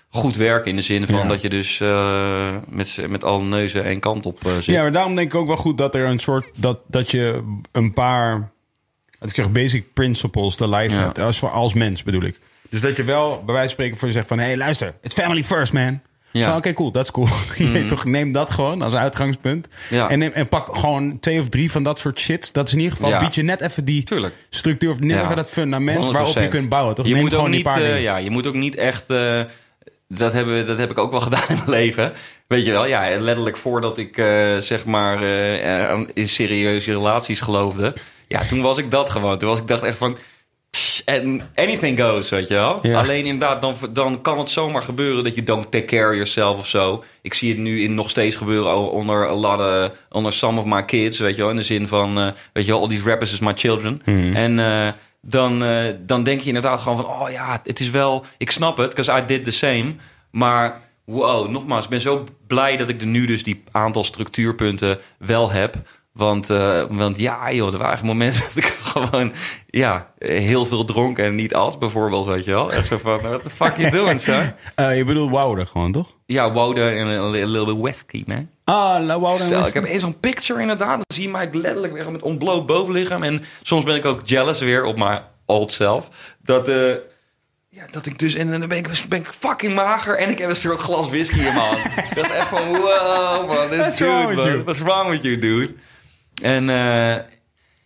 goed 0.10 0.36
werken 0.36 0.70
in 0.70 0.76
de 0.76 0.82
zin 0.82 1.06
van 1.06 1.16
Ja. 1.20 1.28
dat 1.28 1.42
je 1.42 1.50
dus 1.50 1.80
eh, 1.80 2.56
met, 2.70 2.98
met 3.10 3.24
alle 3.24 3.44
neuzen 3.44 3.84
één 3.84 4.00
kant 4.00 4.26
op 4.26 4.46
eh, 4.46 4.54
zit. 4.54 4.66
Ja, 4.66 4.82
maar 4.82 4.92
daarom 4.92 5.16
denk 5.16 5.34
ik 5.34 5.40
ook 5.40 5.48
wel 5.48 5.58
goed 5.58 5.78
dat 5.78 5.96
er 5.96 6.06
een 6.06 6.20
soort... 6.20 6.46
Dat, 6.56 6.80
dat 6.88 7.12
je 7.12 7.44
een 7.72 7.94
paar... 7.94 8.52
Ik 9.22 9.36
zeg, 9.36 9.52
basic 9.52 9.94
principles 9.94 10.56
te 10.56 10.70
lijf 10.70 10.92
Ja. 10.92 10.98
hebt. 10.98 11.20
Als, 11.20 11.44
als 11.44 11.74
mens 11.74 12.04
bedoel 12.04 12.24
ik. 12.24 12.40
Dus 12.70 12.82
dat 12.82 12.96
je 12.96 13.04
wel 13.04 13.30
bij 13.30 13.54
wijze 13.54 13.60
van 13.62 13.70
spreken 13.70 13.98
voor 13.98 14.08
je 14.08 14.14
zegt 14.14 14.28
van... 14.28 14.40
Hé, 14.40 14.46
hey, 14.46 14.58
luister. 14.58 14.94
It's 15.02 15.14
family 15.14 15.44
first, 15.44 15.74
man. 15.74 16.02
Ja. 16.40 16.56
Oké, 16.57 16.74
cool. 16.74 16.91
Dat 16.91 17.03
is 17.03 17.12
cool. 17.12 17.28
Weet 17.74 17.90
toch, 17.90 18.06
neem 18.06 18.32
dat 18.32 18.52
gewoon 18.52 18.82
als 18.82 18.94
uitgangspunt. 18.94 19.68
Ja. 19.90 20.10
En, 20.10 20.20
neem, 20.20 20.32
en 20.32 20.48
pak 20.48 20.76
gewoon 20.78 21.20
twee 21.20 21.40
of 21.40 21.49
drie 21.49 21.72
van 21.72 21.84
dat 21.84 21.99
soort 21.99 22.20
shit. 22.20 22.53
Dat 22.53 22.68
is 22.68 22.74
in 22.74 22.80
ieder 22.80 22.95
geval... 22.95 23.10
Ja. 23.10 23.20
Bied 23.20 23.36
je 23.36 23.41
net 23.44 23.62
even 23.62 23.86
die 23.86 24.03
Tuurlijk. 24.03 24.34
structuur... 24.49 24.91
Of 24.91 24.99
net 24.99 25.24
even 25.24 25.36
dat 25.36 25.49
fundament 25.49 26.10
100%. 26.10 26.12
waarop 26.12 26.36
je 26.36 26.48
kunt 26.48 26.70
bouwen. 26.70 26.95
Toch? 26.95 27.06
Je 27.06 27.14
Neem 27.14 27.22
moet, 27.24 27.34
ook 27.34 27.48
niet, 27.48 27.68
eh, 27.68 28.02
ja, 28.02 28.18
je 28.18 28.30
moet 28.30 28.48
ook 28.48 28.53
niet 28.53 28.76
echt. 28.76 29.10
eh, 29.10 29.41
dat, 30.07 30.34
hebben, 30.34 30.66
dat 30.66 30.78
heb 30.78 30.91
ik 30.91 30.98
ook 30.98 31.12
wel 31.12 31.22
gedaan 31.30 31.48
in 31.49 31.56
mijn 31.56 31.70
leven. 31.70 32.14
Weet 32.48 32.66
je 32.66 32.72
wel, 32.72 32.86
ja, 32.86 33.20
letterlijk 33.20 33.57
voordat 33.57 33.98
ik 33.98 34.18
eh, 34.18 34.57
zeg 34.57 34.86
maar 34.86 35.24
in 36.14 36.28
serieuze 36.28 36.91
relaties 36.91 37.41
geloofde. 37.41 37.94
Ja, 38.28 38.41
toen 38.49 38.62
was 38.62 38.78
ik 38.78 38.91
dat 38.91 39.10
gewoon. 39.10 39.38
Toen 39.38 39.49
was 39.49 39.60
ik 39.60 39.68
dacht 39.68 39.84
echt 39.84 39.98
van. 39.98 40.18
And 41.06 41.42
anything 41.56 42.00
goes, 42.02 42.30
weet 42.30 42.48
je 42.48 42.54
wel. 42.54 42.80
Ja. 42.82 43.00
Alleen 43.00 43.26
inderdaad, 43.26 43.62
dan, 43.62 43.76
dan 43.90 44.22
kan 44.22 44.40
het 44.40 44.50
zomaar 44.50 44.82
gebeuren 44.82 45.24
dat 45.24 45.36
je 45.36 45.44
don't 45.44 45.72
take 45.72 45.86
care 45.86 46.10
of 46.10 46.14
yourself 46.14 46.58
of 46.58 46.68
zo. 46.68 47.04
Ik 47.22 47.34
zie 47.34 47.50
het 47.50 47.58
nu 47.58 47.84
in 47.84 47.94
nog 47.94 48.10
steeds 48.10 48.36
gebeuren 48.36 48.92
onder 48.92 49.28
a 49.28 49.34
lot 49.34 49.60
of, 49.60 49.98
onder 50.10 50.34
some 50.34 50.60
of 50.60 50.66
my 50.66 50.86
kids, 50.86 51.20
weet 51.20 51.36
je 51.36 51.42
wel. 51.42 51.50
In 51.50 51.56
de 51.56 51.64
zin 51.64 51.88
van, 51.88 52.20
eh, 52.20 52.28
weet 52.54 52.66
je 52.66 52.72
wel, 52.72 52.82
all 52.82 52.88
these 52.88 53.10
rappers 53.10 53.34
is 53.34 53.40
my 53.40 53.54
children. 53.56 54.02
En 54.34 54.60
eh, 54.60 54.88
dan, 55.22 55.64
eh, 55.64 55.94
dan 56.00 56.24
denk 56.24 56.40
je 56.40 56.48
inderdaad 56.48 56.80
gewoon 56.80 56.98
van, 56.98 57.06
oh 57.06 57.30
ja, 57.30 57.62
het 57.64 57.80
is 57.80 57.90
wel, 57.90 58.26
ik 58.38 58.52
snap 58.52 58.78
het, 58.78 58.90
because 58.90 59.22
I 59.22 59.26
did 59.26 59.44
the 59.44 59.52
same. 59.52 59.94
Maar 60.32 60.82
wow, 61.06 61.50
nogmaals, 61.50 61.84
ik 61.84 61.90
ben 61.90 62.02
zo 62.02 62.26
blij 62.48 62.78
dat 62.78 62.90
ik 62.90 63.02
er 63.02 63.08
nu 63.08 63.26
dus 63.26 63.44
die 63.44 63.64
aantal 63.72 64.04
structuurpunten 64.04 64.98
wel 65.18 65.52
heb. 65.52 65.76
Want, 66.16 66.50
eh, 66.50 66.84
want 66.90 67.20
ja, 67.20 67.52
joh, 67.52 67.74
er 67.74 67.80
waren 67.80 68.06
momenten 68.06 68.44
dat 68.54 68.64
ik 68.64 68.66
gewoon 68.66 69.34
ja, 69.68 70.14
heel 70.18 70.66
veel 70.66 70.86
dronk 70.86 71.18
en 71.18 71.36
niet 71.36 71.54
at, 71.54 71.80
bijvoorbeeld, 71.80 72.26
weet 72.26 72.44
je 72.44 72.52
wel. 72.52 72.72
Echt 72.72 72.88
zo 72.88 72.98
van, 72.98 73.22
what 73.22 73.44
the 73.44 73.50
fuck 73.50 73.78
you 73.78 73.92
doing, 74.02 74.20
son? 74.20 74.54
Eh, 74.76 74.98
je 74.98 75.04
bedoelt 75.04 75.32
Wouter 75.32 75.68
gewoon, 75.68 75.92
toch? 75.92 76.08
Ja, 76.26 76.52
Wouter 76.52 76.98
en 76.98 77.08
een 77.08 77.32
little 77.32 77.66
bit 77.66 77.82
whisky, 77.82 78.24
man. 78.28 78.50
Ah, 78.64 79.06
la 79.06 79.20
Wouter. 79.20 79.46
Zo, 79.46 79.66
ik 79.66 79.74
heb 79.74 79.86
eens 79.86 80.02
zo'n 80.02 80.20
picture 80.20 80.62
inderdaad. 80.62 80.96
Dan 80.96 81.04
zie 81.14 81.24
je 81.24 81.30
mij 81.30 81.50
letterlijk 81.52 81.94
weer 81.94 82.12
met 82.12 82.22
ontbloot 82.22 82.66
bovenlichaam. 82.66 83.24
En 83.24 83.44
soms 83.62 83.84
ben 83.84 83.96
ik 83.96 84.06
ook 84.06 84.22
jealous 84.24 84.60
weer 84.60 84.84
op 84.84 84.98
mijn 84.98 85.22
old 85.46 85.74
self. 85.74 86.10
Dat, 86.42 86.68
eh, 86.68 86.92
ja, 87.70 87.86
dat 87.92 88.06
ik 88.06 88.20
dus... 88.20 88.34
En 88.34 88.52
dan 88.52 88.68
ben 88.68 88.78
ik, 88.78 89.06
ben 89.10 89.20
ik 89.20 89.28
fucking 89.40 89.76
mager. 89.76 90.18
En 90.18 90.30
ik 90.30 90.38
heb 90.38 90.50
een 90.50 90.56
soort 90.56 90.80
glas 90.80 91.10
whisky 91.10 91.38
in 91.38 91.44
mijn 91.44 91.56
hand. 91.56 91.86
ik 92.10 92.16
dacht 92.16 92.32
echt 92.32 92.48
van... 92.48 92.68
Wow, 92.68 93.48
man. 93.48 93.70
This 93.70 93.96
dude, 93.96 94.34
man. 94.36 94.64
What's 94.64 94.80
wrong 94.80 95.10
with 95.10 95.24
you, 95.24 95.40
dude? 95.40 95.74
En 96.41 96.70
eh, 96.70 97.16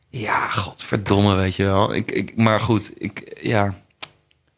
ja, 0.10 0.48
godverdomme, 0.48 1.36
weet 1.36 1.56
je 1.56 1.64
wel. 1.64 1.94
Ik, 1.96 2.12
ik, 2.12 2.36
maar 2.38 2.60
goed, 2.60 2.92
ik, 2.98 3.38
ja... 3.42 3.74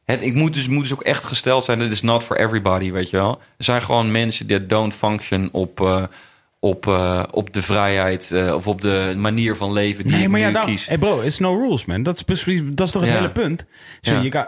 Het, 0.06 0.22
ik 0.22 0.34
moet 0.34 0.54
dus, 0.54 0.68
moet 0.68 0.82
dus 0.84 0.94
ook 0.94 1.02
echt 1.02 1.24
gesteld 1.24 1.66
zijn, 1.66 1.80
het 1.80 1.92
is 1.92 2.02
not 2.02 2.24
for 2.24 2.38
everybody, 2.38 2.92
weet 2.92 3.10
je 3.10 3.18
wel. 3.18 3.40
Er 3.58 3.64
zijn 3.64 3.82
gewoon 3.82 4.12
mensen 4.12 4.48
die 4.48 4.66
don't 4.66 4.94
function 4.94 5.50
op, 5.52 5.82
eh, 5.82 6.04
op, 6.60 6.88
eh, 6.88 7.24
op 7.32 7.54
de 7.54 7.62
vrijheid 7.62 8.32
of 8.54 8.68
op 8.68 8.82
de 8.82 9.14
manier 9.18 9.56
van 9.56 9.72
leven 9.74 10.04
die 10.08 10.18
Nee, 10.18 10.30
maar 10.30 10.40
nu 10.40 10.46
ja, 10.52 10.64
kies. 10.64 10.86
hey 10.86 10.98
bro, 10.98 11.20
it's 11.22 11.40
no 11.40 11.56
rules, 11.58 11.86
man. 11.86 12.04
Dat 12.04 12.16
is, 12.16 12.22
precies, 12.24 12.62
dat 12.66 12.88
is 12.88 12.94
toch 12.94 13.02
het 13.02 13.12
Ja. 13.12 13.18
hele 13.18 13.32
punt. 13.32 13.66
Zo, 14.02 14.14
Ja. 14.16 14.22
je, 14.22 14.30
kan, 14.30 14.48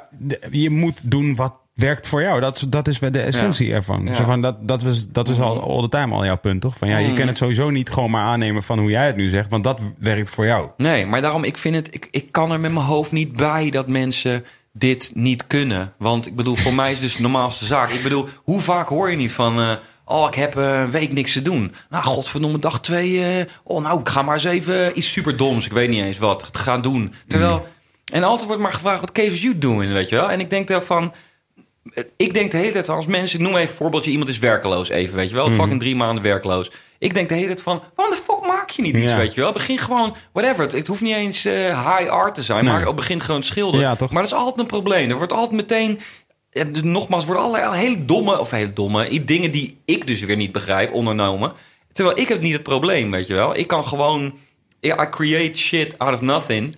je 0.52 0.70
moet 0.70 1.00
doen 1.04 1.36
wat 1.36 1.54
werkt 1.74 2.08
voor 2.08 2.22
jou. 2.22 2.40
Dat, 2.40 2.56
is- 2.56 2.62
dat 2.62 2.88
is 2.88 3.00
de 3.00 3.22
essentie 3.22 3.74
ervan. 3.74 3.98
Ja. 4.04 4.04
Mhm. 4.10 4.16
Zo 4.16 4.24
van, 4.24 4.42
dat, 4.42 4.68
dat 4.68 4.82
was, 4.84 5.06
dat 5.10 5.30
is 5.30 5.40
al 5.40 5.62
all 5.70 5.82
the 5.82 5.90
time 5.90 6.14
al 6.16 6.26
jouw 6.26 6.38
punt, 6.38 6.62
toch? 6.62 6.78
Van, 6.78 6.88
ja, 6.88 6.98
je 6.98 7.14
kan 7.14 7.28
het 7.28 7.38
sowieso 7.38 7.70
niet 7.70 7.90
gewoon 7.90 8.12
maar 8.12 8.24
aannemen 8.24 8.64
van 8.64 8.80
hoe 8.80 8.90
jij 8.90 9.06
het 9.06 9.16
nu 9.16 9.30
zegt. 9.30 9.50
Want 9.50 9.64
dat 9.64 9.80
werkt 10.00 10.30
voor 10.30 10.46
jou. 10.46 10.70
Nee, 10.78 11.06
maar 11.06 11.22
daarom, 11.22 11.44
ik 11.44 11.58
vind 11.58 11.76
het, 11.76 11.88
ik, 11.94 12.08
ik 12.12 12.32
kan 12.32 12.52
er 12.52 12.60
met 12.60 12.72
mijn 12.72 12.86
hoofd 12.86 13.12
niet 13.12 13.34
bij 13.36 13.70
dat 13.70 13.88
mensen 13.88 14.46
dit 14.74 15.12
niet 15.14 15.48
kunnen. 15.48 15.94
Want 15.98 16.26
ik 16.28 16.36
bedoel, 16.36 16.56
voor 16.56 16.74
mij 16.74 16.88
is 16.92 16.94
het 16.94 17.04
dus 17.04 17.16
de 17.16 17.22
normaalste 17.22 17.66
zaak. 17.66 17.90
Ik 17.90 18.04
bedoel, 18.04 18.28
hoe 18.44 18.60
vaak 18.62 18.88
hoor 18.88 19.10
je 19.10 19.18
niet 19.18 19.32
van... 19.32 19.60
eh, 19.60 19.72
oh, 20.06 20.28
ik 20.28 20.36
heb 20.36 20.58
eh, 20.58 20.80
een 20.80 20.92
week 20.92 21.12
niks 21.14 21.34
te 21.34 21.42
doen. 21.42 21.74
Nou, 21.90 22.04
godverdomme, 22.04 22.60
dag 22.60 22.82
twee... 22.82 23.24
eh, 23.26 23.46
oh, 23.64 23.84
nou, 23.84 24.00
ik 24.00 24.10
ga 24.10 24.22
maar 24.22 24.36
eens 24.36 24.44
even 24.44 24.98
iets 24.98 25.12
superdoms. 25.12 25.66
Ik 25.66 25.72
weet 25.72 25.90
niet 25.90 26.04
eens 26.04 26.18
wat 26.18 26.50
gaan 26.52 26.82
doen. 26.82 27.14
Terwijl... 27.28 27.68
En 28.12 28.24
altijd 28.24 28.48
wordt 28.48 28.62
maar 28.62 28.74
gevraagd, 28.74 29.00
wat 29.00 29.12
keeps 29.12 29.42
you 29.42 29.58
doing, 29.58 29.92
weet 29.94 30.10
je 30.10 30.16
wel? 30.16 30.32
En 30.32 30.40
ik 30.40 30.50
denk 30.50 30.68
daarvan... 30.68 31.14
Ik 32.18 32.34
denk 32.34 32.52
de 32.52 32.58
hele 32.58 32.72
tijd 32.72 32.86
van, 32.86 32.96
als 32.96 33.06
mensen... 33.06 33.42
Noem 33.42 33.56
even 33.56 33.70
een 33.70 33.76
voorbeeldje, 33.76 34.12
iemand 34.12 34.30
is 34.30 34.40
werkeloos 34.40 34.90
even, 34.90 35.16
weet 35.16 35.30
je 35.30 35.36
wel? 35.36 35.50
Fucking 35.50 35.80
drie 35.80 35.96
maanden 35.96 36.24
werkloos. 36.24 36.72
Ik 37.00 37.14
denk 37.14 37.30
de 37.30 37.36
hele 37.36 37.48
tijd 37.48 37.62
van, 37.62 37.82
waarom 37.96 38.16
de 38.16 38.22
fuck 38.24 38.48
maak 38.48 38.70
je 38.70 38.82
niet 38.82 38.98
iets, 38.98 39.08
Ja. 39.08 39.18
weet 39.18 39.34
je 39.34 39.42
wel? 39.42 39.52
Begin 39.52 39.78
gewoon, 39.78 40.16
whatever. 40.34 40.62
Het, 40.64 40.72
het 40.72 40.88
hoeft 40.88 41.02
niet 41.02 41.16
eens 41.16 41.46
eh, 41.46 41.96
high 41.98 42.10
art 42.12 42.36
te 42.36 42.44
zijn, 42.44 42.66
Nee. 42.66 42.74
maar 42.74 42.94
begin 42.94 43.20
gewoon 43.22 43.42
te 43.42 43.48
schilderen. 43.48 43.86
Ja, 43.88 43.96
toch? 43.96 44.12
Maar 44.12 44.22
dat 44.22 44.32
is 44.32 44.38
altijd 44.38 44.58
een 44.58 44.66
probleem. 44.66 45.10
Er 45.10 45.18
wordt 45.18 45.34
altijd 45.34 45.52
meteen... 45.52 46.00
eh, 46.52 46.64
Nogmaals, 46.66 47.26
worden 47.26 47.44
allerlei 47.44 47.78
hele 47.78 48.06
domme, 48.06 48.40
of 48.40 48.52
hele 48.52 48.74
domme, 48.74 49.24
dingen 49.26 49.52
die 49.52 49.78
ik 49.86 50.08
dus 50.08 50.20
weer 50.20 50.36
niet 50.36 50.52
begrijp, 50.52 50.94
ondernomen. 50.94 51.54
Terwijl 51.94 52.20
ik 52.20 52.28
heb 52.28 52.42
niet 52.42 52.54
het 52.54 52.64
probleem, 52.64 53.12
weet 53.12 53.28
je 53.28 53.34
wel. 53.34 53.58
Ik 53.58 53.68
kan 53.68 53.86
gewoon 53.86 54.34
I 54.82 54.94
create 55.10 55.58
shit 55.58 55.98
out 56.00 56.14
of 56.14 56.22
nothing. 56.22 56.76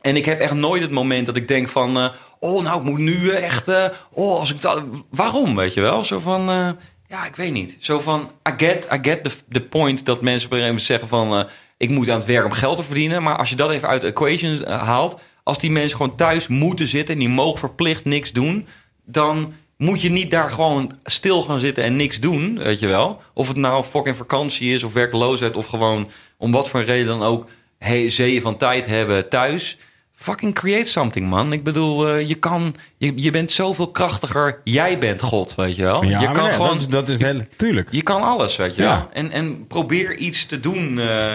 En 0.00 0.16
ik 0.16 0.24
heb 0.24 0.40
echt 0.40 0.54
nooit 0.54 0.82
het 0.82 0.90
moment 0.90 1.26
dat 1.26 1.36
ik 1.36 1.48
denk 1.48 1.68
van... 1.68 1.96
eh, 1.98 2.08
oh, 2.40 2.62
nou, 2.62 2.78
ik 2.78 2.84
moet 2.84 2.98
nu 2.98 3.30
eh, 3.30 3.44
echt... 3.44 3.68
eh, 3.68 3.84
oh, 4.10 4.38
als 4.38 4.50
ik 4.50 4.60
dat... 4.62 4.82
Waarom, 5.10 5.56
weet 5.56 5.74
je 5.74 5.80
wel? 5.80 6.04
Zo 6.04 6.18
van... 6.18 6.50
eh, 6.50 6.70
ja, 7.08 7.26
ik 7.26 7.36
weet 7.36 7.52
niet. 7.52 7.76
Zo 7.80 8.00
van... 8.00 8.30
I 8.48 8.52
get, 8.56 8.88
I 8.92 8.98
get 9.02 9.24
the, 9.24 9.30
the 9.50 9.60
point 9.60 10.06
dat 10.06 10.22
mensen 10.22 10.46
op 10.46 10.52
een 10.52 10.58
gegeven 10.58 10.66
moment 10.66 10.82
zeggen 10.82 11.08
van... 11.08 11.48
ik 11.76 11.90
moet 11.90 12.10
aan 12.10 12.18
het 12.18 12.26
werk 12.26 12.44
om 12.44 12.52
geld 12.52 12.76
te 12.76 12.82
verdienen. 12.82 13.22
Maar 13.22 13.36
als 13.36 13.50
je 13.50 13.56
dat 13.56 13.70
even 13.70 13.88
uit 13.88 14.00
de 14.00 14.06
equation 14.06 14.66
haalt... 14.68 15.20
Als 15.42 15.58
die 15.58 15.70
mensen 15.70 15.96
gewoon 15.96 16.16
thuis 16.16 16.48
moeten 16.48 16.86
zitten... 16.86 17.14
en 17.14 17.20
die 17.20 17.28
mogen 17.28 17.58
verplicht 17.58 18.04
niks 18.04 18.32
doen... 18.32 18.66
dan 19.04 19.54
moet 19.76 20.02
je 20.02 20.10
niet 20.10 20.30
daar 20.30 20.50
gewoon 20.50 20.98
stil 21.04 21.42
gaan 21.42 21.60
zitten 21.60 21.84
en 21.84 21.96
niks 21.96 22.20
doen, 22.20 22.58
weet 22.58 22.78
je 22.78 22.86
wel. 22.86 23.22
Of 23.34 23.48
het 23.48 23.56
nou 23.56 23.84
fucking 23.84 24.16
vakantie 24.16 24.74
is 24.74 24.82
of 24.82 24.92
werkloosheid... 24.92 25.56
of 25.56 25.66
gewoon 25.66 26.10
om 26.38 26.52
wat 26.52 26.68
voor 26.68 26.82
reden 26.82 27.06
dan 27.06 27.22
ook... 27.22 27.48
Hey, 27.78 28.10
zeeën 28.10 28.42
van 28.42 28.56
tijd 28.56 28.86
hebben 28.86 29.28
thuis... 29.28 29.78
Fucking 30.22 30.54
create 30.54 30.84
something, 30.84 31.28
man. 31.28 31.52
Ik 31.52 31.62
bedoel, 31.64 32.08
eh, 32.08 32.28
je 32.28 32.34
kan, 32.34 32.74
je, 32.96 33.12
je 33.16 33.30
bent 33.30 33.52
zoveel 33.52 33.90
krachtiger. 33.90 34.60
Jij 34.64 34.98
bent 34.98 35.22
God, 35.22 35.54
weet 35.54 35.76
je 35.76 35.82
wel. 35.82 36.04
Ja, 36.04 36.20
je 36.20 36.30
kan 36.30 36.50
gewoon, 36.50 36.68
dat 36.68 36.78
is, 36.80 36.88
dat 36.88 37.08
is 37.08 37.18
heel... 37.18 37.46
Tuurlijk. 37.56 37.88
je 37.90 38.02
kan 38.02 38.22
alles, 38.22 38.56
weet 38.56 38.74
je 38.74 38.82
Ja. 38.82 38.96
wel. 38.96 39.08
En, 39.12 39.30
en 39.30 39.66
probeer 39.66 40.16
iets 40.16 40.46
te 40.46 40.60
doen, 40.60 40.98
eh, 40.98 41.32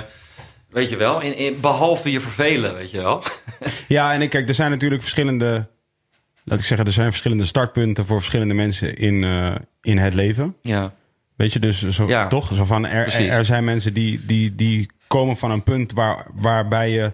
weet 0.70 0.90
je 0.90 0.96
wel. 0.96 1.22
In, 1.22 1.38
in- 1.38 1.58
behalve 1.62 2.12
je 2.12 2.20
vervelen, 2.20 2.74
weet 2.76 2.92
je 2.92 2.98
wel. 2.98 3.24
Ja, 3.88 4.14
en 4.14 4.22
ik- 4.22 4.30
kijk, 4.30 4.48
er 4.50 4.56
zijn 4.56 4.72
natuurlijk 4.72 5.02
verschillende... 5.02 5.68
Laat 6.44 6.60
ik 6.60 6.66
zeggen, 6.66 6.88
er 6.88 6.94
zijn 6.94 7.10
verschillende 7.10 7.46
startpunten 7.46 8.06
voor 8.06 8.18
verschillende 8.18 8.54
mensen 8.54 8.98
in, 8.98 9.24
eh, 9.24 9.56
in 9.82 9.98
het 9.98 10.14
leven. 10.14 10.56
ja, 10.62 10.94
Weet 11.36 11.54
je, 11.54 11.60
dus 11.60 11.88
zo, 11.88 12.08
Ja, 12.08 12.28
toch? 12.28 12.52
Zo 12.56 12.64
van, 12.66 12.86
er, 12.86 13.04
precies. 13.04 13.30
er 13.30 13.46
zijn 13.46 13.64
mensen 13.64 13.94
die, 13.94 14.26
die, 14.26 14.56
die 14.56 14.90
komen 15.08 15.38
van 15.38 15.52
een 15.52 15.64
punt 15.64 15.92
waar, 15.92 16.28
waarbij 16.34 16.90
je... 16.90 17.14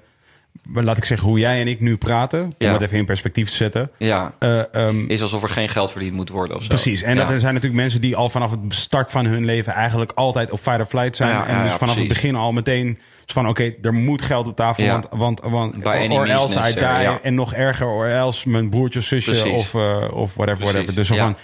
Laat 0.73 0.97
ik 0.97 1.05
zeggen, 1.05 1.27
hoe 1.27 1.39
jij 1.39 1.59
en 1.61 1.67
ik 1.67 1.79
nu 1.79 1.97
praten... 1.97 2.43
om 2.43 2.53
Ja. 2.57 2.71
het 2.73 2.81
even 2.81 2.97
in 2.97 3.05
perspectief 3.05 3.49
te 3.49 3.55
zetten... 3.55 3.91
ja. 3.97 4.33
eh, 4.39 4.73
ehm, 4.75 5.05
Is 5.09 5.21
alsof 5.21 5.43
er 5.43 5.49
geen 5.49 5.69
geld 5.69 5.91
verdiend 5.91 6.13
moet 6.13 6.29
worden 6.29 6.55
of 6.55 6.61
zo. 6.61 6.67
Precies. 6.67 7.01
En 7.01 7.15
ja. 7.15 7.21
dat 7.21 7.29
er 7.29 7.39
zijn 7.39 7.53
natuurlijk 7.53 7.81
mensen 7.81 8.01
die 8.01 8.15
al 8.15 8.29
vanaf 8.29 8.51
het 8.51 8.59
start 8.69 9.11
van 9.11 9.25
hun 9.25 9.45
leven 9.45 9.73
eigenlijk 9.73 10.11
altijd 10.15 10.51
op 10.51 10.59
fight 10.59 10.79
or 10.79 10.85
flight 10.85 11.15
zijn. 11.15 11.29
Ja, 11.29 11.47
en 11.47 11.63
dus 11.63 11.73
vanaf 11.73 11.95
het 11.95 12.07
begin 12.07 12.35
al 12.35 12.51
meteen 12.51 12.99
van 13.25 13.47
oké, 13.47 13.73
er 13.81 13.93
moet 13.93 14.21
geld 14.21 14.47
op 14.47 14.55
tafel. 14.55 14.83
Ja. 14.83 14.91
Want, 14.91 15.07
want, 15.11 15.39
want 15.41 15.83
By 15.83 16.07
or 16.09 16.25
else 16.29 16.69
I 16.69 16.73
die. 16.73 16.83
En 17.21 17.35
nog 17.35 17.53
erger, 17.53 17.87
or 17.87 18.07
else 18.07 18.49
mijn 18.49 18.69
broertje 18.69 19.01
zusje 19.01 19.31
Precies. 19.31 19.51
of, 19.51 19.73
eh, 19.73 20.07
of 20.11 20.33
whatever, 20.33 20.45
Precies, 20.45 20.63
whatever. 20.73 20.95
Dus 20.95 21.07
van, 21.07 21.37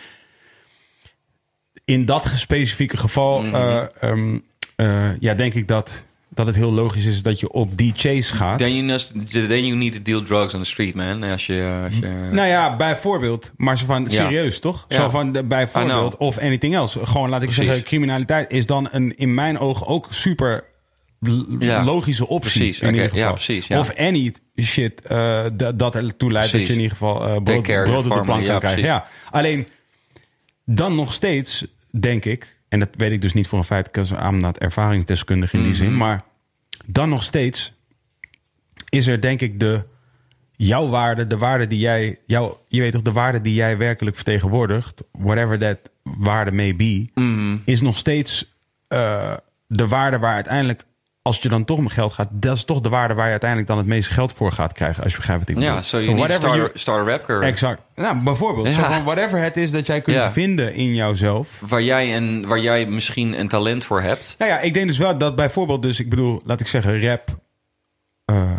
in 1.86 2.06
dat 2.06 2.32
specifieke 2.36 2.98
geval 2.98 3.42
Mhm. 3.42 3.56
eh, 3.56 3.84
ehm, 4.00 4.38
eh, 4.76 5.20
ja, 5.20 5.34
denk 5.34 5.54
ik 5.54 5.68
dat, 5.68 6.06
dat 6.38 6.48
het 6.48 6.56
heel 6.56 6.72
logisch 6.72 7.06
is 7.06 7.22
dat 7.22 7.40
je 7.40 7.52
op 7.52 7.78
die 7.78 7.94
chase 7.96 8.34
gaat. 8.36 8.58
Then 8.58 8.74
you, 8.76 8.86
must, 8.86 9.12
then 9.32 9.66
you 9.66 9.76
need 9.76 9.94
to 9.94 10.00
deal 10.04 10.24
drugs 10.24 10.54
on 10.54 10.60
the 10.62 10.66
street, 10.68 10.96
man. 10.96 11.24
Als 11.24 11.46
je... 11.46 11.82
Als 11.86 11.94
je 12.00 12.30
Nou 12.32 12.48
ja, 12.48 12.76
bijvoorbeeld. 12.76 13.52
Maar 13.58 13.78
zo 13.78 13.86
van, 13.86 14.04
Ja. 14.04 14.10
serieus 14.10 14.60
toch? 14.60 14.86
Ja. 14.88 14.96
Zo 14.96 15.10
van, 15.10 15.32
bijvoorbeeld. 15.48 16.18
Of 16.18 16.38
anything 16.38 16.76
else. 16.76 17.06
Gewoon, 17.06 17.30
laat 17.30 17.42
ik 17.42 17.48
Precies. 17.48 17.66
zeggen, 17.66 17.84
criminaliteit 17.84 18.52
is 18.52 18.66
dan 18.66 18.88
een, 18.92 19.18
in 19.18 19.34
mijn 19.34 19.60
ogen 19.60 19.88
ook 19.88 20.08
super 20.10 20.64
Ja. 21.60 21.84
logische 21.84 22.28
optie. 22.28 22.52
Precies, 22.52 22.80
in 22.80 22.88
ieder 22.88 23.04
geval. 23.10 23.20
Ja, 23.20 23.32
precies, 23.32 23.68
ja. 23.68 23.80
Of 23.80 23.94
any 23.96 24.34
shit 24.62 25.02
d- 25.58 25.72
dat 25.80 25.96
ertoe 25.96 26.32
leidt 26.32 26.52
dat 26.52 26.62
je 26.62 26.68
in 26.68 26.74
ieder 26.76 26.92
geval 26.92 27.20
Take 27.20 27.42
brood, 27.62 27.84
brood 27.84 28.06
op 28.06 28.14
de 28.18 28.22
plank 28.24 28.46
kan 28.46 28.60
krijgen. 28.60 28.84
Ja. 28.84 29.08
Alleen, 29.32 29.68
dan 30.66 30.96
nog 30.96 31.14
steeds, 31.14 31.66
denk 31.92 32.26
ik... 32.26 32.56
en 32.70 32.80
dat 32.80 32.90
weet 32.98 33.12
ik 33.12 33.22
dus 33.22 33.34
niet 33.34 33.48
voor 33.48 33.58
een 33.60 33.66
feit... 33.66 33.88
ik 33.88 33.96
I'm 34.10 34.38
not 34.38 34.58
ervaringsdeskundig 34.58 35.54
in 35.54 35.60
die 35.62 35.70
Mhm. 35.70 35.78
zin... 35.78 35.98
maar 35.98 36.24
dan 36.86 37.10
nog 37.10 37.24
steeds 37.24 37.74
is 38.90 39.08
er 39.08 39.22
denk 39.22 39.42
ik 39.42 39.60
de 39.60 39.84
jouw 40.52 40.88
waarde, 40.88 41.28
de 41.28 41.38
waarde 41.38 41.68
die 41.68 41.80
jij, 41.80 42.20
jouw, 42.26 42.64
je 42.68 42.82
weet 42.82 42.92
toch, 42.92 43.02
de 43.02 43.12
waarde 43.12 43.42
die 43.42 43.54
jij 43.54 43.78
werkelijk 43.78 44.16
vertegenwoordigt, 44.16 45.04
whatever 45.12 45.60
that 45.60 45.92
waarde 46.04 46.52
may 46.52 46.76
be, 46.76 47.10
Mhm. 47.14 47.58
is 47.66 47.82
nog 47.82 47.98
steeds 47.98 48.56
eh, 48.88 49.34
de 49.68 49.88
waarde 49.88 50.18
waar 50.20 50.34
uiteindelijk, 50.36 50.84
als 51.28 51.38
je 51.42 51.50
dan 51.50 51.66
toch 51.66 51.78
om 51.78 51.88
geld 51.88 52.14
gaat, 52.14 52.28
dat 52.32 52.56
is 52.58 52.64
toch 52.66 52.80
de 52.82 52.90
waarde 52.90 53.14
waar 53.14 53.26
je 53.26 53.32
uiteindelijk 53.32 53.70
dan 53.70 53.78
het 53.78 53.88
meeste 53.88 54.12
geld 54.14 54.34
voor 54.34 54.52
gaat 54.52 54.74
krijgen, 54.74 55.04
als 55.04 55.12
je 55.12 55.18
begrijpt 55.18 55.42
wat 55.42 55.50
ik 55.50 55.56
bedoel. 55.56 55.76
ja, 55.76 55.82
so 55.82 55.98
So 55.98 56.04
you 56.04 56.16
whatever 56.16 56.42
start, 56.42 56.56
you- 56.56 56.70
start 56.74 57.08
a 57.08 57.12
rap 57.12 57.26
career. 57.26 57.44
Exact. 57.44 57.82
Nou, 57.96 58.18
bijvoorbeeld, 58.18 58.76
Ja. 58.76 58.92
van 58.92 59.04
whatever 59.04 59.42
het 59.42 59.58
is 59.58 59.72
dat 59.72 59.86
jij 59.86 60.02
kunt 60.02 60.18
Ja. 60.18 60.32
vinden 60.32 60.74
in 60.74 60.96
jouzelf. 60.96 61.62
Waar 61.68 61.82
jij, 61.82 62.14
en, 62.14 62.48
waar 62.48 62.60
jij 62.60 62.86
misschien 62.86 63.40
een 63.40 63.48
talent 63.48 63.86
voor 63.86 64.02
hebt. 64.02 64.36
Nou 64.38 64.52
ja, 64.52 64.60
ik 64.60 64.74
denk 64.74 64.88
dus 64.88 64.98
wel 64.98 65.18
dat 65.18 65.36
bijvoorbeeld, 65.36 65.82
dus 65.82 66.00
ik 66.00 66.10
bedoel, 66.10 66.42
laat 66.46 66.60
ik 66.60 66.68
zeggen, 66.68 67.02
rap 67.08 67.38
eh, 68.26 68.52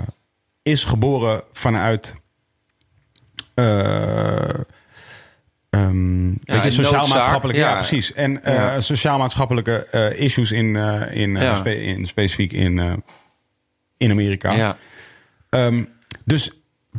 is 0.62 0.84
geboren 0.84 1.42
vanuit. 1.52 2.14
Weet 5.70 6.38
je, 6.40 6.52
een 6.64 6.72
sociaal-maatschappelijke. 6.72 7.60
Ja, 7.60 7.68
ja. 7.70 7.74
precies. 7.76 8.12
En 8.12 8.44
eh, 8.44 8.54
Ja. 8.54 8.80
sociaal-maatschappelijke 8.80 9.86
eh, 9.86 10.20
issues 10.20 10.52
in, 10.52 10.76
eh, 10.76 11.16
in, 11.22 11.30
Ja. 11.36 11.56
spe- 11.56 11.82
in 11.82 12.06
specifiek 12.06 12.52
in, 12.52 13.02
in 13.96 14.10
Amerika. 14.10 14.52
Ja. 14.52 14.76
Ehm, 15.50 15.84
dus 16.24 16.50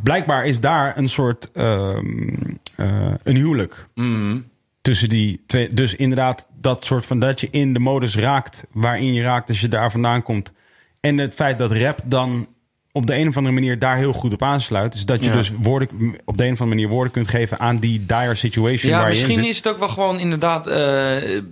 blijkbaar 0.03 0.45
is 0.45 0.59
daar 0.59 0.97
een 0.97 1.09
soort 1.09 1.51
ehm, 1.51 2.37
eh, 2.75 3.13
een 3.23 3.35
huwelijk 3.35 3.87
Mhm. 3.95 4.39
tussen 4.81 5.09
die 5.09 5.43
twee. 5.47 5.73
Dus 5.73 5.95
inderdaad, 5.95 6.45
dat 6.61 6.85
soort 6.85 7.05
van 7.05 7.19
dat 7.19 7.41
je 7.41 7.47
in 7.51 7.73
de 7.73 7.79
modus 7.79 8.15
raakt 8.15 8.65
waarin 8.71 9.13
je 9.13 9.21
raakt 9.21 9.49
als 9.49 9.61
je 9.61 9.67
daar 9.67 9.91
vandaan 9.91 10.23
komt. 10.23 10.53
En 10.99 11.17
het 11.17 11.33
feit 11.33 11.57
dat 11.57 11.71
rap 11.71 11.99
dan 12.03 12.47
op 12.91 13.07
de 13.07 13.17
een 13.17 13.27
of 13.27 13.37
andere 13.37 13.55
manier 13.55 13.79
daar 13.79 13.97
heel 13.97 14.13
goed 14.13 14.33
op 14.33 14.43
aansluit. 14.43 14.93
Is 14.93 15.05
dat 15.05 15.23
je 15.23 15.29
Ja. 15.29 15.35
dus 15.35 15.51
woorden, 15.61 15.89
op 16.25 16.37
de 16.37 16.43
een 16.45 16.53
of 16.53 16.59
andere 16.61 16.65
manier 16.65 16.87
woorden 16.87 17.13
kunt 17.13 17.27
geven 17.27 17.59
aan 17.59 17.77
die 17.77 18.05
dire 18.05 18.35
situation 18.35 18.91
Ja, 18.91 18.97
waar 18.99 19.07
je 19.09 19.13
in 19.13 19.19
misschien 19.21 19.41
zit. 19.43 19.51
is 19.51 19.57
het 19.57 19.67
ook 19.67 19.79
wel 19.79 19.87
gewoon 19.89 20.19
inderdaad. 20.19 20.67
eh, 20.67 21.37
eh, 21.37 21.43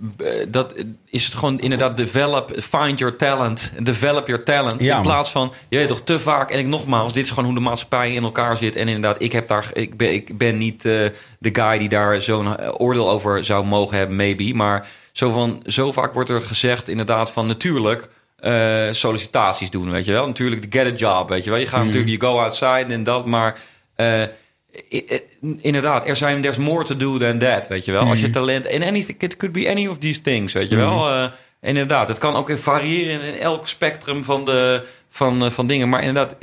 dat 0.48 0.74
is 1.10 1.24
het 1.24 1.34
gewoon 1.34 1.60
inderdaad 1.60 1.96
develop, 1.96 2.52
find 2.60 2.98
your 2.98 3.16
talent, 3.16 3.72
develop 3.82 4.26
your 4.26 4.44
talent. 4.44 4.82
Ja, 4.82 4.96
in 4.96 5.02
plaats 5.02 5.30
van, 5.30 5.52
je 5.68 5.76
weet 5.78 5.88
toch, 5.88 6.00
te 6.04 6.20
vaak. 6.20 6.50
En 6.50 6.58
ik 6.58 6.66
nogmaals, 6.66 7.12
dit 7.12 7.24
is 7.24 7.28
gewoon 7.30 7.44
hoe 7.44 7.54
de 7.54 7.60
maatschappij 7.60 8.12
in 8.14 8.22
elkaar 8.22 8.56
zit. 8.56 8.76
En 8.76 8.86
inderdaad, 8.88 9.22
ik 9.22 9.32
heb 9.32 9.48
daar, 9.48 9.70
ik 9.72 9.96
ben, 9.96 10.12
ik 10.14 10.38
ben 10.38 10.58
niet 10.58 10.84
eh, 10.84 10.92
de 11.38 11.50
guy 11.52 11.78
die 11.78 11.88
daar 11.88 12.22
zo'n 12.22 12.70
oordeel 12.70 13.10
over 13.10 13.44
zou 13.44 13.66
mogen 13.66 13.98
hebben, 13.98 14.16
maybe. 14.16 14.54
Maar 14.54 14.86
zo 15.12 15.30
van, 15.30 15.62
zo 15.66 15.92
vaak 15.92 16.14
wordt 16.14 16.30
er 16.30 16.42
gezegd, 16.42 16.88
inderdaad, 16.88 17.32
van 17.32 17.46
natuurlijk. 17.46 18.08
Eh, 18.38 18.88
sollicitaties 18.90 19.70
doen, 19.70 19.90
weet 19.90 20.04
je 20.04 20.12
wel. 20.12 20.26
Natuurlijk, 20.26 20.72
de 20.72 20.78
get 20.78 20.92
a 20.92 20.96
job, 20.96 21.28
weet 21.28 21.44
je 21.44 21.50
wel. 21.50 21.58
Je 21.58 21.66
gaat 21.66 21.84
natuurlijk, 21.84 22.20
you 22.22 22.32
go 22.32 22.40
outside 22.40 22.84
en 22.94 23.04
dat, 23.04 23.26
maar 23.26 23.58
eh, 23.94 24.22
I- 24.92 25.20
inderdaad, 25.60 26.08
er 26.08 26.16
zijn 26.16 26.40
there's 26.42 26.56
more 26.56 26.84
to 26.84 26.96
do 26.96 27.18
than 27.18 27.38
that, 27.38 27.68
weet 27.68 27.84
je 27.84 27.92
wel. 27.92 28.02
Als 28.08 28.20
je 28.20 28.30
talent 28.30 28.66
en 28.66 28.82
anything, 28.82 29.20
it 29.22 29.36
could 29.36 29.54
be 29.54 29.68
any 29.70 29.86
of 29.86 29.98
these 29.98 30.20
things, 30.20 30.52
weet 30.52 30.68
je 30.68 30.76
wel. 30.76 31.08
Eh, 31.10 31.30
inderdaad, 31.60 32.08
het 32.08 32.18
kan 32.18 32.34
ook 32.34 32.50
variëren 32.58 33.22
in 33.34 33.40
elk 33.40 33.68
spectrum 33.68 34.24
van 34.24 34.44
de 34.44 34.82
van, 35.10 35.52
van 35.52 35.66
dingen, 35.66 35.88
maar 35.88 36.00
inderdaad, 36.02 36.34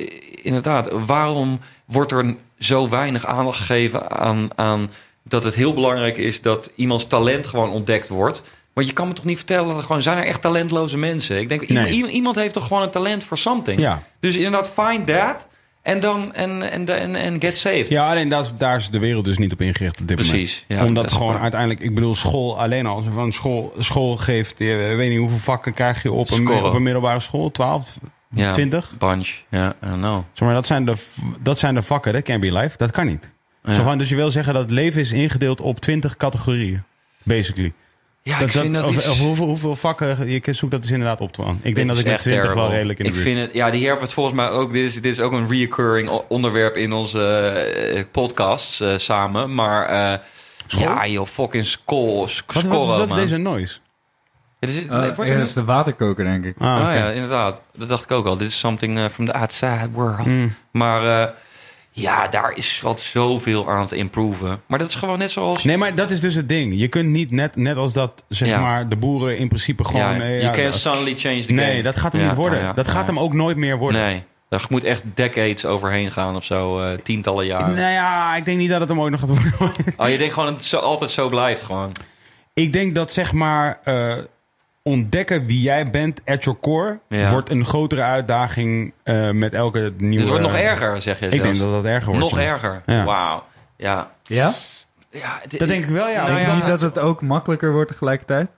inderdaad, 0.41 0.89
waarom 1.05 1.59
wordt 1.85 2.11
er 2.11 2.35
zo 2.59 2.89
weinig 2.89 3.25
aandacht 3.25 3.57
gegeven 3.59 4.11
aan, 4.11 4.49
aan 4.55 4.91
dat 5.23 5.43
het 5.43 5.55
heel 5.55 5.73
belangrijk 5.73 6.17
is 6.17 6.41
dat 6.41 6.69
iemands 6.75 7.07
talent 7.07 7.47
gewoon 7.47 7.69
ontdekt 7.69 8.07
wordt? 8.07 8.43
Want 8.75 8.87
je 8.87 8.93
kan 8.93 9.07
me 9.07 9.13
toch 9.13 9.25
niet 9.25 9.37
vertellen 9.37 9.67
dat 9.67 9.77
er 9.77 9.83
gewoon 9.83 10.01
zijn 10.01 10.17
er 10.17 10.25
echt 10.25 10.41
talentloze 10.41 10.97
mensen. 10.97 11.39
Ik 11.39 11.49
denk 11.49 11.61
iemand, 11.61 11.85
Nee. 11.87 11.95
iemand- 11.95 12.13
iemand 12.13 12.35
heeft 12.35 12.53
toch 12.53 12.67
gewoon 12.67 12.83
een 12.83 12.89
talent 12.91 13.23
voor 13.23 13.37
something. 13.37 13.79
Ja. 13.79 14.01
Dus 14.19 14.35
inderdaad, 14.35 14.69
find 14.75 15.07
that. 15.07 15.47
En 15.81 15.99
dan 15.99 16.33
en, 16.33 16.71
en, 16.71 16.89
en, 16.99 17.15
en 17.15 17.41
get 17.41 17.57
saved. 17.57 17.89
Ja, 17.89 18.09
alleen 18.09 18.29
dat, 18.29 18.53
daar 18.57 18.77
is 18.77 18.89
de 18.89 18.99
wereld 18.99 19.25
dus 19.25 19.37
niet 19.37 19.51
op 19.53 19.61
ingericht 19.61 19.99
op 20.01 20.07
dit 20.07 20.15
Precies, 20.15 20.65
moment. 20.67 20.81
ja, 20.81 20.87
Omdat 20.87 21.11
gewoon 21.11 21.33
waar. 21.33 21.41
uiteindelijk, 21.41 21.79
ik 21.81 21.95
bedoel, 21.95 22.15
school 22.15 22.59
alleen 22.59 22.85
al. 22.85 23.03
Van 23.13 23.31
school, 23.33 23.73
school 23.79 24.15
geeft, 24.17 24.59
eh, 24.61 24.91
ik 24.91 24.97
weet 24.97 25.09
niet 25.09 25.19
hoeveel 25.19 25.37
vakken 25.37 25.73
krijg 25.73 26.03
je 26.03 26.11
op 26.11 26.29
een, 26.31 26.47
op 26.49 26.73
een 26.73 26.83
middelbare 26.83 27.19
school? 27.19 27.51
12, 27.51 27.97
Ja, 28.29 28.51
20? 28.51 28.91
Bunch. 28.99 29.29
Ja, 29.49 29.69
I 29.83 29.87
don't 29.87 29.97
know. 30.01 30.23
Zeg 30.33 30.47
maar, 30.47 30.53
dat 30.57 30.65
zijn 30.67 30.85
de, 30.85 30.95
dat 31.41 31.57
zijn 31.59 31.73
de 31.75 31.83
vakken, 31.83 32.13
dat 32.13 32.21
can 32.23 32.39
be 32.39 32.51
life. 32.51 32.77
Dat 32.77 32.91
kan 32.91 33.05
niet. 33.05 33.31
Ja. 33.63 33.75
Zo 33.75 33.83
van, 33.83 33.97
dus 33.97 34.09
je 34.09 34.15
wil 34.15 34.31
zeggen 34.31 34.53
dat 34.53 34.61
het 34.61 34.71
leven 34.71 35.01
is 35.01 35.11
ingedeeld 35.11 35.61
op 35.61 35.79
20 35.79 36.17
categorieën. 36.17 36.83
Basically. 37.23 37.73
Ja, 38.27 38.39
Dat- 38.39 38.47
ik 38.47 38.53
vind 38.53 38.73
dat- 38.73 38.81
dat, 38.81 38.89
of, 38.91 38.95
iets... 38.97 39.07
of 39.09 39.19
hoeveel, 39.19 39.45
hoeveel 39.45 39.75
vakken, 39.75 40.29
je 40.29 40.53
zoekt 40.53 40.71
dat 40.71 40.83
is 40.83 40.91
inderdaad 40.91 41.21
op 41.21 41.31
te 41.33 41.43
aan. 41.43 41.59
Ik 41.61 41.75
denk 41.75 41.87
dat 41.87 41.97
ik 41.97 42.03
met 42.05 42.13
echt 42.13 42.23
20 42.23 42.53
wel 42.53 42.69
redelijk 42.69 42.99
in 42.99 43.03
de 43.05 43.09
ik 43.11 43.15
buurt 43.15 43.27
vind 43.27 43.39
het, 43.45 43.53
Ja, 43.53 43.69
die 43.69 43.85
hebben 43.85 44.03
het 44.03 44.13
volgens 44.13 44.35
mij 44.35 44.49
ook... 44.49 44.71
Dit 44.71 44.83
is, 44.85 44.93
dit 44.93 45.05
is 45.05 45.19
ook 45.19 45.31
een 45.31 45.47
reoccurring 45.47 46.09
onderwerp 46.27 46.75
in 46.75 46.93
onze 46.93 47.21
eh, 47.21 48.03
podcasts 48.11 48.79
eh, 48.79 48.97
samen. 48.97 49.53
Maar 49.55 49.85
eh, 49.85 50.19
ja, 50.67 51.07
joh, 51.07 51.27
fucking 51.27 51.65
score, 51.65 52.19
Wat, 52.19 52.31
scoren, 52.63 52.69
wat, 52.69 52.89
is, 52.89 52.95
wat 52.97 53.07
is 53.09 53.15
deze 53.15 53.37
noise? 53.37 53.77
Ja, 54.59 54.67
dit 54.67 54.69
is- 54.69 54.75
nee, 54.75 54.87
wordt 54.99 55.17
ja, 55.17 55.25
dat 55.25 55.35
niet- 55.37 55.45
is 55.45 55.53
de 55.53 55.63
waterkoker, 55.63 56.23
denk 56.25 56.45
ik. 56.45 56.55
Ah, 56.59 56.75
Ah 56.75 56.81
oké. 56.81 56.93
ja, 56.93 57.09
inderdaad. 57.09 57.61
Dat 57.75 57.89
dacht 57.89 58.03
ik 58.03 58.11
ook 58.11 58.25
al. 58.25 58.37
Dit 58.37 58.49
is 58.49 58.59
something 58.59 59.11
from 59.11 59.25
the 59.25 59.33
outside 59.33 59.89
world. 59.91 60.25
Mm. 60.25 60.53
Maar 60.71 61.21
eh, 61.21 61.29
Ja, 61.97 62.27
daar 62.27 62.51
is 62.55 62.79
wat 62.81 62.99
zoveel 62.99 63.69
aan 63.69 63.87
te 63.87 63.95
improven. 63.95 64.61
Maar 64.67 64.79
dat 64.79 64.87
is 64.89 64.95
gewoon 64.95 65.17
net 65.17 65.31
zoals... 65.31 65.63
Nee, 65.63 65.77
maar 65.77 65.95
dat 65.95 66.11
is 66.11 66.19
dus 66.19 66.35
het 66.35 66.49
ding. 66.49 66.79
Je 66.79 66.87
kunt 66.87 67.09
niet 67.09 67.31
net, 67.31 67.55
net 67.55 67.77
als 67.77 67.93
dat, 67.93 68.23
zeg 68.29 68.49
Ja. 68.49 68.59
maar, 68.59 68.89
de 68.89 68.95
boeren 68.95 69.37
in 69.37 69.47
principe 69.47 69.83
gewoon... 69.83 70.01
ja, 70.15 70.19
eh, 70.21 70.41
you 70.41 70.61
ja, 70.61 70.71
suddenly 70.71 71.15
change 71.17 71.39
the 71.41 71.47
game. 71.47 71.61
nee, 71.61 71.83
dat 71.83 71.95
gaat 71.99 72.11
hem 72.13 72.21
niet 72.27 72.33
worden. 72.35 72.75
dat 72.75 72.87
gaat 72.87 73.07
hem 73.07 73.19
ook 73.19 73.33
nooit 73.33 73.57
meer 73.57 73.77
worden. 73.77 74.01
Nee, 74.01 74.23
daar 74.49 74.65
moet 74.69 74.83
echt 74.83 75.03
decades 75.13 75.65
overheen 75.65 76.11
gaan 76.11 76.35
of 76.35 76.43
zo. 76.43 76.79
eh, 76.81 76.97
tientallen 77.03 77.45
jaren. 77.45 77.75
Nou 77.75 77.91
ja, 77.91 78.35
ik 78.35 78.45
denk 78.45 78.57
niet 78.57 78.69
dat 78.69 78.79
het 78.79 78.89
hem 78.89 78.99
ooit 78.99 79.11
nog 79.11 79.19
gaat 79.19 79.29
worden. 79.29 79.53
Oh, 79.97 80.09
je 80.09 80.17
denkt 80.17 80.33
gewoon 80.33 80.49
dat 80.49 80.57
het 80.59 80.67
zo, 80.67 80.77
altijd 80.77 81.09
zo 81.09 81.29
blijft 81.29 81.63
gewoon. 81.63 81.91
ik 82.53 82.73
denk 82.73 82.95
dat, 82.95 83.13
zeg 83.13 83.33
maar, 83.33 83.79
eh, 83.83 84.17
ontdekken 84.89 85.45
wie 85.45 85.61
jij 85.61 85.89
bent 85.89 86.21
at 86.25 86.43
your 86.43 86.59
core... 86.59 86.99
Ja. 87.09 87.31
wordt 87.31 87.49
een 87.49 87.65
grotere 87.65 88.01
uitdaging 88.01 88.93
eh, 89.03 89.29
met 89.31 89.53
elke 89.53 89.93
nieuwe... 89.97 90.19
Het 90.19 90.27
wordt 90.27 90.43
nog 90.43 90.55
erger, 90.55 91.01
zeg 91.01 91.19
je 91.19 91.25
Ik 91.25 91.31
zelfs. 91.31 91.47
denk 91.47 91.59
dat 91.59 91.71
dat 91.71 91.85
erger 91.91 92.05
wordt. 92.05 92.19
Nog 92.31 92.39
ja. 92.39 92.45
erger. 92.45 92.81
Ja. 92.85 93.03
Wauw. 93.03 93.43
Ja. 93.77 94.11
Ja? 94.23 94.53
ja 95.11 95.39
het- 95.41 95.59
Dat 95.59 95.67
denk 95.67 95.83
ik 95.83 95.89
wel, 95.89 96.07
ja. 96.09 96.27
Nou 96.27 96.39
Ik 96.39 96.45
ja, 96.47 96.55
Niet 96.55 96.65
dat 96.65 96.81
het 96.81 96.99
ook 96.99 97.21
makkelijker 97.21 97.71
wordt 97.71 97.91
tegelijkertijd? 97.91 98.49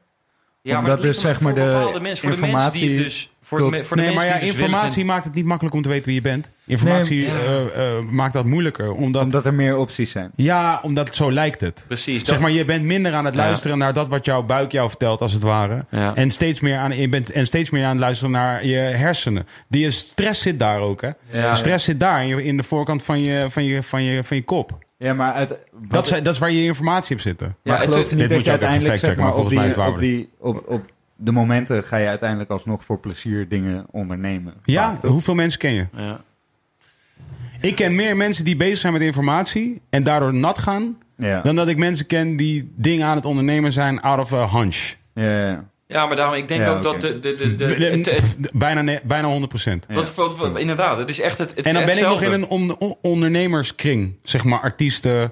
Ja, 0.61 0.81
maar 0.81 0.89
dat 0.89 0.99
ligt 0.99 1.13
dus, 1.13 1.21
zeg 1.23 1.41
maar, 1.41 1.53
voor 1.53 1.93
de 1.93 1.99
mensen, 1.99 2.27
voor 2.27 2.35
de 2.35 2.41
mensen 2.51 2.71
die 2.71 2.81
informatie- 2.89 2.95
dus 2.97 3.31
voor 3.47 3.57
de, 3.57 3.63
me- 3.69 3.83
voor 3.83 3.97
de 3.97 4.03
nee, 4.03 4.15
maar 4.15 4.25
ja, 4.25 4.33
dus 4.33 4.41
willen 4.41 4.59
informatie 4.59 5.05
maakt 5.05 5.23
het 5.23 5.33
niet 5.33 5.45
makkelijk 5.45 5.75
om 5.75 5.81
te 5.81 5.89
weten 5.89 6.05
wie 6.05 6.13
je 6.15 6.21
bent. 6.21 6.49
Informatie 6.65 7.17
Nee, 7.17 7.25
ja. 7.25 7.33
eh, 7.73 7.97
eh, 7.97 8.03
maakt 8.09 8.33
dat 8.33 8.45
moeilijker. 8.45 8.91
Omdat, 8.91 9.23
Omdat 9.23 9.45
er 9.45 9.53
meer 9.53 9.77
opties 9.77 10.11
zijn. 10.11 10.31
ja, 10.35 10.79
omdat 10.83 11.15
zo 11.15 11.31
lijkt 11.31 11.61
het. 11.61 11.83
Precies. 11.87 12.23
Zeg 12.23 12.39
maar, 12.39 12.51
je 12.51 12.65
bent 12.65 12.83
minder 12.83 13.13
aan 13.13 13.25
het 13.25 13.35
Ja. 13.35 13.41
luisteren 13.41 13.77
naar 13.77 13.93
dat 13.93 14.07
wat 14.07 14.25
jouw 14.25 14.43
buik 14.43 14.71
jou 14.71 14.89
vertelt, 14.89 15.21
als 15.21 15.33
het 15.33 15.41
ware. 15.43 15.85
Ja. 15.91 16.15
En, 16.15 16.31
steeds 16.31 16.59
meer 16.59 16.77
aan, 16.77 16.97
je 16.97 17.09
bent, 17.09 17.31
en 17.31 17.45
steeds 17.45 17.69
meer 17.69 17.83
aan 17.85 17.91
het 17.91 17.99
luisteren 17.99 18.31
naar 18.31 18.65
je 18.65 18.77
hersenen. 18.77 19.47
Die 19.67 19.91
stress 19.91 20.41
zit 20.41 20.59
daar 20.59 20.79
ook, 20.79 21.01
hè? 21.01 21.09
Ja. 21.31 21.55
Stress 21.55 21.85
zit 21.85 21.99
daar 21.99 22.27
in, 22.27 22.57
de 22.57 22.63
voorkant 22.63 23.03
van 23.03 23.19
je, 23.21 23.45
van 23.49 23.63
je, 23.63 23.83
van 23.83 24.03
je, 24.03 24.23
van 24.23 24.37
je 24.37 24.43
kop. 24.43 24.77
Ja, 24.97 25.13
maar 25.13 25.33
uit, 25.33 25.57
Dat, 25.87 26.05
is- 26.11 26.23
dat 26.23 26.33
is 26.33 26.39
waar 26.39 26.51
je 26.51 26.63
informatie 26.63 27.15
op 27.15 27.21
zit. 27.21 27.39
maar 27.39 27.49
Ja, 27.63 27.75
het- 27.75 27.83
geloof 27.83 27.97
niet 28.11 28.19
moet 28.19 28.19
dat 28.19 28.29
je 28.29 28.35
je 28.35 28.35
ook 28.35 28.41
even 28.45 28.51
uiteindelijk 28.51 28.99
zeg 28.99 29.09
maar, 29.09 29.17
maar 29.25 29.27
op, 29.27 29.33
volgens 29.35 29.55
mij 29.55 29.73
die, 29.73 29.93
op, 29.93 29.99
die, 29.99 30.29
op, 30.39 30.63
op 30.67 30.85
de 31.17 31.31
momenten 31.31 31.83
ga 31.83 31.97
je 31.97 32.07
uiteindelijk 32.07 32.49
alsnog 32.49 32.83
voor 32.85 32.99
plezier 32.99 33.47
dingen 33.47 33.85
ondernemen. 33.91 34.53
Ja, 34.63 34.91
Vaak, 34.99 35.11
hoeveel 35.11 35.35
mensen 35.35 35.59
ken 35.59 35.73
je? 35.73 35.87
Ja. 35.95 36.21
Ik 37.61 37.75
ken 37.75 37.95
meer 37.95 38.17
mensen 38.17 38.45
die 38.45 38.55
bezig 38.57 38.77
zijn 38.77 38.93
met 38.93 39.01
informatie 39.01 39.81
en 39.89 40.03
daardoor 40.03 40.33
nat 40.33 40.57
gaan... 40.57 40.97
Ja. 41.17 41.41
dan 41.41 41.55
dat 41.55 41.67
ik 41.67 41.77
mensen 41.77 42.05
ken 42.05 42.35
die 42.35 42.71
dingen 42.75 43.07
aan 43.07 43.15
het 43.15 43.25
ondernemen 43.25 43.71
zijn 43.73 44.01
out 44.01 44.19
of 44.19 44.33
a 44.33 44.49
hunch. 44.49 44.95
Ja, 45.13 45.47
ja. 45.47 45.69
ja, 45.87 46.05
maar 46.05 46.15
daarom, 46.15 46.35
ik 46.35 46.47
denk 46.47 46.61
Ja, 46.65 46.69
ook 46.71 46.83
dat 46.83 47.01
de... 47.01 47.19
de, 47.19 47.33
de, 47.33 47.55
de, 47.55 47.65
het- 47.65 48.05
het- 48.11 48.35
bijna, 48.53 48.99
bijna 49.03 49.27
100 49.27 49.49
procent. 49.49 49.85
wat- 49.87 50.57
inderdaad, 50.59 50.97
het 50.97 51.09
is 51.09 51.19
echt 51.19 51.37
het, 51.37 51.55
het 51.55 51.65
En 51.65 51.73
dan 51.73 51.85
ben 51.85 51.97
ik 51.97 52.03
nog 52.03 52.21
in 52.21 52.31
een 52.31 52.47
on- 52.47 52.77
on- 52.79 52.95
ondernemerskring. 53.01 54.15
Zeg 54.23 54.43
maar 54.43 54.59
artiesten, 54.59 55.31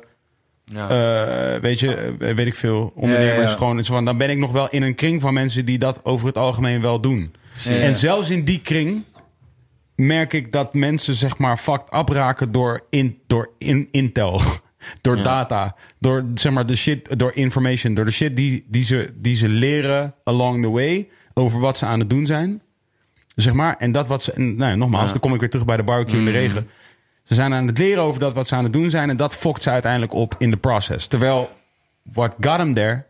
Ja. 0.65 0.89
eh, 0.89 1.61
weet 1.61 1.79
je, 1.79 1.95
eh, 2.19 2.35
weet 2.35 2.47
ik 2.47 2.55
veel. 2.55 2.91
Ondernemers 2.95 3.51
Ja, 3.51 3.57
gewoon. 3.57 3.83
zo 3.83 3.93
van, 3.93 4.05
Dan 4.05 4.17
ben 4.17 4.29
ik 4.29 4.37
nog 4.37 4.51
wel 4.51 4.69
in 4.69 4.81
een 4.81 4.95
kring 4.95 5.21
van 5.21 5.33
mensen 5.33 5.65
die 5.65 5.77
dat 5.77 5.99
over 6.03 6.27
het 6.27 6.37
algemeen 6.37 6.81
wel 6.81 6.99
doen. 7.01 7.33
En 7.67 7.95
zelfs 7.95 8.29
in 8.29 8.43
die 8.43 8.61
kring 8.61 9.03
merk 9.95 10.33
ik 10.33 10.51
dat 10.51 10.73
mensen 10.73 11.15
zeg 11.15 11.37
maar 11.37 11.57
fucked 11.57 12.53
door, 12.53 12.85
in, 12.89 13.17
door 13.27 13.51
in, 13.57 13.87
intel. 13.91 14.41
Door 15.01 15.23
data, 15.23 15.75
door 15.99 16.25
zeg 16.33 16.51
maar 16.51 16.65
de 16.65 16.75
shit, 16.75 17.19
door 17.19 17.31
information, 17.35 17.93
door 17.93 18.05
de 18.05 18.11
shit 18.11 18.35
die, 18.35 18.65
die, 18.67 18.83
ze, 18.83 19.13
die 19.15 19.35
ze 19.35 19.47
leren 19.47 20.13
along 20.23 20.61
the 20.63 20.69
way 20.69 21.09
over 21.33 21.59
wat 21.59 21.77
ze 21.77 21.85
aan 21.85 21.99
het 21.99 22.09
doen 22.09 22.25
zijn. 22.25 22.61
Zeg 23.35 23.53
maar, 23.53 23.75
en 23.77 23.91
dat 23.91 24.07
wat 24.07 24.23
ze, 24.23 24.31
en, 24.31 24.55
nou 24.55 24.71
ja, 24.71 24.75
nogmaals, 24.77 25.09
dan 25.11 25.19
kom 25.19 25.33
ik 25.33 25.39
weer 25.39 25.49
terug 25.49 25.65
bij 25.65 25.77
de 25.77 25.83
barbecue 25.83 26.19
in 26.19 26.25
de 26.25 26.31
regen. 26.31 26.69
Ze 27.26 27.34
zijn 27.34 27.53
aan 27.53 27.68
het 27.68 27.77
leren 27.77 28.03
over 28.03 28.19
dat 28.19 28.34
wat 28.34 28.47
ze 28.47 28.56
aan 28.56 28.64
het 28.64 28.73
doen 28.73 28.89
zijn 28.89 29.10
en 29.10 29.18
dat 29.18 29.34
fokt 29.35 29.64
ze 29.64 29.69
uiteindelijk 29.69 30.14
op 30.14 30.35
in 30.38 30.52
de 30.52 30.57
process. 30.57 31.07
Terwijl, 31.07 31.49
what 32.03 32.35
got 32.39 32.57
them 32.57 32.73
there, 32.73 33.06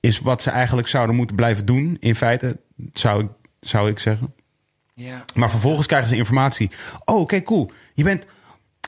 is 0.00 0.18
wat 0.20 0.42
ze 0.42 0.50
eigenlijk 0.50 0.88
zouden 0.88 1.16
moeten 1.16 1.36
blijven 1.36 1.66
doen, 1.66 1.96
in 2.00 2.14
feite, 2.14 2.58
zou 2.92 3.22
ik, 3.24 3.28
zou 3.60 3.90
ik 3.90 3.98
zeggen. 3.98 4.34
ja. 4.94 5.24
Maar 5.34 5.50
vervolgens 5.50 5.86
krijgen 5.86 6.08
ze 6.08 6.16
informatie. 6.16 6.70
Oh, 7.04 7.20
oké, 7.20 7.42
cool. 7.42 7.70
Je 7.94 8.04
bent. 8.04 8.26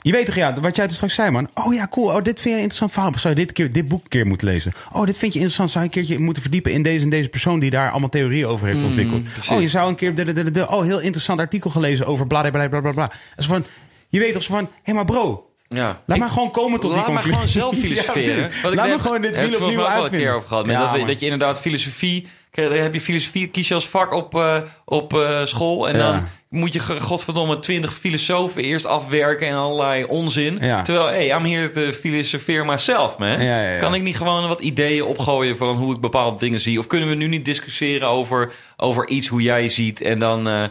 Je 0.02 0.12
weet 0.12 0.26
toch, 0.26 0.34
ja, 0.34 0.60
wat 0.60 0.76
jij 0.76 0.86
dus 0.86 0.94
straks 0.94 1.14
zei, 1.14 1.30
man. 1.30 1.48
Oh 1.54 1.74
ja, 1.74 1.88
cool. 1.88 2.06
Oh, 2.14 2.22
dit 2.22 2.40
vind 2.40 2.42
je 2.42 2.50
een 2.50 2.56
interessant 2.56 2.92
verhaal. 2.92 3.12
Zou 3.18 3.34
je 3.34 3.40
dit, 3.40 3.52
keer, 3.52 3.72
dit 3.72 3.88
boek 3.88 4.02
een 4.02 4.08
keer 4.08 4.26
moeten 4.26 4.46
lezen? 4.46 4.72
Oh, 4.92 5.06
dit 5.06 5.18
vind 5.18 5.32
je 5.32 5.38
interessant. 5.38 5.70
Zou 5.70 5.84
je 5.84 5.90
een 5.90 5.96
keertje 5.96 6.18
moeten 6.24 6.42
verdiepen 6.42 6.72
in 6.72 6.82
deze 6.82 7.04
en 7.04 7.10
deze 7.10 7.28
persoon 7.28 7.58
die 7.58 7.70
daar 7.70 7.90
allemaal 7.90 8.08
theorieën 8.08 8.46
over 8.46 8.66
heeft 8.66 8.82
ontwikkeld? 8.82 9.22
precies. 9.32 9.50
Oh, 9.50 9.60
je 9.60 9.68
zou 9.68 9.88
een 9.88 9.94
keer. 9.94 10.14
De, 10.14 10.24
de, 10.24 10.32
de, 10.32 10.50
de- 10.50 10.68
oh, 10.70 10.82
heel 10.82 11.00
interessant 11.00 11.40
artikel 11.40 11.70
gelezen 11.70 12.06
over 12.06 12.26
bla 12.26 12.50
bla 12.50 12.68
bla 12.68 12.80
bla 12.80 12.92
bla. 12.92 13.10
Van, 13.36 13.64
je 14.18 14.22
weet 14.24 14.32
toch 14.32 14.42
zo 14.42 14.52
van, 14.54 14.64
hé, 14.64 14.70
hey, 14.82 14.94
maar 14.94 15.04
bro. 15.04 15.50
Ja. 15.68 15.84
Laat 15.86 16.16
Ik- 16.16 16.16
maar 16.16 16.30
gewoon 16.30 16.50
komen 16.50 16.80
tot 16.80 16.90
Laat 16.92 17.04
die 17.04 17.14
maar 17.14 17.22
conclusie. 17.22 17.50
gewoon 17.60 17.70
zelf 17.72 17.84
filosoferen. 17.84 18.38
Ja, 18.62 18.68
ik 18.68 18.74
Laat 18.74 18.88
maar 18.88 19.00
gewoon 19.00 19.20
dit 19.20 19.36
wiel 19.36 19.44
opnieuw 19.60 19.60
ook 19.68 19.74
wel 19.76 19.84
een 19.86 19.92
keer 19.92 20.02
uitvinden. 20.02 20.34
over 20.34 20.48
gehad. 20.48 20.66
Ja, 20.66 20.80
dat, 20.92 21.00
we- 21.00 21.06
dat 21.06 21.20
je 21.20 21.24
inderdaad 21.28 21.60
filosofie... 21.60 22.26
heb 22.50 22.94
je 22.94 23.00
filosofie, 23.00 23.46
kies 23.48 23.68
je 23.68 23.74
als 23.74 23.88
vak 23.88 24.12
op, 24.12 24.34
eh, 24.34 24.56
op 24.84 25.14
eh, 25.14 25.44
school. 25.44 25.88
En 25.88 25.96
Ja. 25.96 26.10
dan 26.12 26.28
moet 26.48 26.72
je 26.72 26.80
godverdomme 27.00 27.58
twintig 27.58 27.94
filosofen 27.94 28.62
eerst 28.62 28.86
afwerken 28.86 29.46
en 29.48 29.54
allerlei 29.54 30.04
onzin. 30.04 30.58
Ja. 30.60 30.82
Terwijl, 30.82 31.06
hey, 31.06 31.26
I'm 31.30 31.44
here 31.44 31.70
to 31.70 31.80
filosoferen 31.92 32.66
myself, 32.66 33.18
man. 33.18 33.38
Kan 33.78 33.94
ik 33.94 34.02
niet 34.02 34.16
gewoon 34.16 34.48
wat 34.48 34.60
ideeën 34.60 35.04
opgooien 35.04 35.56
van 35.56 35.76
hoe 35.76 35.94
ik 35.94 36.00
bepaalde 36.00 36.38
dingen 36.38 36.60
zie? 36.60 36.78
Of 36.78 36.86
kunnen 36.86 37.08
we 37.08 37.14
nu 37.14 37.26
niet 37.26 37.44
discussiëren 37.44 38.08
over, 38.08 38.52
over 38.76 39.08
iets 39.08 39.28
hoe 39.28 39.42
jij 39.42 39.68
ziet 39.68 40.00
en 40.00 40.18
dan... 40.18 40.48
eh, 40.48 40.64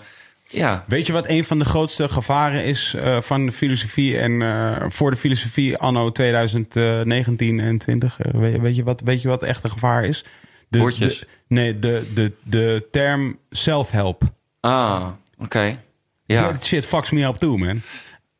ja, 0.55 0.83
Weet 0.87 1.07
je 1.07 1.13
wat 1.13 1.27
een 1.27 1.43
van 1.43 1.59
de 1.59 1.65
grootste 1.65 2.09
gevaren 2.09 2.63
is 2.63 2.93
eh, 2.93 3.21
van 3.21 3.45
de 3.45 3.51
filosofie 3.51 4.17
en 4.17 4.41
eh, 4.41 4.85
voor 4.89 5.11
de 5.11 5.17
filosofie 5.17 5.77
anno 5.77 6.11
2019 6.11 7.59
en 7.59 7.77
20? 7.77 8.19
Eh, 8.19 8.31
weet, 8.33 8.59
weet, 8.59 8.75
je 8.75 8.83
wat, 8.83 9.01
weet 9.01 9.21
je 9.21 9.27
wat 9.27 9.43
echt 9.43 9.63
een 9.63 9.69
gevaar 9.71 10.05
is? 10.05 10.23
De, 10.69 10.79
Woordjes. 10.79 11.19
de- 11.19 11.27
nee, 11.47 11.79
de, 11.79 12.11
de, 12.13 12.31
de 12.43 12.87
term 12.91 13.37
self-help. 13.49 14.23
ah, 14.59 15.05
oké. 15.39 15.79
Ja. 16.25 16.51
That 16.51 16.65
shit 16.65 16.85
fucks 16.85 17.09
me 17.11 17.25
up 17.25 17.35
too, 17.35 17.57
man. 17.57 17.81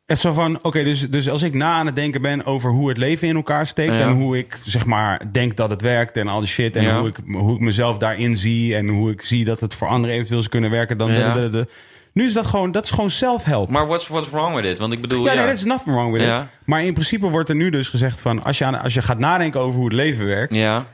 Het 0.06 0.18
zo 0.18 0.32
van, 0.32 0.58
oké, 0.62 0.84
dus, 0.84 1.10
dus 1.10 1.28
als 1.28 1.42
ik 1.42 1.54
na 1.54 1.72
aan 1.72 1.86
het 1.86 1.96
denken 1.96 2.22
ben 2.22 2.44
over 2.44 2.70
hoe 2.70 2.88
het 2.88 2.98
leven 2.98 3.28
in 3.28 3.36
elkaar 3.36 3.66
steekt... 3.66 3.92
Ja. 3.92 4.00
en 4.00 4.10
hoe 4.12 4.38
ik, 4.38 4.60
zeg 4.64 4.86
maar, 4.86 5.32
denk 5.32 5.56
dat 5.56 5.70
het 5.70 5.80
werkt 5.82 6.16
en 6.16 6.28
al 6.28 6.38
die 6.40 6.48
shit... 6.48 6.76
en 6.76 6.82
Ja. 6.82 6.98
hoe, 6.98 7.08
ik, 7.08 7.16
hoe 7.32 7.54
ik 7.54 7.60
mezelf 7.60 7.98
daarin 7.98 8.36
zie... 8.36 8.76
en 8.76 8.88
hoe 8.88 9.10
ik 9.10 9.22
zie 9.22 9.44
dat 9.44 9.60
het 9.60 9.74
voor 9.74 9.88
anderen 9.88 10.14
eventueel 10.14 10.38
zou 10.40 10.50
kunnen 10.52 10.70
werken... 10.70 10.98
dan 10.98 11.12
Ja. 11.12 11.32
de, 11.32 11.40
de, 11.40 11.48
de- 11.48 11.68
nu 12.16 12.24
is 12.24 12.32
dat 12.32 12.46
gewoon, 12.46 12.72
dat 12.72 12.84
is 12.84 12.90
gewoon 12.90 13.10
self-help. 13.10 13.70
Maar 13.70 13.86
what's, 13.86 14.08
what's 14.08 14.28
wrong 14.30 14.54
with 14.54 14.64
it? 14.64 14.78
Want 14.78 14.92
ik 14.92 15.00
bedoel, 15.00 15.24
Ja, 15.24 15.32
ja, 15.32 15.44
nee, 15.44 15.52
is 15.52 15.64
nothing 15.64 15.94
wrong 15.94 16.12
with 16.12 16.22
Ja. 16.22 16.40
it. 16.42 16.48
Maar 16.64 16.84
in 16.84 16.92
principe 16.92 17.28
wordt 17.28 17.48
er 17.48 17.54
nu 17.54 17.70
dus 17.70 17.88
gezegd 17.88 18.20
van... 18.20 18.42
Als 18.44 18.58
je, 18.58 18.64
aan, 18.64 18.80
als 18.80 18.94
je 18.94 19.02
gaat 19.02 19.18
nadenken 19.18 19.60
over 19.60 19.74
hoe 19.76 19.84
het 19.84 19.94
leven 19.94 20.26
werkt... 20.26 20.54
ja. 20.54 20.84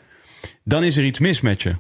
dan 0.64 0.84
is 0.84 0.96
er 0.96 1.04
iets 1.04 1.18
mis 1.18 1.40
met 1.40 1.62
je. 1.62 1.76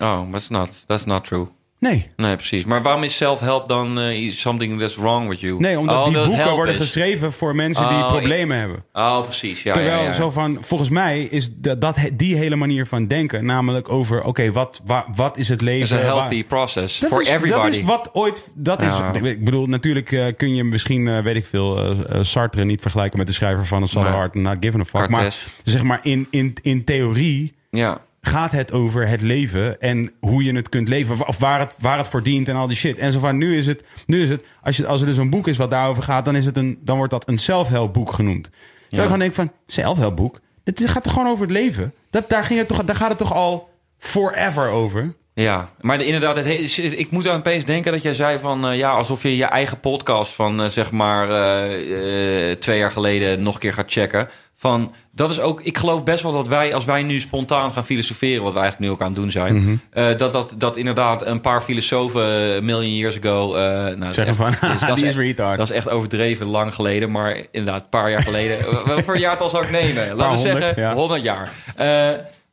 Oh, 0.00 0.32
that's 0.32 0.48
not, 0.48 0.84
that's 0.86 1.04
not 1.04 1.24
true. 1.24 1.48
Nee. 1.82 2.10
Nee, 2.16 2.34
precies. 2.36 2.64
Maar 2.64 2.82
waarom 2.82 3.02
is 3.02 3.16
self-help 3.16 3.68
dan 3.68 4.00
eh, 4.00 4.30
something 4.30 4.78
that's 4.80 4.96
wrong 4.96 5.28
with 5.28 5.40
you? 5.40 5.58
Nee, 5.60 5.78
omdat 5.78 5.96
Oh, 5.96 6.04
die 6.04 6.24
boeken 6.24 6.50
worden 6.50 6.74
is. 6.74 6.80
geschreven 6.80 7.32
voor 7.32 7.54
mensen 7.54 7.88
die 7.88 7.98
Oh, 7.98 8.08
problemen 8.08 8.58
hebben. 8.58 8.84
Oh, 8.92 9.22
precies. 9.22 9.62
Ja, 9.62 9.72
Terwijl 9.72 9.96
ja, 9.98 10.04
ja. 10.04 10.12
zo 10.12 10.30
van, 10.30 10.58
volgens 10.60 10.90
mij 10.90 11.22
is 11.22 11.50
dat, 11.54 11.80
dat 11.80 11.96
die 12.12 12.36
hele 12.36 12.56
manier 12.56 12.86
van 12.86 13.06
denken... 13.06 13.44
namelijk 13.44 13.88
over, 13.88 14.24
oké, 14.24 14.52
wat, 14.52 14.80
wa- 14.84 15.06
wat 15.14 15.36
is 15.38 15.48
het 15.48 15.60
leven? 15.60 15.96
It's 15.96 16.06
a 16.06 16.12
healthy 16.14 16.34
waar- 16.36 16.44
process 16.44 16.98
Dat 16.98 17.10
for 17.10 17.22
is, 17.22 17.28
everybody. 17.28 17.62
dat 17.62 17.74
is 17.74 17.82
wat 17.82 18.10
ooit. 18.12 18.50
Dat 18.54 18.82
is. 18.82 18.92
Ik 19.22 19.44
bedoel, 19.44 19.66
natuurlijk 19.66 20.12
eh, 20.12 20.24
kun 20.36 20.54
je 20.54 20.64
misschien, 20.64 21.08
eh, 21.08 21.18
weet 21.18 21.36
ik 21.36 21.46
veel, 21.46 21.94
Sartre 22.20 22.64
niet 22.64 22.80
vergelijken 22.80 23.18
met 23.18 23.26
de 23.26 23.32
schrijver 23.32 23.66
van 23.66 23.82
een 23.82 23.88
Solid 23.88 24.08
Nee. 24.08 24.16
Heart, 24.16 24.34
Not 24.34 24.56
Given 24.60 24.80
a 24.80 24.84
Fuck. 24.84 25.08
Maar 25.08 25.34
zeg 25.64 25.82
maar, 25.82 26.00
in, 26.02 26.26
in, 26.30 26.54
in 26.62 26.84
theorie 26.84 27.54
Ja. 27.70 28.00
Gaat 28.26 28.52
het 28.52 28.72
over 28.72 29.08
het 29.08 29.20
leven 29.20 29.80
en 29.80 30.12
hoe 30.20 30.44
je 30.44 30.54
het 30.54 30.68
kunt 30.68 30.88
leven. 30.88 31.26
Of 31.26 31.38
waar 31.38 31.60
het, 31.60 31.74
waar 31.78 31.98
het 31.98 32.06
voor 32.06 32.22
dient 32.22 32.48
en 32.48 32.56
al 32.56 32.66
die 32.66 32.76
shit. 32.76 32.98
En 32.98 33.12
zo 33.12 33.18
van, 33.18 33.36
nu 33.36 33.56
is 33.56 33.66
het, 33.66 33.84
nu 34.06 34.22
is 34.22 34.28
het 34.28 34.44
als, 34.62 34.76
je, 34.76 34.86
als 34.86 35.00
er 35.00 35.06
dus 35.06 35.16
een 35.16 35.30
boek 35.30 35.48
is 35.48 35.56
wat 35.56 35.70
daarover 35.70 36.02
gaat, 36.02 36.24
dan, 36.24 36.36
is 36.36 36.44
het 36.44 36.56
een, 36.56 36.78
dan 36.80 36.96
wordt 36.96 37.12
dat 37.12 37.28
een 37.28 37.38
self-help 37.38 37.92
boek 37.92 38.12
genoemd. 38.12 38.44
Terwijl 38.44 38.62
je 38.90 39.02
gewoon 39.02 39.18
denkt 39.18 39.34
van, 39.34 39.52
self-help 39.66 40.16
boek? 40.16 40.40
Het 40.64 40.90
gaat 40.90 41.02
toch 41.02 41.12
gewoon 41.12 41.28
over 41.28 41.42
het 41.42 41.52
leven? 41.52 41.94
Dat, 42.10 42.28
daar, 42.28 42.44
ging 42.44 42.58
het 42.58 42.68
toch, 42.68 42.84
daar 42.84 42.96
gaat 42.96 43.08
het 43.08 43.18
toch 43.18 43.32
al 43.32 43.70
forever 43.98 44.68
over? 44.68 45.14
Ja, 45.34 45.68
maar 45.80 45.98
de- 45.98 46.04
inderdaad, 46.04 46.36
het, 46.36 46.46
he- 46.46 46.82
ik 46.82 47.10
moet 47.10 47.28
aan 47.28 47.38
opeens 47.38 47.64
denken 47.64 47.92
dat 47.92 48.02
jij 48.02 48.14
zei 48.14 48.38
van... 48.38 48.66
eh, 48.68 48.76
ja, 48.78 48.90
alsof 48.90 49.22
je 49.22 49.36
je 49.36 49.44
eigen 49.44 49.80
podcast 49.80 50.32
van 50.32 50.62
eh, 50.62 50.68
zeg 50.68 50.90
maar 50.90 51.30
eh, 51.30 52.52
twee 52.56 52.78
jaar 52.78 52.92
geleden 52.92 53.42
nog 53.42 53.54
een 53.54 53.60
keer 53.60 53.72
gaat 53.72 53.92
checken. 53.92 54.28
Van, 54.56 54.94
dat 55.12 55.30
is 55.30 55.40
ook, 55.40 55.60
ik 55.62 55.78
geloof 55.78 56.04
best 56.04 56.22
wel 56.22 56.32
dat 56.32 56.48
wij, 56.48 56.74
als 56.74 56.84
wij 56.84 57.02
nu 57.02 57.18
spontaan 57.20 57.72
gaan 57.72 57.84
filosoferen... 57.84 58.42
wat 58.42 58.52
wij 58.52 58.62
eigenlijk 58.62 58.90
nu 58.90 58.96
ook 58.96 59.02
aan 59.06 59.12
het 59.12 59.22
doen 59.22 59.30
zijn... 59.30 59.54
Mhm. 59.54 60.16
dat, 60.16 60.32
dat, 60.32 60.54
dat 60.58 60.76
inderdaad 60.76 61.26
een 61.26 61.40
paar 61.40 61.60
filosofen 61.60 62.64
million 62.64 62.96
years 62.96 63.16
ago... 63.22 63.52
nou, 63.52 63.98
dat 63.98 64.08
is 64.08 64.14
Zeggen 64.14 64.44
echt- 64.46 64.58
van, 64.58 64.70
dus 64.70 64.80
dat 64.88 64.96
is 64.98 65.02
echt-. 65.16 65.36
Dat 65.36 65.70
is 65.70 65.76
echt 65.76 65.88
overdreven 65.88 66.46
lang 66.46 66.74
geleden, 66.74 67.10
maar 67.10 67.36
inderdaad, 67.50 67.82
een 67.82 67.88
paar 67.88 68.10
jaar 68.10 68.22
geleden. 68.22 68.58
Voor 69.04 69.18
jaartal 69.18 69.48
zou 69.48 69.64
ik 69.64 69.70
nemen? 69.70 69.94
Laten 69.94 70.16
we 70.16 70.24
honderd, 70.24 70.56
zeggen, 70.64 70.82
ja. 70.82 70.92
100 70.94 71.22
jaar. 71.22 71.50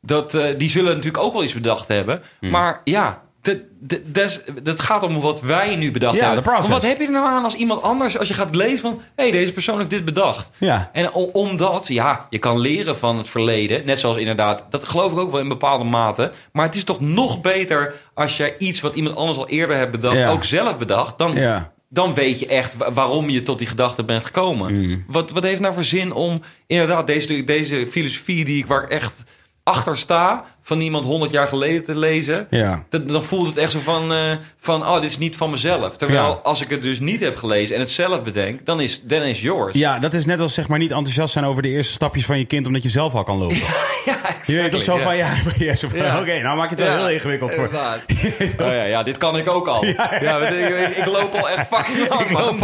Dat, 0.00 0.34
eh, 0.34 0.44
die 0.58 0.70
zullen 0.70 0.90
natuurlijk 0.94 1.22
ook 1.22 1.32
wel 1.32 1.44
iets 1.44 1.52
bedacht 1.54 1.88
hebben. 1.88 2.22
Hmm. 2.40 2.50
Maar 2.50 2.80
ja, 2.84 3.22
Dat, 4.62 4.80
gaat 4.80 5.02
om 5.02 5.20
wat 5.20 5.40
wij 5.40 5.76
nu 5.76 5.90
bedacht 5.90 6.16
Ja, 6.16 6.26
hebben. 6.32 6.52
Maar 6.52 6.68
wat 6.68 6.82
heb 6.82 6.98
je 6.98 7.04
er 7.04 7.10
nou 7.12 7.26
aan 7.26 7.44
als 7.44 7.54
iemand 7.54 7.82
anders, 7.82 8.18
als 8.18 8.28
je 8.28 8.34
gaat 8.34 8.54
lezen 8.54 8.78
van... 8.78 9.00
hé, 9.16 9.22
hey, 9.22 9.30
deze 9.32 9.52
persoon 9.52 9.78
heeft 9.78 9.90
dit 9.90 10.04
bedacht. 10.04 10.50
Ja. 10.58 10.90
En 10.92 11.12
omdat, 11.12 11.86
ja, 11.88 12.26
je 12.30 12.38
kan 12.38 12.58
leren 12.58 12.96
van 12.96 13.16
het 13.16 13.28
verleden. 13.28 13.84
Net 13.86 13.98
zoals 13.98 14.16
inderdaad, 14.16 14.66
dat 14.70 14.84
geloof 14.88 15.12
ik 15.12 15.18
ook 15.18 15.30
wel 15.30 15.40
in 15.40 15.48
bepaalde 15.48 15.84
mate. 15.84 16.32
Maar 16.52 16.64
het 16.66 16.74
is 16.76 16.84
toch 16.84 17.00
nog 17.00 17.40
beter 17.40 17.94
als 18.14 18.36
je 18.36 18.54
iets 18.58 18.80
wat 18.80 18.94
iemand 18.94 19.16
anders 19.16 19.38
al 19.38 19.48
eerder 19.48 19.76
hebt 19.76 19.90
bedacht... 19.90 20.16
Ja. 20.16 20.30
ook 20.30 20.44
zelf 20.44 20.78
bedacht. 20.78 21.18
Dan, 21.18 21.34
Ja. 21.34 21.72
dan 21.88 22.14
weet 22.14 22.38
je 22.38 22.46
echt 22.46 22.76
wa- 22.76 22.92
waarom 22.92 23.28
je 23.30 23.42
tot 23.42 23.58
die 23.58 23.66
gedachte 23.66 24.04
bent 24.04 24.24
gekomen. 24.24 24.74
Mm. 24.74 25.04
Wat, 25.08 25.30
wat 25.30 25.42
heeft 25.42 25.60
nou 25.60 25.74
voor 25.74 25.84
zin 25.84 26.12
om 26.12 26.42
inderdaad 26.66 27.06
deze, 27.06 27.44
deze 27.44 27.86
filosofie 27.90 28.44
die 28.44 28.58
ik 28.58 28.66
waar 28.66 28.88
echt 28.88 29.22
achter 29.70 29.96
sta... 29.98 30.44
van 30.62 30.80
iemand 30.80 31.04
100 31.04 31.30
jaar 31.32 31.46
geleden 31.48 31.84
te 31.84 31.96
lezen... 31.98 32.46
Ja. 32.50 32.84
Dat, 32.88 33.08
dan 33.08 33.24
voelt 33.24 33.46
het 33.46 33.56
echt 33.56 33.70
zo 33.72 33.78
van, 33.78 34.12
eh, 34.12 34.18
van, 34.60 34.86
oh, 34.86 34.94
dit 35.00 35.10
is 35.10 35.18
niet 35.18 35.36
van 35.36 35.50
mezelf. 35.50 35.96
Terwijl 35.96 36.22
Ja. 36.28 36.38
als 36.42 36.60
ik 36.60 36.70
het 36.70 36.82
dus 36.82 37.00
niet 37.00 37.20
heb 37.20 37.36
gelezen 37.36 37.74
en 37.74 37.80
het 37.80 37.90
zelf 37.90 38.22
bedenk, 38.22 38.66
dan 38.66 38.80
is 38.80 39.00
dan 39.02 39.22
is 39.22 39.40
yours. 39.40 39.76
Ja, 39.78 39.98
dat 39.98 40.12
is 40.12 40.24
net 40.24 40.40
als 40.40 40.54
zeg 40.54 40.68
maar 40.68 40.78
niet 40.78 40.90
enthousiast 40.90 41.32
zijn 41.32 41.44
over 41.44 41.62
de 41.62 41.68
eerste 41.68 41.92
stapjes 41.92 42.24
van 42.24 42.38
je 42.38 42.44
kind 42.44 42.66
omdat 42.66 42.82
je 42.82 42.88
zelf 42.88 43.14
al 43.14 43.22
kan 43.22 43.38
lopen. 43.38 43.56
ja 44.04 44.18
je 44.44 44.54
weet 44.54 44.70
toch 44.72 44.82
zo 44.82 44.96
van, 44.96 45.16
ja, 45.16 45.32
ja, 45.58 45.74
Ja. 45.94 46.20
oké, 46.20 46.40
nou 46.42 46.56
maak 46.56 46.70
je 46.70 46.74
het 46.76 46.84
wel 46.84 46.92
Ja, 46.94 46.98
heel 46.98 47.10
ingewikkeld 47.10 47.54
voor. 47.54 47.66
oh 48.66 48.72
ja, 48.72 48.84
ja, 48.84 49.02
dit 49.02 49.16
kan 49.16 49.36
ik 49.36 49.48
ook 49.48 49.66
al. 49.66 49.84
Ja, 49.84 50.10
ik, 50.38 50.88
ik, 50.88 50.96
ik 50.96 51.06
loop 51.06 51.34
al 51.34 51.48
echt 51.50 51.66
fucking 51.66 52.08
lang. 52.08 52.58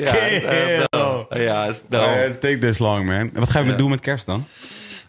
Ja, 0.00 0.16
eh, 0.16 0.84
Kill. 0.90 1.42
ja, 1.42 1.72
daarom. 1.88 2.14
Eh, 2.14 2.30
take 2.40 2.58
this 2.58 2.78
long, 2.78 3.06
man. 3.06 3.30
Wat 3.32 3.50
ga 3.50 3.58
je 3.60 3.66
Ja. 3.66 3.72
doen 3.72 3.90
met 3.90 4.00
kerst 4.00 4.26
dan? 4.26 4.46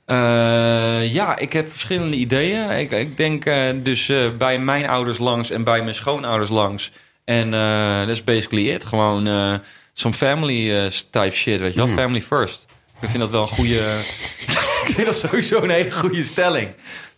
Eh, 0.06 1.14
ja, 1.14 1.38
ik 1.38 1.54
heb 1.54 1.72
verschillende 1.72 2.16
ideeën. 2.16 2.70
Ik, 2.70 2.92
ik 2.92 3.18
denk 3.18 3.46
eh, 3.46 3.70
dus 3.76 4.10
eh, 4.10 4.18
bij 4.38 4.60
mijn 4.60 4.90
ouders 4.90 5.18
langs 5.18 5.50
en 5.50 5.64
bij 5.64 5.82
mijn 5.82 5.96
schoonouders 5.96 6.50
langs. 6.50 6.92
En 7.26 7.52
dat 8.00 8.10
is 8.10 8.24
basically 8.24 8.70
it. 8.70 8.86
Gewoon 8.86 9.62
some 9.94 10.14
family 10.14 10.92
type 11.10 11.32
shit, 11.32 11.60
weet 11.60 11.74
je 11.74 11.86
wel. 11.86 11.96
Family 11.96 12.22
first. 12.22 12.66
Ik 13.02 13.10
vind 13.10 13.20
dat 13.20 13.32
wel 13.32 13.42
een 13.42 13.48
goede... 13.48 13.80
ik 14.88 14.94
vind 14.94 15.06
dat 15.06 15.18
sowieso 15.18 15.64
een 15.64 15.70
hele 15.70 15.92
goede 15.92 16.24
stelling. 16.24 16.74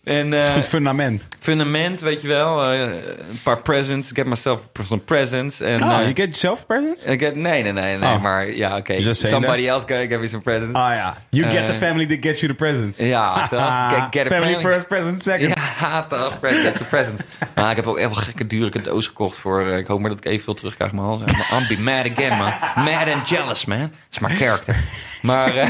En, 0.06 0.32
eh, 0.32 0.52
Goed 0.54 0.66
fundament. 0.66 1.28
fundament, 1.40 2.00
weet 2.00 2.20
je 2.20 2.28
wel. 2.28 2.64
eh, 2.72 2.80
een 2.82 3.40
paar 3.42 3.62
presents. 3.62 4.10
Get 4.12 4.26
myself 4.26 4.60
some 4.88 5.00
presents. 5.00 5.60
En, 5.60 5.80
eh, 5.80 5.88
you 5.88 6.04
get 6.06 6.16
yourself 6.16 6.66
presents? 6.66 7.04
ik 7.04 7.20
get, 7.20 7.34
nee, 7.36 7.62
nee, 7.62 7.72
nee, 7.72 7.96
nee. 7.98 8.10
Oh. 8.14 8.22
Maar 8.22 8.50
ja, 8.50 8.76
oké. 8.76 9.14
Somebody 9.14 9.66
else 9.68 9.80
gotta 9.80 10.06
get 10.06 10.20
me 10.20 10.28
some 10.28 10.42
presents. 10.42 10.74
Ah 10.78 10.94
ja. 10.94 11.16
You 11.30 11.50
get 11.50 11.60
Eh, 11.60 11.66
the 11.66 11.74
family 11.74 12.06
that 12.06 12.18
gets 12.20 12.40
you 12.40 12.52
the 12.52 12.58
presents. 12.58 12.98
ja, 12.98 13.46
toch? 13.48 13.90
Get- 13.92 14.06
get 14.10 14.26
a 14.26 14.34
family 14.34 14.52
family. 14.54 14.72
first, 14.74 14.88
present 14.88 15.22
second. 15.22 15.54
Ja, 15.80 16.02
toch. 16.08 16.38
Get 16.42 16.62
your 16.62 16.84
present. 16.90 17.20
Maar 17.54 17.70
ik 17.70 17.76
heb 17.76 17.86
ook 17.86 17.98
echt 17.98 18.14
wel 18.14 18.22
gekke 18.22 18.46
dure 18.46 18.70
cadeaus 18.70 19.06
gekocht 19.06 19.38
voor... 19.38 19.66
eh, 19.66 19.76
ik 19.78 19.86
hoop 19.86 20.00
maar 20.00 20.10
dat 20.10 20.18
ik 20.18 20.24
evenveel 20.24 20.54
terugkrijg 20.54 20.90
in 20.90 20.96
mijn 20.96 21.08
hals. 21.08 21.20
I'm 21.20 21.66
be 21.76 21.82
mad 21.82 22.04
again, 22.12 22.38
man. 22.38 22.52
Mad 22.84 23.08
and 23.14 23.28
jealous, 23.28 23.64
man. 23.64 23.90
It's 24.08 24.18
my 24.18 24.28
character. 24.36 24.76
Maar, 25.22 25.56
eh, 25.56 25.68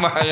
maar 0.00 0.26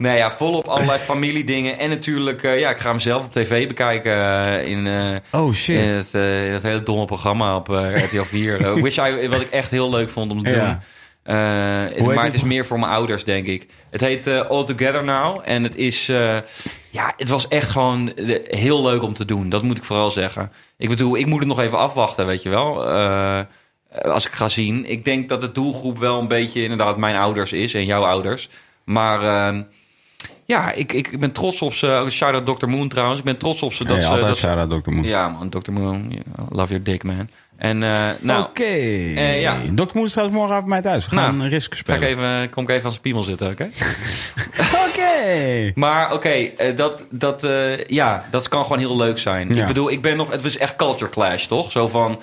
nee, 0.00 0.16
ja, 0.16 0.30
volop 0.30 0.66
allerlei 0.68 0.98
familiedingen. 0.98 1.78
En 1.78 1.88
natuurlijk, 1.88 2.42
eh, 2.42 2.58
ja, 2.60 2.70
ik 2.70 2.78
ga 2.78 2.92
mezelf 2.92 3.24
op 3.24 3.32
tv 3.32 3.66
bekijken 3.68 4.44
eh, 4.46 4.68
in... 4.70 4.86
eh, 4.86 5.40
Oh 5.40 5.52
shit. 5.54 5.76
in 5.80 5.88
het, 5.88 6.14
in 6.14 6.52
het 6.52 6.62
hele 6.62 6.82
domme 6.82 7.04
programma 7.04 7.56
op 7.56 7.68
RTL 7.94 8.22
4. 8.22 8.64
Eh, 8.66 8.72
Wish 8.82 8.98
I, 8.98 9.28
wat 9.28 9.40
ik 9.40 9.50
echt 9.50 9.70
heel 9.70 9.90
leuk 9.90 10.08
vond 10.08 10.30
om 10.32 10.42
te 10.42 10.50
Ja. 10.50 10.80
doen. 11.96 12.14
Maar 12.14 12.24
het 12.24 12.34
is 12.34 12.42
meer 12.42 12.66
voor 12.66 12.78
mijn 12.78 12.92
ouders, 12.92 13.24
denk 13.24 13.46
ik. 13.46 13.66
Het 13.90 14.00
heet 14.00 14.26
All 14.26 14.64
Together 14.64 15.04
Now. 15.04 15.40
En 15.44 15.62
het 15.62 15.76
is... 15.76 16.06
ja, 16.90 17.12
het 17.16 17.28
was 17.28 17.48
echt 17.48 17.70
gewoon 17.70 18.12
heel 18.44 18.82
leuk 18.82 19.02
om 19.02 19.14
te 19.14 19.24
doen. 19.24 19.48
Dat 19.48 19.62
moet 19.62 19.76
ik 19.76 19.84
vooral 19.84 20.10
zeggen. 20.10 20.52
Ik 20.78 20.88
bedoel, 20.88 21.16
ik 21.16 21.26
moet 21.26 21.38
het 21.38 21.48
nog 21.48 21.60
even 21.60 21.78
afwachten, 21.78 22.26
weet 22.26 22.42
je 22.42 22.48
wel. 22.48 22.84
Als 24.02 24.26
ik 24.26 24.32
ga 24.32 24.48
zien. 24.48 24.90
Ik 24.90 25.04
denk 25.04 25.28
dat 25.28 25.40
de 25.40 25.52
doelgroep 25.52 25.98
wel 25.98 26.20
een 26.20 26.28
beetje 26.28 26.62
inderdaad 26.62 26.96
mijn 26.96 27.16
ouders 27.16 27.52
is. 27.52 27.74
En 27.74 27.84
jouw 27.84 28.04
ouders. 28.04 28.48
Maar... 28.84 29.22
eh, 29.22 29.60
ja, 30.44 30.72
ik, 30.72 30.92
ik 30.92 31.18
ben 31.18 31.32
trots 31.32 31.62
op 31.62 31.74
ze. 31.74 32.06
Shout-out 32.10 32.58
Dr. 32.60 32.66
Moon 32.66 32.88
trouwens. 32.88 33.18
Ik 33.18 33.24
ben 33.24 33.36
trots 33.36 33.62
op 33.62 33.72
ze. 33.72 33.84
Dat 33.84 33.96
Hey, 34.04 34.18
ze, 34.18 34.24
dat 34.24 34.36
shout-out 34.36 34.84
Dr. 34.84 34.90
Moon. 34.90 35.04
ja, 35.04 35.28
man, 35.28 35.48
Dr. 35.48 35.72
Moon. 35.72 36.22
love 36.50 36.68
your 36.68 36.82
dick, 36.84 37.02
man. 37.04 37.28
En 37.56 37.82
eh, 37.82 38.08
nou, 38.20 38.44
Oké. 38.44 38.62
Eh, 38.62 39.40
ja. 39.40 39.58
Dr. 39.74 39.84
Moon 39.94 40.04
is 40.04 40.12
trouwens 40.12 40.38
morgen 40.38 40.58
bij 40.60 40.68
mij 40.68 40.80
thuis. 40.82 41.08
We 41.08 41.16
gaan 41.16 41.30
Nou, 41.36 41.44
een 41.44 41.50
risk 41.50 41.72
ga 41.74 41.78
ik 41.78 41.84
spelen. 42.02 42.08
even, 42.08 42.50
kom 42.50 42.62
ik 42.62 42.68
even 42.70 42.84
aan 42.84 42.90
zijn 42.90 43.02
piemel 43.02 43.22
zitten, 43.22 43.50
oké? 43.50 43.68
Oké. 44.88 45.72
Maar 45.74 46.12
oké, 46.12 46.28
eh, 46.28 46.76
dat, 46.76 47.06
dat, 47.10 47.46
ja, 47.86 48.24
dat 48.30 48.48
kan 48.48 48.62
gewoon 48.62 48.78
heel 48.78 48.96
leuk 48.96 49.18
zijn. 49.18 49.48
Ja. 49.54 49.60
Ik 49.60 49.66
bedoel, 49.66 49.90
ik 49.90 50.02
ben 50.02 50.16
nog, 50.16 50.30
het 50.32 50.42
was 50.42 50.56
echt 50.56 50.76
culture 50.76 51.10
clash, 51.10 51.44
toch? 51.46 51.72
Zo 51.72 51.88
van, 51.88 52.20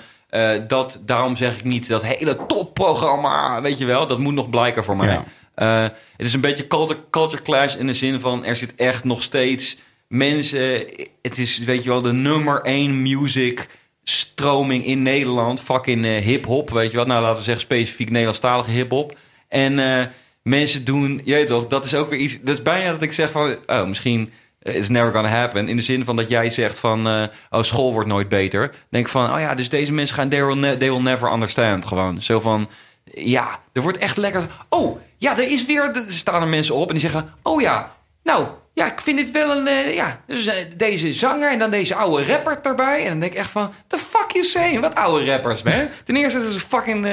dat, 0.68 0.98
daarom 1.04 1.36
zeg 1.36 1.56
ik 1.56 1.64
niet 1.64 1.88
dat 1.88 2.04
hele 2.04 2.38
topprogramma, 2.46 3.62
weet 3.62 3.78
je 3.78 3.84
wel, 3.86 4.06
dat 4.06 4.18
moet 4.18 4.34
nog 4.34 4.50
blijken 4.50 4.84
voor 4.84 4.96
mij. 4.96 5.08
Ja. 5.08 5.24
Eh, 5.58 5.82
het 6.16 6.26
is 6.26 6.32
een 6.32 6.40
beetje 6.40 6.66
culture, 7.10 7.42
clash 7.42 7.74
in 7.74 7.86
de 7.86 7.94
zin 7.94 8.20
van, 8.20 8.44
er 8.44 8.56
zit 8.56 8.74
echt 8.74 9.04
nog 9.04 9.22
steeds 9.22 9.76
mensen, 10.08 10.86
het 11.22 11.38
is, 11.38 11.58
weet 11.58 11.82
je 11.82 11.88
wel, 11.88 12.02
de 12.02 12.12
nummer 12.12 12.60
één 12.60 13.02
music 13.02 13.68
stroming 14.04 14.86
in 14.86 15.02
Nederland, 15.02 15.62
fucking 15.62 16.04
eh, 16.04 16.16
hip-hop, 16.16 16.70
weet 16.70 16.90
je 16.90 16.96
wat? 16.96 17.06
Nou, 17.06 17.22
laten 17.22 17.38
we 17.38 17.44
zeggen 17.44 17.62
specifiek 17.62 18.08
Nederlandstalige 18.08 18.70
hip-hop. 18.70 19.16
En 19.48 19.78
eh, 19.78 20.06
mensen 20.42 20.84
doen, 20.84 21.20
je 21.24 21.34
weet 21.34 21.46
toch, 21.46 21.66
dat 21.66 21.84
is 21.84 21.94
ook 21.94 22.10
weer 22.10 22.18
iets. 22.18 22.38
Dat 22.40 22.54
is 22.54 22.62
bijna 22.62 22.90
dat 22.90 23.02
ik 23.02 23.12
zeg 23.12 23.30
van, 23.30 23.56
oh, 23.66 23.86
misschien 23.86 24.32
it's 24.62 24.88
never 24.88 25.12
gonna 25.12 25.28
happen. 25.28 25.68
In 25.68 25.76
de 25.76 25.82
zin 25.82 26.04
van 26.04 26.16
dat 26.16 26.28
jij 26.28 26.50
zegt 26.50 26.78
van, 26.78 27.06
oh, 27.50 27.62
school 27.62 27.92
wordt 27.92 28.08
nooit 28.08 28.28
beter. 28.28 28.74
Denk 28.90 29.08
van, 29.08 29.32
oh 29.32 29.40
ja, 29.40 29.54
dus 29.54 29.68
deze 29.68 29.92
mensen 29.92 30.14
gaan, 30.14 30.28
they 30.28 30.44
will, 30.44 30.76
they 30.76 30.90
will 30.90 31.02
never 31.02 31.32
understand. 31.32 31.86
Gewoon 31.86 32.22
zo 32.22 32.40
van, 32.40 32.68
ja, 33.04 33.60
er 33.72 33.82
wordt 33.82 33.98
echt 33.98 34.16
lekker. 34.16 34.46
Oh, 34.68 34.98
ja, 35.18 35.36
er 35.36 35.50
is 35.50 35.66
weer, 35.66 35.82
er 35.82 36.04
staan 36.08 36.42
er 36.42 36.48
mensen 36.48 36.74
op 36.74 36.86
en 36.86 36.92
die 36.92 37.00
zeggen, 37.00 37.34
oh 37.42 37.60
ja, 37.60 37.96
nou, 38.22 38.46
ja, 38.74 38.92
ik 38.92 39.00
vind 39.00 39.18
dit 39.18 39.30
wel 39.30 39.50
een, 39.50 39.66
eh, 39.66 39.94
ja, 39.94 40.20
dus 40.26 40.46
eh, 40.46 40.54
deze 40.76 41.12
zanger 41.12 41.50
en 41.50 41.58
dan 41.58 41.70
deze 41.70 41.94
oude 41.94 42.24
rapper 42.24 42.58
erbij. 42.62 43.02
En 43.02 43.08
dan 43.08 43.20
denk 43.20 43.32
ik 43.32 43.38
echt 43.38 43.50
van, 43.50 43.72
the 43.86 43.98
fuck 43.98 44.30
you 44.32 44.44
saying? 44.44 44.80
Wat 44.80 44.94
oude 44.94 45.24
rappers, 45.24 45.62
man? 45.62 45.88
Ten 46.04 46.16
eerste, 46.16 46.38
het 46.38 46.48
is 46.48 46.54
een 46.54 46.60
fucking, 46.60 47.06
eh, 47.06 47.12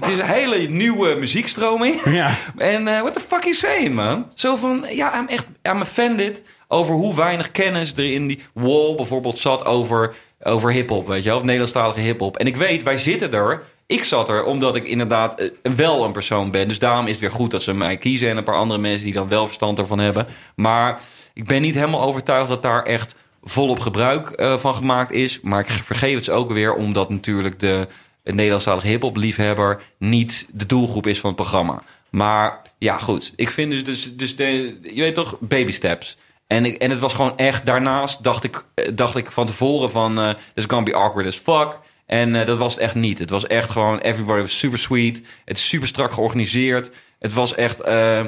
het 0.00 0.08
is 0.10 0.18
een 0.18 0.26
hele 0.26 0.56
nieuwe 0.68 1.14
muziekstroming. 1.18 2.00
Ja. 2.04 2.34
En 2.56 2.84
what 2.84 3.14
the 3.14 3.20
fuck 3.28 3.42
you 3.42 3.54
saying, 3.54 3.94
man? 3.94 4.30
Zo 4.34 4.56
van, 4.56 4.86
ja, 4.90 5.18
I'm 5.18 5.28
echt, 5.28 5.46
I'm 5.62 5.80
offended 5.80 6.42
over 6.68 6.94
hoe 6.94 7.14
weinig 7.14 7.50
kennis 7.50 7.92
er 7.92 8.12
in 8.12 8.26
die 8.26 8.42
wall 8.52 8.94
bijvoorbeeld 8.94 9.38
zat 9.38 9.64
over, 9.64 10.14
over 10.42 10.72
hip-hop, 10.72 11.06
weet 11.06 11.22
je 11.22 11.28
wel, 11.28 11.36
of 11.36 11.42
Nederlandstalige 11.42 12.00
hip-hop. 12.00 12.36
En 12.36 12.46
ik 12.46 12.56
weet, 12.56 12.82
wij 12.82 12.98
zitten 12.98 13.32
er. 13.32 13.62
Ik 13.88 14.04
zat 14.04 14.28
er 14.28 14.44
omdat 14.44 14.76
ik 14.76 14.84
inderdaad 14.84 15.40
eh, 15.40 15.48
wel 15.62 16.04
een 16.04 16.12
persoon 16.12 16.50
ben. 16.50 16.68
Dus 16.68 16.78
daarom 16.78 17.04
is 17.04 17.10
het 17.10 17.20
weer 17.20 17.30
goed 17.30 17.50
dat 17.50 17.62
ze 17.62 17.74
mij 17.74 17.96
kiezen 17.96 18.28
en 18.28 18.36
een 18.36 18.44
paar 18.44 18.56
andere 18.56 18.80
mensen 18.80 19.04
die 19.04 19.12
dan 19.12 19.28
wel 19.28 19.46
verstand 19.46 19.78
ervan 19.78 19.98
hebben. 19.98 20.26
Maar 20.56 21.00
ik 21.34 21.46
ben 21.46 21.62
niet 21.62 21.74
helemaal 21.74 22.02
overtuigd 22.02 22.48
dat 22.48 22.62
daar 22.62 22.82
echt 22.82 23.14
volop 23.42 23.78
gebruik 23.78 24.30
eh, 24.30 24.56
van 24.56 24.74
gemaakt 24.74 25.12
is. 25.12 25.40
Maar 25.40 25.60
ik 25.60 25.66
vergeef 25.66 26.14
het 26.14 26.24
ze 26.24 26.32
ook 26.32 26.52
weer 26.52 26.74
omdat 26.74 27.10
natuurlijk 27.10 27.60
de 27.60 27.86
Nederlandstalige 28.24 28.86
hip-hop 28.86 29.16
liefhebber 29.16 29.82
niet 29.98 30.48
de 30.52 30.66
doelgroep 30.66 31.06
is 31.06 31.20
van 31.20 31.30
het 31.30 31.38
programma. 31.38 31.82
Maar 32.10 32.62
ja, 32.78 32.98
goed. 32.98 33.32
Ik 33.36 33.50
vind 33.50 33.70
dus, 33.70 33.84
dus, 33.84 34.16
dus 34.16 34.36
de, 34.36 34.78
je 34.82 35.00
weet 35.00 35.14
toch, 35.14 35.36
baby 35.40 35.72
steps. 35.72 36.16
En, 36.46 36.78
en 36.78 36.90
het 36.90 36.98
was 36.98 37.14
gewoon 37.14 37.36
echt, 37.36 37.66
daarnaast 37.66 38.22
dacht 38.22 38.44
ik, 38.44 38.64
eh, 38.74 38.88
dacht 38.92 39.16
ik 39.16 39.30
van 39.30 39.46
tevoren 39.46 39.90
van, 39.90 40.18
eh 40.18 40.28
this 40.28 40.40
is 40.54 40.64
gonna 40.64 40.84
be 40.84 40.94
awkward 40.94 41.26
as 41.26 41.36
fuck. 41.36 41.78
En 42.08 42.34
eh, 42.34 42.46
dat 42.46 42.58
was 42.58 42.74
het 42.74 42.82
echt 42.82 42.94
niet. 42.94 43.18
Het 43.18 43.30
was 43.30 43.46
echt 43.46 43.70
gewoon, 43.70 43.98
everybody 43.98 44.40
was 44.40 44.58
super 44.58 44.78
sweet. 44.78 45.22
Het 45.44 45.56
is 45.56 45.68
super 45.68 45.88
strak 45.88 46.12
georganiseerd. 46.12 46.90
Het 47.18 47.32
was 47.32 47.54
echt, 47.54 47.80
eh, 47.80 48.24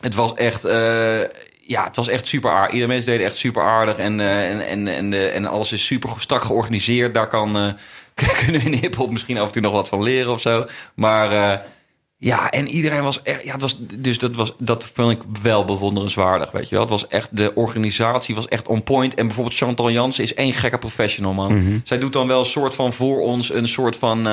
het 0.00 0.14
was 0.14 0.34
echt, 0.34 0.64
eh, 0.64 1.20
ja, 1.66 1.84
het 1.84 1.96
was 1.96 2.08
echt 2.08 2.26
super 2.26 2.50
aardig. 2.50 2.72
Iedereen 2.72 2.88
mensen 2.88 3.10
deden 3.10 3.26
echt 3.26 3.36
super 3.36 3.62
aardig. 3.62 3.96
En, 3.96 4.20
en, 4.20 4.66
en, 4.66 4.88
en, 4.88 5.32
en 5.32 5.46
alles 5.46 5.72
is 5.72 5.86
super 5.86 6.10
strak 6.18 6.42
georganiseerd. 6.42 7.14
Daar 7.14 7.28
kan, 7.28 7.52
kunnen 8.44 8.60
we 8.60 8.70
in 8.70 8.78
hip-hop 8.78 9.10
misschien 9.10 9.38
af 9.38 9.46
en 9.46 9.52
toe 9.52 9.62
nog 9.62 9.72
wat 9.72 9.88
van 9.88 10.02
leren 10.02 10.32
of 10.32 10.40
zo. 10.40 10.66
Maar 10.94 11.62
ja, 12.22 12.50
en 12.50 12.68
iedereen 12.68 13.02
was 13.02 13.22
echt, 13.22 13.44
ja, 13.44 13.52
het 13.52 13.60
was, 13.60 13.76
dus 13.78 14.18
dat, 14.18 14.34
was, 14.34 14.52
dat 14.58 14.90
vond 14.94 15.10
ik 15.10 15.20
wel 15.42 15.64
bewonderenswaardig, 15.64 16.50
weet 16.50 16.68
je 16.68 16.74
wel. 16.74 16.80
Het 16.80 16.90
was 16.90 17.08
echt, 17.08 17.36
de 17.36 17.54
organisatie 17.54 18.34
was 18.34 18.48
echt 18.48 18.68
on 18.68 18.82
point. 18.82 19.14
En 19.14 19.26
bijvoorbeeld 19.26 19.56
Chantal 19.56 19.90
Jansen 19.90 20.24
is 20.24 20.34
één 20.34 20.52
gekke 20.52 20.78
professional, 20.78 21.32
man. 21.32 21.82
Zij 21.84 21.98
doet 21.98 22.12
dan 22.12 22.26
wel 22.26 22.38
een 22.38 22.44
soort 22.44 22.74
van 22.74 22.92
voor 22.92 23.20
ons 23.20 23.52
een 23.52 23.68
soort 23.68 23.96
van 23.96 24.26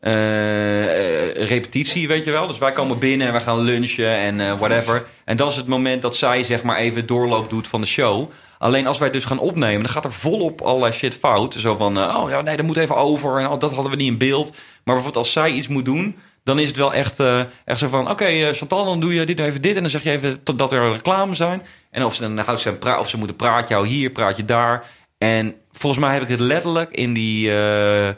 eh, 0.00 1.32
repetitie, 1.32 2.08
weet 2.08 2.24
je 2.24 2.30
wel. 2.30 2.46
Dus 2.46 2.58
wij 2.58 2.72
komen 2.72 2.98
binnen 2.98 3.26
en 3.26 3.32
we 3.32 3.40
gaan 3.40 3.60
lunchen 3.60 4.14
en 4.14 4.40
eh, 4.40 4.58
whatever. 4.58 5.06
En 5.24 5.36
dat 5.36 5.50
is 5.50 5.56
het 5.56 5.66
moment 5.66 6.02
dat 6.02 6.16
zij 6.16 6.42
zeg 6.42 6.62
maar 6.62 6.76
even 6.76 7.06
doorloop 7.06 7.50
doet 7.50 7.68
van 7.68 7.80
de 7.80 7.86
show. 7.86 8.30
Alleen 8.58 8.86
als 8.86 8.98
wij 8.98 9.10
dus 9.10 9.24
gaan 9.24 9.38
opnemen, 9.38 9.82
dan 9.82 9.92
gaat 9.92 10.04
er 10.04 10.12
volop 10.12 10.60
allerlei 10.60 10.92
shit 10.92 11.14
fout. 11.14 11.54
Zo 11.58 11.76
van, 11.76 11.98
oh 11.98 12.30
ja, 12.30 12.40
nee, 12.40 12.56
dat 12.56 12.66
moet 12.66 12.76
even 12.76 12.96
over. 12.96 13.40
En 13.40 13.48
oh, 13.48 13.60
dat 13.60 13.72
hadden 13.72 13.90
we 13.90 13.96
niet 13.96 14.10
in 14.10 14.18
beeld. 14.18 14.50
Maar 14.50 14.94
bijvoorbeeld 14.94 15.24
als 15.24 15.32
zij 15.32 15.50
iets 15.50 15.68
moet 15.68 15.84
doen, 15.84 16.16
dan 16.50 16.58
is 16.58 16.68
het 16.68 16.76
wel 16.76 16.94
echt, 16.94 17.20
eh, 17.20 17.42
echt 17.64 17.78
zo 17.78 17.88
van... 17.88 18.10
Oké, 18.10 18.24
eh, 18.24 18.52
Chantal, 18.52 18.84
dan 18.84 19.00
doe 19.00 19.14
je 19.14 19.26
dit, 19.26 19.38
even 19.40 19.62
dit. 19.62 19.76
En 19.76 19.82
dan 19.82 19.90
zeg 19.90 20.02
je 20.02 20.10
even 20.10 20.42
totdat 20.42 20.72
er 20.72 20.92
reclame 20.92 21.34
zijn. 21.34 21.62
En 21.90 22.04
of 22.04 22.14
ze, 22.14 22.20
dan 22.20 22.38
houdt 22.38 22.60
ze 22.60 22.76
een 22.80 22.98
of 22.98 23.08
ze 23.08 23.16
moeten 23.16 23.36
praatje 23.36 23.74
houden 23.74 23.94
hier, 23.94 24.10
praatje 24.10 24.44
daar. 24.44 24.84
En 25.18 25.54
volgens 25.72 26.02
mij 26.04 26.12
heb 26.12 26.22
ik 26.22 26.28
het 26.28 26.40
letterlijk 26.40 26.90
in 26.90 27.12
die 27.12 27.54
eh, 27.54 28.08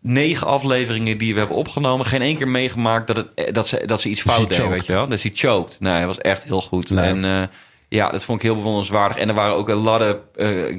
negen 0.00 0.46
afleveringen 0.46 1.18
die 1.18 1.32
we 1.32 1.38
hebben 1.38 1.56
opgenomen... 1.56 2.06
geen 2.06 2.22
één 2.22 2.36
keer 2.36 2.48
meegemaakt 2.48 3.06
dat, 3.06 3.16
het, 3.16 3.54
dat, 3.54 3.68
ze, 3.68 3.86
dat 3.86 4.00
ze 4.00 4.08
iets 4.08 4.20
fout 4.20 4.48
deed, 4.48 4.68
weet 4.68 4.86
je 4.86 4.92
wel. 4.92 5.08
Dat 5.08 5.22
hij 5.22 5.30
choked. 5.34 5.76
Nee, 5.80 5.92
hij 5.92 6.06
was 6.06 6.18
echt 6.18 6.44
heel 6.44 6.62
goed. 6.62 6.90
Leuk. 6.90 7.04
En 7.04 7.50
ja, 7.88 8.10
dat 8.10 8.24
vond 8.24 8.38
ik 8.38 8.44
heel 8.44 8.56
bewonderenswaardig. 8.56 9.16
En 9.16 9.28
er 9.28 9.34
waren 9.34 9.54
ook 9.54 9.68
een 9.68 9.74
lot 9.74 10.00
of 10.00 10.16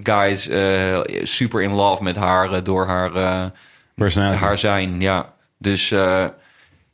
guys 0.04 0.50
super 1.24 1.62
in 1.62 1.72
love 1.72 2.04
met 2.04 2.16
haar... 2.16 2.64
door 2.64 2.88
haar... 2.88 3.12
haar 4.36 4.58
zijn, 4.58 5.02
ja. 5.02 5.34
Dus 5.58 5.94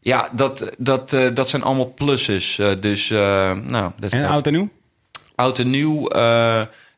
ja, 0.03 0.30
dat, 0.31 0.69
dat, 0.77 1.13
eh, 1.13 1.27
dat 1.34 1.49
zijn 1.49 1.63
allemaal 1.63 1.93
plusses. 1.93 2.59
Eh, 2.59 2.71
dus, 2.80 3.09
eh, 3.09 3.51
nou, 3.51 3.91
dat 3.99 4.11
En 4.11 4.25
oud 4.25 4.47
en 4.47 4.53
nieuw? 4.53 4.69
Oud 5.35 5.59
en 5.59 5.69
nieuw 5.69 6.07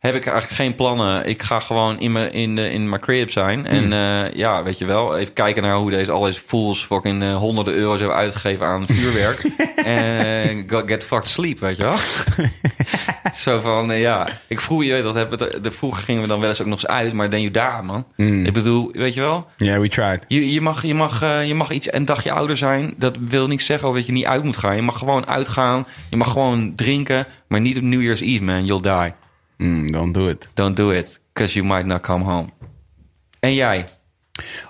heb 0.05 0.15
ik 0.15 0.25
eigenlijk 0.25 0.61
geen 0.61 0.75
plannen. 0.75 1.27
Ik 1.27 1.43
ga 1.43 1.59
gewoon 1.59 1.99
in 1.99 2.11
mijn, 2.11 2.33
in, 2.33 2.55
de, 2.55 2.69
in 2.69 2.89
mijn 2.89 3.01
crib 3.01 3.31
zijn. 3.31 3.65
En 3.65 3.93
eh, 3.93 4.33
ja, 4.33 4.63
weet 4.63 4.77
je 4.77 4.85
wel, 4.85 5.17
even 5.17 5.33
kijken 5.33 5.63
naar 5.63 5.75
hoe 5.75 5.91
deze, 5.91 6.11
al 6.11 6.21
deze 6.21 6.39
fools 6.45 6.85
fucking 6.85 7.23
eh, 7.23 7.35
honderden 7.35 7.73
euro's 7.73 7.99
hebben 7.99 8.17
uitgegeven 8.17 8.65
aan 8.65 8.87
vuurwerk. 8.87 9.41
en 9.85 10.65
get 10.85 11.03
fucked 11.03 11.27
sleep, 11.27 11.59
weet 11.59 11.77
je 11.77 11.83
wel. 11.83 11.95
Zo 13.33 13.59
van, 13.59 13.91
eh, 13.91 14.01
ja. 14.01 14.27
Ik 14.47 14.61
vroeg, 14.61 14.83
je 14.83 14.91
weet 14.91 15.03
dat, 15.03 15.15
hebben 15.15 15.39
we 15.39 15.61
de, 15.61 15.71
vroeger 15.71 16.03
gingen 16.03 16.21
we 16.21 16.27
dan 16.27 16.39
wel 16.39 16.49
eens 16.49 16.61
ook 16.61 16.67
nog 16.67 16.81
eens 16.81 16.87
uit. 16.87 17.13
Maar 17.13 17.29
dan 17.29 17.41
je 17.41 17.51
daar, 17.51 17.85
man. 17.85 18.05
Ik 18.15 18.53
bedoel, 18.53 18.89
weet 18.91 19.13
je 19.13 19.19
wel. 19.19 19.49
Yeah, 19.57 19.79
we 19.79 19.89
tried. 19.89 20.25
Je, 20.27 20.51
je, 20.51 20.61
mag, 20.61 20.81
je, 20.85 20.93
mag, 20.93 21.19
je 21.45 21.53
mag 21.53 21.71
iets 21.71 21.93
een 21.93 22.05
dagje 22.05 22.31
ouder 22.31 22.57
zijn. 22.57 22.93
Dat 22.97 23.15
wil 23.19 23.47
niet 23.47 23.61
zeggen 23.61 23.93
dat 23.93 24.05
je 24.05 24.11
niet 24.11 24.25
uit 24.25 24.43
moet 24.43 24.57
gaan. 24.57 24.75
Je 24.75 24.81
mag 24.81 24.97
gewoon 24.97 25.27
uitgaan. 25.27 25.85
Je 26.09 26.17
mag 26.17 26.31
gewoon 26.31 26.75
drinken. 26.75 27.27
Maar 27.47 27.61
niet 27.61 27.77
op 27.77 27.83
New 27.83 28.01
Year's 28.01 28.21
Eve, 28.21 28.43
man. 28.43 28.65
You'll 28.65 28.81
die. 28.81 29.13
Mm, 29.57 29.91
don't 29.91 30.13
do 30.13 30.29
it. 30.29 30.49
Don't 30.53 30.75
do 30.75 30.91
it. 30.91 31.19
Because 31.33 31.53
you 31.59 31.65
might 31.65 31.85
not 31.85 32.01
come 32.01 32.23
home. 32.23 32.49
En 33.39 33.53
jij? 33.53 33.85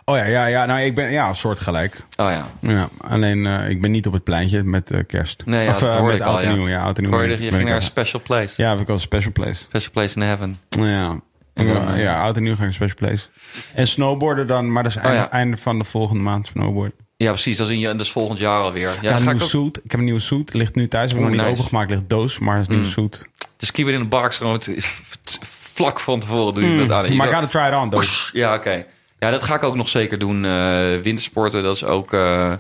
Oh 0.06 0.18
ja, 0.18 0.26
ja, 0.26 0.46
ja. 0.46 0.66
Nou, 0.66 0.80
ik 0.80 0.96
ben 0.96 1.12
ja, 1.12 1.34
soortgelijk. 1.34 2.06
Oh 2.16 2.30
ja. 2.30 2.48
Ja, 2.60 2.88
alleen 2.98 3.46
eh, 3.46 3.70
ik 3.70 3.82
ben 3.82 3.92
niet 3.92 4.08
op 4.08 4.14
het 4.14 4.24
pleintje 4.24 4.64
met 4.64 4.92
eh, 4.92 5.00
kerst. 5.08 5.46
Nee, 5.46 5.64
ja, 5.64 5.70
of 5.70 5.80
hoorde 5.82 6.06
met 6.06 6.16
ik 6.16 6.22
al, 6.22 6.34
oud 6.34 6.42
en 6.42 6.50
ja. 6.50 6.56
nieuw. 6.56 6.68
Ja, 6.68 6.82
oud 6.82 6.98
en 6.98 7.04
nieuw. 7.04 7.12
Hoorde 7.12 7.44
je, 7.44 7.52
ging 7.52 7.64
naar 7.64 7.76
een 7.76 7.82
special 7.82 8.22
place. 8.22 8.54
Ja, 8.58 8.70
heb 8.70 8.80
ik 8.80 8.88
wel 8.88 8.96
een 8.96 9.02
special 9.02 9.32
place. 9.32 9.64
Special 9.64 9.92
place 9.92 10.16
in 10.16 10.22
heaven. 10.22 10.60
Ja. 10.70 11.20
Ja, 11.54 11.96
ja, 11.96 12.22
oud 12.22 12.38
en 12.38 12.44
nieuw 12.44 12.56
ga 12.56 12.64
ik 12.64 12.80
naar 12.80 12.82
een 12.82 12.90
special 12.90 13.08
place. 13.08 13.28
En 13.76 13.88
snowboarden 13.88 14.48
dan, 14.48 14.72
maar 14.72 14.84
dat 14.84 14.92
is 14.92 14.98
einde, 14.98 15.18
Oh 15.18 15.24
ja. 15.24 15.32
einde 15.32 15.58
van 15.58 15.78
de 15.78 15.84
volgende 15.84 16.24
maand 16.24 16.48
snowboard. 16.48 16.94
Ja, 17.18 17.32
precies. 17.32 17.58
Dat 17.58 17.68
is, 17.68 17.74
in, 17.74 17.80
je- 17.80 17.88
dat 17.88 18.00
is 18.00 18.12
volgend 18.12 18.40
jaar 18.40 18.62
alweer. 18.62 18.90
Ja, 18.90 18.98
Ja, 19.02 19.16
een 19.16 19.22
ga 19.22 19.32
ik 19.32 19.42
ook, 19.42 19.50
suit. 19.50 19.78
Ik 19.84 19.92
heb 19.92 20.00
een 20.00 20.06
nieuwe 20.06 20.20
suit. 20.20 20.54
Ligt 20.54 20.76
nu 20.76 20.88
thuis. 20.88 21.10
Heb 21.12 21.20
ik 21.20 21.26
Oeh, 21.26 21.26
nog 21.36 21.36
niet 21.38 21.46
nice. 21.50 21.60
opengemaakt. 21.62 21.90
Ligt 21.90 22.10
doos, 22.10 22.40
maar 22.40 22.58
het 22.58 22.62
is 22.62 22.68
een 22.68 22.74
nieuwe 22.82 22.92
suit. 22.92 23.28
dus 23.58 23.72
keep 23.72 23.88
it 23.88 23.94
in 23.94 24.00
the 24.00 24.06
box. 24.08 24.38
Vlak 25.74 26.00
van 26.00 26.20
tevoren 26.20 26.54
doe 26.54 26.64
je 26.72 26.78
dat 26.78 26.92
aan. 26.92 27.16
Maar 27.16 27.28
zo- 27.28 27.34
gotta 27.34 27.48
try 27.48 27.76
it 27.76 27.82
on, 27.84 27.90
doos. 27.90 28.30
Ja, 28.34 28.56
oké. 28.56 28.84
Ja, 29.20 29.32
dat 29.32 29.44
ga 29.44 29.56
ik 29.56 29.64
ook 29.64 29.76
nog 29.76 29.90
zeker 29.90 30.20
doen. 30.20 30.46
Eh, 30.46 30.96
wintersporten, 31.02 31.64
dat 31.64 31.76
is 31.76 31.84
ook, 31.84 32.14
eh, 32.14 32.54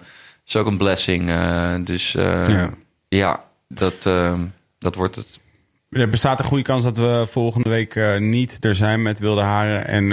is 0.46 0.56
ook 0.56 0.66
een 0.66 0.78
blessing. 0.78 1.30
Eh, 1.30 1.74
dus 1.80 2.12
Ja. 2.12 2.70
ja, 3.08 3.44
dat, 3.68 3.94
eh, 4.04 4.34
dat 4.80 4.96
wordt 4.96 5.16
het. 5.16 5.40
Er 5.90 6.10
bestaat 6.10 6.40
een 6.40 6.46
goede 6.46 6.64
kans 6.64 6.84
dat 6.84 6.98
we 6.98 7.26
volgende 7.30 7.70
week 7.70 8.20
niet 8.20 8.58
er 8.60 8.76
zijn 8.76 9.02
met 9.02 9.20
wilde 9.20 9.42
haren. 9.42 9.88
En, 9.88 10.12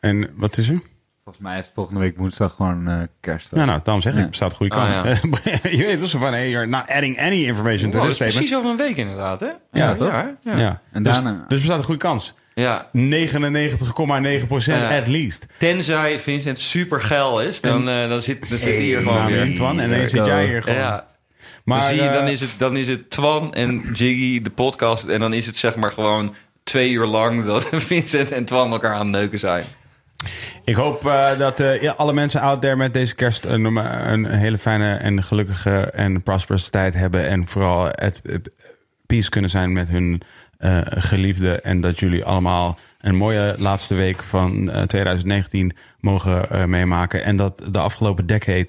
en 0.00 0.30
wat 0.36 0.58
is 0.58 0.68
er? 0.68 0.80
Volgens 1.24 1.44
mij 1.44 1.58
is 1.58 1.66
volgende 1.74 2.00
week 2.00 2.16
woensdag 2.16 2.54
gewoon 2.54 2.88
eh 2.88 3.02
kerst. 3.20 3.52
Nou, 3.52 3.66
nou, 3.66 3.80
daarom 3.82 4.02
zeg 4.02 4.12
ik, 4.12 4.18
Ja. 4.18 4.24
er 4.24 4.30
bestaat 4.30 4.54
goede 4.54 4.74
Ah, 4.74 5.02
kans. 5.02 5.18
je 5.78 5.84
weet 5.84 6.00
dus 6.00 6.10
van, 6.10 6.32
hey, 6.32 6.50
you're 6.50 6.66
not 6.66 6.88
adding 6.88 7.18
any 7.20 7.44
information 7.44 7.90
to 7.90 7.98
Wow, 7.98 8.06
this 8.06 8.14
statement. 8.16 8.38
precies 8.38 8.56
over 8.56 8.70
een 8.70 8.76
week 8.76 8.96
inderdaad, 8.96 9.40
hè? 9.40 9.48
Ja, 9.72 9.94
toch? 9.94 10.08
Ja, 10.08 10.36
Ja. 10.44 10.56
ja. 10.56 10.80
En 10.92 11.02
dus, 11.02 11.12
daarna- 11.14 11.44
dus 11.48 11.58
bestaat 11.58 11.78
een 11.78 11.84
goede 11.84 12.00
kans. 12.00 12.34
99,9 12.92 14.46
procent 14.46 14.80
Ja. 14.80 14.96
at 14.98 15.06
least. 15.08 15.46
Tenzij 15.58 16.20
Vincent 16.20 16.58
super 16.58 17.00
geil 17.00 17.40
is, 17.42 17.60
dan, 17.60 17.88
eh, 17.88 18.08
dan 18.08 18.20
zit, 18.20 18.48
dan 18.48 18.58
zit 18.58 18.68
hij 18.74 18.80
hier 18.82 18.98
gewoon 19.00 19.18
Nou, 19.18 19.32
weer. 19.32 19.54
Twan, 19.54 19.80
en 19.80 19.90
dan 19.90 20.08
zit 20.08 20.26
jij 20.26 20.46
hier 20.46 20.62
gewoon. 20.62 20.78
Ja, 20.78 20.90
Maar, 21.64 21.78
maar 21.78 21.88
zie 21.88 22.02
je, 22.02 22.10
dan 22.10 22.24
eh, 22.24 22.32
is, 22.32 22.40
het, 22.40 22.54
dan 22.58 22.76
is 22.76 22.88
het 22.88 23.10
Twan 23.10 23.54
en 23.54 23.80
Jiggy, 23.92 24.42
de 24.42 24.50
podcast. 24.50 25.04
En 25.04 25.20
dan 25.20 25.32
is 25.32 25.46
het 25.46 25.56
zeg 25.56 25.76
maar 25.76 25.92
gewoon 25.92 26.34
twee 26.64 26.90
uur 26.90 27.06
lang 27.06 27.44
dat 27.44 27.68
Vincent 27.92 28.30
en 28.32 28.44
Twan 28.44 28.70
elkaar 28.72 28.92
aan 28.94 29.00
het 29.06 29.16
neuken 29.16 29.38
zijn. 29.38 29.64
Ik 30.64 30.74
hoop 30.74 31.06
eh, 31.06 31.38
dat 31.38 31.60
eh, 31.60 31.94
alle 31.96 32.12
mensen 32.12 32.40
out 32.40 32.60
there 32.60 32.76
met 32.76 32.94
deze 32.94 33.14
kerst 33.14 33.44
een, 33.44 33.64
een 34.12 34.24
hele 34.26 34.58
fijne 34.58 34.94
en 34.94 35.22
gelukkige 35.22 35.80
en 35.80 36.22
prosperous 36.22 36.68
tijd 36.68 36.94
hebben. 36.94 37.28
En 37.28 37.48
vooral 37.48 37.88
het 37.90 38.22
peace 39.06 39.28
kunnen 39.28 39.50
zijn 39.50 39.72
met 39.72 39.88
hun 39.88 40.22
eh 40.58 40.80
geliefde. 40.88 41.60
En 41.60 41.80
dat 41.80 41.98
jullie 41.98 42.24
allemaal 42.24 42.78
een 43.00 43.16
mooie 43.16 43.54
laatste 43.58 43.94
week 43.94 44.22
van 44.22 44.70
eh, 44.70 44.82
2019 44.82 45.76
mogen 46.00 46.70
meemaken. 46.70 47.24
En 47.24 47.36
dat 47.36 47.62
de 47.70 47.78
afgelopen 47.78 48.26
decade 48.26 48.68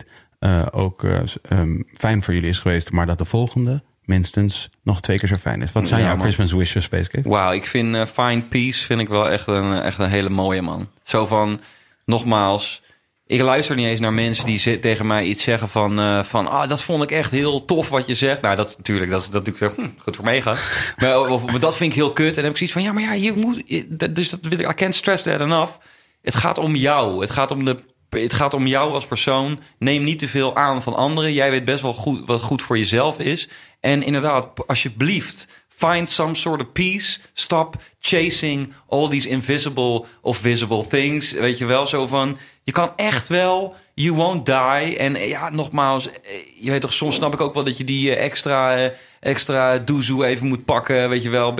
ook 0.71 1.03
eh, 1.03 1.19
ehm, 1.41 1.81
fijn 1.97 2.23
voor 2.23 2.33
jullie 2.33 2.49
is 2.49 2.59
geweest. 2.59 2.91
Maar 2.91 3.05
dat 3.05 3.17
de 3.17 3.25
volgende 3.25 3.83
minstens 4.05 4.69
nog 4.83 5.01
twee 5.01 5.19
keer 5.19 5.27
zo 5.27 5.35
fijn 5.35 5.61
is. 5.61 5.71
Wat 5.71 5.87
zijn 5.87 5.99
Ja, 5.99 6.05
jouw 6.05 6.15
man. 6.15 6.25
Christmas 6.25 6.51
wishes, 6.51 6.89
Cave? 6.89 7.29
Wauw, 7.29 7.51
ik 7.51 7.65
vind 7.65 7.95
eh, 7.95 8.05
Find 8.05 8.49
Peace 8.49 8.85
vind 8.85 8.99
ik 8.99 9.07
wel 9.07 9.29
echt 9.29 9.47
een, 9.47 9.81
echt 9.81 9.99
een 9.99 10.09
hele 10.09 10.29
mooie 10.29 10.61
man. 10.61 10.89
Zo 11.03 11.25
van, 11.25 11.61
nogmaals, 12.05 12.81
ik 13.27 13.41
luister 13.41 13.75
niet 13.75 13.85
eens 13.85 13.99
naar 13.99 14.13
mensen 14.13 14.45
die 14.45 14.79
tegen 14.79 15.07
mij 15.07 15.23
iets 15.23 15.43
zeggen 15.43 15.69
van, 15.69 15.99
eh, 15.99 16.23
van 16.23 16.47
ah, 16.47 16.69
dat 16.69 16.83
vond 16.83 17.03
ik 17.03 17.11
echt 17.11 17.31
heel 17.31 17.65
tof 17.65 17.89
wat 17.89 18.07
je 18.07 18.15
zegt. 18.15 18.41
Nou, 18.41 18.55
dat 18.55 18.77
natuurlijk, 18.77 19.11
dat, 19.11 19.27
dat 19.31 19.45
doe 19.45 19.53
ik 19.53 19.59
zo, 19.59 19.71
hm, 19.75 19.87
goed 20.01 20.15
voor 20.15 20.25
meegaan. 20.25 20.57
maar, 20.97 21.19
of, 21.19 21.45
maar 21.45 21.59
dat 21.59 21.75
vind 21.75 21.89
ik 21.91 21.97
heel 21.97 22.13
kut. 22.13 22.27
En 22.27 22.33
dan 22.33 22.43
heb 22.43 22.51
ik 22.51 22.57
zoiets 22.57 22.75
van, 22.75 22.83
ja, 22.83 22.91
maar 22.91 23.03
ja, 23.03 23.13
je 23.13 23.33
moet, 23.33 23.63
dus 24.15 24.29
dat 24.29 24.39
wil 24.41 24.59
ik, 24.59 24.69
I 24.71 24.73
can't 24.73 24.95
stress 24.95 25.23
that 25.23 25.39
enough. 25.39 25.71
Het 26.21 26.35
gaat 26.35 26.57
om 26.57 26.75
jou. 26.75 27.21
Het 27.21 27.29
gaat 27.29 27.51
om 27.51 27.65
de 27.65 27.77
het 28.21 28.33
gaat 28.33 28.53
om 28.53 28.67
jou 28.67 28.93
als 28.93 29.05
persoon. 29.05 29.59
Neem 29.77 30.03
niet 30.03 30.19
te 30.19 30.27
veel 30.27 30.55
aan 30.55 30.81
van 30.81 30.95
anderen. 30.95 31.33
Jij 31.33 31.51
weet 31.51 31.65
best 31.65 31.81
wel 31.81 31.93
goed 31.93 32.21
wat 32.25 32.41
goed 32.41 32.61
voor 32.61 32.77
jezelf 32.77 33.19
is. 33.19 33.49
En 33.79 34.03
inderdaad, 34.03 34.67
alsjeblieft, 34.67 35.47
find 35.69 36.09
some 36.09 36.35
sort 36.35 36.61
of 36.61 36.71
peace. 36.71 37.19
Stop 37.33 37.75
chasing 37.99 38.73
all 38.89 39.09
these 39.09 39.29
invisible 39.29 40.05
of 40.21 40.37
visible 40.37 40.87
things. 40.87 41.31
Weet 41.31 41.57
je 41.57 41.65
wel, 41.65 41.87
zo 41.87 42.07
van... 42.07 42.37
Je 42.63 42.71
kan 42.71 42.91
echt 42.95 43.27
wel... 43.27 43.75
You 43.95 44.15
won't 44.15 44.45
die. 44.45 44.97
En 44.97 45.15
eh, 45.15 45.29
ja, 45.29 45.49
nogmaals, 45.49 46.09
eh, 46.09 46.19
je 46.59 46.71
weet 46.71 46.81
toch, 46.81 46.93
soms 46.93 47.15
snap 47.15 47.33
ik 47.33 47.41
ook 47.41 47.53
wel 47.53 47.63
dat 47.63 47.77
je 47.77 47.83
die 47.83 48.15
eh, 48.15 48.23
extra, 48.23 48.91
extra 49.19 49.77
doezoe 49.77 50.25
even 50.25 50.47
moet 50.47 50.65
pakken, 50.65 51.09
weet 51.09 51.23
je 51.23 51.29
wel, 51.29 51.47
op 51.47 51.59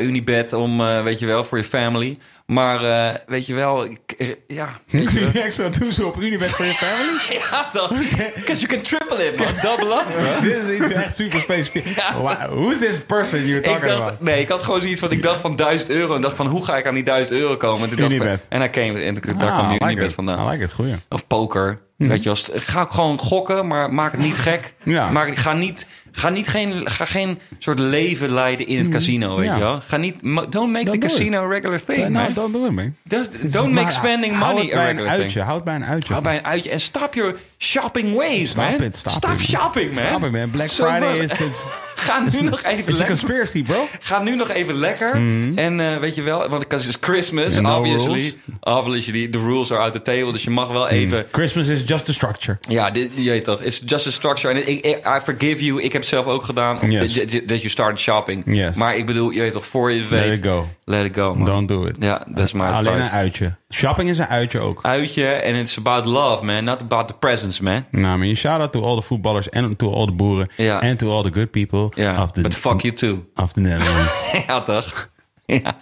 Unibed 0.00 0.52
om, 0.52 0.78
weet 0.78 1.18
je 1.18 1.26
wel, 1.26 1.44
voor 1.44 1.58
je 1.58 1.64
family. 1.64 2.18
Maar 2.48 2.84
eh, 2.84 3.14
weet 3.26 3.46
je 3.46 3.54
wel, 3.54 3.84
ik, 3.84 3.98
eh, 4.18 4.28
ja, 4.46 4.80
weet 4.90 5.10
je 5.12 5.30
wel. 5.32 5.42
extra 5.42 5.70
toezo 5.70 6.06
op 6.06 6.20
Unibet 6.22 6.50
voor 6.50 6.64
je 6.64 6.72
family? 6.72 7.38
Ja, 7.50 7.68
dan. 7.72 7.88
Because 8.34 8.66
you 8.66 8.66
can 8.66 8.82
triple 8.82 9.26
it, 9.26 9.36
man. 9.36 9.46
Double 9.62 9.94
up. 9.94 10.06
Dit 10.42 10.56
is 10.68 10.80
iets 10.84 10.92
echt 10.92 11.16
super 11.16 11.40
specifiek. 11.40 11.86
Ja. 11.96 12.16
Wow, 12.18 12.30
Who's 12.30 12.78
this 12.78 12.98
person 13.06 13.40
you're 13.46 13.56
Ik 13.58 13.64
talking 13.64 13.84
dacht, 13.86 14.00
about? 14.00 14.20
nee, 14.20 14.40
ik 14.40 14.48
had 14.48 14.62
gewoon 14.62 14.80
zoiets 14.80 15.00
van, 15.00 15.10
ik 15.10 15.22
dacht 15.22 15.40
van 15.40 15.56
1000 15.56 15.90
euro. 15.90 16.14
En 16.14 16.20
dacht 16.20 16.36
van, 16.36 16.46
hoe 16.46 16.64
ga 16.64 16.76
ik 16.76 16.86
aan 16.86 16.94
die 16.94 17.02
1000 17.04 17.40
euro 17.40 17.56
komen? 17.56 17.82
En, 17.82 17.88
toen 17.88 17.98
dacht 17.98 18.12
ik- 18.12 18.18
Unibet. 18.20 18.46
en 18.48 18.58
hij 18.58 18.70
came, 18.70 19.00
en 19.00 19.14
daar 19.14 19.48
Ah, 19.48 19.54
kwam 19.54 19.66
nu 19.66 19.72
like 19.72 19.84
Unibet 19.84 20.12
vandaan. 20.12 20.46
I 20.46 20.50
like 20.50 20.64
it, 20.64 20.72
goeie. 20.72 20.94
Of 21.08 21.26
poker. 21.26 21.80
Weet 21.96 22.18
je 22.18 22.24
wel, 22.24 22.36
st- 22.36 22.50
ga 22.54 22.80
ook 22.80 22.90
gewoon 22.92 23.18
gokken, 23.18 23.66
maar 23.66 23.92
maak 23.92 24.12
het 24.12 24.20
niet 24.20 24.36
gek. 24.36 24.74
Ja. 24.82 25.10
Maak, 25.10 25.36
ga 25.36 25.52
niet, 25.52 25.86
ga 26.18 26.28
niet 26.28 26.48
geen, 26.48 26.90
ga 26.90 27.04
geen 27.04 27.38
soort 27.58 27.78
leven 27.78 28.32
leiden 28.32 28.66
in 28.66 28.78
het 28.78 28.88
casino, 28.88 29.36
weet 29.36 29.46
Ja. 29.46 29.54
je 29.54 29.60
wel. 29.60 29.80
Ga 29.86 29.96
niet, 29.96 30.14
don't 30.50 30.72
make 30.72 30.90
the 30.90 30.98
casino 30.98 31.44
a 31.44 31.48
regular 31.48 31.84
thing, 31.84 32.08
nou, 32.08 32.32
don't 32.32 32.52
do 32.52 32.64
it, 32.66 32.72
man. 32.72 32.94
Just 33.02 33.52
don't 33.52 33.72
make 33.72 33.90
spending 33.90 34.36
money 34.38 34.72
a 34.72 34.74
bij 34.74 34.90
een 34.90 34.96
regular 34.96 35.10
thing. 35.10 35.22
uitje. 35.22 35.40
Houd 35.42 35.64
bij 35.64 35.74
een 35.74 35.84
uitje. 35.84 36.12
Hou 36.12 36.24
bij 36.24 36.36
een 36.36 36.44
uitje 36.44 36.70
en 36.70 36.80
stop 36.80 37.14
your 37.14 37.34
shopping 37.58 38.14
ways, 38.14 38.50
Stop 38.50 38.64
man. 38.70 38.82
it, 38.82 38.96
stop 38.96 39.32
it. 39.32 39.40
shopping, 39.40 39.94
man. 39.94 40.04
Stop 40.06 40.24
it, 40.24 40.30
man. 40.32 40.50
Black 40.50 40.68
Friday 40.70 41.18
is... 41.18 41.40
It's, 41.48 41.68
Ga 41.98 42.18
nu 42.20 42.40
nog 42.42 42.62
even 42.62 42.78
it's 42.78 42.88
a 42.88 42.98
lekker. 42.98 43.06
conspiracy, 43.06 43.62
bro. 43.62 43.86
Ga 44.00 44.22
nu 44.22 44.36
nog 44.36 44.48
even 44.50 44.74
lekker. 44.74 45.12
En 45.54 45.80
eh, 45.80 45.96
weet 45.96 46.14
je 46.14 46.22
wel, 46.22 46.48
want 46.48 46.64
het 46.72 46.86
is 46.86 46.96
Christmas, 47.00 47.54
Ja, 47.54 47.60
no 47.60 47.78
obviously. 47.78 48.34
Obviously, 48.60 49.28
the 49.28 49.38
rules 49.38 49.72
are 49.72 49.80
out 49.80 49.92
the 49.92 50.02
table. 50.02 50.32
Dus 50.32 50.42
je 50.42 50.50
mag 50.50 50.68
wel 50.68 50.88
even... 50.88 51.26
Christmas 51.32 51.68
is 51.68 51.82
just 51.86 52.08
a 52.08 52.12
structure. 52.12 52.58
Ja, 52.68 52.90
dit, 52.90 53.12
je 53.16 53.30
weet 53.30 53.44
toch. 53.44 53.62
It's 53.62 53.82
just 53.86 54.06
a 54.06 54.10
structure. 54.10 54.54
En 54.54 54.68
ik, 54.68 54.84
ik- 54.84 55.06
I 55.06 55.20
forgive 55.24 55.64
you. 55.64 55.82
Ik 55.82 55.92
heb 55.92 56.00
het 56.00 56.10
zelf 56.10 56.26
ook 56.26 56.44
gedaan. 56.44 56.78
Yes. 56.90 57.14
Dat 57.14 57.32
je- 57.32 57.44
Dat 57.44 57.62
je 57.62 57.68
start 57.68 58.00
shopping. 58.00 58.42
Yes. 58.46 58.76
Maar 58.76 58.96
ik 58.96 59.06
bedoel, 59.06 59.30
je 59.30 59.40
weet 59.40 59.52
toch, 59.52 59.66
voor 59.66 59.90
je 59.92 60.00
het 60.00 60.08
weet... 60.08 60.24
Let 60.28 60.38
it 60.38 60.44
go. 60.44 60.68
Let 60.84 61.04
it 61.06 61.14
go, 61.14 61.34
man. 61.34 61.44
Don't 61.46 61.68
do 61.68 61.84
it. 61.84 61.96
Ja, 62.00 62.22
dat 62.28 62.44
is 62.46 62.52
mijn 62.52 62.72
Alleen 62.72 62.92
advice. 62.92 63.08
een 63.10 63.16
uitje. 63.16 63.54
Shopping 63.70 64.10
is 64.10 64.18
een 64.18 64.26
uitje 64.28 64.58
ook. 64.60 64.78
Uitje. 64.82 65.26
En 65.26 65.54
it's 65.54 65.78
about 65.78 66.04
love, 66.06 66.44
man. 66.44 66.64
Not 66.64 66.80
about 66.82 67.08
the 67.08 67.14
presents, 67.48 67.60
man. 67.60 68.02
Nou, 68.02 68.18
man, 68.18 68.34
shout 68.36 68.60
out 68.60 68.72
to 68.72 68.82
all 68.84 69.00
the 69.00 69.02
voetballers 69.02 69.48
en 69.48 69.76
to 69.76 69.92
all 69.92 70.06
the 70.06 70.12
boeren. 70.12 70.48
Ja. 70.56 70.80
En 70.82 70.96
to 70.96 71.10
all 71.10 71.22
the 71.22 71.32
good 71.32 71.50
people 71.50 71.88
Ja, 72.02 72.22
of 72.22 72.30
the, 72.32 72.40
but 72.40 72.54
fuck 72.54 72.80
you 72.80 72.92
too. 72.94 73.26
of 73.34 73.52
the 73.52 73.60
Netherlands. 73.60 74.32
ja, 74.46 74.60
toch? 74.62 75.08
Ja. 75.46 75.76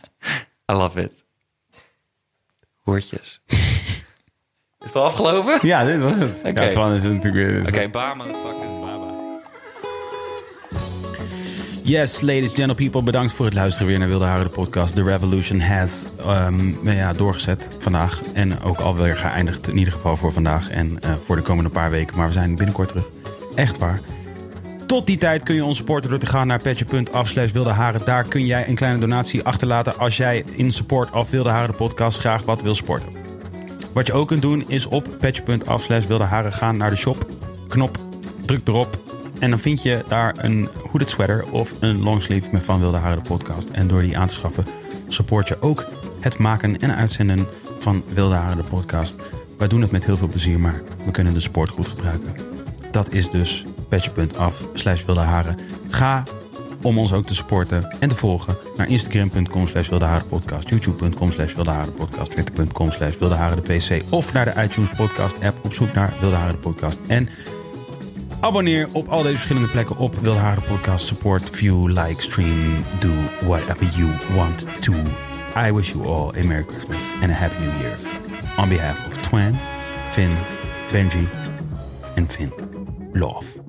I 0.72 0.74
love 0.74 1.00
it. 1.02 1.24
Hoortjes. 2.84 3.40
Is 3.46 4.92
het 4.92 4.96
al 4.96 5.04
afgelopen? 5.04 5.58
ja, 5.62 5.84
dit 5.84 6.00
was 6.00 6.18
het. 6.18 6.42
Oké. 6.44 6.62
Ja, 6.62 6.70
Twan 6.70 6.92
is 6.92 7.02
natuurlijk 7.02 7.34
weer... 7.34 7.58
Oké, 7.60 8.14
motherfuckers. 8.14 8.32
Bye, 8.32 8.68
bye. 8.68 8.75
Yes, 11.86 12.20
ladies 12.20 12.48
and 12.48 12.54
gentle 12.54 12.74
people, 12.74 13.02
bedankt 13.02 13.32
voor 13.32 13.44
het 13.44 13.54
luisteren 13.54 13.88
weer 13.88 13.98
naar 13.98 14.08
Wilde 14.08 14.24
Haren, 14.24 14.44
de 14.44 14.50
podcast. 14.50 14.94
The 14.94 15.02
Revolution 15.02 15.60
has 15.60 16.04
um, 16.20 16.78
nou 16.82 16.96
ja, 16.96 17.12
doorgezet 17.12 17.68
vandaag. 17.78 18.22
En 18.34 18.60
ook 18.60 18.80
alweer 18.80 19.16
geëindigd, 19.16 19.68
in 19.68 19.78
ieder 19.78 19.92
geval 19.92 20.16
voor 20.16 20.32
vandaag 20.32 20.70
en 20.70 20.98
uh, 21.04 21.10
voor 21.24 21.36
de 21.36 21.42
komende 21.42 21.70
paar 21.70 21.90
weken. 21.90 22.16
Maar 22.16 22.26
we 22.26 22.32
zijn 22.32 22.56
binnenkort 22.56 22.88
terug. 22.88 23.04
Echt 23.54 23.78
waar. 23.78 24.00
Tot 24.86 25.06
die 25.06 25.16
tijd 25.16 25.42
kun 25.42 25.54
je 25.54 25.64
ons 25.64 25.76
supporten 25.76 26.10
door 26.10 26.18
te 26.18 26.26
gaan 26.26 26.46
naar 26.46 26.62
petje.af 26.62 27.28
slash 27.28 27.52
wilde 27.52 27.70
haren. 27.70 28.04
Daar 28.04 28.28
kun 28.28 28.46
jij 28.46 28.68
een 28.68 28.74
kleine 28.74 28.98
donatie 28.98 29.42
achterlaten 29.42 29.98
als 29.98 30.16
jij 30.16 30.44
in 30.56 30.72
support 30.72 31.10
of 31.10 31.30
Wilde 31.30 31.48
Haren 31.48 31.70
de 31.70 31.76
podcast 31.76 32.18
graag 32.18 32.42
wat 32.42 32.62
wil 32.62 32.74
supporten. 32.74 33.08
Wat 33.92 34.06
je 34.06 34.12
ook 34.12 34.28
kunt 34.28 34.42
doen 34.42 34.64
is 34.68 34.86
op 34.86 35.16
petje.af 35.18 35.82
slash 35.82 36.06
wilde 36.06 36.24
haren 36.24 36.52
gaan 36.52 36.76
naar 36.76 36.90
de 36.90 36.96
shop. 36.96 37.26
Knop, 37.68 37.98
druk 38.46 38.68
erop 38.68 39.05
en 39.38 39.50
dan 39.50 39.58
vind 39.58 39.82
je 39.82 40.04
daar 40.08 40.34
een 40.36 40.68
hooded 40.90 41.10
sweater 41.10 41.44
of 41.50 41.74
een 41.80 42.02
longsleeve 42.02 42.48
met 42.52 42.62
van 42.62 42.80
Wilde 42.80 42.96
Haren 42.96 43.22
de 43.22 43.28
podcast. 43.28 43.68
En 43.68 43.88
door 43.88 44.02
die 44.02 44.18
aan 44.18 44.28
te 44.28 44.34
schaffen 44.34 44.64
support 45.08 45.48
je 45.48 45.60
ook 45.60 45.86
het 46.20 46.38
maken 46.38 46.80
en 46.80 46.94
uitzenden 46.94 47.46
van 47.78 48.04
Wilde 48.08 48.34
Haren 48.34 48.56
de 48.56 48.62
podcast. 48.62 49.16
Wij 49.58 49.68
doen 49.68 49.80
het 49.80 49.90
met 49.90 50.06
heel 50.06 50.16
veel 50.16 50.28
plezier, 50.28 50.58
maar 50.58 50.82
we 51.04 51.10
kunnen 51.10 51.34
de 51.34 51.40
support 51.40 51.70
goed 51.70 51.88
gebruiken. 51.88 52.34
Dat 52.90 53.12
is 53.12 53.30
dus 53.30 53.64
petje.af 53.88 54.62
slash 54.74 55.04
wilde 55.04 55.20
haren. 55.20 55.58
Ga 55.88 56.22
om 56.82 56.98
ons 56.98 57.12
ook 57.12 57.26
te 57.26 57.34
supporten 57.34 57.96
en 58.00 58.08
te 58.08 58.16
volgen 58.16 58.56
naar 58.76 58.88
instagram.com 58.88 59.68
slash 59.68 59.88
podcast, 60.28 60.68
youtube.com 60.68 61.32
slash 61.32 61.52
podcast, 61.96 62.30
twitter.com 62.30 62.90
slash 62.90 63.16
pc 63.62 64.02
of 64.10 64.32
naar 64.32 64.44
de 64.44 64.62
iTunes 64.62 64.88
podcast 64.96 65.36
app 65.42 65.64
op 65.64 65.74
zoek 65.74 65.94
naar 65.94 66.12
Wilde 66.20 66.36
Haren 66.36 66.58
podcast. 66.58 66.98
En 67.06 67.28
abonneer 68.40 68.88
op 68.92 69.08
al 69.08 69.22
deze 69.22 69.34
verschillende 69.34 69.68
plekken 69.68 69.96
op 69.96 70.14
Wilde 70.14 70.38
Haren 70.38 70.62
podcast. 70.62 71.06
Support, 71.06 71.50
view, 71.50 71.86
like, 71.88 72.22
stream, 72.22 72.84
do 72.98 73.10
whatever 73.46 73.86
you 73.96 74.10
want 74.34 74.66
to. 74.80 74.92
I 75.68 75.72
wish 75.72 75.92
you 75.92 76.06
all 76.06 76.32
a 76.36 76.46
Merry 76.46 76.64
Christmas 76.64 77.10
and 77.22 77.30
a 77.30 77.34
Happy 77.34 77.64
New 77.64 77.80
Year's. 77.80 78.18
On 78.56 78.68
behalf 78.68 79.06
of 79.06 79.16
Twan, 79.22 79.54
Finn, 80.10 80.32
Benji, 80.92 81.28
and 82.16 82.32
Finn. 82.32 82.52
Love. 83.14 83.65